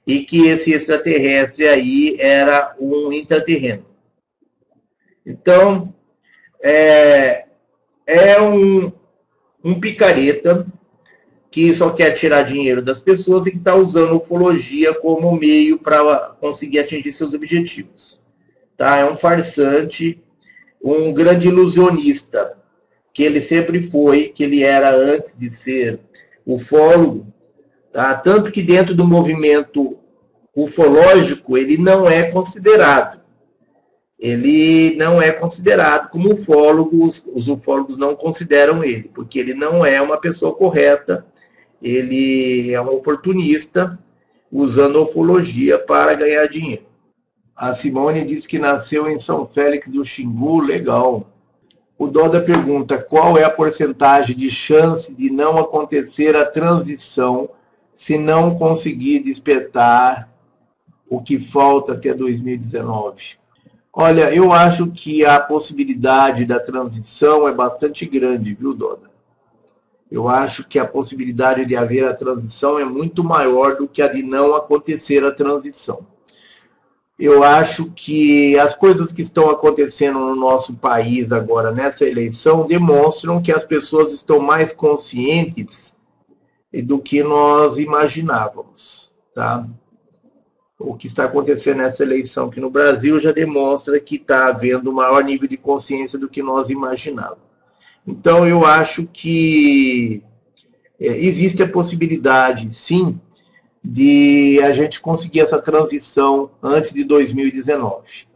e 0.05 0.25
que 0.25 0.45
esse 0.47 0.73
extraterrestre 0.73 1.69
aí 1.69 2.17
era 2.19 2.75
um 2.77 3.13
intraterreno. 3.13 3.85
Então, 5.25 5.93
é, 6.61 7.45
é 8.05 8.41
um, 8.41 8.91
um 9.63 9.79
picareta 9.79 10.65
que 11.49 11.73
só 11.73 11.91
quer 11.91 12.11
tirar 12.11 12.43
dinheiro 12.43 12.81
das 12.81 12.99
pessoas 12.99 13.45
e 13.45 13.51
que 13.51 13.57
está 13.57 13.75
usando 13.75 14.17
ufologia 14.17 14.93
como 14.93 15.35
meio 15.35 15.79
para 15.79 16.35
conseguir 16.39 16.79
atingir 16.79 17.11
seus 17.11 17.33
objetivos. 17.33 18.19
Tá? 18.75 18.97
É 18.97 19.05
um 19.05 19.15
farsante, 19.15 20.21
um 20.83 21.11
grande 21.13 21.47
ilusionista, 21.47 22.57
que 23.13 23.23
ele 23.23 23.41
sempre 23.41 23.81
foi, 23.81 24.29
que 24.29 24.43
ele 24.43 24.63
era 24.63 24.95
antes 24.95 25.33
de 25.35 25.51
ser 25.51 25.99
ufólogo, 26.45 27.25
tá? 27.91 28.13
tanto 28.15 28.51
que 28.51 28.61
dentro 28.61 28.93
do 28.93 29.05
movimento 29.05 29.97
ufológico 30.55 31.57
ele 31.57 31.77
não 31.77 32.07
é 32.07 32.29
considerado 32.29 33.26
ele 34.19 34.95
não 34.95 35.21
é 35.21 35.31
considerado 35.31 36.09
como 36.09 36.33
ufólogo, 36.33 37.07
os 37.07 37.47
ufólogos 37.47 37.97
não 37.97 38.15
consideram 38.15 38.83
ele, 38.83 39.11
porque 39.13 39.37
ele 39.37 39.53
não 39.53 39.85
é 39.85 40.01
uma 40.01 40.17
pessoa 40.17 40.55
correta, 40.55 41.25
ele 41.81 42.73
é 42.73 42.81
um 42.81 42.89
oportunista 42.89 43.97
usando 44.51 45.03
ufologia 45.03 45.77
para 45.77 46.15
ganhar 46.15 46.47
dinheiro. 46.47 46.85
A 47.55 47.73
Simone 47.73 48.23
diz 48.23 48.45
que 48.45 48.57
nasceu 48.59 49.09
em 49.09 49.19
São 49.19 49.45
Félix 49.47 49.91
do 49.91 50.03
Xingu, 50.03 50.61
legal. 50.61 51.31
O 51.97 52.07
Doda 52.07 52.41
pergunta 52.41 52.97
qual 52.97 53.37
é 53.37 53.43
a 53.43 53.49
porcentagem 53.49 54.35
de 54.35 54.49
chance 54.49 55.13
de 55.13 55.29
não 55.29 55.57
acontecer 55.57 56.35
a 56.35 56.45
transição 56.45 57.49
se 57.95 58.17
não 58.17 58.55
conseguir 58.55 59.19
despertar 59.19 60.31
o 61.09 61.21
que 61.21 61.39
falta 61.39 61.93
até 61.93 62.13
2019. 62.13 63.37
Olha, 63.99 64.31
eu 64.31 64.53
acho 64.53 64.91
que 64.91 65.25
a 65.25 65.39
possibilidade 65.39 66.45
da 66.45 66.59
transição 66.59 67.47
é 67.47 67.51
bastante 67.51 68.05
grande, 68.05 68.53
viu, 68.53 68.71
Doda? 68.71 69.09
Eu 70.11 70.29
acho 70.29 70.69
que 70.69 70.77
a 70.77 70.85
possibilidade 70.85 71.65
de 71.65 71.75
haver 71.75 72.05
a 72.05 72.13
transição 72.13 72.77
é 72.77 72.85
muito 72.85 73.23
maior 73.23 73.75
do 73.75 73.87
que 73.87 74.03
a 74.03 74.07
de 74.07 74.21
não 74.21 74.55
acontecer 74.55 75.25
a 75.25 75.31
transição. 75.31 76.05
Eu 77.17 77.41
acho 77.41 77.91
que 77.91 78.55
as 78.59 78.75
coisas 78.75 79.11
que 79.11 79.23
estão 79.23 79.49
acontecendo 79.49 80.19
no 80.19 80.35
nosso 80.35 80.77
país 80.77 81.31
agora 81.31 81.71
nessa 81.71 82.05
eleição 82.05 82.67
demonstram 82.67 83.41
que 83.41 83.51
as 83.51 83.63
pessoas 83.63 84.11
estão 84.11 84.39
mais 84.39 84.71
conscientes 84.71 85.97
do 86.83 86.99
que 86.99 87.23
nós 87.23 87.79
imaginávamos, 87.79 89.11
tá? 89.33 89.67
O 90.79 90.95
que 90.95 91.07
está 91.07 91.25
acontecendo 91.25 91.77
nessa 91.77 92.03
eleição 92.03 92.47
aqui 92.47 92.59
no 92.59 92.69
Brasil 92.69 93.19
já 93.19 93.31
demonstra 93.31 93.99
que 93.99 94.15
está 94.15 94.47
havendo 94.47 94.91
um 94.91 94.93
maior 94.93 95.23
nível 95.23 95.47
de 95.47 95.57
consciência 95.57 96.19
do 96.19 96.29
que 96.29 96.43
nós 96.43 96.69
imaginávamos. 96.69 97.47
Então, 98.05 98.47
eu 98.47 98.65
acho 98.65 99.07
que 99.07 100.23
é, 100.99 101.07
existe 101.07 101.61
a 101.63 101.67
possibilidade, 101.67 102.73
sim, 102.73 103.19
de 103.83 104.59
a 104.63 104.71
gente 104.71 105.01
conseguir 105.01 105.41
essa 105.41 105.59
transição 105.59 106.51
antes 106.61 106.93
de 106.93 107.03
2019. 107.03 108.27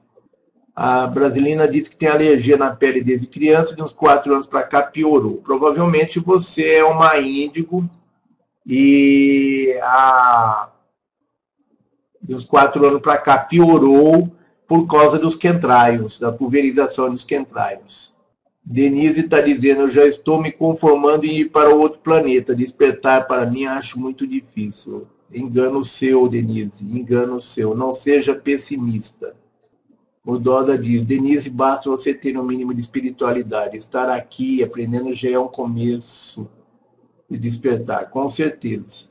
A 0.75 1.05
Brasilina 1.05 1.67
disse 1.67 1.89
que 1.89 1.97
tem 1.97 2.09
alergia 2.09 2.57
na 2.57 2.75
pele 2.75 3.03
desde 3.03 3.27
criança, 3.27 3.75
de 3.75 3.83
uns 3.83 3.93
quatro 3.93 4.33
anos 4.33 4.47
para 4.47 4.63
cá 4.63 4.81
piorou. 4.81 5.37
Provavelmente 5.37 6.19
você 6.19 6.75
é 6.75 6.83
uma 6.83 7.19
índigo 7.19 7.87
e 8.65 9.77
a 9.81 10.70
de 12.31 12.35
uns 12.35 12.45
quatro 12.45 12.87
anos 12.87 13.01
para 13.01 13.17
cá, 13.17 13.37
piorou 13.39 14.31
por 14.65 14.87
causa 14.87 15.19
dos 15.19 15.35
quentraios, 15.35 16.17
da 16.17 16.31
pulverização 16.31 17.11
dos 17.11 17.25
quentraios. 17.25 18.15
Denise 18.63 19.19
está 19.19 19.41
dizendo, 19.41 19.81
eu 19.81 19.89
já 19.89 20.05
estou 20.05 20.41
me 20.41 20.49
conformando 20.49 21.25
em 21.25 21.41
ir 21.41 21.49
para 21.49 21.75
outro 21.75 21.99
planeta. 21.99 22.55
Despertar 22.55 23.27
para 23.27 23.45
mim 23.45 23.65
acho 23.65 23.99
muito 23.99 24.25
difícil. 24.25 25.07
Engano 25.33 25.83
seu, 25.83 26.29
Denise, 26.29 26.85
engano 26.97 27.41
seu. 27.41 27.75
Não 27.75 27.91
seja 27.91 28.33
pessimista. 28.33 29.35
O 30.25 30.37
Doda 30.37 30.77
diz, 30.77 31.03
Denise, 31.03 31.49
basta 31.49 31.89
você 31.89 32.13
ter 32.13 32.37
um 32.37 32.43
mínimo 32.43 32.73
de 32.73 32.79
espiritualidade. 32.79 33.75
Estar 33.75 34.07
aqui 34.07 34.63
aprendendo 34.63 35.11
já 35.11 35.31
é 35.31 35.39
um 35.39 35.49
começo 35.49 36.47
de 37.29 37.37
despertar, 37.37 38.09
com 38.09 38.29
certeza 38.29 39.10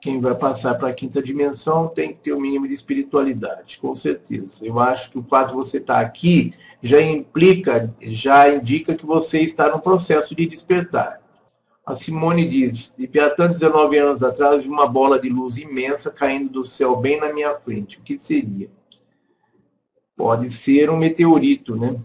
quem 0.00 0.20
vai 0.20 0.34
passar 0.34 0.76
para 0.76 0.88
a 0.88 0.94
quinta 0.94 1.22
dimensão 1.22 1.88
tem 1.88 2.12
que 2.12 2.20
ter 2.20 2.32
o 2.32 2.38
um 2.38 2.40
mínimo 2.40 2.66
de 2.66 2.72
espiritualidade, 2.72 3.78
com 3.78 3.94
certeza. 3.94 4.66
Eu 4.66 4.80
acho 4.80 5.10
que 5.10 5.18
o 5.18 5.22
fato 5.22 5.50
de 5.50 5.56
você 5.56 5.76
estar 5.76 6.00
aqui 6.00 6.54
já 6.82 7.00
implica, 7.02 7.92
já 8.00 8.48
indica 8.48 8.94
que 8.94 9.04
você 9.04 9.40
está 9.40 9.70
no 9.70 9.80
processo 9.80 10.34
de 10.34 10.46
despertar. 10.46 11.20
A 11.84 11.94
Simone 11.94 12.48
diz: 12.48 12.94
de 12.96 13.06
Piatã, 13.06 13.48
19 13.48 13.98
anos 13.98 14.22
atrás, 14.22 14.62
vi 14.62 14.70
uma 14.70 14.86
bola 14.86 15.20
de 15.20 15.28
luz 15.28 15.58
imensa 15.58 16.10
caindo 16.10 16.48
do 16.50 16.64
céu 16.64 16.96
bem 16.96 17.20
na 17.20 17.32
minha 17.32 17.54
frente. 17.56 17.98
O 17.98 18.02
que 18.02 18.18
seria? 18.18 18.70
Pode 20.16 20.48
ser 20.50 20.88
um 20.88 20.96
meteorito, 20.96 21.76
né? 21.76 21.96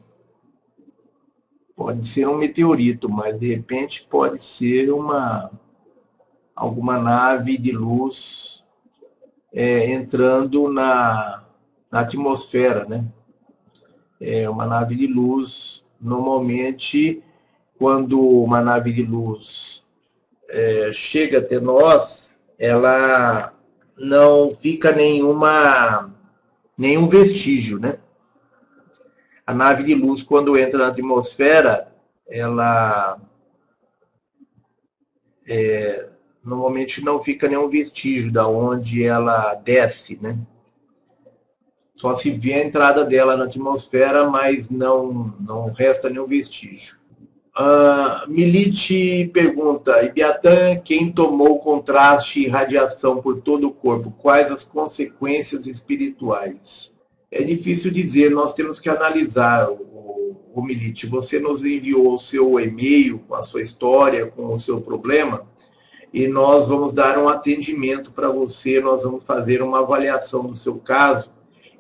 Pode 1.76 2.08
ser 2.08 2.28
um 2.28 2.38
meteorito, 2.38 3.10
mas 3.10 3.40
de 3.40 3.54
repente 3.54 4.08
pode 4.10 4.42
ser 4.42 4.92
uma 4.92 5.52
alguma 6.56 6.98
nave 6.98 7.58
de 7.58 7.72
luz 7.72 8.64
é, 9.52 9.92
entrando 9.92 10.70
na, 10.70 11.44
na, 11.92 12.00
atmosfera, 12.00 12.86
né? 12.86 13.06
É 14.20 14.50
uma 14.50 14.66
nave 14.66 14.96
de 14.96 15.08
luz, 15.08 15.86
normalmente, 16.00 17.22
quando 17.78 18.20
uma 18.20 18.62
nave 18.62 18.94
de 18.94 19.04
luz 19.04 19.84
é, 20.50 20.92
chega 20.94 21.40
até 21.40 21.60
nós, 21.60 22.34
ela 22.58 23.54
não 23.98 24.54
fica 24.54 24.92
nenhuma 24.92 26.14
nenhum 26.78 27.08
vestígio, 27.08 27.80
né? 27.80 28.00
A 29.46 29.54
nave 29.54 29.84
de 29.84 29.94
luz, 29.94 30.24
quando 30.24 30.58
entra 30.58 30.80
na 30.80 30.88
atmosfera, 30.88 31.94
ela 32.28 33.20
é, 35.48 36.10
normalmente 36.46 37.04
não 37.04 37.24
fica 37.24 37.48
nenhum 37.48 37.68
vestígio 37.68 38.32
da 38.32 38.48
onde 38.48 39.04
ela 39.04 39.56
desce, 39.56 40.18
né? 40.22 40.38
Só 41.96 42.14
se 42.14 42.30
vê 42.30 42.54
a 42.54 42.64
entrada 42.64 43.04
dela 43.04 43.36
na 43.36 43.46
atmosfera, 43.46 44.30
mas 44.30 44.70
não, 44.70 45.34
não 45.40 45.72
resta 45.72 46.10
nenhum 46.10 46.28
vestígio. 46.28 46.98
Uh, 47.58 48.30
Milite 48.30 49.32
pergunta, 49.34 50.04
Ibiatã, 50.04 50.76
quem 50.76 51.10
tomou 51.10 51.58
contraste 51.60 52.42
e 52.42 52.50
radiação 52.50 53.22
por 53.22 53.42
todo 53.42 53.68
o 53.68 53.74
corpo, 53.74 54.12
quais 54.12 54.52
as 54.52 54.62
consequências 54.62 55.66
espirituais? 55.66 56.94
É 57.32 57.42
difícil 57.42 57.92
dizer, 57.92 58.30
nós 58.30 58.54
temos 58.54 58.78
que 58.78 58.90
analisar 58.90 59.70
o, 59.70 60.38
o 60.54 60.62
Milite. 60.62 61.08
Você 61.08 61.40
nos 61.40 61.64
enviou 61.64 62.14
o 62.14 62.20
seu 62.20 62.60
e-mail 62.60 63.20
com 63.20 63.36
a 63.36 63.42
sua 63.42 63.62
história, 63.62 64.28
com 64.28 64.54
o 64.54 64.60
seu 64.60 64.82
problema, 64.82 65.48
e 66.16 66.30
nós 66.30 66.70
vamos 66.70 66.94
dar 66.94 67.18
um 67.18 67.28
atendimento 67.28 68.10
para 68.10 68.30
você, 68.30 68.80
nós 68.80 69.04
vamos 69.04 69.26
fazer 69.26 69.62
uma 69.62 69.80
avaliação 69.80 70.48
do 70.48 70.56
seu 70.56 70.78
caso 70.78 71.30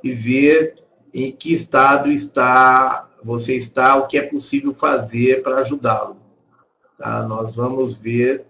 e 0.03 0.11
ver 0.11 0.75
em 1.14 1.31
que 1.31 1.53
estado 1.53 2.11
está 2.11 3.09
você 3.23 3.55
está, 3.55 3.95
o 3.95 4.07
que 4.07 4.17
é 4.17 4.22
possível 4.22 4.73
fazer 4.73 5.41
para 5.41 5.61
ajudá-lo. 5.61 6.17
Tá? 6.97 7.23
Nós 7.23 7.55
vamos 7.55 7.95
ver, 7.95 8.45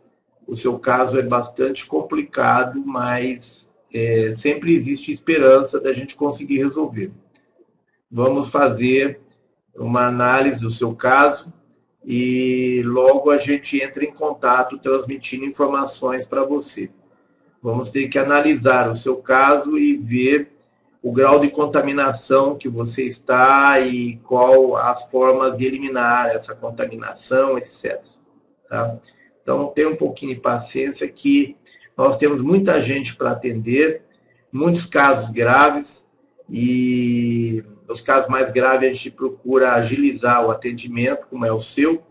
o 0.48 0.56
seu 0.56 0.80
caso 0.80 1.20
é 1.20 1.22
bastante 1.22 1.86
complicado, 1.86 2.82
mas 2.84 3.68
é, 3.94 4.34
sempre 4.36 4.76
existe 4.76 5.12
esperança 5.12 5.80
da 5.80 5.94
gente 5.94 6.16
conseguir 6.16 6.58
resolver. 6.58 7.12
Vamos 8.12 8.48
fazer 8.48 9.22
uma 9.76 10.08
análise 10.08 10.60
do 10.62 10.72
seu 10.72 10.96
caso 10.96 11.54
e 12.06 12.84
logo 12.86 13.32
a 13.32 13.38
gente 13.38 13.82
entra 13.82 14.06
em 14.06 14.14
contato 14.14 14.78
transmitindo 14.78 15.44
informações 15.44 16.26
para 16.26 16.44
você. 16.44 16.90
Vamos 17.62 17.90
ter 17.90 18.08
que 18.08 18.20
analisar 18.20 18.88
o 18.90 18.96
seu 18.96 19.18
caso 19.18 19.76
e 19.76 19.98
ver 19.98 20.52
o 21.02 21.12
grau 21.12 21.40
de 21.40 21.50
contaminação 21.50 22.56
que 22.56 22.70
você 22.70 23.04
está 23.04 23.80
e 23.80 24.18
qual 24.18 24.76
as 24.76 25.10
formas 25.10 25.58
de 25.58 25.66
eliminar 25.66 26.28
essa 26.28 26.56
contaminação, 26.56 27.58
etc. 27.58 28.04
Tá? 28.70 28.98
Então, 29.42 29.68
tenha 29.68 29.90
um 29.90 29.96
pouquinho 29.96 30.36
de 30.36 30.42
paciência 30.42 31.08
que 31.08 31.56
nós 31.98 32.18
temos 32.18 32.42
muita 32.42 32.80
gente 32.80 33.16
para 33.16 33.32
atender, 33.32 34.04
muitos 34.52 34.86
casos 34.86 35.30
graves 35.32 36.08
e 36.50 37.64
nos 37.88 38.02
casos 38.02 38.30
mais 38.30 38.52
graves 38.52 38.90
a 38.90 38.92
gente 38.92 39.12
procura 39.12 39.74
agilizar 39.74 40.46
o 40.46 40.52
atendimento, 40.52 41.28
como 41.30 41.46
é 41.46 41.52
o 41.52 41.62
seu, 41.62 42.04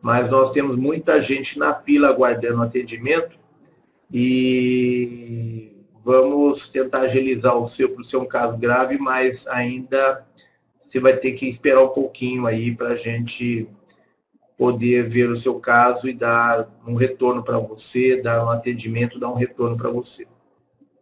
mas 0.00 0.30
nós 0.30 0.50
temos 0.50 0.76
muita 0.76 1.20
gente 1.20 1.58
na 1.58 1.74
fila 1.74 2.08
aguardando 2.08 2.62
atendimento 2.62 3.38
e 4.12 5.70
Vamos 6.02 6.68
tentar 6.68 7.02
agilizar 7.02 7.56
o 7.56 7.64
seu, 7.64 7.90
para 7.90 8.00
o 8.00 8.04
ser 8.04 8.16
um 8.16 8.24
caso 8.24 8.56
grave, 8.56 8.98
mas 8.98 9.46
ainda 9.46 10.26
você 10.80 10.98
vai 10.98 11.16
ter 11.16 11.32
que 11.32 11.46
esperar 11.46 11.82
um 11.82 11.88
pouquinho 11.88 12.46
aí 12.46 12.74
para 12.74 12.88
a 12.88 12.96
gente 12.96 13.68
poder 14.56 15.08
ver 15.08 15.28
o 15.30 15.36
seu 15.36 15.60
caso 15.60 16.08
e 16.08 16.14
dar 16.14 16.68
um 16.86 16.94
retorno 16.94 17.42
para 17.42 17.58
você, 17.58 18.20
dar 18.20 18.44
um 18.44 18.50
atendimento, 18.50 19.18
dar 19.18 19.30
um 19.30 19.34
retorno 19.34 19.76
para 19.76 19.90
você. 19.90 20.26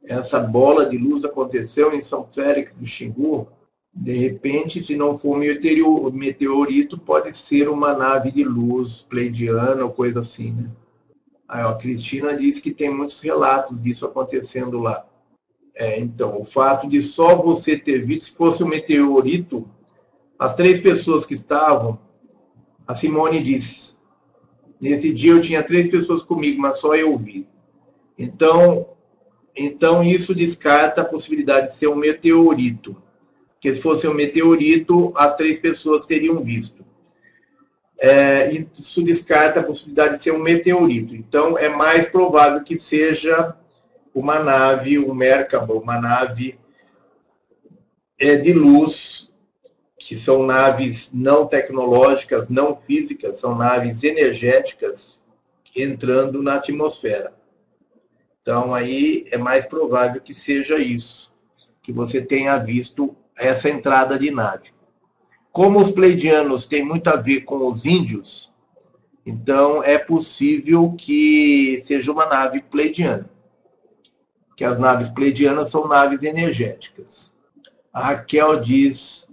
Essa 0.04 0.40
bola 0.40 0.86
de 0.86 0.98
luz 0.98 1.24
aconteceu 1.24 1.92
em 1.94 2.00
São 2.00 2.24
Félix 2.24 2.74
do 2.74 2.84
Xingu. 2.84 3.48
De 4.00 4.12
repente, 4.12 4.80
se 4.80 4.94
não 4.94 5.16
for 5.16 5.36
um 5.36 6.12
meteorito, 6.12 6.96
pode 6.96 7.36
ser 7.36 7.68
uma 7.68 7.94
nave 7.96 8.30
de 8.30 8.44
luz 8.44 9.00
pleidiana 9.00 9.84
ou 9.84 9.90
coisa 9.90 10.20
assim, 10.20 10.52
né? 10.52 10.70
Aí, 11.48 11.64
ó, 11.64 11.70
a 11.70 11.76
Cristina 11.76 12.36
disse 12.36 12.62
que 12.62 12.70
tem 12.70 12.94
muitos 12.94 13.20
relatos 13.20 13.80
disso 13.82 14.06
acontecendo 14.06 14.78
lá. 14.78 15.04
É, 15.74 15.98
então, 15.98 16.40
o 16.40 16.44
fato 16.44 16.88
de 16.88 17.02
só 17.02 17.34
você 17.34 17.76
ter 17.76 18.06
visto, 18.06 18.30
se 18.30 18.36
fosse 18.36 18.62
um 18.62 18.68
meteorito, 18.68 19.68
as 20.38 20.54
três 20.54 20.78
pessoas 20.78 21.26
que 21.26 21.34
estavam, 21.34 21.98
a 22.86 22.94
Simone 22.94 23.42
disse, 23.42 23.96
nesse 24.80 25.12
dia 25.12 25.32
eu 25.32 25.40
tinha 25.40 25.62
três 25.62 25.88
pessoas 25.88 26.22
comigo, 26.22 26.62
mas 26.62 26.78
só 26.78 26.94
eu 26.94 27.18
vi. 27.18 27.48
Então, 28.16 28.90
então 29.56 30.04
isso 30.04 30.36
descarta 30.36 31.00
a 31.00 31.04
possibilidade 31.04 31.66
de 31.66 31.74
ser 31.74 31.88
um 31.88 31.96
meteorito. 31.96 32.96
Porque 33.58 33.74
se 33.74 33.80
fosse 33.80 34.06
um 34.06 34.14
meteorito, 34.14 35.12
as 35.16 35.36
três 35.36 35.58
pessoas 35.58 36.06
teriam 36.06 36.42
visto 36.42 36.88
é, 37.98 38.50
isso 38.78 39.02
descarta 39.02 39.58
a 39.58 39.62
possibilidade 39.62 40.14
de 40.14 40.22
ser 40.22 40.30
um 40.30 40.38
meteorito. 40.38 41.16
Então, 41.16 41.58
é 41.58 41.68
mais 41.68 42.08
provável 42.08 42.62
que 42.62 42.78
seja 42.78 43.56
uma 44.14 44.38
nave, 44.38 44.98
um 44.98 45.12
Merkaba, 45.12 45.74
uma 45.74 46.00
nave 46.00 46.58
é, 48.18 48.36
de 48.36 48.52
luz, 48.52 49.30
que 49.98 50.16
são 50.16 50.46
naves 50.46 51.10
não 51.12 51.46
tecnológicas, 51.46 52.48
não 52.48 52.76
físicas, 52.76 53.38
são 53.38 53.56
naves 53.56 54.04
energéticas 54.04 55.20
entrando 55.76 56.40
na 56.40 56.54
atmosfera. 56.54 57.32
Então, 58.40 58.72
aí 58.72 59.26
é 59.30 59.36
mais 59.36 59.66
provável 59.66 60.20
que 60.20 60.32
seja 60.32 60.78
isso, 60.78 61.32
que 61.82 61.92
você 61.92 62.22
tenha 62.22 62.56
visto 62.58 63.14
essa 63.38 63.68
entrada 63.68 64.18
de 64.18 64.30
nave. 64.30 64.70
Como 65.52 65.80
os 65.80 65.90
pleidianos 65.90 66.66
têm 66.66 66.84
muito 66.84 67.08
a 67.08 67.16
ver 67.16 67.40
com 67.42 67.66
os 67.70 67.86
índios, 67.86 68.52
então 69.24 69.82
é 69.82 69.98
possível 69.98 70.94
que 70.96 71.80
seja 71.84 72.12
uma 72.12 72.26
nave 72.26 72.62
pleidiana. 72.62 73.28
Que 74.56 74.64
as 74.64 74.78
naves 74.78 75.08
pleidianas 75.08 75.70
são 75.70 75.86
naves 75.86 76.22
energéticas. 76.22 77.34
A 77.92 78.08
Raquel 78.08 78.60
diz: 78.60 79.28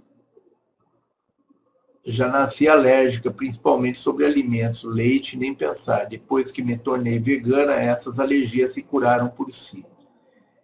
já 2.04 2.28
nasci 2.28 2.68
alérgica, 2.68 3.30
principalmente 3.30 3.98
sobre 3.98 4.24
alimentos, 4.24 4.84
leite, 4.84 5.36
nem 5.36 5.52
pensar. 5.52 6.06
Depois 6.06 6.52
que 6.52 6.62
me 6.62 6.78
tornei 6.78 7.18
vegana, 7.18 7.74
essas 7.74 8.20
alergias 8.20 8.72
se 8.72 8.82
curaram 8.82 9.28
por 9.28 9.52
si. 9.52 9.84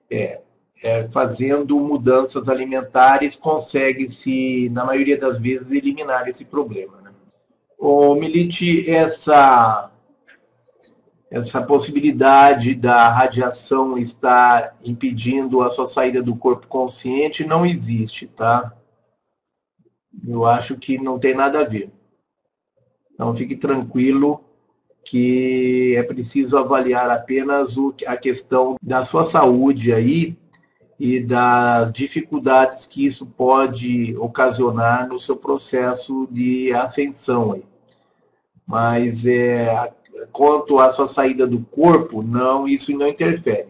É, 0.09 0.41
é, 0.83 1.07
fazendo 1.09 1.79
mudanças 1.79 2.49
alimentares, 2.49 3.37
consegue-se, 3.37 4.69
na 4.71 4.85
maioria 4.85 5.17
das 5.17 5.39
vezes, 5.39 5.71
eliminar 5.71 6.29
esse 6.29 6.45
problema. 6.45 7.01
Né? 7.01 7.13
O 7.79 8.15
Milite, 8.17 8.91
essa, 8.91 9.91
essa 11.31 11.63
possibilidade 11.63 12.75
da 12.75 13.09
radiação 13.09 13.97
estar 13.97 14.77
impedindo 14.85 15.63
a 15.63 15.71
sua 15.71 15.87
saída 15.87 16.21
do 16.21 16.35
corpo 16.35 16.67
consciente 16.67 17.45
não 17.45 17.65
existe, 17.65 18.27
tá? 18.27 18.73
Eu 20.27 20.45
acho 20.45 20.77
que 20.79 20.99
não 20.99 21.19
tem 21.19 21.35
nada 21.35 21.61
a 21.61 21.65
ver. 21.65 21.91
Então, 23.15 23.35
fique 23.35 23.57
tranquilo 23.57 24.45
que 25.05 25.95
é 25.97 26.03
preciso 26.03 26.59
avaliar 26.59 27.11
apenas 27.11 27.77
o, 27.77 27.95
a 28.07 28.17
questão 28.17 28.77
da 28.81 29.05
sua 29.05 29.25
saúde 29.25 29.93
aí 29.93 30.37
e 31.05 31.19
das 31.19 31.93
dificuldades 31.93 32.87
que 32.87 33.05
isso 33.05 33.27
pode 33.27 34.17
ocasionar 34.19 35.09
no 35.09 35.19
seu 35.19 35.37
processo 35.37 36.29
de 36.31 36.73
ascensão. 36.73 37.55
Aí. 37.55 37.65
Mas 38.65 39.27
é, 39.27 39.93
quanto 40.31 40.79
à 40.79 40.93
sua 40.93 41.09
saída 41.09 41.45
do 41.45 41.59
corpo, 41.59 42.23
não, 42.23 42.69
isso 42.69 42.97
não 42.97 43.09
interfere. 43.09 43.67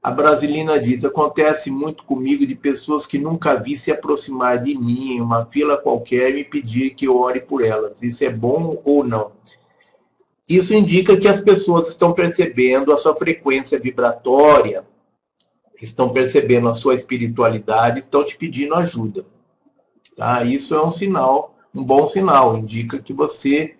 A 0.00 0.12
Brasilina 0.12 0.78
diz: 0.78 1.04
acontece 1.04 1.68
muito 1.68 2.04
comigo 2.04 2.46
de 2.46 2.54
pessoas 2.54 3.06
que 3.06 3.18
nunca 3.18 3.56
vi 3.56 3.76
se 3.76 3.90
aproximar 3.90 4.62
de 4.62 4.78
mim 4.78 5.14
em 5.14 5.20
uma 5.20 5.46
fila 5.46 5.76
qualquer 5.76 6.30
e 6.30 6.34
me 6.34 6.44
pedir 6.44 6.90
que 6.90 7.08
eu 7.08 7.18
ore 7.18 7.40
por 7.40 7.60
elas. 7.60 8.04
Isso 8.04 8.22
é 8.22 8.30
bom 8.30 8.80
ou 8.84 9.02
não? 9.02 9.32
Isso 10.48 10.72
indica 10.72 11.16
que 11.16 11.26
as 11.26 11.40
pessoas 11.40 11.88
estão 11.88 12.12
percebendo 12.12 12.92
a 12.92 12.96
sua 12.96 13.16
frequência 13.16 13.80
vibratória 13.80 14.84
estão 15.84 16.10
percebendo 16.10 16.68
a 16.68 16.74
sua 16.74 16.94
espiritualidade, 16.94 18.00
estão 18.00 18.24
te 18.24 18.36
pedindo 18.36 18.74
ajuda. 18.74 19.24
Tá? 20.16 20.42
Isso 20.44 20.74
é 20.74 20.84
um 20.84 20.90
sinal, 20.90 21.54
um 21.74 21.84
bom 21.84 22.06
sinal, 22.06 22.56
indica 22.56 22.98
que 22.98 23.12
você 23.12 23.76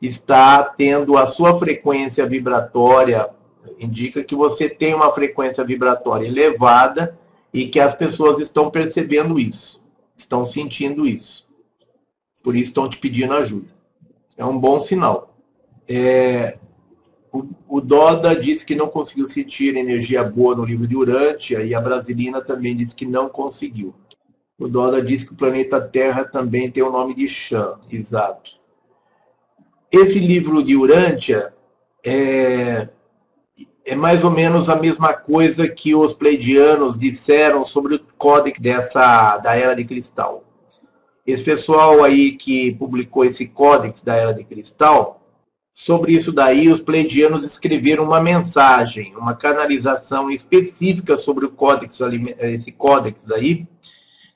está 0.00 0.62
tendo 0.62 1.16
a 1.16 1.26
sua 1.26 1.58
frequência 1.58 2.26
vibratória, 2.26 3.30
indica 3.78 4.22
que 4.22 4.34
você 4.34 4.68
tem 4.68 4.94
uma 4.94 5.12
frequência 5.12 5.64
vibratória 5.64 6.26
elevada 6.26 7.18
e 7.52 7.68
que 7.68 7.80
as 7.80 7.94
pessoas 7.94 8.38
estão 8.38 8.70
percebendo 8.70 9.38
isso, 9.38 9.82
estão 10.16 10.44
sentindo 10.44 11.06
isso. 11.06 11.46
Por 12.42 12.54
isso 12.54 12.70
estão 12.70 12.88
te 12.88 12.98
pedindo 12.98 13.34
ajuda. 13.34 13.74
É 14.36 14.44
um 14.44 14.58
bom 14.58 14.78
sinal. 14.78 15.34
É, 15.88 16.58
o, 17.68 17.80
Doda 17.80 18.34
disse 18.34 18.64
que 18.64 18.74
não 18.74 18.88
conseguiu 18.88 19.26
sentir 19.26 19.76
energia 19.76 20.22
boa 20.22 20.54
no 20.54 20.64
livro 20.64 20.86
de 20.86 20.96
Urântia 20.96 21.62
e 21.62 21.74
a 21.74 21.80
Brasilina 21.80 22.40
também 22.40 22.76
disse 22.76 22.94
que 22.94 23.06
não 23.06 23.28
conseguiu. 23.28 23.94
O 24.58 24.68
Doda 24.68 25.02
disse 25.02 25.26
que 25.26 25.32
o 25.32 25.36
planeta 25.36 25.80
Terra 25.80 26.24
também 26.24 26.70
tem 26.70 26.82
o 26.82 26.90
nome 26.90 27.14
de 27.14 27.28
Chan, 27.28 27.78
exato. 27.90 28.52
Esse 29.92 30.18
livro 30.18 30.62
de 30.62 30.76
Urântia 30.76 31.52
é, 32.04 32.88
é 33.84 33.94
mais 33.94 34.24
ou 34.24 34.30
menos 34.30 34.68
a 34.68 34.76
mesma 34.76 35.12
coisa 35.12 35.68
que 35.68 35.94
os 35.94 36.12
pleidianos 36.12 36.98
disseram 36.98 37.64
sobre 37.64 37.96
o 37.96 38.00
códex 38.16 38.58
dessa, 38.58 39.36
da 39.38 39.54
Era 39.54 39.74
de 39.74 39.84
Cristal. 39.84 40.44
esse 41.26 41.42
pessoal 41.42 42.04
aí 42.04 42.32
que 42.32 42.72
publicou 42.74 43.24
esse 43.24 43.46
códex 43.48 44.02
da 44.02 44.14
Era 44.14 44.32
de 44.32 44.44
Cristal, 44.44 45.25
sobre 45.78 46.14
isso 46.14 46.32
daí 46.32 46.70
os 46.70 46.80
pleidianos 46.80 47.44
escreveram 47.44 48.04
uma 48.04 48.18
mensagem, 48.18 49.14
uma 49.14 49.34
canalização 49.34 50.30
específica 50.30 51.18
sobre 51.18 51.44
o 51.44 51.50
códex, 51.50 52.00
esse 52.40 52.72
códex 52.72 53.30
aí, 53.30 53.66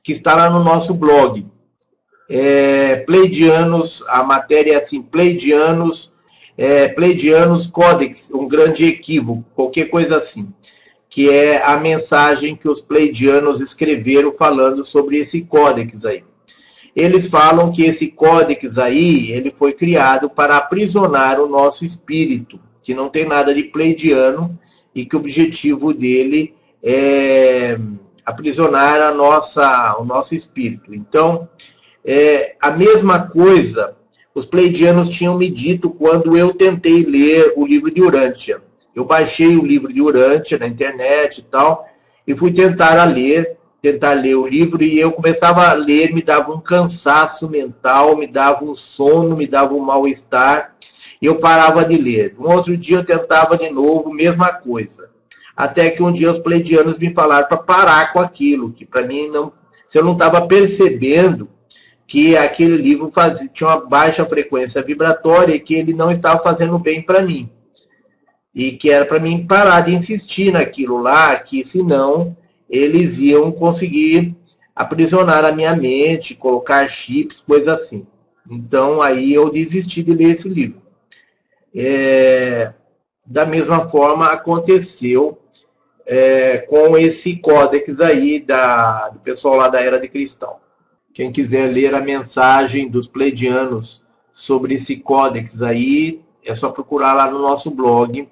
que 0.02 0.12
está 0.12 0.35
lá 0.35 0.51
no 0.51 0.62
nosso 0.62 0.93
blog. 0.93 1.47
É, 2.28 2.97
pleidianos, 2.97 4.05
a 4.09 4.23
matéria 4.23 4.75
é 4.75 4.77
assim, 4.77 5.01
Pleidianos, 5.01 6.12
é, 6.59 6.89
Pleidianos 6.89 7.67
Códex, 7.67 8.31
um 8.31 8.47
grande 8.47 8.85
equívoco, 8.85 9.43
qualquer 9.55 9.86
coisa 9.86 10.19
assim, 10.19 10.52
que 11.09 11.31
é 11.31 11.65
a 11.65 11.78
mensagem 11.78 12.55
que 12.55 12.69
os 12.69 12.83
pleidianos 12.83 13.62
escreveram 13.62 14.35
falando 14.39 14.85
sobre 14.85 15.17
esse 15.17 15.41
códex 15.41 16.05
aí. 16.05 16.23
Eles 16.94 17.27
falam 17.27 17.73
que 17.73 17.85
esse 17.85 18.09
códex 18.09 18.78
aí, 18.78 19.31
ele 19.31 19.55
foi 19.57 19.73
criado 19.73 20.28
para 20.28 20.57
aprisionar 20.57 21.41
o 21.41 21.49
nosso 21.49 21.85
espírito, 21.85 22.59
que 22.83 22.94
não 22.94 23.09
tem 23.09 23.25
nada 23.25 23.55
de 23.55 23.65
pleidiano 23.65 24.59
e 24.94 25.07
que 25.07 25.15
o 25.15 25.19
objetivo 25.19 25.94
dele 25.94 26.55
é 26.83 27.78
aprisionar 28.25 29.01
a 29.01 29.12
nossa, 29.12 29.97
o 29.99 30.05
nosso 30.05 30.35
espírito. 30.35 30.94
Então, 30.94 31.49
é, 32.05 32.57
a 32.60 32.70
mesma 32.70 33.28
coisa 33.28 33.97
os 34.35 34.44
pleidianos 34.44 35.09
tinham 35.09 35.36
me 35.36 35.51
dito 35.51 35.91
quando 35.91 36.36
eu 36.36 36.55
tentei 36.55 37.02
ler 37.02 37.52
o 37.57 37.67
livro 37.67 37.91
de 37.91 38.01
Urântia. 38.01 38.62
Eu 38.94 39.05
baixei 39.05 39.57
o 39.57 39.67
livro 39.67 39.93
de 39.93 40.01
Urântia 40.01 40.59
na 40.59 40.67
internet 40.67 41.39
e 41.39 41.43
tal, 41.43 41.86
e 42.27 42.35
fui 42.35 42.52
tentar 42.52 42.99
a 42.99 43.05
ler, 43.05 43.59
tentar 43.81 44.12
ler 44.12 44.34
o 44.34 44.47
livro, 44.47 44.83
e 44.83 44.99
eu 44.99 45.12
começava 45.12 45.68
a 45.68 45.73
ler, 45.73 46.12
me 46.12 46.23
dava 46.23 46.52
um 46.52 46.60
cansaço 46.60 47.49
mental, 47.49 48.17
me 48.17 48.26
dava 48.26 48.65
um 48.65 48.76
sono, 48.76 49.36
me 49.36 49.47
dava 49.47 49.75
um 49.75 49.81
mal-estar, 49.81 50.75
e 51.20 51.26
eu 51.26 51.36
parava 51.36 51.84
de 51.84 51.97
ler. 51.97 52.34
Um 52.39 52.50
outro 52.50 52.76
dia 52.76 52.99
eu 52.99 53.05
tentava 53.05 53.57
de 53.57 53.70
novo, 53.70 54.12
mesma 54.12 54.52
coisa. 54.52 55.10
Até 55.57 55.91
que 55.91 56.02
um 56.02 56.12
dia 56.12 56.31
os 56.31 56.39
pleidianos 56.39 56.99
me 56.99 57.12
falaram 57.12 57.47
para 57.47 57.57
parar 57.57 58.12
com 58.12 58.20
aquilo, 58.20 58.73
que 58.73 58.84
para 58.84 59.07
mim 59.07 59.28
não, 59.28 59.52
se 59.86 59.99
eu 59.99 60.05
não 60.05 60.12
estava 60.12 60.47
percebendo 60.47 61.49
que 62.07 62.36
aquele 62.36 62.76
livro 62.76 63.10
fazia, 63.12 63.49
tinha 63.49 63.68
uma 63.68 63.81
baixa 63.86 64.26
frequência 64.26 64.83
vibratória 64.83 65.55
e 65.55 65.60
que 65.60 65.75
ele 65.75 65.92
não 65.92 66.10
estava 66.10 66.42
fazendo 66.42 66.78
bem 66.78 67.00
para 67.00 67.23
mim. 67.23 67.49
E 68.55 68.73
que 68.73 68.91
era 68.91 69.05
para 69.05 69.20
mim 69.20 69.47
parar 69.47 69.83
de 69.83 69.94
insistir 69.94 70.52
naquilo 70.52 70.99
lá, 70.99 71.36
que 71.36 71.65
senão 71.65 72.36
eles 72.70 73.18
iam 73.18 73.50
conseguir 73.50 74.36
aprisionar 74.74 75.44
a 75.44 75.52
minha 75.52 75.74
mente, 75.74 76.36
colocar 76.36 76.89
chips, 76.89 77.40
coisa 77.40 77.74
assim. 77.74 78.07
Então 78.49 79.02
aí 79.02 79.34
eu 79.34 79.50
desisti 79.50 80.02
de 80.02 80.15
ler 80.15 80.34
esse 80.34 80.49
livro. 80.49 80.81
É, 81.74 82.73
da 83.26 83.44
mesma 83.44 83.89
forma 83.89 84.26
aconteceu 84.26 85.39
é, 86.07 86.58
com 86.58 86.97
esse 86.97 87.36
códex 87.36 88.00
aí 88.00 88.40
da, 88.40 89.08
do 89.08 89.18
pessoal 89.18 89.57
lá 89.57 89.68
da 89.68 89.81
Era 89.81 90.00
de 90.00 90.08
Cristal. 90.08 90.60
Quem 91.12 91.32
quiser 91.32 91.66
ler 91.66 91.94
a 91.94 92.00
mensagem 92.00 92.89
dos 92.89 93.07
pleidianos 93.07 94.02
sobre 94.32 94.74
esse 94.74 94.97
códex 94.97 95.60
aí, 95.60 96.20
é 96.44 96.55
só 96.55 96.70
procurar 96.70 97.15
lá 97.15 97.31
no 97.31 97.40
nosso 97.40 97.70
blog. 97.70 98.28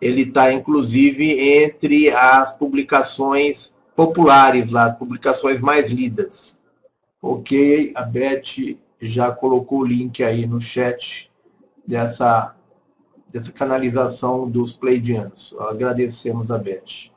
Ele 0.00 0.22
está, 0.22 0.52
inclusive, 0.52 1.38
entre 1.38 2.10
as 2.10 2.56
publicações 2.56 3.73
populares 3.94 4.70
lá, 4.70 4.86
as 4.86 4.96
publicações 4.96 5.60
mais 5.60 5.90
lidas. 5.90 6.60
Ok, 7.20 7.92
a 7.96 8.02
Beth 8.02 8.78
já 9.00 9.32
colocou 9.32 9.80
o 9.80 9.86
link 9.86 10.22
aí 10.22 10.46
no 10.46 10.60
chat 10.60 11.30
dessa, 11.86 12.54
dessa 13.30 13.52
canalização 13.52 14.48
dos 14.48 14.72
pleidianos. 14.72 15.54
Agradecemos 15.58 16.50
a 16.50 16.58
Beth. 16.58 17.12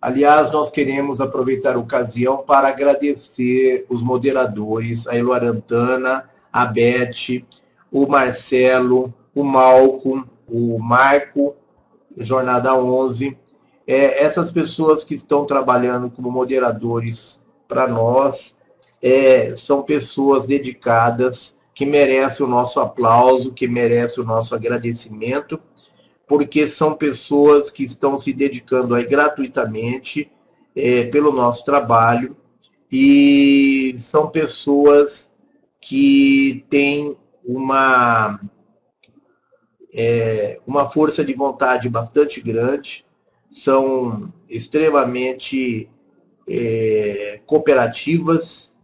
Aliás, 0.00 0.50
nós 0.50 0.70
queremos 0.70 1.20
aproveitar 1.20 1.76
a 1.76 1.78
ocasião 1.78 2.38
para 2.38 2.68
agradecer 2.68 3.84
os 3.88 4.02
moderadores, 4.02 5.06
a 5.06 5.14
Eloarantana, 5.14 6.30
a 6.50 6.64
Beth, 6.64 7.44
o 7.92 8.06
Marcelo, 8.06 9.12
o 9.34 9.44
Malco, 9.44 10.26
o 10.48 10.78
Marco, 10.78 11.54
Jornada 12.16 12.74
11, 12.74 13.36
é, 13.92 14.22
essas 14.22 14.50
pessoas 14.50 15.02
que 15.02 15.14
estão 15.14 15.44
trabalhando 15.44 16.10
como 16.10 16.30
moderadores 16.30 17.44
para 17.66 17.88
nós, 17.88 18.56
é, 19.02 19.56
são 19.56 19.82
pessoas 19.82 20.46
dedicadas 20.46 21.56
que 21.74 21.86
merecem 21.86 22.44
o 22.44 22.48
nosso 22.48 22.78
aplauso, 22.80 23.52
que 23.52 23.66
merecem 23.66 24.22
o 24.22 24.26
nosso 24.26 24.54
agradecimento 24.54 25.58
porque 26.30 26.68
são 26.68 26.94
pessoas 26.94 27.70
que 27.70 27.82
estão 27.82 28.16
se 28.16 28.32
dedicando 28.32 28.94
aí 28.94 29.04
gratuitamente 29.04 30.30
é, 30.76 31.06
pelo 31.06 31.32
nosso 31.32 31.64
trabalho 31.64 32.36
e 32.88 33.96
são 33.98 34.28
pessoas 34.28 35.28
que 35.80 36.64
têm 36.70 37.16
uma, 37.44 38.38
é, 39.92 40.60
uma 40.64 40.88
força 40.88 41.24
de 41.24 41.34
vontade 41.34 41.88
bastante 41.88 42.40
grande, 42.40 43.04
são 43.50 44.32
extremamente 44.48 45.88
é, 46.48 47.40
cooperativas 47.46 48.76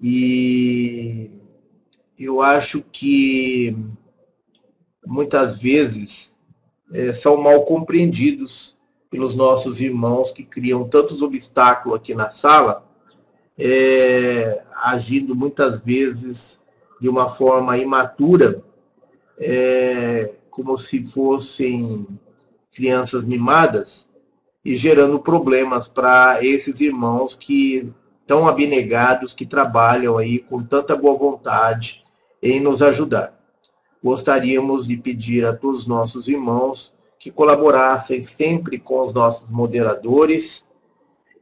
e 0.00 1.30
eu 2.18 2.40
acho 2.42 2.82
que 2.82 3.76
muitas 5.06 5.56
vezes 5.56 6.36
é, 6.92 7.12
são 7.12 7.36
mal 7.36 7.64
compreendidos 7.64 8.78
pelos 9.10 9.34
nossos 9.34 9.80
irmãos 9.80 10.30
que 10.30 10.44
criam 10.44 10.88
tantos 10.88 11.20
obstáculos 11.22 11.98
aqui 11.98 12.14
na 12.14 12.30
sala, 12.30 12.86
é, 13.58 14.62
agindo 14.76 15.34
muitas 15.34 15.80
vezes 15.84 16.62
de 17.00 17.08
uma 17.08 17.28
forma 17.34 17.76
imatura, 17.76 18.62
é, 19.38 20.32
como 20.50 20.76
se 20.76 21.04
fossem 21.04 22.06
crianças 22.72 23.24
mimadas, 23.24 24.08
e 24.64 24.76
gerando 24.76 25.18
problemas 25.18 25.88
para 25.88 26.44
esses 26.44 26.80
irmãos 26.80 27.34
que 27.34 27.92
tão 28.26 28.46
abnegados, 28.46 29.32
que 29.32 29.46
trabalham 29.46 30.18
aí 30.18 30.38
com 30.38 30.62
tanta 30.62 30.94
boa 30.94 31.16
vontade 31.16 32.04
em 32.42 32.60
nos 32.60 32.82
ajudar 32.82 33.40
gostaríamos 34.02 34.86
de 34.86 34.96
pedir 34.96 35.44
a 35.44 35.54
todos 35.54 35.82
os 35.82 35.86
nossos 35.86 36.26
irmãos 36.26 36.94
que 37.18 37.30
colaborassem 37.30 38.22
sempre 38.22 38.78
com 38.78 39.02
os 39.02 39.12
nossos 39.12 39.50
moderadores 39.50 40.66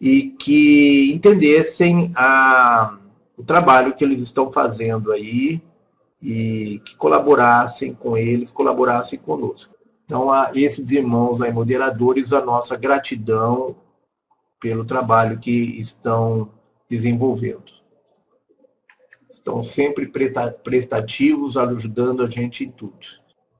e 0.00 0.30
que 0.30 1.12
entendessem 1.12 2.10
a, 2.16 2.98
o 3.36 3.44
trabalho 3.44 3.94
que 3.94 4.04
eles 4.04 4.20
estão 4.20 4.50
fazendo 4.50 5.12
aí 5.12 5.62
e 6.20 6.80
que 6.84 6.96
colaborassem 6.96 7.94
com 7.94 8.16
eles, 8.16 8.50
colaborassem 8.50 9.18
conosco. 9.20 9.72
Então, 10.08 10.32
a 10.32 10.52
esses 10.54 10.90
irmãos 10.90 11.42
aí, 11.42 11.52
moderadores, 11.52 12.32
a 12.32 12.42
nossa 12.42 12.78
gratidão 12.78 13.76
pelo 14.58 14.82
trabalho 14.82 15.38
que 15.38 15.78
estão 15.78 16.50
desenvolvendo 16.88 17.70
estão 19.28 19.62
sempre 19.62 20.10
prestativos, 20.64 21.58
ajudando 21.58 22.22
a 22.22 22.26
gente 22.26 22.64
em 22.64 22.70
tudo. 22.70 22.96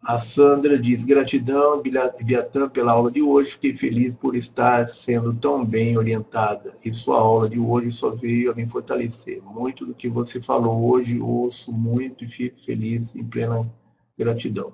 A 0.02 0.18
Sandra 0.18 0.78
diz: 0.78 1.04
gratidão, 1.04 1.82
Biatã, 1.82 2.66
pela 2.66 2.92
aula 2.92 3.12
de 3.12 3.20
hoje. 3.20 3.50
Fiquei 3.50 3.76
feliz 3.76 4.14
por 4.14 4.34
estar 4.34 4.88
sendo 4.88 5.34
tão 5.34 5.62
bem 5.62 5.98
orientada. 5.98 6.74
E 6.82 6.90
sua 6.94 7.18
aula 7.18 7.46
de 7.50 7.60
hoje 7.60 7.92
só 7.92 8.08
veio 8.08 8.50
a 8.50 8.54
me 8.54 8.66
fortalecer. 8.66 9.42
Muito 9.42 9.84
do 9.84 9.94
que 9.94 10.08
você 10.08 10.40
falou 10.40 10.90
hoje 10.90 11.20
ouço 11.20 11.70
muito 11.70 12.24
e 12.24 12.28
fico 12.28 12.58
feliz 12.64 13.14
em 13.14 13.22
plena 13.22 13.70
gratidão. 14.16 14.72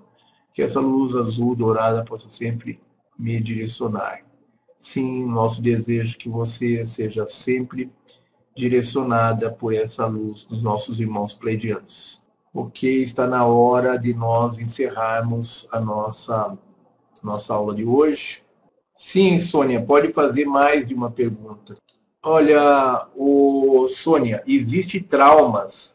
Que 0.55 0.63
essa 0.63 0.81
luz 0.81 1.15
azul 1.15 1.55
dourada 1.55 2.03
possa 2.05 2.29
sempre 2.29 2.81
me 3.19 3.41
direcionar. 3.41 4.25
Sim, 4.79 5.27
nosso 5.27 5.61
desejo 5.61 6.17
é 6.17 6.23
que 6.23 6.29
você 6.29 6.87
seja 6.87 7.27
sempre 7.27 7.93
direcionada 8.55 9.51
por 9.51 9.75
essa 9.75 10.07
luz 10.07 10.45
dos 10.45 10.63
nossos 10.63 11.01
irmãos 11.01 11.35
pleidianos. 11.35 12.23
Ok, 12.53 13.03
está 13.03 13.27
na 13.27 13.45
hora 13.45 13.99
de 13.99 14.15
nós 14.15 14.59
encerrarmos 14.59 15.69
a 15.73 15.81
nossa, 15.81 16.57
nossa 17.23 17.53
aula 17.53 17.75
de 17.75 17.85
hoje. 17.85 18.45
Sim, 18.97 19.41
Sônia, 19.41 19.83
pode 19.83 20.13
fazer 20.13 20.45
mais 20.45 20.87
de 20.87 20.95
uma 20.95 21.11
pergunta. 21.11 21.75
Olha, 22.23 23.09
o 23.17 23.89
Sônia, 23.89 24.43
existe 24.47 25.01
traumas 25.01 25.94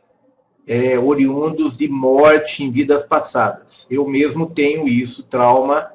é, 0.69 0.99
oriundos 0.99 1.75
de 1.75 1.87
morte 1.87 2.63
em 2.63 2.69
vidas 2.69 3.03
passadas. 3.03 3.87
Eu 3.89 4.07
mesmo 4.07 4.45
tenho 4.45 4.87
isso, 4.87 5.23
trauma, 5.23 5.91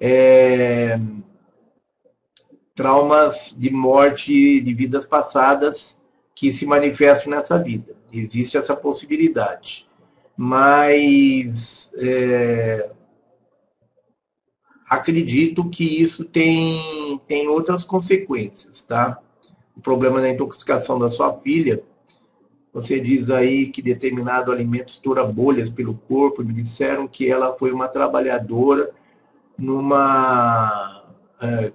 é, 0.00 0.96
traumas 2.72 3.52
de 3.58 3.68
morte 3.68 4.60
de 4.60 4.72
vidas 4.74 5.04
passadas 5.04 5.98
que 6.36 6.52
se 6.52 6.64
manifeste 6.64 7.28
nessa 7.28 7.58
vida. 7.58 7.96
Existe 8.12 8.56
essa 8.56 8.76
possibilidade. 8.76 9.88
Mas 10.36 11.90
é, 11.96 12.90
acredito 14.88 15.68
que 15.68 16.00
isso 16.00 16.24
tem, 16.24 17.20
tem 17.26 17.48
outras 17.48 17.82
consequências, 17.82 18.82
tá? 18.82 19.18
O 19.76 19.80
problema 19.80 20.20
da 20.20 20.30
intoxicação 20.30 20.96
da 20.96 21.08
sua 21.08 21.36
filha, 21.40 21.82
você 22.72 22.98
diz 22.98 23.28
aí 23.28 23.66
que 23.66 23.82
determinado 23.82 24.50
alimento 24.50 24.88
estoura 24.88 25.22
bolhas 25.24 25.68
pelo 25.68 25.94
corpo, 25.94 26.42
me 26.42 26.54
disseram 26.54 27.06
que 27.06 27.30
ela 27.30 27.56
foi 27.58 27.70
uma 27.70 27.86
trabalhadora 27.86 28.90
numa 29.58 31.04
é, 31.40 31.72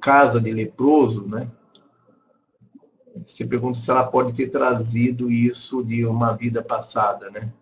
casa 0.00 0.40
de 0.40 0.52
leproso, 0.52 1.26
né? 1.26 1.48
Você 3.16 3.44
pergunta 3.44 3.78
se 3.78 3.90
ela 3.90 4.04
pode 4.04 4.32
ter 4.32 4.48
trazido 4.48 5.30
isso 5.30 5.84
de 5.84 6.04
uma 6.04 6.32
vida 6.34 6.62
passada, 6.62 7.30
né? 7.30 7.52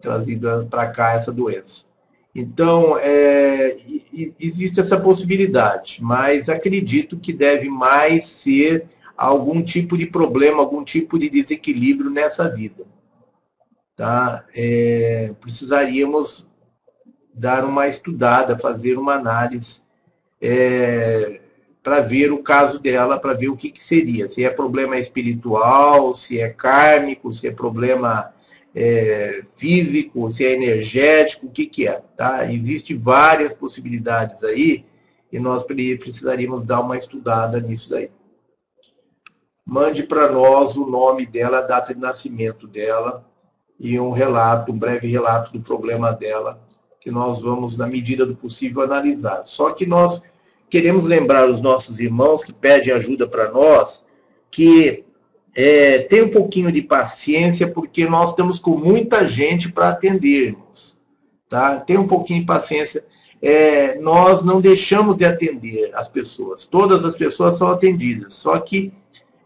Trazido 0.00 0.66
para 0.68 0.88
cá 0.88 1.12
essa 1.12 1.32
doença. 1.32 1.86
Então, 2.34 2.98
é, 2.98 3.76
existe 4.38 4.80
essa 4.80 4.98
possibilidade, 5.00 5.98
mas 6.02 6.48
acredito 6.48 7.18
que 7.18 7.32
deve 7.32 7.68
mais 7.68 8.26
ser 8.26 8.86
algum 9.18 9.60
tipo 9.60 9.98
de 9.98 10.06
problema, 10.06 10.60
algum 10.60 10.84
tipo 10.84 11.18
de 11.18 11.28
desequilíbrio 11.28 12.08
nessa 12.08 12.48
vida. 12.48 12.86
Tá? 13.96 14.44
É, 14.54 15.34
precisaríamos 15.40 16.48
dar 17.34 17.64
uma 17.64 17.88
estudada, 17.88 18.56
fazer 18.56 18.96
uma 18.96 19.14
análise 19.14 19.82
é, 20.40 21.40
para 21.82 22.00
ver 22.00 22.30
o 22.32 22.42
caso 22.42 22.78
dela, 22.80 23.18
para 23.18 23.34
ver 23.34 23.48
o 23.48 23.56
que, 23.56 23.70
que 23.70 23.82
seria. 23.82 24.28
Se 24.28 24.44
é 24.44 24.50
problema 24.50 24.96
espiritual, 24.96 26.14
se 26.14 26.40
é 26.40 26.48
kármico, 26.48 27.32
se 27.32 27.48
é 27.48 27.50
problema 27.50 28.32
é, 28.72 29.42
físico, 29.56 30.30
se 30.30 30.44
é 30.44 30.52
energético, 30.52 31.46
o 31.46 31.50
que, 31.50 31.66
que 31.66 31.88
é. 31.88 32.00
Tá? 32.16 32.52
Existem 32.52 32.96
várias 32.96 33.52
possibilidades 33.52 34.44
aí 34.44 34.84
e 35.32 35.40
nós 35.40 35.64
precisaríamos 35.64 36.64
dar 36.64 36.80
uma 36.80 36.96
estudada 36.96 37.60
nisso 37.60 37.90
daí. 37.90 38.10
Mande 39.70 40.02
para 40.02 40.32
nós 40.32 40.76
o 40.76 40.86
nome 40.86 41.26
dela, 41.26 41.58
a 41.58 41.60
data 41.60 41.92
de 41.92 42.00
nascimento 42.00 42.66
dela 42.66 43.22
e 43.78 44.00
um 44.00 44.12
relato, 44.12 44.72
um 44.72 44.78
breve 44.78 45.06
relato 45.06 45.52
do 45.52 45.60
problema 45.60 46.10
dela, 46.10 46.58
que 46.98 47.10
nós 47.10 47.42
vamos, 47.42 47.76
na 47.76 47.86
medida 47.86 48.24
do 48.24 48.34
possível, 48.34 48.82
analisar. 48.82 49.44
Só 49.44 49.72
que 49.72 49.84
nós 49.84 50.22
queremos 50.70 51.04
lembrar 51.04 51.50
os 51.50 51.60
nossos 51.60 52.00
irmãos 52.00 52.42
que 52.42 52.54
pedem 52.54 52.94
ajuda 52.94 53.28
para 53.28 53.50
nós 53.50 54.06
que 54.50 55.04
é, 55.54 55.98
tem 55.98 56.22
um 56.22 56.30
pouquinho 56.30 56.72
de 56.72 56.80
paciência, 56.80 57.70
porque 57.70 58.08
nós 58.08 58.30
estamos 58.30 58.58
com 58.58 58.74
muita 58.74 59.26
gente 59.26 59.70
para 59.70 59.90
atendermos. 59.90 60.98
Tá? 61.46 61.76
Tem 61.76 61.98
um 61.98 62.06
pouquinho 62.06 62.40
de 62.40 62.46
paciência. 62.46 63.04
É, 63.42 63.98
nós 63.98 64.42
não 64.42 64.62
deixamos 64.62 65.18
de 65.18 65.26
atender 65.26 65.90
as 65.94 66.08
pessoas. 66.08 66.64
Todas 66.64 67.04
as 67.04 67.14
pessoas 67.14 67.58
são 67.58 67.68
atendidas. 67.68 68.32
Só 68.32 68.58
que 68.58 68.94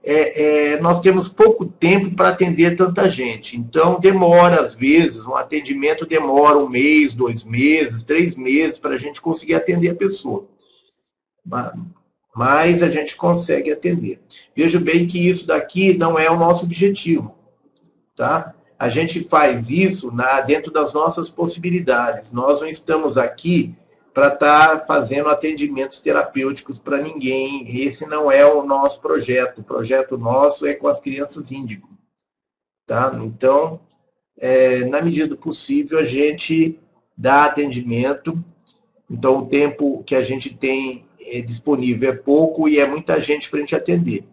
é, 0.04 0.72
é, 0.72 0.80
nós 0.80 1.00
temos 1.00 1.28
pouco 1.28 1.64
tempo 1.64 2.14
para 2.14 2.30
atender 2.30 2.76
tanta 2.76 3.08
gente. 3.08 3.56
Então, 3.56 4.00
demora, 4.00 4.60
às 4.60 4.74
vezes, 4.74 5.26
um 5.26 5.36
atendimento 5.36 6.06
demora 6.06 6.58
um 6.58 6.68
mês, 6.68 7.12
dois 7.12 7.44
meses, 7.44 8.02
três 8.02 8.34
meses 8.34 8.78
para 8.78 8.94
a 8.94 8.98
gente 8.98 9.20
conseguir 9.20 9.54
atender 9.54 9.90
a 9.90 9.94
pessoa 9.94 10.48
mas 12.34 12.82
a 12.82 12.88
gente 12.88 13.16
consegue 13.16 13.70
atender. 13.70 14.20
Veja 14.56 14.80
bem 14.80 15.06
que 15.06 15.28
isso 15.28 15.46
daqui 15.46 15.96
não 15.96 16.18
é 16.18 16.30
o 16.30 16.38
nosso 16.38 16.64
objetivo, 16.64 17.34
tá? 18.16 18.54
A 18.78 18.88
gente 18.88 19.22
faz 19.24 19.70
isso 19.70 20.10
na, 20.10 20.40
dentro 20.40 20.72
das 20.72 20.92
nossas 20.92 21.28
possibilidades. 21.28 22.32
Nós 22.32 22.60
não 22.60 22.66
estamos 22.66 23.16
aqui 23.16 23.74
para 24.12 24.28
estar 24.28 24.78
tá 24.78 24.84
fazendo 24.84 25.28
atendimentos 25.28 26.00
terapêuticos 26.00 26.78
para 26.78 27.00
ninguém. 27.00 27.82
Esse 27.84 28.06
não 28.06 28.30
é 28.30 28.44
o 28.44 28.62
nosso 28.64 29.00
projeto. 29.00 29.60
O 29.60 29.64
projeto 29.64 30.18
nosso 30.18 30.66
é 30.66 30.74
com 30.74 30.88
as 30.88 31.00
crianças 31.00 31.50
índigo. 31.50 31.88
Tá? 32.86 33.18
Então, 33.22 33.80
é, 34.38 34.84
na 34.84 35.00
medida 35.00 35.28
do 35.28 35.36
possível, 35.36 35.98
a 35.98 36.04
gente 36.04 36.78
dá 37.16 37.46
atendimento. 37.46 38.42
Então, 39.10 39.38
o 39.38 39.46
tempo 39.46 40.02
que 40.04 40.14
a 40.14 40.22
gente 40.22 40.54
tem 40.54 41.04
é 41.20 41.40
disponível 41.40 42.10
é 42.10 42.16
pouco 42.16 42.68
e 42.68 42.78
é 42.78 42.86
muita 42.86 43.20
gente 43.20 43.48
para 43.48 43.58
a 43.58 43.60
gente 43.60 43.76
atender. 43.76 44.24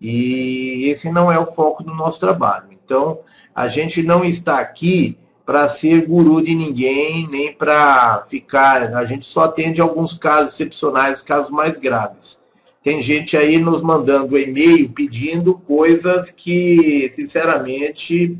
E 0.00 0.88
esse 0.90 1.10
não 1.10 1.32
é 1.32 1.38
o 1.38 1.50
foco 1.50 1.82
do 1.82 1.94
nosso 1.94 2.20
trabalho. 2.20 2.68
Então, 2.72 3.20
a 3.54 3.68
gente 3.68 4.02
não 4.02 4.24
está 4.24 4.58
aqui 4.58 5.16
para 5.44 5.68
ser 5.68 6.06
guru 6.06 6.42
de 6.42 6.54
ninguém, 6.54 7.28
nem 7.28 7.52
para 7.52 8.24
ficar. 8.28 8.94
A 8.94 9.04
gente 9.04 9.26
só 9.26 9.44
atende 9.44 9.80
alguns 9.80 10.14
casos 10.14 10.54
excepcionais, 10.54 11.20
casos 11.20 11.50
mais 11.50 11.78
graves. 11.78 12.42
Tem 12.82 13.00
gente 13.00 13.36
aí 13.36 13.58
nos 13.58 13.80
mandando 13.80 14.38
e-mail 14.38 14.90
pedindo 14.92 15.54
coisas 15.54 16.30
que, 16.30 17.10
sinceramente, 17.14 18.38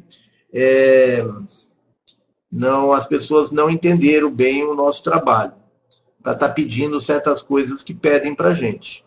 é, 0.52 1.24
não 2.50 2.92
as 2.92 3.06
pessoas 3.06 3.50
não 3.50 3.68
entenderam 3.68 4.30
bem 4.30 4.62
o 4.64 4.74
nosso 4.74 5.02
trabalho 5.02 5.54
para 6.22 6.32
estar 6.32 6.48
tá 6.48 6.54
pedindo 6.54 7.00
certas 7.00 7.42
coisas 7.42 7.82
que 7.82 7.92
pedem 7.92 8.34
para 8.34 8.50
a 8.50 8.54
gente. 8.54 9.04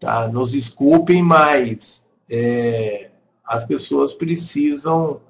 Tá? 0.00 0.28
Nos 0.28 0.52
desculpem, 0.52 1.22
mas 1.22 2.04
é, 2.30 3.10
as 3.44 3.64
pessoas 3.64 4.12
precisam 4.12 5.20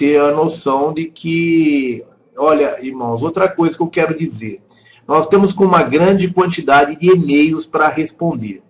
ter 0.00 0.18
a 0.18 0.32
noção 0.32 0.94
de 0.94 1.04
que, 1.04 2.02
olha, 2.34 2.78
irmãos, 2.80 3.22
outra 3.22 3.46
coisa 3.50 3.76
que 3.76 3.82
eu 3.82 3.86
quero 3.86 4.16
dizer. 4.16 4.62
Nós 5.06 5.26
estamos 5.26 5.52
com 5.52 5.62
uma 5.62 5.82
grande 5.82 6.32
quantidade 6.32 6.96
de 6.96 7.10
e-mails 7.10 7.66
para 7.66 7.86
responder. 7.90 8.62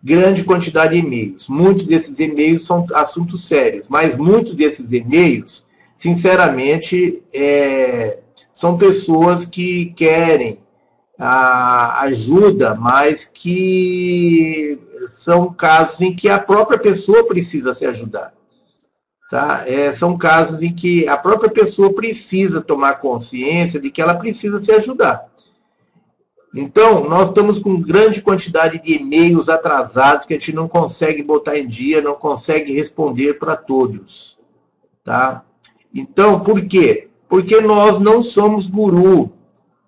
Grande 0.00 0.44
quantidade 0.44 0.92
de 0.92 1.04
e-mails. 1.04 1.48
Muitos 1.48 1.86
desses 1.86 2.20
e-mails 2.20 2.64
são 2.64 2.86
assuntos 2.94 3.48
sérios, 3.48 3.88
mas 3.88 4.16
muitos 4.16 4.54
desses 4.54 4.92
e-mails, 4.92 5.66
sinceramente, 5.96 7.24
é, 7.34 8.20
são 8.52 8.78
pessoas 8.78 9.44
que 9.44 9.86
querem 9.96 10.60
a 11.18 12.02
ajuda, 12.02 12.72
mas 12.76 13.24
que 13.24 14.78
são 15.08 15.52
casos 15.52 16.00
em 16.02 16.14
que 16.14 16.28
a 16.28 16.38
própria 16.38 16.78
pessoa 16.78 17.26
precisa 17.26 17.74
se 17.74 17.84
ajudar. 17.84 18.35
Tá? 19.30 19.64
É, 19.66 19.92
são 19.92 20.16
casos 20.16 20.62
em 20.62 20.72
que 20.72 21.08
a 21.08 21.16
própria 21.16 21.50
pessoa 21.50 21.92
precisa 21.92 22.60
tomar 22.60 23.00
consciência 23.00 23.80
de 23.80 23.90
que 23.90 24.00
ela 24.00 24.14
precisa 24.14 24.60
se 24.60 24.70
ajudar. 24.72 25.26
Então, 26.54 27.08
nós 27.08 27.28
estamos 27.28 27.58
com 27.58 27.80
grande 27.80 28.22
quantidade 28.22 28.80
de 28.82 28.94
e-mails 28.94 29.48
atrasados 29.48 30.26
que 30.26 30.34
a 30.34 30.38
gente 30.38 30.54
não 30.54 30.68
consegue 30.68 31.22
botar 31.22 31.58
em 31.58 31.66
dia, 31.66 32.00
não 32.00 32.14
consegue 32.14 32.72
responder 32.72 33.34
para 33.34 33.56
todos. 33.56 34.38
Tá? 35.04 35.42
Então, 35.92 36.40
por 36.40 36.64
quê? 36.66 37.06
porque 37.28 37.60
nós 37.60 37.98
não 37.98 38.22
somos 38.22 38.66
guru. 38.66 39.32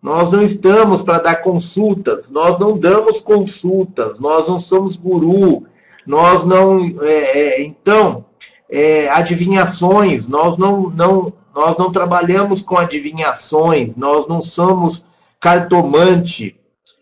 Nós 0.01 0.31
não 0.31 0.43
estamos 0.43 1.03
para 1.03 1.19
dar 1.19 1.37
consultas, 1.43 2.31
nós 2.31 2.57
não 2.59 2.79
damos 2.79 3.21
consultas, 3.21 4.21
nós 4.21 4.47
não 4.47 4.61
somos 4.61 4.95
guru, 4.95 5.65
nós 6.07 6.45
não. 6.45 7.03
É, 7.03 7.39
é, 7.39 7.63
então, 7.63 8.25
é, 8.71 9.09
adivinhações, 9.09 10.27
nós 10.27 10.57
não, 10.57 10.91
não, 10.91 11.33
nós 11.55 11.77
não 11.79 11.91
trabalhamos 11.91 12.61
com 12.61 12.77
adivinhações, 12.77 13.97
nós 13.97 14.27
não 14.27 14.43
somos 14.43 15.05
cartomante. 15.41 16.59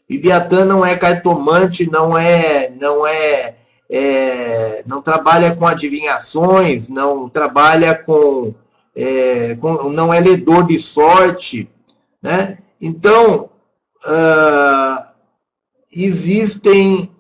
Ibiatã 0.09 0.65
não 0.65 0.87
é 0.87 0.97
cartomante, 0.97 1.91
não 1.91 2.17
é, 2.17 2.71
não 2.71 3.07
é, 3.07 3.57
é, 3.91 4.85
não 4.87 5.03
trabalha 5.03 5.55
com 5.57 5.67
adivinhações, 5.67 6.89
não 6.89 7.29
trabalha 7.29 7.95
com 7.95 8.55
é, 8.95 9.55
não 9.93 10.15
é 10.15 10.21
ledor 10.21 10.67
de 10.67 10.79
sorte, 10.79 11.69
né? 12.23 12.59
Então, 12.81 13.51
uh, 14.07 15.05
existem 15.93 17.11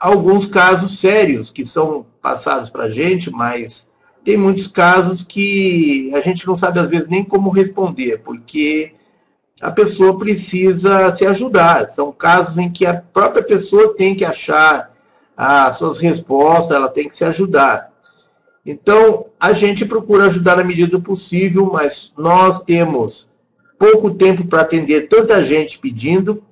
alguns 0.00 0.46
casos 0.46 0.98
sérios 0.98 1.50
que 1.50 1.66
são 1.66 2.06
passados 2.20 2.68
para 2.68 2.84
a 2.84 2.88
gente, 2.90 3.30
mas 3.30 3.86
tem 4.24 4.36
muitos 4.36 4.66
casos 4.66 5.22
que 5.22 6.12
a 6.14 6.20
gente 6.20 6.46
não 6.46 6.56
sabe, 6.56 6.80
às 6.80 6.88
vezes, 6.88 7.08
nem 7.08 7.24
como 7.24 7.50
responder, 7.50 8.18
porque 8.18 8.92
a 9.60 9.70
pessoa 9.70 10.18
precisa 10.18 11.14
se 11.14 11.26
ajudar. 11.26 11.90
São 11.90 12.12
casos 12.12 12.58
em 12.58 12.70
que 12.70 12.86
a 12.86 12.94
própria 12.94 13.42
pessoa 13.42 13.94
tem 13.94 14.14
que 14.14 14.24
achar 14.24 14.92
as 15.36 15.76
suas 15.76 15.98
respostas, 15.98 16.76
ela 16.76 16.88
tem 16.88 17.08
que 17.08 17.16
se 17.16 17.24
ajudar. 17.24 17.92
Então, 18.66 19.26
a 19.40 19.52
gente 19.52 19.86
procura 19.86 20.26
ajudar 20.26 20.56
na 20.56 20.64
medida 20.64 20.90
do 20.90 21.00
possível, 21.00 21.70
mas 21.72 22.12
nós 22.18 22.62
temos 22.64 23.28
pouco 23.78 24.10
tempo 24.12 24.46
para 24.46 24.62
atender 24.62 25.08
tanta 25.08 25.42
gente 25.42 25.78
pedindo 25.78 26.42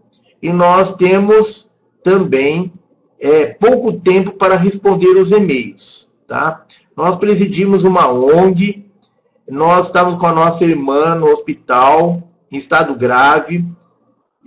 e 0.41 0.51
nós 0.53 0.97
temos 0.97 1.69
também 2.03 2.73
é, 3.21 3.47
pouco 3.47 3.93
tempo 3.93 4.33
para 4.33 4.57
responder 4.57 5.11
os 5.17 5.31
e-mails, 5.31 6.09
tá? 6.27 6.65
Nós 6.97 7.17
presidimos 7.17 7.85
uma 7.85 8.09
ONG, 8.11 8.87
nós 9.49 9.87
estávamos 9.87 10.19
com 10.19 10.27
a 10.27 10.33
nossa 10.33 10.65
irmã 10.65 11.15
no 11.15 11.27
hospital, 11.27 12.23
em 12.51 12.57
estado 12.57 12.95
grave, 12.95 13.65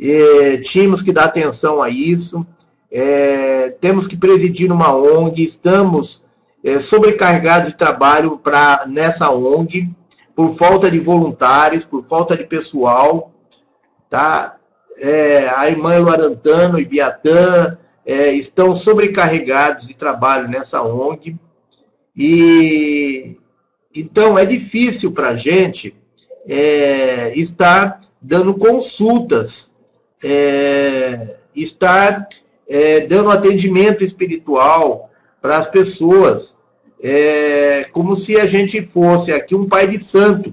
é, 0.01 0.57
tínhamos 0.57 1.01
que 1.01 1.11
dar 1.11 1.25
atenção 1.25 1.81
a 1.81 1.89
isso, 1.89 2.45
é, 2.91 3.69
temos 3.81 4.07
que 4.07 4.17
presidir 4.17 4.71
uma 4.71 4.95
ONG, 4.95 5.43
estamos 5.43 6.23
é, 6.63 6.79
sobrecarregados 6.79 7.69
de 7.69 7.77
trabalho 7.77 8.37
pra, 8.37 8.85
nessa 8.87 9.29
ONG, 9.29 9.89
por 10.35 10.55
falta 10.55 10.89
de 10.89 10.99
voluntários, 10.99 11.83
por 11.83 12.05
falta 12.05 12.35
de 12.35 12.45
pessoal, 12.45 13.31
tá? 14.09 14.55
É, 14.97 15.49
a 15.55 15.69
irmã 15.69 15.97
Luarantano 15.97 16.79
e 16.79 16.85
Biatã 16.85 17.77
é, 18.09 18.33
estão 18.33 18.75
sobrecarregados 18.75 19.87
de 19.87 19.93
trabalho 19.93 20.47
nessa 20.47 20.81
ONG, 20.81 21.35
e 22.17 23.37
então 23.93 24.35
é 24.35 24.43
difícil 24.47 25.11
para 25.11 25.29
a 25.29 25.35
gente 25.35 25.95
é, 26.47 27.31
estar 27.35 28.01
dando 28.19 28.55
consultas, 28.55 29.75
é, 30.23 31.35
estar 31.55 32.27
é, 32.67 33.01
dando 33.01 33.29
atendimento 33.29 34.03
espiritual 34.03 35.11
para 35.39 35.57
as 35.57 35.69
pessoas, 35.69 36.57
é, 37.03 37.85
como 37.91 38.15
se 38.15 38.39
a 38.39 38.47
gente 38.47 38.81
fosse 38.81 39.31
aqui 39.31 39.53
um 39.53 39.69
pai 39.69 39.87
de 39.87 40.03
santo. 40.03 40.51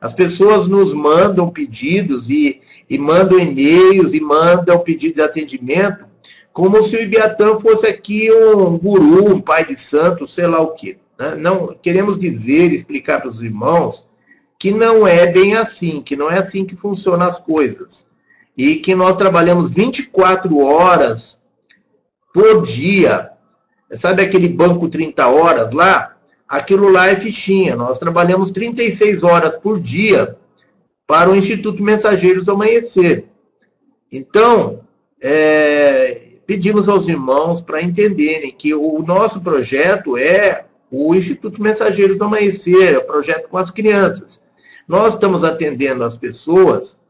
As 0.00 0.14
pessoas 0.14 0.66
nos 0.66 0.94
mandam 0.94 1.50
pedidos 1.50 2.30
e, 2.30 2.62
e 2.88 2.96
mandam 2.96 3.38
e-mails 3.38 4.14
e 4.14 4.20
mandam 4.20 4.78
pedido 4.78 5.16
de 5.16 5.22
atendimento, 5.22 6.05
como 6.56 6.82
se 6.82 6.96
o 6.96 7.02
Ibiatã 7.02 7.58
fosse 7.58 7.86
aqui 7.86 8.32
um 8.32 8.78
guru, 8.78 9.34
um 9.34 9.38
pai 9.42 9.66
de 9.66 9.78
santo, 9.78 10.26
sei 10.26 10.46
lá 10.46 10.58
o 10.58 10.72
quê. 10.72 10.96
Né? 11.18 11.34
Não 11.34 11.76
queremos 11.82 12.18
dizer, 12.18 12.72
explicar 12.72 13.20
para 13.20 13.28
os 13.28 13.42
irmãos 13.42 14.08
que 14.58 14.70
não 14.70 15.06
é 15.06 15.30
bem 15.30 15.54
assim, 15.54 16.00
que 16.00 16.16
não 16.16 16.30
é 16.30 16.38
assim 16.38 16.64
que 16.64 16.74
funcionam 16.74 17.26
as 17.26 17.38
coisas. 17.38 18.08
E 18.56 18.76
que 18.76 18.94
nós 18.94 19.18
trabalhamos 19.18 19.70
24 19.70 20.58
horas 20.60 21.42
por 22.32 22.62
dia. 22.62 23.32
Sabe 23.92 24.22
aquele 24.22 24.48
banco 24.48 24.88
30 24.88 25.26
horas 25.26 25.72
lá? 25.72 26.16
Aquilo 26.48 26.88
lá 26.88 27.06
é 27.08 27.16
fichinha. 27.16 27.76
Nós 27.76 27.98
trabalhamos 27.98 28.50
36 28.50 29.22
horas 29.24 29.58
por 29.58 29.78
dia 29.78 30.38
para 31.06 31.28
o 31.28 31.36
Instituto 31.36 31.82
Mensageiros 31.82 32.46
do 32.46 32.52
Amanhecer. 32.52 33.26
Então, 34.10 34.80
é, 35.20 36.25
pedimos 36.46 36.88
aos 36.88 37.08
irmãos 37.08 37.60
para 37.60 37.82
entenderem 37.82 38.54
que 38.56 38.72
o 38.72 39.02
nosso 39.02 39.40
projeto 39.40 40.16
é 40.16 40.66
o 40.90 41.14
Instituto 41.14 41.60
Mensageiros 41.60 42.16
do 42.16 42.24
Amanhecer, 42.24 42.94
é 42.94 42.98
o 42.98 43.04
projeto 43.04 43.48
com 43.48 43.58
as 43.58 43.70
crianças. 43.70 44.40
Nós 44.86 45.14
estamos 45.14 45.42
atendendo 45.42 46.04
as 46.04 46.16
pessoas, 46.16 47.00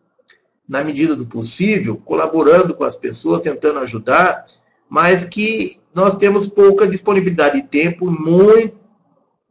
na 0.67 0.83
medida 0.83 1.15
do 1.15 1.27
possível, 1.27 2.01
colaborando 2.05 2.75
com 2.75 2.85
as 2.85 2.97
pessoas, 2.97 3.43
tentando 3.43 3.79
ajudar, 3.81 4.47
mas 4.89 5.25
que 5.25 5.79
nós 5.95 6.17
temos 6.17 6.47
pouca 6.47 6.89
disponibilidade 6.89 7.61
de 7.61 7.69
tempo, 7.69 8.11
muito, 8.11 8.77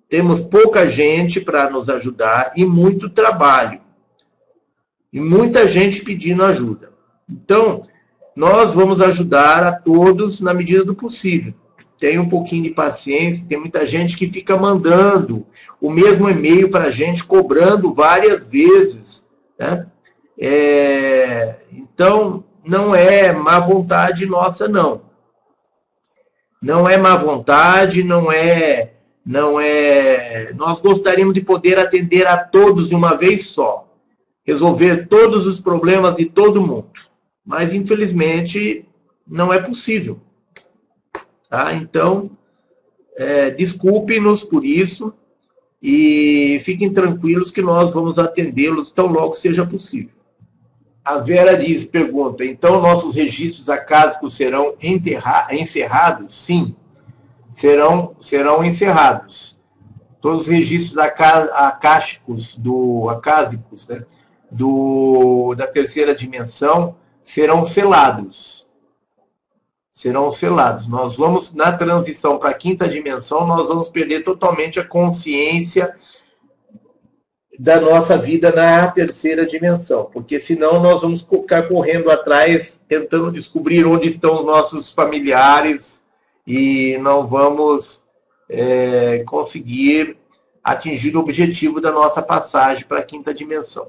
temos 0.10 0.42
pouca 0.42 0.88
gente 0.88 1.40
para 1.40 1.70
nos 1.70 1.90
ajudar 1.90 2.52
e 2.56 2.66
muito 2.66 3.10
trabalho. 3.10 3.82
E 5.14 5.20
muita 5.20 5.68
gente 5.68 6.04
pedindo 6.04 6.44
ajuda. 6.44 6.92
Então, 7.30 7.88
nós 8.36 8.72
vamos 8.72 9.02
ajudar 9.02 9.64
a 9.64 9.72
todos 9.72 10.42
na 10.42 10.54
medida 10.54 10.84
do 10.84 10.94
possível 10.94 11.54
tenha 12.00 12.22
um 12.22 12.30
pouquinho 12.30 12.64
de 12.64 12.70
paciência. 12.70 13.48
Tem 13.48 13.60
muita 13.60 13.86
gente 13.86 14.18
que 14.18 14.30
fica 14.30 14.58
mandando 14.58 15.46
o 15.80 15.90
mesmo 15.90 16.30
e-mail 16.30 16.70
para 16.70 16.86
a 16.86 16.92
gente, 16.92 17.24
cobrando 17.24 17.94
várias 17.94 18.48
vezes. 18.48 19.26
Né? 19.58 19.88
É, 20.40 21.56
então, 21.72 22.44
não 22.64 22.94
é 22.94 23.32
má 23.32 23.60
vontade 23.60 24.26
nossa, 24.26 24.68
não. 24.68 25.02
Não 26.62 26.88
é 26.90 26.98
má 26.98 27.16
vontade, 27.16 28.04
não 28.04 28.32
é. 28.32 28.94
Não 29.26 29.60
é. 29.60 30.54
Nós 30.54 30.80
gostaríamos 30.80 31.34
de 31.34 31.42
poder 31.42 31.80
atender 31.80 32.28
a 32.28 32.38
todos 32.38 32.90
de 32.90 32.96
uma 32.96 33.16
vez 33.16 33.48
só, 33.48 33.88
resolver 34.46 35.08
todos 35.08 35.48
os 35.48 35.60
problemas 35.60 36.16
de 36.16 36.26
todo 36.26 36.62
mundo. 36.62 36.92
Mas, 37.46 37.74
infelizmente, 37.74 38.86
não 39.28 39.54
é 39.54 39.62
possível. 39.62 40.20
Tá? 41.50 41.74
Então, 41.74 42.32
é, 43.16 43.52
desculpem-nos 43.52 44.44
por 44.44 44.66
isso 44.66 45.14
e 45.82 46.60
fiquem 46.66 46.92
tranquilos 46.92 47.52
que 47.52 47.62
nós 47.62 47.94
vamos 47.94 48.18
atendê-los 48.18 48.92
tão 48.92 49.08
logo 49.08 49.36
seja 49.36 49.66
possível. 49.66 50.16
A 51.04 51.20
Vera 51.20 51.56
diz, 51.56 51.86
pergunta, 51.86 52.44
então 52.44 52.82
nossos 52.82 53.14
registros 53.14 53.70
acásicos 53.70 54.36
serão 54.36 54.74
encerrados? 55.52 56.44
Sim, 56.44 56.76
serão, 57.52 58.16
serão 58.20 58.64
encerrados. 58.64 59.60
Todos 60.20 60.42
os 60.42 60.48
registros 60.48 60.98
acásticos, 60.98 62.56
do, 62.56 63.08
acásicos 63.12 63.88
né, 63.88 64.04
do, 64.50 65.54
da 65.54 65.68
terceira 65.68 66.16
dimensão 66.16 66.96
serão 67.26 67.66
selados 67.66 68.66
serão 69.96 70.30
selados. 70.30 70.88
Nós 70.88 71.16
vamos, 71.16 71.56
na 71.56 71.72
transição 71.72 72.38
para 72.38 72.50
a 72.50 72.54
quinta 72.54 72.86
dimensão, 72.88 73.48
nós 73.48 73.70
vamos 73.70 73.88
perder 73.88 74.26
totalmente 74.26 74.78
a 74.78 74.86
consciência 74.86 75.96
da 77.58 77.80
nossa 77.80 78.18
vida 78.18 78.52
na 78.52 78.90
terceira 78.90 79.46
dimensão, 79.46 80.10
porque 80.12 80.42
senão 80.42 80.82
nós 80.82 81.02
vamos 81.02 81.22
ficar 81.22 81.70
correndo 81.70 82.12
atrás, 82.12 82.78
tentando 82.90 83.32
descobrir 83.32 83.86
onde 83.86 84.10
estão 84.10 84.42
os 84.42 84.46
nossos 84.46 84.92
familiares 84.92 86.04
e 86.46 86.98
não 86.98 87.26
vamos 87.26 88.06
é, 88.50 89.24
conseguir 89.26 90.18
atingir 90.62 91.16
o 91.16 91.22
objetivo 91.22 91.80
da 91.80 91.94
nossa 91.94 92.22
passagem 92.22 92.86
para 92.86 93.00
a 93.00 93.04
quinta 93.04 93.34
dimensão. 93.34 93.88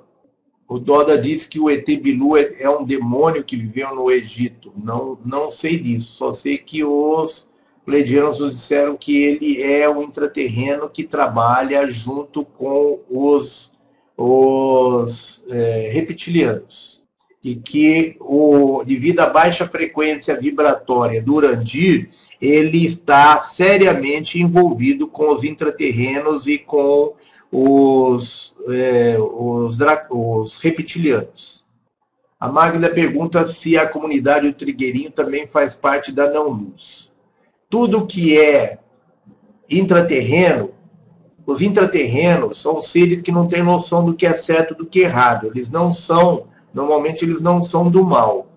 O 0.68 0.78
Doda 0.78 1.16
disse 1.16 1.48
que 1.48 1.60
o 1.60 1.70
ET 1.70 1.86
Bilu 1.86 2.36
é, 2.36 2.62
é, 2.62 2.68
um 2.68 2.84
demônio 2.84 3.44
que 3.44 3.56
viveu 3.56 3.94
no 3.94 4.10
Egito. 4.10 4.72
Não, 4.76 5.16
não 5.24 5.48
sei 5.48 5.78
disso, 5.78 6.14
só 6.16 6.32
sei 6.32 6.58
que 6.58 6.82
os 6.82 7.48
pleidianos 7.84 8.40
nos 8.40 8.52
disseram 8.54 8.96
que 8.96 9.16
ele 9.22 9.62
é 9.62 9.88
um 9.88 10.02
intraterreno 10.02 10.90
que 10.90 11.04
trabalha 11.04 11.86
junto 11.86 12.44
com 12.44 13.00
os, 13.08 13.72
os 14.16 15.46
é, 15.48 15.90
reptilianos. 15.92 17.04
E 17.44 17.54
que, 17.54 18.16
o, 18.18 18.82
devido 18.84 19.20
à 19.20 19.26
baixa 19.26 19.68
frequência 19.68 20.36
vibratória 20.36 21.22
do 21.22 21.34
Urandir, 21.34 22.10
ele 22.42 22.84
está 22.84 23.40
seriamente 23.40 24.42
envolvido 24.42 25.06
com 25.06 25.32
os 25.32 25.44
intraterrenos 25.44 26.48
e 26.48 26.58
com 26.58 27.14
os, 27.58 28.54
é, 28.68 29.16
os, 29.18 29.78
os 30.10 30.58
reptilianos. 30.58 31.64
A 32.38 32.52
Magda 32.52 32.90
pergunta 32.90 33.46
se 33.46 33.78
a 33.78 33.88
comunidade 33.88 34.46
do 34.46 34.54
Trigueirinho 34.54 35.10
também 35.10 35.46
faz 35.46 35.74
parte 35.74 36.12
da 36.12 36.28
não-luz. 36.28 37.10
Tudo 37.70 38.06
que 38.06 38.38
é 38.38 38.78
intraterreno, 39.70 40.72
os 41.46 41.62
intraterrenos 41.62 42.60
são 42.60 42.82
seres 42.82 43.22
que 43.22 43.32
não 43.32 43.48
têm 43.48 43.62
noção 43.62 44.04
do 44.04 44.12
que 44.12 44.26
é 44.26 44.34
certo 44.34 44.74
do 44.74 44.84
que 44.84 45.00
é 45.00 45.04
errado. 45.04 45.46
Eles 45.46 45.70
não 45.70 45.94
são, 45.94 46.48
normalmente 46.74 47.24
eles 47.24 47.40
não 47.40 47.62
são 47.62 47.90
do 47.90 48.04
mal, 48.04 48.48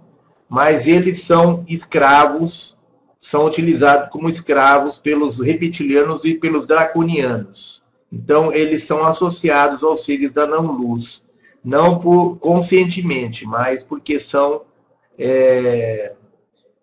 mas 0.49 0.85
eles 0.85 1.23
são 1.23 1.63
escravos, 1.69 2.77
são 3.21 3.45
utilizados 3.45 4.09
como 4.09 4.27
escravos 4.27 4.97
pelos 4.97 5.39
reptilianos 5.39 6.25
e 6.25 6.33
pelos 6.33 6.67
draconianos. 6.67 7.78
Então, 8.11 8.51
eles 8.51 8.83
são 8.83 9.05
associados 9.05 9.83
aos 9.83 10.03
seres 10.03 10.33
da 10.33 10.45
não-luz, 10.45 11.23
não 11.63 11.99
por 11.99 12.38
conscientemente, 12.38 13.45
mas 13.45 13.83
porque 13.83 14.19
são 14.19 14.63
é, 15.17 16.13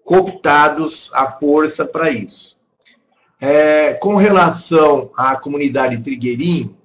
cooptados 0.04 1.10
à 1.12 1.30
força 1.30 1.84
para 1.84 2.10
isso. 2.10 2.56
É, 3.40 3.92
com 3.94 4.14
relação 4.14 5.10
à 5.16 5.36
comunidade 5.36 5.98
Trigueirinho, 5.98 6.76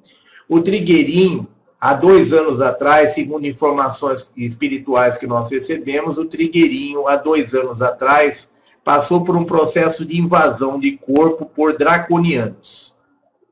o 0.49 0.59
Trigueirinho, 0.59 1.47
há 1.79 1.93
dois 1.93 2.33
anos 2.33 2.59
atrás, 2.59 3.11
segundo 3.11 3.47
informações 3.47 4.29
espirituais 4.35 5.17
que 5.17 5.27
nós 5.27 5.49
recebemos, 5.49 6.17
o 6.17 6.25
Trigueirinho, 6.25 7.07
há 7.07 7.15
dois 7.15 7.53
anos 7.53 7.81
atrás, 7.81 8.51
passou 8.83 9.23
por 9.23 9.35
um 9.35 9.45
processo 9.45 10.03
de 10.03 10.19
invasão 10.19 10.79
de 10.79 10.97
corpo 10.97 11.45
por 11.45 11.77
draconianos. 11.77 12.95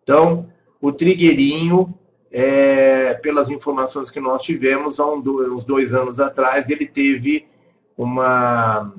Então, 0.04 0.48
o 0.82 0.92
Trigueirinho, 0.92 1.94
é, 2.32 3.14
pelas 3.16 3.50
informações 3.50 4.10
que 4.10 4.20
nós 4.20 4.42
tivemos, 4.42 5.00
há 5.00 5.06
um, 5.12 5.22
uns 5.54 5.66
dois 5.66 5.94
anos 5.94 6.20
atrás, 6.20 6.70
ele 6.70 6.86
teve 6.86 7.48
uma. 7.98 8.94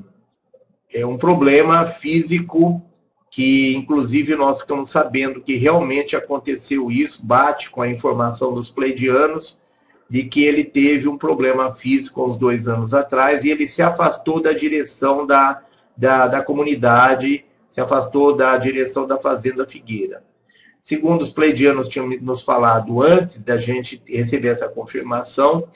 é 0.93 1.07
um 1.07 1.17
problema 1.17 1.87
físico 1.87 2.83
que, 3.31 3.75
inclusive, 3.77 4.35
nós 4.35 4.61
ficamos 4.61 4.91
sabendo 4.91 5.41
que 5.41 5.55
realmente 5.55 6.17
aconteceu 6.17 6.91
isso, 6.91 7.25
bate 7.25 7.71
com 7.71 7.81
a 7.81 7.89
informação 7.89 8.53
dos 8.53 8.71
pleidianos, 8.71 9.57
de 10.09 10.25
que 10.25 10.45
ele 10.45 10.65
teve 10.65 11.09
um 11.09 11.17
problema 11.17 11.73
físico 11.77 12.29
uns 12.29 12.37
dois 12.37 12.67
anos 12.67 12.93
atrás 12.93 13.45
e 13.45 13.51
ele 13.51 13.69
se 13.69 13.81
afastou 13.81 14.43
da 14.43 14.53
direção 14.53 15.25
da, 15.25 15.63
da, 15.97 16.27
da 16.27 16.43
comunidade, 16.43 17.45
se 17.71 17.81
afastou 17.81 18.35
da 18.35 18.59
direção 18.59 19.07
da 19.07 19.17
Fazenda 19.17 19.65
Figueira. 19.65 20.25
Segundo 20.91 21.23
os 21.23 21.31
pleidianos 21.31 21.87
tinham 21.87 22.09
nos 22.21 22.43
falado 22.43 23.01
antes 23.01 23.41
da 23.41 23.57
gente 23.61 24.03
receber 24.09 24.49
essa 24.49 24.69
confirmação, 24.69 25.69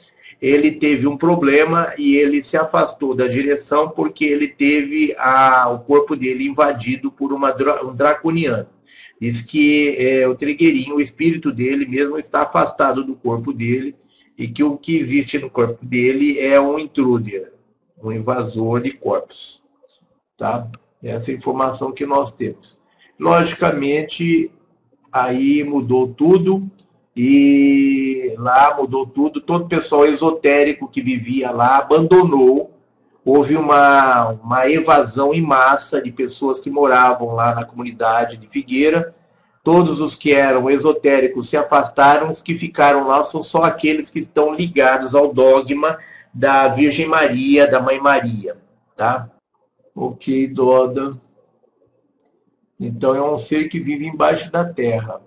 ele 0.43 0.73
teve 0.73 1.07
um 1.07 1.17
problema 1.17 1.95
e 1.97 2.17
ele 2.17 2.43
se 2.43 2.57
afastou 2.57 3.15
da 3.15 3.29
direção 3.29 3.89
porque 3.89 4.25
ele 4.25 4.49
teve 4.49 5.15
a, 5.17 5.71
o 5.71 5.79
corpo 5.79 6.17
dele 6.17 6.49
invadido 6.49 7.13
por 7.13 7.33
uma, 7.33 7.55
um 7.85 7.95
draconiano. 7.95 8.67
Diz 9.21 9.41
que 9.41 9.95
é, 9.97 10.27
o 10.27 10.35
trigueirinho, 10.35 10.97
o 10.97 11.01
espírito 11.01 11.53
dele 11.53 11.87
mesmo 11.87 12.19
está 12.19 12.43
afastado 12.43 13.05
do 13.05 13.15
corpo 13.15 13.53
dele 13.53 13.95
e 14.37 14.49
que 14.49 14.65
o 14.65 14.77
que 14.77 14.99
existe 14.99 15.39
no 15.39 15.49
corpo 15.49 15.87
dele 15.87 16.41
é 16.41 16.61
um 16.61 16.77
intruder, 16.77 17.53
um 18.03 18.11
invasor 18.11 18.81
de 18.81 18.91
corpos. 18.91 19.63
Tá? 20.37 20.69
Essa 21.01 21.31
é 21.31 21.35
a 21.35 21.37
informação 21.37 21.93
que 21.93 22.05
nós 22.05 22.33
temos. 22.33 22.81
Logicamente, 23.17 24.51
aí 25.15 25.63
mudou 25.63 26.09
tudo 26.09 26.69
e 27.17 28.35
lá 28.37 28.75
mudou 28.77 29.07
tudo. 29.07 29.41
Todo 29.41 29.67
o 29.67 29.69
pessoal 29.69 30.05
esotérico 30.05 30.89
que 30.89 31.01
vivia 31.01 31.53
lá 31.53 31.79
abandonou. 31.79 32.73
Houve 33.25 33.57
uma, 33.57 34.31
uma 34.31 34.69
evasão 34.69 35.33
em 35.33 35.41
massa 35.41 36.03
de 36.03 36.11
pessoas 36.11 36.59
que 36.59 36.69
moravam 36.69 37.33
lá 37.33 37.55
na 37.55 37.65
comunidade 37.65 38.37
de 38.37 38.49
Figueira. 38.49 39.15
Todos 39.63 40.01
os 40.01 40.17
que 40.17 40.35
eram 40.35 40.69
esotéricos 40.69 41.49
se 41.49 41.57
afastaram, 41.57 42.29
os 42.29 42.43
que 42.43 42.59
ficaram 42.59 43.07
lá 43.07 43.23
são 43.23 43.41
só 43.41 43.63
aqueles 43.63 44.11
que 44.11 44.19
estão 44.19 44.53
ligados 44.53 45.15
ao 45.15 45.33
dogma 45.33 45.97
da 46.35 46.69
Virgem 46.69 47.07
Maria, 47.07 47.67
da 47.67 47.81
Mãe 47.81 47.99
Maria, 47.99 48.59
tá? 48.95 49.31
Ok, 49.95 50.49
Doda. 50.49 51.17
Então 52.79 53.15
é 53.15 53.23
um 53.23 53.37
ser 53.37 53.69
que 53.69 53.81
vive 53.81 54.07
embaixo 54.07 54.51
da 54.51 54.65
terra. 54.65 55.21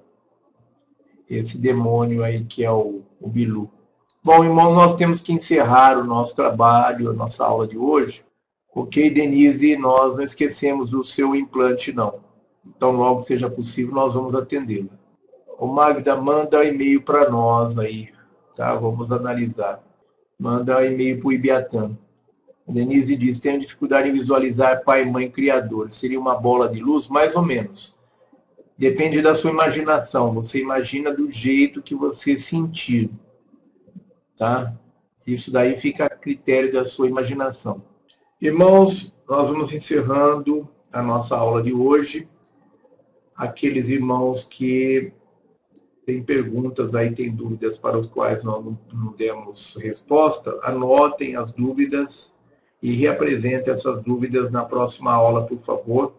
Esse 1.29 1.57
demônio 1.57 2.23
aí 2.23 2.43
que 2.43 2.63
é 2.63 2.71
o, 2.71 3.01
o 3.19 3.27
Bilu. 3.27 3.69
Bom, 4.23 4.43
irmão, 4.43 4.73
nós 4.73 4.95
temos 4.95 5.21
que 5.21 5.31
encerrar 5.31 5.97
o 5.97 6.03
nosso 6.03 6.35
trabalho, 6.35 7.09
a 7.09 7.13
nossa 7.13 7.45
aula 7.45 7.67
de 7.67 7.77
hoje. 7.77 8.25
Ok, 8.75 9.09
Denise, 9.09 9.77
nós 9.77 10.15
não 10.15 10.23
esquecemos 10.23 10.89
do 10.89 11.03
seu 11.03 11.35
implante, 11.35 11.91
não. 11.93 12.19
Então, 12.65 12.91
logo 12.91 13.21
seja 13.21 13.49
possível, 13.49 13.93
nós 13.93 14.13
vamos 14.13 14.35
atendê-la. 14.35 14.89
O 15.57 15.65
Magda, 15.65 16.15
manda 16.15 16.63
e-mail 16.63 17.01
para 17.01 17.29
nós 17.29 17.79
aí, 17.79 18.09
tá? 18.55 18.75
Vamos 18.75 19.11
analisar. 19.11 19.81
Manda 20.37 20.85
e-mail 20.85 21.19
para 21.19 21.27
o 21.27 21.31
Ibiatã. 21.31 21.97
Denise 22.67 23.15
diz: 23.15 23.39
tenho 23.39 23.61
dificuldade 23.61 24.09
em 24.09 24.13
visualizar 24.13 24.83
pai, 24.83 25.05
mãe, 25.05 25.31
criador. 25.31 25.89
Seria 25.91 26.19
uma 26.19 26.35
bola 26.35 26.67
de 26.67 26.79
luz? 26.79 27.07
Mais 27.07 27.35
ou 27.35 27.41
menos. 27.41 27.95
Depende 28.77 29.21
da 29.21 29.33
sua 29.33 29.51
imaginação. 29.51 30.33
Você 30.33 30.59
imagina 30.59 31.13
do 31.13 31.31
jeito 31.31 31.81
que 31.81 31.95
você 31.95 32.37
sentir. 32.37 33.09
Tá? 34.35 34.73
Isso 35.25 35.51
daí 35.51 35.77
fica 35.77 36.05
a 36.05 36.09
critério 36.09 36.71
da 36.71 36.85
sua 36.85 37.07
imaginação. 37.07 37.81
Irmãos, 38.39 39.15
nós 39.27 39.49
vamos 39.49 39.73
encerrando 39.73 40.69
a 40.91 41.01
nossa 41.01 41.35
aula 41.35 41.63
de 41.63 41.73
hoje. 41.73 42.29
Aqueles 43.35 43.89
irmãos 43.89 44.43
que 44.43 45.11
têm 46.05 46.23
perguntas 46.23 46.95
aí, 46.95 47.13
têm 47.13 47.35
dúvidas 47.35 47.77
para 47.77 47.97
os 47.97 48.07
quais 48.07 48.43
nós 48.43 48.63
não 48.93 49.11
demos 49.13 49.75
resposta, 49.81 50.57
anotem 50.63 51.35
as 51.35 51.51
dúvidas 51.51 52.33
e 52.81 52.91
reapresente 52.93 53.69
essas 53.69 54.01
dúvidas 54.03 54.51
na 54.51 54.63
próxima 54.63 55.13
aula, 55.13 55.45
por 55.45 55.59
favor. 55.59 56.15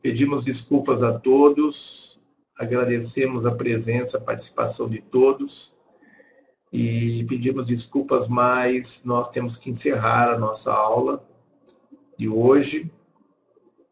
Pedimos 0.00 0.44
desculpas 0.44 1.02
a 1.02 1.18
todos, 1.18 2.20
agradecemos 2.58 3.46
a 3.46 3.52
presença, 3.52 4.18
a 4.18 4.20
participação 4.20 4.88
de 4.88 5.00
todos 5.00 5.76
e 6.72 7.24
pedimos 7.28 7.66
desculpas, 7.66 8.28
mas 8.28 9.04
nós 9.04 9.28
temos 9.28 9.56
que 9.56 9.70
encerrar 9.70 10.32
a 10.32 10.38
nossa 10.38 10.72
aula 10.72 11.22
de 12.16 12.28
hoje 12.28 12.90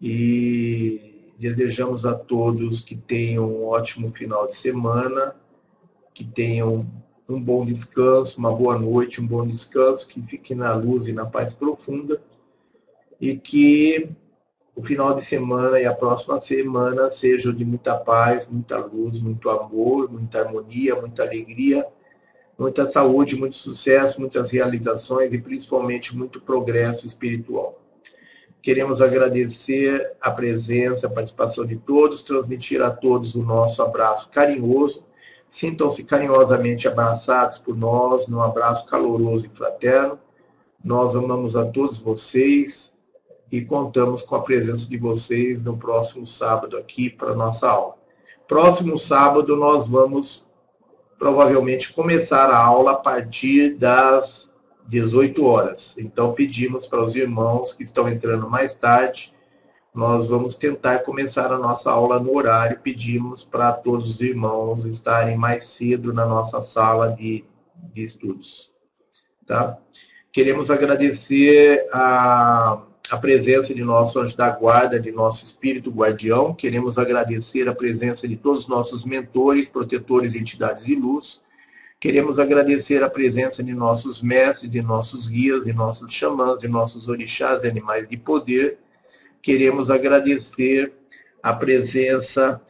e 0.00 1.34
desejamos 1.38 2.06
a 2.06 2.14
todos 2.14 2.80
que 2.80 2.96
tenham 2.96 3.50
um 3.50 3.66
ótimo 3.66 4.10
final 4.12 4.46
de 4.46 4.54
semana, 4.54 5.34
que 6.14 6.24
tenham 6.24 6.86
um 7.32 7.40
bom 7.40 7.64
descanso, 7.64 8.38
uma 8.38 8.52
boa 8.52 8.78
noite, 8.78 9.20
um 9.20 9.26
bom 9.26 9.46
descanso, 9.46 10.08
que 10.08 10.20
fique 10.22 10.54
na 10.54 10.74
luz 10.74 11.06
e 11.06 11.12
na 11.12 11.26
paz 11.26 11.54
profunda 11.54 12.20
e 13.20 13.36
que 13.36 14.10
o 14.74 14.82
final 14.82 15.14
de 15.14 15.24
semana 15.24 15.78
e 15.80 15.84
a 15.84 15.94
próxima 15.94 16.40
semana 16.40 17.10
sejam 17.10 17.52
de 17.52 17.64
muita 17.64 17.94
paz, 17.96 18.48
muita 18.48 18.78
luz, 18.78 19.20
muito 19.20 19.50
amor, 19.50 20.10
muita 20.10 20.40
harmonia, 20.40 20.94
muita 20.96 21.22
alegria, 21.22 21.86
muita 22.58 22.90
saúde, 22.90 23.36
muito 23.36 23.56
sucesso, 23.56 24.20
muitas 24.20 24.50
realizações 24.50 25.32
e 25.32 25.38
principalmente 25.38 26.16
muito 26.16 26.40
progresso 26.40 27.06
espiritual. 27.06 27.78
Queremos 28.62 29.00
agradecer 29.00 30.12
a 30.20 30.30
presença, 30.30 31.06
a 31.06 31.10
participação 31.10 31.64
de 31.64 31.76
todos, 31.76 32.22
transmitir 32.22 32.82
a 32.82 32.90
todos 32.90 33.34
o 33.34 33.42
nosso 33.42 33.82
abraço 33.82 34.30
carinhoso 34.30 35.04
Sintam-se 35.50 36.04
carinhosamente 36.04 36.86
abraçados 36.86 37.58
por 37.58 37.76
nós, 37.76 38.28
num 38.28 38.40
abraço 38.40 38.86
caloroso 38.86 39.46
e 39.46 39.48
fraterno. 39.48 40.18
Nós 40.82 41.16
amamos 41.16 41.56
a 41.56 41.66
todos 41.66 41.98
vocês 41.98 42.96
e 43.50 43.60
contamos 43.60 44.22
com 44.22 44.36
a 44.36 44.42
presença 44.42 44.88
de 44.88 44.96
vocês 44.96 45.62
no 45.62 45.76
próximo 45.76 46.26
sábado 46.26 46.76
aqui 46.76 47.10
para 47.10 47.34
nossa 47.34 47.68
aula. 47.68 47.96
Próximo 48.46 48.96
sábado 48.96 49.56
nós 49.56 49.88
vamos 49.88 50.46
provavelmente 51.18 51.92
começar 51.92 52.48
a 52.48 52.56
aula 52.56 52.92
a 52.92 52.96
partir 52.96 53.74
das 53.74 54.50
18 54.86 55.44
horas. 55.44 55.98
Então 55.98 56.32
pedimos 56.32 56.86
para 56.86 57.04
os 57.04 57.14
irmãos 57.14 57.72
que 57.72 57.82
estão 57.82 58.08
entrando 58.08 58.48
mais 58.48 58.74
tarde 58.74 59.34
nós 59.94 60.28
vamos 60.28 60.54
tentar 60.54 61.00
começar 61.00 61.52
a 61.52 61.58
nossa 61.58 61.90
aula 61.90 62.20
no 62.20 62.36
horário. 62.36 62.78
Pedimos 62.80 63.44
para 63.44 63.72
todos 63.72 64.08
os 64.08 64.20
irmãos 64.20 64.84
estarem 64.84 65.36
mais 65.36 65.64
cedo 65.64 66.12
na 66.12 66.24
nossa 66.24 66.60
sala 66.60 67.08
de, 67.08 67.44
de 67.92 68.02
estudos. 68.02 68.72
Tá? 69.44 69.76
Queremos 70.32 70.70
agradecer 70.70 71.88
a, 71.92 72.82
a 73.10 73.16
presença 73.18 73.74
de 73.74 73.82
nosso 73.82 74.20
anjo 74.20 74.36
da 74.36 74.48
guarda, 74.48 75.00
de 75.00 75.10
nosso 75.10 75.44
espírito 75.44 75.90
guardião. 75.90 76.54
Queremos 76.54 76.96
agradecer 76.96 77.68
a 77.68 77.74
presença 77.74 78.28
de 78.28 78.36
todos 78.36 78.62
os 78.62 78.68
nossos 78.68 79.04
mentores, 79.04 79.68
protetores, 79.68 80.36
entidades 80.36 80.84
de 80.84 80.94
luz. 80.94 81.40
Queremos 81.98 82.38
agradecer 82.38 83.02
a 83.02 83.10
presença 83.10 83.62
de 83.62 83.74
nossos 83.74 84.22
mestres, 84.22 84.70
de 84.70 84.80
nossos 84.80 85.26
guias, 85.26 85.64
de 85.64 85.72
nossos 85.72 86.14
xamãs, 86.14 86.60
de 86.60 86.68
nossos 86.68 87.08
orixás, 87.08 87.62
de 87.62 87.68
animais 87.68 88.08
de 88.08 88.16
poder 88.16 88.78
queremos 89.42 89.90
agradecer 89.90 90.92
a 91.42 91.52
presença 91.52 92.60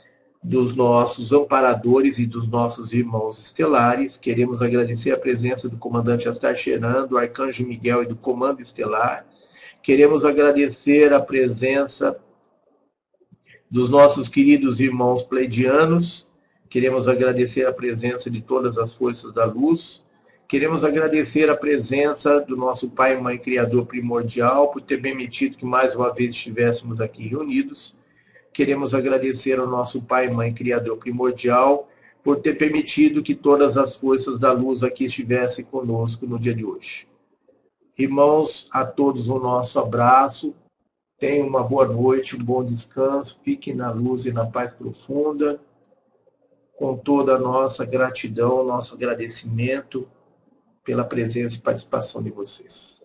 dos 0.42 0.74
nossos 0.74 1.32
amparadores 1.32 2.18
e 2.18 2.26
dos 2.26 2.48
nossos 2.48 2.92
irmãos 2.92 3.38
estelares. 3.38 4.16
Queremos 4.16 4.62
agradecer 4.62 5.12
a 5.12 5.18
presença 5.18 5.68
do 5.68 5.76
comandante 5.76 6.28
Astar 6.28 6.56
Cheran, 6.56 7.06
do 7.06 7.18
Arcanjo 7.18 7.66
Miguel 7.66 8.02
e 8.04 8.06
do 8.06 8.16
Comando 8.16 8.60
Estelar. 8.60 9.26
Queremos 9.82 10.24
agradecer 10.24 11.12
a 11.12 11.20
presença 11.20 12.16
dos 13.70 13.90
nossos 13.90 14.28
queridos 14.28 14.80
irmãos 14.80 15.22
pleidianos. 15.22 16.28
Queremos 16.68 17.06
agradecer 17.06 17.66
a 17.66 17.72
presença 17.72 18.30
de 18.30 18.40
todas 18.40 18.78
as 18.78 18.94
forças 18.94 19.32
da 19.32 19.44
luz. 19.44 20.04
Queremos 20.50 20.84
agradecer 20.84 21.48
a 21.48 21.56
presença 21.56 22.40
do 22.40 22.56
nosso 22.56 22.90
Pai 22.90 23.16
e 23.16 23.20
Mãe 23.20 23.38
Criador 23.38 23.86
Primordial 23.86 24.72
por 24.72 24.82
ter 24.82 25.00
permitido 25.00 25.56
que 25.56 25.64
mais 25.64 25.94
uma 25.94 26.12
vez 26.12 26.32
estivéssemos 26.32 27.00
aqui 27.00 27.28
reunidos. 27.28 27.96
Queremos 28.52 28.92
agradecer 28.92 29.60
ao 29.60 29.68
nosso 29.68 30.02
Pai 30.02 30.26
e 30.26 30.30
Mãe 30.32 30.52
Criador 30.52 30.96
Primordial 30.96 31.88
por 32.24 32.40
ter 32.40 32.58
permitido 32.58 33.22
que 33.22 33.32
todas 33.32 33.76
as 33.76 33.94
forças 33.94 34.40
da 34.40 34.50
luz 34.50 34.82
aqui 34.82 35.04
estivessem 35.04 35.64
conosco 35.64 36.26
no 36.26 36.36
dia 36.36 36.52
de 36.52 36.64
hoje. 36.64 37.06
Irmãos, 37.96 38.68
a 38.72 38.84
todos 38.84 39.28
o 39.28 39.38
nosso 39.38 39.78
abraço. 39.78 40.52
Tenham 41.16 41.46
uma 41.46 41.62
boa 41.62 41.86
noite, 41.86 42.34
um 42.34 42.40
bom 42.40 42.64
descanso. 42.64 43.40
Fiquem 43.44 43.76
na 43.76 43.92
luz 43.92 44.26
e 44.26 44.32
na 44.32 44.46
paz 44.46 44.74
profunda. 44.74 45.60
Com 46.76 46.96
toda 46.96 47.36
a 47.36 47.38
nossa 47.38 47.86
gratidão, 47.86 48.64
nosso 48.64 48.96
agradecimento 48.96 50.08
pela 50.84 51.04
presença 51.04 51.56
e 51.56 51.60
participação 51.60 52.22
de 52.22 52.30
vocês. 52.30 52.99